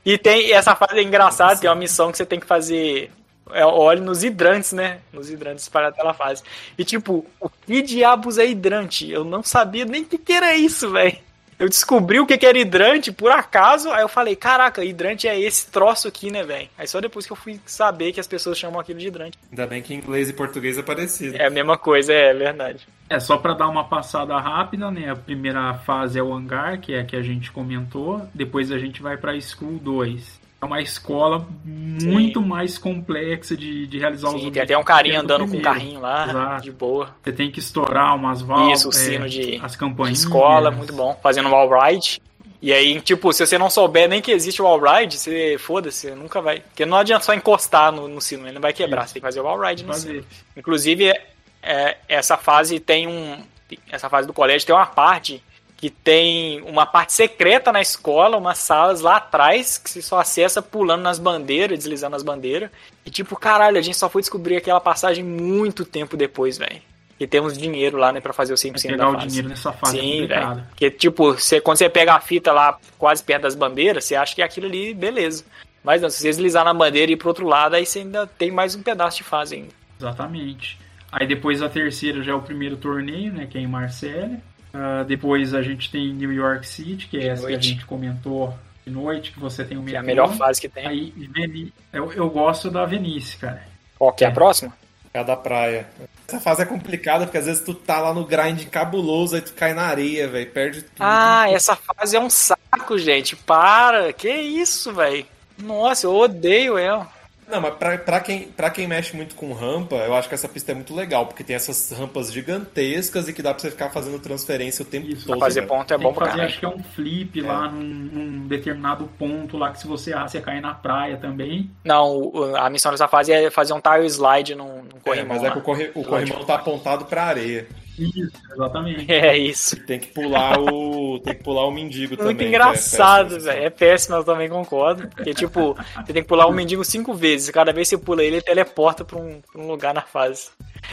E 0.06 0.18
tem 0.18 0.52
essa 0.52 0.76
fase 0.76 1.00
é 1.00 1.02
engraçada, 1.02 1.60
tem 1.60 1.70
uma 1.70 1.76
missão 1.76 2.12
que 2.12 2.18
você 2.18 2.26
tem 2.26 2.40
que 2.40 2.46
fazer 2.46 3.10
é, 3.52 3.66
óleo 3.66 4.04
nos 4.04 4.24
hidrantes, 4.24 4.74
né? 4.74 5.00
Nos 5.12 5.30
hidrantes 5.30 5.68
para 5.70 5.88
aquela 5.88 6.14
fase. 6.14 6.44
E 6.78 6.84
tipo, 6.84 7.26
o 7.40 7.50
que 7.50 7.82
diabos 7.82 8.38
é 8.38 8.46
hidrante? 8.46 9.10
Eu 9.10 9.24
não 9.24 9.42
sabia 9.42 9.86
nem 9.86 10.04
o 10.04 10.06
que, 10.06 10.18
que 10.18 10.34
era 10.34 10.56
isso, 10.56 10.92
velho. 10.92 11.18
Eu 11.64 11.70
descobri 11.70 12.20
o 12.20 12.26
que, 12.26 12.46
era 12.46 12.60
hidrante 12.60 13.10
por 13.10 13.32
acaso, 13.32 13.90
aí 13.90 14.02
eu 14.02 14.10
falei, 14.10 14.36
caraca, 14.36 14.84
hidrante 14.84 15.30
é 15.30 15.40
esse 15.40 15.72
troço 15.72 16.10
aqui, 16.10 16.30
né, 16.30 16.44
velho? 16.44 16.68
Aí 16.78 16.86
só 16.86 17.00
depois 17.00 17.26
que 17.26 17.32
eu 17.32 17.38
fui 17.38 17.58
saber 17.66 18.12
que 18.12 18.20
as 18.20 18.28
pessoas 18.28 18.60
chamam 18.60 18.82
aquilo 18.82 19.00
de 19.00 19.08
hidrante. 19.08 19.40
Ainda 19.50 19.66
bem 19.66 19.82
que 19.82 19.94
inglês 19.94 20.30
e 20.30 20.34
português 20.34 20.78
é 20.78 20.84
parecido. 20.84 21.38
É 21.38 21.46
a 21.46 21.50
mesma 21.50 21.78
coisa, 21.78 22.12
é 22.12 22.34
verdade. 22.34 22.86
É, 23.10 23.18
só 23.18 23.38
para 23.38 23.54
dar 23.54 23.70
uma 23.70 23.86
passada 23.86 24.38
rápida, 24.38 24.92
né? 24.92 25.10
A 25.10 25.16
primeira 25.16 25.74
fase 25.74 26.20
é 26.20 26.22
o 26.22 26.34
hangar, 26.34 26.82
que 26.82 26.94
é 26.94 27.00
a 27.00 27.06
que 27.06 27.16
a 27.16 27.22
gente 27.22 27.50
comentou. 27.50 28.28
Depois 28.34 28.70
a 28.70 28.78
gente 28.78 29.02
vai 29.02 29.16
para 29.16 29.40
School 29.40 29.80
2 29.80 30.43
é 30.64 30.68
uma 30.68 30.82
escola 30.82 31.48
muito 31.64 32.42
Sim. 32.42 32.48
mais 32.48 32.78
complexa 32.78 33.56
de, 33.56 33.86
de 33.88 34.00
realizar 34.00 34.30
Sim, 34.30 34.48
os 34.48 34.52
Tem 34.52 34.62
até 34.62 34.78
um 34.78 34.84
carinha 34.84 35.20
andando 35.20 35.48
com 35.48 35.58
um 35.58 35.62
carrinho 35.62 36.00
lá, 36.00 36.28
Exato. 36.28 36.64
de 36.64 36.72
boa. 36.72 37.16
Você 37.22 37.32
tem 37.32 37.52
que 37.52 37.60
estourar 37.60 38.16
umas 38.16 38.42
válvulas. 38.42 38.80
Isso, 38.80 38.90
o 38.90 38.92
sino 38.92 39.26
é, 39.26 39.28
de, 39.28 39.60
as 39.62 39.76
campanhas. 39.76 40.20
De 40.20 40.26
escola, 40.26 40.72
muito 40.72 40.94
bom. 40.94 41.20
Fazendo 41.22 41.50
um 41.50 41.56
all-ride. 41.56 42.22
E 42.62 42.72
aí, 42.72 43.02
tipo, 43.02 43.34
se 43.34 43.46
você 43.46 43.58
não 43.58 43.70
souber 43.70 44.08
nem 44.08 44.22
que 44.22 44.32
existe 44.32 44.62
o 44.62 44.66
all-ride, 44.66 45.18
você 45.18 45.58
foda-se, 45.60 46.12
nunca 46.12 46.42
vai. 46.42 46.62
Porque 46.62 46.86
não 46.86 46.98
adianta 46.98 47.26
só 47.26 47.34
encostar 47.34 47.92
no, 47.92 48.08
no 48.08 48.22
sino, 48.22 48.46
ele 48.46 48.54
não 48.54 48.62
vai 48.62 48.72
quebrar. 48.72 49.02
Isso. 49.02 49.10
Você 49.10 49.14
tem 49.16 49.22
que 49.22 49.28
fazer 49.28 49.42
o 49.42 49.48
all-ride 49.48 49.84
no 49.84 49.94
sino. 49.94 50.24
Inclusive, 50.56 51.14
é, 51.62 51.98
essa 52.08 52.38
fase 52.38 52.80
tem 52.80 53.08
um. 53.08 53.44
Essa 53.92 54.10
fase 54.10 54.28
do 54.28 54.34
colégio 54.34 54.66
tem 54.66 54.76
uma 54.76 54.86
parte 54.86 55.44
que 55.84 55.90
tem 55.90 56.62
uma 56.62 56.86
parte 56.86 57.12
secreta 57.12 57.70
na 57.70 57.82
escola, 57.82 58.38
umas 58.38 58.58
salas 58.58 59.02
lá 59.02 59.18
atrás, 59.18 59.78
que 59.78 59.90
se 59.90 60.02
só 60.02 60.18
acessa 60.18 60.62
pulando 60.62 61.02
nas 61.02 61.20
bandeiras, 61.20 61.78
deslizando 61.78 62.16
as 62.16 62.24
bandeiras. 62.24 62.70
E 63.06 63.12
tipo, 63.12 63.36
caralho, 63.36 63.78
a 63.78 63.82
gente 63.82 63.98
só 63.98 64.08
foi 64.08 64.22
descobrir 64.22 64.56
aquela 64.56 64.80
passagem 64.80 65.26
muito 65.26 65.84
tempo 65.84 66.16
depois, 66.16 66.58
velho. 66.58 66.82
E 67.20 67.28
temos 67.28 67.58
dinheiro 67.58 67.98
lá, 67.98 68.14
né, 68.14 68.22
pra 68.22 68.32
fazer 68.32 68.54
o 68.54 68.56
100% 68.56 68.82
pegar 68.82 68.96
da 68.96 69.12
fase. 69.12 69.26
o 69.26 69.28
dinheiro 69.28 69.50
nessa 69.50 69.74
fase 69.74 70.00
Sim, 70.00 70.26
velho. 70.26 70.64
Porque, 70.70 70.90
tipo, 70.90 71.34
você, 71.34 71.60
quando 71.60 71.76
você 71.76 71.90
pega 71.90 72.14
a 72.14 72.22
fita 72.22 72.54
lá 72.54 72.80
quase 72.98 73.22
perto 73.22 73.42
das 73.42 73.54
bandeiras, 73.54 74.06
você 74.06 74.16
acha 74.16 74.34
que 74.34 74.42
é 74.42 74.46
aquilo 74.46 74.68
ali, 74.68 74.94
beleza. 74.94 75.44
Mas 75.84 76.02
não, 76.02 76.10
se 76.10 76.20
você 76.20 76.30
deslizar 76.30 76.64
na 76.64 76.74
bandeira 76.74 77.12
e 77.12 77.16
ir 77.16 77.18
pro 77.18 77.28
outro 77.28 77.46
lado, 77.46 77.76
aí 77.76 77.86
você 77.86 78.00
ainda 78.00 78.26
tem 78.26 78.52
mais 78.52 78.74
um 78.74 78.82
pedaço 78.82 79.18
de 79.18 79.24
fase 79.26 79.56
ainda. 79.56 79.74
Exatamente. 80.00 80.80
Aí 81.12 81.28
depois 81.28 81.62
a 81.62 81.68
terceira 81.68 82.24
já 82.24 82.32
é 82.32 82.36
o 82.36 82.42
primeiro 82.42 82.78
torneio, 82.78 83.34
né, 83.34 83.48
que 83.48 83.58
é 83.58 83.62
em 83.62 83.68
Marselha. 83.68 84.42
Uh, 84.74 85.06
depois 85.06 85.54
a 85.54 85.62
gente 85.62 85.92
tem 85.92 86.14
New 86.14 86.34
York 86.34 86.68
City, 86.68 87.08
que 87.08 87.18
é 87.18 87.20
de 87.20 87.30
essa 87.30 87.44
noite. 87.44 87.60
que 87.60 87.60
a 87.60 87.70
gente 87.70 87.86
comentou 87.86 88.54
de 88.86 88.92
noite, 88.92 89.32
que 89.32 89.40
você 89.40 89.64
tem 89.64 89.78
o 89.78 89.82
metrô. 89.82 89.92
Que 89.92 89.98
é 89.98 90.00
a 90.00 90.04
melhor 90.04 90.36
fase 90.36 90.60
que 90.60 90.68
tem. 90.68 90.88
Aí, 90.88 91.14
Veni... 91.16 91.74
eu, 91.92 92.12
eu 92.14 92.30
gosto 92.30 92.72
da 92.72 92.84
Venice, 92.86 93.38
cara. 93.38 93.64
Qual 93.98 94.12
que 94.12 94.26
é 94.26 94.28
a 94.28 94.32
próxima? 94.32 94.74
É 95.14 95.20
a 95.20 95.24
da 95.24 95.38
praia. 95.38 95.88
Essa 96.28 96.40
fase 96.40 96.64
é 96.64 96.66
complicada, 96.66 97.26
porque 97.26 97.38
às 97.38 97.46
vezes 97.46 97.64
tu 97.64 97.76
tá 97.76 98.00
lá 98.00 98.14
no 98.14 98.26
grind 98.26 98.66
cabuloso, 98.66 99.36
aí 99.36 99.42
tu 99.42 99.54
cai 99.54 99.74
na 99.74 99.84
areia, 99.84 100.28
velho, 100.28 100.50
perde 100.50 100.82
tudo. 100.82 100.96
Ah, 101.00 101.46
essa 101.52 101.76
fase 101.76 102.16
é 102.16 102.20
um 102.20 102.30
saco, 102.30 102.98
gente. 102.98 103.36
Para! 103.36 104.12
Que 104.12 104.30
isso, 104.30 104.92
velho? 104.92 105.26
Nossa, 105.58 106.08
eu 106.08 106.16
odeio 106.16 106.78
ela. 106.80 107.08
Não, 107.54 107.62
mas 107.62 107.76
pra, 107.76 107.96
pra, 108.00 108.20
quem, 108.20 108.48
pra 108.48 108.72
quem 108.72 108.88
mexe 108.88 109.16
muito 109.16 109.36
com 109.36 109.54
rampa, 109.54 109.96
eu 109.98 110.16
acho 110.16 110.28
que 110.28 110.34
essa 110.34 110.50
pista 110.50 110.72
é 110.72 110.76
muito 110.76 110.92
legal, 110.96 111.28
porque 111.28 111.44
tem 111.44 111.56
essas 111.56 111.92
rampas 111.92 112.34
gigantescas 112.34 113.28
e 113.28 113.34
que 113.34 113.44
dá 113.44 113.54
pra 113.54 113.62
você 113.62 113.70
ficar 113.70 113.92
fazendo 113.92 114.18
transferência 114.18 114.82
o 114.82 114.86
tempo 114.86 115.08
Isso, 115.08 115.28
todo. 115.28 115.40
fazer 115.40 115.62
ponto 115.68 115.94
é 115.94 115.98
bom 116.00 116.12
pra 116.12 116.32
fazer, 116.32 116.42
Acho 116.42 116.60
que 116.60 116.66
é 116.66 116.70
um 116.70 116.82
flip 116.82 117.40
é. 117.40 117.44
lá 117.44 117.70
num, 117.70 117.84
num, 117.84 118.48
determinado 118.48 119.08
ponto 119.20 119.56
lá 119.56 119.72
que 119.72 119.78
se 119.78 119.86
você 119.86 120.10
errar, 120.10 120.28
você 120.28 120.42
cai 120.42 120.60
na 120.60 120.74
praia 120.74 121.16
também. 121.18 121.70
Não, 121.84 122.32
a 122.56 122.72
missão 122.72 122.92
dessa 122.92 123.08
fase 123.08 123.32
é 123.32 123.52
fazer 123.52 123.74
um 123.74 123.80
tile 123.80 124.08
slide 124.08 124.56
num, 124.56 124.82
num 124.82 125.00
corrimão. 125.04 125.36
É, 125.36 125.40
mas 125.40 125.44
é 125.44 125.52
que 125.52 125.58
o, 125.60 125.62
corre, 125.62 125.92
o 125.94 126.04
corrimão 126.04 126.44
tá 126.44 126.56
apontado 126.56 127.06
pra 127.06 127.26
areia. 127.26 127.68
Isso, 127.98 128.32
exatamente. 128.52 129.12
É 129.12 129.38
isso. 129.38 129.76
Tem 129.86 130.00
que 130.00 130.08
pular 130.08 130.60
o. 130.60 131.20
tem 131.20 131.36
que 131.36 131.44
pular 131.44 131.66
o 131.66 131.72
mendigo 131.72 132.10
Muito 132.12 132.20
também. 132.20 132.36
Muito 132.36 132.48
engraçado, 132.48 133.40
velho. 133.40 133.62
É, 133.62 133.66
é, 133.66 133.70
péssimo, 133.70 134.16
eu 134.16 134.24
também 134.24 134.50
concordo. 134.50 135.08
Porque, 135.10 135.34
tipo, 135.34 135.76
você 135.76 136.14
tem 136.14 136.24
que 136.24 136.28
pular 136.28 136.48
o 136.48 136.52
mendigo 136.52 136.84
cinco 136.84 137.14
vezes. 137.14 137.50
Cada 137.52 137.72
vez 137.72 137.90
que 137.90 137.96
você 137.96 138.04
pula 138.04 138.24
ele, 138.24 138.38
ele 138.38 138.42
teleporta 138.42 139.06
pra 139.06 139.20
um, 139.20 139.42
pra 139.42 139.62
um 139.62 139.68
lugar 139.68 139.94
na 139.94 140.02
fase. 140.02 140.50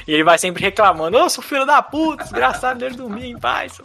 E 0.07 0.13
ele 0.13 0.25
vai 0.25 0.39
sempre 0.39 0.63
reclamando: 0.63 1.19
Ô, 1.19 1.29
sou 1.29 1.43
filho 1.43 1.65
da 1.65 1.83
puta, 1.83 2.25
desgraçado 2.25 2.81
dele 2.81 2.97
dormir 2.97 3.27
em 3.27 3.39
paz. 3.39 3.81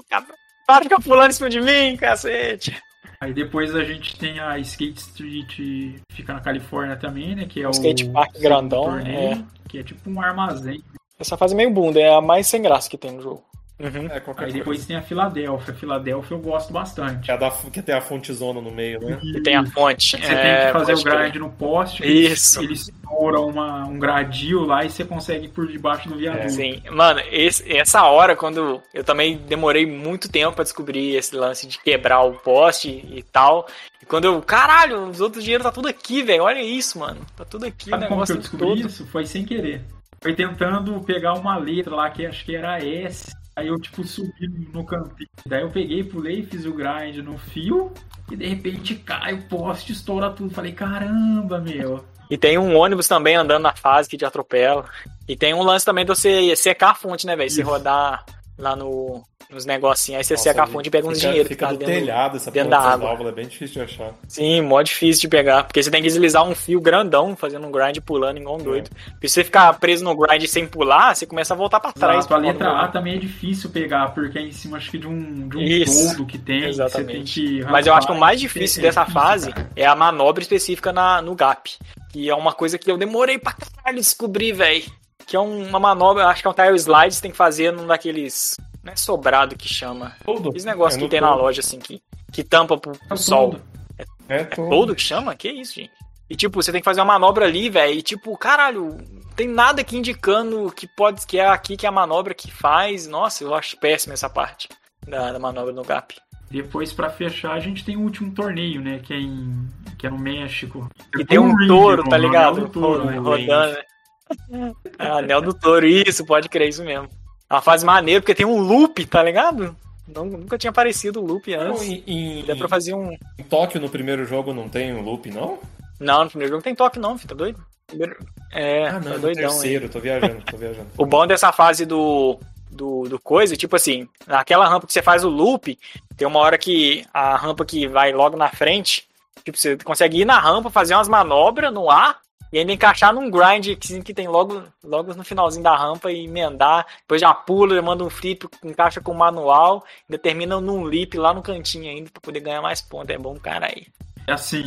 Para 0.68 0.80
de 0.80 0.90
ficar 0.90 1.02
pulando 1.02 1.30
em 1.30 1.34
cima 1.34 1.50
de 1.50 1.62
mim, 1.62 1.96
cacete. 1.96 2.76
Aí 3.22 3.34
depois 3.34 3.74
a 3.74 3.84
gente 3.84 4.18
tem 4.18 4.40
a 4.40 4.60
Skate 4.60 5.00
Street, 5.00 6.02
fica 6.12 6.34
na 6.34 6.42
Califórnia 6.42 6.96
também, 6.98 7.36
né? 7.36 7.46
Que 7.46 7.62
é 7.62 7.68
o. 7.68 7.72
Skate 7.72 8.10
Park 8.10 8.38
grandão. 8.40 8.84
Torneio, 8.84 9.34
é. 9.34 9.46
Que 9.70 9.80
é 9.80 9.84
tipo 9.84 10.10
um 10.10 10.22
armazém. 10.22 10.84
Essa 11.20 11.38
fase 11.38 11.54
é 11.54 11.58
meio 11.58 11.72
bunda, 11.72 12.00
é 12.00 12.14
a 12.14 12.22
mais 12.22 12.48
sem 12.48 12.62
graça 12.62 12.90
que 12.90 12.98
tem 12.98 13.12
no 13.12 13.22
jogo. 13.22 13.44
Uhum. 13.78 14.08
É, 14.10 14.24
Aí 14.38 14.54
depois 14.54 14.64
coisa. 14.64 14.88
tem 14.88 14.96
a 14.96 15.02
Filadélfia. 15.02 15.74
A 15.74 15.78
Filadélfia 15.78 16.36
eu 16.36 16.40
gosto 16.40 16.72
bastante. 16.72 17.26
Que, 17.26 17.32
é 17.32 17.38
da, 17.38 17.52
que 17.52 17.82
tem 17.82 17.94
a 17.94 18.00
fontezona 18.00 18.62
no 18.62 18.72
meio, 18.72 19.02
né? 19.02 19.20
Que 19.22 19.42
tem 19.42 19.56
a 19.56 19.66
fonte. 19.66 20.12
Você 20.12 20.34
é, 20.34 20.58
tem 20.62 20.68
que 20.68 20.80
fazer 20.80 20.94
o 20.94 21.04
grind 21.04 21.36
no 21.36 21.50
poste. 21.50 22.06
Isso. 22.06 22.62
Ele 22.62 22.74
estoura 22.74 23.42
uma, 23.42 23.86
um 23.86 24.00
gradil 24.00 24.64
lá 24.64 24.86
e 24.86 24.90
você 24.90 25.04
consegue 25.04 25.48
ir 25.48 25.50
por 25.50 25.68
debaixo 25.68 26.08
do 26.08 26.16
viaduto. 26.16 26.46
É, 26.46 26.50
sim. 26.50 26.82
Mano, 26.90 27.20
esse, 27.30 27.70
essa 27.76 28.06
hora, 28.06 28.34
quando 28.34 28.82
eu 28.94 29.04
também 29.04 29.38
demorei 29.38 29.86
muito 29.86 30.32
tempo 30.32 30.54
para 30.54 30.64
descobrir 30.64 31.14
esse 31.14 31.36
lance 31.36 31.68
de 31.68 31.78
quebrar 31.78 32.22
o 32.22 32.32
poste 32.36 32.90
e 32.90 33.22
tal. 33.24 33.68
E 34.02 34.06
quando 34.06 34.24
eu, 34.24 34.42
caralho, 34.42 35.10
os 35.10 35.20
outros 35.20 35.44
dinheiros 35.44 35.66
tá 35.66 35.72
tudo 35.72 35.90
aqui, 35.90 36.24
velho. 36.24 36.44
Olha 36.44 36.62
isso, 36.62 36.98
mano. 36.98 37.20
Tá 37.36 37.44
tudo 37.44 37.66
aqui. 37.66 37.90
Sabe 37.90 38.08
como 38.08 38.26
que 38.26 38.32
eu 38.32 38.38
descobri 38.38 38.68
todo. 38.68 38.88
isso? 38.88 39.06
Foi 39.08 39.26
sem 39.26 39.44
querer. 39.44 39.82
Foi 40.26 40.34
tentando 40.34 41.00
pegar 41.02 41.34
uma 41.34 41.56
letra 41.56 41.94
lá 41.94 42.10
que 42.10 42.26
acho 42.26 42.44
que 42.44 42.56
era 42.56 42.84
S. 42.84 43.32
Aí 43.56 43.68
eu, 43.68 43.80
tipo, 43.80 44.04
subi 44.04 44.48
no 44.74 44.84
cantinho. 44.84 45.30
Daí 45.46 45.62
eu 45.62 45.70
peguei, 45.70 46.04
pulei, 46.04 46.42
fiz 46.42 46.66
o 46.66 46.74
grind 46.74 47.18
no 47.18 47.38
fio. 47.38 47.94
E 48.32 48.36
de 48.36 48.48
repente 48.48 48.96
cai 48.96 49.36
o 49.36 49.44
poste, 49.44 49.92
estoura 49.92 50.32
tudo. 50.32 50.50
Falei, 50.50 50.72
caramba, 50.72 51.60
meu. 51.60 52.04
E 52.28 52.36
tem 52.40 52.58
um 52.58 52.76
ônibus 52.76 53.08
também 53.08 53.36
andando 53.36 53.62
na 53.62 53.76
fase 53.76 54.10
que 54.10 54.18
te 54.18 54.26
atropela. 54.26 54.86
E 55.28 55.36
tem 55.36 55.54
um 55.54 55.62
lance 55.62 55.86
também 55.86 56.04
de 56.04 56.10
você 56.10 56.56
secar 56.56 56.90
a 56.90 56.96
fonte, 56.96 57.28
né, 57.28 57.36
velho? 57.36 57.52
Se 57.52 57.62
rodar 57.62 58.26
lá 58.58 58.76
no, 58.76 59.24
Uns 59.56 59.66
negocinhos. 59.66 60.18
Aí 60.18 60.24
você 60.26 60.34
Nossa, 60.34 60.44
seca 60.44 60.64
a 60.64 60.68
fonte 60.68 60.88
e 60.88 60.90
pega 60.90 61.08
uns 61.08 61.18
fica- 61.18 61.28
dinheiro 61.30 61.48
que 61.48 61.56
Fica 61.56 61.68
tá 61.68 61.72
do 61.72 61.78
dentro. 61.80 61.94
telhado 61.94 62.36
essa 62.36 62.52
dentro 62.52 62.70
da 62.72 62.80
água. 62.80 63.08
válvula, 63.08 63.30
é 63.30 63.32
bem 63.32 63.48
difícil 63.48 63.76
de 63.86 63.94
achar. 63.94 64.14
Sim, 64.28 64.62
mó 64.62 64.82
difícil 64.82 65.22
de 65.22 65.28
pegar. 65.30 65.64
Porque 65.64 65.82
você 65.82 65.90
tem 65.90 66.02
que 66.02 66.08
deslizar 66.10 66.44
um 66.44 66.54
fio 66.54 66.82
grandão, 66.82 67.36
fazendo 67.38 67.66
um 67.66 67.72
grind 67.72 67.98
pulando 68.06 68.38
igual 68.38 68.56
um 68.58 68.64
doido. 68.64 68.90
Porque 69.12 69.30
se 69.30 69.36
você 69.36 69.44
ficar 69.46 69.72
preso 69.80 70.04
no 70.04 70.14
grind 70.16 70.46
sem 70.48 70.68
pular, 70.68 71.16
você 71.16 71.26
começa 71.26 71.54
a 71.54 71.58
voltar 71.58 71.80
pra 71.80 71.94
trás. 71.94 72.18
Exato, 72.18 72.34
a 72.34 72.38
letra 72.38 72.70
A 72.82 72.88
também 72.90 73.16
é 73.16 73.18
difícil 73.18 73.70
pegar, 73.70 74.14
porque 74.14 74.38
é 74.38 74.42
em 74.42 74.52
cima 74.52 74.76
acho 74.76 74.92
que 74.92 74.98
de 74.98 75.08
um, 75.08 75.48
de 75.48 75.58
um 75.58 75.62
Isso, 75.62 76.26
que 76.26 76.38
tem. 76.38 76.66
exatamente. 76.66 77.30
Você 77.30 77.42
tem 77.46 77.64
que 77.64 77.72
Mas 77.72 77.88
eu 77.88 77.94
acho 77.94 78.08
que 78.08 78.14
o 78.14 78.20
mais 78.20 78.38
e 78.40 78.42
difícil 78.42 78.82
é 78.82 78.88
dessa 78.88 79.02
difícil, 79.06 79.22
fase 79.22 79.52
cara. 79.54 79.70
é 79.76 79.86
a 79.86 79.96
manobra 79.96 80.42
específica 80.44 80.92
na, 80.92 81.22
no 81.22 81.34
gap. 81.34 81.72
Que 82.12 82.30
é 82.30 82.36
uma 82.36 82.52
coisa 82.52 82.78
que 82.78 82.92
eu 82.92 82.98
demorei 82.98 83.38
pra 83.38 83.54
caralho 83.54 83.98
descobrir, 84.00 84.52
velho. 84.52 84.84
Que 85.28 85.36
é 85.36 85.40
um- 85.40 85.68
uma 85.68 85.80
manobra, 85.80 86.28
acho 86.28 86.42
que 86.42 86.48
é 86.48 86.52
um 86.52 86.54
tire 86.54 86.76
slide, 86.76 87.16
você 87.16 87.22
tem 87.22 87.32
que 87.32 87.38
fazer 87.38 87.72
num 87.72 87.88
daqueles. 87.88 88.58
Não 88.86 88.94
é 88.94 88.96
sobrado 88.96 89.56
que 89.58 89.68
chama. 89.68 90.16
Todo. 90.24 90.56
Esse 90.56 90.66
negócio 90.66 90.98
É 91.00 91.02
que 91.04 91.10
tem 91.10 91.20
na 91.20 91.30
todo. 91.32 91.42
loja, 91.42 91.60
assim, 91.60 91.80
que, 91.80 92.02
que 92.32 92.44
tampa 92.44 92.78
pro, 92.78 92.92
pro 92.94 93.02
É 93.10 93.14
o 93.14 93.18
sol. 93.18 93.56
É 93.98 94.06
É 94.38 94.44
todo. 94.46 94.70
todo 94.70 94.96
que 94.96 95.02
chama? 95.02 95.36
Que 95.36 95.50
isso, 95.50 95.74
gente? 95.76 95.92
E 96.30 96.36
tipo, 96.36 96.62
você 96.62 96.72
tem 96.72 96.82
que 96.82 96.86
fazer 96.86 97.02
uma 97.02 97.14
manobra 97.14 97.46
ali, 97.46 97.70
velho. 97.70 97.94
E 97.94 98.02
tipo, 98.02 98.36
caralho, 98.38 98.98
tem 99.36 99.48
nada 99.48 99.82
aqui 99.82 99.98
indicando 99.98 100.72
que 100.72 100.88
pode 100.88 101.26
que 101.28 101.38
é 101.40 101.48
aqui 101.48 101.76
que 101.78 101.86
é 101.86 101.90
a 101.90 101.92
manobra 101.92 102.34
que 102.34 102.52
faz. 102.52 103.08
Nossa, 103.08 103.44
eu 103.44 103.54
acho 103.54 103.78
péssima 103.78 104.14
essa 104.14 104.30
parte 104.30 104.70
da, 105.08 105.32
da 105.32 105.40
manobra 105.40 105.74
no 105.74 105.84
gap. 105.84 106.16
Depois, 106.50 106.94
pra 106.94 107.10
fechar, 107.10 107.54
a 107.54 107.60
gente 107.60 107.84
tem 107.84 107.98
o 107.98 108.02
último 108.02 108.32
torneio, 108.34 108.80
né? 108.82 109.00
Que 109.04 109.14
é, 109.14 109.18
em, 109.18 109.68
que 109.98 110.06
é 110.08 110.10
no 110.12 110.18
México. 110.18 110.88
E 111.18 111.26
tem 111.26 111.38
um 111.40 111.56
ring, 111.56 111.68
touro, 111.68 112.04
tá 112.04 112.12
mano, 112.12 112.24
ligado? 112.24 112.54
anel 112.58 112.66
do 112.68 112.70
touro, 112.70 113.06
né? 113.06 113.18
Rodando, 113.18 113.74
né? 113.74 114.74
Ah, 114.98 115.18
Anel 115.18 115.42
do 115.42 115.54
touro, 115.54 115.86
isso, 115.86 116.26
pode 116.26 116.48
crer, 116.50 116.70
isso 116.70 116.84
mesmo. 116.84 117.08
Uma 117.50 117.62
fase 117.62 117.86
maneira, 117.86 118.22
porque 118.22 118.36
tem 118.36 118.46
um 118.46 118.60
loop, 118.60 119.06
tá 119.06 119.22
ligado? 119.24 119.76
Não- 120.08 120.26
nunca 120.26 120.58
tinha 120.58 120.70
aparecido 120.70 121.22
o 121.22 121.26
loop 121.26 121.56
Não, 121.56 121.62
antes. 121.72 121.82
em, 121.84 122.04
em- 122.06 122.46
Dá 122.46 122.56
pra 122.56 122.68
fazer 122.70 122.94
um. 122.94 123.12
em 123.38 123.44
Tóquio, 123.44 123.80
no 123.82 123.90
primeiro 123.90 124.26
jogo, 124.26 124.54
não 124.54 124.68
tem 124.70 124.94
um 124.94 125.02
loop, 125.02 125.30
não? 125.32 125.60
Não, 126.00 126.24
no 126.26 126.30
primeiro 126.30 126.50
jogo 126.52 126.58
não 126.58 126.64
tem 126.64 126.76
toque, 126.76 127.00
não, 127.00 127.18
filho, 127.18 127.30
tá 127.30 127.36
doido? 127.36 127.64
Primeiro- 127.88 128.18
É, 128.52 128.88
Ah, 128.88 128.94
não, 128.94 129.12
tá 129.14 129.18
doidão, 129.18 129.44
hein? 129.44 129.50
terceiro, 129.50 129.90
tô 129.90 130.00
viajando, 130.00 130.42
tô 130.50 130.58
viajando. 130.58 130.88
O 130.98 131.06
bom 131.06 131.26
dessa 131.28 131.52
fase 131.52 131.86
do, 131.86 132.40
do, 132.70 133.04
do 133.04 133.20
coisa, 133.20 133.56
tipo 133.56 133.76
assim, 133.76 134.08
naquela 134.28 134.68
rampa 134.68 134.88
que 134.88 134.94
você 134.94 135.02
faz 135.02 135.24
o 135.24 135.30
loop, 135.30 135.78
tem 136.18 136.28
uma 136.28 136.40
hora 136.40 136.58
que 136.58 137.06
a 137.14 137.36
rampa 137.36 137.64
que 137.66 137.88
vai 137.88 138.12
logo 138.12 138.36
na 138.38 138.50
frente, 138.50 139.08
tipo, 139.44 139.58
você 139.58 139.78
consegue 139.78 140.22
ir 140.22 140.26
na 140.26 140.40
rampa, 140.40 140.70
fazer 140.70 140.96
umas 140.96 141.08
manobras 141.08 141.72
no 141.74 141.90
ar 141.92 142.18
e 142.56 142.60
ainda 142.60 142.72
encaixar 142.72 143.14
num 143.14 143.30
grind 143.30 143.76
que, 143.78 144.02
que 144.02 144.14
tem 144.14 144.30
logo, 144.30 144.64
logo 144.82 145.14
no 145.14 145.26
finalzinho 145.26 145.62
da 145.62 145.76
rampa 145.76 146.10
e 146.10 146.24
emendar, 146.24 146.88
depois 147.02 147.20
já 147.20 147.34
pula, 147.34 147.82
manda 147.82 148.02
um 148.02 148.10
flip, 148.10 148.48
encaixa 148.64 149.02
com 149.02 149.12
o 149.12 149.18
manual, 149.18 149.84
ainda 150.10 150.18
termina 150.18 150.62
num 150.62 150.84
leap 150.84 151.16
lá 151.16 151.34
no 151.34 151.42
cantinho 151.42 151.90
ainda 151.90 152.10
pra 152.10 152.22
poder 152.22 152.40
ganhar 152.40 152.62
mais 152.62 152.82
pontos. 152.82 153.10
É 153.14 153.18
bom, 153.18 153.36
cara 153.38 153.66
aí. 153.66 153.88
É 154.26 154.32
assim, 154.32 154.64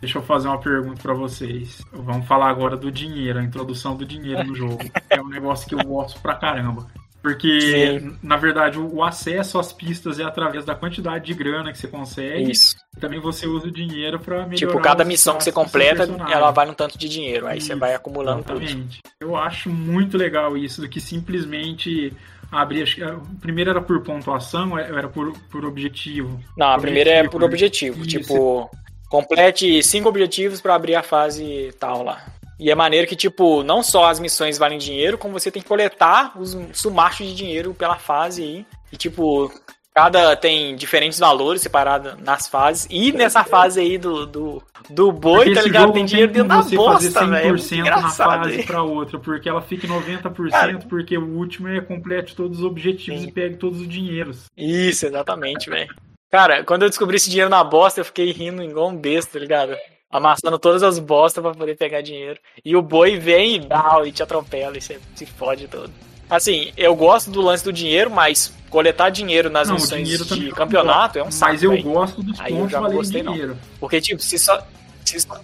deixa 0.00 0.16
eu 0.16 0.22
fazer 0.22 0.48
uma 0.48 0.58
pergunta 0.58 1.02
pra 1.02 1.12
vocês. 1.12 1.82
Vamos 1.92 2.26
falar 2.26 2.48
agora 2.48 2.78
do 2.78 2.90
dinheiro, 2.90 3.40
a 3.40 3.44
introdução 3.44 3.94
do 3.94 4.06
dinheiro 4.06 4.42
no 4.44 4.54
jogo. 4.54 4.78
É 5.10 5.20
um 5.20 5.28
negócio 5.28 5.68
que 5.68 5.74
eu 5.74 5.84
gosto 5.84 6.18
pra 6.20 6.34
caramba. 6.34 6.86
Porque, 7.20 7.60
Sim. 7.60 8.16
na 8.22 8.36
verdade, 8.36 8.78
o 8.78 9.02
acesso 9.02 9.58
às 9.58 9.72
pistas 9.72 10.20
é 10.20 10.24
através 10.24 10.64
da 10.64 10.74
quantidade 10.74 11.26
de 11.26 11.34
grana 11.34 11.72
que 11.72 11.78
você 11.78 11.88
consegue. 11.88 12.52
Isso. 12.52 12.76
Também 13.00 13.20
você 13.20 13.46
usa 13.46 13.66
o 13.66 13.70
dinheiro 13.72 14.20
pra 14.20 14.46
melhorar 14.46 14.56
Tipo, 14.56 14.80
cada 14.80 15.04
missão 15.04 15.36
que 15.36 15.44
você 15.44 15.50
completa, 15.50 16.04
ela 16.30 16.50
vale 16.52 16.70
um 16.70 16.74
tanto 16.74 16.96
de 16.96 17.08
dinheiro. 17.08 17.46
Aí 17.46 17.60
você 17.60 17.72
Isso, 17.72 17.80
vai 17.80 17.94
acumulando 17.94 18.44
tudo. 18.44 18.62
Exatamente. 18.62 19.00
Eu 19.20 19.36
acho 19.36 19.68
muito 19.68 20.16
legal 20.16 20.56
isso, 20.56 20.80
do 20.80 20.88
que 20.88 21.00
simplesmente 21.00 22.12
abrir. 22.52 22.84
O 23.12 23.40
primeiro 23.40 23.70
era 23.70 23.80
por 23.80 24.00
pontuação, 24.02 24.78
eh, 24.78 24.88
era 24.88 25.08
por, 25.08 25.32
por 25.50 25.64
objetivo. 25.64 26.40
Não, 26.56 26.68
a 26.68 26.78
primeira 26.78 27.10
é 27.10 27.28
por 27.28 27.42
Objetivo, 27.42 27.96
objetivo. 27.96 28.22
Isso. 28.22 28.28
Tipo, 28.28 28.70
complete 29.08 29.82
cinco 29.82 30.08
objetivos 30.08 30.60
pra 30.60 30.76
abrir 30.76 30.94
a 30.94 31.02
fase 31.02 31.74
tal 31.80 32.04
lá. 32.04 32.24
E 32.58 32.70
é 32.70 32.74
maneiro 32.74 33.06
que, 33.06 33.14
tipo, 33.14 33.62
não 33.62 33.82
só 33.82 34.06
as 34.06 34.18
missões 34.18 34.58
valem 34.58 34.78
dinheiro, 34.78 35.16
como 35.16 35.38
você 35.38 35.50
tem 35.50 35.62
que 35.62 35.68
coletar 35.68 36.32
os 36.38 36.56
sumachos 36.72 37.26
de 37.26 37.34
dinheiro 37.34 37.72
pela 37.72 37.96
fase 37.96 38.42
aí. 38.42 38.66
E, 38.92 38.96
tipo, 38.96 39.52
cada 39.98 40.36
tem 40.36 40.76
diferentes 40.76 41.18
valores 41.18 41.60
separados 41.60 42.14
nas 42.20 42.48
fases. 42.48 42.86
E 42.88 43.10
nessa 43.10 43.42
fase 43.42 43.80
aí 43.80 43.98
do, 43.98 44.26
do, 44.26 44.62
do 44.88 45.10
boi, 45.10 45.46
Porque 45.46 45.54
tá 45.54 45.62
ligado? 45.62 45.92
Tem 45.92 46.04
dinheiro 46.04 46.32
dentro 46.32 46.48
da 46.48 46.62
você 46.62 46.76
bosta, 46.76 47.10
fazer 47.10 47.30
velho. 47.30 47.46
É 47.46 47.48
muito 47.48 47.64
100% 47.64 47.70
na 47.70 47.80
engraçado, 47.80 48.44
fase 48.44 48.62
pra 48.62 48.82
outra, 48.82 49.18
porque 49.18 49.48
ela 49.48 49.60
fica 49.60 49.86
em 49.86 49.90
90%, 49.90 50.50
Cara. 50.50 50.78
porque 50.88 51.18
o 51.18 51.36
último 51.36 51.68
é 51.68 51.80
complete 51.80 52.36
todos 52.36 52.58
os 52.58 52.64
objetivos 52.64 53.22
Sim. 53.22 53.28
e 53.28 53.32
pegue 53.32 53.56
todos 53.56 53.80
os 53.80 53.88
dinheiros. 53.88 54.44
Isso, 54.56 55.06
exatamente, 55.06 55.68
velho. 55.68 55.92
Cara, 56.30 56.62
quando 56.62 56.82
eu 56.82 56.88
descobri 56.88 57.16
esse 57.16 57.30
dinheiro 57.30 57.50
na 57.50 57.64
bosta, 57.64 58.00
eu 58.00 58.04
fiquei 58.04 58.30
rindo 58.30 58.62
igual 58.62 58.90
um 58.90 58.96
besta, 58.96 59.32
tá 59.32 59.38
ligado? 59.38 59.76
Amassando 60.10 60.58
todas 60.58 60.82
as 60.82 60.98
bostas 60.98 61.42
pra 61.42 61.52
poder 61.52 61.76
pegar 61.76 62.00
dinheiro. 62.00 62.40
E 62.64 62.74
o 62.74 62.80
boi 62.82 63.18
vem 63.18 63.56
e 63.56 63.60
dá, 63.60 64.00
e 64.06 64.10
te 64.12 64.22
atropela, 64.22 64.76
e 64.78 64.80
você 64.80 64.98
se 65.14 65.26
fode 65.26 65.68
todo. 65.68 65.90
Assim, 66.30 66.72
eu 66.76 66.94
gosto 66.96 67.30
do 67.30 67.40
lance 67.42 67.62
do 67.64 67.72
dinheiro, 67.72 68.10
mas 68.10 68.52
coletar 68.70 69.10
dinheiro 69.10 69.50
nas 69.50 69.68
Não, 69.68 69.74
missões 69.74 70.08
de 70.08 70.50
campeonato 70.52 71.18
é 71.18 71.22
um 71.24 71.30
saco, 71.30 71.52
Mas 71.52 71.62
eu 71.62 71.70
véi. 71.70 71.82
gosto 71.82 72.22
dos 72.22 72.38
Aí 72.40 72.52
eu 72.52 72.58
pontos 72.60 72.72
não 72.72 72.90
gostei, 72.92 73.22
não. 73.22 73.32
dinheiro. 73.32 73.56
Porque, 73.80 74.00
tipo, 74.00 74.22
se 74.22 74.38
só... 74.38 74.62
se 75.04 75.20
só- 75.20 75.40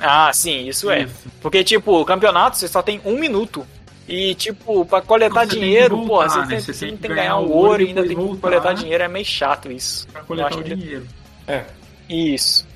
Ah, 0.00 0.32
sim, 0.32 0.66
isso 0.68 0.90
é. 0.90 1.02
Isso. 1.02 1.28
Porque, 1.40 1.62
tipo, 1.64 2.00
o 2.00 2.04
campeonato 2.04 2.56
você 2.56 2.68
só 2.68 2.82
tem 2.82 3.00
um 3.04 3.18
minuto. 3.18 3.66
E, 4.08 4.34
tipo, 4.36 4.84
pra 4.86 5.00
coletar 5.02 5.46
que 5.46 5.56
dinheiro, 5.56 5.96
voltar, 5.96 6.08
porra, 6.08 6.28
você, 6.28 6.38
né? 6.40 6.46
tem, 6.48 6.60
Você 6.60 6.72
tem 6.86 6.96
que 6.96 7.08
que 7.08 7.14
ganhar 7.14 7.36
o 7.38 7.50
ouro 7.52 7.82
e 7.82 7.88
ainda 7.88 8.06
tem 8.06 8.16
que 8.16 8.36
coletar 8.38 8.72
dinheiro, 8.72 9.04
é 9.04 9.08
meio 9.08 9.24
chato 9.24 9.70
isso. 9.70 10.06
Pra 10.08 10.22
coletar 10.22 10.54
o 10.58 10.62
que- 10.62 10.74
dinheiro. 10.74 11.06
É. 11.46 11.64
Isso. 12.08 12.66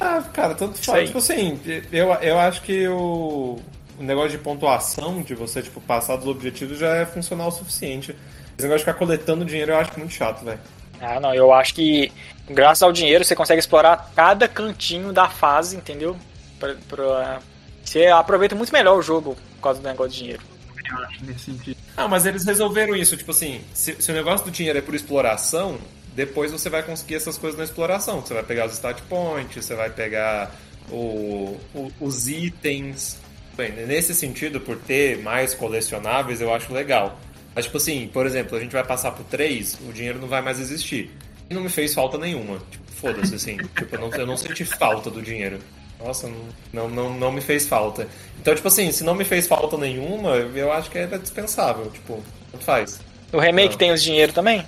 Ah, 0.00 0.22
cara, 0.32 0.54
tanto 0.54 0.78
faz. 0.84 1.06
Tipo 1.06 1.18
assim, 1.18 1.60
eu, 1.92 2.12
eu 2.14 2.38
acho 2.38 2.62
que 2.62 2.86
o, 2.88 3.58
o 3.98 4.02
negócio 4.02 4.30
de 4.30 4.38
pontuação, 4.38 5.22
de 5.22 5.34
você, 5.34 5.62
tipo, 5.62 5.80
passar 5.80 6.16
dos 6.16 6.26
objetivos 6.26 6.78
já 6.78 6.94
é 6.96 7.06
funcional 7.06 7.48
o 7.48 7.52
suficiente. 7.52 8.14
Esse 8.58 8.66
negócio 8.68 8.78
de 8.78 8.84
ficar 8.92 8.94
coletando 8.94 9.44
dinheiro 9.44 9.72
eu 9.72 9.78
acho 9.78 9.98
muito 9.98 10.12
chato, 10.12 10.44
velho. 10.44 10.60
Ah, 11.00 11.18
não, 11.18 11.34
eu 11.34 11.52
acho 11.52 11.74
que 11.74 12.12
graças 12.48 12.82
ao 12.82 12.92
dinheiro 12.92 13.24
você 13.24 13.34
consegue 13.34 13.58
explorar 13.58 14.10
cada 14.14 14.46
cantinho 14.46 15.12
da 15.12 15.28
fase, 15.28 15.76
entendeu? 15.76 16.14
Pra, 16.58 16.74
pra- 16.88 17.40
Você 17.82 18.06
aproveita 18.08 18.54
muito 18.54 18.72
melhor 18.72 18.98
o 18.98 19.02
jogo 19.02 19.34
por 19.56 19.62
causa 19.62 19.80
do 19.80 19.88
negócio 19.88 20.12
de 20.12 20.18
dinheiro. 20.18 20.42
Eu 20.90 21.04
acho, 21.04 21.24
nesse 21.24 21.44
sentido. 21.46 21.76
Ah, 21.96 22.06
mas 22.06 22.26
eles 22.26 22.44
resolveram 22.44 22.94
isso, 22.96 23.16
tipo 23.16 23.30
assim, 23.30 23.62
se, 23.72 23.94
se 24.00 24.10
o 24.10 24.14
negócio 24.14 24.44
do 24.44 24.50
dinheiro 24.52 24.78
é 24.78 24.82
por 24.82 24.94
exploração, 24.94 25.78
depois 26.14 26.50
você 26.50 26.68
vai 26.68 26.82
conseguir 26.82 27.14
essas 27.16 27.36
coisas 27.38 27.58
na 27.58 27.64
exploração. 27.64 28.20
Você 28.20 28.34
vai 28.34 28.42
pegar 28.42 28.66
os 28.66 28.72
stat 28.74 29.00
points, 29.08 29.64
você 29.64 29.74
vai 29.74 29.90
pegar 29.90 30.54
o, 30.90 31.56
o- 31.74 31.92
os 32.00 32.28
itens. 32.28 33.18
Bem, 33.56 33.72
nesse 33.72 34.14
sentido, 34.14 34.60
por 34.60 34.76
ter 34.76 35.18
mais 35.18 35.54
colecionáveis, 35.54 36.40
eu 36.40 36.52
acho 36.54 36.72
legal. 36.72 37.18
Mas, 37.54 37.64
tipo 37.66 37.76
assim, 37.78 38.08
por 38.12 38.26
exemplo, 38.26 38.56
a 38.56 38.60
gente 38.60 38.72
vai 38.72 38.84
passar 38.84 39.10
pro 39.10 39.24
3, 39.24 39.78
o 39.88 39.92
dinheiro 39.92 40.18
não 40.18 40.28
vai 40.28 40.40
mais 40.40 40.60
existir. 40.60 41.10
E 41.48 41.54
não 41.54 41.62
me 41.62 41.68
fez 41.68 41.92
falta 41.92 42.16
nenhuma. 42.16 42.58
Tipo, 42.70 42.84
foda-se, 42.92 43.34
assim. 43.34 43.56
tipo, 43.76 43.94
eu 43.96 44.00
não, 44.00 44.10
eu 44.10 44.26
não 44.26 44.36
senti 44.36 44.64
falta 44.64 45.10
do 45.10 45.20
dinheiro. 45.20 45.58
Nossa, 46.02 46.30
não, 46.72 46.88
não, 46.88 47.12
não, 47.18 47.30
me 47.32 47.40
fez 47.42 47.66
falta. 47.66 48.08
Então, 48.40 48.54
tipo 48.54 48.68
assim, 48.68 48.90
se 48.92 49.04
não 49.04 49.14
me 49.14 49.24
fez 49.24 49.46
falta 49.46 49.76
nenhuma, 49.76 50.36
eu 50.36 50.72
acho 50.72 50.90
que 50.90 50.96
era 50.96 51.18
dispensável. 51.18 51.90
Tipo, 51.90 52.22
tanto 52.52 52.64
faz. 52.64 53.00
O 53.32 53.38
remake 53.38 53.72
Não. 53.72 53.78
tem 53.78 53.92
os 53.92 54.02
dinheiro 54.02 54.32
também? 54.32 54.64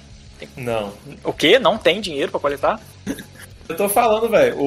Não. 0.56 0.92
O 1.24 1.32
quê? 1.32 1.58
Não 1.58 1.76
tem 1.78 2.00
dinheiro 2.00 2.30
pra 2.30 2.40
coletar? 2.40 2.80
Eu 3.68 3.76
tô 3.76 3.88
falando, 3.88 4.28
velho, 4.28 4.58
o, 4.58 4.64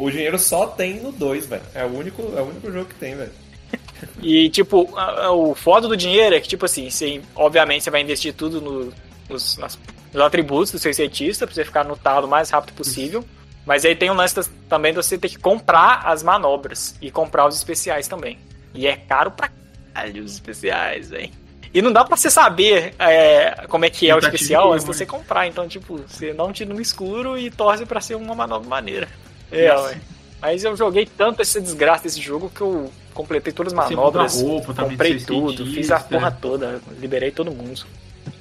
o, 0.00 0.04
o 0.04 0.10
dinheiro 0.10 0.38
só 0.38 0.66
tem 0.66 1.00
no 1.00 1.12
2, 1.12 1.46
velho. 1.46 1.62
É 1.74 1.84
o 1.84 1.96
único, 1.96 2.20
é 2.36 2.40
o 2.40 2.44
único 2.46 2.70
jogo 2.70 2.86
que 2.86 2.94
tem, 2.96 3.14
velho. 3.16 3.30
E, 4.22 4.48
tipo, 4.50 4.88
o 5.32 5.54
foda 5.54 5.86
do 5.86 5.96
dinheiro 5.96 6.34
é 6.34 6.40
que, 6.40 6.48
tipo 6.48 6.64
assim, 6.64 6.88
você, 6.90 7.20
obviamente 7.36 7.84
você 7.84 7.90
vai 7.90 8.00
investir 8.00 8.32
tudo 8.34 8.60
no- 8.60 8.92
nos, 9.28 9.56
nas- 9.58 9.78
nos 10.12 10.22
atributos 10.22 10.72
do 10.72 10.78
seu 10.78 10.92
cientista 10.92 11.46
pra 11.46 11.54
você 11.54 11.64
ficar 11.64 11.84
no 11.84 11.96
talo 11.96 12.26
o 12.26 12.30
mais 12.30 12.48
rápido 12.50 12.74
possível. 12.74 13.22
Mas 13.66 13.84
aí 13.84 13.94
tem 13.94 14.10
um 14.10 14.14
lance 14.14 14.34
também 14.68 14.92
de 14.92 14.96
você 14.96 15.16
ter 15.18 15.28
que 15.28 15.38
comprar 15.38 16.02
as 16.06 16.22
manobras 16.22 16.94
e 17.00 17.10
comprar 17.10 17.46
os 17.46 17.56
especiais 17.56 18.08
também. 18.08 18.38
E 18.74 18.86
é 18.86 18.96
caro 18.96 19.30
pra 19.30 19.50
caralho 19.94 20.24
os 20.24 20.32
especiais, 20.32 21.10
velho. 21.10 21.30
E 21.72 21.80
não 21.80 21.92
dá 21.92 22.04
pra 22.04 22.16
você 22.16 22.28
saber 22.30 22.94
é, 22.98 23.64
como 23.68 23.84
é 23.84 23.90
que 23.90 24.10
é 24.10 24.14
o 24.14 24.18
especial 24.18 24.72
antes 24.72 24.84
de 24.84 24.92
você 24.92 25.04
né? 25.04 25.10
comprar. 25.10 25.46
Então, 25.46 25.68
tipo, 25.68 25.98
você 25.98 26.32
não 26.32 26.52
tira 26.52 26.72
no 26.74 26.80
escuro 26.80 27.38
e 27.38 27.50
torce 27.50 27.86
pra 27.86 28.00
ser 28.00 28.16
uma 28.16 28.34
manobra 28.34 28.68
maneira. 28.68 29.08
É, 29.52 29.68
Nossa. 29.68 29.84
ué. 29.90 30.00
Mas 30.40 30.64
eu 30.64 30.76
joguei 30.76 31.06
tanto 31.06 31.42
essa 31.42 31.60
desgraça 31.60 32.04
desse 32.04 32.20
jogo 32.20 32.50
que 32.52 32.60
eu 32.62 32.90
completei 33.12 33.52
todas 33.52 33.72
as 33.72 33.76
manobras, 33.76 34.40
roupa 34.40 34.72
também, 34.72 34.90
comprei 34.92 35.18
tudo, 35.20 35.66
fiz 35.66 35.90
a 35.90 36.00
porra 36.00 36.30
toda, 36.30 36.80
liberei 36.98 37.30
todo 37.30 37.50
mundo. 37.50 37.84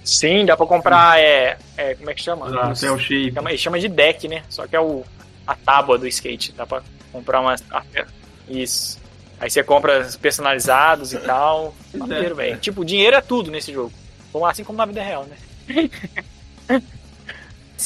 Sim, 0.03 0.45
dá 0.45 0.56
pra 0.56 0.65
comprar, 0.65 1.19
é, 1.19 1.57
é 1.76 1.95
como 1.95 2.10
é 2.10 2.14
que 2.14 2.22
chama? 2.23 2.47
Exato, 2.47 2.72
Os- 2.72 2.84
é 2.84 2.97
shape. 2.97 3.34
chama, 3.34 3.49
ele 3.51 3.57
chama 3.57 3.80
de 3.80 3.89
deck, 3.89 4.27
né? 4.30 4.43
Só 4.49 4.65
que 4.65 4.76
é 4.76 4.80
o, 4.80 5.03
a 5.45 5.56
tábua 5.56 5.97
do 5.97 6.07
skate, 6.07 6.53
dá 6.53 6.65
pra 6.65 6.81
comprar 7.11 7.41
uma... 7.41 7.56
Isso. 8.47 8.97
Aí 9.39 9.49
você 9.49 9.63
compra 9.63 10.01
os 10.01 10.15
personalizados 10.17 11.13
e 11.13 11.17
tal. 11.21 11.73
É. 11.93 11.97
Maneiro, 11.97 12.35
velho. 12.35 12.57
Tipo, 12.57 12.83
dinheiro 12.83 13.15
é 13.15 13.21
tudo 13.21 13.49
nesse 13.49 13.71
jogo. 13.71 13.91
Bom, 14.33 14.45
Assim 14.45 14.63
como 14.63 14.77
na 14.77 14.85
vida 14.85 15.01
real, 15.01 15.25
né? 15.25 15.89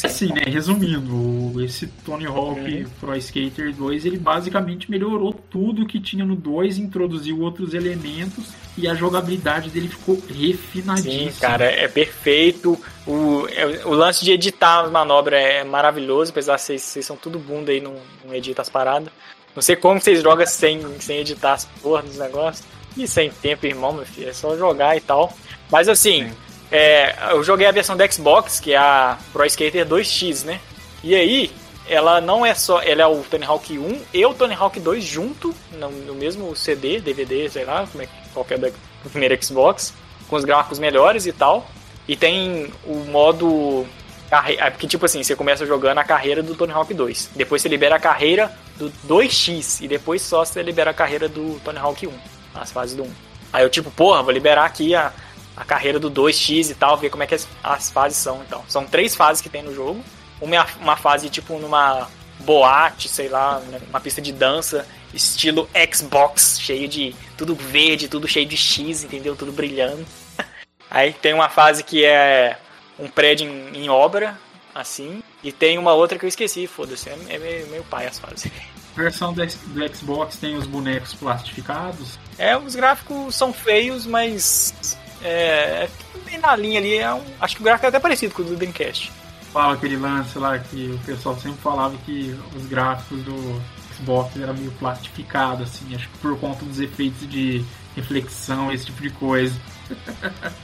Assim, 0.03 0.33
né? 0.33 0.41
Resumindo, 0.47 1.63
esse 1.63 1.85
Tony 2.03 2.25
Hawk 2.25 2.59
Uhum. 2.59 2.85
Pro 2.99 3.15
Skater 3.15 3.71
2, 3.75 4.05
ele 4.07 4.17
basicamente 4.17 4.89
melhorou 4.89 5.31
tudo 5.31 5.85
que 5.85 5.99
tinha 5.99 6.25
no 6.25 6.35
2, 6.35 6.79
introduziu 6.79 7.39
outros 7.39 7.75
elementos 7.75 8.45
e 8.75 8.87
a 8.87 8.95
jogabilidade 8.95 9.69
dele 9.69 9.87
ficou 9.87 10.19
refinadíssima. 10.27 11.31
Sim, 11.31 11.39
cara, 11.39 11.65
é 11.65 11.87
perfeito. 11.87 12.75
O, 13.05 13.47
é- 13.49 13.85
o 13.85 13.91
lance 13.91 14.25
de 14.25 14.31
editar 14.31 14.81
as 14.81 14.91
manobras 14.91 15.39
é 15.39 15.63
maravilhoso, 15.63 16.31
apesar 16.31 16.55
de 16.55 16.63
vocês, 16.63 16.81
vocês 16.81 17.05
são 17.05 17.15
tudo 17.15 17.37
bunda 17.37 17.71
aí, 17.71 17.79
não, 17.79 17.95
não 18.25 18.33
edita 18.33 18.63
as 18.63 18.69
paradas. 18.69 19.09
Não 19.55 19.61
sei 19.61 19.75
como 19.75 19.99
vocês 19.99 20.21
jogam 20.21 20.45
sem, 20.45 20.81
sem 20.99 21.19
editar 21.19 21.53
as 21.53 21.65
porras 21.81 22.05
dos 22.05 22.17
negócios. 22.17 22.65
E 22.95 23.07
sem 23.07 23.29
tempo, 23.29 23.65
irmão, 23.65 23.93
meu 23.93 24.05
filho. 24.05 24.29
É 24.29 24.33
só 24.33 24.55
jogar 24.57 24.95
e 24.95 25.01
tal. 25.01 25.35
Mas 25.71 25.89
assim, 25.89 26.29
Sim. 26.29 26.35
é, 26.71 27.15
eu 27.31 27.43
joguei 27.43 27.65
a 27.65 27.71
versão 27.71 27.97
da 27.97 28.09
Xbox, 28.09 28.59
que 28.59 28.73
é 28.73 28.77
a 28.77 29.17
Pro 29.31 29.45
Skater 29.45 29.85
2X, 29.85 30.45
né? 30.45 30.59
E 31.03 31.15
aí, 31.15 31.51
ela 31.87 32.21
não 32.21 32.45
é 32.45 32.53
só. 32.53 32.81
Ela 32.81 33.01
é 33.03 33.07
o 33.07 33.23
Tony 33.23 33.45
Hawk 33.45 33.77
1 33.77 34.01
e 34.13 34.25
o 34.25 34.33
Tony 34.33 34.53
Hawk 34.53 34.79
2 34.79 35.03
junto, 35.03 35.53
no, 35.71 35.89
no 35.89 36.13
mesmo 36.13 36.55
CD, 36.55 36.99
DVD, 36.99 37.49
sei 37.49 37.65
lá, 37.65 37.87
como 37.91 38.03
é, 38.03 38.07
qual 38.33 38.45
que 38.45 38.53
é 38.53 38.57
da 38.57 38.69
do 39.03 39.09
primeiro 39.09 39.37
Xbox, 39.43 39.93
com 40.29 40.35
os 40.35 40.45
gráficos 40.45 40.79
melhores 40.79 41.25
e 41.25 41.33
tal. 41.33 41.67
E 42.07 42.15
tem 42.15 42.71
o 42.85 42.95
modo. 43.05 43.85
Carre- 44.33 44.57
é 44.59 44.69
Porque, 44.71 44.87
tipo 44.87 45.05
assim, 45.05 45.21
você 45.21 45.35
começa 45.35 45.63
jogando 45.63 45.99
a 45.99 46.03
carreira 46.03 46.41
do 46.41 46.55
Tony 46.55 46.73
Hawk 46.73 46.91
2. 46.91 47.29
Depois 47.35 47.61
você 47.61 47.69
libera 47.69 47.97
a 47.97 47.99
carreira 47.99 48.51
do 48.77 48.91
2X. 49.07 49.81
E 49.83 49.87
depois 49.87 50.23
só 50.23 50.43
você 50.43 50.63
libera 50.63 50.89
a 50.89 50.93
carreira 50.93 51.29
do 51.29 51.59
Tony 51.63 51.77
Hawk 51.77 52.07
1. 52.07 52.11
As 52.55 52.71
fases 52.71 52.95
do 52.95 53.03
1. 53.03 53.11
Aí 53.53 53.63
eu, 53.63 53.69
tipo, 53.69 53.91
porra, 53.91 54.23
vou 54.23 54.31
liberar 54.31 54.65
aqui 54.65 54.95
a, 54.95 55.13
a 55.55 55.63
carreira 55.63 55.99
do 55.99 56.09
2X 56.09 56.71
e 56.71 56.73
tal, 56.73 56.97
ver 56.97 57.11
como 57.11 57.21
é 57.21 57.27
que 57.27 57.35
as, 57.35 57.47
as 57.63 57.91
fases 57.91 58.17
são. 58.17 58.41
Então, 58.41 58.63
são 58.67 58.85
três 58.85 59.15
fases 59.15 59.39
que 59.39 59.49
tem 59.49 59.61
no 59.61 59.73
jogo. 59.73 60.03
Uma, 60.41 60.55
é 60.55 60.65
uma 60.81 60.97
fase, 60.97 61.29
tipo, 61.29 61.59
numa 61.59 62.09
boate, 62.39 63.07
sei 63.07 63.29
lá, 63.29 63.59
né, 63.59 63.79
uma 63.87 64.01
pista 64.01 64.19
de 64.19 64.33
dança, 64.33 64.85
estilo 65.13 65.69
Xbox, 65.93 66.59
cheio 66.59 66.87
de 66.87 67.15
tudo 67.37 67.53
verde, 67.55 68.07
tudo 68.07 68.27
cheio 68.27 68.47
de 68.47 68.57
X, 68.57 69.03
entendeu? 69.03 69.35
Tudo 69.35 69.51
brilhando. 69.51 70.03
Aí 70.89 71.13
tem 71.13 71.33
uma 71.33 71.49
fase 71.49 71.83
que 71.83 72.03
é 72.03 72.57
um 72.99 73.07
prédio 73.07 73.47
em, 73.47 73.83
em 73.83 73.89
obra, 73.89 74.37
assim, 74.73 75.21
e 75.43 75.51
tem 75.51 75.77
uma 75.77 75.93
outra 75.93 76.17
que 76.17 76.25
eu 76.25 76.29
esqueci, 76.29 76.67
foda-se, 76.67 77.09
é, 77.09 77.17
é 77.29 77.37
meio, 77.37 77.67
meio 77.67 77.83
pai 77.83 78.07
as 78.07 78.19
fases. 78.19 78.51
A 78.95 79.01
versão 79.01 79.33
do, 79.33 79.43
do 79.45 79.95
Xbox 79.95 80.37
tem 80.37 80.55
os 80.55 80.67
bonecos 80.67 81.13
plastificados. 81.13 82.19
É, 82.37 82.55
os 82.57 82.75
gráficos 82.75 83.35
são 83.35 83.51
feios, 83.51 84.05
mas 84.05 84.97
é, 85.23 85.87
é 85.87 85.89
bem 86.25 86.37
na 86.37 86.55
linha 86.55 86.79
ali, 86.79 86.97
é 86.97 87.13
um- 87.13 87.23
acho 87.41 87.55
que 87.55 87.61
o 87.61 87.65
gráfico 87.65 87.85
é 87.87 87.89
até 87.89 87.99
parecido 87.99 88.33
com 88.35 88.41
o 88.41 88.45
do 88.45 88.55
Dreamcast. 88.55 89.11
Fala 89.51 89.73
aquele 89.73 89.97
lance 89.97 90.37
lá 90.39 90.57
que 90.57 90.91
o 90.91 90.99
pessoal 91.05 91.37
sempre 91.39 91.61
falava 91.61 91.95
que 92.05 92.35
os 92.55 92.65
gráficos 92.65 93.21
do 93.23 93.61
Xbox 93.95 94.35
eram 94.39 94.53
meio 94.55 94.71
plastificados, 94.73 95.69
assim, 95.69 95.93
acho 95.95 96.09
que 96.09 96.17
por 96.19 96.39
conta 96.39 96.65
dos 96.65 96.79
efeitos 96.79 97.27
de 97.29 97.63
reflexão, 97.95 98.71
esse 98.71 98.85
tipo 98.87 99.01
de 99.01 99.11
coisa. 99.11 99.55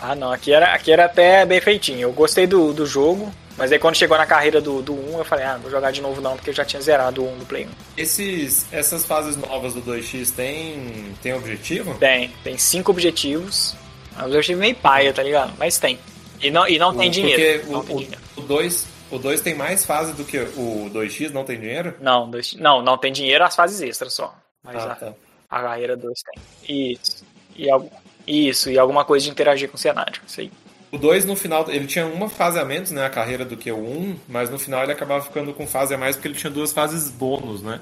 Ah, 0.00 0.14
não, 0.14 0.30
aqui 0.32 0.52
era, 0.52 0.72
aqui 0.74 0.92
era 0.92 1.06
até 1.06 1.44
bem 1.44 1.60
feitinho. 1.60 2.00
Eu 2.00 2.12
gostei 2.12 2.46
do, 2.46 2.72
do 2.72 2.84
jogo, 2.86 3.32
mas 3.56 3.72
aí 3.72 3.78
quando 3.78 3.94
chegou 3.96 4.16
na 4.18 4.26
carreira 4.26 4.60
do, 4.60 4.82
do 4.82 4.92
1, 4.94 5.18
eu 5.18 5.24
falei, 5.24 5.44
ah, 5.44 5.54
não 5.54 5.60
vou 5.62 5.70
jogar 5.70 5.90
de 5.90 6.00
novo 6.02 6.20
não, 6.20 6.36
porque 6.36 6.50
eu 6.50 6.54
já 6.54 6.64
tinha 6.64 6.80
zerado 6.82 7.22
o 7.24 7.32
1 7.34 7.38
do 7.38 7.46
Play 7.46 7.64
1. 7.66 7.68
Esses, 7.96 8.66
essas 8.72 9.04
fases 9.04 9.36
novas 9.36 9.72
do 9.74 9.82
2x 9.82 10.34
tem, 10.34 11.14
tem 11.22 11.32
objetivo? 11.34 11.94
Tem, 11.98 12.28
tem 12.44 12.58
cinco 12.58 12.90
objetivos. 12.90 13.74
Os 14.18 14.24
objetivos 14.24 14.60
meio 14.60 14.74
paia, 14.76 15.12
tá 15.12 15.22
ligado? 15.22 15.52
Mas 15.58 15.78
tem. 15.78 15.98
E 16.40 16.50
não, 16.50 16.68
e 16.68 16.78
não 16.78 16.94
tem 16.94 17.10
Porque 17.10 17.20
dinheiro. 17.22 17.68
o- 17.68 17.72
Não 17.72 17.82
tem 17.84 17.96
o- 17.96 17.98
dinheiro. 18.00 18.20
O 18.36 18.40
2 18.42 18.86
o 19.10 19.18
2 19.18 19.40
tem 19.40 19.54
mais 19.54 19.84
fase 19.84 20.12
do 20.14 20.24
que 20.24 20.36
o 20.38 20.90
2x, 20.92 21.30
não 21.32 21.44
tem 21.44 21.58
dinheiro? 21.60 21.94
Não, 22.00 22.28
dois- 22.28 22.54
não, 22.54 22.82
não 22.82 22.98
tem 22.98 23.12
dinheiro 23.12 23.44
as 23.44 23.54
fases 23.54 23.80
extras 23.80 24.12
só. 24.12 24.34
Mas 24.64 24.76
Ah, 24.84 24.92
a, 24.92 24.94
tá. 24.96 25.12
a 25.48 25.62
carreira 25.62 25.96
2 25.96 26.18
tem. 26.66 26.92
Isso. 26.92 27.24
E, 27.56 27.70
al- 27.70 27.88
isso, 28.26 28.70
e 28.70 28.78
alguma 28.78 29.04
coisa 29.04 29.24
de 29.24 29.30
interagir 29.30 29.68
com 29.68 29.76
o 29.76 29.80
cenário. 29.80 30.20
Aí. 30.38 30.50
O 30.90 30.98
2 30.98 31.24
no 31.24 31.36
final, 31.36 31.64
ele 31.68 31.86
tinha 31.86 32.06
uma 32.06 32.28
fase 32.28 32.58
a 32.58 32.64
menos, 32.64 32.90
né, 32.90 33.04
a 33.04 33.10
carreira 33.10 33.44
do 33.44 33.56
que 33.56 33.70
o 33.70 33.76
1, 33.76 34.16
mas 34.28 34.50
no 34.50 34.58
final 34.58 34.82
ele 34.82 34.92
acabava 34.92 35.24
ficando 35.24 35.52
com 35.52 35.66
fase 35.66 35.94
a 35.94 35.98
mais 35.98 36.16
porque 36.16 36.28
ele 36.28 36.34
tinha 36.36 36.50
duas 36.50 36.72
fases 36.72 37.10
bônus, 37.10 37.62
né? 37.62 37.80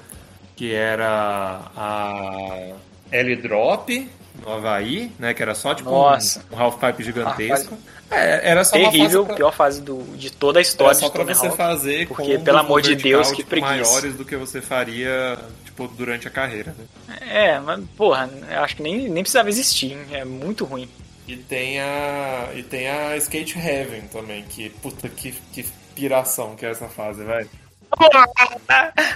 Que 0.55 0.73
era 0.73 1.61
a 1.75 2.73
L-Drop 3.11 4.09
no 4.41 4.51
Havaí, 4.51 5.11
né, 5.19 5.33
que 5.33 5.41
era 5.41 5.55
só 5.55 5.73
tipo 5.73 5.89
um, 5.89 5.93
Nossa. 5.93 6.43
um 6.51 6.59
half-pipe 6.59 7.03
gigantesco. 7.03 7.77
É, 8.09 8.51
era 8.51 8.63
só 8.63 8.73
Terrível, 8.73 8.99
uma 8.99 9.07
fase 9.07 9.25
pra, 9.25 9.35
pior 9.35 9.51
fase 9.51 9.81
do, 9.81 10.03
de 10.15 10.31
toda 10.31 10.59
a 10.59 10.61
era 10.61 10.67
história 10.67 10.93
só 10.95 11.07
de 11.07 11.11
pra 11.11 11.23
você 11.23 11.49
fazer 11.51 12.07
porque, 12.07 12.37
pelo 12.37 12.57
amor 12.59 12.81
de 12.81 12.95
Deus, 12.95 13.29
que 13.29 13.37
tipo, 13.37 13.49
preguiça. 13.49 13.71
maiores 13.71 14.15
do 14.15 14.25
que 14.25 14.35
você 14.35 14.61
faria 14.61 15.39
tipo 15.75 15.87
durante 15.89 16.27
a 16.27 16.31
carreira, 16.31 16.73
né? 16.77 17.17
É, 17.21 17.59
mas, 17.59 17.83
porra, 17.97 18.29
eu 18.49 18.61
acho 18.61 18.77
que 18.77 18.83
nem, 18.83 19.09
nem 19.09 19.23
precisava 19.23 19.49
existir, 19.49 19.91
hein? 19.91 20.05
é 20.11 20.23
muito 20.23 20.63
ruim. 20.65 20.89
E 21.27 21.35
tem 21.35 21.79
a. 21.81 22.49
E 22.53 22.63
tem 22.63 22.87
a 22.87 23.17
Skate 23.17 23.57
Heaven 23.57 24.01
também, 24.11 24.43
que. 24.43 24.69
Puta 24.69 25.09
que, 25.09 25.31
que 25.51 25.65
piração 25.95 26.55
que 26.55 26.65
é 26.65 26.69
essa 26.69 26.87
fase, 26.87 27.23
velho. 27.23 27.49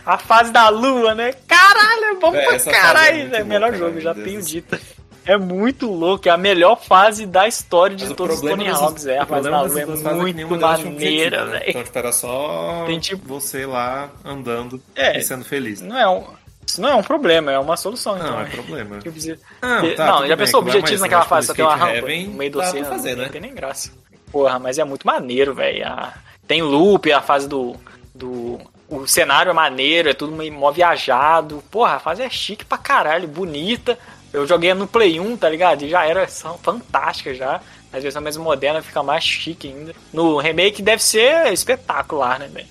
A 0.06 0.18
fase 0.18 0.52
da 0.52 0.70
lua, 0.70 1.14
né? 1.14 1.34
Caralho, 1.48 2.06
é 2.06 2.16
bom 2.16 2.34
É, 2.34 2.46
pra 2.46 2.56
é 2.56 2.60
caralho. 2.60 3.36
É 3.36 3.44
o 3.44 3.46
melhor 3.46 3.76
jogo, 3.76 4.00
já 4.00 4.14
meu 4.14 4.24
tenho 4.24 4.38
Deus. 4.38 4.50
dito. 4.50 4.80
É 5.26 5.38
muito 5.38 5.92
louco, 5.92 6.28
é 6.28 6.32
a 6.32 6.38
melhor 6.38 6.82
fase 6.82 7.28
da 7.28 7.48
história 7.48 7.96
de 7.96 8.06
Mas 8.06 8.16
todos 8.16 8.36
os 8.38 8.42
Tony 8.42 8.68
Hawks. 8.68 9.06
É, 9.06 9.20
a 9.20 9.26
fase 9.28 9.48
da 9.52 9.62
lua 9.62 9.80
é 9.80 9.84
é 9.84 9.86
muito 9.86 10.60
maneira, 10.60 11.46
né? 11.46 11.52
velho. 11.60 11.70
Então, 11.70 11.84
tipo, 11.84 11.98
era 12.00 12.12
só 12.12 12.84
Tem, 12.88 13.00
tipo- 13.00 13.28
você 13.28 13.66
lá 13.66 14.10
andando 14.26 14.82
É. 14.96 15.20
e 15.20 15.22
sendo 15.22 15.46
feliz. 15.46 15.82
Não 15.82 15.96
é 15.96 16.10
um, 16.10 16.24
isso 16.70 16.82
não 16.82 16.90
é 16.90 16.96
um 16.96 17.04
problema, 17.04 17.52
é 17.52 17.60
uma 17.60 17.76
solução. 17.78 18.18
Não, 18.18 18.26
então, 18.26 18.40
é 18.42 18.46
problema. 18.46 18.98
Preciso- 18.98 19.40
Não, 19.62 19.82
Ter- 19.82 19.96
tá, 19.96 20.06
não, 20.08 20.22
já 20.22 20.36
bem, 20.36 20.38
pensou 20.46 20.60
objetivos 20.62 21.02
naquela 21.02 21.26
fase, 21.26 21.48
só 21.48 21.54
tem 21.54 21.66
uma 21.66 21.76
rampa 21.76 22.02
no 22.02 22.34
meio 22.34 22.52
do 22.52 22.60
oceano, 22.60 22.86
fazer, 22.86 23.16
não 23.16 23.24
né? 23.24 23.30
tem 23.30 23.42
nem 23.42 23.54
graça. 23.54 23.92
Porra, 24.32 24.60
mas 24.60 24.78
é 24.78 24.84
muito 24.84 25.06
maneiro, 25.06 25.54
velho. 25.54 25.86
a- 25.88 26.14
Tem 26.48 26.62
loop, 26.62 27.12
a 27.12 27.22
fase 27.22 27.48
do, 27.48 27.76
do... 28.14 28.60
O 28.88 29.06
cenário 29.08 29.52
é 29.52 29.54
maneiro, 29.54 30.10
é 30.10 30.14
tudo 30.14 30.32
meio 30.36 30.52
mó 30.52 30.72
viajado. 30.72 31.64
Porra, 31.70 31.96
a 31.96 32.00
fase 32.00 32.24
é 32.24 32.30
chique 32.30 32.66
pra 32.66 32.78
caralho, 32.78 33.28
bonita. 33.28 33.98
Eu 34.34 34.48
joguei 34.48 34.74
no 34.74 34.88
Play 34.88 35.20
1, 35.20 35.38
tá 35.38 35.48
ligado? 35.48 35.84
E 35.84 35.90
já 35.90 36.06
era 36.06 36.28
são 36.28 36.58
fantástica 36.58 37.34
já. 37.36 37.62
Às 37.94 38.04
vezes 38.04 38.16
a 38.18 38.22
mais 38.22 38.36
moderna 38.38 38.82
fica 38.82 39.02
mais 39.04 39.24
chique 39.24 39.68
ainda. 39.68 39.94
No 40.14 40.38
remake 40.38 40.82
deve 40.82 41.02
ser 41.04 41.52
espetacular, 41.54 42.40
né, 42.40 42.48
velho? 42.48 42.68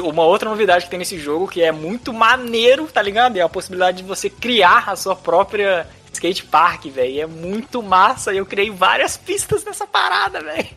Uma 0.00 0.24
outra 0.24 0.48
novidade 0.48 0.84
que 0.84 0.90
tem 0.90 0.98
nesse 0.98 1.18
jogo 1.18 1.48
que 1.48 1.62
é 1.62 1.72
muito 1.72 2.12
maneiro, 2.12 2.86
tá 2.86 3.00
ligado? 3.00 3.36
É 3.36 3.40
a 3.40 3.48
possibilidade 3.48 3.98
de 3.98 4.02
você 4.04 4.28
criar 4.28 4.88
a 4.88 4.96
sua 4.96 5.14
própria 5.16 5.86
skate 6.12 6.44
park, 6.44 6.86
velho. 6.86 7.20
É 7.22 7.26
muito 7.26 7.82
massa. 7.82 8.32
Eu 8.34 8.44
criei 8.44 8.70
várias 8.70 9.16
pistas 9.16 9.64
nessa 9.64 9.86
parada, 9.86 10.40
velho. 10.40 10.68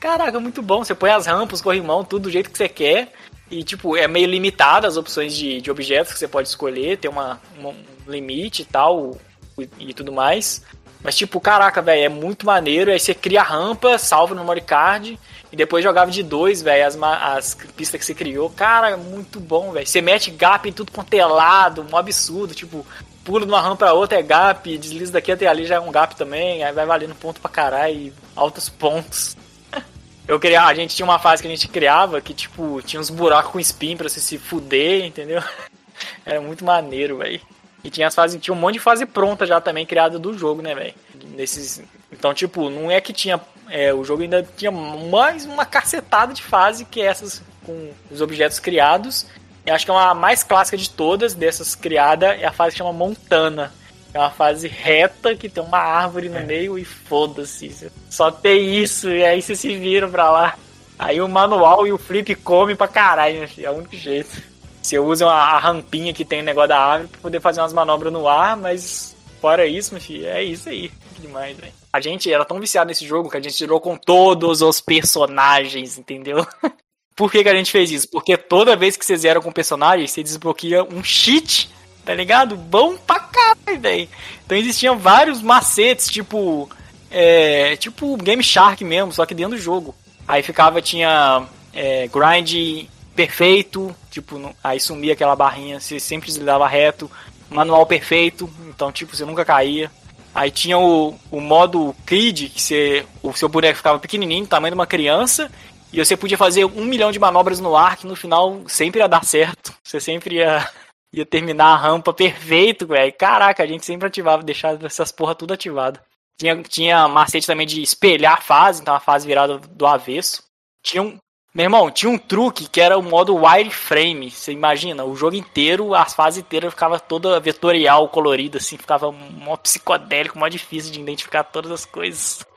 Caraca, 0.00 0.40
muito 0.40 0.62
bom. 0.62 0.84
Você 0.84 0.94
põe 0.94 1.10
as 1.10 1.26
rampas, 1.26 1.60
corrimão, 1.60 2.04
tudo 2.04 2.24
do 2.24 2.30
jeito 2.30 2.50
que 2.50 2.58
você 2.58 2.68
quer. 2.68 3.12
E, 3.50 3.62
tipo, 3.62 3.96
é 3.96 4.08
meio 4.08 4.26
limitado 4.26 4.86
as 4.86 4.96
opções 4.96 5.36
de, 5.36 5.60
de 5.60 5.70
objetos 5.70 6.12
que 6.12 6.18
você 6.18 6.26
pode 6.26 6.48
escolher. 6.48 6.96
Tem 6.98 7.10
uma, 7.10 7.40
uma- 7.58 7.70
um 7.70 8.10
limite 8.10 8.62
e 8.62 8.64
tal, 8.64 9.16
e, 9.58 9.68
e 9.78 9.94
tudo 9.94 10.10
mais. 10.12 10.62
Mas, 11.04 11.16
tipo, 11.16 11.40
caraca, 11.40 11.82
velho, 11.82 12.04
é 12.04 12.08
muito 12.08 12.46
maneiro. 12.46 12.90
Aí 12.90 12.98
você 12.98 13.14
cria 13.14 13.40
a 13.40 13.44
rampa, 13.44 13.98
salva 13.98 14.34
no 14.34 14.40
memory 14.40 14.60
card. 14.62 15.18
E 15.52 15.56
depois 15.56 15.84
jogava 15.84 16.10
de 16.10 16.22
dois, 16.22 16.62
velho, 16.62 16.86
as, 16.86 16.96
as 16.96 17.54
pistas 17.76 18.00
que 18.00 18.06
você 18.06 18.14
criou. 18.14 18.48
Cara, 18.48 18.96
muito 18.96 19.38
bom, 19.38 19.70
velho. 19.70 19.86
Você 19.86 20.00
mete 20.00 20.30
gap 20.30 20.66
em 20.66 20.72
tudo 20.72 20.90
quanto 20.90 21.12
é 21.12 21.26
lado, 21.26 21.86
um 21.92 21.94
absurdo. 21.94 22.54
Tipo, 22.54 22.86
pula 23.22 23.44
de 23.44 23.52
uma 23.52 23.60
rampa 23.60 23.84
pra 23.84 23.92
outra 23.92 24.18
é 24.18 24.22
gap, 24.22 24.78
desliza 24.78 25.12
daqui 25.12 25.30
até 25.30 25.46
ali 25.46 25.66
já 25.66 25.74
é 25.74 25.80
um 25.80 25.92
gap 25.92 26.16
também. 26.16 26.64
Aí 26.64 26.72
vai 26.72 26.86
valendo 26.86 27.14
ponto 27.14 27.38
pra 27.38 27.50
caralho, 27.50 28.14
altos 28.34 28.70
pontos. 28.70 29.36
Eu 30.26 30.40
criava, 30.40 30.70
a 30.70 30.74
gente 30.74 30.96
tinha 30.96 31.04
uma 31.04 31.18
fase 31.18 31.42
que 31.42 31.48
a 31.48 31.50
gente 31.50 31.68
criava 31.68 32.18
que, 32.22 32.32
tipo, 32.32 32.80
tinha 32.80 32.98
uns 32.98 33.10
buracos 33.10 33.52
com 33.52 33.60
spin 33.60 33.94
pra 33.94 34.08
você 34.08 34.20
se 34.20 34.38
fuder, 34.38 35.04
entendeu? 35.04 35.42
Era 36.24 36.40
muito 36.40 36.64
maneiro, 36.64 37.18
velho. 37.18 37.40
E 37.84 37.90
tinha 37.90 38.06
as 38.06 38.14
fases, 38.14 38.40
tinha 38.40 38.54
um 38.54 38.58
monte 38.58 38.74
de 38.74 38.80
fase 38.80 39.04
pronta 39.04 39.44
já 39.44 39.60
também 39.60 39.84
criada 39.84 40.18
do 40.18 40.36
jogo, 40.36 40.62
né, 40.62 40.74
velho? 40.74 40.94
Nesses, 41.34 41.82
então, 42.12 42.32
tipo, 42.32 42.70
não 42.70 42.90
é 42.90 43.00
que 43.00 43.12
tinha, 43.12 43.40
é, 43.68 43.92
o 43.92 44.04
jogo 44.04 44.22
ainda 44.22 44.46
tinha 44.56 44.70
mais 44.70 45.46
uma 45.46 45.64
cacetada 45.64 46.32
de 46.32 46.42
fase 46.42 46.84
que 46.84 47.00
essas 47.00 47.42
com 47.64 47.90
os 48.10 48.20
objetos 48.20 48.58
criados. 48.58 49.26
Eu 49.64 49.74
acho 49.74 49.84
que 49.84 49.90
é 49.90 49.94
uma 49.94 50.14
mais 50.14 50.42
clássica 50.42 50.76
de 50.76 50.90
todas 50.90 51.34
dessas 51.34 51.74
criadas 51.74 52.40
é 52.40 52.44
a 52.44 52.52
fase 52.52 52.72
que 52.72 52.78
chama 52.78 52.92
Montana. 52.92 53.72
É 54.12 54.18
uma 54.18 54.30
fase 54.30 54.68
reta 54.68 55.34
que 55.34 55.48
tem 55.48 55.62
uma 55.62 55.78
árvore 55.78 56.28
no 56.28 56.40
meio 56.40 56.78
e 56.78 56.84
foda-se. 56.84 57.90
Só 58.10 58.30
tem 58.30 58.76
isso, 58.76 59.08
e 59.08 59.24
aí 59.24 59.40
vocês 59.40 59.58
se 59.58 59.74
viram 59.74 60.10
pra 60.10 60.30
lá. 60.30 60.58
Aí 60.98 61.20
o 61.20 61.28
manual 61.28 61.86
e 61.86 61.92
o 61.92 61.98
flip 61.98 62.34
come 62.34 62.74
pra 62.74 62.86
caralho? 62.86 63.48
É 63.58 63.70
o 63.70 63.74
único 63.74 63.96
jeito. 63.96 64.51
Você 64.82 64.98
usa 64.98 65.28
a, 65.28 65.58
rampinha 65.58 66.12
que 66.12 66.24
tem 66.24 66.40
o 66.40 66.44
negócio 66.44 66.70
da 66.70 66.78
árvore 66.78 67.08
pra 67.12 67.20
poder 67.20 67.40
fazer 67.40 67.60
umas 67.60 67.72
manobras 67.72 68.12
no 68.12 68.26
ar, 68.26 68.56
mas 68.56 69.14
fora 69.40 69.64
isso, 69.64 69.94
meu 69.94 70.00
filho, 70.00 70.26
é 70.26 70.42
isso 70.42 70.68
aí. 70.68 70.90
Que 71.14 71.22
demais, 71.22 71.56
velho. 71.56 71.72
A 71.92 72.00
gente 72.00 72.32
era 72.32 72.44
tão 72.44 72.58
viciado 72.58 72.88
nesse 72.88 73.06
jogo 73.06 73.30
que 73.30 73.36
a 73.36 73.40
gente 73.40 73.56
tirou 73.56 73.80
com 73.80 73.96
todos 73.96 74.60
os 74.60 74.80
personagens, 74.80 75.98
entendeu? 75.98 76.44
por 77.14 77.30
que, 77.30 77.42
que 77.42 77.48
a 77.48 77.54
gente 77.54 77.70
fez 77.70 77.90
isso? 77.92 78.08
Porque 78.10 78.36
toda 78.36 78.76
vez 78.76 78.96
que 78.96 79.04
você 79.04 79.16
zera 79.16 79.40
com 79.40 79.52
personagem, 79.52 80.06
você 80.06 80.22
desbloqueia 80.22 80.82
um 80.82 81.04
cheat, 81.04 81.70
tá 82.04 82.12
ligado? 82.12 82.56
Bom 82.56 82.96
pra 82.96 83.20
caralho, 83.20 83.80
velho. 83.80 84.08
Então 84.44 84.58
existiam 84.58 84.98
vários 84.98 85.40
macetes, 85.40 86.08
tipo. 86.08 86.68
É, 87.10 87.76
tipo 87.76 88.16
Game 88.16 88.42
Shark 88.42 88.82
mesmo, 88.82 89.12
só 89.12 89.24
que 89.26 89.34
dentro 89.34 89.56
do 89.56 89.62
jogo. 89.62 89.94
Aí 90.26 90.42
ficava, 90.42 90.80
tinha 90.80 91.46
é, 91.72 92.08
grind 92.08 92.86
perfeito, 93.14 93.94
tipo, 94.12 94.54
aí 94.62 94.78
sumia 94.78 95.14
aquela 95.14 95.34
barrinha, 95.34 95.80
você 95.80 95.98
sempre 95.98 96.28
deslizava 96.28 96.68
reto, 96.68 97.10
manual 97.48 97.86
perfeito, 97.86 98.48
então 98.68 98.92
tipo, 98.92 99.16
você 99.16 99.24
nunca 99.24 99.44
caía. 99.44 99.90
Aí 100.34 100.50
tinha 100.50 100.78
o, 100.78 101.18
o 101.30 101.40
modo 101.40 101.94
Creed, 102.06 102.50
que 102.50 102.60
você, 102.60 103.06
o 103.22 103.32
seu 103.32 103.48
boneco 103.48 103.76
ficava 103.76 103.98
pequenininho, 103.98 104.46
tamanho 104.46 104.72
de 104.72 104.78
uma 104.78 104.86
criança, 104.86 105.50
e 105.92 106.02
você 106.02 106.16
podia 106.16 106.38
fazer 106.38 106.64
um 106.64 106.84
milhão 106.84 107.10
de 107.10 107.18
manobras 107.18 107.58
no 107.58 107.76
ar, 107.76 107.96
que 107.96 108.06
no 108.06 108.16
final 108.16 108.62
sempre 108.66 109.00
ia 109.00 109.08
dar 109.08 109.24
certo. 109.24 109.74
Você 109.84 110.00
sempre 110.00 110.36
ia, 110.36 110.66
ia 111.12 111.26
terminar 111.26 111.66
a 111.66 111.76
rampa 111.76 112.14
perfeito, 112.14 112.86
velho. 112.86 113.12
Caraca, 113.12 113.62
a 113.62 113.66
gente 113.66 113.84
sempre 113.84 114.06
ativava, 114.06 114.42
deixava 114.42 114.86
essas 114.86 115.12
porra 115.12 115.34
tudo 115.34 115.52
ativado. 115.52 116.00
Tinha, 116.40 116.62
tinha 116.62 117.08
macete 117.08 117.46
também 117.46 117.66
de 117.66 117.82
espelhar 117.82 118.38
a 118.38 118.40
fase, 118.40 118.80
então 118.80 118.94
a 118.94 119.00
fase 119.00 119.26
virada 119.26 119.58
do 119.58 119.86
avesso. 119.86 120.42
Tinha 120.82 121.02
um, 121.02 121.18
meu 121.54 121.64
irmão, 121.64 121.90
tinha 121.90 122.10
um 122.10 122.16
truque 122.16 122.66
que 122.66 122.80
era 122.80 122.96
o 122.96 123.02
modo 123.02 123.36
wireframe. 123.36 124.30
Você 124.30 124.52
imagina, 124.52 125.04
o 125.04 125.14
jogo 125.14 125.36
inteiro, 125.36 125.94
as 125.94 126.14
fases 126.14 126.40
inteiras 126.40 126.72
ficava 126.72 126.98
toda 126.98 127.38
vetorial, 127.38 128.08
colorida, 128.08 128.56
assim, 128.56 128.78
ficava 128.78 129.12
mó 129.12 129.56
psicodélico, 129.56 130.38
mó 130.38 130.48
difícil 130.48 130.90
de 130.90 131.00
identificar 131.00 131.44
todas 131.44 131.70
as 131.70 131.84
coisas. 131.84 132.44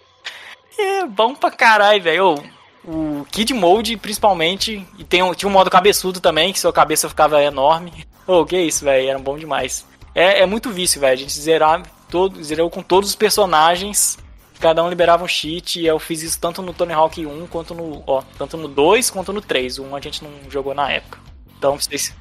É 0.77 1.05
bom 1.05 1.33
pra 1.33 1.49
caralho, 1.49 2.03
velho. 2.03 2.43
O 2.83 3.25
Kid 3.31 3.53
Mode, 3.53 3.95
principalmente, 3.95 4.85
e 4.99 5.05
tem 5.05 5.23
um, 5.23 5.33
tinha 5.33 5.47
um 5.47 5.53
modo 5.53 5.69
cabeçudo 5.69 6.19
também, 6.19 6.51
que 6.51 6.59
sua 6.59 6.73
cabeça 6.73 7.07
ficava 7.07 7.41
enorme. 7.41 8.05
Ô, 8.27 8.45
que 8.45 8.59
isso, 8.59 8.83
velho, 8.83 9.07
era 9.07 9.17
bom 9.17 9.37
demais. 9.37 9.87
É, 10.13 10.41
é 10.41 10.45
muito 10.45 10.69
vício, 10.71 10.99
velho, 10.99 11.13
a 11.13 11.15
gente 11.15 11.31
zerar 11.31 11.81
todo, 12.09 12.43
zerou 12.43 12.69
com 12.69 12.83
todos 12.83 13.11
os 13.11 13.15
personagens 13.15 14.17
cada 14.59 14.83
um 14.83 14.89
liberava 14.89 15.23
um 15.23 15.27
cheat 15.27 15.79
e 15.79 15.85
eu 15.85 15.99
fiz 15.99 16.21
isso 16.21 16.39
tanto 16.39 16.61
no 16.61 16.73
Tony 16.73 16.93
Hawk 16.93 17.25
1 17.25 17.47
quanto 17.47 17.73
no, 17.73 18.03
ó, 18.05 18.23
tanto 18.37 18.57
no 18.57 18.67
2 18.67 19.09
quanto 19.09 19.33
no 19.33 19.41
3. 19.41 19.79
O 19.79 19.83
1 19.83 19.95
a 19.95 19.99
gente 19.99 20.23
não 20.23 20.31
jogou 20.49 20.73
na 20.73 20.91
época. 20.91 21.19
Então, 21.57 21.79
vocês 21.79 22.13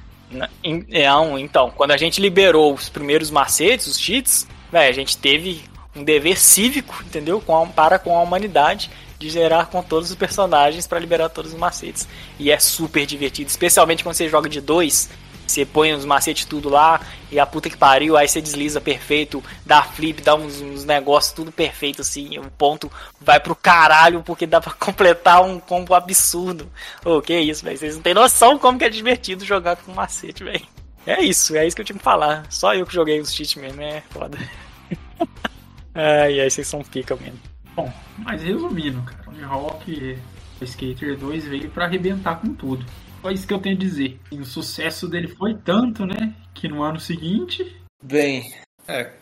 é, 0.91 1.13
um, 1.15 1.37
então, 1.37 1.71
quando 1.71 1.91
a 1.91 1.97
gente 1.97 2.19
liberou 2.19 2.73
os 2.73 2.89
primeiros 2.89 3.29
macetes, 3.29 3.87
os 3.87 3.99
cheats, 3.99 4.47
véio, 4.71 4.89
a 4.89 4.93
gente 4.93 5.17
teve 5.17 5.63
um 5.95 6.03
dever 6.03 6.37
cívico, 6.37 6.95
entendeu? 7.05 7.39
Com 7.39 7.63
a, 7.63 7.65
para 7.67 7.99
com 7.99 8.17
a 8.17 8.21
humanidade 8.21 8.89
de 9.17 9.29
gerar 9.29 9.67
com 9.67 9.81
todos 9.81 10.09
os 10.09 10.15
personagens 10.15 10.87
para 10.87 10.99
liberar 10.99 11.29
todos 11.29 11.53
os 11.53 11.59
macetes. 11.59 12.07
E 12.39 12.51
é 12.51 12.59
super 12.59 13.05
divertido, 13.05 13.49
especialmente 13.49 14.03
quando 14.03 14.15
você 14.15 14.27
joga 14.27 14.49
de 14.49 14.59
dois 14.59 15.09
você 15.47 15.65
põe 15.65 15.93
os 15.93 16.05
macetes 16.05 16.45
tudo 16.45 16.69
lá 16.69 17.01
e 17.31 17.39
a 17.39 17.45
puta 17.45 17.69
que 17.69 17.77
pariu, 17.77 18.17
aí 18.17 18.27
você 18.27 18.41
desliza 18.41 18.79
perfeito, 18.79 19.43
dá 19.65 19.83
flip, 19.83 20.21
dá 20.21 20.35
uns, 20.35 20.61
uns 20.61 20.85
negócios 20.85 21.33
tudo 21.33 21.51
perfeito 21.51 22.01
assim. 22.01 22.37
O 22.39 22.49
ponto 22.51 22.91
vai 23.19 23.39
pro 23.39 23.55
caralho 23.55 24.23
porque 24.23 24.45
dá 24.45 24.61
pra 24.61 24.73
completar 24.79 25.43
um 25.43 25.59
combo 25.59 25.93
absurdo. 25.93 26.71
Ô, 27.03 27.17
oh, 27.17 27.21
que 27.21 27.37
isso, 27.37 27.63
velho. 27.63 27.77
Vocês 27.77 27.95
não 27.95 28.01
tem 28.01 28.13
noção 28.13 28.57
como 28.57 28.77
que 28.77 28.85
é 28.85 28.89
divertido 28.89 29.45
jogar 29.45 29.75
com 29.77 29.93
macete, 29.93 30.43
velho. 30.43 30.65
É 31.05 31.21
isso, 31.21 31.55
é 31.55 31.67
isso 31.67 31.75
que 31.75 31.81
eu 31.81 31.85
tinha 31.85 31.97
que 31.97 32.03
falar. 32.03 32.45
Só 32.49 32.73
eu 32.73 32.85
que 32.85 32.93
joguei 32.93 33.19
os 33.19 33.33
cheats 33.33 33.55
mesmo, 33.55 33.81
é 33.81 34.01
foda. 34.09 34.37
Ai, 35.93 36.39
aí 36.39 36.49
vocês 36.49 36.67
são 36.67 36.81
pica 36.81 37.15
mesmo. 37.15 37.39
Bom, 37.75 37.91
mas 38.17 38.41
resumindo, 38.41 39.01
cara, 39.03 39.23
o 39.29 39.47
Rock 39.47 40.17
Skater 40.61 41.17
2 41.17 41.45
veio 41.45 41.69
para 41.69 41.85
arrebentar 41.85 42.35
com 42.35 42.53
tudo. 42.53 42.85
Só 43.25 43.31
isso 43.31 43.47
que 43.47 43.53
eu 43.55 43.59
tenho 43.59 43.75
a 43.75 43.79
dizer. 43.79 44.19
E 44.31 44.37
o 44.37 44.45
sucesso 44.45 45.07
dele 45.07 45.27
foi 45.27 45.55
tanto, 45.55 46.05
né? 46.05 46.35
Que 46.53 46.67
no 46.67 46.83
ano 46.83 46.99
seguinte. 46.99 47.75
Bem, 48.03 48.53
é, 48.87 49.13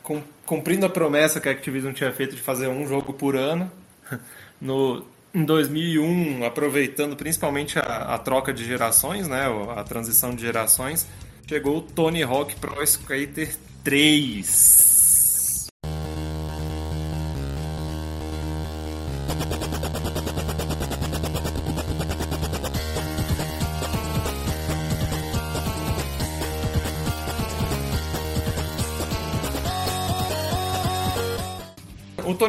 cumprindo 0.45 0.85
a 0.85 0.89
promessa 0.89 1.39
que 1.39 1.47
a 1.47 1.53
Activision 1.53 1.93
tinha 1.93 2.11
feito 2.11 2.35
de 2.35 2.41
fazer 2.41 2.67
um 2.67 2.85
jogo 2.85 3.13
por 3.13 3.37
ano, 3.37 3.71
no, 4.59 5.05
em 5.33 5.45
2001, 5.45 6.43
aproveitando 6.43 7.15
principalmente 7.15 7.79
a, 7.79 8.13
a, 8.13 8.17
troca 8.17 8.51
de 8.53 8.65
gerações, 8.65 9.25
né, 9.29 9.45
a 9.73 9.83
transição 9.85 10.35
de 10.35 10.41
gerações, 10.41 11.07
chegou 11.47 11.77
o 11.77 11.81
Tony 11.81 12.23
Hawk 12.23 12.57
Pro 12.57 12.83
Skater 12.83 13.55
3. 13.85 14.92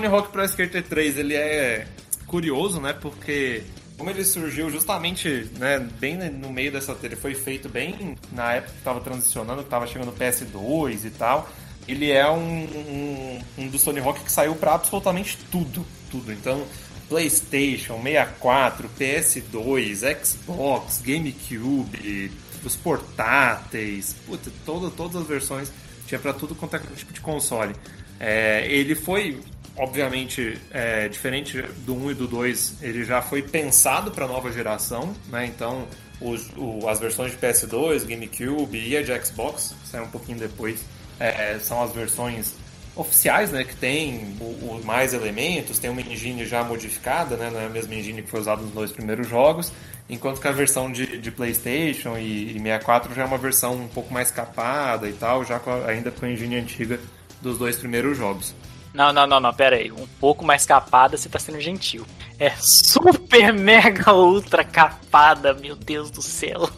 Tony 0.04 0.14
Hawk 0.14 0.28
Pro 0.30 0.44
Skater 0.44 0.82
3, 0.82 1.18
ele 1.18 1.34
é 1.34 1.86
curioso, 2.26 2.78
né? 2.78 2.92
Porque 2.92 3.62
como 3.96 4.10
ele 4.10 4.22
surgiu 4.22 4.68
justamente, 4.70 5.48
né, 5.58 5.78
bem 5.98 6.16
no 6.30 6.50
meio 6.50 6.70
dessa... 6.70 6.94
Ele 7.02 7.16
foi 7.16 7.34
feito 7.34 7.70
bem 7.70 8.16
na 8.30 8.52
época 8.52 8.72
que 8.72 8.78
estava 8.78 9.00
transicionando, 9.00 9.62
que 9.62 9.66
estava 9.66 9.86
chegando 9.86 10.08
o 10.08 10.12
PS2 10.12 11.06
e 11.06 11.10
tal. 11.10 11.48
Ele 11.88 12.10
é 12.10 12.28
um, 12.28 12.64
um, 12.64 13.40
um 13.58 13.68
dos 13.68 13.82
Tony 13.82 14.00
Hawk 14.00 14.20
que 14.20 14.30
saiu 14.30 14.54
para 14.56 14.74
absolutamente 14.74 15.38
tudo, 15.50 15.86
tudo. 16.10 16.32
Então, 16.32 16.66
PlayStation, 17.08 18.02
64, 18.02 18.90
PS2, 18.98 20.24
Xbox, 20.24 21.00
GameCube, 21.00 22.30
os 22.62 22.76
portáteis, 22.76 24.14
puta, 24.26 24.50
todo, 24.66 24.90
todas 24.90 25.22
as 25.22 25.26
versões, 25.26 25.72
tinha 26.06 26.18
para 26.18 26.34
tudo 26.34 26.54
quanto 26.54 26.76
é 26.76 26.78
tipo 26.94 27.12
de 27.12 27.20
console. 27.20 27.74
É, 28.20 28.66
ele 28.68 28.94
foi 28.94 29.40
obviamente, 29.76 30.60
é, 30.70 31.08
diferente 31.08 31.62
do 31.84 31.94
1 31.94 32.10
e 32.12 32.14
do 32.14 32.28
2, 32.28 32.74
ele 32.82 33.04
já 33.04 33.20
foi 33.20 33.42
pensado 33.42 34.10
para 34.10 34.24
a 34.24 34.28
nova 34.28 34.52
geração, 34.52 35.14
né? 35.28 35.46
Então, 35.46 35.86
os, 36.20 36.50
o, 36.56 36.88
as 36.88 37.00
versões 37.00 37.32
de 37.32 37.38
PS2, 37.38 38.06
GameCube 38.06 38.78
e 38.78 38.96
a 38.96 39.02
de 39.02 39.24
Xbox, 39.24 39.74
saiu 39.84 40.04
um 40.04 40.10
pouquinho 40.10 40.38
depois, 40.38 40.84
é, 41.18 41.58
são 41.58 41.82
as 41.82 41.92
versões 41.92 42.54
oficiais, 42.94 43.50
né? 43.50 43.64
Que 43.64 43.74
tem 43.74 44.36
o, 44.40 44.44
o, 44.44 44.82
mais 44.84 45.12
elementos, 45.12 45.78
tem 45.78 45.90
uma 45.90 46.00
engine 46.00 46.46
já 46.46 46.62
modificada, 46.62 47.36
né? 47.36 47.50
Não 47.50 47.60
é 47.60 47.66
a 47.66 47.70
mesma 47.70 47.94
engine 47.94 48.22
que 48.22 48.30
foi 48.30 48.40
usada 48.40 48.62
nos 48.62 48.70
dois 48.70 48.92
primeiros 48.92 49.28
jogos, 49.28 49.72
enquanto 50.08 50.40
que 50.40 50.46
a 50.46 50.52
versão 50.52 50.92
de, 50.92 51.18
de 51.18 51.30
PlayStation 51.30 52.16
e, 52.16 52.56
e 52.56 52.60
64 52.60 53.12
já 53.14 53.22
é 53.22 53.24
uma 53.24 53.38
versão 53.38 53.74
um 53.74 53.88
pouco 53.88 54.12
mais 54.12 54.30
capada 54.30 55.08
e 55.08 55.12
tal, 55.12 55.44
já 55.44 55.58
com 55.58 55.70
a, 55.70 55.86
ainda 55.86 56.12
com 56.12 56.26
a 56.26 56.30
engine 56.30 56.56
antiga 56.56 57.00
dos 57.42 57.58
dois 57.58 57.76
primeiros 57.76 58.16
jogos. 58.16 58.54
Não, 58.94 59.12
não, 59.12 59.26
não, 59.26 59.40
não, 59.40 59.52
pera 59.52 59.74
aí. 59.74 59.90
Um 59.90 60.06
pouco 60.20 60.44
mais 60.44 60.64
capada, 60.64 61.16
você 61.16 61.28
tá 61.28 61.40
sendo 61.40 61.60
gentil. 61.60 62.06
É 62.38 62.50
super 62.60 63.52
mega 63.52 64.14
ultra 64.14 64.64
capada, 64.64 65.52
meu 65.52 65.74
Deus 65.74 66.10
do 66.12 66.22
céu. 66.22 66.70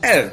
É, 0.00 0.30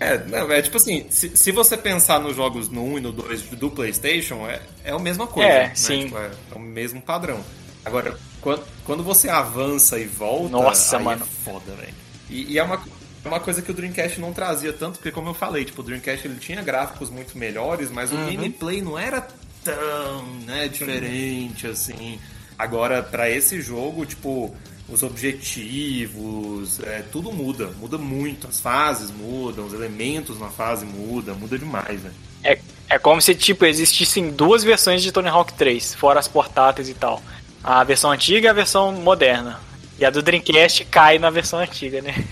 é, 0.00 0.18
não, 0.26 0.50
é 0.50 0.60
tipo 0.60 0.76
assim, 0.76 1.06
se, 1.08 1.36
se 1.36 1.52
você 1.52 1.76
pensar 1.76 2.18
nos 2.18 2.34
jogos 2.34 2.68
no 2.68 2.84
1 2.84 2.98
e 2.98 3.00
no 3.00 3.12
2 3.12 3.42
do 3.50 3.70
PlayStation, 3.70 4.48
é, 4.48 4.60
é 4.82 4.90
a 4.90 4.98
mesma 4.98 5.28
coisa. 5.28 5.48
É, 5.48 5.68
né? 5.68 5.72
sim. 5.76 6.06
Tipo, 6.06 6.18
é, 6.18 6.30
é, 6.50 6.54
o 6.56 6.58
mesmo 6.58 7.00
padrão. 7.00 7.40
Agora, 7.84 8.18
quando, 8.40 8.64
quando 8.84 9.04
você 9.04 9.28
avança 9.28 9.98
e 10.00 10.06
volta, 10.06 10.50
Nossa, 10.50 10.96
é 10.96 10.98
mano. 10.98 11.22
é 11.22 11.44
foda, 11.44 11.72
velho. 11.76 11.94
E, 12.28 12.52
e, 12.52 12.58
é 12.58 12.62
uma, 12.64 12.82
uma 13.24 13.38
coisa 13.38 13.62
que 13.62 13.70
o 13.70 13.74
Dreamcast 13.74 14.20
não 14.20 14.32
trazia 14.32 14.72
tanto, 14.72 14.94
porque 14.94 15.12
como 15.12 15.30
eu 15.30 15.34
falei, 15.34 15.64
tipo, 15.64 15.80
o 15.80 15.84
Dreamcast 15.84 16.26
ele 16.26 16.40
tinha 16.40 16.62
gráficos 16.62 17.08
muito 17.08 17.38
melhores, 17.38 17.90
mas 17.90 18.10
uhum. 18.10 18.22
o 18.22 18.30
gameplay 18.30 18.82
não 18.82 18.98
era 18.98 19.20
tão 19.64 20.24
né, 20.46 20.68
diferente 20.68 21.66
assim. 21.66 22.18
Agora, 22.58 23.02
para 23.02 23.28
esse 23.28 23.60
jogo, 23.60 24.06
tipo, 24.06 24.54
os 24.88 25.02
objetivos, 25.02 26.80
é, 26.80 27.02
tudo 27.10 27.32
muda, 27.32 27.68
muda 27.78 27.98
muito. 27.98 28.46
As 28.46 28.60
fases 28.60 29.10
mudam, 29.10 29.66
os 29.66 29.72
elementos 29.72 30.38
na 30.38 30.48
fase 30.48 30.84
mudam, 30.84 31.34
muda 31.34 31.58
demais, 31.58 32.02
né? 32.02 32.12
É, 32.44 32.58
é 32.88 32.98
como 32.98 33.20
se, 33.20 33.34
tipo, 33.34 33.64
existissem 33.64 34.30
duas 34.30 34.62
versões 34.62 35.02
de 35.02 35.10
Tony 35.10 35.28
Hawk 35.28 35.52
3, 35.54 35.94
fora 35.94 36.20
as 36.20 36.28
portáteis 36.28 36.88
e 36.88 36.94
tal. 36.94 37.22
A 37.64 37.82
versão 37.84 38.10
antiga 38.10 38.48
e 38.48 38.50
a 38.50 38.52
versão 38.52 38.92
moderna. 38.92 39.60
E 39.98 40.04
a 40.04 40.10
do 40.10 40.22
Dreamcast 40.22 40.84
cai 40.86 41.18
na 41.18 41.30
versão 41.30 41.58
antiga, 41.58 42.00
né? 42.02 42.14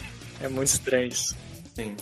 É 0.43 0.49
muito 0.49 0.69
estranho 0.69 1.09
isso. 1.09 1.37
Sim. 1.75 1.95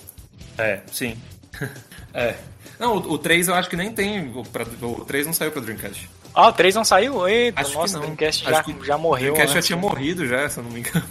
É, 0.57 0.81
sim. 0.93 1.17
é. 2.15 2.37
Não, 2.79 2.97
o, 2.97 3.13
o 3.13 3.19
3 3.19 3.49
eu 3.49 3.55
acho 3.55 3.69
que 3.69 3.77
nem 3.77 3.93
tem. 3.93 4.31
O, 4.35 4.43
pra, 4.45 4.65
o 4.83 5.05
3 5.05 5.27
não 5.27 5.33
saiu 5.33 5.51
pra 5.51 5.61
Dreamcast. 5.61 6.09
Ah, 6.35 6.49
o 6.49 6.53
3 6.53 6.75
não 6.75 6.85
saiu? 6.85 7.27
Eita, 7.27 7.61
acho 7.61 7.75
nossa, 7.75 7.99
o 7.99 8.01
Dreamcast 8.01 8.45
já, 8.45 8.65
já 8.85 8.99
morreu. 8.99 9.33
O 9.33 9.35
Dreamcast 9.35 9.55
já 9.55 9.63
tinha 9.63 9.77
morrido 9.77 10.27
já, 10.27 10.49
se 10.49 10.59
eu 10.59 10.65
não 10.65 10.71
me 10.71 10.81
engano. 10.81 11.05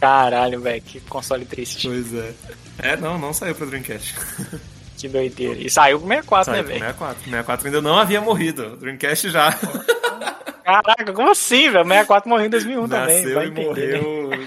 Caralho, 0.00 0.60
velho, 0.60 0.82
que 0.82 1.00
console 1.00 1.44
triste. 1.44 1.88
Pois 1.88 2.12
é. 2.12 2.32
É, 2.78 2.96
não, 2.96 3.16
não 3.18 3.32
saiu 3.32 3.54
pra 3.54 3.66
Dreamcast. 3.66 4.14
Que 4.96 5.08
doideira. 5.08 5.60
E 5.60 5.68
saiu 5.68 5.98
pro 5.98 6.08
64, 6.08 6.44
saiu 6.44 6.62
né, 6.62 6.68
velho? 6.68 6.78
64. 6.80 7.24
64 7.24 7.66
ainda 7.66 7.82
não 7.82 7.98
havia 7.98 8.20
morrido. 8.20 8.76
Dreamcast 8.76 9.30
já. 9.30 9.52
Caraca, 10.64 11.12
como 11.12 11.30
assim, 11.30 11.70
velho? 11.70 11.84
64 11.84 12.28
morreu 12.28 12.46
em 12.46 12.50
2001 12.50 12.86
Nasceu 12.86 13.22
também. 13.22 13.34
Vai 13.34 13.44
e 13.44 13.48
entender, 13.50 14.02
morreu. 14.02 14.30
Né? 14.30 14.38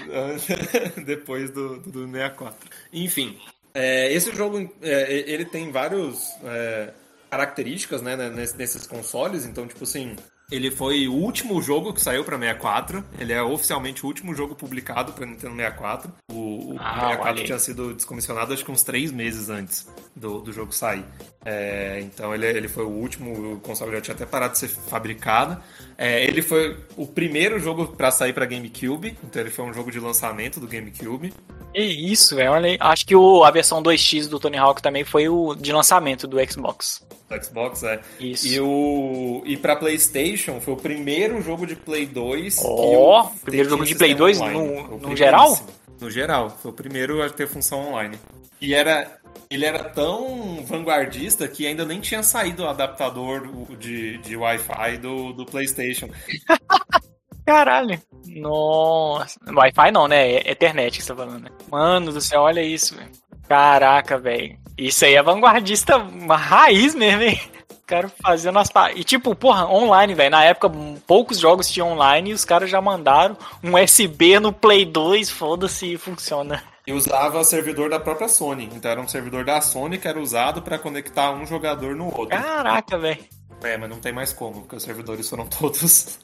depois 1.04 1.50
do, 1.50 1.78
do 1.78 2.06
64. 2.10 2.56
Enfim, 2.92 3.38
é, 3.74 4.12
esse 4.12 4.34
jogo 4.34 4.58
é, 4.82 5.30
ele 5.30 5.44
tem 5.44 5.70
vários 5.70 6.30
é, 6.44 6.92
características 7.30 8.02
né, 8.02 8.16
nesses 8.56 8.86
consoles, 8.86 9.44
então, 9.44 9.66
tipo 9.66 9.84
assim, 9.84 10.16
ele 10.50 10.70
foi 10.70 11.06
o 11.06 11.12
último 11.12 11.60
jogo 11.60 11.92
que 11.92 12.00
saiu 12.00 12.24
para 12.24 12.38
64. 12.38 13.04
Ele 13.18 13.34
é 13.34 13.42
oficialmente 13.42 14.02
o 14.02 14.06
último 14.06 14.34
jogo 14.34 14.54
publicado 14.54 15.12
para 15.12 15.26
Nintendo 15.26 15.54
64. 15.54 16.10
O, 16.32 16.72
o 16.72 16.76
ah, 16.78 17.00
64 17.00 17.44
tinha 17.44 17.58
sido 17.58 17.92
descomissionado 17.92 18.54
acho 18.54 18.64
que 18.64 18.70
uns 18.70 18.82
três 18.82 19.12
meses 19.12 19.50
antes 19.50 19.86
do, 20.16 20.40
do 20.40 20.50
jogo 20.50 20.72
sair. 20.72 21.04
É, 21.44 22.00
então 22.02 22.34
ele, 22.34 22.46
ele 22.46 22.68
foi 22.68 22.84
o 22.84 22.88
último, 22.88 23.54
o 23.54 23.60
console 23.60 23.92
já 23.92 24.00
tinha 24.00 24.14
até 24.14 24.26
parado 24.26 24.52
de 24.52 24.58
ser 24.58 24.68
fabricado. 24.68 25.60
É, 25.96 26.24
ele 26.24 26.42
foi 26.42 26.76
o 26.96 27.06
primeiro 27.06 27.58
jogo 27.58 27.86
para 27.86 28.10
sair 28.10 28.32
para 28.32 28.44
GameCube, 28.44 29.16
então 29.22 29.40
ele 29.40 29.50
foi 29.50 29.64
um 29.64 29.72
jogo 29.72 29.90
de 29.90 30.00
lançamento 30.00 30.60
do 30.60 30.66
GameCube. 30.66 31.32
É 31.74 31.82
isso, 31.82 32.36
velho. 32.36 32.52
Olha 32.52 32.70
aí. 32.70 32.76
Acho 32.80 33.06
que 33.06 33.14
o, 33.14 33.44
a 33.44 33.50
versão 33.50 33.82
2X 33.82 34.28
do 34.28 34.40
Tony 34.40 34.56
Hawk 34.56 34.82
também 34.82 35.04
foi 35.04 35.28
o 35.28 35.54
de 35.54 35.72
lançamento 35.72 36.26
do 36.26 36.38
Xbox. 36.50 37.06
Do 37.28 37.44
Xbox, 37.44 37.82
é. 37.82 38.00
Isso. 38.18 38.46
E, 38.46 38.60
o, 38.60 39.42
e 39.44 39.56
pra 39.56 39.76
PlayStation 39.76 40.60
foi 40.60 40.74
o 40.74 40.76
primeiro 40.76 41.40
jogo 41.42 41.66
de 41.66 41.76
Play 41.76 42.06
2. 42.06 42.58
Ó, 42.64 43.22
oh, 43.22 43.40
primeiro 43.44 43.68
jogo 43.68 43.84
de 43.84 43.94
Play 43.94 44.14
2 44.14 44.40
no, 44.40 44.98
no 44.98 45.16
geral? 45.16 45.58
No 46.00 46.10
geral. 46.10 46.50
Foi 46.50 46.70
o 46.70 46.74
primeiro 46.74 47.22
a 47.22 47.28
ter 47.28 47.46
função 47.46 47.90
online. 47.90 48.18
E 48.60 48.74
era. 48.74 49.18
Ele 49.50 49.64
era 49.64 49.84
tão 49.84 50.62
vanguardista 50.64 51.48
que 51.48 51.66
ainda 51.66 51.84
nem 51.84 52.00
tinha 52.00 52.22
saído 52.22 52.64
o 52.64 52.68
adaptador 52.68 53.48
de, 53.76 54.18
de 54.18 54.36
Wi-Fi 54.36 54.98
do, 54.98 55.32
do 55.32 55.46
PlayStation. 55.46 56.10
Caralho. 57.46 57.98
Nossa. 58.26 59.40
Wi-Fi 59.46 59.90
não, 59.90 60.06
né? 60.06 60.32
É 60.32 60.50
Ethernet 60.50 60.98
que 60.98 61.02
você 61.02 61.14
tá 61.14 61.16
falando, 61.16 61.44
né? 61.44 61.50
Mano 61.70 62.12
do 62.12 62.20
céu, 62.20 62.42
olha 62.42 62.62
isso, 62.62 62.94
velho. 62.94 63.10
Caraca, 63.48 64.18
velho. 64.18 64.58
Isso 64.76 65.06
aí 65.06 65.14
é 65.14 65.22
vanguardista, 65.22 65.96
uma 65.96 66.36
raiz 66.36 66.94
mesmo, 66.94 67.22
hein? 67.22 67.40
Quero 67.86 68.12
fazendo 68.22 68.58
as. 68.58 68.68
E 68.94 69.02
tipo, 69.02 69.34
porra, 69.34 69.66
online, 69.66 70.12
velho. 70.12 70.30
Na 70.30 70.44
época, 70.44 70.70
poucos 71.06 71.38
jogos 71.38 71.70
tinham 71.70 71.92
online 71.92 72.30
e 72.30 72.34
os 72.34 72.44
caras 72.44 72.68
já 72.68 72.82
mandaram 72.82 73.34
um 73.64 73.82
USB 73.82 74.38
no 74.38 74.52
Play 74.52 74.84
2, 74.84 75.30
foda-se, 75.30 75.96
funciona. 75.96 76.62
E 76.88 76.92
usava 76.92 77.44
servidor 77.44 77.90
da 77.90 78.00
própria 78.00 78.30
Sony. 78.30 78.66
Então 78.74 78.90
era 78.90 78.98
um 78.98 79.06
servidor 79.06 79.44
da 79.44 79.60
Sony 79.60 79.98
que 79.98 80.08
era 80.08 80.18
usado 80.18 80.62
para 80.62 80.78
conectar 80.78 81.30
um 81.32 81.44
jogador 81.44 81.94
no 81.94 82.06
outro. 82.06 82.28
Caraca, 82.28 82.96
velho. 82.96 83.22
É, 83.62 83.76
mas 83.76 83.90
não 83.90 84.00
tem 84.00 84.10
mais 84.10 84.32
como, 84.32 84.62
porque 84.62 84.76
os 84.76 84.84
servidores 84.84 85.28
foram 85.28 85.44
todos, 85.52 86.18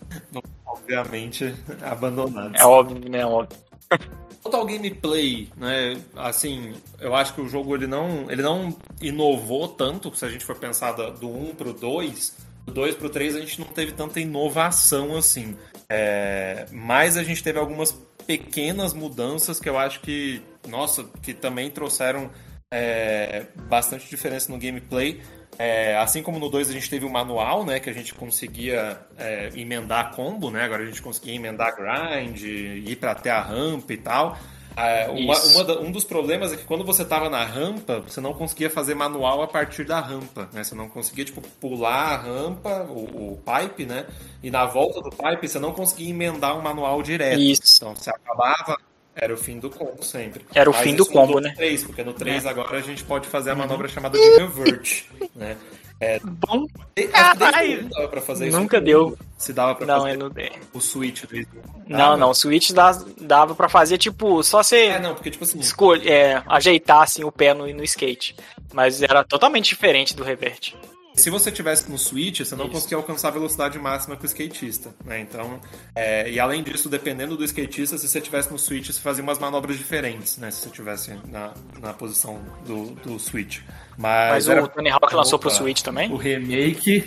obviamente, 0.65 1.55
abandonados. 1.83 2.59
É 2.59 2.65
óbvio, 2.65 3.11
né? 3.11 3.19
É 3.19 3.27
óbvio. 3.27 3.59
Quanto 4.43 4.57
ao 4.57 4.65
gameplay, 4.65 5.51
né, 5.55 6.01
assim, 6.17 6.73
eu 6.99 7.15
acho 7.15 7.35
que 7.35 7.43
o 7.43 7.49
jogo 7.49 7.75
ele 7.75 7.87
não, 7.87 8.31
ele 8.31 8.41
não 8.41 8.75
inovou 9.03 9.69
tanto, 9.69 10.17
se 10.17 10.25
a 10.25 10.31
gente 10.31 10.47
for 10.47 10.57
pensar 10.57 10.93
do 10.93 11.29
1 11.29 11.57
pro 11.57 11.75
2, 11.75 12.37
do 12.65 12.73
2 12.73 12.95
pro 12.95 13.11
3 13.11 13.37
a 13.37 13.41
gente 13.41 13.61
não 13.61 13.67
teve 13.67 13.93
tanta 13.93 14.19
inovação 14.19 15.15
assim. 15.15 15.57
É, 15.91 16.67
mas 16.73 17.19
a 17.19 17.23
gente 17.23 17.43
teve 17.43 17.59
algumas 17.59 17.93
pequenas 18.27 18.93
mudanças 18.93 19.61
que 19.61 19.69
eu 19.69 19.79
acho 19.79 20.01
que, 20.01 20.43
nossa, 20.69 21.05
que 21.23 21.33
também 21.33 21.71
trouxeram 21.71 22.31
é, 22.73 23.47
bastante 23.69 24.09
diferença 24.09 24.51
no 24.51 24.59
gameplay. 24.59 25.21
É, 25.57 25.97
assim 25.99 26.23
como 26.23 26.39
no 26.39 26.49
2 26.51 26.69
a 26.69 26.73
gente 26.73 26.91
teve 26.91 27.07
o 27.07 27.11
manual, 27.11 27.65
né, 27.65 27.79
que 27.79 27.89
a 27.89 27.93
gente 27.93 28.13
conseguia 28.13 28.99
é, 29.17 29.51
emendar 29.55 30.11
combo, 30.13 30.51
né, 30.51 30.65
agora 30.65 30.83
a 30.83 30.87
gente 30.87 31.01
conseguia 31.01 31.35
emendar 31.35 31.77
grind, 31.77 32.43
ir 32.43 32.97
para 32.97 33.13
até 33.13 33.31
a 33.31 33.41
rampa 33.41 33.93
e 33.93 33.97
tal. 33.97 34.37
É, 34.77 35.09
uma, 35.09 35.39
uma 35.39 35.81
um 35.81 35.93
dos 35.93 36.05
problemas 36.05 36.53
é 36.53 36.57
que 36.57 36.65
quando 36.65 36.85
você 36.85 37.03
estava 37.03 37.31
na 37.31 37.45
rampa, 37.45 38.01
você 38.01 38.21
não 38.21 38.35
conseguia 38.35 38.69
fazer 38.69 38.95
manual 38.95 39.43
a 39.43 39.47
partir 39.47 39.85
da 39.85 40.01
rampa, 40.01 40.49
né? 40.53 40.65
Você 40.65 40.75
não 40.75 40.89
conseguia, 40.89 41.25
tipo, 41.25 41.41
pular 41.61 42.13
a 42.13 42.17
rampa, 42.17 42.87
o, 42.89 43.35
o 43.35 43.43
pipe, 43.45 43.87
né? 43.87 44.07
E 44.43 44.51
na 44.51 44.67
volta 44.67 45.01
do 45.01 45.11
pipe 45.11 45.49
você 45.49 45.59
não 45.59 45.73
conseguia 45.73 46.11
emendar 46.11 46.59
um 46.59 46.63
manual 46.63 47.03
direto. 47.03 47.41
Isso. 47.41 47.77
Então 47.77 47.95
você 47.95 48.11
acabava 48.11 48.77
era 49.17 49.33
o 49.33 49.37
fim 49.37 49.61
do 49.61 49.71
combo 49.71 50.03
sempre. 50.03 50.45
Era 50.53 50.69
o 50.69 50.73
Mas 50.73 50.83
fim 50.83 50.97
do 50.97 51.07
combo, 51.07 51.39
né? 51.39 51.53
3, 51.55 51.85
porque 51.85 52.03
no 52.03 52.13
3 52.13 52.45
é. 52.45 52.49
agora 52.49 52.77
a 52.77 52.81
gente 52.81 53.05
pode 53.05 53.29
fazer 53.29 53.51
a 53.51 53.55
manobra 53.55 53.87
uhum. 53.87 53.93
chamada 53.93 54.19
de 54.19 54.29
revert, 54.39 55.05
né? 55.35 55.57
É, 56.01 56.19
Bom, 56.21 56.67
caralho. 57.13 57.89
Dava 57.89 58.09
pra 58.09 58.21
fazer 58.21 58.49
isso 58.49 58.59
Nunca 58.59 58.81
deu. 58.81 59.17
Se 59.39 59.53
dava 59.53 59.75
pra 59.75 59.87
não, 59.87 60.01
fazer 60.01 60.11
é 60.11 60.17
no... 60.17 60.33
o 60.73 60.81
switch 60.81 61.25
do 61.25 61.47
Não, 61.87 62.17
não, 62.17 62.31
o 62.31 62.35
switch 62.35 62.73
dava, 62.73 63.07
dava 63.21 63.55
pra 63.55 63.69
fazer, 63.69 63.99
tipo, 63.99 64.43
só 64.43 64.63
você 64.63 64.87
é, 64.87 64.99
não, 64.99 65.15
porque, 65.15 65.31
tipo 65.31 65.45
assim... 65.45 65.59
escolher, 65.59 66.11
é, 66.11 66.43
ajeitar 66.47 67.03
assim, 67.03 67.25
o 67.25 67.33
pé 67.33 67.55
no, 67.55 67.67
no 67.73 67.85
skate. 67.85 68.37
Mas 68.73 69.03
era 69.03 69.23
totalmente 69.23 69.69
diferente 69.69 70.15
do 70.15 70.25
revert. 70.25 70.75
Se 71.15 71.31
você 71.31 71.53
tivesse 71.53 71.89
no 71.89 71.97
Switch, 71.97 72.41
você 72.41 72.57
não 72.57 72.65
Isso. 72.65 72.75
conseguia 72.75 72.97
alcançar 72.97 73.29
a 73.29 73.31
velocidade 73.31 73.79
máxima 73.79 74.17
com 74.17 74.25
o 74.25 74.27
skatista, 74.27 74.93
né? 75.05 75.21
Então, 75.21 75.61
é, 75.95 76.29
e 76.29 76.41
além 76.41 76.61
disso, 76.61 76.89
dependendo 76.89 77.37
do 77.37 77.45
skatista, 77.45 77.97
se 77.97 78.09
você 78.09 78.21
tivesse 78.21 78.51
no 78.51 78.59
Switch, 78.59 78.89
você 78.89 79.01
fazia 79.01 79.23
umas 79.23 79.39
manobras 79.39 79.79
diferentes, 79.79 80.39
né? 80.39 80.51
Se 80.51 80.63
você 80.63 80.71
tivesse 80.71 81.17
na, 81.29 81.55
na 81.81 81.93
posição 81.93 82.43
do, 82.67 82.87
do 82.97 83.19
Switch. 83.21 83.61
Mas, 83.97 84.31
Mas 84.31 84.49
era... 84.49 84.63
o 84.63 84.69
Tony 84.69 84.91
Hawk 84.91 85.15
lançou 85.15 85.39
pro 85.39 85.51
Switch 85.51 85.83
também? 85.83 86.11
O 86.13 86.17
remake. 86.17 87.05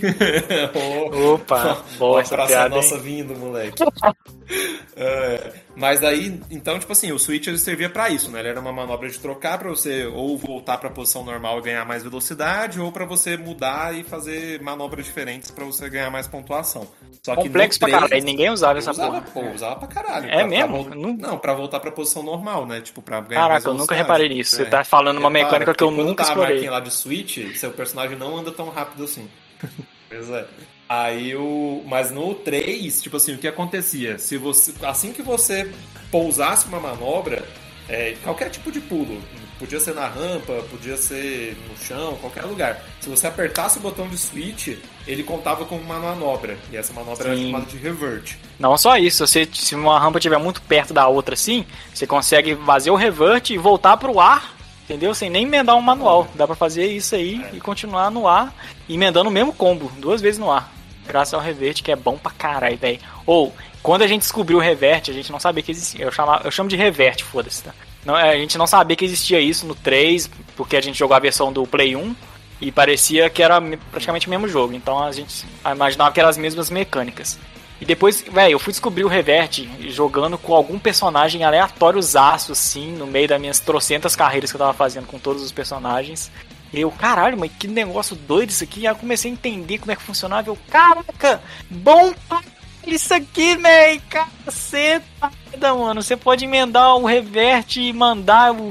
Opa, 1.33 1.83
boa 1.99 2.21
essa 2.21 2.45
piada, 2.45 2.75
nossa 2.75 2.97
vindo, 2.97 3.35
moleque. 3.35 3.83
é, 4.95 5.53
mas 5.75 5.99
daí, 5.99 6.39
então, 6.49 6.79
tipo 6.79 6.91
assim, 6.91 7.11
o 7.11 7.19
Switch 7.19 7.47
ele 7.47 7.57
servia 7.57 7.89
para 7.89 8.09
isso, 8.09 8.31
né? 8.31 8.39
Ele 8.39 8.49
era 8.49 8.59
uma 8.59 8.71
manobra 8.71 9.09
de 9.09 9.19
trocar 9.19 9.57
para 9.57 9.69
você 9.69 10.05
ou 10.05 10.37
voltar 10.37 10.77
para 10.77 10.89
a 10.89 10.91
posição 10.91 11.23
normal 11.23 11.59
e 11.59 11.63
ganhar 11.63 11.85
mais 11.85 12.03
velocidade, 12.03 12.79
ou 12.79 12.91
para 12.91 13.05
você 13.05 13.35
mudar 13.35 13.93
e 13.93 14.03
fazer 14.03 14.61
manobras 14.61 15.05
diferentes 15.05 15.51
para 15.51 15.65
você 15.65 15.89
ganhar 15.89 16.09
mais 16.09 16.27
pontuação. 16.27 16.87
Só 17.21 17.35
que 17.35 17.43
Complexo 17.43 17.79
3, 17.79 17.91
pra 17.91 18.01
caralho, 18.07 18.23
ninguém 18.23 18.49
usava 18.49 18.79
essa 18.79 18.91
usava, 18.91 19.21
porra. 19.21 19.47
Pô, 19.47 19.53
usava 19.53 19.75
pra 19.75 19.87
caralho. 19.87 20.29
É 20.29 20.37
pra, 20.37 20.47
mesmo? 20.47 20.85
Pra, 20.85 20.95
não... 20.95 21.13
não, 21.13 21.37
pra 21.37 21.53
voltar 21.53 21.79
pra 21.81 21.91
posição 21.91 22.23
normal, 22.23 22.65
né? 22.65 22.79
Tipo, 22.79 23.01
pra 23.01 23.19
ganhar 23.19 23.41
Caraca, 23.41 23.69
eu 23.69 23.73
nunca 23.73 23.93
reparei 23.93 24.29
nisso. 24.29 24.55
Você 24.55 24.61
é. 24.61 24.65
tá 24.65 24.83
falando 24.85 25.17
uma 25.17 25.29
mecânica 25.29 25.73
que 25.73 25.83
eu 25.83 25.91
nunca 25.91 26.23
explorei 26.23 26.61
lá 26.77 26.79
de 26.79 26.91
Switch, 26.91 27.37
seu 27.55 27.71
personagem 27.71 28.17
não 28.17 28.37
anda 28.37 28.51
tão 28.51 28.69
rápido 28.69 29.03
assim. 29.03 29.27
pois 30.09 30.29
é. 30.29 30.45
Aí 30.87 31.35
o. 31.35 31.83
Mas 31.85 32.11
no 32.11 32.33
3, 32.33 33.01
tipo 33.01 33.17
assim, 33.17 33.33
o 33.33 33.37
que 33.37 33.47
acontecia? 33.47 34.17
Se 34.17 34.37
você. 34.37 34.73
Assim 34.85 35.11
que 35.11 35.21
você 35.21 35.69
pousasse 36.09 36.67
uma 36.67 36.79
manobra, 36.79 37.43
é, 37.89 38.15
qualquer 38.23 38.49
tipo 38.49 38.71
de 38.71 38.79
pulo, 38.79 39.21
podia 39.59 39.81
ser 39.81 39.93
na 39.93 40.07
rampa, 40.07 40.53
podia 40.69 40.95
ser 40.95 41.57
no 41.67 41.77
chão, 41.77 42.17
qualquer 42.21 42.45
lugar. 42.45 42.81
Se 43.01 43.09
você 43.09 43.27
apertasse 43.27 43.79
o 43.79 43.81
botão 43.81 44.07
de 44.07 44.17
switch, 44.17 44.77
ele 45.05 45.23
contava 45.23 45.65
como 45.65 45.81
uma 45.81 45.99
manobra. 45.99 46.57
E 46.71 46.77
essa 46.77 46.93
manobra 46.93 47.23
Sim. 47.23 47.29
era 47.31 47.39
chamada 47.41 47.65
de 47.65 47.77
revert. 47.77 48.35
Não 48.57 48.77
só 48.77 48.97
isso, 48.97 49.27
você, 49.27 49.45
se 49.51 49.75
uma 49.75 49.99
rampa 49.99 50.19
estiver 50.19 50.37
muito 50.37 50.61
perto 50.61 50.93
da 50.93 51.05
outra 51.09 51.33
assim, 51.33 51.65
você 51.93 52.07
consegue 52.07 52.55
fazer 52.55 52.91
o 52.91 52.95
revert 52.95 53.49
e 53.49 53.57
voltar 53.57 53.97
para 53.97 54.09
o 54.09 54.21
ar 54.21 54.56
Entendeu? 54.87 55.13
Sem 55.13 55.29
nem 55.29 55.43
emendar 55.43 55.75
um 55.75 55.81
manual. 55.81 56.29
Dá 56.33 56.47
pra 56.47 56.55
fazer 56.55 56.85
isso 56.87 57.13
aí 57.13 57.45
e 57.51 57.59
continuar 57.59 58.09
no 58.09 58.25
ar, 58.25 58.55
emendando 58.87 59.29
o 59.29 59.33
mesmo 59.33 59.51
combo, 59.51 59.91
duas 59.97 60.21
vezes 60.21 60.39
no 60.39 60.49
ar. 60.49 60.71
Graças 61.05 61.33
ao 61.33 61.41
reverte, 61.41 61.83
que 61.83 61.91
é 61.91 61.95
bom 61.95 62.17
pra 62.17 62.31
caralho, 62.31 62.77
velho. 62.77 62.99
Ou, 63.25 63.53
quando 63.83 64.03
a 64.03 64.07
gente 64.07 64.21
descobriu 64.21 64.57
o 64.57 64.61
reverte, 64.61 65.11
a 65.11 65.13
gente 65.13 65.29
não 65.29 65.41
sabia 65.41 65.61
que 65.61 65.71
existia. 65.71 66.05
Eu, 66.05 66.11
chamo, 66.11 66.39
eu 66.41 66.51
chamo 66.51 66.69
de 66.69 66.77
reverte, 66.77 67.25
foda-se, 67.25 67.63
tá? 67.63 67.73
Não, 68.05 68.15
a 68.15 68.35
gente 68.37 68.57
não 68.57 68.65
sabia 68.65 68.95
que 68.95 69.03
existia 69.03 69.41
isso 69.41 69.65
no 69.65 69.75
3, 69.75 70.29
porque 70.55 70.77
a 70.77 70.81
gente 70.81 70.97
jogou 70.97 71.17
a 71.17 71.19
versão 71.19 71.51
do 71.51 71.67
Play 71.67 71.93
1 71.93 72.15
e 72.61 72.71
parecia 72.71 73.29
que 73.29 73.43
era 73.43 73.61
praticamente 73.91 74.27
o 74.27 74.29
mesmo 74.29 74.47
jogo. 74.47 74.73
Então 74.73 75.03
a 75.03 75.11
gente 75.11 75.45
imaginava 75.69 76.13
que 76.13 76.19
eram 76.21 76.29
as 76.29 76.37
mesmas 76.37 76.69
mecânicas. 76.69 77.37
E 77.79 77.85
depois, 77.85 78.21
velho, 78.21 78.53
eu 78.53 78.59
fui 78.59 78.73
descobrir 78.73 79.03
o 79.03 79.07
Revert 79.07 79.67
jogando 79.89 80.37
com 80.37 80.53
algum 80.53 80.79
personagem 80.79 81.43
aleatório 81.43 82.01
zaço, 82.01 82.51
assim, 82.51 82.91
no 82.91 83.05
meio 83.05 83.27
das 83.27 83.39
minhas 83.39 83.59
trocentas 83.59 84.15
carreiras 84.15 84.51
que 84.51 84.55
eu 84.55 84.59
tava 84.59 84.73
fazendo 84.73 85.05
com 85.05 85.19
todos 85.19 85.43
os 85.43 85.51
personagens. 85.51 86.31
E 86.73 86.81
eu, 86.81 86.91
caralho, 86.91 87.37
mas 87.37 87.51
que 87.57 87.67
negócio 87.67 88.15
doido 88.15 88.49
isso 88.49 88.63
aqui. 88.63 88.81
E 88.81 88.87
aí 88.87 88.93
eu 88.93 88.97
comecei 88.97 89.29
a 89.29 89.33
entender 89.33 89.77
como 89.77 89.91
é 89.91 89.95
que 89.95 90.01
funcionava. 90.01 90.49
Eu, 90.49 90.57
caraca, 90.69 91.41
bom 91.69 92.13
isso 92.85 93.13
aqui, 93.13 93.55
velho. 93.55 94.01
Caceta, 94.09 95.75
mano. 95.75 96.01
Você 96.01 96.17
pode 96.17 96.45
emendar 96.45 96.95
o 96.95 97.05
revert 97.05 97.77
e 97.77 97.93
mandar 97.93 98.53
o, 98.53 98.69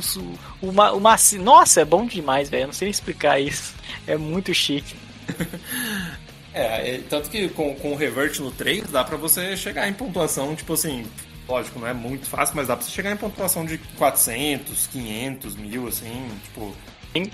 o, 0.60 0.68
o 0.68 1.38
Nossa, 1.42 1.80
é 1.80 1.84
bom 1.84 2.06
demais, 2.06 2.48
velho. 2.48 2.66
Não 2.66 2.72
sei 2.72 2.88
explicar 2.88 3.40
isso. 3.40 3.74
É 4.06 4.16
muito 4.16 4.52
chique. 4.52 4.96
É, 6.56 6.94
é, 6.94 7.00
tanto 7.10 7.28
que 7.28 7.50
com, 7.50 7.74
com 7.74 7.92
o 7.92 7.96
revert 7.96 8.38
no 8.40 8.50
3 8.50 8.84
dá 8.90 9.04
pra 9.04 9.18
você 9.18 9.54
chegar 9.58 9.86
em 9.86 9.92
pontuação, 9.92 10.56
tipo 10.56 10.72
assim, 10.72 11.04
lógico, 11.46 11.78
não 11.78 11.86
é 11.86 11.92
muito 11.92 12.26
fácil, 12.26 12.56
mas 12.56 12.66
dá 12.66 12.74
pra 12.74 12.82
você 12.82 12.90
chegar 12.90 13.12
em 13.12 13.16
pontuação 13.16 13.66
de 13.66 13.76
400, 13.98 14.86
500, 14.86 15.54
mil, 15.54 15.86
assim, 15.86 16.26
tipo... 16.44 16.74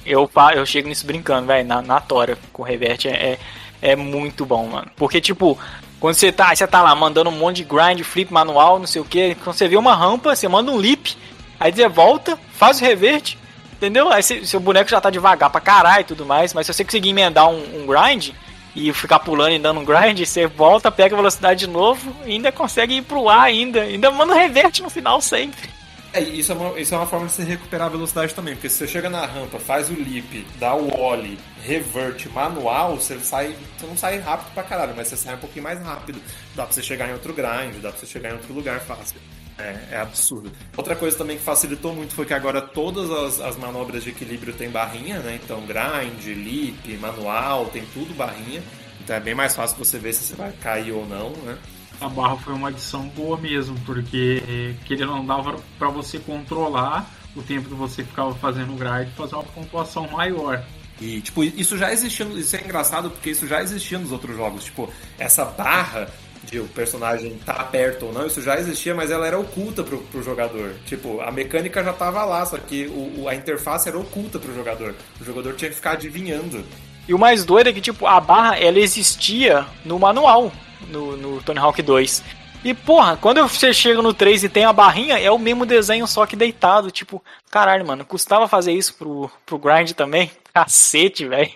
Eu, 0.04 0.28
eu 0.56 0.66
chego 0.66 0.88
nisso 0.88 1.06
brincando, 1.06 1.46
velho, 1.46 1.66
na, 1.66 1.80
na 1.80 2.00
Tora 2.00 2.36
com 2.52 2.62
o 2.62 2.64
revert 2.64 3.06
é, 3.06 3.10
é, 3.10 3.38
é 3.80 3.96
muito 3.96 4.44
bom, 4.44 4.66
mano. 4.66 4.90
Porque, 4.96 5.20
tipo, 5.20 5.56
Quando 6.00 6.16
você 6.16 6.32
tá, 6.32 6.52
você 6.52 6.66
tá 6.66 6.82
lá 6.82 6.92
mandando 6.96 7.30
um 7.30 7.38
monte 7.38 7.58
de 7.58 7.64
grind, 7.64 8.02
flip 8.02 8.32
manual, 8.32 8.80
não 8.80 8.88
sei 8.88 9.00
o 9.00 9.04
que, 9.04 9.36
quando 9.36 9.54
você 9.54 9.68
vê 9.68 9.76
uma 9.76 9.94
rampa, 9.94 10.34
você 10.34 10.48
manda 10.48 10.72
um 10.72 10.76
leap, 10.76 11.16
aí 11.60 11.70
você 11.70 11.88
volta, 11.88 12.36
faz 12.54 12.80
o 12.80 12.84
reverte, 12.84 13.38
entendeu? 13.74 14.12
Aí 14.12 14.20
você, 14.20 14.44
seu 14.44 14.58
boneco 14.58 14.90
já 14.90 15.00
tá 15.00 15.10
devagar 15.10 15.48
pra 15.48 15.60
caralho 15.60 16.00
e 16.00 16.04
tudo 16.06 16.26
mais, 16.26 16.52
mas 16.52 16.66
se 16.66 16.74
você 16.74 16.84
conseguir 16.84 17.10
emendar 17.10 17.48
um, 17.48 17.82
um 17.82 17.86
grind 17.86 18.30
e 18.74 18.92
ficar 18.92 19.18
pulando 19.20 19.54
e 19.54 19.58
dando 19.58 19.80
um 19.80 19.84
grind, 19.84 20.24
você 20.24 20.46
volta, 20.46 20.90
pega 20.90 21.16
velocidade 21.16 21.60
de 21.60 21.66
novo 21.66 22.14
e 22.24 22.32
ainda 22.32 22.50
consegue 22.50 22.96
ir 22.96 23.02
pro 23.02 23.28
ar 23.28 23.44
ainda, 23.44 23.82
ainda 23.82 24.10
manda 24.10 24.34
reverte 24.34 24.82
no 24.82 24.90
final 24.90 25.20
sempre. 25.20 25.70
É, 26.14 26.20
isso 26.20 26.52
é, 26.52 26.54
uma, 26.54 26.78
isso 26.78 26.94
é 26.94 26.98
uma 26.98 27.06
forma 27.06 27.26
de 27.26 27.32
você 27.32 27.42
recuperar 27.42 27.86
a 27.86 27.90
velocidade 27.90 28.34
também, 28.34 28.54
porque 28.54 28.68
se 28.68 28.76
você 28.76 28.86
chega 28.86 29.08
na 29.08 29.24
rampa, 29.24 29.58
faz 29.58 29.88
o 29.88 29.94
leap, 29.94 30.46
dá 30.58 30.74
o 30.74 30.94
ollie, 31.00 31.38
reverte 31.62 32.28
manual, 32.28 32.96
você 32.96 33.18
sai. 33.18 33.56
Você 33.78 33.86
não 33.86 33.96
sai 33.96 34.18
rápido 34.18 34.52
pra 34.52 34.62
caralho, 34.62 34.92
mas 34.94 35.08
você 35.08 35.16
sai 35.16 35.36
um 35.36 35.38
pouquinho 35.38 35.62
mais 35.62 35.80
rápido. 35.80 36.20
Dá 36.54 36.64
pra 36.64 36.72
você 36.72 36.82
chegar 36.82 37.08
em 37.08 37.14
outro 37.14 37.32
grind, 37.32 37.80
dá 37.80 37.90
pra 37.90 37.98
você 37.98 38.04
chegar 38.04 38.28
em 38.28 38.34
outro 38.34 38.52
lugar 38.52 38.80
fácil. 38.80 39.16
É, 39.62 39.94
é 39.94 39.96
absurdo. 40.00 40.50
Outra 40.76 40.96
coisa 40.96 41.16
também 41.16 41.36
que 41.36 41.44
facilitou 41.44 41.94
muito 41.94 42.14
foi 42.14 42.26
que 42.26 42.34
agora 42.34 42.60
todas 42.60 43.10
as, 43.10 43.40
as 43.40 43.56
manobras 43.56 44.02
de 44.02 44.10
equilíbrio 44.10 44.52
tem 44.52 44.68
barrinha, 44.68 45.20
né? 45.20 45.38
Então 45.42 45.62
grind, 45.62 46.26
leap, 46.26 47.00
manual, 47.00 47.66
tem 47.66 47.84
tudo 47.94 48.12
barrinha. 48.14 48.62
Então 49.00 49.14
é 49.14 49.20
bem 49.20 49.34
mais 49.34 49.54
fácil 49.54 49.76
você 49.78 49.98
ver 49.98 50.12
se 50.12 50.24
você 50.24 50.34
vai 50.34 50.52
cair 50.52 50.92
ou 50.92 51.06
não, 51.06 51.30
né? 51.30 51.56
a 52.04 52.08
barra 52.08 52.36
foi 52.36 52.52
uma 52.52 52.68
adição 52.68 53.06
boa 53.08 53.38
mesmo, 53.38 53.78
porque 53.86 54.74
que 54.84 54.94
ele 54.94 55.06
não 55.06 55.24
dava 55.24 55.56
para 55.78 55.88
você 55.88 56.18
controlar 56.18 57.08
o 57.34 57.42
tempo 57.42 57.68
que 57.68 57.74
você 57.74 58.02
ficava 58.02 58.34
fazendo 58.34 58.72
o 58.72 58.76
grind 58.76 59.08
e 59.08 59.12
fazer 59.12 59.34
uma 59.36 59.44
pontuação 59.44 60.08
maior. 60.08 60.62
E, 61.00 61.20
tipo, 61.20 61.42
isso 61.42 61.76
já 61.78 61.92
existia, 61.92 62.26
isso 62.26 62.54
é 62.54 62.60
engraçado 62.60 63.10
porque 63.10 63.30
isso 63.30 63.46
já 63.46 63.62
existia 63.62 63.98
nos 63.98 64.12
outros 64.12 64.36
jogos. 64.36 64.64
Tipo, 64.64 64.92
essa 65.18 65.44
barra 65.44 66.08
de 66.52 66.60
o 66.60 66.68
personagem 66.68 67.38
tá 67.38 67.64
perto 67.64 68.06
ou 68.06 68.12
não, 68.12 68.26
isso 68.26 68.42
já 68.42 68.58
existia, 68.58 68.94
mas 68.94 69.10
ela 69.10 69.26
era 69.26 69.38
oculta 69.38 69.82
pro, 69.82 69.98
pro 70.02 70.22
jogador. 70.22 70.74
Tipo, 70.84 71.22
a 71.22 71.32
mecânica 71.32 71.82
já 71.82 71.94
tava 71.94 72.22
lá, 72.26 72.44
só 72.44 72.58
que 72.58 72.86
o, 72.88 73.26
a 73.26 73.34
interface 73.34 73.88
era 73.88 73.98
oculta 73.98 74.38
pro 74.38 74.54
jogador. 74.54 74.94
O 75.18 75.24
jogador 75.24 75.54
tinha 75.54 75.70
que 75.70 75.76
ficar 75.76 75.92
adivinhando. 75.92 76.62
E 77.08 77.14
o 77.14 77.18
mais 77.18 77.42
doido 77.46 77.70
é 77.70 77.72
que, 77.72 77.80
tipo, 77.80 78.06
a 78.06 78.20
barra, 78.20 78.58
ela 78.58 78.78
existia 78.78 79.66
no 79.82 79.98
manual 79.98 80.52
no, 80.88 81.16
no 81.16 81.42
Tony 81.42 81.58
Hawk 81.58 81.80
2. 81.80 82.22
E, 82.62 82.74
porra, 82.74 83.16
quando 83.16 83.40
você 83.48 83.72
chega 83.72 84.02
no 84.02 84.12
3 84.12 84.44
e 84.44 84.48
tem 84.48 84.66
a 84.66 84.72
barrinha, 84.74 85.18
é 85.18 85.30
o 85.30 85.38
mesmo 85.38 85.64
desenho, 85.64 86.06
só 86.06 86.26
que 86.26 86.36
deitado. 86.36 86.90
Tipo, 86.90 87.24
caralho, 87.50 87.86
mano, 87.86 88.04
custava 88.04 88.46
fazer 88.46 88.72
isso 88.72 88.94
pro, 88.94 89.30
pro 89.46 89.58
grind 89.58 89.92
também? 89.92 90.30
Cacete, 90.52 91.26
velho. 91.26 91.50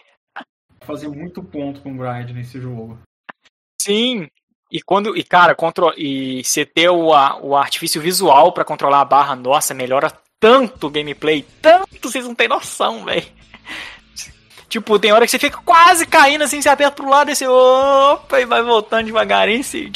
Fazer 0.81 1.09
muito 1.09 1.43
ponto 1.43 1.83
com 1.83 1.97
grind 1.97 2.31
nesse 2.31 2.59
jogo. 2.59 2.99
Sim. 3.79 4.27
E 4.71 4.81
quando. 4.83 5.17
E, 5.17 5.23
cara, 5.23 5.55
contro, 5.55 5.93
e 5.97 6.43
você 6.43 6.65
ter 6.65 6.91
o, 6.91 7.13
a, 7.13 7.39
o 7.41 7.57
artifício 7.57 8.01
visual 8.01 8.53
para 8.53 8.65
controlar 8.65 9.01
a 9.01 9.05
barra, 9.05 9.37
nossa, 9.37 9.75
melhora 9.75 10.13
tanto 10.41 10.87
o 10.87 10.91
gameplay. 10.91 11.45
Tanto, 11.63 12.11
vocês 12.11 12.25
não 12.25 12.35
têm 12.35 12.49
noção, 12.49 13.05
velho. 13.05 13.25
Tipo, 14.69 14.99
tem 14.99 15.13
hora 15.13 15.25
que 15.25 15.31
você 15.31 15.39
fica 15.39 15.59
quase 15.65 16.05
caindo 16.05 16.43
assim, 16.43 16.61
você 16.61 16.69
aperta 16.69 16.97
pro 16.97 17.09
lado 17.09 17.31
e 17.31 17.37
você 17.37 17.47
opa, 17.47 18.41
e 18.41 18.45
vai 18.45 18.63
voltando 18.63 19.07
devagarinho. 19.07 19.61
Assim, 19.61 19.91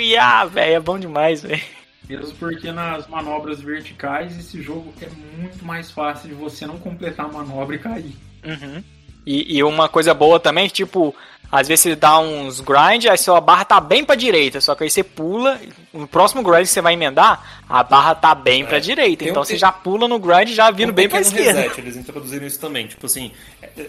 e, 0.00 0.16
ah, 0.16 0.44
velho, 0.46 0.74
é 0.74 0.80
bom 0.80 0.98
demais, 0.98 1.42
velho. 1.42 1.62
Mesmo 2.08 2.34
porque 2.36 2.72
nas 2.72 3.06
manobras 3.08 3.60
verticais 3.60 4.36
esse 4.38 4.62
jogo 4.62 4.92
é 5.02 5.08
muito 5.36 5.64
mais 5.64 5.90
fácil 5.90 6.28
de 6.28 6.34
você 6.34 6.66
não 6.66 6.78
completar 6.78 7.26
a 7.26 7.32
manobra 7.32 7.76
e 7.76 7.78
cair. 7.78 8.16
Uhum. 8.44 8.82
E, 9.26 9.58
e, 9.58 9.62
uma 9.64 9.88
coisa 9.88 10.14
boa 10.14 10.38
também, 10.38 10.68
tipo, 10.68 11.12
às 11.50 11.68
vezes 11.68 11.82
você 11.82 11.96
dá 11.96 12.18
uns 12.18 12.60
grind, 12.60 13.06
aí 13.06 13.16
sua 13.16 13.40
barra 13.40 13.64
tá 13.64 13.80
bem 13.80 14.04
pra 14.04 14.14
direita, 14.14 14.60
só 14.60 14.74
que 14.74 14.84
aí 14.84 14.90
você 14.90 15.02
pula, 15.02 15.60
no 15.92 16.06
próximo 16.06 16.42
grind 16.42 16.62
que 16.62 16.68
você 16.68 16.80
vai 16.80 16.94
emendar, 16.94 17.62
a 17.68 17.82
barra 17.82 18.14
tá 18.14 18.34
bem 18.34 18.62
é. 18.62 18.66
pra 18.66 18.78
direita. 18.78 19.24
Tem 19.24 19.28
então 19.28 19.42
um, 19.42 19.44
você 19.44 19.56
já 19.56 19.70
pula 19.70 20.08
no 20.08 20.18
grind 20.18 20.48
já 20.50 20.70
vindo 20.70 20.90
um 20.90 20.94
bem 20.94 21.08
pra 21.08 21.20
esquerda. 21.20 21.60
Reset, 21.60 21.80
eles 21.80 21.96
introduziram 21.96 22.46
isso 22.46 22.60
também, 22.60 22.86
tipo 22.86 23.06
assim, 23.06 23.30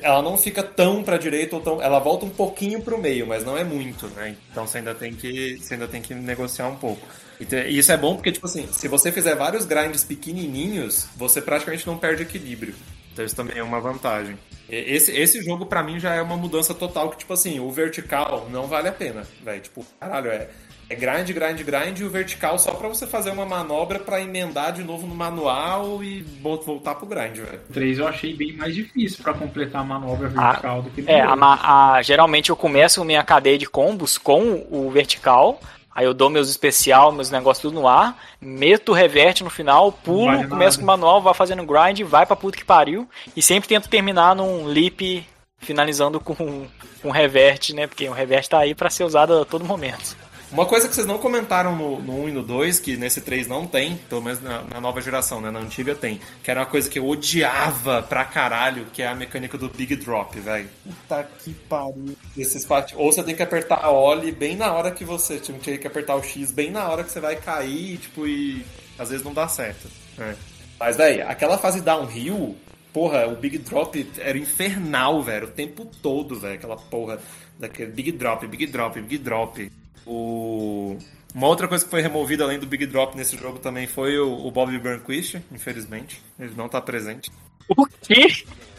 ela 0.01 0.21
não 0.21 0.37
fica 0.37 0.61
tão 0.61 1.03
pra 1.03 1.17
direita 1.17 1.55
ou 1.55 1.61
tão. 1.61 1.81
Ela 1.81 1.99
volta 1.99 2.25
um 2.25 2.29
pouquinho 2.29 2.81
pro 2.81 2.97
meio, 2.97 3.25
mas 3.25 3.43
não 3.43 3.57
é 3.57 3.63
muito, 3.63 4.07
né? 4.09 4.35
Então 4.51 4.67
você 4.67 4.79
ainda 4.79 4.93
tem 4.93 5.13
que. 5.13 5.57
Você 5.57 5.73
ainda 5.73 5.87
tem 5.87 6.01
que 6.01 6.13
negociar 6.13 6.67
um 6.67 6.75
pouco. 6.75 7.05
E 7.39 7.77
isso 7.77 7.91
é 7.91 7.97
bom 7.97 8.15
porque, 8.15 8.31
tipo 8.31 8.47
assim, 8.47 8.67
se 8.71 8.87
você 8.87 9.11
fizer 9.11 9.35
vários 9.35 9.65
grinds 9.65 10.03
pequenininhos, 10.03 11.07
você 11.15 11.39
praticamente 11.39 11.85
não 11.85 11.97
perde 11.97 12.23
equilíbrio. 12.23 12.73
Então 13.17 13.25
isso 13.25 13.35
também 13.35 13.57
é 13.57 13.63
uma 13.63 13.81
vantagem. 13.81 14.37
Esse, 14.69 15.11
esse 15.11 15.43
jogo 15.43 15.65
para 15.65 15.81
mim 15.81 15.99
já 15.99 16.13
é 16.13 16.21
uma 16.21 16.37
mudança 16.37 16.71
total 16.71 17.09
que, 17.09 17.17
tipo 17.17 17.33
assim, 17.33 17.59
o 17.59 17.71
vertical 17.71 18.47
não 18.51 18.67
vale 18.67 18.89
a 18.89 18.91
pena, 18.91 19.23
velho. 19.43 19.61
Tipo, 19.61 19.83
caralho, 19.99 20.29
é, 20.29 20.49
é 20.87 20.93
grind, 20.93 21.31
grind, 21.31 21.63
grind 21.63 21.99
e 21.99 22.03
o 22.03 22.11
vertical 22.11 22.59
só 22.59 22.75
para 22.75 22.87
você 22.87 23.07
fazer 23.07 23.31
uma 23.31 23.45
manobra 23.45 23.97
para 23.97 24.21
emendar 24.21 24.71
de 24.71 24.83
novo 24.83 25.07
no 25.07 25.15
manual 25.15 26.03
e 26.03 26.21
voltar 26.63 26.93
pro 26.93 27.07
grind, 27.07 27.37
velho. 27.37 27.59
3 27.73 27.97
eu 27.97 28.07
achei 28.07 28.35
bem 28.35 28.55
mais 28.55 28.75
difícil 28.75 29.23
para 29.23 29.33
completar 29.33 29.81
a 29.81 29.85
manobra 29.85 30.27
vertical 30.27 30.77
a, 30.77 30.81
do 30.81 30.89
que 30.91 31.01
no 31.01 31.09
É, 31.09 31.21
a, 31.21 31.93
a, 31.93 32.01
geralmente 32.03 32.51
eu 32.51 32.55
começo 32.55 33.03
minha 33.03 33.23
cadeia 33.23 33.57
de 33.57 33.65
combos 33.65 34.15
com 34.17 34.67
o 34.69 34.91
vertical 34.91 35.59
Aí 35.97 36.05
eu 36.05 36.13
dou 36.13 36.29
meus 36.29 36.47
especial, 36.47 37.11
meus 37.11 37.31
negócios 37.31 37.59
tudo 37.59 37.73
no 37.73 37.87
ar, 37.87 38.15
meto 38.39 38.91
o 38.91 38.93
reverte 38.93 39.43
no 39.43 39.49
final, 39.49 39.91
pulo, 39.91 40.27
vale 40.27 40.47
começo 40.47 40.77
com 40.77 40.83
o 40.83 40.85
manual, 40.85 41.23
vai 41.23 41.33
fazendo 41.33 41.65
grind, 41.65 42.01
vai 42.01 42.23
pra 42.23 42.35
puta 42.35 42.55
que 42.55 42.63
pariu. 42.63 43.09
E 43.35 43.41
sempre 43.41 43.67
tento 43.67 43.89
terminar 43.89 44.35
num 44.35 44.65
leap, 44.65 45.25
finalizando 45.57 46.19
com 46.19 46.67
um 47.03 47.09
reverte, 47.09 47.73
né? 47.73 47.87
Porque 47.87 48.07
o 48.07 48.13
reverte 48.13 48.47
tá 48.47 48.59
aí 48.59 48.75
para 48.75 48.91
ser 48.91 49.05
usado 49.05 49.41
a 49.41 49.45
todo 49.45 49.65
momento. 49.65 50.15
Uma 50.51 50.65
coisa 50.65 50.87
que 50.87 50.95
vocês 50.95 51.05
não 51.05 51.17
comentaram 51.17 51.75
no, 51.75 52.01
no 52.01 52.23
1 52.23 52.29
e 52.29 52.31
no 52.31 52.41
2, 52.41 52.79
que 52.79 52.95
nesse 52.95 53.19
3 53.19 53.47
não 53.47 53.67
tem, 53.67 53.97
pelo 54.09 54.21
menos 54.21 54.41
na, 54.41 54.63
na, 54.63 54.79
nova 54.79 55.01
geração, 55.01 55.41
né? 55.41 55.51
Na 55.51 55.59
antiga 55.59 55.93
tem. 55.93 56.21
Que 56.41 56.49
era 56.49 56.61
uma 56.61 56.65
coisa 56.65 56.89
que 56.89 56.97
eu 56.97 57.05
odiava 57.05 58.01
pra 58.01 58.23
caralho, 58.23 58.85
que 58.93 59.01
é 59.01 59.07
a 59.07 59.15
mecânica 59.15 59.57
do 59.57 59.67
Big 59.67 59.95
Drop, 59.97 60.39
velho. 60.39 60.69
Puta 60.83 61.27
que 61.39 61.53
pariu. 61.53 62.15
Esses 62.37 62.65
pat... 62.65 62.93
Ou 62.95 63.11
você 63.11 63.21
tem 63.23 63.35
que 63.35 63.43
apertar 63.43 63.83
a 63.83 63.91
Oli 63.91 64.31
bem 64.31 64.55
na 64.55 64.71
hora 64.71 64.91
que 64.91 65.03
você. 65.03 65.37
Tipo, 65.37 65.59
tem 65.59 65.77
que 65.77 65.87
apertar 65.87 66.15
o 66.15 66.23
X 66.23 66.49
bem 66.51 66.71
na 66.71 66.87
hora 66.87 67.03
que 67.03 67.11
você 67.11 67.19
vai 67.19 67.35
cair, 67.35 67.97
tipo, 67.97 68.25
e 68.25 68.65
às 68.97 69.09
vezes 69.09 69.25
não 69.25 69.33
dá 69.33 69.47
certo. 69.49 69.89
É. 70.17 70.33
Mas, 70.79 70.95
velho, 70.95 71.27
aquela 71.27 71.57
fase 71.57 71.81
downhill, 71.81 72.55
porra, 72.93 73.27
o 73.27 73.35
Big 73.35 73.57
Drop 73.57 74.11
era 74.17 74.37
infernal, 74.37 75.21
velho, 75.21 75.47
o 75.47 75.51
tempo 75.51 75.85
todo, 76.01 76.39
velho, 76.39 76.55
aquela 76.55 76.77
porra 76.77 77.19
daquele 77.59 77.91
Big 77.91 78.11
Drop, 78.13 78.45
Big 78.47 78.67
Drop, 78.67 79.01
Big 79.01 79.17
Drop. 79.17 79.71
O... 80.07 80.97
Uma 81.35 81.47
outra 81.47 81.67
coisa 81.67 81.83
que 81.83 81.91
foi 81.91 82.01
removida 82.01 82.43
além 82.43 82.57
do 82.57 82.65
Big 82.65 82.85
Drop 82.87 83.15
nesse 83.15 83.37
jogo 83.37 83.59
também 83.59 83.85
foi 83.85 84.17
o, 84.17 84.47
o 84.47 84.49
Bob 84.49 84.75
Burnquist, 84.79 85.39
infelizmente. 85.51 86.21
Ele 86.39 86.53
não 86.55 86.67
tá 86.69 86.81
presente. 86.81 87.29
O 87.69 87.85
quê? 87.85 88.27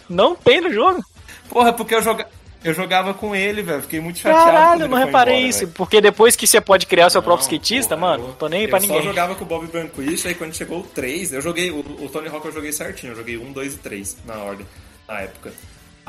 Não 0.09 0.35
tem 0.35 0.61
no 0.61 0.73
jogo? 0.73 1.05
Porra, 1.49 1.73
porque 1.73 1.95
eu, 1.95 2.03
joga... 2.03 2.27
eu 2.65 2.73
jogava 2.73 3.13
com 3.13 3.37
ele, 3.37 3.63
velho. 3.63 3.83
Fiquei 3.83 4.01
muito 4.01 4.19
chateado. 4.19 4.47
Caralho, 4.47 4.89
não 4.89 4.97
reparei 4.97 5.35
embora, 5.35 5.49
isso. 5.49 5.61
Véio. 5.61 5.73
Porque 5.73 6.01
depois 6.01 6.35
que 6.35 6.47
você 6.47 6.61
pode 6.61 6.87
criar 6.87 7.11
seu 7.11 7.21
não, 7.21 7.27
próprio 7.27 7.45
skatista, 7.45 7.97
porra, 7.97 8.13
mano, 8.13 8.29
eu, 8.29 8.33
tô 8.33 8.49
nem 8.49 8.63
aí 8.63 8.69
pra 8.69 8.81
ninguém. 8.81 8.97
Eu 8.97 9.03
só 9.03 9.09
jogava 9.09 9.35
com 9.35 9.45
o 9.45 9.47
Bob 9.47 9.67
Burnquist, 9.67 10.27
aí 10.27 10.35
quando 10.35 10.55
chegou 10.55 10.81
o 10.81 10.85
3, 10.85 11.35
eu 11.35 11.43
joguei. 11.43 11.71
O, 11.71 11.81
o 11.81 12.09
Tony 12.09 12.29
Hawk 12.29 12.47
eu 12.47 12.53
joguei 12.53 12.73
certinho. 12.73 13.13
Eu 13.13 13.17
joguei 13.17 13.37
1, 13.37 13.53
2 13.53 13.75
e 13.75 13.79
3 13.79 14.17
na 14.25 14.37
ordem, 14.37 14.67
na 15.07 15.21
época. 15.21 15.53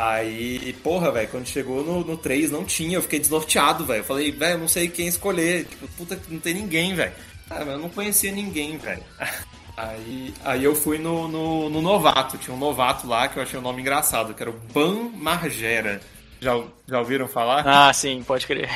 Aí, 0.02 0.72
porra, 0.82 1.12
velho, 1.12 1.28
quando 1.28 1.46
chegou 1.46 1.84
no, 1.84 2.06
no 2.06 2.16
3 2.16 2.52
não 2.52 2.64
tinha, 2.64 2.96
eu 2.96 3.02
fiquei 3.02 3.20
desnorteado, 3.20 3.84
velho. 3.84 4.00
Eu 4.00 4.06
falei, 4.06 4.32
velho, 4.32 4.58
não 4.58 4.68
sei 4.68 4.88
quem 4.88 5.10
escolher. 5.10 5.66
Tipo, 5.66 5.90
puta, 5.90 6.18
não 6.30 6.40
tem 6.40 6.54
ninguém, 6.54 6.96
velho. 6.96 7.12
Ah, 7.50 7.64
eu 7.64 7.78
não 7.78 7.90
conhecia 7.90 8.32
ninguém, 8.32 8.78
velho. 8.78 9.04
Aí, 9.76 10.34
aí 10.44 10.62
eu 10.62 10.76
fui 10.76 10.98
no, 10.98 11.26
no, 11.30 11.70
no, 11.70 11.82
novato, 11.82 12.38
tinha 12.38 12.54
um 12.54 12.60
novato 12.60 13.08
lá 13.08 13.30
que 13.30 13.40
eu 13.40 13.44
achei 13.44 13.56
o 13.56 13.62
um 13.62 13.64
nome 13.64 13.80
engraçado, 13.80 14.34
que 14.34 14.44
era 14.44 14.50
o 14.50 14.60
Ban 14.74 15.10
Margera. 15.14 16.02
Já, 16.42 16.62
já 16.86 17.00
ouviram 17.00 17.30
falar? 17.30 17.66
Ah, 17.66 17.94
sim, 17.94 18.22
pode 18.22 18.46
crer. 18.46 18.70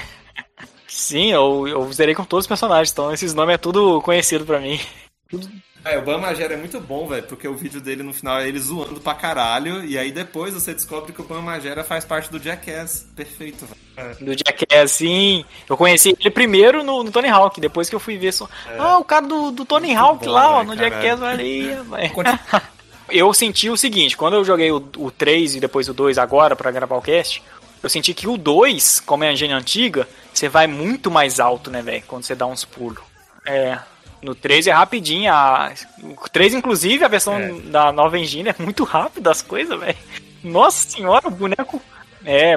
Sim, 0.88 1.34
eu, 1.34 1.68
eu 1.68 1.92
zerei 1.92 2.16
com 2.16 2.24
todos 2.24 2.46
os 2.46 2.48
personagens, 2.48 2.92
então 2.94 3.12
esses 3.12 3.34
nomes 3.34 3.56
é 3.56 3.58
tudo 3.58 4.00
conhecido 4.02 4.46
pra 4.46 4.62
mim. 4.62 4.80
Tudo, 5.28 5.52
é, 5.86 5.98
o 5.98 6.02
Bam 6.02 6.22
é 6.26 6.56
muito 6.56 6.80
bom, 6.80 7.08
velho, 7.08 7.24
porque 7.24 7.48
o 7.48 7.56
vídeo 7.56 7.82
dele 7.82 8.04
no 8.04 8.14
final 8.14 8.40
é 8.40 8.48
ele 8.48 8.60
zoando 8.60 9.02
pra 9.02 9.14
caralho, 9.14 9.84
e 9.84 9.98
aí 9.98 10.12
depois 10.12 10.54
você 10.54 10.74
descobre 10.74 11.12
que 11.12 11.22
o 11.22 11.26
Bam 11.26 11.44
faz 11.86 12.06
parte 12.06 12.32
do 12.32 12.40
Jackass. 12.40 13.06
Perfeito, 13.16 13.66
velho. 13.66 13.82
É. 13.96 14.24
Do 14.24 14.32
Jackass, 14.32 14.92
sim. 14.92 15.44
Eu 15.70 15.76
conheci 15.76 16.16
ele 16.20 16.30
primeiro 16.30 16.84
no, 16.84 17.04
no 17.04 17.12
Tony 17.12 17.28
Hawk, 17.28 17.60
depois 17.60 17.90
que 17.90 17.96
eu 17.96 18.00
fui 18.00 18.18
ver 18.18 18.32
só. 18.32 18.48
É. 18.70 18.78
Ah, 18.80 18.98
o 18.98 19.04
cara 19.04 19.26
do, 19.28 19.52
do 19.52 19.66
Tony 19.66 19.88
muito 19.88 20.00
Hawk 20.00 20.26
bom, 20.26 20.32
lá, 20.32 20.60
ó, 20.60 20.64
no 20.64 20.76
Jackass, 20.76 21.22
olha 21.22 21.38
velho. 21.38 21.84
eu 23.10 23.34
senti 23.34 23.70
o 23.70 23.76
seguinte, 23.76 24.16
quando 24.16 24.36
eu 24.36 24.46
joguei 24.46 24.72
o, 24.72 24.78
o 24.98 25.12
3 25.12 25.56
e 25.56 25.60
depois 25.60 25.90
o 25.90 25.94
2 25.94 26.18
agora 26.18 26.56
pra 26.56 26.72
gravar 26.72 26.96
o 26.96 27.02
cast, 27.02 27.44
eu 27.82 27.90
senti 27.90 28.14
que 28.14 28.28
o 28.28 28.38
2, 28.38 29.02
como 29.02 29.26
é 29.26 29.28
a 29.28 29.34
engine 29.34 29.54
antiga, 29.54 30.08
você 30.34 30.48
vai 30.48 30.66
muito 30.66 31.12
mais 31.12 31.42
alto, 31.42 31.70
né, 31.70 31.82
velho, 31.82 32.04
quando 32.08 32.24
você 32.24 32.34
dá 32.34 32.46
uns 32.46 32.64
pulos. 32.64 33.04
É, 33.46 33.78
no 34.24 34.34
3 34.36 34.68
é 34.68 34.72
rapidinho. 34.72 35.32
A... 35.32 35.72
O 36.02 36.30
3, 36.30 36.54
inclusive, 36.54 37.04
a 37.04 37.08
versão 37.08 37.38
é. 37.38 37.52
da 37.70 37.92
nova 37.92 38.18
engine 38.18 38.50
é 38.50 38.56
muito 38.60 38.84
rápida 38.84 39.32
as 39.32 39.42
coisas, 39.42 39.80
velho. 39.80 39.98
Nossa 40.44 40.90
senhora, 40.90 41.28
o 41.28 41.32
boneco. 41.32 41.82
É. 42.26 42.56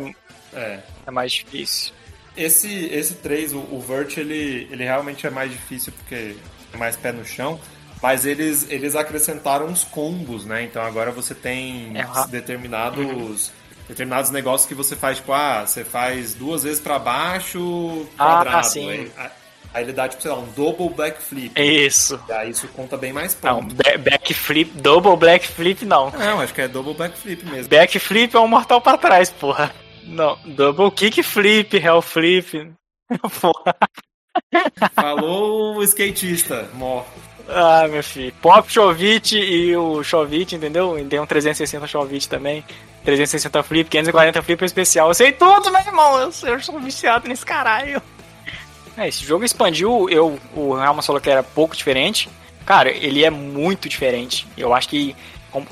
É. 0.55 0.81
É 1.07 1.11
mais 1.11 1.33
difícil. 1.33 1.93
esse, 2.37 2.87
esse 2.87 3.15
3, 3.17 3.53
o, 3.53 3.59
o 3.59 3.81
Vert, 3.81 4.17
ele, 4.17 4.67
ele 4.71 4.85
realmente 4.85 5.27
é 5.27 5.31
mais 5.31 5.51
difícil 5.51 5.93
porque 5.93 6.37
é 6.73 6.77
mais 6.77 6.97
pé 6.97 7.13
no 7.13 7.25
chão. 7.25 7.61
Mas 8.03 8.27
eles, 8.27 8.67
eles 8.71 8.95
acrescentaram 8.95 9.67
uns 9.67 9.83
combos, 9.83 10.45
né? 10.45 10.63
Então 10.65 10.83
agora 10.83 11.11
você 11.11 11.35
tem 11.35 11.93
É, 11.97 12.07
determinados, 12.29 12.99
Uhum. 13.07 13.39
determinados 13.89 14.31
negócios 14.31 14.69
que 14.69 14.75
você 14.75 14.95
faz, 14.95 15.17
tipo, 15.17 15.33
ah, 15.33 15.65
você 15.67 15.83
faz 15.85 16.35
duas 16.35 16.63
vezes 16.63 16.79
pra 16.81 16.99
baixo, 16.99 18.07
Ah, 18.19 18.45
quadrado. 18.45 18.67
sim. 18.67 18.91
Aí, 19.17 19.31
aí 19.77 19.85
ele 19.85 19.93
dá, 19.93 20.09
tipo, 20.09 20.23
sei 20.23 20.31
lá, 20.31 20.39
um 20.39 20.47
double 20.53 20.89
backflip. 20.91 21.53
Isso. 21.61 22.19
E 22.29 22.33
aí 22.33 22.51
isso 22.51 22.67
conta 22.69 22.97
bem 22.97 23.13
mais 23.13 23.37
Não, 23.43 23.61
pontos. 23.61 23.75
ba- 23.75 23.99
backflip, 24.11 24.71
double 24.81 25.17
backflip 25.17 25.85
não. 25.85 26.11
Não, 26.11 26.41
acho 26.41 26.53
que 26.55 26.63
é 26.63 26.69
double 26.69 26.95
backflip 26.95 27.45
mesmo. 27.47 27.69
Backflip 27.69 28.35
é 28.35 28.41
um 28.41 28.49
mortal 28.49 28.81
pra 28.81 28.97
trás, 28.99 29.31
porra. 29.31 29.73
Não, 30.05 30.39
double 30.47 30.91
kickflip, 30.91 31.77
hell 31.77 32.01
flip. 32.03 32.73
Porra. 33.41 33.75
Falou 34.95 35.77
o 35.77 35.83
skatista, 35.83 36.69
mó. 36.75 37.03
Ah, 37.49 37.87
meu 37.89 38.03
filho. 38.03 38.33
Pop 38.43 38.71
Chovit 38.71 39.37
e 39.39 39.77
o 39.77 40.03
Chovit, 40.03 40.55
entendeu? 40.57 40.99
E 40.99 41.05
tem 41.05 41.21
um 41.21 41.27
360 41.27 41.87
Chovit 41.87 42.29
também. 42.29 42.65
360 43.05 43.63
flip, 43.63 43.89
540 43.89 44.43
flip 44.43 44.63
é 44.63 44.67
especial. 44.67 45.09
Eu 45.09 45.15
sei 45.15 45.33
tudo, 45.33 45.71
meu 45.71 45.81
irmão. 45.81 46.19
Eu, 46.19 46.31
eu 46.49 46.61
sou 46.61 46.81
viciado 46.81 47.29
nesse 47.29 47.45
caralho. 47.47 48.03
É, 48.97 49.09
esse 49.09 49.25
jogo 49.25 49.45
expandiu. 49.45 50.09
Eu, 50.09 50.39
o 50.55 50.75
Realma 50.75 51.03
falou 51.03 51.21
que 51.21 51.31
era 51.31 51.43
pouco 51.43 51.77
diferente. 51.77 52.29
Cara, 52.65 52.91
ele 52.91 53.25
é 53.25 53.31
muito 53.31 53.89
diferente. 53.89 54.47
Eu 54.57 54.75
acho 54.75 54.89
que 54.89 55.15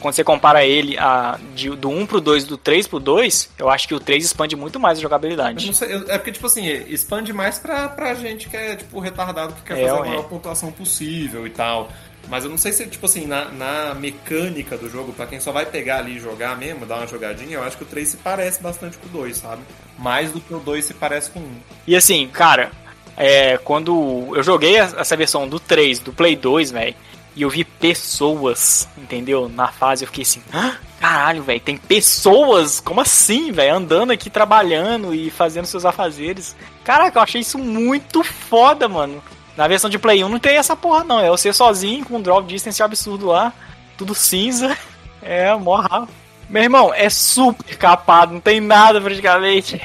quando 0.01 0.15
você 0.15 0.25
compara 0.25 0.65
ele 0.65 0.97
a, 0.99 1.39
de- 1.55 1.71
do 1.71 1.91
1 1.91 2.07
pro 2.07 2.21
2 2.21 2.45
do 2.45 2.57
3 2.57 2.87
pro 2.87 2.99
2, 3.01 3.51
eu 3.59 3.69
acho 3.69 3.87
que 3.89 3.95
o 3.95 4.01
3 4.01 4.25
expande 4.25 4.57
muito 4.57 4.79
mais 4.81 4.97
a 4.97 5.01
Eu 5.01 5.03
jogabilidade. 5.03 5.67
não 5.67 5.75
sei, 5.75 5.93
eu- 5.95 6.09
é 6.11 6.17
porque, 6.17 6.33
tipo 6.33 6.47
assim, 6.47 6.67
expande 6.89 7.33
mais 7.33 7.59
pra, 7.59 7.89
pra 7.89 8.15
gente 8.15 8.49
que 8.49 8.57
é, 8.57 8.77
tipo, 8.77 8.99
retardado, 9.01 9.53
que 9.55 9.63
quer 9.63 9.79
É, 9.79 9.89
fazer 9.89 10.01
a 10.01 10.05
maior 10.05 10.25
pontuação 10.25 10.71
possível 10.73 11.47
e 11.47 11.51
tal. 11.51 11.91
Mas 12.29 12.45
eu 12.45 12.49
não 12.51 12.57
sei 12.57 12.73
se, 12.73 12.87
tipo 12.87 13.05
assim, 13.05 13.27
na, 13.27 13.47
na 13.51 13.95
mecânica 13.95 14.79
do 14.79 14.89
jogo, 14.89 15.13
pra 15.13 15.27
quem 15.27 15.39
só 15.41 15.53
vai 15.53 15.67
pegar 15.67 15.99
ali 15.99 16.17
e 16.17 16.21
jogar 16.21 16.57
mesmo, 16.57 16.87
dar 16.87 16.97
uma 16.99 17.07
jogadinha, 17.07 17.57
eu 17.57 17.63
acho 17.63 17.77
que 17.77 17.83
o 17.83 17.87
3 17.87 18.09
se 18.09 18.17
parece 18.17 18.63
bastante 18.63 18.97
com 18.97 19.07
o 19.07 19.11
2, 19.11 19.37
sabe? 19.37 19.61
Mais 19.99 20.31
do 20.33 20.41
que 20.41 20.55
o 20.55 20.59
2 20.61 20.83
se 20.87 20.95
parece 20.95 21.31
com 21.31 21.41
o 21.41 21.43
1. 21.43 21.47
E 21.89 21.95
assim, 21.95 22.27
cara, 22.29 22.71
é, 23.17 23.59
quando 23.59 24.33
eu 24.35 24.43
joguei 24.43 24.77
essa 24.77 25.17
versão 25.17 25.49
do 25.49 25.61
3, 25.61 25.99
do 26.01 26.13
Play 26.13 26.37
2, 26.37 26.71
velho, 26.71 26.95
e 27.37 27.43
eu 27.43 27.51
vi 27.51 27.65
pessoas, 27.65 28.89
entendeu? 28.97 29.49
Na 29.49 29.69
fase 29.69 30.05
eu 30.05 30.09
fiquei 30.09 30.23
assim, 30.23 30.43
"Hã? 30.53 30.77
caralho, 31.05 31.43
velho, 31.43 31.61
tem 31.61 31.77
pessoas, 31.77 32.81
como 32.81 33.03
assim, 33.03 33.53
velho, 33.53 33.75
andando 33.75 34.11
aqui 34.11 34.31
trabalhando 34.31 35.15
e 35.15 35.29
fazendo 35.31 35.67
seus 35.67 35.85
afazeres. 35.85 36.57
Caraca, 36.83 37.19
eu 37.19 37.23
achei 37.23 37.43
isso 37.43 37.59
muito 37.59 38.25
foda, 38.25 38.89
mano. 38.89 39.23
Na 39.55 39.69
versão 39.69 39.91
de 39.91 39.99
Play 39.99 40.25
1 40.25 40.29
não 40.31 40.39
tem 40.39 40.57
essa 40.57 40.75
porra 40.75 41.05
não, 41.05 41.21
é 41.21 41.29
você 41.29 41.53
sozinho 41.53 42.07
com 42.07 42.17
um 42.17 42.23
drop 42.23 42.49
distance 42.49 42.83
absurdo 42.83 43.27
lá, 43.27 43.53
tudo 43.99 44.15
cinza. 44.15 44.77
É, 45.27 45.55
morra. 45.55 46.07
Meu 46.51 46.63
irmão, 46.63 46.93
é 46.93 47.09
super 47.09 47.79
capado, 47.79 48.35
não 48.35 48.41
tem 48.43 48.61
nada 48.61 49.01
praticamente. 49.01 49.81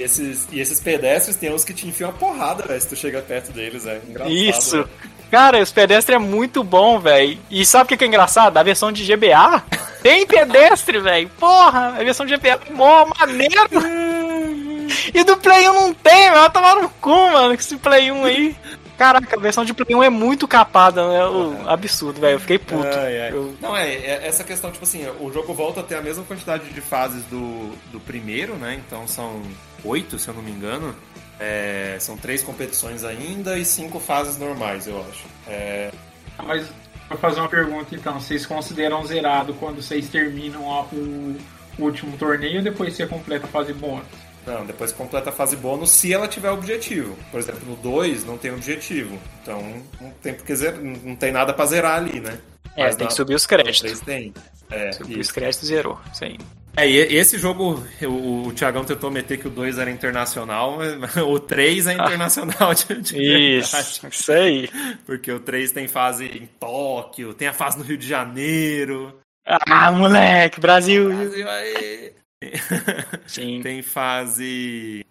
E 0.00 0.02
esses, 0.02 0.48
e 0.50 0.58
esses 0.60 0.80
pedestres 0.80 1.36
tem 1.36 1.52
uns 1.52 1.62
que 1.62 1.74
te 1.74 1.86
enfiam 1.86 2.08
a 2.08 2.12
porrada, 2.12 2.64
velho, 2.66 2.80
se 2.80 2.88
tu 2.88 2.96
chega 2.96 3.20
perto 3.20 3.52
deles, 3.52 3.84
é 3.84 4.00
engraçado. 4.08 4.34
Isso. 4.34 4.76
né? 4.78 4.84
Cara, 5.30 5.60
os 5.62 5.70
pedestres 5.70 6.16
é 6.16 6.18
muito 6.18 6.64
bom, 6.64 6.98
velho. 6.98 7.38
E 7.50 7.66
sabe 7.66 7.84
o 7.84 7.88
que 7.88 7.96
que 7.98 8.04
é 8.04 8.06
engraçado? 8.06 8.56
A 8.56 8.62
versão 8.62 8.90
de 8.90 9.04
GBA 9.04 9.62
tem 10.02 10.26
pedestre, 10.26 10.98
velho. 11.00 11.28
Porra, 11.38 11.88
a 11.98 12.02
versão 12.02 12.24
de 12.24 12.34
GBA 12.34 12.48
é 12.66 12.72
mó 12.72 13.06
maneiro. 13.18 13.60
E 15.14 15.22
do 15.22 15.36
Play 15.36 15.68
1 15.68 15.72
não 15.72 15.94
tem, 15.94 16.30
velho. 16.32 16.50
Tomar 16.50 16.74
no 16.76 16.88
cu, 16.88 17.10
mano, 17.30 17.48
com 17.48 17.54
esse 17.60 17.76
Play 17.76 18.10
1 18.10 18.24
aí. 18.24 18.56
Caraca, 18.98 19.36
a 19.36 19.40
versão 19.40 19.64
de 19.64 19.72
Play 19.72 19.94
1 19.96 20.02
é 20.02 20.10
muito 20.10 20.48
capada, 20.48 21.06
né? 21.08 21.24
O- 21.26 21.68
absurdo, 21.68 22.20
velho. 22.20 22.34
Eu 22.34 22.40
fiquei 22.40 22.58
puto. 22.58 22.86
Ai, 22.88 23.20
ai. 23.20 23.30
Eu- 23.32 23.54
Não, 23.60 23.76
é, 23.76 23.88
é 23.94 24.20
essa 24.26 24.42
questão, 24.42 24.70
tipo 24.72 24.82
assim, 24.84 25.06
o 25.20 25.32
jogo 25.32 25.54
volta 25.54 25.78
a 25.80 25.82
ter 25.84 25.94
a 25.94 26.02
mesma 26.02 26.24
quantidade 26.24 26.64
de 26.70 26.80
fases 26.80 27.22
do, 27.26 27.70
do 27.92 28.00
primeiro, 28.00 28.54
né? 28.56 28.80
Então 28.84 29.06
são 29.06 29.40
oito, 29.84 30.18
se 30.18 30.28
eu 30.28 30.34
não 30.34 30.42
me 30.42 30.50
engano. 30.50 30.94
É, 31.38 31.96
são 32.00 32.16
três 32.18 32.42
competições 32.42 33.02
ainda 33.02 33.58
e 33.58 33.64
cinco 33.64 33.98
fases 33.98 34.36
normais, 34.36 34.86
eu 34.86 35.00
acho. 35.08 35.24
É, 35.48 35.90
Mas 36.44 36.66
vou 37.08 37.16
fazer 37.18 37.40
uma 37.40 37.48
pergunta 37.48 37.94
então. 37.94 38.20
Vocês 38.20 38.44
consideram 38.44 39.04
zerado 39.06 39.54
quando 39.54 39.80
vocês 39.82 40.08
terminam 40.08 40.70
a- 40.70 40.82
o 40.92 41.36
último 41.78 42.16
torneio 42.18 42.58
ou 42.58 42.62
depois 42.62 42.94
você 42.94 43.06
completa 43.06 43.46
a 43.46 43.48
fase 43.48 43.72
bônus? 43.72 44.04
não, 44.46 44.64
depois 44.66 44.90
completa 44.90 45.28
a 45.30 45.32
fase 45.32 45.54
bônus 45.54 45.90
se 45.90 46.12
ela 46.12 46.26
tiver 46.26 46.50
objetivo. 46.50 47.16
Por 47.30 47.38
exemplo, 47.38 47.60
no 47.68 47.76
2 47.76 48.24
não 48.24 48.36
tem 48.36 48.50
objetivo. 48.50 49.16
Então 49.42 49.62
não 50.00 50.10
tem, 50.22 50.34
porque 50.34 50.54
zer- 50.56 50.78
não 50.80 51.14
tem 51.14 51.30
nada 51.30 51.52
pra 51.52 51.66
zerar 51.66 51.96
ali, 51.98 52.20
né? 52.20 52.38
É, 52.76 52.84
Mas 52.84 52.96
tem 52.96 53.06
que 53.06 53.12
na- 53.12 53.16
subir 53.16 53.34
os 53.34 53.46
créditos. 53.46 53.80
3 53.80 54.00
tem. 54.00 54.34
É, 54.70 54.92
Subir 54.92 55.12
isso. 55.12 55.20
os 55.22 55.32
créditos 55.32 55.68
zerou. 55.68 56.00
Aí. 56.20 56.38
É, 56.76 56.88
e 56.88 57.16
esse 57.16 57.36
jogo, 57.36 57.84
o, 58.02 58.46
o 58.46 58.52
Thiagão 58.52 58.84
tentou 58.84 59.10
meter 59.10 59.38
que 59.38 59.48
o 59.48 59.50
2 59.50 59.76
era 59.78 59.90
internacional, 59.90 60.78
o 61.28 61.40
3 61.40 61.88
é 61.88 61.94
internacional 61.94 62.72
de, 62.72 63.02
de 63.02 63.58
Isso, 63.58 64.06
isso 64.08 64.32
aí. 64.32 64.68
Porque 65.04 65.32
o 65.32 65.40
3 65.40 65.72
tem 65.72 65.88
fase 65.88 66.26
em 66.26 66.46
Tóquio, 66.46 67.34
tem 67.34 67.48
a 67.48 67.52
fase 67.52 67.76
no 67.76 67.84
Rio 67.84 67.98
de 67.98 68.06
Janeiro. 68.06 69.18
Ah, 69.44 69.90
moleque, 69.90 70.60
Brasil. 70.60 71.08
Brasil 71.08 71.50
aí. 71.50 72.12
Sim. 73.26 73.60
Tem 73.62 73.82
fase. 73.82 75.04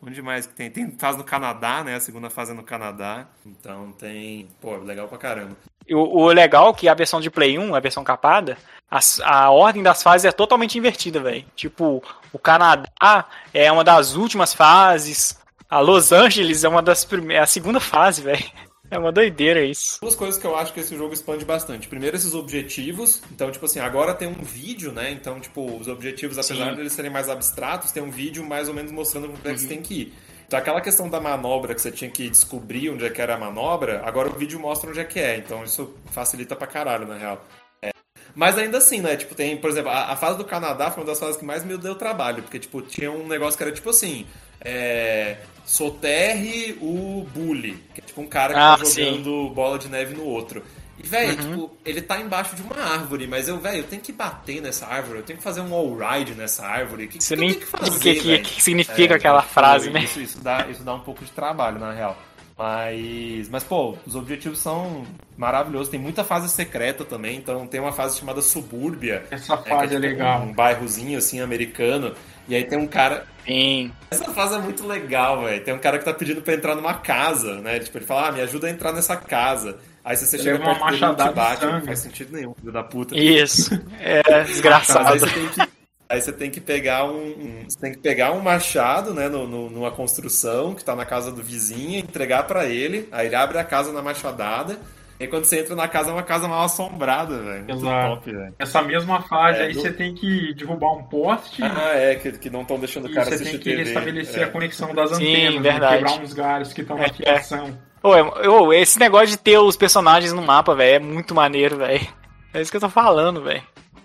Onde 0.00 0.20
mais 0.22 0.46
que 0.46 0.54
tem? 0.54 0.70
Tem 0.70 0.90
fase 0.98 1.18
no 1.18 1.24
Canadá, 1.24 1.84
né? 1.84 1.94
A 1.94 2.00
segunda 2.00 2.28
fase 2.30 2.52
é 2.52 2.54
no 2.54 2.62
Canadá. 2.62 3.28
Então 3.46 3.92
tem. 3.92 4.48
Pô, 4.60 4.76
legal 4.78 5.06
pra 5.08 5.18
caramba. 5.18 5.56
O, 5.90 6.22
o 6.22 6.26
legal 6.28 6.70
é 6.70 6.72
que 6.72 6.88
a 6.88 6.94
versão 6.94 7.20
de 7.20 7.30
Play 7.30 7.58
1, 7.58 7.74
a 7.74 7.80
versão 7.80 8.04
capada, 8.04 8.56
as- 8.90 9.20
a, 9.24 9.50
ordem 9.50 9.82
das 9.82 10.02
fases 10.02 10.24
é 10.24 10.32
totalmente 10.32 10.78
invertida, 10.78 11.20
velho. 11.20 11.44
Tipo, 11.56 12.02
o 12.32 12.38
Canadá 12.38 13.26
é 13.52 13.70
uma 13.72 13.82
das 13.84 14.14
últimas 14.14 14.54
fases, 14.54 15.38
a 15.68 15.80
Los 15.80 16.12
Angeles 16.12 16.64
é 16.64 16.68
uma 16.68 16.82
das 16.82 17.04
primeiras, 17.04 17.40
é 17.40 17.42
a 17.42 17.46
segunda 17.46 17.80
fase, 17.80 18.22
velho. 18.22 18.44
É 18.90 18.98
uma 18.98 19.10
doideira 19.10 19.64
isso. 19.64 19.98
Duas 20.02 20.14
coisas 20.14 20.38
que 20.38 20.46
eu 20.46 20.54
acho 20.54 20.70
que 20.74 20.80
esse 20.80 20.94
jogo 20.94 21.14
expande 21.14 21.46
bastante. 21.46 21.88
Primeiro, 21.88 22.14
esses 22.14 22.34
objetivos. 22.34 23.22
Então, 23.30 23.50
tipo 23.50 23.64
assim, 23.64 23.80
agora 23.80 24.12
tem 24.12 24.28
um 24.28 24.42
vídeo, 24.42 24.92
né? 24.92 25.10
Então, 25.10 25.40
tipo, 25.40 25.64
os 25.78 25.88
objetivos, 25.88 26.36
apesar 26.36 26.68
Sim. 26.68 26.74
de 26.74 26.80
eles 26.82 26.92
serem 26.92 27.10
mais 27.10 27.30
abstratos, 27.30 27.90
tem 27.90 28.02
um 28.02 28.10
vídeo 28.10 28.44
mais 28.44 28.68
ou 28.68 28.74
menos 28.74 28.92
mostrando 28.92 29.28
onde 29.30 29.48
é 29.48 29.54
que 29.54 29.60
você 29.60 29.66
tem 29.66 29.80
que 29.80 29.94
ir. 29.94 30.14
Então, 30.52 30.60
aquela 30.60 30.82
questão 30.82 31.08
da 31.08 31.18
manobra 31.18 31.74
que 31.74 31.80
você 31.80 31.90
tinha 31.90 32.10
que 32.10 32.28
descobrir 32.28 32.90
onde 32.90 33.06
é 33.06 33.08
que 33.08 33.22
era 33.22 33.36
a 33.36 33.38
manobra, 33.38 34.02
agora 34.04 34.28
o 34.28 34.34
vídeo 34.34 34.60
mostra 34.60 34.90
onde 34.90 35.00
é 35.00 35.04
que 35.04 35.18
é. 35.18 35.38
Então, 35.38 35.64
isso 35.64 35.94
facilita 36.10 36.54
pra 36.54 36.66
caralho, 36.66 37.06
na 37.06 37.16
real. 37.16 37.42
É. 37.80 37.88
Mas 38.34 38.58
ainda 38.58 38.76
assim, 38.76 39.00
né? 39.00 39.16
Tipo, 39.16 39.34
tem, 39.34 39.56
por 39.56 39.70
exemplo, 39.70 39.90
a, 39.90 40.12
a 40.12 40.16
fase 40.16 40.36
do 40.36 40.44
Canadá 40.44 40.90
foi 40.90 41.04
uma 41.04 41.06
das 41.06 41.18
fases 41.18 41.38
que 41.38 41.44
mais 41.46 41.64
me 41.64 41.78
deu 41.78 41.94
trabalho. 41.94 42.42
Porque, 42.42 42.58
tipo, 42.58 42.82
tinha 42.82 43.10
um 43.10 43.26
negócio 43.26 43.56
que 43.56 43.62
era 43.64 43.72
tipo 43.72 43.88
assim. 43.88 44.26
É, 44.60 45.38
soterre 45.64 46.76
o 46.82 47.26
bully. 47.34 47.82
Que 47.94 48.02
é 48.02 48.04
tipo 48.04 48.20
um 48.20 48.26
cara 48.26 48.52
que 48.52 48.60
Ah, 48.60 48.76
tá 48.76 48.84
sim. 48.84 49.04
jogando 49.06 49.48
bola 49.54 49.78
de 49.78 49.88
neve 49.88 50.14
no 50.14 50.24
outro. 50.24 50.62
E, 51.02 51.06
velho, 51.06 51.36
tipo, 51.36 51.70
ele 51.84 52.00
tá 52.00 52.20
embaixo 52.20 52.54
de 52.54 52.62
uma 52.62 52.76
árvore, 52.76 53.26
mas 53.26 53.48
eu, 53.48 53.58
velho, 53.58 53.78
eu 53.78 53.84
tenho 53.84 54.00
que 54.00 54.12
bater 54.12 54.60
nessa 54.60 54.86
árvore, 54.86 55.18
eu 55.18 55.24
tenho 55.24 55.38
que 55.38 55.42
fazer 55.42 55.60
um 55.60 55.74
all-ride 55.74 56.34
nessa 56.34 56.64
árvore. 56.64 57.04
O 57.04 57.08
que, 57.08 57.18
que, 57.18 57.24
Você 57.24 57.34
eu 57.34 57.38
nem 57.38 57.50
tenho 57.50 57.60
que 57.60 57.66
fazer? 57.66 57.96
o 57.96 58.00
que, 58.00 58.14
que, 58.14 58.38
que 58.38 58.62
significa 58.62 59.14
É, 59.14 59.16
aquela 59.16 59.42
frase, 59.42 59.90
né? 59.90 60.04
Isso, 60.04 60.20
isso, 60.20 60.40
dá, 60.40 60.66
isso 60.68 60.82
dá 60.82 60.94
um 60.94 61.00
pouco 61.00 61.24
de 61.24 61.30
trabalho, 61.32 61.78
na 61.78 61.92
real. 61.92 62.16
Mas, 62.56 63.48
mas, 63.48 63.64
pô, 63.64 63.96
os 64.06 64.14
objetivos 64.14 64.58
são 64.58 65.04
maravilhosos. 65.36 65.88
Tem 65.88 65.98
muita 65.98 66.22
fase 66.22 66.48
secreta 66.48 67.04
também. 67.04 67.36
Então, 67.36 67.66
tem 67.66 67.80
uma 67.80 67.92
fase 67.92 68.18
chamada 68.18 68.40
Subúrbia. 68.40 69.24
Essa 69.30 69.56
que 69.56 69.68
fase 69.68 69.84
é, 69.84 69.88
tipo 69.88 70.00
legal. 70.00 70.42
Um 70.42 70.52
bairrozinho, 70.52 71.18
assim, 71.18 71.40
americano. 71.40 72.14
E 72.46 72.54
aí 72.54 72.64
tem 72.64 72.78
um 72.78 72.86
cara... 72.86 73.26
Sim. 73.44 73.90
Essa 74.10 74.32
fase 74.32 74.54
é 74.54 74.58
muito 74.58 74.86
legal, 74.86 75.42
velho. 75.42 75.64
Tem 75.64 75.74
um 75.74 75.78
cara 75.78 75.98
que 75.98 76.04
tá 76.04 76.14
pedindo 76.14 76.42
pra 76.42 76.54
entrar 76.54 76.76
numa 76.76 76.94
casa, 76.94 77.60
né? 77.60 77.80
Tipo, 77.80 77.98
ele 77.98 78.04
fala, 78.04 78.28
ah, 78.28 78.32
me 78.32 78.40
ajuda 78.40 78.68
a 78.68 78.70
entrar 78.70 78.92
nessa 78.92 79.16
casa. 79.16 79.78
Aí 80.04 80.16
se 80.16 80.26
você 80.26 80.36
Ele 80.36 80.42
chega 80.42 80.56
uma 80.58 80.64
perto 80.64 80.78
dele, 80.78 80.88
ele 80.88 80.96
te 80.96 81.00
machadada 81.02 81.28
de 81.30 81.34
bate. 81.36 81.66
Não 81.66 81.80
faz 81.82 81.98
sentido 82.00 82.32
nenhum, 82.36 82.54
filho 82.54 82.72
da 82.72 82.82
puta. 82.82 83.16
Isso. 83.16 83.74
É 84.00 84.22
Mas 84.28 84.34
aí 84.36 84.44
desgraçado. 84.46 85.18
você 85.18 85.26
tem 85.32 85.48
que, 85.48 85.60
aí 86.08 86.20
você 86.20 86.32
tem 86.32 86.50
que 86.50 86.60
pegar 86.60 87.04
um, 87.04 87.16
um- 87.26 87.64
você 87.68 87.78
tem 87.78 87.92
que 87.92 87.98
pegar 87.98 88.32
um 88.32 88.40
machado, 88.40 89.14
né, 89.14 89.28
no, 89.28 89.46
no- 89.46 89.70
numa 89.70 89.90
construção 89.92 90.74
que 90.74 90.84
tá 90.84 90.96
na 90.96 91.04
casa 91.04 91.30
do 91.30 91.42
vizinho, 91.42 91.98
entregar 92.00 92.42
pra 92.44 92.66
ele, 92.66 93.08
aí 93.12 93.26
ele 93.26 93.36
abre 93.36 93.58
a 93.58 93.64
casa 93.64 93.92
na 93.92 94.02
machadada. 94.02 94.76
E 95.20 95.28
quando 95.28 95.44
você 95.44 95.60
entra 95.60 95.76
na 95.76 95.86
casa, 95.86 96.10
é 96.10 96.12
uma 96.12 96.22
casa 96.24 96.48
mal 96.48 96.64
assombrada, 96.64 97.38
velho. 97.38 97.64
Exato. 97.70 98.16
top. 98.16 98.32
Essa 98.58 98.82
mesma 98.82 99.22
fase 99.22 99.60
É, 99.60 99.62
aí 99.66 99.72
do- 99.72 99.80
você 99.80 99.92
tem 99.92 100.12
que 100.16 100.52
derrubar 100.54 100.94
um 100.94 101.04
poste 101.04 101.62
Ah, 101.62 101.92
é, 101.94 102.16
que, 102.16 102.32
que 102.32 102.50
não 102.50 102.62
estão 102.62 102.76
deixando 102.76 103.06
o 103.06 103.14
cara 103.14 103.30
você 103.30 103.44
tem 103.44 103.52
que 103.56 103.58
TV. 103.70 103.84
restabelecer 103.84 104.42
é. 104.42 104.44
a 104.46 104.48
conexão 104.48 104.92
das 104.92 105.10
Sim, 105.16 105.32
antenas, 105.32 105.54
né? 105.62 105.70
verdade. 105.70 105.96
quebrar 105.98 106.20
uns 106.20 106.32
galhos 106.32 106.72
que 106.72 106.80
estão 106.80 106.96
É, 106.98 107.02
na 107.02 107.06
é. 107.06 107.12
fiação. 107.12 107.78
É- 108.04 108.48
ô, 108.48 108.72
esse 108.72 108.98
negócio 108.98 109.28
de 109.28 109.36
ter 109.36 109.58
os 109.58 109.76
personagens 109.76 110.32
no 110.32 110.42
mapa, 110.42 110.74
velho, 110.74 110.96
é 110.96 110.98
muito 110.98 111.34
maneiro, 111.34 111.76
velho. 111.76 112.06
É 112.54 112.60
isso 112.60 112.70
que 112.70 112.76
eu 112.76 112.80
tô 112.80 112.88
falando, 112.88 113.42
velho. 113.42 113.62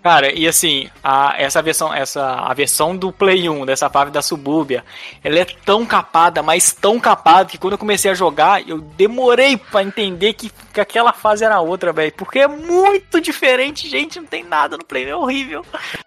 Cara, 0.08 0.32
e 0.34 0.48
assim, 0.48 0.88
a, 1.04 1.34
essa 1.36 1.60
versão, 1.60 1.92
essa 1.92 2.24
a 2.24 2.54
versão 2.54 2.96
do 2.96 3.12
Play 3.12 3.46
1 3.46 3.66
dessa 3.66 3.90
fase 3.90 4.10
da 4.10 4.22
Subúrbia, 4.22 4.82
ela 5.22 5.40
é 5.40 5.44
tão 5.44 5.84
capada, 5.84 6.42
mas 6.42 6.72
tão 6.72 6.98
capada 6.98 7.50
que 7.50 7.58
quando 7.58 7.74
eu 7.74 7.78
comecei 7.78 8.10
a 8.10 8.14
jogar, 8.14 8.66
eu 8.66 8.80
demorei 8.80 9.58
para 9.58 9.82
entender 9.82 10.32
que, 10.32 10.50
que 10.72 10.80
aquela 10.80 11.12
fase 11.12 11.44
era 11.44 11.60
outra, 11.60 11.92
velho, 11.92 12.10
porque 12.14 12.38
é 12.38 12.48
muito 12.48 13.20
diferente, 13.20 13.86
gente, 13.86 14.18
não 14.18 14.26
tem 14.26 14.42
nada 14.42 14.78
no 14.78 14.84
Play 14.86 15.04
1, 15.04 15.08
é 15.10 15.14
horrível. 15.14 15.62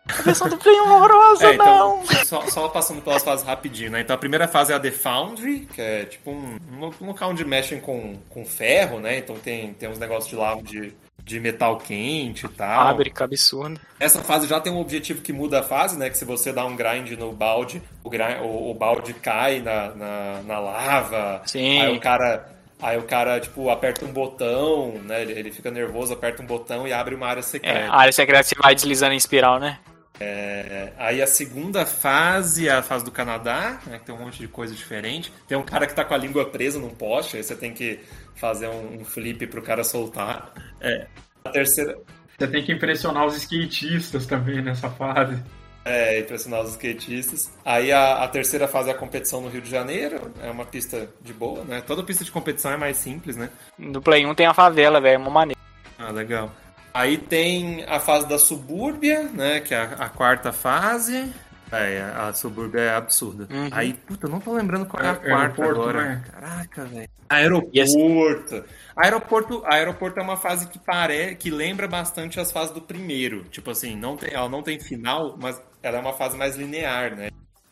A 0.10 0.22
versão 0.24 0.50
do 0.50 0.58
Play 0.58 0.82
1 0.82 0.84
é 0.84 0.92
horrorosa, 0.92 1.46
É, 1.52 1.54
então, 1.54 2.04
não. 2.04 2.26
só, 2.26 2.42
só 2.48 2.68
passando 2.70 3.04
pelas 3.04 3.24
fases 3.24 3.46
rapidinho, 3.46 3.92
né? 3.92 4.02
Então 4.02 4.16
a 4.16 4.20
primeira 4.20 4.48
fase 4.48 4.74
é 4.74 4.76
a 4.76 4.80
The 4.80 4.90
Foundry, 4.90 5.68
que 5.72 5.80
é 5.80 6.06
tipo 6.06 6.32
um, 6.32 6.58
um 7.00 7.06
local 7.06 7.30
onde 7.30 7.46
mexem 7.46 7.80
com, 7.80 8.18
com 8.30 8.44
ferro, 8.46 9.00
né? 9.00 9.20
Então 9.20 9.36
tem, 9.36 9.76
tem 9.76 9.88
uns 9.88 10.00
negócios 10.00 10.28
de 10.28 10.36
lava 10.36 10.64
de, 10.64 10.92
de 11.24 11.40
metal 11.40 11.78
quente 11.78 12.46
e 12.46 12.50
tal. 12.50 12.86
Fábrica 12.88 13.24
absurda. 13.24 13.80
Essa 14.00 14.22
fase 14.22 14.48
já 14.48 14.60
tem 14.60 14.72
um 14.72 14.80
objetivo 14.80 15.22
que 15.22 15.32
muda 15.32 15.60
a 15.60 15.64
fase, 15.64 15.98
né? 15.98 16.10
Que 16.10 16.18
se 16.18 16.26
você 16.26 16.52
dá 16.52 16.66
um 16.66 16.76
grind 16.76 17.12
no 17.12 17.32
balde, 17.32 17.82
o, 18.04 18.10
grind, 18.10 18.40
o, 18.42 18.72
o 18.72 18.74
balde 18.74 19.14
cai 19.14 19.60
na, 19.62 19.90
na, 19.96 20.42
na 20.46 20.60
lava. 20.60 21.42
Sim. 21.46 21.82
Aí 21.82 21.96
o 21.96 22.00
cara. 22.00 22.50
Aí 22.84 22.98
o 22.98 23.04
cara, 23.04 23.40
tipo, 23.40 23.70
aperta 23.70 24.04
um 24.06 24.12
botão, 24.12 24.94
né? 25.06 25.22
Ele, 25.22 25.34
ele 25.34 25.52
fica 25.52 25.70
nervoso, 25.70 26.14
aperta 26.14 26.42
um 26.42 26.46
botão 26.48 26.88
e 26.88 26.92
abre 26.92 27.14
uma 27.14 27.28
área 27.28 27.42
É, 27.42 27.44
secreta. 27.44 27.92
a 27.92 27.96
área 27.96 28.12
secreta 28.12 28.42
você 28.44 28.56
vai 28.56 28.74
deslizando 28.74 29.14
em 29.14 29.18
espiral, 29.18 29.60
né? 29.60 29.78
É, 30.24 30.94
aí 31.00 31.20
a 31.20 31.26
segunda 31.26 31.84
fase 31.84 32.68
é 32.68 32.72
a 32.72 32.84
fase 32.84 33.04
do 33.04 33.10
Canadá, 33.10 33.80
né, 33.88 33.98
que 33.98 34.06
tem 34.06 34.14
um 34.14 34.20
monte 34.20 34.38
de 34.38 34.48
coisa 34.48 34.76
diferente. 34.76 35.34
Tem 35.48 35.58
um 35.58 35.64
cara 35.64 35.88
que 35.88 35.96
tá 35.96 36.06
com 36.06 36.14
a 36.14 36.18
língua 36.18 36.46
presa 36.46 36.78
num 36.78 36.90
poste, 36.90 37.38
aí 37.38 37.44
você 37.44 37.56
tem 37.56 37.74
que 37.74 38.00
fazer 38.36 38.68
um, 38.68 39.02
um 39.02 39.06
flip 39.06 39.48
pro 39.48 39.64
cara 39.64 39.84
soltar. 39.84 40.54
É. 40.80 41.08
A 41.44 41.50
terceira 41.50 41.98
Você 42.38 42.48
tem 42.48 42.64
que 42.64 42.72
impressionar 42.72 43.26
os 43.26 43.36
skatistas 43.36 44.28
também 44.28 44.62
nessa 44.62 44.92
fase. 44.92 45.42
é 45.84 46.20
impressionar 46.20 46.62
os 46.62 46.70
skatistas. 46.72 47.52
Aí 47.66 47.92
a, 47.92 48.24
a 48.24 48.28
terceira 48.28 48.68
fase 48.68 48.90
é 48.90 48.94
a 48.94 48.98
competição 48.98 49.42
no 49.42 49.50
Rio 49.50 49.62
de 49.62 49.72
Janeiro, 49.72 50.32
é 50.44 50.52
uma 50.52 50.66
pista 50.66 51.10
de 51.20 51.34
boa, 51.34 51.64
né? 51.64 51.82
Toda 51.82 52.04
pista 52.04 52.24
de 52.24 52.32
competição 52.32 52.72
é 52.72 52.78
mais 52.78 52.98
simples, 52.98 53.36
né? 53.36 53.50
No 53.76 54.00
Play 54.00 54.24
1 54.24 54.36
tem 54.36 54.46
a 54.46 54.54
favela, 54.54 55.02
velho, 55.02 55.16
é 55.16 55.18
uma 55.18 55.32
maneira. 55.32 55.60
Ah, 55.98 56.12
legal. 56.12 56.52
Aí 56.94 57.18
tem 57.18 57.86
a 57.88 58.00
fase 58.00 58.28
da 58.28 58.38
subúrbia, 58.38 59.24
né? 59.24 59.60
Que 59.62 59.74
é 59.74 59.78
a, 59.78 59.84
a 59.84 60.10
quarta 60.10 60.52
fase. 60.52 61.32
É, 61.72 62.02
a 62.02 62.34
subúrbia 62.34 62.82
é 62.82 62.96
absurda. 62.96 63.48
Uhum. 63.50 63.70
Aí, 63.72 63.94
puta, 63.94 64.28
eu 64.28 64.32
não 64.32 64.42
tô 64.42 64.54
lembrando 64.54 64.86
qual 64.86 65.02
é 65.02 65.10
a 65.10 65.16
quarta 65.16 65.62
aeroporto, 65.62 65.82
agora. 65.82 66.04
né? 66.04 66.24
Caraca, 66.30 66.86
velho. 66.86 67.10
Aeroporto. 67.30 68.66
Aeroporto. 68.94 69.64
Aeroporto 69.66 70.20
é 70.20 70.24
uma 70.24 70.36
fase 70.36 70.68
que 70.68 70.78
parece 70.78 71.36
que 71.36 71.50
lembra 71.50 71.88
bastante 71.88 72.42
as 72.42 72.52
fases 72.52 72.74
do 72.74 72.82
primeiro. 72.82 73.46
Tipo 73.46 73.72
assim, 73.72 73.96
não 73.96 74.18
tem, 74.18 74.34
ela 74.34 74.50
não 74.50 74.62
tem 74.62 74.78
final, 74.80 75.38
mas 75.42 75.62
ela 75.82 75.98
é 75.98 76.02
uma 76.02 76.14
fase 76.14 76.38
mais 76.38 76.58
linear, 76.58 77.16
né? 77.16 77.30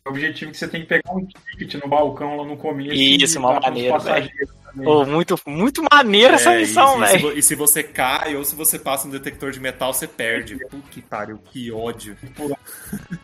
O 0.10 0.11
objetivo 0.11 0.49
é 0.49 0.52
que 0.52 0.57
você 0.57 0.68
tem 0.68 0.81
que 0.81 0.88
pegar 0.88 1.14
um 1.14 1.23
ticket 1.23 1.76
no 1.76 1.88
balcão 1.88 2.36
lá 2.36 2.44
no 2.44 2.57
começo. 2.57 2.94
Isso, 2.94 3.36
e 3.36 3.38
uma 3.38 3.60
maneira, 3.60 3.94
passageiros 3.94 4.49
também. 4.65 4.86
Pô, 4.86 5.06
muito, 5.06 5.36
muito 5.45 5.84
maneira 5.91 6.34
essa 6.34 6.53
É, 6.56 6.61
missão, 6.61 6.99
e, 6.99 7.03
e 7.03 7.07
se, 7.07 7.18
velho. 7.18 7.38
e 7.38 7.44
se 7.44 7.56
você 7.56 7.84
cai 7.84 8.36
ou 8.36 8.44
se 8.44 8.56
você 8.56 8.80
passa 8.80 9.07
um 9.07 9.11
detector 9.11 9.52
de 9.52 9.60
metal, 9.60 9.94
você 9.94 10.07
perde. 10.07 10.57
Puta 10.68 10.90
que 10.90 11.02
pariu, 11.02 11.38
que 11.38 11.72
ódio. 11.72 12.18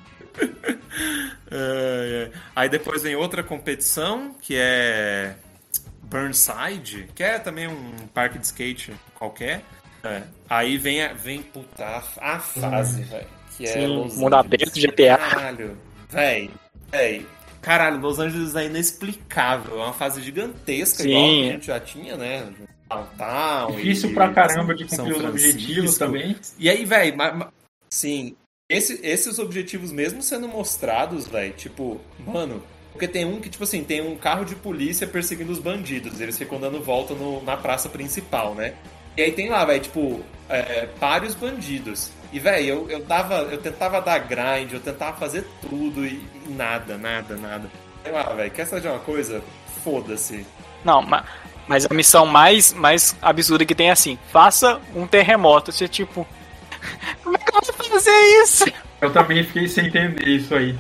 É, 1.49 2.30
é. 2.30 2.38
Aí 2.53 2.68
depois 2.68 3.03
vem 3.03 3.16
outra 3.16 3.41
competição, 3.41 4.36
que 4.41 4.56
é 4.57 5.36
Burnside, 6.03 7.07
que 7.16 7.24
é 7.24 7.40
também 7.40 7.68
um 7.68 8.07
parque 8.14 8.38
de 8.38 8.45
skate 8.45 8.94
qualquer. 9.14 9.62
É. 10.03 10.24
Aí 10.49 10.78
vem 10.78 11.02
a, 11.03 11.14
vem, 11.14 11.41
puta, 11.41 11.86
a, 11.86 12.36
a 12.36 12.40
fase, 12.40 13.03
velho. 13.03 13.28
Que 13.56 13.64
é 13.66 13.68
Sim, 13.68 13.88
Los 13.88 14.18
mundo 14.18 14.34
aberto, 14.36 14.74
GTA. 14.78 15.18
Caralho, 15.18 15.78
velho, 16.10 16.52
velho. 16.96 17.26
Caralho, 17.62 18.00
Los 18.00 18.20
Angeles 18.20 18.56
é 18.56 18.66
inexplicável. 18.66 19.80
É 19.80 19.84
uma 19.86 19.94
fase 19.94 20.22
gigantesca, 20.22 21.02
Sim. 21.04 21.10
igual 21.10 21.26
que 21.30 21.40
a 21.50 21.52
gente 21.54 21.66
já 21.68 21.80
tinha, 21.80 22.16
né? 22.16 22.48
Downtown. 22.88 23.72
Difícil 23.76 24.12
e- 24.12 24.14
pra 24.14 24.30
caramba 24.32 24.76
de 24.76 24.88
São 24.94 25.06
cumprir 25.06 25.24
os 25.24 25.30
objetivos 25.30 25.98
também. 25.98 26.36
E 26.60 26.70
aí, 26.70 26.86
velho, 26.86 27.18
sim, 27.90 28.36
esse- 28.70 29.00
esses 29.04 29.40
objetivos 29.40 29.92
mesmo 29.92 30.22
sendo 30.22 30.48
mostrados, 30.48 31.28
velho, 31.28 31.54
tipo, 31.54 32.00
mano, 32.20 32.62
porque 32.92 33.08
tem 33.08 33.26
um 33.26 33.42
que, 33.42 33.50
tipo 33.50 33.64
assim, 33.64 33.84
tem 33.84 34.00
um 34.02 34.16
carro 34.16 34.46
de 34.46 34.56
polícia 34.56 35.08
perseguindo 35.08 35.52
os 35.52 35.60
bandidos, 35.60 36.22
eles 36.22 36.38
ficam 36.38 36.60
dando 36.60 36.80
volta 36.82 37.16
no- 37.16 37.42
na 37.44 37.58
praça 37.58 37.90
principal, 37.90 38.54
né? 38.54 38.76
E 39.18 39.22
aí 39.22 39.32
tem 39.32 39.50
lá, 39.50 39.64
velho, 39.66 39.82
tipo, 39.82 40.22
é, 40.50 40.88
pare 41.00 41.26
os 41.28 41.36
bandidos. 41.36 42.12
E, 42.34 42.40
velho, 42.40 42.66
eu, 42.66 42.90
eu 42.90 43.00
dava, 43.06 43.36
eu 43.50 43.58
tentava 43.58 44.02
dar 44.02 44.20
grind, 44.20 44.74
eu 44.74 44.80
tentava 44.80 45.18
fazer 45.18 45.48
tudo 45.62 46.06
e, 46.06 46.22
e 46.46 46.50
nada, 46.50 46.98
nada, 46.98 47.36
nada. 47.38 47.70
Sei 48.04 48.12
lá, 48.12 48.24
velho, 48.34 48.52
quer 48.52 48.66
saber 48.66 48.82
de 48.82 48.88
uma 48.88 49.00
coisa? 49.00 49.42
Foda-se. 49.84 50.46
Não, 50.84 51.02
ma- 51.02 51.24
mas 51.68 51.86
a 51.90 51.94
missão 51.94 52.26
mais, 52.26 52.74
mais 52.74 53.16
absurda 53.22 53.66
que 53.66 53.74
tem 53.74 53.88
é 53.90 53.92
assim: 53.92 54.20
faça 54.32 54.80
um 54.96 55.08
terremoto. 55.08 55.72
Você, 55.72 55.88
tipo, 55.88 56.28
como 57.24 57.36
é 57.36 57.40
que 57.40 57.50
eu 57.56 57.62
vou 57.62 57.88
fazer 57.90 58.12
isso? 58.44 58.66
Eu 59.02 59.12
também 59.14 59.44
fiquei 59.44 59.68
sem 59.68 59.88
entender 59.88 60.28
isso 60.28 60.54
aí. 60.54 60.76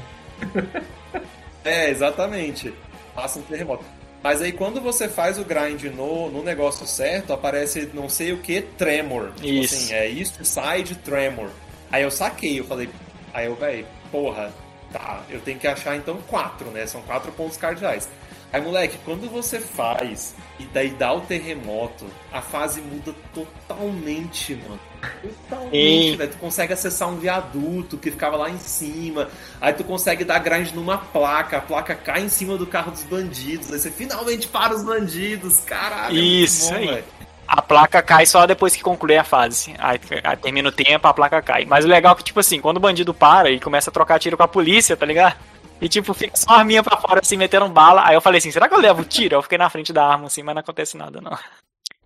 É, 1.63 1.89
exatamente. 1.89 2.73
Passa 3.15 3.39
um 3.39 3.43
terremoto. 3.43 3.85
Mas 4.25 4.41
aí 4.41 4.51
quando 4.51 4.81
você 4.81 5.07
faz 5.07 5.37
o 5.37 5.45
grind 5.45 5.83
no, 5.83 6.31
no 6.31 6.41
negócio 6.41 6.87
certo, 6.87 7.31
aparece 7.31 7.91
não 7.93 8.09
sei 8.09 8.33
o 8.33 8.39
que, 8.39 8.59
tremor. 8.59 9.31
Tipo 9.35 9.47
Isso. 9.47 9.75
assim, 9.75 9.93
é 9.93 10.09
East 10.09 10.43
Side 10.43 10.95
Tremor. 10.95 11.51
Aí 11.91 12.01
eu 12.01 12.09
saquei, 12.09 12.59
eu 12.59 12.63
falei, 12.63 12.89
aí 13.31 13.45
eu, 13.45 13.55
véi, 13.55 13.85
porra, 14.11 14.51
tá, 14.91 15.23
eu 15.29 15.39
tenho 15.41 15.59
que 15.59 15.67
achar 15.67 15.95
então 15.95 16.17
quatro, 16.27 16.71
né? 16.71 16.87
São 16.87 17.03
quatro 17.03 17.31
pontos 17.33 17.55
cardeais. 17.55 18.09
Aí, 18.51 18.59
moleque, 18.59 18.97
quando 19.05 19.29
você 19.29 19.59
faz 19.59 20.33
e 20.59 20.63
daí 20.73 20.89
dá 20.89 21.13
o 21.13 21.21
terremoto, 21.21 22.07
a 22.31 22.41
fase 22.41 22.81
muda 22.81 23.13
totalmente, 23.31 24.55
mano. 24.55 24.79
Totalmente, 25.21 26.15
velho. 26.17 26.31
Tu 26.31 26.37
consegue 26.37 26.73
acessar 26.73 27.09
um 27.09 27.17
viaduto 27.17 27.97
que 27.97 28.11
ficava 28.11 28.35
lá 28.35 28.49
em 28.49 28.57
cima. 28.59 29.29
Aí 29.59 29.73
tu 29.73 29.83
consegue 29.83 30.23
dar 30.23 30.39
grind 30.39 30.71
numa 30.73 30.97
placa. 30.97 31.57
A 31.57 31.61
placa 31.61 31.95
cai 31.95 32.21
em 32.21 32.29
cima 32.29 32.57
do 32.57 32.65
carro 32.67 32.91
dos 32.91 33.03
bandidos. 33.03 33.71
Aí 33.71 33.79
você 33.79 33.91
finalmente 33.91 34.47
para 34.47 34.73
os 34.75 34.83
bandidos. 34.83 35.59
Caralho. 35.59 36.17
é 36.17 36.19
Isso 36.19 36.69
bom, 36.69 36.75
aí. 36.75 36.87
velho. 36.87 37.03
A 37.47 37.61
placa 37.61 38.01
cai 38.01 38.25
só 38.25 38.47
depois 38.47 38.75
que 38.75 38.81
concluir 38.81 39.17
a 39.17 39.23
fase. 39.23 39.75
Aí, 39.77 39.99
aí 40.23 40.37
termina 40.37 40.69
o 40.69 40.71
tempo, 40.71 41.07
a 41.07 41.13
placa 41.13 41.41
cai. 41.41 41.63
Mas 41.65 41.85
o 41.85 41.87
legal 41.87 42.13
é 42.13 42.15
que, 42.15 42.23
tipo 42.23 42.39
assim, 42.39 42.59
quando 42.59 42.77
o 42.77 42.79
bandido 42.79 43.13
para 43.13 43.51
e 43.51 43.59
começa 43.59 43.89
a 43.89 43.93
trocar 43.93 44.19
tiro 44.19 44.35
com 44.35 44.43
a 44.43 44.47
polícia, 44.47 44.97
tá 44.97 45.05
ligado? 45.05 45.35
E 45.79 45.89
tipo, 45.89 46.13
fica 46.13 46.35
só 46.35 46.53
a 46.53 46.59
arminha 46.59 46.81
pra 46.81 46.97
fora, 46.97 47.19
assim, 47.21 47.37
metendo 47.37 47.67
bala. 47.67 48.07
Aí 48.07 48.15
eu 48.15 48.21
falei 48.21 48.39
assim, 48.39 48.51
será 48.51 48.67
que 48.67 48.73
eu 48.73 48.79
levo 48.79 49.03
tiro? 49.03 49.35
Eu 49.35 49.43
fiquei 49.43 49.57
na 49.57 49.69
frente 49.69 49.93
da 49.93 50.05
arma, 50.05 50.27
assim, 50.27 50.41
mas 50.41 50.55
não 50.55 50.61
acontece 50.61 50.97
nada, 50.97 51.21
não. 51.21 51.37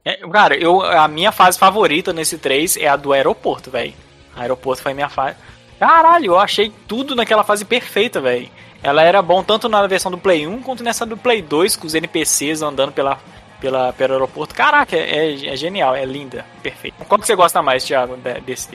É, 0.04 0.16
cara, 0.30 0.56
eu, 0.56 0.82
a 0.82 1.08
minha 1.08 1.32
fase 1.32 1.58
favorita 1.60 2.14
nesse 2.14 2.38
3 2.38 2.78
é 2.78 2.88
a 2.88 2.96
do 2.96 3.14
aeroporto, 3.14 3.70
velho. 3.70 3.94
Aeroporto 4.36 4.82
foi 4.82 4.94
minha 4.94 5.10
fase. 5.10 5.36
Caralho, 5.80 6.26
eu 6.28 6.40
achei 6.40 6.72
tudo 6.88 7.16
naquela 7.16 7.44
fase 7.44 7.66
perfeita, 7.66 8.20
velho. 8.22 8.50
Ela 8.82 9.04
era 9.04 9.22
bom 9.22 9.44
tanto 9.44 9.68
na 9.68 9.86
versão 9.88 10.10
do 10.10 10.18
Play 10.18 10.48
1 10.48 10.62
quanto 10.62 10.84
nessa 10.84 11.06
do 11.06 11.18
Play 11.18 11.42
2, 11.42 11.76
com 11.76 11.86
os 11.86 11.94
NPCs 11.94 12.62
andando 12.62 12.94
pela, 12.94 13.20
pela, 13.60 13.92
pelo 13.94 14.14
aeroporto. 14.14 14.56
Caraca, 14.56 14.96
é, 14.96 15.48
é 15.48 15.56
genial, 15.58 15.96
é 15.96 16.06
linda, 16.06 16.46
perfeito. 16.64 16.96
Qual 17.06 17.20
que 17.20 17.28
você 17.28 17.36
gosta 17.36 17.62
mais, 17.62 17.84
Thiago, 17.84 18.16
de- 18.16 18.40
desse, 18.42 18.70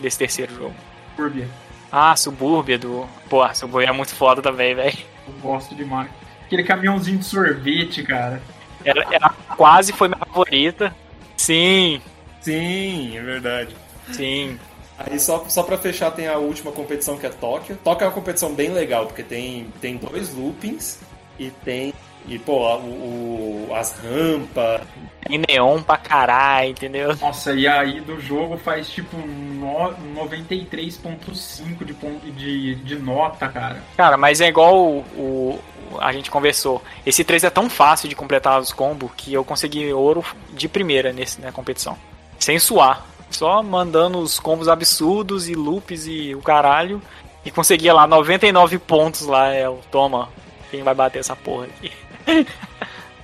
desse 0.00 0.18
terceiro 0.18 0.54
jogo? 0.54 0.74
Suburbia. 1.14 1.48
Ah, 1.92 2.16
Subúrbia 2.16 2.78
do. 2.78 3.06
Pô, 3.28 3.46
Subúrbia 3.54 3.88
é 3.88 3.92
muito 3.92 4.14
foda 4.14 4.40
também, 4.40 4.74
velho. 4.74 4.96
Eu 5.26 5.34
gosto 5.42 5.74
demais. 5.74 6.08
Aquele 6.46 6.62
caminhãozinho 6.64 7.18
de 7.18 7.24
sorvete, 7.26 8.02
cara. 8.02 8.40
Ela, 8.84 9.04
ela 9.10 9.34
quase 9.56 9.92
foi 9.92 10.08
minha 10.08 10.18
favorita. 10.18 10.94
Sim, 11.36 12.00
Sim, 12.40 13.16
é 13.16 13.20
verdade. 13.22 13.74
sim. 14.12 14.58
Aí 14.98 15.18
só, 15.18 15.44
só 15.48 15.62
pra 15.62 15.78
fechar 15.78 16.10
tem 16.10 16.28
a 16.28 16.36
última 16.36 16.70
competição 16.72 17.16
que 17.16 17.24
é 17.26 17.30
Tóquio. 17.30 17.78
Tóquio 17.82 18.04
é 18.04 18.08
uma 18.08 18.12
competição 18.14 18.54
bem 18.54 18.68
legal, 18.70 19.06
porque 19.06 19.22
tem, 19.22 19.66
tem 19.80 19.96
dois 19.96 20.34
loopings 20.34 21.00
e 21.38 21.50
tem. 21.64 21.94
E, 22.28 22.38
pô, 22.38 22.66
a- 22.66 22.76
o, 22.76 23.66
o- 23.70 23.74
as 23.74 23.92
rampas. 23.98 24.82
Tem 25.26 25.42
neon 25.48 25.82
pra 25.82 25.96
caralho, 25.96 26.70
entendeu? 26.70 27.16
Nossa, 27.16 27.54
e 27.54 27.66
aí 27.66 27.98
do 28.02 28.20
jogo 28.20 28.58
faz 28.58 28.90
tipo 28.90 29.16
no- 29.16 29.94
93.5 30.14 31.84
de, 31.84 31.94
ponto- 31.94 32.30
de, 32.32 32.74
de 32.76 32.96
nota, 32.96 33.48
cara. 33.48 33.82
Cara, 33.96 34.16
mas 34.16 34.40
é 34.40 34.48
igual 34.48 34.76
o, 34.76 34.98
o- 35.16 35.60
a 35.98 36.12
gente 36.12 36.30
conversou. 36.30 36.82
Esse 37.04 37.24
3 37.24 37.44
é 37.44 37.50
tão 37.50 37.68
fácil 37.68 38.08
de 38.08 38.14
completar 38.14 38.60
os 38.60 38.72
combos 38.72 39.10
que 39.16 39.32
eu 39.32 39.44
consegui 39.44 39.92
ouro 39.92 40.24
de 40.50 40.68
primeira 40.68 41.12
nesse, 41.12 41.40
na 41.40 41.52
competição. 41.52 41.96
Sem 42.38 42.58
suar. 42.58 43.06
Só 43.30 43.62
mandando 43.62 44.18
os 44.18 44.40
combos 44.40 44.68
absurdos 44.68 45.48
e 45.48 45.54
loops 45.54 46.06
e 46.06 46.34
o 46.34 46.42
caralho. 46.42 47.00
E 47.44 47.50
conseguia 47.50 47.94
lá 47.94 48.06
99 48.06 48.78
pontos 48.78 49.22
lá. 49.22 49.52
É 49.52 49.68
o 49.68 49.78
toma. 49.90 50.28
Quem 50.70 50.82
vai 50.82 50.94
bater 50.94 51.20
essa 51.20 51.36
porra 51.36 51.66
aqui? 51.66 51.92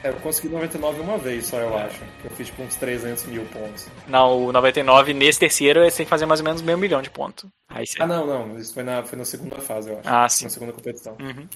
É, 0.06 0.10
eu 0.10 0.14
consegui 0.14 0.48
99 0.48 1.01
uma 1.01 1.18
vez 1.18 1.47
só, 1.47 1.59
eu 1.59 1.76
acho. 1.76 1.98
Que 2.20 2.26
eu 2.26 2.30
fiz 2.30 2.47
tipo 2.47 2.62
uns 2.62 2.76
300 2.76 3.24
mil 3.24 3.44
pontos. 3.47 3.88
Não, 4.06 4.47
o 4.47 4.52
99 4.52 5.12
nesse 5.12 5.40
terceiro 5.40 5.80
você 5.82 5.97
tem 5.97 6.06
que 6.06 6.10
fazer 6.10 6.26
mais 6.26 6.38
ou 6.38 6.44
menos 6.44 6.62
meio 6.62 6.78
milhão 6.78 7.02
de 7.02 7.10
pontos. 7.10 7.51
Aí 7.68 7.84
você... 7.84 8.01
Ah, 8.01 8.06
não, 8.06 8.24
não. 8.24 8.56
Isso 8.56 8.72
foi 8.72 8.84
na, 8.84 9.02
foi 9.02 9.18
na 9.18 9.24
segunda 9.24 9.60
fase, 9.60 9.90
eu 9.90 9.98
acho. 9.98 10.09
Ah, 10.09 10.28
sim. 10.28 10.44
Na 10.44 10.51
segunda 10.51 10.72
competição. 10.72 11.16
Uhum. 11.20 11.48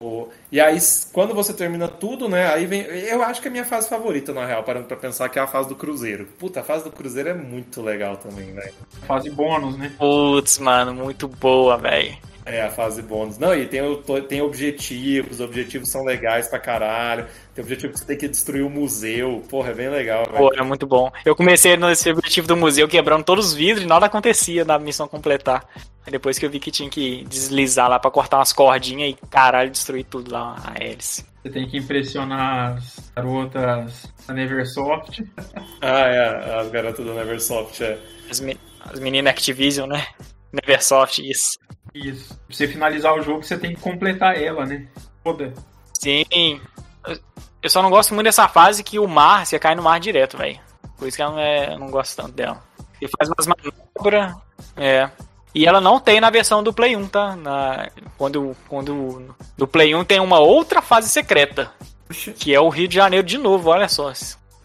O- 0.00 0.28
E 0.52 0.60
aí, 0.60 0.78
quando 1.12 1.34
você 1.34 1.52
termina 1.52 1.88
tudo, 1.88 2.28
né? 2.28 2.52
Aí 2.52 2.66
vem. 2.66 2.82
Eu 2.82 3.22
acho 3.22 3.40
que 3.40 3.48
é 3.48 3.50
a 3.50 3.52
minha 3.52 3.64
fase 3.64 3.88
favorita, 3.88 4.32
na 4.32 4.46
real, 4.46 4.62
parando 4.62 4.86
pra 4.86 4.96
pensar, 4.96 5.28
que 5.28 5.38
é 5.38 5.42
a 5.42 5.46
fase 5.46 5.68
do 5.68 5.74
Cruzeiro. 5.74 6.26
Puta, 6.38 6.60
a 6.60 6.62
fase 6.64 6.84
do 6.84 6.92
Cruzeiro 6.92 7.30
é 7.30 7.34
muito 7.34 7.82
legal 7.82 8.16
também, 8.16 8.52
velho. 8.52 8.74
Fase 9.06 9.28
bônus, 9.30 9.76
né? 9.76 9.92
Putz, 9.98 10.58
mano, 10.58 10.94
muito 10.94 11.26
boa, 11.26 11.76
velho. 11.76 12.16
É, 12.50 12.62
a 12.62 12.70
fase 12.70 13.02
bônus. 13.02 13.36
Não, 13.36 13.54
e 13.54 13.66
tem, 13.66 13.82
tem 14.26 14.40
objetivos, 14.40 15.32
os 15.32 15.40
objetivos 15.40 15.90
são 15.90 16.02
legais 16.02 16.48
pra 16.48 16.58
caralho. 16.58 17.26
Tem 17.54 17.62
objetivo 17.62 17.92
que 17.92 17.98
você 17.98 18.06
tem 18.06 18.16
que 18.16 18.26
destruir 18.26 18.64
o 18.64 18.70
museu. 18.70 19.44
Porra, 19.50 19.70
é 19.70 19.74
bem 19.74 19.88
legal, 19.90 20.24
velho. 20.24 20.38
Pô, 20.38 20.54
é 20.54 20.62
muito 20.62 20.86
bom. 20.86 21.10
Eu 21.26 21.36
comecei 21.36 21.76
nesse 21.76 22.10
objetivo 22.10 22.46
do 22.46 22.56
museu 22.56 22.88
quebrando 22.88 23.22
todos 23.24 23.48
os 23.48 23.54
vidros 23.54 23.84
e 23.84 23.86
nada 23.86 24.06
acontecia 24.06 24.64
na 24.64 24.78
missão 24.78 25.06
completar. 25.06 25.68
Aí 26.06 26.10
depois 26.12 26.38
que 26.38 26.46
eu 26.46 26.50
vi 26.50 26.58
que 26.58 26.70
tinha 26.70 26.88
que 26.88 27.22
deslizar 27.28 27.90
lá 27.90 27.98
pra 27.98 28.10
cortar 28.10 28.38
umas 28.38 28.52
cordinhas 28.52 29.10
e 29.10 29.26
caralho, 29.28 29.70
destruir 29.70 30.04
tudo 30.04 30.32
lá, 30.32 30.56
a 30.64 30.82
hélice. 30.82 31.26
Você 31.42 31.50
tem 31.50 31.68
que 31.68 31.76
impressionar 31.76 32.76
as 32.78 33.10
garotas 33.14 34.10
da 34.26 34.32
Neversoft. 34.34 35.22
Ah, 35.80 36.08
é, 36.08 36.60
as 36.60 36.70
garotas 36.70 37.04
do 37.04 37.14
Neversoft, 37.14 37.82
é. 37.84 37.98
As, 38.30 38.40
me- 38.40 38.58
as 38.80 38.98
meninas 38.98 39.30
Activision, 39.30 39.88
né? 39.88 40.04
Neversoft, 40.52 41.18
isso. 41.22 41.58
Isso. 41.94 42.28
Pra 42.46 42.56
você 42.56 42.66
finalizar 42.68 43.14
o 43.14 43.22
jogo, 43.22 43.42
você 43.42 43.56
tem 43.58 43.74
que 43.74 43.80
completar 43.80 44.40
ela, 44.40 44.64
né? 44.66 44.86
Toda. 45.24 45.52
Sim. 45.98 46.60
Eu- 47.06 47.70
só 47.70 47.82
não 47.82 47.90
gosto 47.90 48.14
muito 48.14 48.26
dessa 48.26 48.48
fase 48.48 48.82
que 48.84 48.98
o 48.98 49.08
mar, 49.08 49.44
você 49.46 49.58
cai 49.58 49.74
no 49.74 49.82
mar 49.82 49.98
direto, 49.98 50.36
velho. 50.36 50.58
Por 50.96 51.08
isso 51.08 51.16
que 51.16 51.22
eu 51.22 51.30
não, 51.30 51.38
é, 51.38 51.72
eu 51.74 51.78
não 51.78 51.90
gosto 51.90 52.16
tanto 52.16 52.32
dela. 52.32 52.62
Ele 53.00 53.10
faz 53.18 53.30
umas 53.30 53.46
manobras. 53.46 54.34
É. 54.76 55.08
E 55.54 55.66
ela 55.66 55.80
não 55.80 55.98
tem 55.98 56.20
na 56.20 56.30
versão 56.30 56.62
do 56.62 56.72
Play 56.72 56.94
1, 56.96 57.08
tá? 57.08 57.34
Na, 57.36 57.88
quando, 58.16 58.56
quando 58.68 59.34
do 59.56 59.66
Play 59.66 59.94
1 59.94 60.04
tem 60.04 60.20
uma 60.20 60.38
outra 60.38 60.80
fase 60.82 61.08
secreta. 61.08 61.70
Puxa. 62.06 62.32
Que 62.32 62.54
é 62.54 62.60
o 62.60 62.68
Rio 62.68 62.86
de 62.88 62.94
Janeiro 62.94 63.26
de 63.26 63.38
novo, 63.38 63.70
olha 63.70 63.88
só. 63.88 64.12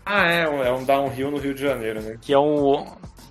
Ah, 0.05 0.25
é, 0.25 0.47
um- 0.49 0.63
é 0.63 0.71
um 0.71 0.83
downhill 0.83 1.31
no 1.31 1.37
Rio 1.37 1.53
de 1.53 1.61
Janeiro, 1.61 2.01
né? 2.01 2.17
Que 2.21 2.33
é 2.33 2.37
o. 2.37 2.85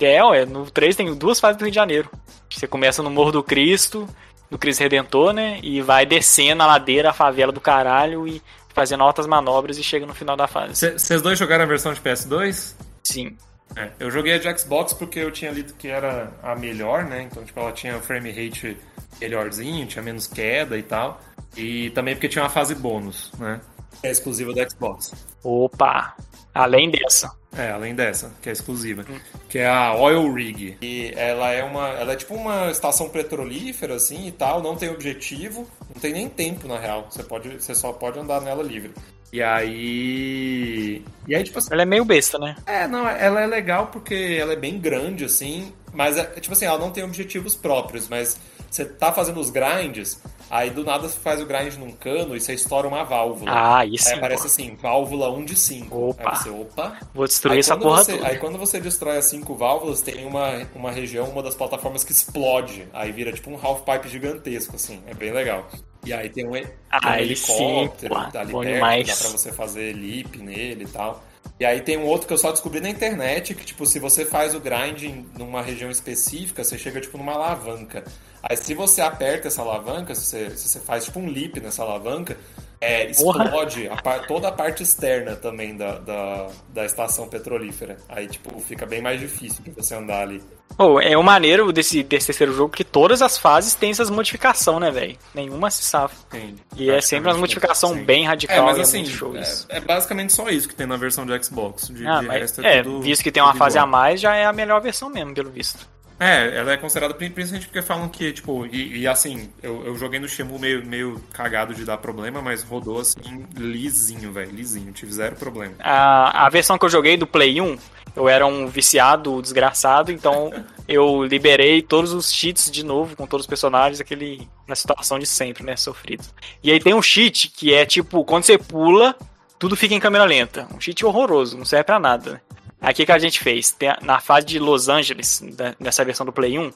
É, 0.04 0.24
ué, 0.24 0.44
no 0.44 0.70
3 0.70 0.96
tem 0.96 1.14
duas 1.14 1.40
fases 1.40 1.56
do 1.56 1.62
Rio 1.64 1.70
de 1.70 1.76
Janeiro. 1.76 2.10
Você 2.50 2.66
começa 2.66 3.02
no 3.02 3.10
Morro 3.10 3.32
do 3.32 3.42
Cristo, 3.42 4.08
do 4.50 4.58
Cristo 4.58 4.80
Redentor, 4.80 5.32
né? 5.32 5.58
E 5.62 5.80
vai 5.80 6.04
descendo 6.04 6.62
a 6.62 6.66
ladeira, 6.66 7.10
a 7.10 7.12
favela 7.12 7.52
do 7.52 7.60
caralho 7.60 8.26
e 8.28 8.42
fazendo 8.74 9.02
altas 9.02 9.26
manobras 9.26 9.78
e 9.78 9.82
chega 9.82 10.06
no 10.06 10.14
final 10.14 10.36
da 10.36 10.46
fase. 10.46 10.74
Vocês 10.98 11.22
dois 11.22 11.38
jogaram 11.38 11.64
a 11.64 11.66
versão 11.66 11.92
de 11.92 12.00
PS2? 12.00 12.74
Sim. 13.02 13.36
É, 13.76 13.90
eu 13.98 14.10
joguei 14.10 14.34
a 14.34 14.38
de 14.38 14.58
Xbox 14.58 14.92
porque 14.92 15.18
eu 15.18 15.30
tinha 15.30 15.50
lido 15.50 15.72
que 15.74 15.88
era 15.88 16.30
a 16.42 16.54
melhor, 16.54 17.04
né? 17.04 17.22
Então, 17.22 17.42
tipo, 17.44 17.58
ela 17.58 17.72
tinha 17.72 17.98
frame 18.00 18.30
rate 18.30 18.76
melhorzinho, 19.20 19.86
tinha 19.86 20.02
menos 20.02 20.26
queda 20.26 20.76
e 20.76 20.82
tal. 20.82 21.20
E 21.56 21.90
também 21.90 22.14
porque 22.14 22.28
tinha 22.28 22.42
uma 22.42 22.50
fase 22.50 22.74
bônus, 22.74 23.32
né? 23.38 23.60
É 24.02 24.10
exclusiva 24.10 24.52
da 24.52 24.68
Xbox. 24.68 25.12
Opa! 25.42 26.14
Além 26.54 26.90
dessa. 26.90 27.30
É, 27.56 27.70
além 27.70 27.94
dessa, 27.94 28.32
que 28.40 28.48
é 28.48 28.52
exclusiva. 28.52 29.04
Que 29.48 29.58
é 29.58 29.68
a 29.68 29.94
Oil 29.94 30.32
Rig. 30.32 30.78
E 30.80 31.12
ela 31.16 31.50
é 31.50 31.62
uma. 31.62 31.88
Ela 31.88 32.14
é 32.14 32.16
tipo 32.16 32.34
uma 32.34 32.70
estação 32.70 33.08
petrolífera, 33.08 33.94
assim 33.94 34.26
e 34.26 34.32
tal, 34.32 34.62
não 34.62 34.74
tem 34.74 34.88
objetivo, 34.88 35.68
não 35.94 36.00
tem 36.00 36.12
nem 36.12 36.28
tempo, 36.28 36.66
na 36.66 36.78
real. 36.78 37.06
Você, 37.10 37.22
pode, 37.22 37.50
você 37.50 37.74
só 37.74 37.92
pode 37.92 38.18
andar 38.18 38.40
nela 38.40 38.62
livre. 38.62 38.92
E 39.32 39.42
aí. 39.42 41.04
E 41.28 41.34
aí, 41.34 41.44
tipo 41.44 41.58
assim. 41.58 41.68
Ela 41.72 41.82
é 41.82 41.86
meio 41.86 42.04
besta, 42.04 42.38
né? 42.38 42.56
É, 42.66 42.88
não, 42.88 43.06
ela 43.08 43.40
é 43.40 43.46
legal 43.46 43.88
porque 43.88 44.38
ela 44.40 44.54
é 44.54 44.56
bem 44.56 44.78
grande, 44.78 45.24
assim, 45.24 45.72
mas, 45.92 46.16
é, 46.16 46.24
tipo 46.40 46.54
assim, 46.54 46.64
ela 46.64 46.78
não 46.78 46.90
tem 46.90 47.04
objetivos 47.04 47.54
próprios, 47.54 48.08
mas 48.08 48.38
você 48.70 48.84
tá 48.84 49.12
fazendo 49.12 49.38
os 49.38 49.50
grinds, 49.50 50.18
aí 50.52 50.70
do 50.70 50.84
nada 50.84 51.08
você 51.08 51.18
faz 51.18 51.40
o 51.40 51.46
grind 51.46 51.74
num 51.76 51.90
cano 51.92 52.36
e 52.36 52.40
você 52.40 52.52
estoura 52.52 52.86
uma 52.86 53.02
válvula. 53.02 53.50
Ah, 53.52 53.86
isso. 53.86 54.08
Aí 54.08 54.14
aparece 54.16 54.46
assim, 54.46 54.76
válvula 54.76 55.30
1 55.30 55.44
de 55.44 55.56
5. 55.56 56.08
Opa. 56.10 56.30
Aí 56.30 56.36
você, 56.36 56.50
opa. 56.50 56.98
Vou 57.14 57.26
destruir 57.26 57.54
Aí 57.54 57.58
essa 57.60 57.76
porra 57.76 58.04
você- 58.04 58.12
toda. 58.16 58.28
Aí 58.28 58.38
quando 58.38 58.58
você 58.58 58.78
destrói 58.80 59.16
as 59.16 59.24
cinco 59.24 59.54
válvulas, 59.54 60.02
tem 60.02 60.24
uma, 60.26 60.66
uma 60.74 60.90
região, 60.92 61.26
uma 61.30 61.42
das 61.42 61.54
plataformas 61.54 62.04
que 62.04 62.12
explode. 62.12 62.86
Aí 62.92 63.10
vira 63.10 63.32
tipo 63.32 63.50
um 63.50 63.58
half-pipe 63.60 64.08
gigantesco, 64.08 64.76
assim. 64.76 65.02
É 65.06 65.14
bem 65.14 65.32
legal. 65.32 65.68
E 66.04 66.12
aí 66.12 66.28
tem 66.28 66.46
um, 66.46 66.52
tem 66.52 66.62
um 66.64 67.36
sim, 67.36 67.62
helicóptero 67.72 68.14
pô, 68.14 68.20
ali 68.38 68.52
perto, 68.52 68.64
demais. 68.64 69.06
dá 69.06 69.16
pra 69.16 69.28
você 69.28 69.52
fazer 69.52 69.92
lip 69.92 70.36
nele 70.38 70.84
e 70.84 70.88
tal. 70.88 71.22
E 71.60 71.64
aí 71.64 71.80
tem 71.80 71.96
um 71.96 72.04
outro 72.06 72.26
que 72.26 72.32
eu 72.32 72.38
só 72.38 72.50
descobri 72.50 72.80
na 72.80 72.88
internet, 72.90 73.54
que 73.54 73.64
tipo, 73.64 73.86
se 73.86 73.98
você 74.00 74.24
faz 74.24 74.54
o 74.54 74.60
grind 74.60 75.02
numa 75.38 75.62
região 75.62 75.90
específica, 75.90 76.64
você 76.64 76.76
chega 76.76 77.00
tipo 77.00 77.16
numa 77.16 77.32
alavanca. 77.34 78.04
Aí 78.42 78.56
se 78.56 78.74
você 78.74 79.00
aperta 79.00 79.48
essa 79.48 79.62
alavanca, 79.62 80.14
se 80.14 80.24
você, 80.26 80.50
se 80.56 80.68
você 80.68 80.80
faz 80.80 81.04
tipo 81.04 81.20
um 81.20 81.28
lip 81.28 81.60
nessa 81.60 81.82
alavanca, 81.82 82.36
é, 82.80 83.08
explode 83.08 83.88
a 83.88 84.18
toda 84.20 84.48
a 84.48 84.52
parte 84.52 84.82
externa 84.82 85.36
também 85.36 85.76
da, 85.76 85.98
da, 85.98 86.48
da 86.68 86.84
estação 86.84 87.28
petrolífera. 87.28 87.96
Aí, 88.08 88.26
tipo, 88.26 88.58
fica 88.60 88.84
bem 88.84 89.00
mais 89.00 89.20
difícil 89.20 89.62
de 89.62 89.70
você 89.70 89.94
andar 89.94 90.22
ali. 90.22 90.42
Pô, 90.76 90.98
é 91.00 91.16
o 91.16 91.22
maneiro 91.22 91.70
desse, 91.72 92.02
desse 92.02 92.26
terceiro 92.26 92.52
jogo 92.52 92.74
que 92.74 92.82
todas 92.82 93.22
as 93.22 93.38
fases 93.38 93.74
têm 93.74 93.90
essas 93.90 94.10
modificações, 94.10 94.80
né, 94.80 94.90
velho? 94.90 95.16
Nenhuma 95.34 95.70
se 95.70 95.84
safa. 95.84 96.16
Sim, 96.32 96.56
E 96.74 96.90
é 96.90 97.00
sempre 97.00 97.30
uma 97.30 97.38
modificação 97.38 97.90
Sim. 97.94 98.04
bem 98.04 98.24
É, 98.24 98.28
radical 98.28 98.64
mas 98.64 98.78
é 98.78 98.80
assim, 98.80 99.04
show 99.04 99.36
isso. 99.36 99.66
é, 99.68 99.76
é 99.76 99.80
basicamente 99.80 100.32
só 100.32 100.48
isso 100.48 100.66
que 100.68 100.74
tem 100.74 100.86
na 100.86 100.96
versão 100.96 101.24
de 101.26 101.44
Xbox. 101.44 101.88
De, 101.88 102.04
Ah, 102.06 102.20
de 102.20 102.26
mas, 102.26 102.40
resto 102.40 102.64
é, 102.66 102.82
tudo- 102.82 103.02
visto 103.02 103.22
que 103.22 103.30
tem 103.30 103.42
uma 103.42 103.54
fase 103.54 103.76
igual. 103.76 103.86
a 103.86 103.90
mais, 103.90 104.20
já 104.20 104.34
é 104.34 104.44
a 104.46 104.52
melhor 104.52 104.80
versão 104.80 105.08
mesmo, 105.10 105.32
pelo 105.34 105.50
visto. 105.50 105.86
É, 106.22 106.56
ela 106.56 106.72
é 106.72 106.76
considerada 106.76 107.14
pri- 107.14 107.30
principalmente 107.30 107.66
porque 107.66 107.82
falam 107.82 108.08
que, 108.08 108.32
tipo, 108.32 108.64
e, 108.66 108.98
e 109.00 109.08
assim, 109.08 109.50
eu, 109.62 109.84
eu 109.86 109.96
joguei 109.96 110.20
no 110.20 110.28
Shemu 110.28 110.56
meio, 110.58 110.84
meio 110.86 111.20
cagado 111.32 111.74
de 111.74 111.84
dar 111.84 111.96
problema, 111.96 112.40
mas 112.40 112.62
rodou 112.62 113.00
assim, 113.00 113.44
lisinho, 113.56 114.30
velho, 114.32 114.52
lisinho, 114.52 114.92
tive 114.92 115.12
zero 115.12 115.34
problema. 115.34 115.74
A, 115.80 116.46
a 116.46 116.48
versão 116.48 116.78
que 116.78 116.84
eu 116.84 116.88
joguei 116.88 117.16
do 117.16 117.26
Play 117.26 117.60
1, 117.60 117.76
eu 118.14 118.28
era 118.28 118.46
um 118.46 118.68
viciado 118.68 119.42
desgraçado, 119.42 120.12
então 120.12 120.52
eu 120.86 121.24
liberei 121.24 121.82
todos 121.82 122.12
os 122.12 122.32
cheats 122.32 122.70
de 122.70 122.84
novo 122.84 123.16
com 123.16 123.26
todos 123.26 123.44
os 123.44 123.48
personagens, 123.48 124.00
aquele 124.00 124.48
na 124.68 124.76
situação 124.76 125.18
de 125.18 125.26
sempre, 125.26 125.64
né, 125.64 125.76
sofrido. 125.76 126.24
E 126.62 126.70
aí 126.70 126.78
tem 126.78 126.94
um 126.94 127.02
cheat 127.02 127.48
que 127.48 127.74
é 127.74 127.84
tipo, 127.84 128.24
quando 128.24 128.44
você 128.44 128.56
pula, 128.56 129.16
tudo 129.58 129.74
fica 129.76 129.94
em 129.94 130.00
câmera 130.00 130.24
lenta. 130.24 130.68
Um 130.72 130.80
cheat 130.80 131.04
horroroso, 131.04 131.58
não 131.58 131.64
serve 131.64 131.84
pra 131.84 131.98
nada. 131.98 132.40
Aí 132.50 132.51
o 132.90 132.94
que, 132.94 133.12
a 133.12 133.18
gente 133.18 133.38
fez? 133.38 133.76
Na 134.02 134.18
fase 134.20 134.46
de 134.46 134.58
Los 134.58 134.88
Angeles, 134.88 135.40
da- 135.54 135.74
nessa 135.78 136.04
versão 136.04 136.26
do 136.26 136.32
Play 136.32 136.58
1, 136.58 136.72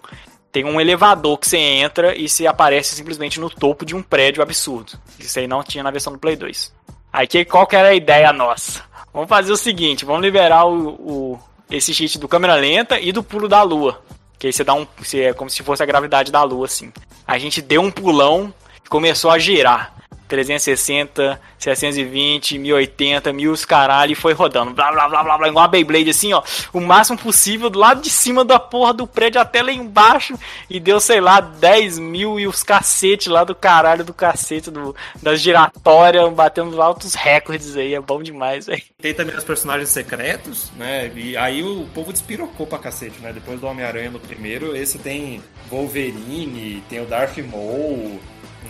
tem 0.53 0.65
um 0.65 0.81
elevador 0.81 1.37
que 1.39 1.49
você 1.49 1.59
entra 1.59 2.17
e 2.17 2.29
você 2.29 2.47
aparece 2.47 2.95
simplesmente 2.95 3.41
no 3.41 3.51
topo 3.51 3.85
de 3.85 3.95
um 3.95 4.03
prédio 4.03 4.43
absurdo. 4.43 4.93
Isso 5.19 5.39
aí 5.39 5.47
não 5.47 5.63
tinha 5.63 5.83
na 5.83 5.91
versão 5.91 6.13
do 6.13 6.19
Play 6.19 6.37
2. 6.37 6.73
Aí 7.13 7.27
que, 7.27 7.45
qual 7.45 7.67
que 7.67 7.75
era 7.77 7.89
a 7.89 7.95
ideia 7.95 8.33
nossa? 8.33 8.83
Vamos 9.13 9.29
fazer 9.29 9.51
o 9.51 9.57
seguinte, 9.57 10.05
vamos 10.05 10.23
liberar 10.23 10.65
o, 10.67 10.89
o- 10.91 11.39
esse 11.71 11.93
cheat 11.93 12.19
do 12.19 12.29
câmera 12.29 12.55
lenta 12.55 13.01
e 13.01 13.11
do 13.11 13.23
pulo 13.23 13.49
da 13.49 13.63
lua. 13.63 14.01
Que 14.39 14.47
aí 14.47 14.53
você 14.53 14.63
dá 14.63 14.75
um. 14.75 14.87
Você, 14.99 15.23
é 15.23 15.33
como 15.33 15.49
se 15.51 15.63
fosse 15.63 15.83
a 15.83 15.87
gravidade 15.87 16.31
da 16.31 16.43
lua, 16.43 16.67
assim. 16.67 16.93
A 17.27 17.39
gente 17.39 17.61
deu 17.63 17.81
um 17.81 17.91
pulão 17.91 18.53
e 18.85 18.89
começou 18.89 19.31
a 19.31 19.39
girar. 19.39 19.95
360, 20.29 21.41
720, 21.59 22.59
1080, 22.59 23.33
mil 23.33 23.53
os 23.53 23.65
caralho, 23.65 24.13
e 24.13 24.15
foi 24.15 24.33
rodando. 24.33 24.73
Blá 24.73 24.91
blá 24.91 25.09
blá 25.09 25.23
blá 25.23 25.39
blá, 25.39 25.49
igual 25.49 25.65
uma 25.65 25.69
Beyblade, 25.69 26.11
assim, 26.11 26.33
ó. 26.33 26.43
O 26.73 26.81
máximo 26.81 27.19
possível, 27.19 27.71
do 27.71 27.79
lado 27.79 28.01
de 28.01 28.11
cima 28.11 28.45
da 28.45 28.59
porra 28.59 28.93
do 28.93 29.07
prédio 29.07 29.41
até 29.41 29.63
lá 29.63 29.73
embaixo. 29.73 30.39
E 30.69 30.81
deu, 30.81 31.01
sei 31.01 31.21
lá, 31.21 31.41
10 31.41 31.99
mil 31.99 32.39
e 32.39 32.47
os 32.47 32.63
cacete 32.63 33.29
lá 33.29 33.45
do 33.45 33.55
caralho 33.55 34.05
do 34.05 34.13
cacete 34.13 34.71
do, 34.71 34.95
das 35.23 35.41
giratórias, 35.41 36.33
batendo 36.33 36.81
altos 36.81 37.15
recordes 37.15 37.77
aí. 37.77 37.95
É 37.95 38.01
bom 38.01 38.23
demais, 38.23 38.67
velho. 38.67 38.83
Tem 39.01 39.15
também 39.15 39.37
os 39.37 39.45
personagens 39.45 39.89
secretos, 39.89 40.71
né? 40.77 41.11
E 41.15 41.37
aí 41.37 41.63
o 41.63 41.87
povo 41.95 42.13
despirocou 42.13 42.67
pra 42.67 42.79
cacete, 42.79 43.21
né? 43.21 43.33
Depois 43.33 43.61
do 43.61 43.67
Homem-Aranha 43.67 44.11
no 44.11 44.21
primeiro, 44.21 44.77
esse 44.77 44.99
tem 44.99 45.43
Wolverine, 45.71 46.83
tem 46.89 47.01
o 47.01 47.07
Darth 47.07 47.39
Maul, 47.39 48.21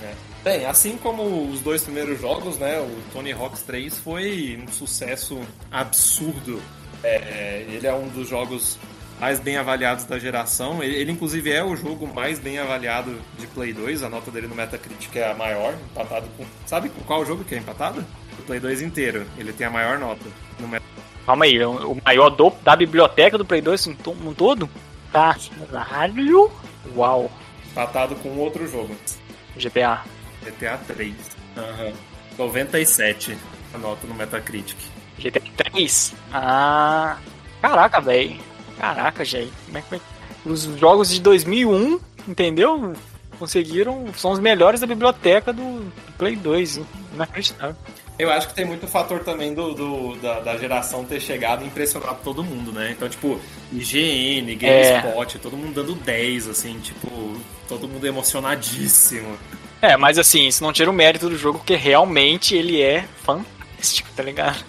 né? 0.00 0.14
Bem, 0.46 0.64
assim 0.64 0.96
como 0.96 1.50
os 1.50 1.58
dois 1.60 1.82
primeiros 1.82 2.20
jogos, 2.20 2.56
né? 2.56 2.78
O 2.78 2.96
Tony 3.12 3.32
Hawk's 3.32 3.62
3 3.62 3.98
foi 3.98 4.56
um 4.64 4.70
sucesso 4.70 5.40
absurdo. 5.72 6.62
É, 7.02 7.66
ele 7.68 7.84
é 7.84 7.92
um 7.92 8.06
dos 8.06 8.28
jogos 8.28 8.78
mais 9.18 9.40
bem 9.40 9.56
avaliados 9.56 10.04
da 10.04 10.20
geração. 10.20 10.84
Ele, 10.84 10.94
ele, 10.94 11.10
inclusive, 11.10 11.50
é 11.50 11.64
o 11.64 11.74
jogo 11.74 12.06
mais 12.06 12.38
bem 12.38 12.60
avaliado 12.60 13.18
de 13.36 13.46
Play 13.48 13.72
2. 13.72 14.04
A 14.04 14.08
nota 14.08 14.30
dele 14.30 14.46
no 14.46 14.54
Metacritic 14.54 15.16
é 15.16 15.32
a 15.32 15.34
maior, 15.34 15.74
empatado 15.90 16.28
com. 16.36 16.44
Sabe 16.64 16.90
qual 17.04 17.26
jogo 17.26 17.42
que 17.42 17.56
é 17.56 17.58
empatado? 17.58 18.04
O 18.38 18.42
Play 18.42 18.60
2 18.60 18.82
inteiro. 18.82 19.26
Ele 19.36 19.52
tem 19.52 19.66
a 19.66 19.70
maior 19.70 19.98
nota 19.98 20.24
no 20.60 20.68
Metacritic. 20.68 21.02
Calma 21.26 21.44
aí, 21.44 21.60
o 21.64 21.90
o 21.90 22.00
maior 22.04 22.30
do, 22.30 22.52
da 22.62 22.76
biblioteca 22.76 23.36
do 23.36 23.44
Play 23.44 23.60
2 23.60 23.86
no 23.88 23.94
to- 23.96 24.14
no 24.14 24.32
todo? 24.32 24.70
Caralho! 25.12 26.52
Uau! 26.94 27.28
Empatado 27.72 28.14
com 28.14 28.28
outro 28.38 28.64
jogo. 28.68 28.94
GTA. 29.56 30.04
GTA 30.46 30.78
3. 30.86 31.14
Aham. 31.56 31.92
97. 32.38 33.36
a 33.74 33.78
nota 33.78 34.06
no 34.06 34.14
Metacritic. 34.14 34.76
GTA 35.18 35.42
3? 35.72 36.14
Ah. 36.32 37.16
Caraca, 37.60 38.00
velho. 38.00 38.36
Caraca, 38.78 39.24
gente. 39.24 39.52
Como 39.66 39.78
é 39.78 39.82
que? 39.82 40.00
Os 40.44 40.62
jogos 40.78 41.10
de 41.10 41.20
2001, 41.20 41.98
entendeu? 42.28 42.92
Conseguiram. 43.38 44.06
São 44.16 44.30
os 44.32 44.38
melhores 44.38 44.80
da 44.80 44.86
biblioteca 44.86 45.52
do, 45.52 45.90
Play 46.18 46.36
2. 46.36 46.80
Inacreditável. 47.14 47.76
Eu 48.18 48.30
acho 48.30 48.48
que 48.48 48.54
tem 48.54 48.64
muito 48.64 48.86
fator 48.88 49.20
também 49.24 49.52
do, 49.52 49.74
do- 49.74 50.16
da, 50.16 50.40
da 50.40 50.56
geração 50.56 51.04
ter 51.04 51.20
chegado 51.20 51.62
e 51.62 51.66
impressionado 51.66 52.18
todo 52.24 52.42
mundo, 52.42 52.72
né? 52.72 52.92
Então, 52.92 53.06
tipo, 53.10 53.38
IGN, 53.72 54.54
GameSpot, 54.56 55.38
todo 55.38 55.54
mundo 55.54 55.74
dando 55.74 55.94
10, 55.96 56.48
assim, 56.48 56.78
tipo, 56.80 57.36
todo 57.68 57.86
mundo 57.86 58.06
emocionadíssimo. 58.06 59.36
É, 59.82 59.96
mas 59.96 60.18
assim, 60.18 60.46
isso 60.46 60.62
não 60.64 60.72
tira 60.72 60.90
o 60.90 60.92
mérito 60.92 61.28
do 61.28 61.36
jogo, 61.36 61.58
porque 61.58 61.76
realmente 61.76 62.54
ele 62.56 62.80
é 62.80 63.04
fantástico, 63.22 64.08
tá 64.16 64.22
ligado? 64.22 64.64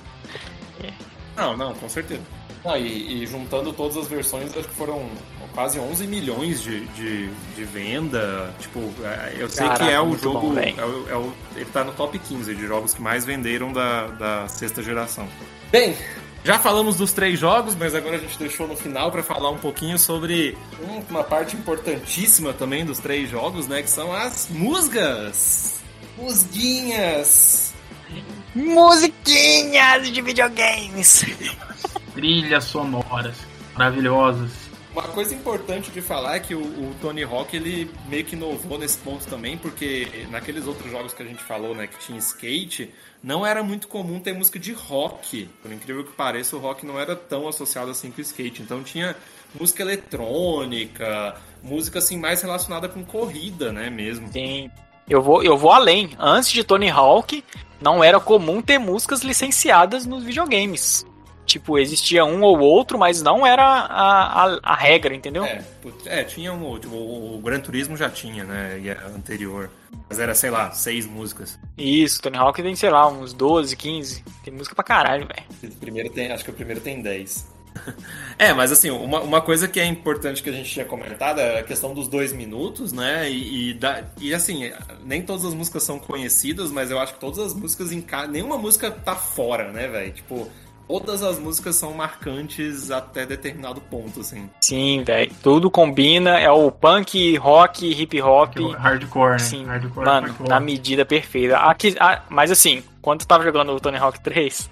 Não, 1.36 1.56
não, 1.56 1.74
com 1.76 1.88
certeza. 1.88 2.22
Não, 2.66 2.76
e, 2.76 3.24
e 3.24 3.28
juntando 3.28 3.72
todas 3.72 3.96
as 3.96 4.08
versões, 4.08 4.50
acho 4.58 4.68
que 4.68 4.74
foram 4.76 5.08
quase 5.54 5.80
11 5.80 6.06
milhões 6.08 6.62
de, 6.62 6.82
de, 6.88 7.30
de 7.56 7.64
venda. 7.64 8.54
Tipo, 8.60 8.92
é, 9.04 9.36
eu 9.38 9.48
sei 9.48 9.66
Caraca, 9.68 9.86
que 9.86 9.92
é 9.92 10.02
o 10.02 10.18
jogo. 10.18 10.54
bom, 10.54 10.60
é 10.60 10.84
o- 10.86 11.10
é 11.10 11.16
o- 11.16 11.34
ele 11.56 11.66
tá 11.66 11.84
no 11.84 11.94
top 11.94 12.18
15 12.20 12.54
de 12.56 12.66
jogos 12.68 12.94
que 12.94 13.02
mais 13.02 13.24
venderam 13.24 13.72
da, 13.72 14.08
da 14.08 14.48
sexta 14.48 14.82
geração. 14.82 15.28
Bem, 15.72 15.96
já 16.44 16.60
falamos 16.60 16.96
dos 16.96 17.12
três 17.12 17.40
jogos, 17.40 17.76
mas 17.76 17.94
agora 17.94 18.16
a 18.16 18.20
gente 18.20 18.38
deixou 18.38 18.68
no 18.68 18.76
final 18.76 19.12
para 19.12 19.24
falar 19.24 19.50
um 19.50 19.58
pouquinho 19.58 19.98
sobre 19.98 20.58
uma 21.10 21.24
parte 21.24 21.56
importantíssima 21.56 22.54
também 22.54 22.86
dos 22.86 23.00
três 23.00 23.30
jogos, 23.30 23.68
né? 23.68 23.82
Que 23.82 23.90
são 23.90 24.14
as 24.14 24.48
musgas. 24.50 25.82
Musguinhas. 26.18 27.74
Musiquinhas 28.56 30.12
de 30.12 30.22
videogames! 30.22 31.26
Trilhas 32.14 32.64
sonoras 32.64 33.36
maravilhosas. 33.76 34.67
Uma 34.98 35.10
coisa 35.10 35.36
importante 35.36 35.92
de 35.92 36.02
falar 36.02 36.38
é 36.38 36.40
que 36.40 36.56
o, 36.56 36.60
o 36.60 36.96
Tony 37.00 37.22
Hawk 37.22 37.56
ele 37.56 37.88
meio 38.10 38.26
que 38.26 38.36
inovou 38.36 38.80
nesse 38.80 38.98
ponto 38.98 39.28
também, 39.28 39.56
porque 39.56 40.26
naqueles 40.32 40.66
outros 40.66 40.90
jogos 40.90 41.14
que 41.14 41.22
a 41.22 41.26
gente 41.26 41.44
falou, 41.44 41.76
né, 41.76 41.86
que 41.86 42.00
tinha 42.00 42.18
skate, 42.18 42.92
não 43.22 43.46
era 43.46 43.62
muito 43.62 43.88
comum 43.88 44.20
ter 44.20 44.34
música 44.34 44.58
de 44.58 44.74
rock. 44.74 45.48
Por 45.62 45.72
incrível 45.72 46.04
que 46.04 46.14
pareça, 46.14 46.56
o 46.56 46.60
rock 46.60 46.84
não 46.84 47.00
era 47.00 47.16
tão 47.16 47.48
associado 47.48 47.92
assim 47.92 48.10
com 48.10 48.18
o 48.18 48.22
skate. 48.22 48.64
Então 48.64 48.82
tinha 48.82 49.16
música 49.54 49.84
eletrônica, 49.84 51.36
música 51.62 52.00
assim 52.00 52.18
mais 52.18 52.42
relacionada 52.42 52.90
com 52.90 53.06
corrida, 53.06 53.72
né, 53.72 53.92
mesmo. 53.92 54.28
Sim. 54.34 54.72
Eu 55.08 55.22
vou, 55.22 55.44
eu 55.44 55.56
vou 55.56 55.72
além. 55.72 56.10
Antes 56.18 56.50
de 56.50 56.64
Tony 56.64 56.90
Hawk, 56.90 57.44
não 57.80 58.04
era 58.04 58.20
comum 58.20 58.64
ter 58.64 58.80
músicas 58.80 59.22
licenciadas 59.22 60.08
nos 60.08 60.24
videogames. 60.24 61.06
Tipo, 61.48 61.80
existia 61.80 62.24
um 62.26 62.42
ou 62.44 62.60
outro, 62.60 63.00
mas 63.00 63.22
não 63.22 63.48
era 63.48 63.64
a, 63.64 64.44
a, 64.46 64.60
a 64.62 64.76
regra, 64.76 65.16
entendeu? 65.16 65.44
É, 65.46 65.64
é, 66.06 66.24
tinha 66.24 66.52
um, 66.54 66.78
tipo, 66.78 66.94
o, 66.94 67.38
o 67.38 67.42
Gran 67.42 67.60
Turismo 67.62 67.96
já 67.98 68.10
tinha, 68.10 68.44
né, 68.44 68.80
é 68.86 68.92
anterior. 69.16 69.70
Mas 70.10 70.20
era, 70.20 70.36
sei 70.36 70.50
lá, 70.50 70.72
seis 70.72 71.06
músicas. 71.06 71.58
Isso, 71.78 72.22
Tony 72.22 72.38
Hawk 72.38 72.62
tem, 72.62 72.76
sei 72.76 72.90
lá, 72.90 73.08
uns 73.08 73.34
12, 73.34 73.76
15. 73.76 74.24
Tem 74.44 74.54
música 74.54 74.76
pra 74.76 74.84
caralho, 74.84 75.26
velho. 75.28 75.74
O 75.74 75.78
primeiro 75.80 76.10
tem, 76.10 76.32
acho 76.32 76.44
que 76.44 76.50
o 76.50 76.54
primeiro 76.54 76.82
tem 76.82 77.02
10. 77.02 77.48
É, 78.40 78.54
mas 78.54 78.72
assim, 78.72 78.92
uma, 78.92 79.20
uma 79.22 79.42
coisa 79.42 79.68
que 79.68 79.80
é 79.80 79.86
importante 79.86 80.44
que 80.44 80.50
a 80.50 80.54
gente 80.54 80.70
tinha 80.70 80.86
comentado 80.86 81.40
é 81.40 81.60
a 81.60 81.64
questão 81.64 81.92
dos 81.94 82.08
dois 82.08 82.32
minutos, 82.32 82.94
né? 82.94 83.28
E, 83.30 83.72
e, 83.72 83.74
da- 83.74 84.04
e, 84.20 84.32
assim, 84.34 84.72
nem 85.04 85.24
todas 85.24 85.44
as 85.46 85.56
músicas 85.56 85.82
são 85.84 85.98
conhecidas, 85.98 86.70
mas 86.72 86.92
eu 86.92 87.00
acho 87.00 87.14
que 87.16 87.20
todas 87.20 87.40
as 87.40 87.54
músicas 87.56 87.92
em 87.92 88.00
ca- 88.02 88.28
Nenhuma 88.28 88.58
música 88.58 88.92
tá 88.92 89.16
fora, 89.16 89.72
né, 89.72 89.88
velho? 89.88 90.12
Tipo, 90.14 90.48
todas 90.88 91.22
as 91.22 91.38
músicas 91.38 91.76
são 91.76 91.94
marcantes 91.94 92.90
até 92.92 93.26
determinado 93.26 93.82
ponto, 93.82 94.22
assim. 94.22 94.50
Sim, 94.62 95.04
velho. 95.04 95.32
Tudo 95.44 95.70
combina. 95.70 96.40
É 96.40 96.50
o 96.50 96.72
punk, 96.72 97.36
rock, 97.38 97.90
hip 97.90 98.22
hop. 98.22 98.56
Hardcore, 98.78 99.32
né? 99.34 99.40
Sim, 99.40 99.66
Hardcore 99.66 100.06
mano, 100.06 100.28
hardcore. 100.28 100.50
na 100.50 100.60
medida 100.60 101.06
perfeita. 101.06 101.58
Aqui, 101.58 101.96
ah, 102.00 102.22
mas 102.30 102.52
assim, 102.52 102.84
quando 103.02 103.22
eu 103.22 103.28
tava 103.28 103.44
jogando 103.44 103.74
o 103.74 103.80
Tony 103.80 103.98
Hawk 103.98 104.20
3, 104.22 104.70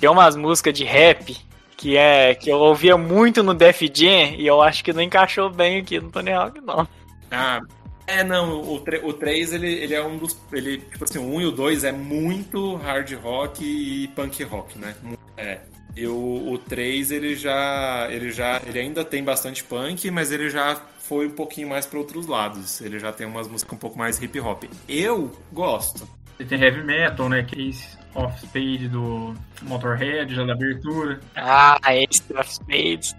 tem 0.00 0.10
umas 0.10 0.36
músicas 0.36 0.74
de 0.74 0.84
rap 0.84 1.36
que 1.76 1.96
é 1.96 2.34
que 2.34 2.48
eu 2.48 2.58
ouvia 2.58 2.96
muito 2.96 3.42
no 3.42 3.54
Def 3.54 3.82
Jam 3.92 4.34
e 4.36 4.46
eu 4.46 4.62
acho 4.62 4.84
que 4.84 4.92
não 4.92 5.02
encaixou 5.02 5.50
bem 5.50 5.80
aqui 5.80 5.98
no 5.98 6.10
Tony 6.10 6.30
Hawk, 6.32 6.60
não. 6.60 6.86
Ah. 7.30 7.60
É, 8.06 8.24
não, 8.24 8.60
o, 8.60 8.74
o 9.04 9.12
3, 9.12 9.52
ele, 9.52 9.72
ele 9.72 9.94
é 9.94 10.02
um 10.02 10.18
dos. 10.18 10.36
Ele, 10.52 10.78
tipo 10.78 11.04
assim, 11.04 11.18
o 11.18 11.34
1 11.36 11.40
e 11.40 11.46
o 11.46 11.52
2 11.52 11.84
é 11.84 11.92
muito 11.92 12.76
hard 12.76 13.12
rock 13.14 13.64
e 13.64 14.08
punk 14.08 14.42
rock, 14.44 14.78
né? 14.78 14.94
É. 15.36 15.60
E 15.94 16.06
o, 16.06 16.52
o 16.52 16.58
3, 16.58 17.10
ele 17.10 17.36
já. 17.36 18.08
Ele 18.10 18.30
já. 18.32 18.60
Ele 18.66 18.78
ainda 18.78 19.04
tem 19.04 19.22
bastante 19.22 19.62
punk, 19.62 20.10
mas 20.10 20.32
ele 20.32 20.50
já 20.50 20.80
foi 20.98 21.26
um 21.26 21.32
pouquinho 21.32 21.68
mais 21.68 21.86
para 21.86 21.98
outros 21.98 22.26
lados. 22.26 22.80
Ele 22.80 22.98
já 22.98 23.12
tem 23.12 23.26
umas 23.26 23.46
músicas 23.46 23.74
um 23.74 23.78
pouco 23.78 23.98
mais 23.98 24.20
hip 24.20 24.40
hop. 24.40 24.64
Eu 24.88 25.30
gosto. 25.52 26.08
E 26.38 26.44
tem 26.44 26.60
heavy 26.60 26.82
metal, 26.82 27.28
né? 27.28 27.42
Case 27.42 27.86
of 28.14 28.40
Spade 28.40 28.88
do 28.88 29.34
Motorhead, 29.62 30.34
já 30.34 30.44
da 30.44 30.54
abertura. 30.54 31.20
Ah, 31.36 31.78
Ace 31.88 32.22
of 32.34 32.52
Spades. 32.52 33.14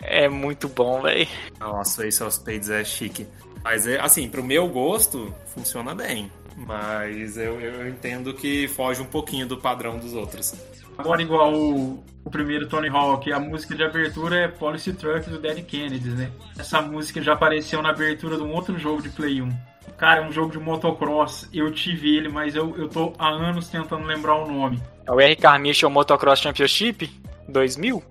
É 0.00 0.28
muito 0.28 0.68
bom, 0.68 1.02
velho. 1.02 1.28
Nossa, 1.60 2.06
Ace 2.06 2.22
of 2.22 2.34
Spades 2.34 2.70
é 2.70 2.82
chique. 2.84 3.26
Mas, 3.64 3.86
é, 3.86 4.00
assim, 4.00 4.28
pro 4.28 4.42
meu 4.42 4.68
gosto, 4.68 5.32
funciona 5.46 5.94
bem. 5.94 6.30
Mas 6.56 7.36
eu, 7.36 7.60
eu 7.60 7.88
entendo 7.88 8.34
que 8.34 8.68
foge 8.68 9.00
um 9.00 9.06
pouquinho 9.06 9.46
do 9.46 9.56
padrão 9.56 9.98
dos 9.98 10.12
outros. 10.14 10.54
Agora, 10.98 11.22
igual 11.22 11.54
o, 11.54 12.04
o 12.24 12.30
primeiro 12.30 12.68
Tony 12.68 12.88
Hawk, 12.88 13.32
a 13.32 13.40
música 13.40 13.74
de 13.74 13.82
abertura 13.82 14.36
é 14.36 14.48
Policy 14.48 14.92
Truck 14.92 15.28
do 15.30 15.38
Dead 15.38 15.64
Kennedys, 15.64 16.14
né? 16.14 16.30
Essa 16.58 16.82
música 16.82 17.22
já 17.22 17.32
apareceu 17.32 17.80
na 17.80 17.90
abertura 17.90 18.36
de 18.36 18.42
um 18.42 18.52
outro 18.52 18.78
jogo 18.78 19.02
de 19.02 19.08
Play 19.08 19.40
1. 19.40 19.50
Cara, 19.96 20.20
é 20.20 20.26
um 20.26 20.32
jogo 20.32 20.52
de 20.52 20.58
motocross. 20.58 21.48
Eu 21.52 21.70
tive 21.72 22.16
ele, 22.16 22.28
mas 22.28 22.54
eu, 22.54 22.76
eu 22.76 22.88
tô 22.88 23.12
há 23.18 23.28
anos 23.28 23.68
tentando 23.68 24.04
lembrar 24.04 24.34
o 24.36 24.50
nome. 24.50 24.82
É 25.06 25.12
o 25.12 25.20
R. 25.20 25.36
Carmichael 25.36 25.90
Motocross 25.90 26.40
Championship 26.40 27.10
2000. 27.48 28.02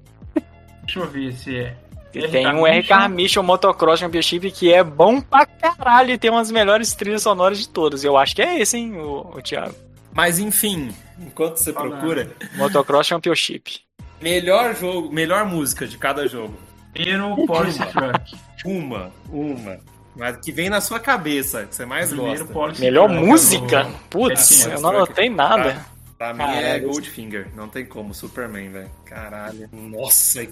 Deixa 0.83 0.99
eu 0.99 1.07
ver 1.07 1.33
se 1.33 1.57
é. 1.57 1.77
E 2.13 2.27
tem 2.27 2.47
um 2.47 2.65
R. 2.67 2.83
Carmichael 2.83 3.43
Motocross 3.43 3.99
Championship 3.99 4.51
que 4.51 4.73
é 4.73 4.83
bom 4.83 5.21
pra 5.21 5.45
caralho 5.45 6.11
e 6.11 6.17
tem 6.17 6.29
umas 6.29 6.51
melhores 6.51 6.93
trilhas 6.93 7.21
sonoras 7.23 7.59
de 7.59 7.69
todas. 7.69 8.03
Eu 8.03 8.17
acho 8.17 8.35
que 8.35 8.41
é 8.41 8.59
esse, 8.59 8.77
hein, 8.77 8.97
o, 8.99 9.31
o 9.35 9.41
Thiago. 9.41 9.73
Mas 10.13 10.39
enfim, 10.39 10.93
enquanto 11.19 11.57
você 11.57 11.71
Falando. 11.71 11.91
procura, 11.91 12.31
Motocross 12.55 13.07
Championship. 13.07 13.79
melhor 14.21 14.75
jogo, 14.75 15.11
melhor 15.11 15.45
música 15.45 15.87
de 15.87 15.97
cada 15.97 16.27
jogo. 16.27 16.53
Primeiro, 16.93 17.45
Policy 17.47 17.79
Truck. 17.79 18.35
Uma, 18.65 19.11
uma. 19.29 19.79
Mas 20.13 20.35
que 20.37 20.51
vem 20.51 20.69
na 20.69 20.81
sua 20.81 20.99
cabeça, 20.99 21.65
que 21.65 21.73
você 21.73 21.85
mais 21.85 22.09
Primeiro, 22.09 22.39
gosta. 22.39 22.53
Policy 22.53 22.81
Melhor 22.81 23.07
Truck 23.07 23.25
música? 23.25 23.87
Putz, 24.09 24.65
Dead 24.65 24.73
eu 24.73 24.81
não 24.81 24.89
anotei 24.89 25.29
nada. 25.29 25.85
Pra 26.21 26.35
mim 26.35 26.43
é 26.43 26.61
Caralho. 26.61 26.87
Goldfinger, 26.87 27.47
não 27.55 27.67
tem 27.67 27.83
como, 27.83 28.13
Superman, 28.13 28.69
velho. 28.69 28.91
Caralho. 29.05 29.67
Nossa, 29.71 30.47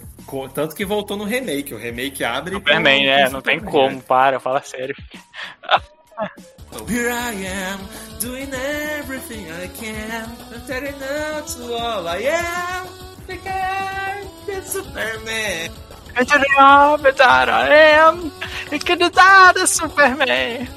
tanto 0.52 0.74
que 0.74 0.84
voltou 0.84 1.16
no 1.16 1.26
remake. 1.26 1.76
O 1.76 1.78
remake 1.78 2.24
abre. 2.24 2.56
Superman, 2.56 3.06
né? 3.06 3.26
com 3.26 3.34
Não 3.34 3.42
tem 3.44 3.60
como, 3.60 4.02
para, 4.02 4.40
fala 4.40 4.64
sério. 4.64 4.96
So 6.72 6.86
here 6.90 7.12
I 7.12 7.46
am, 7.46 7.80
doing 8.20 8.50
everything 8.98 9.46
I 9.52 9.68
can, 9.68 10.36
I'm 10.52 10.66
telling 10.66 10.96
out 11.04 11.48
to 11.48 11.74
all 11.76 12.08
I 12.08 12.24
am, 12.24 12.88
because 13.28 14.28
it's 14.48 14.72
Superman. 14.72 15.72
It's 16.18 16.32
the 16.32 16.46
job 16.58 17.04
that 17.04 17.48
I 17.48 17.76
am. 18.00 18.32
Do 18.72 19.10
that, 19.12 19.68
Superman. 19.68 20.68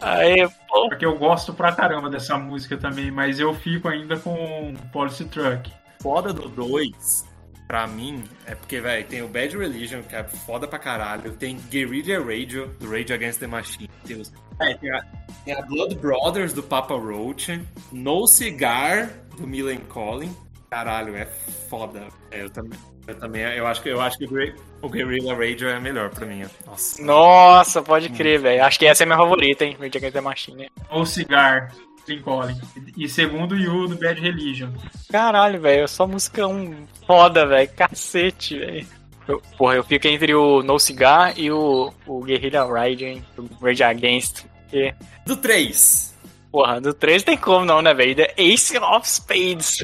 Aí, 0.00 0.48
pô. 0.68 0.88
Porque 0.88 1.04
eu 1.04 1.16
gosto 1.18 1.52
pra 1.54 1.72
caramba 1.72 2.08
dessa 2.10 2.36
música 2.38 2.76
também, 2.76 3.10
mas 3.10 3.38
eu 3.40 3.54
fico 3.54 3.88
ainda 3.88 4.16
com 4.18 4.74
Policy 4.92 5.24
Truck. 5.26 5.72
Foda 6.00 6.32
do 6.32 6.48
2, 6.48 7.24
pra 7.66 7.86
mim, 7.86 8.22
é 8.46 8.54
porque, 8.54 8.80
velho, 8.80 9.06
tem 9.06 9.22
o 9.22 9.28
Bad 9.28 9.56
Religion, 9.56 10.02
que 10.02 10.14
é 10.14 10.22
foda 10.22 10.68
pra 10.68 10.78
caralho. 10.78 11.32
Tem 11.32 11.56
Guerrilla 11.70 12.22
Radio, 12.22 12.68
do 12.78 12.88
Rage 12.90 13.12
Against 13.12 13.40
the 13.40 13.46
Machine. 13.46 13.90
Tem, 14.06 14.20
os- 14.20 14.32
é, 14.60 14.74
tem, 14.74 14.90
a, 14.92 15.02
tem 15.44 15.54
a 15.54 15.62
Blood 15.62 15.94
Brothers, 15.96 16.52
do 16.52 16.62
Papa 16.62 16.94
Roach. 16.94 17.60
No 17.90 18.26
Cigar, 18.26 19.08
do 19.36 19.46
Millen 19.46 19.78
Collin. 19.88 20.34
Caralho, 20.70 21.16
é 21.16 21.24
foda. 21.26 22.08
É, 22.30 22.42
eu 22.42 22.50
também. 22.50 22.78
Eu 23.06 23.14
também, 23.14 23.42
eu 23.42 23.66
acho 23.66 23.80
que, 23.82 23.88
eu 23.88 24.00
acho 24.00 24.18
que 24.18 24.24
o 24.24 24.28
Guer- 24.28 24.56
o 24.82 24.88
Guerrilla 24.88 25.34
Radio 25.34 25.68
é 25.68 25.78
melhor 25.78 26.10
pra 26.10 26.26
mim. 26.26 26.44
Nossa. 26.66 27.02
Nossa, 27.02 27.82
pode 27.82 28.08
crer, 28.10 28.40
velho. 28.40 28.64
Acho 28.64 28.78
que 28.78 28.86
essa 28.86 29.02
é 29.02 29.04
a 29.04 29.06
minha 29.06 29.18
favorita, 29.18 29.64
hein? 29.64 29.76
Rage 29.78 29.96
Against 29.98 30.12
the 30.14 30.20
Machine. 30.20 30.70
Ou 30.90 31.06
Cigar, 31.06 31.72
Lincoln. 32.08 32.48
E 32.96 33.08
segundo, 33.08 33.56
Yu 33.56 33.86
do 33.88 33.96
Bad 33.96 34.20
Religion. 34.20 34.70
Caralho, 35.10 35.60
velho. 35.60 35.84
É 35.84 35.86
só 35.86 36.06
música 36.06 36.46
um 36.48 36.84
foda, 37.06 37.46
velho. 37.46 37.70
Cacete, 37.76 38.58
velho. 38.58 38.86
Eu- 39.28 39.42
Porra, 39.56 39.74
eu 39.76 39.84
fico 39.84 40.06
entre 40.08 40.34
o 40.34 40.62
No 40.62 40.78
Cigar 40.78 41.38
e 41.38 41.50
o, 41.50 41.92
o 42.06 42.20
Guerrilla 42.24 42.66
Ride, 42.82 43.04
hein? 43.04 43.24
O 43.38 43.64
Rage 43.64 43.82
Against. 43.84 44.44
Porque 44.62 44.94
Do 45.24 45.36
3. 45.36 46.14
Porra, 46.50 46.80
do 46.80 46.92
3 46.94 47.22
tem 47.22 47.36
como 47.36 47.64
não, 47.64 47.80
né, 47.82 47.92
velho? 47.94 48.14
The 48.16 48.34
Ace 48.36 48.76
of 48.78 49.08
Spades. 49.08 49.78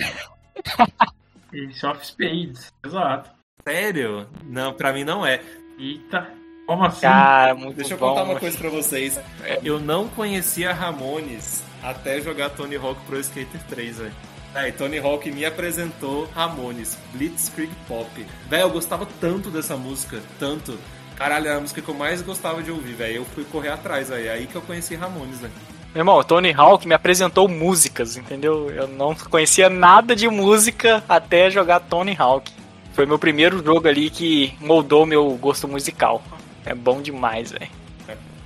Ace 1.53 1.87
of 1.87 2.05
Spades, 2.07 2.73
exato. 2.85 3.31
Sério? 3.66 4.27
Não, 4.45 4.73
pra 4.73 4.93
mim 4.93 5.05
não 5.05 5.24
é. 5.24 5.41
Eita, 5.79 6.31
como 6.66 6.85
assim? 6.85 7.01
Cara, 7.03 7.55
muito 7.55 7.77
Deixa 7.77 7.95
eu 7.95 7.99
bom. 7.99 8.11
contar 8.11 8.23
uma 8.24 8.39
coisa 8.39 8.57
pra 8.59 8.70
vocês. 8.70 9.19
Eu 9.62 9.79
não 9.81 10.09
conhecia 10.09 10.73
Ramones 10.73 11.62
até 11.83 12.20
jogar 12.20 12.51
Tony 12.51 12.77
Hawk 12.77 13.01
Pro 13.07 13.19
Skater 13.20 13.61
3, 13.69 13.99
velho. 13.99 14.12
É, 14.55 14.69
e 14.69 14.73
Tony 14.73 14.99
Hawk 14.99 15.31
me 15.31 15.45
apresentou 15.47 16.29
Ramones, 16.35 16.99
Blitzkrieg 17.15 17.73
Pop. 17.89 18.09
Velho, 18.49 18.62
eu 18.62 18.70
gostava 18.70 19.07
tanto 19.20 19.51
dessa 19.51 19.77
música, 19.77 20.20
tanto. 20.39 20.79
Caralho, 21.16 21.47
era 21.47 21.57
a 21.57 21.61
música 21.61 21.81
que 21.81 21.89
eu 21.89 21.95
mais 21.95 22.20
gostava 22.20 22.62
de 22.62 22.70
ouvir, 22.70 22.93
velho. 22.95 23.16
Eu 23.16 23.24
fui 23.24 23.45
correr 23.45 23.69
atrás, 23.70 24.09
velho. 24.11 24.27
É 24.27 24.31
aí 24.31 24.47
que 24.47 24.55
eu 24.55 24.62
conheci 24.62 24.95
Ramones, 24.95 25.41
velho. 25.41 25.53
Meu 25.94 26.01
irmão, 26.01 26.16
o 26.16 26.24
Tony 26.24 26.55
Hawk 26.56 26.89
me 26.89 26.94
apresentou 26.94 27.47
músicas, 27.47 28.16
entendeu? 28.16 28.70
Eu 28.70 28.89
não 28.89 29.14
conhecia 29.14 29.69
nada 29.69 30.16
de 30.16 30.27
música 30.27 31.05
até 31.06 31.51
jogar 31.51 31.81
Tony 31.81 32.16
Hawk. 32.19 32.51
Foi 32.94 33.05
meu 33.05 33.19
primeiro 33.19 33.62
jogo 33.62 33.86
ali 33.86 34.09
que 34.09 34.55
moldou 34.59 35.05
meu 35.05 35.31
gosto 35.32 35.69
musical. 35.69 36.23
É 36.64 36.74
bom 36.74 37.02
demais, 37.02 37.52
velho. 37.52 37.69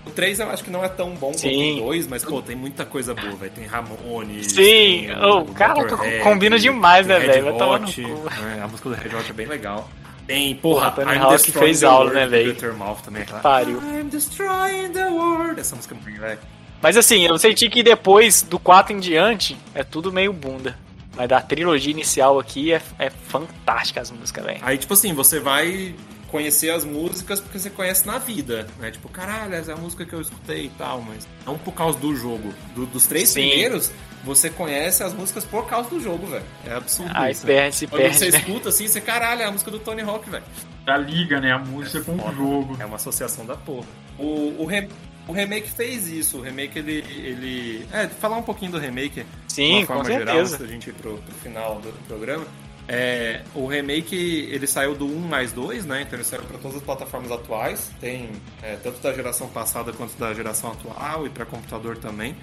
O 0.05 0.11
3 0.11 0.41
eu 0.41 0.51
acho 0.51 0.65
que 0.65 0.71
não 0.71 0.85
é 0.85 0.89
tão 0.89 1.11
bom 1.11 1.33
quanto 1.33 1.41
Sim. 1.41 1.81
o 1.83 1.87
2, 1.87 2.07
mas, 2.07 2.25
pô, 2.25 2.41
tem 2.41 2.57
muita 2.57 2.85
coisa 2.85 3.15
boa, 3.15 3.35
velho. 3.35 3.53
Tem 3.53 3.65
Ramones. 3.65 4.47
Sim, 4.47 4.55
tem 4.55 5.25
ô, 5.25 5.45
cara, 5.47 5.75
Motorhead, 5.75 6.23
combina 6.23 6.59
demais, 6.59 7.07
né, 7.07 7.19
velho? 7.19 7.53
Né? 7.53 8.61
A 8.63 8.69
música 8.69 8.89
do 8.89 8.95
Red 8.95 9.17
Hot 9.17 9.31
é 9.31 9.33
bem 9.33 9.47
legal. 9.47 9.89
Tem, 10.27 10.55
porra, 10.57 10.91
Porra, 10.91 11.07
Tony 11.07 11.19
Hawk 11.19 11.53
fez 11.53 11.85
aula, 11.85 12.13
né, 12.13 12.27
velho? 12.27 12.53
Guttermouth 12.53 13.03
também, 13.05 13.23
aquela. 13.23 13.41
Pariu. 13.41 13.81
I'm 13.81 14.09
destroying 14.09 14.91
the 14.91 15.07
world. 15.07 15.61
Essa 15.61 15.77
música 15.77 15.95
é 15.95 15.99
muito 16.03 16.21
velho. 16.21 16.39
Mas 16.87 16.97
assim, 16.97 17.23
eu 17.27 17.37
senti 17.37 17.69
que 17.69 17.83
depois 17.83 18.43
do 18.43 18.61
4 18.61 18.93
em 18.95 19.01
diante 19.01 19.57
é 19.75 19.83
tudo 19.83 20.13
meio 20.13 20.33
bunda. 20.33 20.79
Mas 21.17 21.29
da 21.29 21.41
trilogia 21.41 21.91
inicial 21.91 22.39
aqui 22.39 22.73
é, 22.73 22.81
é 22.97 23.11
fantástica 23.11 24.01
as 24.01 24.13
músicas, 24.13 24.45
velho. 24.45 24.61
Aí, 24.63 24.79
tipo 24.79 24.95
assim, 24.95 25.13
você 25.13 25.41
vai 25.41 25.97
conhecer 26.29 26.71
as 26.71 26.85
músicas 26.85 27.41
porque 27.41 27.59
você 27.59 27.71
conhece 27.71 28.07
na 28.07 28.19
vida, 28.19 28.69
né? 28.79 28.93
Tipo, 28.93 29.09
caralho, 29.09 29.53
essa 29.53 29.73
é 29.73 29.75
a 29.75 29.77
música 29.77 30.05
que 30.07 30.13
eu 30.13 30.21
escutei 30.21 30.67
e 30.67 30.69
tal, 30.79 31.03
mas 31.03 31.27
não 31.45 31.59
por 31.59 31.73
causa 31.75 31.99
do 31.99 32.15
jogo. 32.15 32.55
Do- 32.77 32.87
dos 32.87 33.05
três 33.09 33.31
Sim. 33.31 33.41
primeiros, 33.49 33.91
você 34.23 34.49
conhece 34.49 35.03
as 35.03 35.13
músicas 35.13 35.45
por 35.45 35.67
causa 35.67 35.91
do 35.91 35.99
jogo, 36.01 36.25
velem 36.29 36.47
É 36.65 36.73
absurdo 36.75 37.11
Aí 37.17 37.33
isso. 37.33 37.45
perde, 37.45 37.75
se 37.75 37.87
Quando 37.89 38.03
perde. 38.03 38.17
você 38.19 38.31
né? 38.31 38.39
escuta 38.39 38.69
assim, 38.69 38.87
você, 38.87 39.01
caralho, 39.01 39.43
é 39.43 39.45
a 39.47 39.51
música 39.51 39.73
do 39.73 39.81
Tony 39.81 40.03
Hawk, 40.03 40.31
velho. 40.31 40.45
Da 40.85 40.97
liga, 40.97 41.41
né? 41.41 41.51
A 41.51 41.59
música 41.59 42.01
com 42.01 42.15
o 42.15 42.19
foda. 42.21 42.33
jogo. 42.37 42.77
É 42.79 42.87
uma 42.87 42.95
associação 42.95 43.45
da 43.45 43.57
porra. 43.57 43.87
O, 44.17 44.55
o, 44.63 44.67
re- 44.67 44.89
o 45.27 45.33
remake 45.33 45.71
fez 45.71 46.09
isso. 46.09 46.39
O 46.39 46.41
remake, 46.41 46.79
ele. 46.79 47.05
ele... 47.09 47.87
É, 47.93 48.07
falar 48.07 48.37
um 48.37 48.43
pouquinho 48.43 48.73
do 48.73 48.79
remake. 48.79 49.25
de 49.47 49.53
Sim, 49.53 49.79
uma 49.79 49.87
forma 49.87 50.05
com 50.05 50.11
geral, 50.11 50.35
certeza. 50.37 50.55
antes 50.55 50.67
da 50.67 50.73
gente 50.73 50.91
ir 50.91 50.93
pro, 50.95 51.19
pro 51.19 51.35
final 51.37 51.81
do 51.81 51.93
programa. 52.07 52.47
É, 52.89 53.43
o 53.53 53.67
remake 53.67 54.49
ele 54.53 54.67
saiu 54.67 54.95
do 54.95 55.07
1 55.07 55.19
mais 55.19 55.53
2, 55.53 55.85
né? 55.87 56.03
Então 56.03 56.17
ele 56.17 56.25
saiu 56.25 56.43
para 56.43 56.59
todas 56.59 56.77
as 56.77 56.83
plataformas 56.83 57.33
atuais. 57.33 57.91
Tem 58.01 58.31
é, 58.63 58.77
tanto 58.77 59.01
da 59.01 59.13
geração 59.13 59.49
passada 59.49 59.93
quanto 59.93 60.17
da 60.17 60.33
geração 60.33 60.71
atual 60.71 61.27
e 61.27 61.31
para 61.31 61.45
computador 61.45 61.97
também. 61.97 62.37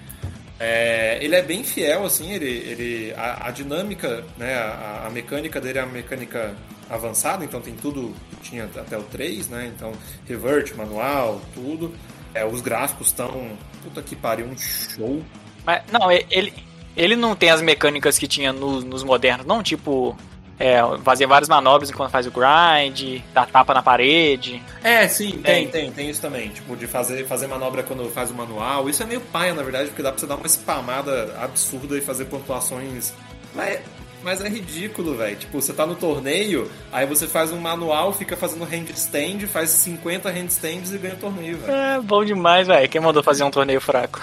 É, 0.60 1.18
ele 1.22 1.34
é 1.34 1.42
bem 1.42 1.64
fiel, 1.64 2.04
assim, 2.04 2.32
ele, 2.32 2.46
ele, 2.48 3.14
a, 3.16 3.48
a 3.48 3.50
dinâmica, 3.50 4.24
né, 4.38 4.54
a, 4.54 5.04
a 5.06 5.10
mecânica 5.10 5.60
dele 5.60 5.80
é 5.80 5.82
uma 5.82 5.92
mecânica 5.92 6.54
avançada, 6.88 7.44
então 7.44 7.60
tem 7.60 7.74
tudo 7.74 8.14
que 8.30 8.50
tinha 8.50 8.64
até 8.64 8.96
o 8.96 9.02
3, 9.02 9.48
né? 9.48 9.72
Então, 9.74 9.92
revert, 10.28 10.74
manual, 10.76 11.40
tudo. 11.54 11.92
É, 12.34 12.44
os 12.44 12.60
gráficos 12.60 13.08
estão. 13.08 13.52
Puta 13.82 14.02
que 14.02 14.16
pariu, 14.16 14.46
um 14.46 14.56
show. 14.58 15.22
Mas, 15.64 15.82
não, 15.90 16.10
ele, 16.10 16.52
ele 16.96 17.16
não 17.16 17.34
tem 17.36 17.50
as 17.50 17.62
mecânicas 17.62 18.18
que 18.18 18.26
tinha 18.26 18.52
no- 18.52 18.80
nos 18.80 19.02
modernos, 19.02 19.46
não, 19.46 19.62
tipo, 19.62 20.16
é, 20.58 20.78
fazer 21.02 21.26
várias 21.26 21.48
manobras 21.48 21.90
enquanto 21.90 22.10
faz 22.10 22.26
o 22.26 22.30
grind, 22.30 23.20
dar 23.32 23.46
tapa 23.46 23.72
na 23.74 23.82
parede. 23.82 24.62
É, 24.82 25.06
sim, 25.08 25.32
tem, 25.32 25.42
Tem. 25.42 25.68
tem, 25.68 25.92
tem 25.92 26.10
isso 26.10 26.20
também. 26.20 26.48
Tipo, 26.50 26.76
de 26.76 26.86
fazer, 26.86 27.26
fazer 27.26 27.46
manobra 27.46 27.82
quando 27.82 28.08
faz 28.10 28.30
o 28.30 28.34
manual. 28.34 28.88
Isso 28.88 29.02
é 29.02 29.06
meio 29.06 29.20
paia, 29.20 29.54
na 29.54 29.62
verdade, 29.62 29.88
porque 29.88 30.02
dá 30.02 30.10
pra 30.10 30.18
você 30.20 30.26
dar 30.26 30.36
uma 30.36 30.46
spamada 30.48 31.34
absurda 31.40 31.96
e 31.96 32.00
fazer 32.00 32.26
pontuações. 32.26 33.12
Mas, 33.54 33.80
mas 34.24 34.40
é 34.40 34.48
ridículo, 34.48 35.14
velho. 35.16 35.36
Tipo, 35.36 35.60
você 35.60 35.72
tá 35.72 35.86
no 35.86 35.94
torneio, 35.94 36.70
aí 36.90 37.06
você 37.06 37.28
faz 37.28 37.52
um 37.52 37.58
manual, 37.58 38.12
fica 38.12 38.36
fazendo 38.36 38.64
handstand, 38.64 39.46
faz 39.46 39.70
50 39.70 40.30
handstands 40.30 40.92
e 40.92 40.98
ganha 40.98 41.14
o 41.14 41.18
torneio, 41.18 41.58
velho. 41.58 41.72
É 41.72 42.00
bom 42.00 42.24
demais, 42.24 42.66
velho. 42.66 42.88
Quem 42.88 43.00
mandou 43.00 43.22
fazer 43.22 43.44
um 43.44 43.50
torneio 43.50 43.80
fraco? 43.80 44.20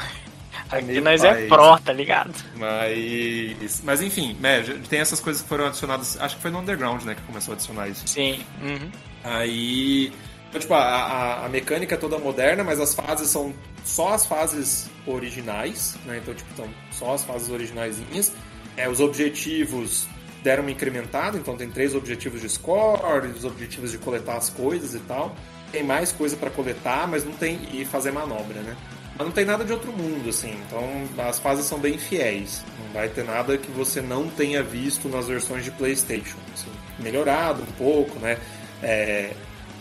Aqui 0.72 0.86
meio 0.86 1.02
nós 1.02 1.22
pai 1.22 1.44
é 1.44 1.48
pró, 1.48 1.78
tá 1.78 1.92
ligado? 1.92 2.34
Mas. 2.56 3.82
Mas 3.84 4.02
enfim, 4.02 4.38
né, 4.40 4.64
tem 4.90 5.00
essas 5.00 5.20
coisas 5.20 5.42
que 5.42 5.48
foram 5.48 5.68
adicionadas. 5.68 6.18
Acho 6.20 6.38
que 6.38 6.42
foi 6.42 6.50
no 6.50 6.60
Underground, 6.60 7.04
né, 7.04 7.14
que 7.14 7.22
começou 7.24 7.52
a 7.52 7.56
adicionar 7.56 7.90
isso. 7.90 8.08
Sim. 8.08 8.44
uhum. 8.62 8.90
Aí. 9.24 10.12
Então, 10.50 10.60
tipo, 10.60 10.74
a, 10.74 10.80
a, 10.80 11.46
a 11.46 11.50
mecânica 11.50 11.96
é 11.96 11.98
toda 11.98 12.18
moderna, 12.18 12.64
mas 12.64 12.80
as 12.80 12.94
fases 12.94 13.30
são 13.30 13.54
só 13.86 14.14
as 14.14 14.26
fases 14.26 14.90
originais, 15.06 15.98
né? 16.06 16.20
Então, 16.22 16.34
tipo, 16.34 16.50
são 16.56 16.68
só 16.92 17.14
as 17.14 17.24
fases 17.24 17.50
originaisinhas. 17.50 18.34
É, 18.78 18.90
os 18.90 19.00
objetivos 19.00 20.08
deram 20.44 20.64
uma 20.64 20.72
incrementada, 20.72 21.38
então 21.38 21.56
tem 21.56 21.70
três 21.70 21.94
objetivos 21.94 22.42
de 22.42 22.50
score, 22.50 23.28
os 23.28 23.46
objetivos 23.46 23.92
de 23.92 23.98
coletar 23.98 24.38
as 24.38 24.50
coisas 24.50 24.94
e 24.96 25.00
tal. 25.00 25.36
Tem 25.72 25.84
mais 25.84 26.12
coisa 26.12 26.36
pra 26.36 26.50
coletar, 26.50 27.08
mas 27.08 27.24
não 27.24 27.34
tem. 27.34 27.60
e 27.72 27.86
fazer 27.86 28.12
manobra, 28.12 28.62
né? 28.62 28.76
Mas 29.18 29.28
não 29.28 29.32
tem 29.32 29.46
nada 29.46 29.64
de 29.64 29.72
outro 29.72 29.92
mundo, 29.92 30.30
assim. 30.30 30.56
Então 30.68 31.08
as 31.28 31.40
fases 31.40 31.66
são 31.66 31.80
bem 31.80 31.98
fiéis. 31.98 32.64
Não 32.84 32.94
vai 32.94 33.08
ter 33.08 33.24
nada 33.24 33.58
que 33.58 33.72
você 33.72 34.02
não 34.02 34.28
tenha 34.28 34.64
visto 34.64 35.08
nas 35.08 35.28
versões 35.28 35.64
de 35.64 35.72
PlayStation. 35.72 36.38
assim. 36.54 36.72
melhorado 37.00 37.62
um 37.62 37.72
pouco, 37.74 38.20
né? 38.20 38.38
É, 38.82 39.32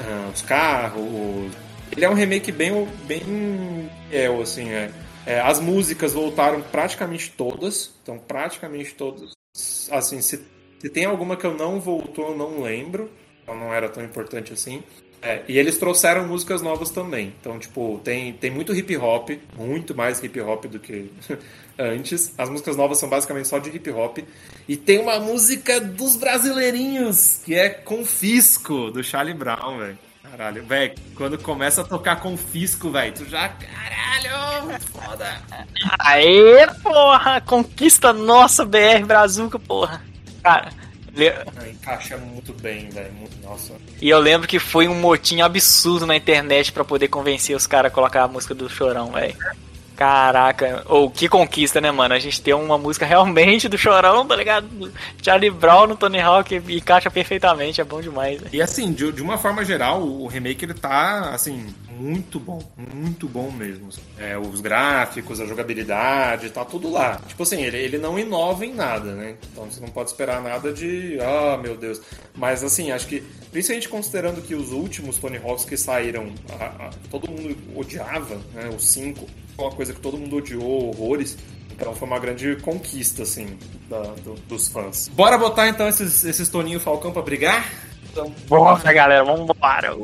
ah, 0.00 0.30
os 0.32 0.42
carros. 0.42 1.50
Ele 1.92 2.04
é 2.04 2.10
um 2.10 2.14
remake 2.14 2.52
bem, 2.52 2.86
bem 3.06 3.90
fiel, 4.08 4.42
assim. 4.42 4.68
É, 4.70 4.90
É, 5.26 5.40
as 5.40 5.60
músicas 5.60 6.12
voltaram 6.12 6.62
praticamente 6.62 7.30
todas. 7.36 7.92
Então, 8.02 8.18
praticamente 8.18 8.94
todas. 8.94 9.32
Assim, 9.90 10.20
se, 10.20 10.44
se 10.78 10.88
tem 10.88 11.04
alguma 11.04 11.36
que 11.36 11.46
eu 11.46 11.54
não 11.54 11.80
voltou, 11.80 12.30
eu 12.30 12.36
não 12.36 12.62
lembro. 12.62 13.10
Então 13.42 13.54
não 13.54 13.72
era 13.72 13.88
tão 13.88 14.04
importante 14.04 14.52
assim. 14.52 14.82
É, 15.22 15.42
e 15.46 15.58
eles 15.58 15.76
trouxeram 15.76 16.26
músicas 16.26 16.62
novas 16.62 16.90
também. 16.90 17.34
Então, 17.40 17.58
tipo, 17.58 18.00
tem, 18.02 18.32
tem 18.32 18.50
muito 18.50 18.74
hip 18.74 18.96
hop, 18.96 19.30
muito 19.56 19.94
mais 19.94 20.22
hip 20.22 20.40
hop 20.40 20.64
do 20.64 20.78
que 20.78 21.10
antes. 21.78 22.32
As 22.38 22.48
músicas 22.48 22.76
novas 22.76 22.98
são 22.98 23.08
basicamente 23.08 23.48
só 23.48 23.58
de 23.58 23.68
hip 23.68 23.90
hop. 23.90 24.18
E 24.66 24.76
tem 24.76 24.98
uma 24.98 25.20
música 25.20 25.80
dos 25.80 26.16
brasileirinhos, 26.16 27.40
que 27.44 27.54
é 27.54 27.68
Confisco, 27.68 28.90
do 28.90 29.04
Charlie 29.04 29.34
Brown, 29.34 29.78
velho. 29.78 29.98
Caralho, 30.30 30.64
velho, 30.64 30.94
quando 31.16 31.36
começa 31.38 31.80
a 31.80 31.84
tocar 31.84 32.16
Confisco, 32.16 32.90
velho, 32.90 33.12
tu 33.12 33.24
já. 33.28 33.48
Caralho, 33.48 34.64
muito 34.66 34.86
foda. 34.86 35.40
Aê, 35.98 36.66
porra! 36.82 37.40
Conquista 37.40 38.12
nossa, 38.12 38.64
BR 38.64 39.04
Brazuca, 39.06 39.58
porra. 39.58 40.00
Cara, 40.42 40.70
le- 41.14 41.32
Encaixa 41.70 42.16
muito 42.16 42.52
bem, 42.52 42.88
velho. 42.90 43.12
muito- 43.12 43.36
Nossa. 43.42 43.74
e 44.00 44.08
eu 44.08 44.18
lembro 44.20 44.46
que 44.46 44.58
foi 44.60 44.86
um 44.86 44.94
motim 44.94 45.40
absurdo 45.40 46.06
na 46.06 46.14
internet 46.16 46.70
pra 46.70 46.84
poder 46.84 47.08
convencer 47.08 47.56
os 47.56 47.66
caras 47.66 47.90
a 47.90 47.94
colocar 47.94 48.22
a 48.22 48.28
música 48.28 48.54
do 48.54 48.68
Chorão, 48.70 49.10
velho. 49.10 49.34
Caraca, 50.00 50.82
ou 50.88 51.10
que 51.10 51.28
conquista, 51.28 51.78
né, 51.78 51.90
mano? 51.90 52.14
A 52.14 52.18
gente 52.18 52.40
tem 52.40 52.54
uma 52.54 52.78
música 52.78 53.04
realmente 53.04 53.68
do 53.68 53.76
Chorão, 53.76 54.26
tá 54.26 54.34
ligado? 54.34 54.66
Do 54.66 54.90
Charlie 55.22 55.50
Brown 55.50 55.88
no 55.88 55.94
Tony 55.94 56.18
Hawk 56.18 56.54
e 56.68 56.78
encaixa 56.78 57.10
perfeitamente, 57.10 57.82
é 57.82 57.84
bom 57.84 58.00
demais, 58.00 58.40
velho. 58.40 58.50
E 58.50 58.62
assim, 58.62 58.92
de, 58.94 59.12
de 59.12 59.20
uma 59.20 59.36
forma 59.36 59.62
geral, 59.62 60.02
o 60.02 60.26
remake 60.26 60.64
ele 60.64 60.72
tá, 60.72 61.32
assim, 61.34 61.66
muito 61.90 62.40
bom. 62.40 62.62
Muito 62.94 63.28
bom 63.28 63.50
mesmo. 63.50 63.88
assim. 63.88 64.00
É, 64.18 64.38
os 64.38 64.62
gráficos, 64.62 65.38
a 65.38 65.44
jogabilidade, 65.44 66.48
tá 66.48 66.64
tudo 66.64 66.90
lá. 66.90 67.20
Tipo 67.28 67.42
assim, 67.42 67.60
ele, 67.62 67.76
ele 67.76 67.98
não 67.98 68.18
inova 68.18 68.64
em 68.64 68.72
nada, 68.72 69.12
né? 69.12 69.34
Então 69.52 69.70
você 69.70 69.80
não 69.82 69.88
pode 69.90 70.08
esperar 70.08 70.40
nada 70.40 70.72
de. 70.72 71.18
Ah, 71.20 71.58
meu 71.62 71.76
Deus. 71.76 72.00
Mas 72.34 72.64
assim, 72.64 72.90
acho 72.90 73.06
que, 73.06 73.20
principalmente 73.52 73.86
considerando 73.90 74.40
que 74.40 74.54
os 74.54 74.72
últimos 74.72 75.18
Tony 75.18 75.36
Hawks 75.36 75.66
que 75.66 75.76
saíram, 75.76 76.32
a- 76.58 76.86
a- 76.86 76.90
todo 77.10 77.30
mundo 77.30 77.54
odiava, 77.76 78.36
né? 78.54 78.70
Os 78.74 78.88
cinco. 78.88 79.26
Foi 79.60 79.68
uma 79.68 79.76
coisa 79.76 79.92
que 79.92 80.00
todo 80.00 80.16
mundo 80.16 80.36
odiou, 80.36 80.88
horrores. 80.88 81.36
Então 81.72 81.94
foi 81.94 82.08
uma 82.08 82.18
grande 82.18 82.56
conquista, 82.56 83.24
assim, 83.24 83.58
da- 83.90 84.00
do- 84.24 84.34
dos 84.48 84.68
fãs. 84.68 85.08
Bora 85.08 85.36
botar 85.36 85.68
então 85.68 85.86
esses, 85.86 86.24
esses 86.24 86.48
Toninho 86.48 86.80
Falcão 86.80 87.12
pra 87.12 87.20
brigar? 87.20 87.66
Então, 88.10 88.34
Bora, 88.48 88.90
galera, 88.92 89.22
vambora. 89.22 89.94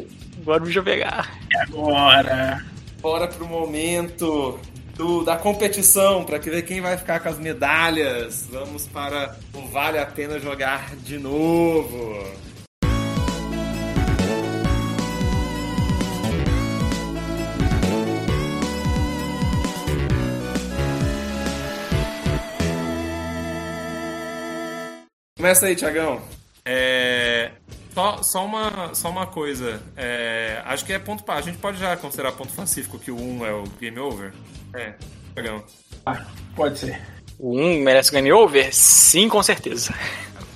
Agora 0.42 0.60
deixa 0.60 0.78
eu 0.80 0.84
pegar. 0.84 1.38
Agora. 1.58 2.62
bora 3.00 3.28
pro 3.28 3.46
momento 3.46 4.60
do- 4.94 5.24
da 5.24 5.36
competição 5.36 6.22
para 6.24 6.36
ver 6.38 6.62
quem 6.62 6.80
vai 6.82 6.98
ficar 6.98 7.20
com 7.20 7.28
as 7.30 7.38
medalhas. 7.38 8.46
Vamos 8.50 8.86
para 8.86 9.36
o 9.54 9.66
Vale 9.68 9.98
a 9.98 10.04
Pena 10.06 10.38
Jogar 10.38 10.94
de 10.96 11.18
novo. 11.18 12.14
Começa 25.36 25.66
aí, 25.66 25.76
Tiagão. 25.76 26.22
É... 26.64 27.50
Só, 27.92 28.22
só, 28.22 28.44
uma, 28.44 28.94
só 28.94 29.10
uma 29.10 29.26
coisa. 29.26 29.82
É... 29.94 30.62
Acho 30.64 30.84
que 30.84 30.94
é 30.94 30.98
ponto 30.98 31.22
para. 31.24 31.38
A 31.38 31.42
gente 31.42 31.58
pode 31.58 31.78
já 31.78 31.94
considerar 31.94 32.32
ponto 32.32 32.54
pacífico 32.54 32.98
que 32.98 33.10
o 33.10 33.20
1 33.20 33.46
é 33.46 33.52
o 33.52 33.64
game 33.78 33.98
over? 33.98 34.32
É, 34.74 34.94
Tiagão. 35.34 35.62
Ah, 36.06 36.24
pode 36.54 36.78
ser. 36.78 37.02
O 37.38 37.54
1 37.54 37.80
merece 37.82 38.12
game 38.12 38.32
over? 38.32 38.74
Sim, 38.74 39.28
com 39.28 39.42
certeza. 39.42 39.94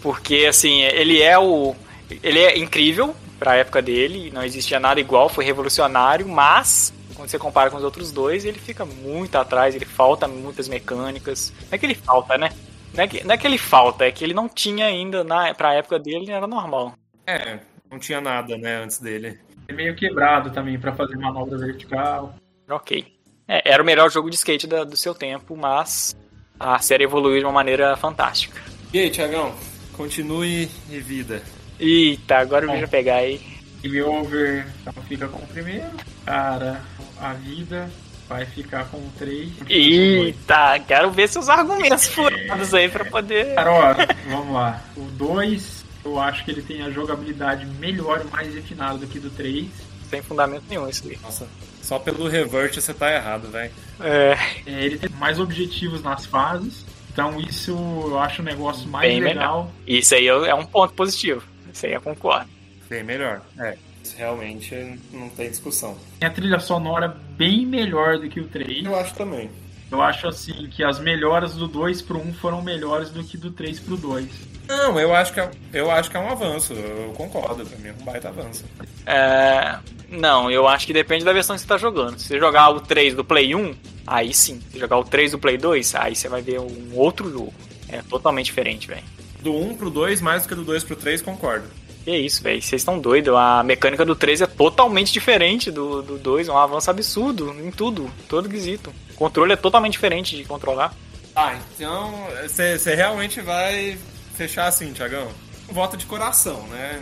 Porque, 0.02 0.46
assim, 0.48 0.80
ele 0.80 1.20
é 1.20 1.38
o. 1.38 1.76
Ele 2.22 2.38
é 2.38 2.58
incrível 2.58 3.14
pra 3.38 3.56
época 3.56 3.82
dele, 3.82 4.30
não 4.30 4.42
existia 4.42 4.80
nada 4.80 4.98
igual, 4.98 5.28
foi 5.28 5.44
revolucionário, 5.44 6.28
mas 6.28 6.92
quando 7.14 7.28
você 7.28 7.38
compara 7.38 7.70
com 7.70 7.76
os 7.76 7.84
outros 7.84 8.10
dois, 8.10 8.44
ele 8.44 8.58
fica 8.58 8.84
muito 8.84 9.36
atrás, 9.36 9.74
ele 9.74 9.84
falta 9.84 10.26
muitas 10.26 10.68
mecânicas. 10.68 11.52
Não 11.62 11.68
é 11.72 11.78
que 11.78 11.86
ele 11.86 11.94
falta, 11.94 12.36
né? 12.38 12.50
Não 12.94 13.04
é 13.04 13.08
que, 13.08 13.24
não 13.24 13.34
é 13.34 13.38
que 13.38 13.46
ele 13.46 13.58
falta, 13.58 14.04
é 14.04 14.10
que 14.12 14.24
ele 14.24 14.34
não 14.34 14.48
tinha 14.48 14.86
ainda, 14.86 15.22
na, 15.22 15.54
pra 15.54 15.74
época 15.74 15.98
dele, 15.98 16.30
era 16.32 16.46
normal. 16.46 16.92
É, 17.26 17.60
não 17.90 17.98
tinha 17.98 18.20
nada, 18.20 18.56
né, 18.58 18.76
antes 18.82 18.98
dele. 18.98 19.38
É 19.68 19.72
meio 19.72 19.94
quebrado 19.94 20.50
também 20.50 20.78
pra 20.78 20.92
fazer 20.92 21.16
manobra 21.16 21.56
vertical. 21.56 22.34
Ok. 22.68 23.06
É, 23.46 23.72
era 23.72 23.82
o 23.82 23.86
melhor 23.86 24.10
jogo 24.10 24.28
de 24.30 24.36
skate 24.36 24.66
da- 24.66 24.84
do 24.84 24.96
seu 24.96 25.14
tempo, 25.14 25.56
mas 25.56 26.16
a 26.58 26.78
série 26.80 27.04
evoluiu 27.04 27.38
de 27.38 27.44
uma 27.44 27.52
maneira 27.52 27.96
fantástica. 27.96 28.60
E 28.92 28.98
aí, 28.98 29.10
Tiagão? 29.10 29.54
Continue 29.96 30.68
e 30.90 30.98
vida. 30.98 31.42
Eita, 31.78 32.38
agora 32.38 32.64
eu 32.64 32.68
Bom. 32.68 32.74
vejo 32.74 32.88
pegar 32.88 33.16
aí. 33.16 33.40
Game 33.82 34.02
over 34.02 34.66
então 34.82 34.92
fica 35.04 35.28
com 35.28 35.38
o 35.38 35.46
primeiro. 35.46 35.86
Cara, 36.26 36.80
a 37.20 37.32
vida 37.32 37.90
vai 38.30 38.46
ficar 38.46 38.84
com 38.84 38.98
o 38.98 39.12
3. 39.18 39.48
Eita, 39.68 40.78
quero 40.86 41.10
ver 41.10 41.28
seus 41.28 41.48
argumentos 41.48 42.06
furados 42.06 42.72
aí 42.72 42.88
pra 42.88 43.04
poder. 43.04 43.56
Cara, 43.56 43.72
ó, 43.72 43.94
vamos 44.30 44.54
lá. 44.54 44.80
O 44.96 45.00
2, 45.00 45.84
eu 46.04 46.18
acho 46.20 46.44
que 46.44 46.52
ele 46.52 46.62
tem 46.62 46.80
a 46.82 46.90
jogabilidade 46.90 47.66
melhor 47.80 48.22
e 48.24 48.30
mais 48.30 48.54
refinada 48.54 48.98
do 48.98 49.06
que 49.08 49.18
do 49.18 49.30
3. 49.30 49.66
Sem 50.08 50.22
fundamento 50.22 50.62
nenhum 50.68 50.88
isso 50.88 51.08
aí. 51.08 51.18
Nossa, 51.20 51.48
só 51.82 51.98
pelo 51.98 52.28
revert 52.28 52.72
você 52.72 52.94
tá 52.94 53.12
errado, 53.12 53.50
velho. 53.50 53.72
É, 53.98 54.38
É, 54.64 54.84
ele 54.84 54.96
tem 54.96 55.10
mais 55.18 55.40
objetivos 55.40 56.00
nas 56.00 56.24
fases. 56.24 56.86
Então 57.12 57.40
isso 57.40 57.72
eu 57.72 58.18
acho 58.20 58.42
o 58.42 58.44
negócio 58.44 58.88
mais 58.88 59.10
Bem 59.10 59.20
legal. 59.20 59.72
isso 59.84 60.14
aí 60.14 60.28
é 60.28 60.54
um 60.54 60.64
ponto 60.64 60.94
positivo. 60.94 61.42
Isso 61.72 61.84
aí 61.84 61.94
eu 61.94 62.00
concordo. 62.00 62.48
Bem 62.88 63.02
melhor. 63.02 63.40
É. 63.58 63.76
Isso 64.10 64.18
realmente 64.18 64.74
não 65.12 65.28
tem 65.28 65.48
discussão. 65.48 65.96
Tem 66.18 66.28
a 66.28 66.32
trilha 66.32 66.58
sonora 66.58 67.16
bem 67.36 67.64
melhor 67.64 68.18
do 68.18 68.28
que 68.28 68.40
o 68.40 68.48
3. 68.48 68.84
Eu 68.84 68.98
acho 68.98 69.14
também. 69.14 69.48
Eu 69.90 70.02
acho 70.02 70.26
assim 70.26 70.68
que 70.68 70.82
as 70.82 70.98
melhoras 70.98 71.54
do 71.54 71.68
2 71.68 72.02
pro 72.02 72.18
1 72.18 72.34
foram 72.34 72.62
melhores 72.62 73.10
do 73.10 73.22
que 73.22 73.36
do 73.36 73.50
3 73.50 73.78
pro 73.80 73.96
2. 73.96 74.28
Não, 74.68 74.98
eu 75.00 75.14
acho 75.14 75.32
que 75.32 75.40
é, 75.40 75.50
eu 75.72 75.90
acho 75.90 76.10
que 76.10 76.16
é 76.16 76.20
um 76.20 76.28
avanço. 76.28 76.72
Eu 76.72 77.12
concordo. 77.16 77.64
Pra 77.64 77.78
mim 77.78 77.88
é 77.88 77.94
um 78.00 78.04
baita 78.04 78.28
avanço. 78.28 78.64
É, 79.06 79.78
não, 80.08 80.50
eu 80.50 80.66
acho 80.66 80.86
que 80.86 80.92
depende 80.92 81.24
da 81.24 81.32
versão 81.32 81.54
que 81.54 81.62
você 81.62 81.68
tá 81.68 81.78
jogando. 81.78 82.18
Se 82.18 82.26
você 82.26 82.38
jogar 82.38 82.70
o 82.70 82.80
3 82.80 83.14
do 83.14 83.24
Play 83.24 83.54
1, 83.54 83.74
aí 84.06 84.34
sim. 84.34 84.60
Se 84.72 84.78
jogar 84.78 84.98
o 84.98 85.04
3 85.04 85.32
do 85.32 85.38
Play 85.38 85.56
2, 85.56 85.94
aí 85.94 86.16
você 86.16 86.28
vai 86.28 86.42
ver 86.42 86.60
um 86.60 86.94
outro 86.94 87.30
jogo. 87.30 87.54
É 87.88 88.02
totalmente 88.02 88.46
diferente, 88.46 88.88
velho. 88.88 89.02
Do 89.40 89.54
1 89.56 89.76
pro 89.76 89.90
2, 89.90 90.20
mais 90.20 90.42
do 90.42 90.48
que 90.48 90.54
do 90.54 90.64
2 90.64 90.84
pro 90.84 90.96
3, 90.96 91.22
concordo. 91.22 91.66
Que 92.04 92.16
isso, 92.16 92.42
velho. 92.42 92.60
Vocês 92.60 92.80
estão 92.80 92.98
doidos. 92.98 93.34
A 93.34 93.62
mecânica 93.62 94.04
do 94.04 94.14
3 94.16 94.42
é 94.42 94.46
totalmente 94.46 95.12
diferente 95.12 95.70
do, 95.70 96.02
do 96.02 96.18
2. 96.18 96.48
É 96.48 96.52
um 96.52 96.58
avanço 96.58 96.90
absurdo 96.90 97.54
em 97.60 97.70
tudo. 97.70 98.10
Todo 98.28 98.48
quesito. 98.48 98.92
O 99.10 99.14
controle 99.14 99.52
é 99.52 99.56
totalmente 99.56 99.92
diferente 99.92 100.36
de 100.36 100.44
controlar. 100.44 100.94
Ah, 101.34 101.56
então 101.74 102.12
você 102.42 102.94
realmente 102.94 103.40
vai 103.40 103.96
fechar 104.34 104.66
assim, 104.66 104.92
Tiagão? 104.92 105.28
Um 105.68 105.72
voto 105.72 105.96
de 105.96 106.04
coração, 106.06 106.66
né? 106.68 107.00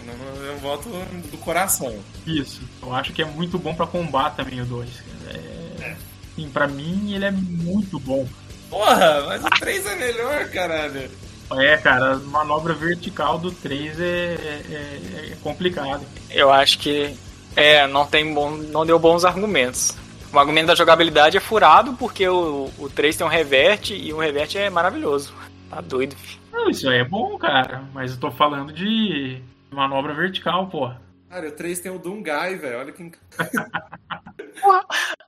É 0.48 0.52
um 0.52 0.58
voto 0.58 0.88
do 1.30 1.38
coração. 1.38 1.96
Isso. 2.26 2.60
Eu 2.82 2.92
acho 2.92 3.12
que 3.12 3.22
é 3.22 3.24
muito 3.24 3.58
bom 3.58 3.74
pra 3.74 3.86
combar 3.86 4.30
também 4.36 4.60
o 4.60 4.66
2. 4.66 4.88
É... 5.28 5.96
Sim, 6.36 6.50
pra 6.50 6.66
mim 6.68 7.14
ele 7.14 7.24
é 7.24 7.30
muito 7.30 7.98
bom. 7.98 8.28
Porra, 8.68 9.24
mas 9.26 9.42
o 9.42 9.50
3 9.50 9.86
é 9.86 9.96
melhor, 9.96 10.50
caralho. 10.50 11.10
É, 11.56 11.76
cara, 11.78 12.12
a 12.14 12.16
manobra 12.18 12.74
vertical 12.74 13.38
do 13.38 13.50
3 13.50 13.98
é, 14.00 14.04
é, 14.04 14.62
é- 14.70 15.32
é 15.32 15.36
complicado. 15.42 16.04
Eu 16.30 16.52
acho 16.52 16.78
que 16.78 17.16
é, 17.56 17.86
não 17.86 18.06
tem 18.06 18.32
bom, 18.32 18.50
não 18.50 18.84
deu 18.84 18.98
bons 18.98 19.24
argumentos. 19.24 19.96
O 20.32 20.38
argumento 20.38 20.66
da 20.66 20.74
jogabilidade 20.74 21.36
é 21.38 21.40
furado 21.40 21.94
porque 21.94 22.28
o, 22.28 22.70
o 22.78 22.90
3 22.90 23.16
tem 23.16 23.26
um 23.26 23.30
reverte 23.30 23.94
e 23.94 24.12
o 24.12 24.18
reverte 24.18 24.58
é 24.58 24.68
maravilhoso. 24.68 25.32
Tá 25.70 25.80
doido. 25.80 26.14
Não, 26.52 26.68
isso 26.68 26.88
aí 26.88 26.98
é 26.98 27.04
bom, 27.04 27.38
cara. 27.38 27.82
Mas 27.94 28.12
eu 28.12 28.20
tô 28.20 28.30
falando 28.30 28.72
de 28.72 29.40
manobra 29.70 30.12
vertical, 30.12 30.66
pô. 30.68 30.90
Cara, 31.30 31.48
o 31.48 31.52
3 31.52 31.80
tem 31.80 31.92
o 31.92 31.98
Dungai, 31.98 32.56
velho. 32.56 32.78
Olha 32.78 32.92
que. 32.92 33.02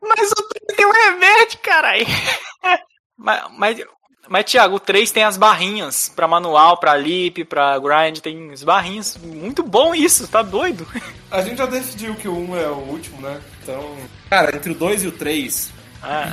Mas 0.02 0.30
o 0.32 0.48
3 0.48 0.76
tem 0.76 0.86
um 0.86 0.92
reverte, 0.92 1.58
caralho. 1.58 2.06
mas, 3.16 3.44
mas, 3.56 3.84
mas, 4.30 4.44
Thiago, 4.44 4.76
o 4.76 4.80
3 4.80 5.10
tem 5.10 5.24
as 5.24 5.36
barrinhas 5.36 6.08
pra 6.14 6.28
manual, 6.28 6.78
pra 6.78 6.96
lip, 6.96 7.44
pra 7.44 7.76
grind, 7.78 8.20
tem 8.20 8.52
as 8.52 8.62
barrinhas. 8.62 9.18
Muito 9.22 9.62
bom 9.64 9.92
isso, 9.92 10.28
tá 10.28 10.40
doido? 10.40 10.86
A 11.30 11.42
gente 11.42 11.58
já 11.58 11.66
decidiu 11.66 12.14
que 12.14 12.28
o 12.28 12.38
1 12.38 12.56
é 12.56 12.68
o 12.68 12.76
último, 12.76 13.20
né? 13.20 13.40
Então. 13.62 13.96
Cara, 14.30 14.56
entre 14.56 14.70
o 14.70 14.74
2 14.74 15.02
e 15.02 15.06
o 15.08 15.12
3, 15.12 15.72
Ah, 16.00 16.32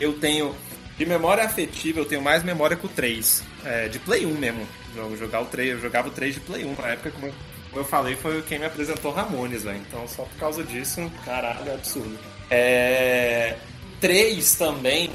eu 0.00 0.14
tenho. 0.14 0.54
De 0.96 1.04
memória 1.04 1.44
afetiva, 1.44 2.00
eu 2.00 2.04
tenho 2.04 2.22
mais 2.22 2.42
memória 2.42 2.76
que 2.76 2.86
o 2.86 2.88
3. 2.88 3.42
É, 3.64 3.88
de 3.88 3.98
Play 3.98 4.24
1 4.24 4.32
mesmo. 4.34 4.66
Eu, 4.96 5.14
jogar 5.16 5.40
o 5.42 5.46
3, 5.46 5.70
eu 5.72 5.80
jogava 5.80 6.08
o 6.08 6.10
3 6.12 6.34
de 6.34 6.40
Play 6.40 6.64
1. 6.64 6.74
Na 6.80 6.88
época, 6.88 7.10
como 7.10 7.26
eu, 7.26 7.34
como 7.70 7.80
eu 7.82 7.84
falei, 7.84 8.14
foi 8.16 8.40
quem 8.42 8.58
me 8.58 8.64
apresentou 8.66 9.12
Ramones, 9.12 9.64
velho. 9.64 9.78
Então, 9.88 10.06
só 10.08 10.22
por 10.22 10.38
causa 10.38 10.62
disso, 10.62 11.10
caralho, 11.24 11.68
é 11.68 11.74
absurdo. 11.74 12.16
É. 12.48 13.56
3 14.00 14.54
também. 14.54 15.10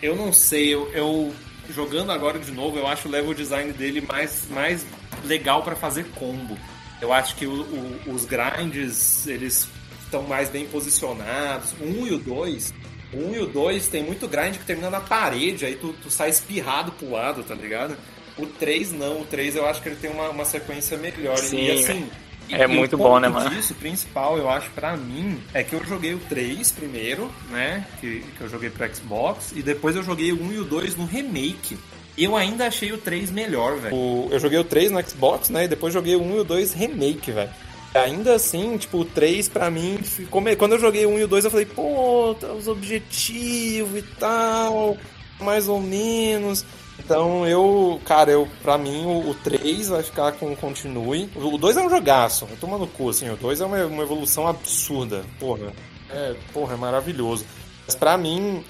Eu 0.00 0.14
não 0.16 0.32
sei, 0.32 0.72
eu, 0.74 0.88
eu- 0.92 1.34
jogando 1.70 2.10
agora 2.12 2.38
de 2.38 2.50
novo, 2.50 2.78
eu 2.78 2.86
acho 2.86 3.08
o 3.08 3.10
level 3.10 3.34
design 3.34 3.72
dele 3.72 4.00
mais, 4.00 4.44
mais 4.50 4.84
legal 5.24 5.62
pra 5.62 5.76
fazer 5.76 6.04
combo. 6.14 6.58
Eu 7.00 7.12
acho 7.12 7.34
que 7.36 7.46
o- 7.46 7.62
o- 7.62 8.00
os 8.12 8.24
grinds, 8.24 9.26
eles 9.26 9.68
estão 10.04 10.22
mais 10.22 10.48
bem 10.48 10.66
posicionados. 10.66 11.72
1 11.80 12.06
e 12.06 12.12
o 12.12 12.18
2, 12.18 12.72
o 13.12 13.16
1 13.28 13.34
e 13.34 13.38
o 13.40 13.46
2 13.46 13.88
tem 13.88 14.02
muito 14.02 14.28
grind 14.28 14.56
que 14.56 14.64
termina 14.64 14.90
na 14.90 15.00
parede, 15.00 15.64
aí 15.64 15.74
tu, 15.74 15.92
tu 16.02 16.10
sai 16.10 16.30
espirrado 16.30 16.92
pro 16.92 17.10
lado, 17.10 17.42
tá 17.42 17.54
ligado? 17.54 17.96
O 18.38 18.46
3 18.46 18.92
não, 18.92 19.20
o 19.20 19.24
3 19.24 19.56
eu 19.56 19.66
acho 19.66 19.82
que 19.82 19.88
ele 19.88 19.96
tem 19.96 20.10
uma, 20.10 20.30
uma 20.30 20.44
sequência 20.44 20.96
melhor. 20.96 21.36
Sim, 21.36 21.64
e 21.66 21.70
assim. 21.72 22.08
é 22.30 22.31
e 22.48 22.54
o 22.66 22.68
muito 22.68 22.96
ponto 22.96 23.08
bom, 23.08 23.18
né, 23.18 23.28
mano? 23.28 23.50
disso, 23.50 23.74
principal, 23.74 24.36
eu 24.36 24.48
acho, 24.48 24.70
pra 24.70 24.96
mim, 24.96 25.40
é 25.54 25.62
que 25.62 25.74
eu 25.74 25.84
joguei 25.84 26.14
o 26.14 26.18
3 26.18 26.72
primeiro, 26.72 27.30
né? 27.50 27.86
Que, 28.00 28.24
que 28.36 28.40
eu 28.40 28.48
joguei 28.48 28.70
pro 28.70 28.94
Xbox, 28.94 29.52
e 29.54 29.62
depois 29.62 29.96
eu 29.96 30.02
joguei 30.02 30.32
o 30.32 30.42
1 30.42 30.52
e 30.52 30.58
o 30.58 30.64
2 30.64 30.96
no 30.96 31.06
remake. 31.06 31.78
Eu 32.16 32.36
ainda 32.36 32.66
achei 32.66 32.92
o 32.92 32.98
3 32.98 33.30
melhor, 33.30 33.78
velho. 33.78 34.28
Eu 34.30 34.38
joguei 34.38 34.58
o 34.58 34.64
3 34.64 34.90
no 34.90 35.02
Xbox, 35.02 35.48
né? 35.48 35.64
E 35.64 35.68
depois 35.68 35.94
joguei 35.94 36.14
o 36.14 36.22
1 36.22 36.36
e 36.36 36.40
o 36.40 36.44
2 36.44 36.72
remake, 36.74 37.32
velho. 37.32 37.50
Ainda 37.94 38.34
assim, 38.34 38.76
tipo, 38.78 38.98
o 38.98 39.04
3 39.04 39.48
pra 39.48 39.70
mim 39.70 39.98
ficou. 40.02 40.42
Quando 40.56 40.72
eu 40.72 40.80
joguei 40.80 41.04
o 41.06 41.10
1 41.10 41.18
e 41.20 41.24
o 41.24 41.28
2, 41.28 41.44
eu 41.44 41.50
falei, 41.50 41.66
pô, 41.66 42.34
tá 42.38 42.52
os 42.52 42.68
objetivos 42.68 43.98
e 43.98 44.02
tal, 44.18 44.96
mais 45.40 45.68
ou 45.68 45.80
menos. 45.80 46.64
Então 47.04 47.46
eu, 47.46 48.00
cara, 48.04 48.30
eu, 48.30 48.48
pra 48.62 48.78
mim 48.78 49.04
o, 49.04 49.30
o 49.30 49.34
3 49.34 49.88
vai 49.88 50.02
ficar 50.02 50.32
com 50.32 50.54
continue. 50.54 51.28
O 51.34 51.58
2 51.58 51.76
é 51.76 51.82
um 51.82 51.90
jogaço, 51.90 52.46
eu 52.48 52.56
tomando 52.56 52.86
cu, 52.86 53.10
assim, 53.10 53.28
o 53.28 53.36
2 53.36 53.60
é 53.60 53.66
uma, 53.66 53.84
uma 53.86 54.02
evolução 54.02 54.46
absurda, 54.46 55.24
porra. 55.38 55.72
É, 56.10 56.34
porra, 56.52 56.74
é 56.74 56.76
maravilhoso. 56.76 57.44
Mas 57.86 57.96
pra 57.96 58.16
mim, 58.16 58.64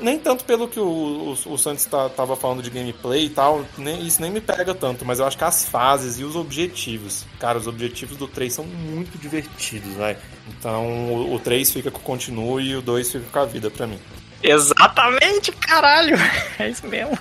nem 0.00 0.18
tanto 0.18 0.44
pelo 0.44 0.66
que 0.66 0.80
o, 0.80 1.36
o, 1.46 1.52
o 1.52 1.58
Santos 1.58 1.84
tá, 1.84 2.08
tava 2.08 2.34
falando 2.34 2.62
de 2.62 2.70
gameplay 2.70 3.26
e 3.26 3.30
tal, 3.30 3.64
nem, 3.78 4.04
isso 4.04 4.20
nem 4.20 4.30
me 4.30 4.40
pega 4.40 4.74
tanto, 4.74 5.04
mas 5.04 5.20
eu 5.20 5.26
acho 5.26 5.38
que 5.38 5.44
as 5.44 5.64
fases 5.64 6.18
e 6.18 6.24
os 6.24 6.34
objetivos. 6.34 7.24
Cara, 7.38 7.56
os 7.56 7.68
objetivos 7.68 8.16
do 8.16 8.26
3 8.26 8.52
são 8.52 8.64
muito 8.64 9.16
divertidos, 9.16 9.94
velho. 9.94 10.18
Então 10.48 11.12
o, 11.12 11.34
o 11.34 11.38
3 11.38 11.70
fica 11.70 11.90
com 11.90 12.00
o 12.00 12.02
continue 12.02 12.70
e 12.70 12.76
o 12.76 12.82
2 12.82 13.12
fica 13.12 13.26
com 13.30 13.38
a 13.38 13.44
vida 13.44 13.70
pra 13.70 13.86
mim. 13.86 13.98
exatamente, 14.42 15.52
caralho. 15.52 16.16
É 16.58 16.70
isso 16.70 16.86
mesmo. 16.86 17.16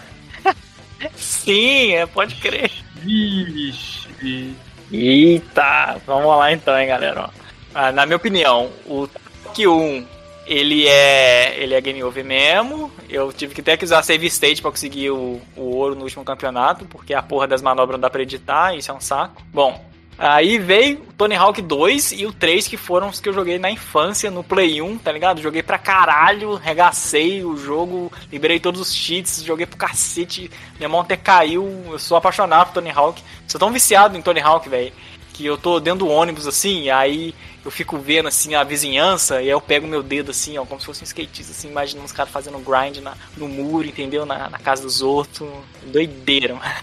Sim, 1.15 1.93
é, 1.93 2.05
pode 2.05 2.35
crer. 2.35 2.71
Vixe. 2.95 4.55
Eita, 4.91 5.97
vamos 6.05 6.37
lá 6.37 6.51
então, 6.51 6.77
hein, 6.77 6.87
galera. 6.87 7.29
Ah, 7.73 7.91
na 7.91 8.05
minha 8.05 8.15
opinião, 8.15 8.69
o 8.85 9.07
Toque 9.07 9.67
1, 9.67 10.05
ele 10.45 10.87
é, 10.87 11.55
ele 11.57 11.73
é 11.73 11.81
game 11.81 12.03
over 12.03 12.23
mesmo. 12.23 12.91
Eu 13.09 13.33
tive 13.33 13.53
que 13.53 13.61
até 13.61 13.75
que 13.75 13.83
usar 13.83 14.03
save 14.03 14.27
state 14.27 14.61
pra 14.61 14.71
conseguir 14.71 15.11
o, 15.11 15.41
o 15.55 15.75
ouro 15.75 15.95
no 15.95 16.03
último 16.03 16.23
campeonato, 16.23 16.85
porque 16.85 17.13
a 17.13 17.21
porra 17.21 17.47
das 17.47 17.61
manobras 17.61 17.95
não 17.95 18.01
dá 18.01 18.09
pra 18.09 18.21
editar, 18.21 18.75
isso 18.75 18.91
é 18.91 18.93
um 18.93 19.01
saco. 19.01 19.41
Bom, 19.53 19.83
Aí 20.17 20.57
veio 20.57 20.97
Tony 21.17 21.35
Hawk 21.35 21.61
2 21.61 22.13
e 22.13 22.25
o 22.25 22.31
3, 22.31 22.67
que 22.67 22.77
foram 22.77 23.09
os 23.09 23.19
que 23.19 23.27
eu 23.27 23.33
joguei 23.33 23.59
na 23.59 23.69
infância, 23.69 24.31
no 24.31 24.43
Play 24.43 24.81
1, 24.81 24.97
tá 24.99 25.11
ligado? 25.11 25.41
Joguei 25.41 25.61
pra 25.61 25.77
caralho, 25.77 26.55
regacei 26.55 27.43
o 27.43 27.57
jogo, 27.57 28.11
liberei 28.31 28.59
todos 28.59 28.79
os 28.79 28.93
cheats, 28.93 29.43
joguei 29.43 29.65
pro 29.65 29.77
cacete, 29.77 30.49
minha 30.77 30.87
mão 30.87 31.01
até 31.01 31.17
caiu, 31.17 31.83
eu 31.87 31.99
sou 31.99 32.15
apaixonado 32.15 32.67
por 32.67 32.75
Tony 32.75 32.91
Hawk. 32.91 33.21
Sou 33.47 33.59
tão 33.59 33.71
viciado 33.71 34.17
em 34.17 34.21
Tony 34.21 34.39
Hawk, 34.39 34.69
velho, 34.69 34.93
que 35.33 35.45
eu 35.45 35.57
tô 35.57 35.81
dentro 35.81 36.05
do 36.05 36.07
ônibus 36.07 36.47
assim, 36.47 36.89
aí 36.89 37.35
eu 37.63 37.69
fico 37.69 37.97
vendo 37.97 38.29
assim 38.29 38.55
a 38.55 38.63
vizinhança, 38.63 39.41
e 39.41 39.45
aí 39.45 39.49
eu 39.49 39.59
pego 39.59 39.85
meu 39.85 40.01
dedo 40.01 40.31
assim, 40.31 40.57
ó, 40.57 40.65
como 40.65 40.79
se 40.79 40.85
fosse 40.85 41.01
um 41.01 41.05
skatista, 41.05 41.51
assim, 41.51 41.67
imaginando 41.67 42.05
os 42.05 42.13
caras 42.13 42.31
fazendo 42.31 42.59
grind 42.59 42.99
na, 42.99 43.15
no 43.35 43.49
muro, 43.49 43.85
entendeu? 43.85 44.25
Na, 44.25 44.49
na 44.49 44.59
casa 44.59 44.83
dos 44.83 45.01
outros. 45.01 45.49
Doideira, 45.83 46.55
mano. 46.55 46.75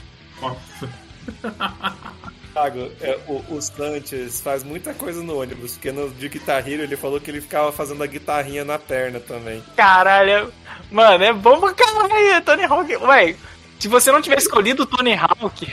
Nossa. 0.43 2.23
Thiago, 2.53 2.91
é, 3.01 3.19
o, 3.27 3.57
o 3.57 3.63
Sanches 3.63 4.41
faz 4.41 4.63
muita 4.63 4.93
coisa 4.93 5.23
no 5.23 5.41
ônibus, 5.41 5.73
porque 5.73 5.91
no 5.91 6.11
de 6.11 6.29
Guitar 6.29 6.67
Hero 6.69 6.83
ele 6.83 6.97
falou 6.97 7.21
que 7.21 7.31
ele 7.31 7.41
ficava 7.41 7.73
fazendo 7.73 8.03
a 8.03 8.07
guitarrinha 8.07 8.65
na 8.65 8.79
perna 8.79 9.19
também. 9.19 9.63
Caralho, 9.77 10.53
mano, 10.91 11.25
é 11.25 11.33
bom 11.33 11.59
pra 11.59 11.73
caralho, 11.73 12.45
Tony 12.45 12.65
Hawk. 12.65 12.97
Ué, 12.97 13.37
se 13.79 13.89
você 13.89 14.13
não 14.13 14.23
tivesse 14.23 14.47
escolhido 14.47 14.83
o 14.83 14.87
Tony 14.87 15.15
Hawk. 15.15 15.67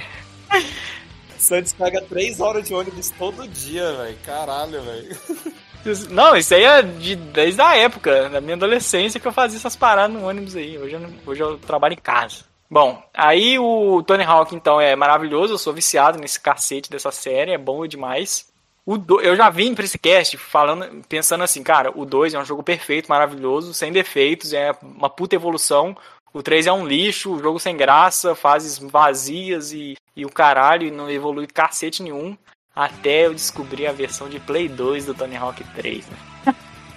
Santos 1.38 1.72
pega 1.74 2.02
três 2.02 2.40
horas 2.40 2.68
de 2.68 2.74
ônibus 2.74 3.12
todo 3.12 3.48
dia, 3.48 3.94
velho. 3.94 4.18
Caralho, 4.26 4.82
velho. 4.82 5.18
Não, 6.10 6.36
isso 6.36 6.54
aí 6.54 6.64
é 6.64 6.82
de, 6.82 7.16
desde 7.16 7.62
a 7.62 7.76
época, 7.78 8.28
da 8.28 8.42
minha 8.42 8.56
adolescência, 8.56 9.18
que 9.18 9.26
eu 9.26 9.32
fazia 9.32 9.58
essas 9.58 9.78
paradas 9.78 10.14
no 10.14 10.28
ônibus 10.28 10.56
aí. 10.58 10.78
Hoje 10.78 10.96
eu, 10.96 11.10
hoje 11.26 11.42
eu 11.42 11.58
trabalho 11.58 11.94
em 11.94 11.98
casa. 11.98 12.49
Bom, 12.70 13.02
aí 13.14 13.58
o 13.58 14.04
Tony 14.04 14.24
Hawk, 14.24 14.56
então, 14.56 14.80
é 14.80 14.96
maravilhoso. 14.96 15.54
Eu 15.54 15.58
sou 15.58 15.74
viciado 15.74 16.20
nesse 16.20 16.40
cacete 16.40 16.90
dessa 16.90 17.12
série, 17.12 17.52
é 17.52 17.58
bom 17.58 17.86
demais. 17.88 18.48
O 18.86 18.98
do- 18.98 19.22
eu 19.22 19.36
já 19.36 19.50
vim 19.50 19.74
pra 19.74 19.84
esse 19.86 19.98
cast 19.98 20.38
falando, 20.38 21.04
pensando 21.08 21.44
assim, 21.44 21.64
cara, 21.64 21.92
o 21.96 22.06
2 22.06 22.34
é 22.34 22.40
um 22.40 22.46
jogo 22.46 22.64
perfeito, 22.64 23.10
maravilhoso, 23.10 23.74
sem 23.74 23.92
defeitos, 23.92 24.54
é 24.54 24.72
uma 24.82 25.10
puta 25.10 25.36
evolução. 25.36 25.96
O 26.32 26.44
3 26.44 26.68
é 26.68 26.72
um 26.72 26.86
lixo, 26.86 27.40
jogo 27.40 27.60
sem 27.60 27.76
graça, 27.76 28.36
fases 28.36 28.78
vazias 28.78 29.72
e, 29.72 29.96
e 30.16 30.26
o 30.26 30.30
caralho, 30.30 30.88
e 30.88 30.92
não 30.92 31.10
evolui 31.10 31.48
cacete 31.48 32.04
nenhum. 32.04 32.38
Até 32.76 33.26
eu 33.26 33.34
descobri 33.34 33.88
a 33.88 33.92
versão 33.92 34.30
de 34.30 34.40
Play 34.40 34.70
2 34.70 35.06
do 35.06 35.14
Tony 35.16 35.36
Hawk 35.36 35.64
3, 35.76 36.08
né? 36.08 36.18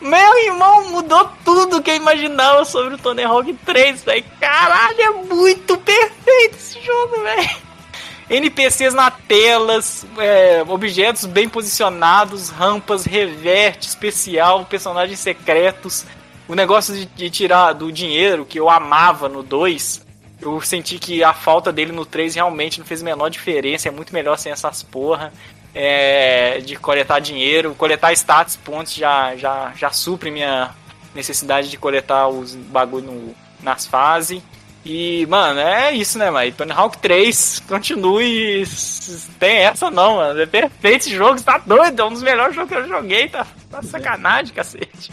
Meu 0.03 0.39
irmão 0.47 0.91
mudou 0.91 1.31
tudo 1.45 1.81
que 1.81 1.91
eu 1.91 1.97
imaginava 1.97 2.65
sobre 2.65 2.95
o 2.95 2.99
Tony 2.99 3.23
Hawk 3.23 3.55
3, 3.65 4.03
velho. 4.03 4.25
Caralho, 4.41 5.01
é 5.01 5.11
muito 5.11 5.79
perfeito 5.79 6.57
esse 6.57 6.81
jogo, 6.81 7.23
velho. 7.23 7.73
NPCs 8.29 8.95
na 8.95 9.13
telas, 9.13 10.05
é, 10.19 10.65
objetos 10.67 11.25
bem 11.25 11.49
posicionados, 11.49 12.49
rampas, 12.49 13.05
reverte 13.05 13.89
especial, 13.89 14.65
personagens 14.65 15.21
secretos. 15.21 16.05
O 16.49 16.55
negócio 16.57 16.95
de, 16.95 17.07
de 17.07 17.31
tirar 17.31 17.73
do 17.73 17.93
dinheiro 17.93 18.45
que 18.45 18.59
eu 18.59 18.69
amava 18.69 19.29
no 19.29 19.43
2, 19.43 20.05
eu 20.41 20.61
senti 20.61 20.99
que 20.99 21.23
a 21.23 21.33
falta 21.33 21.73
dele 21.73 21.93
no 21.93 22.05
3 22.05 22.35
realmente 22.35 22.81
não 22.81 22.87
fez 22.87 23.03
a 23.03 23.05
menor 23.05 23.29
diferença. 23.29 23.87
É 23.87 23.91
muito 23.93 24.13
melhor 24.13 24.37
sem 24.37 24.51
essas 24.51 24.83
porra. 24.83 25.33
É, 25.75 26.61
de 26.61 26.77
coletar 26.77 27.19
dinheiro, 27.21 27.75
coletar 27.75 28.13
status 28.13 28.57
pontos 28.57 28.93
já, 28.95 29.35
já, 29.37 29.73
já 29.77 29.91
supre 29.91 30.31
minha 30.31 30.71
necessidade 31.15 31.71
de 31.71 31.79
coletar 31.79 32.29
os 32.29 32.55
bagulho 32.55 33.07
no- 33.11 33.35
nas 33.63 33.87
fases. 33.87 34.43
E, 34.85 35.25
mano, 35.27 35.61
é 35.61 35.93
isso, 35.93 36.19
né, 36.19 36.29
mano? 36.31 36.51
Tony 36.53 36.73
Hawk 36.73 36.99
3, 36.99 37.63
continue. 37.69 38.67
Tem 39.39 39.59
essa 39.59 39.91
não, 39.91 40.17
mano. 40.17 40.41
É 40.41 40.47
perfeito 40.47 41.03
esse 41.07 41.15
jogo, 41.17 41.41
tá 41.41 41.57
doido. 41.65 42.03
É 42.03 42.05
um 42.05 42.13
dos 42.13 42.23
melhores 42.23 42.55
jogos 42.55 42.71
que 42.71 42.77
eu 42.77 42.89
joguei, 42.89 43.29
tá, 43.29 43.47
tá 43.71 43.81
sacanagem, 43.83 44.53
cacete. 44.53 45.11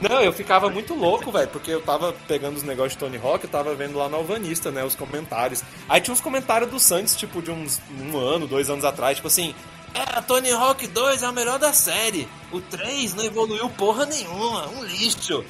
Não, 0.00 0.20
eu 0.22 0.32
ficava 0.32 0.70
muito 0.70 0.94
louco, 0.94 1.30
velho, 1.30 1.48
porque 1.48 1.70
eu 1.70 1.82
tava 1.82 2.14
pegando 2.26 2.56
os 2.56 2.62
negócios 2.62 2.92
de 2.94 2.98
Tony 2.98 3.18
Hawk, 3.18 3.44
eu 3.44 3.50
tava 3.50 3.74
vendo 3.74 3.98
lá 3.98 4.08
no 4.08 4.16
Alvanista, 4.16 4.70
né, 4.70 4.82
os 4.82 4.94
comentários. 4.94 5.62
Aí 5.88 6.00
tinha 6.00 6.14
uns 6.14 6.20
comentários 6.20 6.70
do 6.70 6.80
Santos, 6.80 7.14
tipo, 7.14 7.42
de 7.42 7.50
uns 7.50 7.80
um 8.00 8.16
ano, 8.16 8.46
dois 8.46 8.70
anos 8.70 8.84
atrás, 8.84 9.16
tipo 9.16 9.28
assim. 9.28 9.54
É, 9.94 10.20
Tony 10.22 10.50
Hawk 10.50 10.86
2 10.86 11.22
é 11.22 11.28
o 11.28 11.32
melhor 11.32 11.58
da 11.58 11.72
série. 11.72 12.28
O 12.52 12.60
3 12.60 13.14
não 13.14 13.24
evoluiu 13.24 13.68
porra 13.70 14.06
nenhuma, 14.06 14.68
um 14.68 14.84
lixo. 14.84 15.44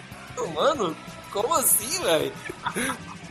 Mano, 0.55 0.97
como 1.33 1.55
assim, 1.55 2.03
velho? 2.03 2.33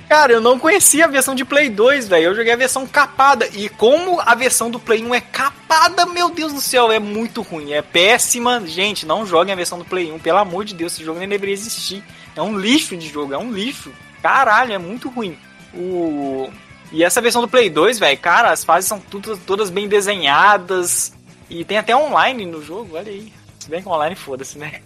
Cara, 0.07 0.31
eu 0.31 0.39
não 0.39 0.57
conhecia 0.57 1.03
a 1.03 1.09
versão 1.09 1.35
de 1.35 1.43
Play 1.43 1.69
2, 1.69 2.07
velho. 2.07 2.27
Eu 2.27 2.35
joguei 2.35 2.53
a 2.53 2.57
versão 2.57 2.87
capada. 2.87 3.45
E 3.53 3.67
como 3.67 4.21
a 4.21 4.33
versão 4.35 4.71
do 4.71 4.79
Play 4.79 5.03
1 5.03 5.15
é 5.15 5.19
capada, 5.19 6.05
meu 6.05 6.29
Deus 6.29 6.53
do 6.53 6.61
céu, 6.61 6.89
é 6.89 6.97
muito 6.97 7.41
ruim. 7.41 7.73
É 7.73 7.81
péssima. 7.81 8.65
Gente, 8.65 9.05
não 9.05 9.25
joguem 9.25 9.51
a 9.51 9.57
versão 9.57 9.77
do 9.77 9.83
Play 9.83 10.09
1. 10.09 10.19
Pelo 10.19 10.37
amor 10.37 10.63
de 10.63 10.73
Deus, 10.73 10.93
esse 10.93 11.03
jogo 11.03 11.19
nem 11.19 11.27
deveria 11.27 11.53
existir. 11.53 12.01
É 12.35 12.41
um 12.41 12.57
lixo 12.57 12.95
de 12.95 13.09
jogo, 13.09 13.33
é 13.33 13.37
um 13.37 13.51
lixo. 13.51 13.91
Caralho, 14.21 14.71
é 14.71 14.77
muito 14.77 15.09
ruim. 15.09 15.37
O... 15.73 16.49
E 16.89 17.03
essa 17.03 17.19
versão 17.19 17.41
do 17.41 17.47
Play 17.49 17.69
2, 17.69 17.99
velho, 17.99 18.17
cara, 18.17 18.51
as 18.51 18.63
fases 18.63 18.87
são 18.87 19.01
tudo, 19.01 19.37
todas 19.45 19.69
bem 19.69 19.89
desenhadas. 19.89 21.13
E 21.49 21.65
tem 21.65 21.77
até 21.77 21.93
online 21.93 22.45
no 22.45 22.63
jogo, 22.63 22.95
olha 22.95 23.11
aí. 23.11 23.33
Se 23.59 23.69
bem 23.69 23.81
que 23.81 23.89
online, 23.89 24.15
foda-se, 24.15 24.57
né? 24.57 24.79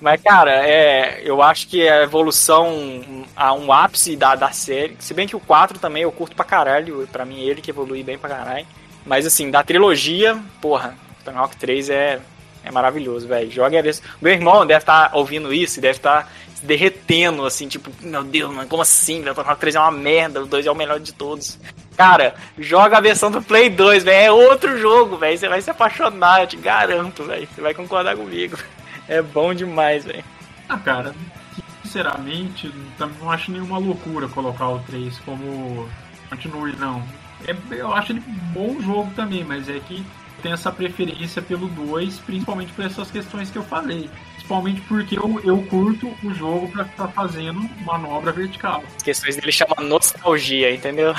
Mas, 0.00 0.20
cara, 0.22 0.66
é, 0.66 1.20
eu 1.24 1.42
acho 1.42 1.68
que 1.68 1.86
a 1.88 2.02
evolução 2.02 3.24
a 3.36 3.52
um 3.52 3.72
ápice 3.72 4.16
da, 4.16 4.34
da 4.34 4.50
série. 4.50 4.96
Se 4.98 5.12
bem 5.12 5.26
que 5.26 5.36
o 5.36 5.40
4 5.40 5.78
também 5.78 6.02
eu 6.02 6.12
curto 6.12 6.34
pra 6.34 6.44
caralho. 6.44 7.06
Pra 7.10 7.24
mim, 7.24 7.40
ele 7.40 7.60
que 7.60 7.70
evolui 7.70 8.02
bem 8.02 8.18
pra 8.18 8.30
caralho. 8.30 8.66
Mas, 9.04 9.26
assim, 9.26 9.50
da 9.50 9.62
trilogia, 9.62 10.38
porra, 10.60 10.94
Tony 11.24 11.36
Hawk 11.36 11.56
3 11.56 11.90
é, 11.90 12.20
é 12.64 12.70
maravilhoso, 12.70 13.28
velho. 13.28 13.50
Joga 13.50 13.78
a 13.78 13.82
vez. 13.82 14.02
Meu 14.20 14.32
irmão 14.32 14.66
deve 14.66 14.80
estar 14.80 15.10
ouvindo 15.14 15.52
isso 15.52 15.78
e 15.78 15.82
deve 15.82 15.98
estar 15.98 16.30
se 16.54 16.66
derretendo, 16.66 17.46
assim, 17.46 17.68
tipo, 17.68 17.90
meu 18.00 18.24
Deus, 18.24 18.52
mano, 18.52 18.68
como 18.68 18.82
assim? 18.82 19.22
velho? 19.22 19.34
Tony 19.34 19.48
Hawk 19.48 19.60
3 19.60 19.76
é 19.76 19.80
uma 19.80 19.92
merda, 19.92 20.42
o 20.42 20.46
2 20.46 20.66
é 20.66 20.70
o 20.70 20.74
melhor 20.74 20.98
de 20.98 21.12
todos. 21.12 21.58
Cara, 21.96 22.34
joga 22.58 22.98
a 22.98 23.00
versão 23.00 23.30
do 23.30 23.42
Play 23.42 23.70
2, 23.70 24.04
velho. 24.04 24.26
É 24.26 24.30
outro 24.30 24.78
jogo, 24.78 25.16
velho. 25.16 25.36
Você 25.36 25.48
vai 25.48 25.60
se 25.60 25.70
apaixonar, 25.70 26.42
eu 26.42 26.46
te 26.46 26.56
garanto, 26.56 27.24
velho. 27.24 27.48
Você 27.52 27.60
vai 27.60 27.74
concordar 27.74 28.16
comigo. 28.16 28.56
É 29.16 29.22
bom 29.22 29.54
demais, 29.54 30.04
velho. 30.04 30.22
Ah, 30.68 30.76
cara, 30.78 31.14
sinceramente, 31.82 32.70
também 32.98 33.16
não 33.20 33.30
acho 33.30 33.50
nenhuma 33.50 33.78
loucura 33.78 34.28
colocar 34.28 34.68
o 34.68 34.78
3 34.80 35.18
como 35.20 35.88
continue, 36.28 36.76
não. 36.76 37.02
É, 37.46 37.56
eu 37.70 37.92
acho 37.94 38.12
ele 38.12 38.20
bom 38.52 38.78
jogo 38.82 39.10
também, 39.16 39.44
mas 39.44 39.68
é 39.68 39.78
que 39.80 40.04
tem 40.42 40.52
essa 40.52 40.70
preferência 40.70 41.40
pelo 41.40 41.68
2, 41.68 42.18
principalmente 42.20 42.72
por 42.72 42.84
essas 42.84 43.10
questões 43.10 43.50
que 43.50 43.56
eu 43.56 43.62
falei. 43.64 44.10
Principalmente 44.34 44.80
porque 44.82 45.18
eu, 45.18 45.40
eu 45.44 45.62
curto 45.62 46.14
o 46.22 46.34
jogo 46.34 46.68
pra 46.70 46.82
estar 46.84 47.08
fazendo 47.08 47.60
manobra 47.84 48.30
vertical. 48.32 48.82
As 48.96 49.02
questões 49.02 49.36
dele 49.36 49.50
chamam 49.52 49.76
nostalgia, 49.88 50.74
entendeu? 50.74 51.14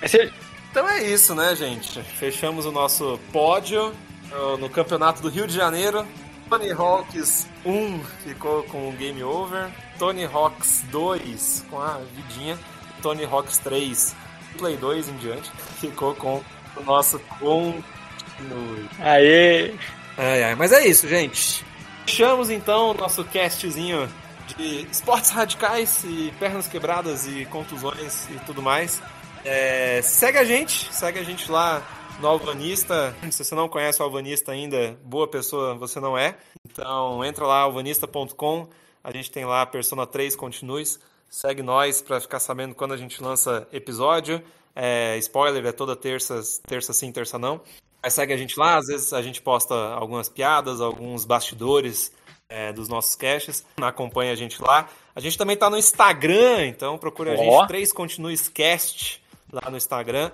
Você- 0.00 0.32
Então 0.70 0.88
é 0.88 1.02
isso, 1.02 1.34
né, 1.34 1.54
gente? 1.54 2.02
Fechamos 2.02 2.64
o 2.66 2.72
nosso 2.72 3.20
pódio 3.30 3.92
no- 4.30 4.56
no 4.56 4.70
Campeonato 4.70 5.20
do 5.22 5.28
Rio 5.28 5.46
de 5.46 5.54
Janeiro. 5.54 6.06
Tony 6.52 6.70
Hawks 6.70 7.48
1 7.64 8.04
ficou 8.24 8.62
com 8.64 8.90
o 8.90 8.92
Game 8.92 9.24
Over. 9.24 9.70
Tony 9.98 10.26
Hawks 10.26 10.84
2 10.90 11.64
com 11.70 11.80
a 11.80 11.98
vidinha. 12.14 12.58
Tony 13.00 13.24
Hawks 13.24 13.56
3, 13.56 14.14
Play 14.58 14.76
2 14.76 15.08
em 15.08 15.16
diante, 15.16 15.50
ficou 15.80 16.14
com 16.14 16.42
o 16.76 16.82
nosso 16.82 17.18
Continue. 17.38 18.86
Aê! 19.00 19.74
Ai, 20.18 20.44
ai, 20.44 20.54
mas 20.54 20.72
é 20.72 20.86
isso, 20.86 21.08
gente. 21.08 21.64
Fechamos 22.04 22.50
então 22.50 22.90
o 22.90 22.94
nosso 22.94 23.24
castzinho 23.24 24.06
de 24.54 24.86
esportes 24.90 25.30
radicais 25.30 26.04
e 26.04 26.34
pernas 26.38 26.68
quebradas 26.68 27.26
e 27.26 27.46
contusões 27.46 28.28
e 28.28 28.34
tudo 28.44 28.60
mais. 28.60 29.00
É, 29.42 30.02
segue 30.02 30.36
a 30.36 30.44
gente, 30.44 30.92
segue 30.92 31.18
a 31.18 31.24
gente 31.24 31.50
lá 31.50 31.82
no 32.22 32.28
Alvanista. 32.28 33.14
Se 33.32 33.44
você 33.44 33.54
não 33.54 33.68
conhece 33.68 34.00
o 34.00 34.04
Alvanista 34.04 34.52
ainda, 34.52 34.96
boa 35.04 35.26
pessoa 35.26 35.74
você 35.74 35.98
não 35.98 36.16
é. 36.16 36.36
Então 36.64 37.24
entra 37.24 37.44
lá, 37.44 37.58
alvanista.com. 37.58 38.68
A 39.02 39.10
gente 39.10 39.30
tem 39.30 39.44
lá 39.44 39.62
a 39.62 39.66
Persona 39.66 40.06
3 40.06 40.36
Continues. 40.36 41.00
Segue 41.28 41.62
nós 41.62 42.00
para 42.00 42.20
ficar 42.20 42.38
sabendo 42.38 42.76
quando 42.76 42.94
a 42.94 42.96
gente 42.96 43.20
lança 43.20 43.66
episódio. 43.72 44.40
É, 44.74 45.18
spoiler, 45.18 45.66
é 45.66 45.72
toda 45.72 45.96
terça, 45.96 46.40
terça 46.64 46.92
sim, 46.92 47.10
terça 47.10 47.38
não. 47.38 47.60
Mas 48.00 48.14
segue 48.14 48.32
a 48.32 48.36
gente 48.36 48.58
lá, 48.58 48.76
às 48.76 48.86
vezes 48.86 49.12
a 49.12 49.20
gente 49.20 49.42
posta 49.42 49.74
algumas 49.74 50.28
piadas, 50.28 50.80
alguns 50.80 51.24
bastidores 51.24 52.12
é, 52.48 52.72
dos 52.72 52.88
nossos 52.88 53.16
caches. 53.16 53.66
Acompanha 53.78 54.32
a 54.32 54.36
gente 54.36 54.62
lá. 54.62 54.88
A 55.14 55.20
gente 55.20 55.36
também 55.36 55.56
tá 55.56 55.68
no 55.68 55.76
Instagram, 55.76 56.66
então 56.66 56.96
procura 56.98 57.32
a 57.32 57.34
Ó. 57.34 57.58
gente, 57.60 57.68
3 57.68 57.92
Continues 57.92 58.48
Cast 58.48 59.20
lá 59.52 59.68
no 59.68 59.76
Instagram. 59.76 60.30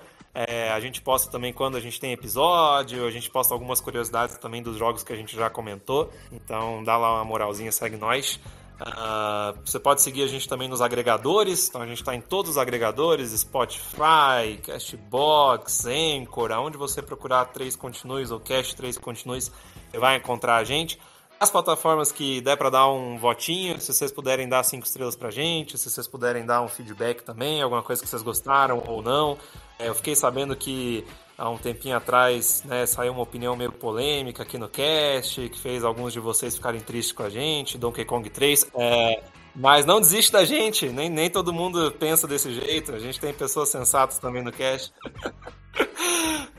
É, 0.47 0.71
a 0.71 0.79
gente 0.79 1.03
posta 1.03 1.29
também 1.33 1.53
quando 1.53 1.77
a 1.77 1.81
gente 1.81 1.99
tem 1.99 2.13
episódio, 2.13 3.05
a 3.05 3.11
gente 3.11 3.29
posta 3.29 3.53
algumas 3.53 3.81
curiosidades 3.81 4.39
também 4.39 4.63
dos 4.63 4.77
jogos 4.77 5.03
que 5.03 5.13
a 5.13 5.17
gente 5.17 5.35
já 5.35 5.51
comentou. 5.51 6.13
Então 6.31 6.85
dá 6.85 6.97
lá 6.97 7.15
uma 7.15 7.25
moralzinha, 7.25 7.73
segue 7.73 7.97
nós. 7.97 8.39
Uh, 8.81 9.59
você 9.65 9.81
pode 9.81 10.01
seguir 10.01 10.23
a 10.23 10.29
gente 10.29 10.49
também 10.49 10.69
nos 10.69 10.81
agregadores, 10.81 11.69
então 11.69 11.83
a 11.83 11.87
gente 11.87 11.99
está 11.99 12.15
em 12.15 12.21
todos 12.21 12.53
os 12.53 12.57
agregadores, 12.57 13.33
Spotify, 13.33 14.61
Castbox, 14.65 15.87
Anchor, 15.87 16.53
aonde 16.53 16.77
você 16.77 17.03
procurar 17.03 17.47
3 17.47 17.75
Continues 17.75 18.31
ou 18.31 18.39
Cast 18.39 18.77
3 18.77 18.97
Continues, 18.97 19.51
você 19.91 19.99
vai 19.99 20.19
encontrar 20.19 20.59
a 20.59 20.63
gente. 20.63 21.01
As 21.41 21.51
plataformas 21.51 22.13
que 22.13 22.41
der 22.41 22.57
para 22.57 22.71
dar 22.71 22.89
um 22.89 23.19
votinho, 23.19 23.81
se 23.81 23.93
vocês 23.93 24.13
puderem 24.13 24.49
dar 24.49 24.63
cinco 24.63 24.87
estrelas 24.87 25.17
pra 25.17 25.33
gente, 25.33 25.77
se 25.77 25.91
vocês 25.91 26.07
puderem 26.07 26.47
dar 26.47 26.63
um 26.63 26.69
feedback 26.69 27.25
também, 27.25 27.61
alguma 27.61 27.83
coisa 27.83 28.01
que 28.01 28.09
vocês 28.09 28.23
gostaram 28.23 28.85
ou 28.87 29.03
não. 29.03 29.37
É, 29.79 29.89
eu 29.89 29.95
fiquei 29.95 30.17
sabendo 30.17 30.57
que 30.57 31.05
há 31.37 31.49
um 31.49 31.57
tempinho 31.57 31.97
atrás 31.97 32.63
né, 32.65 32.85
saiu 32.85 33.13
uma 33.13 33.23
opinião 33.23 33.55
meio 33.57 33.71
polêmica 33.71 34.43
aqui 34.43 34.59
no 34.59 34.69
cast, 34.69 35.49
que 35.49 35.59
fez 35.59 35.85
alguns 35.85 36.13
de 36.13 36.19
vocês 36.19 36.57
ficarem 36.57 36.81
tristes 36.81 37.13
com 37.13 37.23
a 37.23 37.31
gente, 37.31 37.79
Donkey 37.79 38.05
Kong 38.05 38.29
3. 38.29 38.67
É, 38.75 39.23
mas 39.55 39.87
não 39.87 40.01
desiste 40.01 40.33
da 40.33 40.45
gente, 40.45 40.89
nem, 40.89 41.09
nem 41.09 41.31
todo 41.31 41.53
mundo 41.53 41.93
pensa 41.93 42.27
desse 42.27 42.53
jeito. 42.53 42.93
A 42.93 42.99
gente 42.99 43.21
tem 43.21 43.33
pessoas 43.33 43.69
sensatas 43.69 44.19
também 44.19 44.43
no 44.43 44.53
cast. 44.53 44.93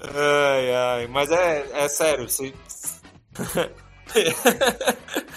ai, 0.03 0.73
ai, 0.73 1.07
mas 1.07 1.29
é, 1.31 1.67
é 1.73 1.87
sério, 1.89 2.29
se. 2.29 2.53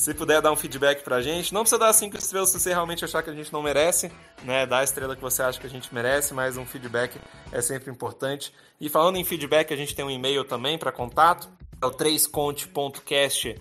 se 0.00 0.14
puder 0.14 0.40
dar 0.40 0.50
um 0.50 0.56
feedback 0.56 1.04
pra 1.04 1.20
gente, 1.20 1.52
não 1.52 1.60
precisa 1.60 1.78
dar 1.78 1.92
cinco 1.92 2.16
estrelas 2.16 2.48
se 2.48 2.58
você 2.58 2.70
realmente 2.70 3.04
achar 3.04 3.22
que 3.22 3.28
a 3.28 3.34
gente 3.34 3.52
não 3.52 3.62
merece, 3.62 4.10
né? 4.42 4.64
Dá 4.64 4.78
a 4.78 4.82
estrela 4.82 5.14
que 5.14 5.20
você 5.20 5.42
acha 5.42 5.60
que 5.60 5.66
a 5.66 5.70
gente 5.70 5.94
merece, 5.94 6.32
mas 6.32 6.56
um 6.56 6.64
feedback 6.64 7.20
é 7.52 7.60
sempre 7.60 7.90
importante. 7.90 8.50
E 8.80 8.88
falando 8.88 9.16
em 9.16 9.24
feedback, 9.24 9.74
a 9.74 9.76
gente 9.76 9.94
tem 9.94 10.02
um 10.02 10.10
e-mail 10.10 10.42
também 10.42 10.78
para 10.78 10.90
contato, 10.90 11.50
é 11.82 11.84
o 11.84 11.90
3conte.cast 11.90 13.60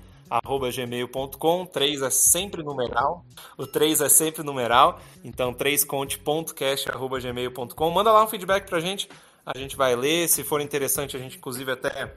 gmail.com, 0.74 1.66
3 1.66 2.01
é 2.03 2.09
sempre 2.09 2.64
numeral, 2.64 3.26
o 3.58 3.68
3 3.68 4.00
é 4.00 4.08
sempre 4.08 4.42
numeral, 4.42 5.01
então 5.26 5.53
3conte.cast.gmail.com, 5.53 7.90
manda 7.90 8.14
lá 8.14 8.24
um 8.24 8.27
feedback 8.27 8.66
pra 8.66 8.80
gente, 8.80 9.09
a 9.45 9.58
gente 9.58 9.76
vai 9.76 9.93
ler, 9.93 10.30
se 10.30 10.45
for 10.45 10.61
interessante 10.61 11.18
a 11.18 11.19
gente 11.19 11.35
inclusive 11.35 11.69
até 11.69 12.14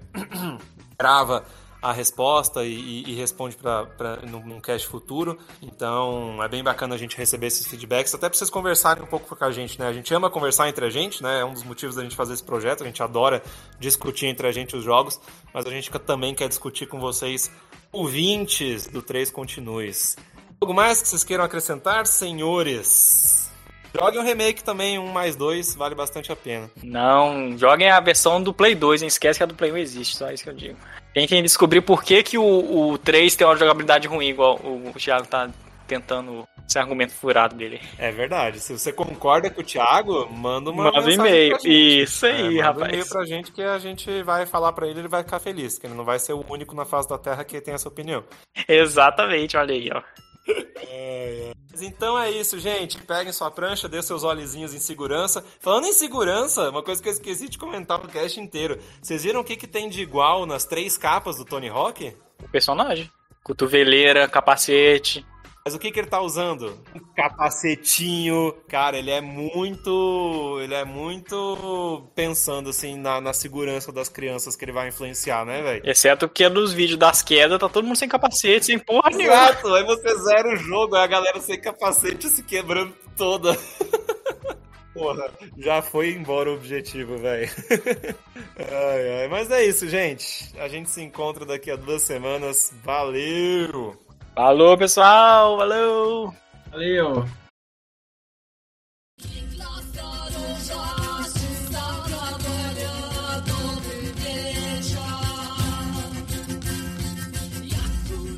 grava 0.97 1.45
a 1.83 1.93
resposta 1.93 2.65
e, 2.65 3.03
e 3.03 3.15
responde 3.15 3.57
para 3.57 4.21
num 4.23 4.61
cast 4.61 4.87
futuro. 4.87 5.37
Então 5.61 6.43
é 6.43 6.49
bem 6.49 6.63
bacana 6.63 6.95
a 6.95 6.99
gente 6.99 7.17
receber 7.17 7.49
esses 7.49 7.67
feedbacks, 7.67 8.15
até 8.15 8.29
para 8.29 8.39
vocês 8.39 8.49
conversarem 8.49 9.03
um 9.03 9.07
pouco 9.07 9.35
com 9.35 9.45
a 9.45 9.51
gente, 9.51 9.79
né? 9.81 9.89
A 9.89 9.93
gente 9.93 10.15
ama 10.15 10.31
conversar 10.31 10.69
entre 10.69 10.87
a 10.87 10.91
gente, 10.91 11.23
né? 11.23 11.41
É 11.41 11.45
um 11.45 11.53
dos 11.53 11.65
motivos 11.65 11.97
da 11.97 12.03
gente 12.03 12.15
fazer 12.15 12.35
esse 12.35 12.45
projeto. 12.45 12.85
A 12.85 12.87
gente 12.87 13.03
adora 13.03 13.43
discutir 13.81 14.27
entre 14.27 14.47
a 14.47 14.53
gente 14.53 14.77
os 14.77 14.85
jogos, 14.85 15.21
mas 15.53 15.67
a 15.67 15.71
gente 15.71 15.91
também 15.99 16.35
quer 16.35 16.49
discutir 16.49 16.87
com 16.87 17.01
vocês, 17.01 17.51
ouvintes 17.91 18.87
do 18.87 19.03
Três 19.03 19.31
Continues. 19.31 20.17
Algo 20.61 20.73
mais 20.73 21.03
que 21.03 21.09
vocês 21.09 21.25
queiram 21.25 21.43
acrescentar, 21.43 22.07
senhores? 22.07 23.51
Joguem 23.95 24.21
um 24.21 24.25
remake 24.25 24.65
também, 24.65 24.99
um 24.99 25.13
mais 25.13 25.37
dois, 25.37 25.75
vale 25.75 25.95
bastante 25.95 26.33
a 26.33 26.37
pena. 26.37 26.71
Não, 26.83 27.59
joguem 27.59 27.91
a 27.91 28.01
versão 28.01 28.41
do 28.43 28.55
Play 28.55 28.75
2, 28.75 29.03
hein? 29.03 29.09
Esquece 29.09 29.39
que 29.39 29.43
a 29.43 29.47
do 29.47 29.55
Play 29.55 29.71
1 29.71 29.77
existe, 29.77 30.17
só 30.17 30.31
isso 30.31 30.45
que 30.45 30.49
eu 30.49 30.55
digo. 30.55 30.79
Tentem 31.15 31.43
descobrir 31.43 31.81
por 31.83 32.03
que, 32.03 32.23
que 32.23 32.39
o, 32.39 32.91
o 32.93 32.99
3 32.99 33.37
tem 33.37 33.47
uma 33.47 33.57
jogabilidade 33.57 34.09
ruim, 34.09 34.29
igual 34.29 34.59
o, 34.63 34.91
o 34.91 34.93
Thiago 34.95 35.27
tá 35.27 35.51
tentando 35.87 36.49
esse 36.67 36.79
argumento 36.79 37.13
furado 37.13 37.55
dele. 37.55 37.81
É 37.99 38.11
verdade. 38.11 38.61
Se 38.61 38.79
você 38.79 38.93
concorda 38.93 39.51
com 39.51 39.61
o 39.61 39.65
Thiago, 39.65 40.27
manda 40.33 40.71
uma 40.71 40.85
manda 40.85 41.07
um 41.07 41.11
e-mail. 41.11 41.59
Isso 41.65 42.25
aí, 42.25 42.59
é, 42.59 42.63
manda 42.63 42.63
rapaz. 42.63 42.79
Manda 42.79 42.85
um 42.85 42.95
e-mail 42.95 43.09
pra 43.09 43.25
gente 43.27 43.53
que 43.53 43.63
a 43.63 43.79
gente 43.79 44.23
vai 44.23 44.47
falar 44.47 44.73
pra 44.73 44.87
ele 44.87 45.01
ele 45.01 45.09
vai 45.09 45.23
ficar 45.23 45.39
feliz, 45.39 45.79
que 45.79 45.87
ele 45.87 45.95
não 45.95 46.05
vai 46.05 46.19
ser 46.19 46.33
o 46.33 46.45
único 46.49 46.75
na 46.75 46.87
face 46.87 47.09
da 47.09 47.19
Terra 47.19 47.45
que 47.45 47.61
tem 47.61 47.75
essa 47.75 47.89
opinião. 47.89 48.25
Exatamente, 48.67 49.57
olha 49.57 49.75
aí, 49.75 49.91
ó. 49.93 50.03
É, 50.49 51.51
é. 51.51 51.53
Então 51.81 52.19
é 52.19 52.31
isso, 52.31 52.59
gente. 52.59 52.99
Peguem 52.99 53.33
sua 53.33 53.51
prancha, 53.51 53.89
dê 53.89 54.03
seus 54.03 54.23
olhezinhos 54.25 54.75
em 54.75 54.79
segurança. 54.79 55.45
Falando 55.61 55.87
em 55.87 55.93
segurança, 55.93 56.69
uma 56.71 56.83
coisa 56.83 57.03
que 57.03 57.09
eu 57.09 57.13
esqueci 57.13 57.49
de 57.49 57.59
comentar 57.59 57.99
no 57.99 58.09
cast 58.09 58.39
inteiro. 58.41 58.79
Vocês 59.01 59.23
viram 59.25 59.41
o 59.41 59.45
que, 59.45 59.57
que 59.57 59.67
tem 59.67 59.89
de 59.89 60.03
igual 60.03 60.47
nas 60.47 60.65
três 60.65 60.99
capas 60.99 61.37
do 61.37 61.45
Tony 61.45 61.69
Hawk? 61.69 62.17
O 62.43 62.49
personagem. 62.49 63.11
Cotoveleira, 63.43 64.29
capacete. 64.29 65.27
Mas 65.65 65.75
o 65.75 65.79
que, 65.79 65.93
que 65.93 66.01
ele 66.01 66.09
tá 66.09 66.21
usando? 66.21 66.77
Um 66.93 67.01
capacetinho. 67.15 68.53
Cara, 68.69 68.99
ele 68.99 69.13
é 69.13 69.21
muito. 69.21 70.59
Ele 70.61 70.75
é 70.75 70.85
muito 70.85 72.03
pensando 72.17 72.71
assim 72.71 72.97
na, 72.97 73.21
na 73.21 73.33
segurança 73.33 73.93
das 73.93 74.09
crianças 74.09 74.57
que 74.57 74.65
ele 74.65 74.73
vai 74.73 74.89
influenciar, 74.89 75.47
né, 75.47 75.63
velho? 75.63 75.83
Exceto 75.89 76.29
que 76.29 76.43
é 76.43 76.51
dos 76.51 76.73
vídeos 76.73 76.99
das 76.99 77.23
quedas, 77.23 77.61
tá 77.61 77.69
todo 77.69 77.85
mundo 77.85 77.97
sem 77.97 78.09
capacete, 78.09 78.67
sem 78.67 78.79
porra 78.79 79.11
nenhuma. 79.11 79.35
Exato, 79.35 79.73
aí 79.75 79.85
você 79.85 80.19
zera 80.19 80.53
o 80.53 80.57
jogo, 80.57 80.97
aí 80.97 81.05
a 81.05 81.07
galera 81.07 81.41
sem 81.41 81.61
capacete 81.61 82.29
se 82.29 82.43
quebrando 82.43 82.93
toda. 83.17 83.57
Porra, 84.93 85.31
já 85.57 85.81
foi 85.81 86.11
embora 86.11 86.51
o 86.51 86.55
objetivo, 86.55 87.17
velho. 87.17 87.51
ai, 88.59 89.21
ai. 89.23 89.29
Mas 89.29 89.51
é 89.51 89.65
isso, 89.65 89.89
gente. 89.89 90.53
A 90.59 90.69
gente 90.69 90.91
se 90.91 91.01
encontra 91.01 91.47
daqui 91.47 91.71
a 91.71 91.77
duas 91.77 92.03
semanas. 92.03 92.71
Valeu! 92.85 93.97
Falou, 94.35 94.79
pessoal. 94.79 95.59
Valeu. 95.59 96.35
Valeu. 96.71 97.29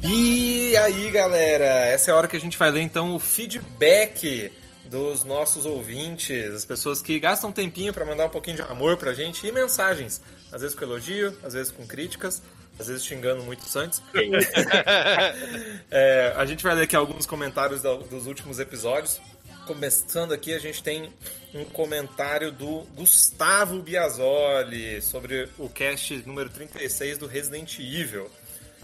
E 0.02 0.76
aí, 0.76 1.10
galera, 1.12 1.64
essa 1.64 2.10
é 2.10 2.14
a 2.14 2.16
hora 2.16 2.26
que 2.26 2.36
a 2.36 2.40
gente 2.40 2.58
vai 2.58 2.70
ler 2.70 2.82
então 2.82 3.14
o 3.14 3.18
feedback 3.20 4.52
dos 4.86 5.24
nossos 5.24 5.64
ouvintes, 5.64 6.50
as 6.50 6.64
pessoas 6.64 7.00
que 7.00 7.18
gastam 7.20 7.50
um 7.50 7.52
tempinho 7.52 7.92
para 7.92 8.05
mandar 8.05 8.26
um 8.26 8.31
pouquinho 8.31 8.56
de 8.56 8.62
amor 8.62 8.97
pra 8.97 9.14
gente 9.14 9.47
e 9.47 9.52
mensagens, 9.52 10.20
às 10.52 10.60
vezes 10.60 10.76
com 10.76 10.84
elogio, 10.84 11.36
às 11.42 11.55
vezes 11.55 11.73
com 11.73 11.86
críticas 11.86 12.42
às 12.78 12.86
vezes 12.88 13.04
xingando 13.04 13.42
muito 13.42 13.64
Santos. 13.68 14.02
é, 15.90 16.32
a 16.36 16.44
gente 16.44 16.62
vai 16.62 16.74
ler 16.74 16.82
aqui 16.82 16.96
alguns 16.96 17.26
comentários 17.26 17.82
dos 17.82 18.26
últimos 18.26 18.58
episódios. 18.58 19.20
Começando 19.66 20.32
aqui, 20.32 20.52
a 20.52 20.58
gente 20.58 20.82
tem 20.82 21.10
um 21.54 21.64
comentário 21.64 22.52
do 22.52 22.80
Gustavo 22.94 23.80
Biasoli 23.80 25.00
sobre 25.00 25.48
o 25.58 25.68
cast 25.68 26.22
número 26.26 26.50
36 26.50 27.16
do 27.18 27.26
Resident 27.26 27.78
Evil. 27.78 28.30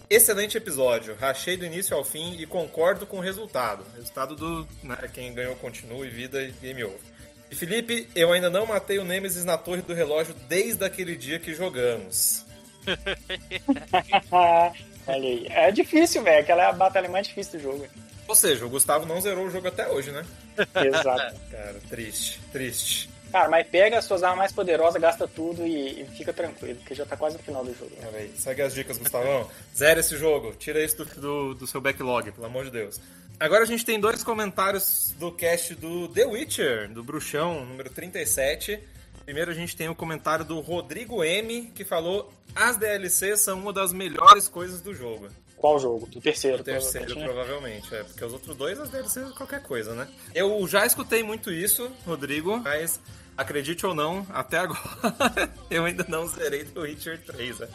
Excelente 0.08 0.56
episódio, 0.56 1.14
rachei 1.14 1.56
do 1.56 1.64
início 1.64 1.96
ao 1.96 2.04
fim 2.04 2.34
e 2.40 2.46
concordo 2.46 3.06
com 3.06 3.18
o 3.18 3.20
resultado. 3.20 3.84
Resultado 3.94 4.34
do 4.34 4.66
né, 4.82 4.96
quem 5.12 5.32
ganhou 5.32 5.54
continue, 5.56 6.08
vida 6.08 6.42
e 6.42 6.50
game 6.50 6.82
over. 6.82 6.98
E 7.50 7.54
Felipe, 7.54 8.08
eu 8.14 8.32
ainda 8.32 8.48
não 8.48 8.66
matei 8.66 8.98
o 8.98 9.04
Nemesis 9.04 9.44
na 9.44 9.58
torre 9.58 9.82
do 9.82 9.92
relógio 9.92 10.34
desde 10.48 10.84
aquele 10.84 11.14
dia 11.14 11.38
que 11.38 11.54
jogamos. 11.54 12.44
Olha 15.06 15.28
aí. 15.28 15.46
É 15.50 15.70
difícil, 15.70 16.22
velho. 16.22 16.40
Aquela 16.40 16.62
é 16.64 16.66
a 16.66 16.72
batalha 16.72 17.08
mais 17.08 17.26
difícil 17.26 17.58
do 17.58 17.62
jogo. 17.62 17.86
Ou 18.28 18.34
seja, 18.34 18.64
o 18.64 18.70
Gustavo 18.70 19.06
não 19.06 19.20
zerou 19.20 19.46
o 19.46 19.50
jogo 19.50 19.68
até 19.68 19.88
hoje, 19.88 20.12
né? 20.12 20.24
Exato. 20.84 21.34
Cara, 21.50 21.80
triste, 21.88 22.40
triste. 22.52 23.10
Cara, 23.32 23.48
mas 23.48 23.66
pega 23.66 23.98
as 23.98 24.04
suas 24.04 24.22
armas 24.22 24.38
mais 24.38 24.52
poderosas, 24.52 25.00
gasta 25.00 25.26
tudo 25.26 25.64
e, 25.64 26.02
e 26.02 26.04
fica 26.16 26.32
tranquilo, 26.32 26.76
porque 26.76 26.94
já 26.94 27.06
tá 27.06 27.16
quase 27.16 27.36
no 27.36 27.42
final 27.42 27.64
do 27.64 27.72
jogo. 27.74 27.90
Né? 28.00 28.08
Aí, 28.14 28.32
segue 28.36 28.62
as 28.62 28.74
dicas, 28.74 28.98
Gustavão. 28.98 29.48
Zera 29.74 30.00
esse 30.00 30.16
jogo, 30.16 30.52
tira 30.58 30.82
isso 30.82 30.96
do, 30.96 31.04
do, 31.20 31.54
do, 31.54 31.66
seu 31.66 31.80
backlog, 31.80 32.30
pelo 32.32 32.46
amor 32.46 32.64
de 32.64 32.72
Deus. 32.72 33.00
Agora 33.38 33.62
a 33.62 33.66
gente 33.66 33.84
tem 33.84 34.00
dois 34.00 34.22
comentários 34.24 35.14
do 35.18 35.30
cast 35.32 35.74
do 35.76 36.08
The 36.08 36.26
Witcher, 36.26 36.88
do 36.92 37.02
Bruxão, 37.02 37.64
número 37.64 37.88
37. 37.90 38.80
Primeiro 39.30 39.52
a 39.52 39.54
gente 39.54 39.76
tem 39.76 39.88
o 39.88 39.94
comentário 39.94 40.44
do 40.44 40.58
Rodrigo 40.58 41.22
M, 41.22 41.70
que 41.72 41.84
falou: 41.84 42.32
as 42.52 42.76
DLCs 42.76 43.38
são 43.38 43.60
uma 43.60 43.72
das 43.72 43.92
melhores 43.92 44.48
coisas 44.48 44.80
do 44.80 44.92
jogo. 44.92 45.28
Qual 45.56 45.78
jogo? 45.78 46.04
Do 46.06 46.20
terceiro. 46.20 46.58
Do 46.58 46.64
terceiro, 46.64 47.14
provavelmente. 47.14 47.86
provavelmente. 47.86 47.94
É, 47.94 48.02
porque 48.02 48.24
os 48.24 48.32
outros 48.32 48.56
dois, 48.56 48.80
as 48.80 48.90
DLCs, 48.90 49.30
qualquer 49.36 49.62
coisa, 49.62 49.94
né? 49.94 50.08
Eu 50.34 50.66
já 50.66 50.84
escutei 50.84 51.22
muito 51.22 51.52
isso, 51.52 51.92
Rodrigo, 52.04 52.58
mas 52.58 52.98
acredite 53.36 53.86
ou 53.86 53.94
não, 53.94 54.26
até 54.30 54.58
agora 54.58 54.80
eu 55.70 55.84
ainda 55.84 56.04
não 56.08 56.26
zerei 56.26 56.64
do 56.64 56.80
Witcher 56.80 57.22
3, 57.24 57.60
né? 57.60 57.68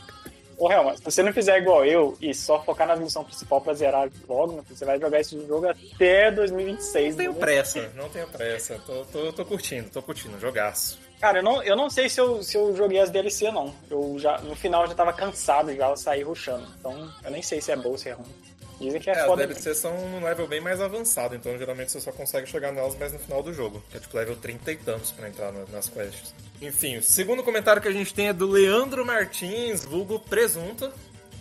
Ô, 0.57 0.69
Helma, 0.69 0.97
se 0.97 1.03
você 1.03 1.23
não 1.23 1.31
fizer 1.31 1.57
igual 1.57 1.85
eu 1.85 2.17
e 2.21 2.33
só 2.33 2.61
focar 2.63 2.85
na 2.85 2.97
missão 2.97 3.23
principal 3.23 3.61
pra 3.61 3.73
zerar 3.73 4.09
logo, 4.27 4.61
você 4.69 4.83
vai 4.83 4.99
jogar 4.99 5.21
esse 5.21 5.39
jogo 5.47 5.67
até 5.69 6.31
2026. 6.31 7.11
Não 7.11 7.17
tenho 7.17 7.33
né? 7.33 7.39
pressa, 7.39 7.91
não 7.95 8.09
tenho 8.09 8.27
pressa. 8.27 8.81
Tô, 8.85 9.05
tô, 9.05 9.31
tô 9.31 9.45
curtindo, 9.45 9.89
tô 9.89 10.01
curtindo, 10.01 10.37
jogaço. 10.37 11.04
Cara, 11.19 11.39
eu 11.39 11.43
não, 11.43 11.63
eu 11.63 11.75
não 11.75 11.89
sei 11.89 12.09
se 12.09 12.19
eu, 12.19 12.43
se 12.43 12.57
eu 12.57 12.75
joguei 12.75 12.99
as 12.99 13.09
DLC, 13.09 13.51
não. 13.51 13.73
Eu 13.89 14.15
já, 14.19 14.37
no 14.39 14.55
final 14.55 14.83
eu 14.83 14.89
já 14.89 14.95
tava 14.95 15.13
cansado 15.13 15.73
já, 15.73 15.89
eu 15.89 15.97
saí 15.97 16.23
ruxando. 16.23 16.67
Então, 16.79 17.11
eu 17.23 17.31
nem 17.31 17.41
sei 17.41 17.61
se 17.61 17.71
é 17.71 17.75
bom 17.75 17.89
ou 17.89 17.97
se 17.97 18.09
é 18.09 18.13
ruim. 18.13 18.33
Dizem 18.79 18.99
que 18.99 19.09
é, 19.09 19.13
é 19.13 19.25
foda. 19.25 19.43
As 19.43 19.49
DLCs 19.49 19.77
são 19.77 19.95
num 20.09 20.23
level 20.23 20.47
bem 20.47 20.59
mais 20.59 20.81
avançado, 20.81 21.35
então 21.35 21.57
geralmente 21.57 21.91
você 21.91 22.01
só 22.01 22.11
consegue 22.11 22.47
chegar 22.47 22.71
nelas 22.71 22.95
mais 22.97 23.13
no 23.13 23.19
final 23.19 23.41
do 23.41 23.53
jogo. 23.53 23.81
Que 23.89 23.97
é 23.97 23.99
tipo 23.99 24.17
level 24.17 24.35
30 24.35 24.71
e 24.71 24.75
tantos 24.77 25.11
pra 25.11 25.29
entrar 25.29 25.51
nas 25.71 25.87
quests. 25.87 26.33
Enfim, 26.61 26.97
o 26.97 27.03
segundo 27.03 27.43
comentário 27.43 27.81
que 27.81 27.87
a 27.87 27.91
gente 27.91 28.13
tem 28.13 28.27
é 28.27 28.33
do 28.33 28.49
Leandro 28.49 29.05
Martins, 29.05 29.83
vulgo 29.83 30.19
Presunto. 30.19 30.91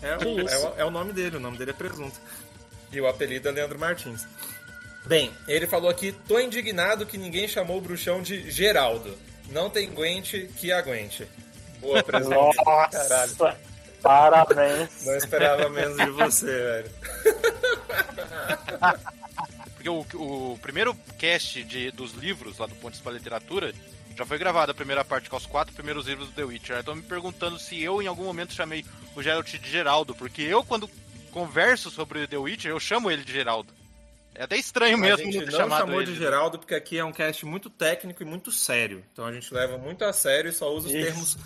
É, 0.00 0.10
é, 0.10 0.80
é, 0.80 0.82
é 0.82 0.84
o 0.84 0.90
nome 0.90 1.12
dele, 1.12 1.36
o 1.36 1.40
nome 1.40 1.58
dele 1.58 1.72
é 1.72 1.74
Presunto. 1.74 2.20
E 2.92 3.00
o 3.00 3.08
apelido 3.08 3.48
é 3.48 3.52
Leandro 3.52 3.78
Martins. 3.78 4.24
Bem, 5.04 5.30
ele 5.48 5.66
falou 5.66 5.90
aqui: 5.90 6.12
tô 6.26 6.38
indignado 6.38 7.04
que 7.04 7.18
ninguém 7.18 7.48
chamou 7.48 7.78
o 7.78 7.80
bruxão 7.80 8.22
de 8.22 8.50
Geraldo. 8.50 9.16
Não 9.50 9.70
tem 9.70 9.88
aguente 9.88 10.50
que 10.56 10.72
aguente. 10.72 11.26
Boa 11.80 12.02
presença. 12.02 12.34
Nossa, 12.34 13.56
parabéns. 14.02 15.04
Não 15.04 15.16
esperava 15.16 15.68
menos 15.68 15.96
de 15.96 16.10
você, 16.10 16.46
velho. 16.46 16.90
Porque 19.74 19.88
o, 19.88 20.52
o 20.54 20.58
primeiro 20.62 20.94
cast 21.18 21.62
de, 21.64 21.90
dos 21.90 22.12
livros 22.12 22.58
lá 22.58 22.66
do 22.66 22.74
Pontes 22.76 23.00
para 23.00 23.12
Literatura 23.12 23.74
já 24.16 24.24
foi 24.24 24.38
gravado 24.38 24.70
a 24.70 24.74
primeira 24.74 25.04
parte 25.04 25.28
com 25.28 25.36
os 25.36 25.46
quatro 25.46 25.74
primeiros 25.74 26.06
livros 26.06 26.28
do 26.28 26.34
The 26.34 26.44
Witcher. 26.44 26.84
Tô 26.84 26.94
me 26.94 27.02
perguntando 27.02 27.58
se 27.58 27.82
eu 27.82 28.00
em 28.00 28.06
algum 28.06 28.24
momento 28.24 28.54
chamei 28.54 28.84
o 29.14 29.22
Geralt 29.22 29.58
de 29.58 29.70
Geraldo, 29.70 30.14
porque 30.14 30.42
eu 30.42 30.62
quando 30.64 30.88
converso 31.32 31.90
sobre 31.90 32.26
The 32.28 32.36
Witcher, 32.38 32.70
eu 32.70 32.78
chamo 32.78 33.10
ele 33.10 33.24
de 33.24 33.32
Geraldo. 33.32 33.73
É 34.34 34.44
até 34.44 34.56
estranho 34.56 34.96
A 34.96 35.00
mesmo 35.00 35.18
gente 35.30 35.38
ter 35.44 35.50
não 35.52 35.58
chamado 35.58 35.80
chamou 35.86 36.02
ele. 36.02 36.12
de 36.12 36.18
Geraldo 36.18 36.58
porque 36.58 36.74
aqui 36.74 36.98
é 36.98 37.04
um 37.04 37.12
cast 37.12 37.46
muito 37.46 37.70
técnico 37.70 38.22
e 38.22 38.26
muito 38.26 38.50
sério. 38.50 39.04
Então 39.12 39.24
a 39.24 39.32
gente 39.32 39.52
leva 39.54 39.78
muito 39.78 40.04
a 40.04 40.12
sério 40.12 40.48
e 40.50 40.52
só 40.52 40.72
usa 40.74 40.88
os 40.88 40.92
Isso. 40.94 41.04
termos 41.04 41.38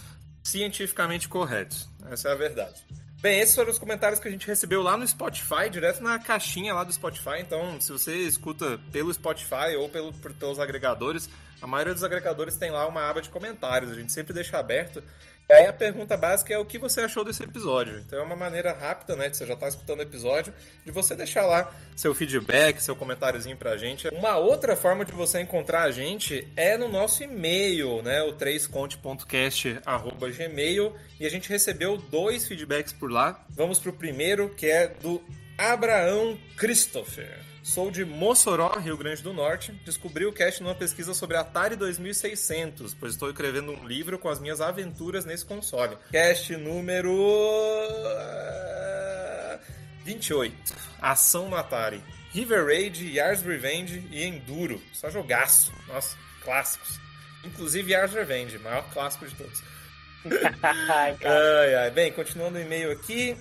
cientificamente 0.42 1.28
corretos. 1.28 1.88
Essa 2.10 2.30
é 2.30 2.32
a 2.32 2.34
verdade. 2.34 2.82
Bem, 3.20 3.40
esses 3.40 3.54
foram 3.54 3.70
os 3.70 3.78
comentários 3.78 4.20
que 4.20 4.28
a 4.28 4.30
gente 4.30 4.46
recebeu 4.46 4.80
lá 4.80 4.96
no 4.96 5.06
Spotify, 5.06 5.68
direto 5.70 6.00
na 6.02 6.18
caixinha 6.20 6.72
lá 6.72 6.84
do 6.84 6.92
Spotify. 6.92 7.40
Então, 7.40 7.80
se 7.80 7.90
você 7.90 8.16
escuta 8.16 8.78
pelo 8.92 9.12
Spotify 9.12 9.74
ou 9.76 9.88
pelo, 9.88 10.12
por- 10.12 10.32
pelos 10.34 10.58
agregadores, 10.60 11.28
a 11.60 11.66
maioria 11.66 11.92
dos 11.92 12.04
agregadores 12.04 12.56
tem 12.56 12.70
lá 12.70 12.86
uma 12.86 13.10
aba 13.10 13.20
de 13.20 13.28
comentários. 13.28 13.90
A 13.90 13.94
gente 13.94 14.12
sempre 14.12 14.32
deixa 14.32 14.56
aberto. 14.56 15.02
Aí 15.50 15.66
a 15.66 15.72
pergunta 15.72 16.14
básica 16.14 16.52
é 16.52 16.58
o 16.58 16.64
que 16.64 16.78
você 16.78 17.00
achou 17.00 17.24
desse 17.24 17.42
episódio. 17.42 17.98
Então 18.00 18.18
é 18.18 18.22
uma 18.22 18.36
maneira 18.36 18.70
rápida, 18.72 19.16
né? 19.16 19.30
Que 19.30 19.36
você 19.36 19.46
já 19.46 19.54
está 19.54 19.66
escutando 19.66 20.00
o 20.00 20.02
episódio, 20.02 20.52
de 20.84 20.92
você 20.92 21.16
deixar 21.16 21.46
lá 21.46 21.72
seu 21.96 22.14
feedback, 22.14 22.82
seu 22.82 22.94
comentáriozinho 22.94 23.56
pra 23.56 23.78
gente. 23.78 24.08
Uma 24.08 24.36
outra 24.36 24.76
forma 24.76 25.06
de 25.06 25.12
você 25.12 25.40
encontrar 25.40 25.84
a 25.84 25.90
gente 25.90 26.46
é 26.54 26.76
no 26.76 26.88
nosso 26.88 27.22
e-mail, 27.22 28.02
né? 28.02 28.22
O 28.22 28.34
3conte.cast.gmail. 28.34 30.94
E 31.18 31.24
a 31.24 31.30
gente 31.30 31.48
recebeu 31.48 31.96
dois 31.96 32.46
feedbacks 32.46 32.92
por 32.92 33.10
lá. 33.10 33.42
Vamos 33.48 33.78
pro 33.78 33.94
primeiro, 33.94 34.50
que 34.50 34.66
é 34.66 34.88
do 34.88 35.24
Abraão 35.56 36.38
Christopher. 36.58 37.38
Sou 37.68 37.90
de 37.90 38.02
Mossoró, 38.02 38.78
Rio 38.78 38.96
Grande 38.96 39.22
do 39.22 39.34
Norte. 39.34 39.72
Descobri 39.84 40.24
o 40.24 40.32
cast 40.32 40.62
numa 40.62 40.74
pesquisa 40.74 41.12
sobre 41.12 41.36
Atari 41.36 41.76
2600, 41.76 42.94
pois 42.94 43.12
estou 43.12 43.28
escrevendo 43.28 43.72
um 43.72 43.86
livro 43.86 44.18
com 44.18 44.30
as 44.30 44.40
minhas 44.40 44.62
aventuras 44.62 45.26
nesse 45.26 45.44
console. 45.44 45.98
Cast 46.10 46.56
número 46.56 47.14
28. 50.02 50.56
Ação 50.98 51.50
no 51.50 51.56
Atari. 51.56 52.02
River 52.32 52.64
Raid, 52.64 53.06
Yars 53.06 53.42
Revenge 53.42 54.02
e 54.10 54.24
Enduro. 54.24 54.80
Só 54.94 55.10
jogaço. 55.10 55.70
Nossa, 55.88 56.16
clássicos. 56.42 56.98
Inclusive 57.44 57.92
Yars 57.92 58.14
Revenge, 58.14 58.58
maior 58.60 58.88
clássico 58.94 59.28
de 59.28 59.34
todos. 59.34 59.62
Ai, 60.62 61.74
ai. 61.74 61.90
Bem, 61.90 62.12
continuando 62.12 62.58
o 62.58 62.60
e-mail 62.60 62.90
aqui. 62.90 63.36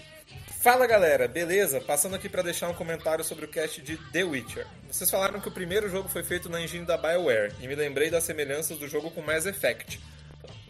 Fala 0.61 0.89
galera, 0.89 1.29
beleza? 1.29 1.81
Passando 1.81 2.17
aqui 2.17 2.29
pra 2.29 2.43
deixar 2.43 2.69
um 2.69 2.75
comentário 2.75 3.23
sobre 3.23 3.45
o 3.45 3.49
cast 3.49 3.81
de 3.81 3.97
The 3.97 4.25
Witcher. 4.25 4.67
Vocês 4.91 5.09
falaram 5.09 5.41
que 5.41 5.49
o 5.49 5.53
primeiro 5.53 5.89
jogo 5.89 6.09
foi 6.09 6.25
feito 6.25 6.49
na 6.49 6.61
engine 6.61 6.85
da 6.85 6.97
BioWare 6.97 7.55
e 7.61 7.69
me 7.69 7.77
lembrei 7.77 8.11
das 8.11 8.25
semelhanças 8.25 8.77
do 8.77 8.89
jogo 8.89 9.09
com 9.13 9.23
Mass 9.23 9.47
Effect. 9.47 10.01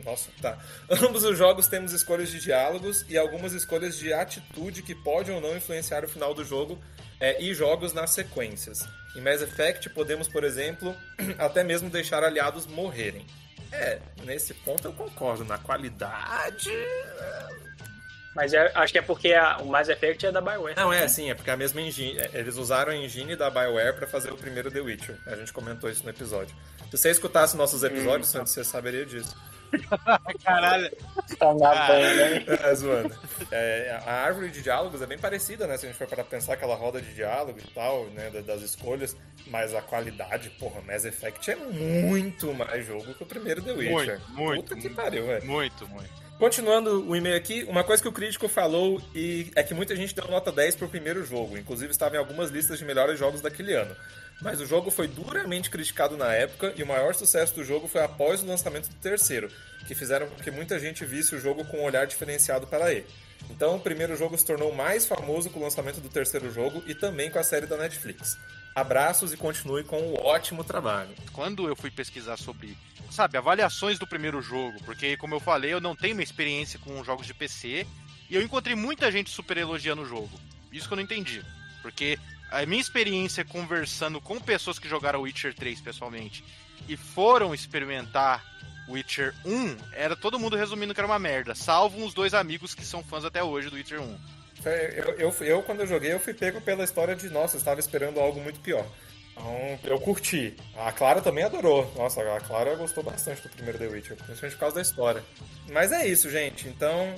Nossa, 0.04 0.28
tá. 0.42 0.58
Ambos 1.02 1.24
os 1.24 1.38
jogos 1.38 1.68
temos 1.68 1.92
escolhas 1.92 2.28
de 2.28 2.38
diálogos 2.38 3.06
e 3.08 3.16
algumas 3.16 3.54
escolhas 3.54 3.96
de 3.96 4.12
atitude 4.12 4.82
que 4.82 4.94
podem 4.94 5.34
ou 5.34 5.40
não 5.40 5.56
influenciar 5.56 6.04
o 6.04 6.08
final 6.08 6.34
do 6.34 6.44
jogo 6.44 6.78
é, 7.18 7.42
e 7.42 7.54
jogos 7.54 7.94
nas 7.94 8.10
sequências. 8.10 8.86
Em 9.16 9.22
Mass 9.22 9.40
Effect 9.40 9.88
podemos, 9.90 10.28
por 10.28 10.44
exemplo, 10.44 10.94
até 11.38 11.64
mesmo 11.64 11.88
deixar 11.88 12.22
aliados 12.22 12.66
morrerem. 12.66 13.26
É, 13.72 14.00
nesse 14.22 14.52
ponto 14.52 14.86
eu 14.86 14.92
concordo. 14.92 15.46
Na 15.46 15.56
qualidade. 15.56 16.70
Mas 18.38 18.52
é- 18.54 18.70
acho 18.72 18.92
que 18.92 18.98
é 19.00 19.02
porque 19.02 19.32
a- 19.32 19.56
o 19.58 19.66
Mass 19.66 19.88
Effect 19.88 20.24
é 20.26 20.30
da 20.30 20.40
Bioware. 20.40 20.76
Não, 20.76 20.92
é 20.92 21.02
assim, 21.02 21.28
é 21.28 21.34
porque 21.34 21.50
a 21.50 21.56
mesma 21.56 21.80
engine. 21.80 22.16
é, 22.20 22.30
Eles 22.34 22.56
usaram 22.56 22.92
a 22.92 22.96
engine 22.96 23.34
da 23.34 23.50
BioWare 23.50 23.94
pra 23.96 24.06
fazer 24.06 24.30
o 24.32 24.36
primeiro 24.36 24.70
The 24.70 24.78
Witcher. 24.80 25.16
A 25.26 25.34
gente 25.34 25.52
comentou 25.52 25.90
isso 25.90 26.04
no 26.04 26.10
episódio. 26.10 26.54
Se 26.88 26.96
você 26.96 27.10
escutasse 27.10 27.56
nossos 27.56 27.82
episódios, 27.82 28.28
Santos, 28.28 28.52
você 28.52 28.62
saberia 28.62 29.04
disso. 29.04 29.36
Caralho. 30.44 30.88
Tá 31.38 31.52
na 31.54 31.70
Ah. 31.72 31.88
banda, 31.88 32.30
hein? 32.36 32.44
É, 32.46 32.74
zoando. 32.76 33.14
É, 33.50 34.00
a 34.06 34.12
árvore 34.12 34.50
de 34.50 34.62
diálogos 34.62 35.02
é 35.02 35.06
bem 35.06 35.18
parecida, 35.18 35.66
né? 35.66 35.76
Se 35.76 35.84
a 35.86 35.88
gente 35.88 35.98
for 35.98 36.06
para 36.06 36.22
pensar 36.22 36.54
aquela 36.54 36.76
roda 36.76 37.02
de 37.02 37.12
diálogo 37.12 37.58
e 37.58 37.66
tal, 37.72 38.06
né? 38.10 38.30
da- 38.30 38.40
Das 38.40 38.62
escolhas. 38.62 39.16
Mas 39.48 39.74
a 39.74 39.82
qualidade, 39.82 40.48
porra, 40.50 40.80
Mass 40.82 41.04
Effect 41.04 41.50
é 41.50 41.56
muito 41.56 42.54
mais 42.54 42.86
jogo 42.86 43.12
que 43.14 43.22
o 43.22 43.26
primeiro 43.26 43.62
The 43.62 43.72
Witcher. 43.72 44.20
Muito, 44.20 44.30
muito, 44.30 44.62
Puta 44.62 44.74
que 44.76 44.82
muito. 44.82 44.94
pariu, 44.96 45.26
velho. 45.26 45.44
Muito, 45.44 45.88
muito. 45.88 46.27
Continuando 46.38 47.04
o 47.04 47.16
e-mail 47.16 47.36
aqui, 47.36 47.64
uma 47.64 47.82
coisa 47.82 48.00
que 48.00 48.08
o 48.08 48.12
crítico 48.12 48.46
falou 48.46 49.02
e 49.12 49.50
é 49.56 49.62
que 49.64 49.74
muita 49.74 49.96
gente 49.96 50.14
deu 50.14 50.28
nota 50.28 50.52
10 50.52 50.76
pro 50.76 50.88
primeiro 50.88 51.24
jogo, 51.26 51.58
inclusive 51.58 51.90
estava 51.90 52.14
em 52.14 52.18
algumas 52.18 52.48
listas 52.48 52.78
de 52.78 52.84
melhores 52.84 53.18
jogos 53.18 53.40
daquele 53.40 53.74
ano. 53.74 53.94
Mas 54.40 54.60
o 54.60 54.66
jogo 54.66 54.88
foi 54.88 55.08
duramente 55.08 55.68
criticado 55.68 56.16
na 56.16 56.32
época 56.32 56.72
e 56.76 56.82
o 56.84 56.86
maior 56.86 57.12
sucesso 57.12 57.56
do 57.56 57.64
jogo 57.64 57.88
foi 57.88 58.04
após 58.04 58.40
o 58.40 58.46
lançamento 58.46 58.88
do 58.88 58.94
terceiro, 58.94 59.50
que 59.84 59.96
fizeram 59.96 60.28
com 60.28 60.36
que 60.36 60.52
muita 60.52 60.78
gente 60.78 61.04
visse 61.04 61.34
o 61.34 61.40
jogo 61.40 61.64
com 61.64 61.78
um 61.78 61.82
olhar 61.82 62.06
diferenciado 62.06 62.68
para 62.68 62.92
ele. 62.92 63.06
Então, 63.50 63.74
o 63.74 63.80
primeiro 63.80 64.14
jogo 64.14 64.38
se 64.38 64.46
tornou 64.46 64.72
mais 64.72 65.06
famoso 65.06 65.50
com 65.50 65.58
o 65.58 65.62
lançamento 65.64 66.00
do 66.00 66.08
terceiro 66.08 66.52
jogo 66.52 66.84
e 66.86 66.94
também 66.94 67.32
com 67.32 67.40
a 67.40 67.42
série 67.42 67.66
da 67.66 67.76
Netflix. 67.76 68.38
Abraços 68.78 69.32
e 69.32 69.36
continue 69.36 69.82
com 69.82 70.00
o 70.00 70.24
ótimo 70.24 70.62
trabalho. 70.62 71.10
Quando 71.32 71.66
eu 71.66 71.74
fui 71.74 71.90
pesquisar 71.90 72.36
sobre, 72.36 72.78
sabe, 73.10 73.36
avaliações 73.36 73.98
do 73.98 74.06
primeiro 74.06 74.40
jogo, 74.40 74.78
porque 74.84 75.16
como 75.16 75.34
eu 75.34 75.40
falei, 75.40 75.72
eu 75.72 75.80
não 75.80 75.96
tenho 75.96 76.14
uma 76.14 76.22
experiência 76.22 76.78
com 76.78 77.02
jogos 77.02 77.26
de 77.26 77.34
PC, 77.34 77.84
e 78.30 78.36
eu 78.36 78.40
encontrei 78.40 78.76
muita 78.76 79.10
gente 79.10 79.30
super 79.30 79.56
elogiando 79.56 80.02
o 80.02 80.06
jogo. 80.06 80.30
Isso 80.70 80.86
que 80.86 80.92
eu 80.92 80.96
não 80.96 81.02
entendi. 81.02 81.44
Porque 81.82 82.20
a 82.52 82.64
minha 82.66 82.80
experiência 82.80 83.44
conversando 83.44 84.20
com 84.20 84.40
pessoas 84.40 84.78
que 84.78 84.88
jogaram 84.88 85.22
Witcher 85.22 85.52
3 85.54 85.80
pessoalmente 85.80 86.44
e 86.88 86.96
foram 86.96 87.52
experimentar 87.52 88.44
Witcher 88.88 89.34
1, 89.44 89.76
era 89.92 90.14
todo 90.14 90.38
mundo 90.38 90.54
resumindo 90.54 90.94
que 90.94 91.00
era 91.00 91.06
uma 91.08 91.18
merda, 91.18 91.52
salvo 91.52 92.00
uns 92.00 92.14
dois 92.14 92.32
amigos 92.32 92.74
que 92.74 92.84
são 92.84 93.02
fãs 93.02 93.24
até 93.24 93.42
hoje 93.42 93.70
do 93.70 93.74
Witcher 93.74 94.00
1. 94.00 94.37
Eu, 94.64 95.14
eu, 95.14 95.34
eu, 95.40 95.62
quando 95.62 95.80
eu 95.80 95.86
joguei, 95.86 96.12
eu 96.12 96.20
fui 96.20 96.34
pego 96.34 96.60
pela 96.60 96.84
história 96.84 97.14
de, 97.14 97.28
nossa, 97.30 97.56
eu 97.56 97.58
estava 97.58 97.80
esperando 97.80 98.20
algo 98.20 98.40
muito 98.40 98.60
pior. 98.60 98.84
Então, 99.32 99.78
eu 99.84 100.00
curti. 100.00 100.56
A 100.76 100.90
Clara 100.92 101.20
também 101.20 101.44
adorou. 101.44 101.90
Nossa, 101.96 102.20
a 102.22 102.40
Clara 102.40 102.74
gostou 102.74 103.04
bastante 103.04 103.42
do 103.42 103.48
primeiro 103.48 103.78
The 103.78 103.86
Witcher, 103.86 104.16
principalmente 104.16 104.54
por 104.54 104.60
causa 104.60 104.74
da 104.76 104.82
história. 104.82 105.22
Mas 105.70 105.92
é 105.92 106.06
isso, 106.06 106.28
gente. 106.28 106.66
Então, 106.68 107.14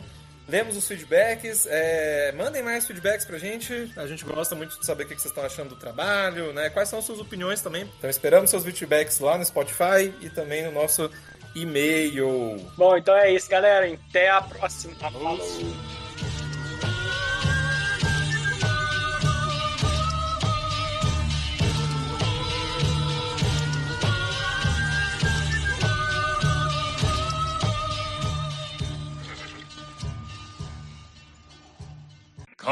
lemos 0.47 0.77
os 0.77 0.87
feedbacks. 0.87 1.67
é, 1.67 2.33
Mandem 2.33 2.63
mais 2.63 2.87
feedbacks 2.87 3.25
pra 3.25 3.39
gente. 3.39 3.91
A 3.97 4.07
gente 4.07 4.25
gosta 4.25 4.55
muito 4.55 4.79
de 4.79 4.85
saber 4.85 5.05
o 5.05 5.07
que 5.07 5.15
vocês 5.15 5.27
estão 5.27 5.45
achando 5.45 5.71
do 5.71 5.77
trabalho, 5.77 6.53
né? 6.53 6.69
Quais 6.69 6.89
são 6.91 7.01
suas 7.01 7.21
opiniões 7.21 7.63
também. 7.63 7.91
Então, 7.99 8.11
esperamos 8.11 8.51
seus 8.51 8.65
feedbacks 8.65 9.19
lá 9.19 9.39
no 9.39 9.45
Spotify 9.45 10.13
e 10.21 10.29
também 10.29 10.63
no 10.65 10.73
nosso 10.73 11.11
e-mail. 11.55 12.57
Bom, 12.77 12.97
então 12.97 13.17
é 13.17 13.33
isso, 13.33 13.49
galera. 13.49 13.91
Até 14.11 14.29
a 14.29 14.43
próxima. 14.43 14.95
Falou. 14.97 15.39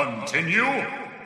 Continue. 0.05 1.18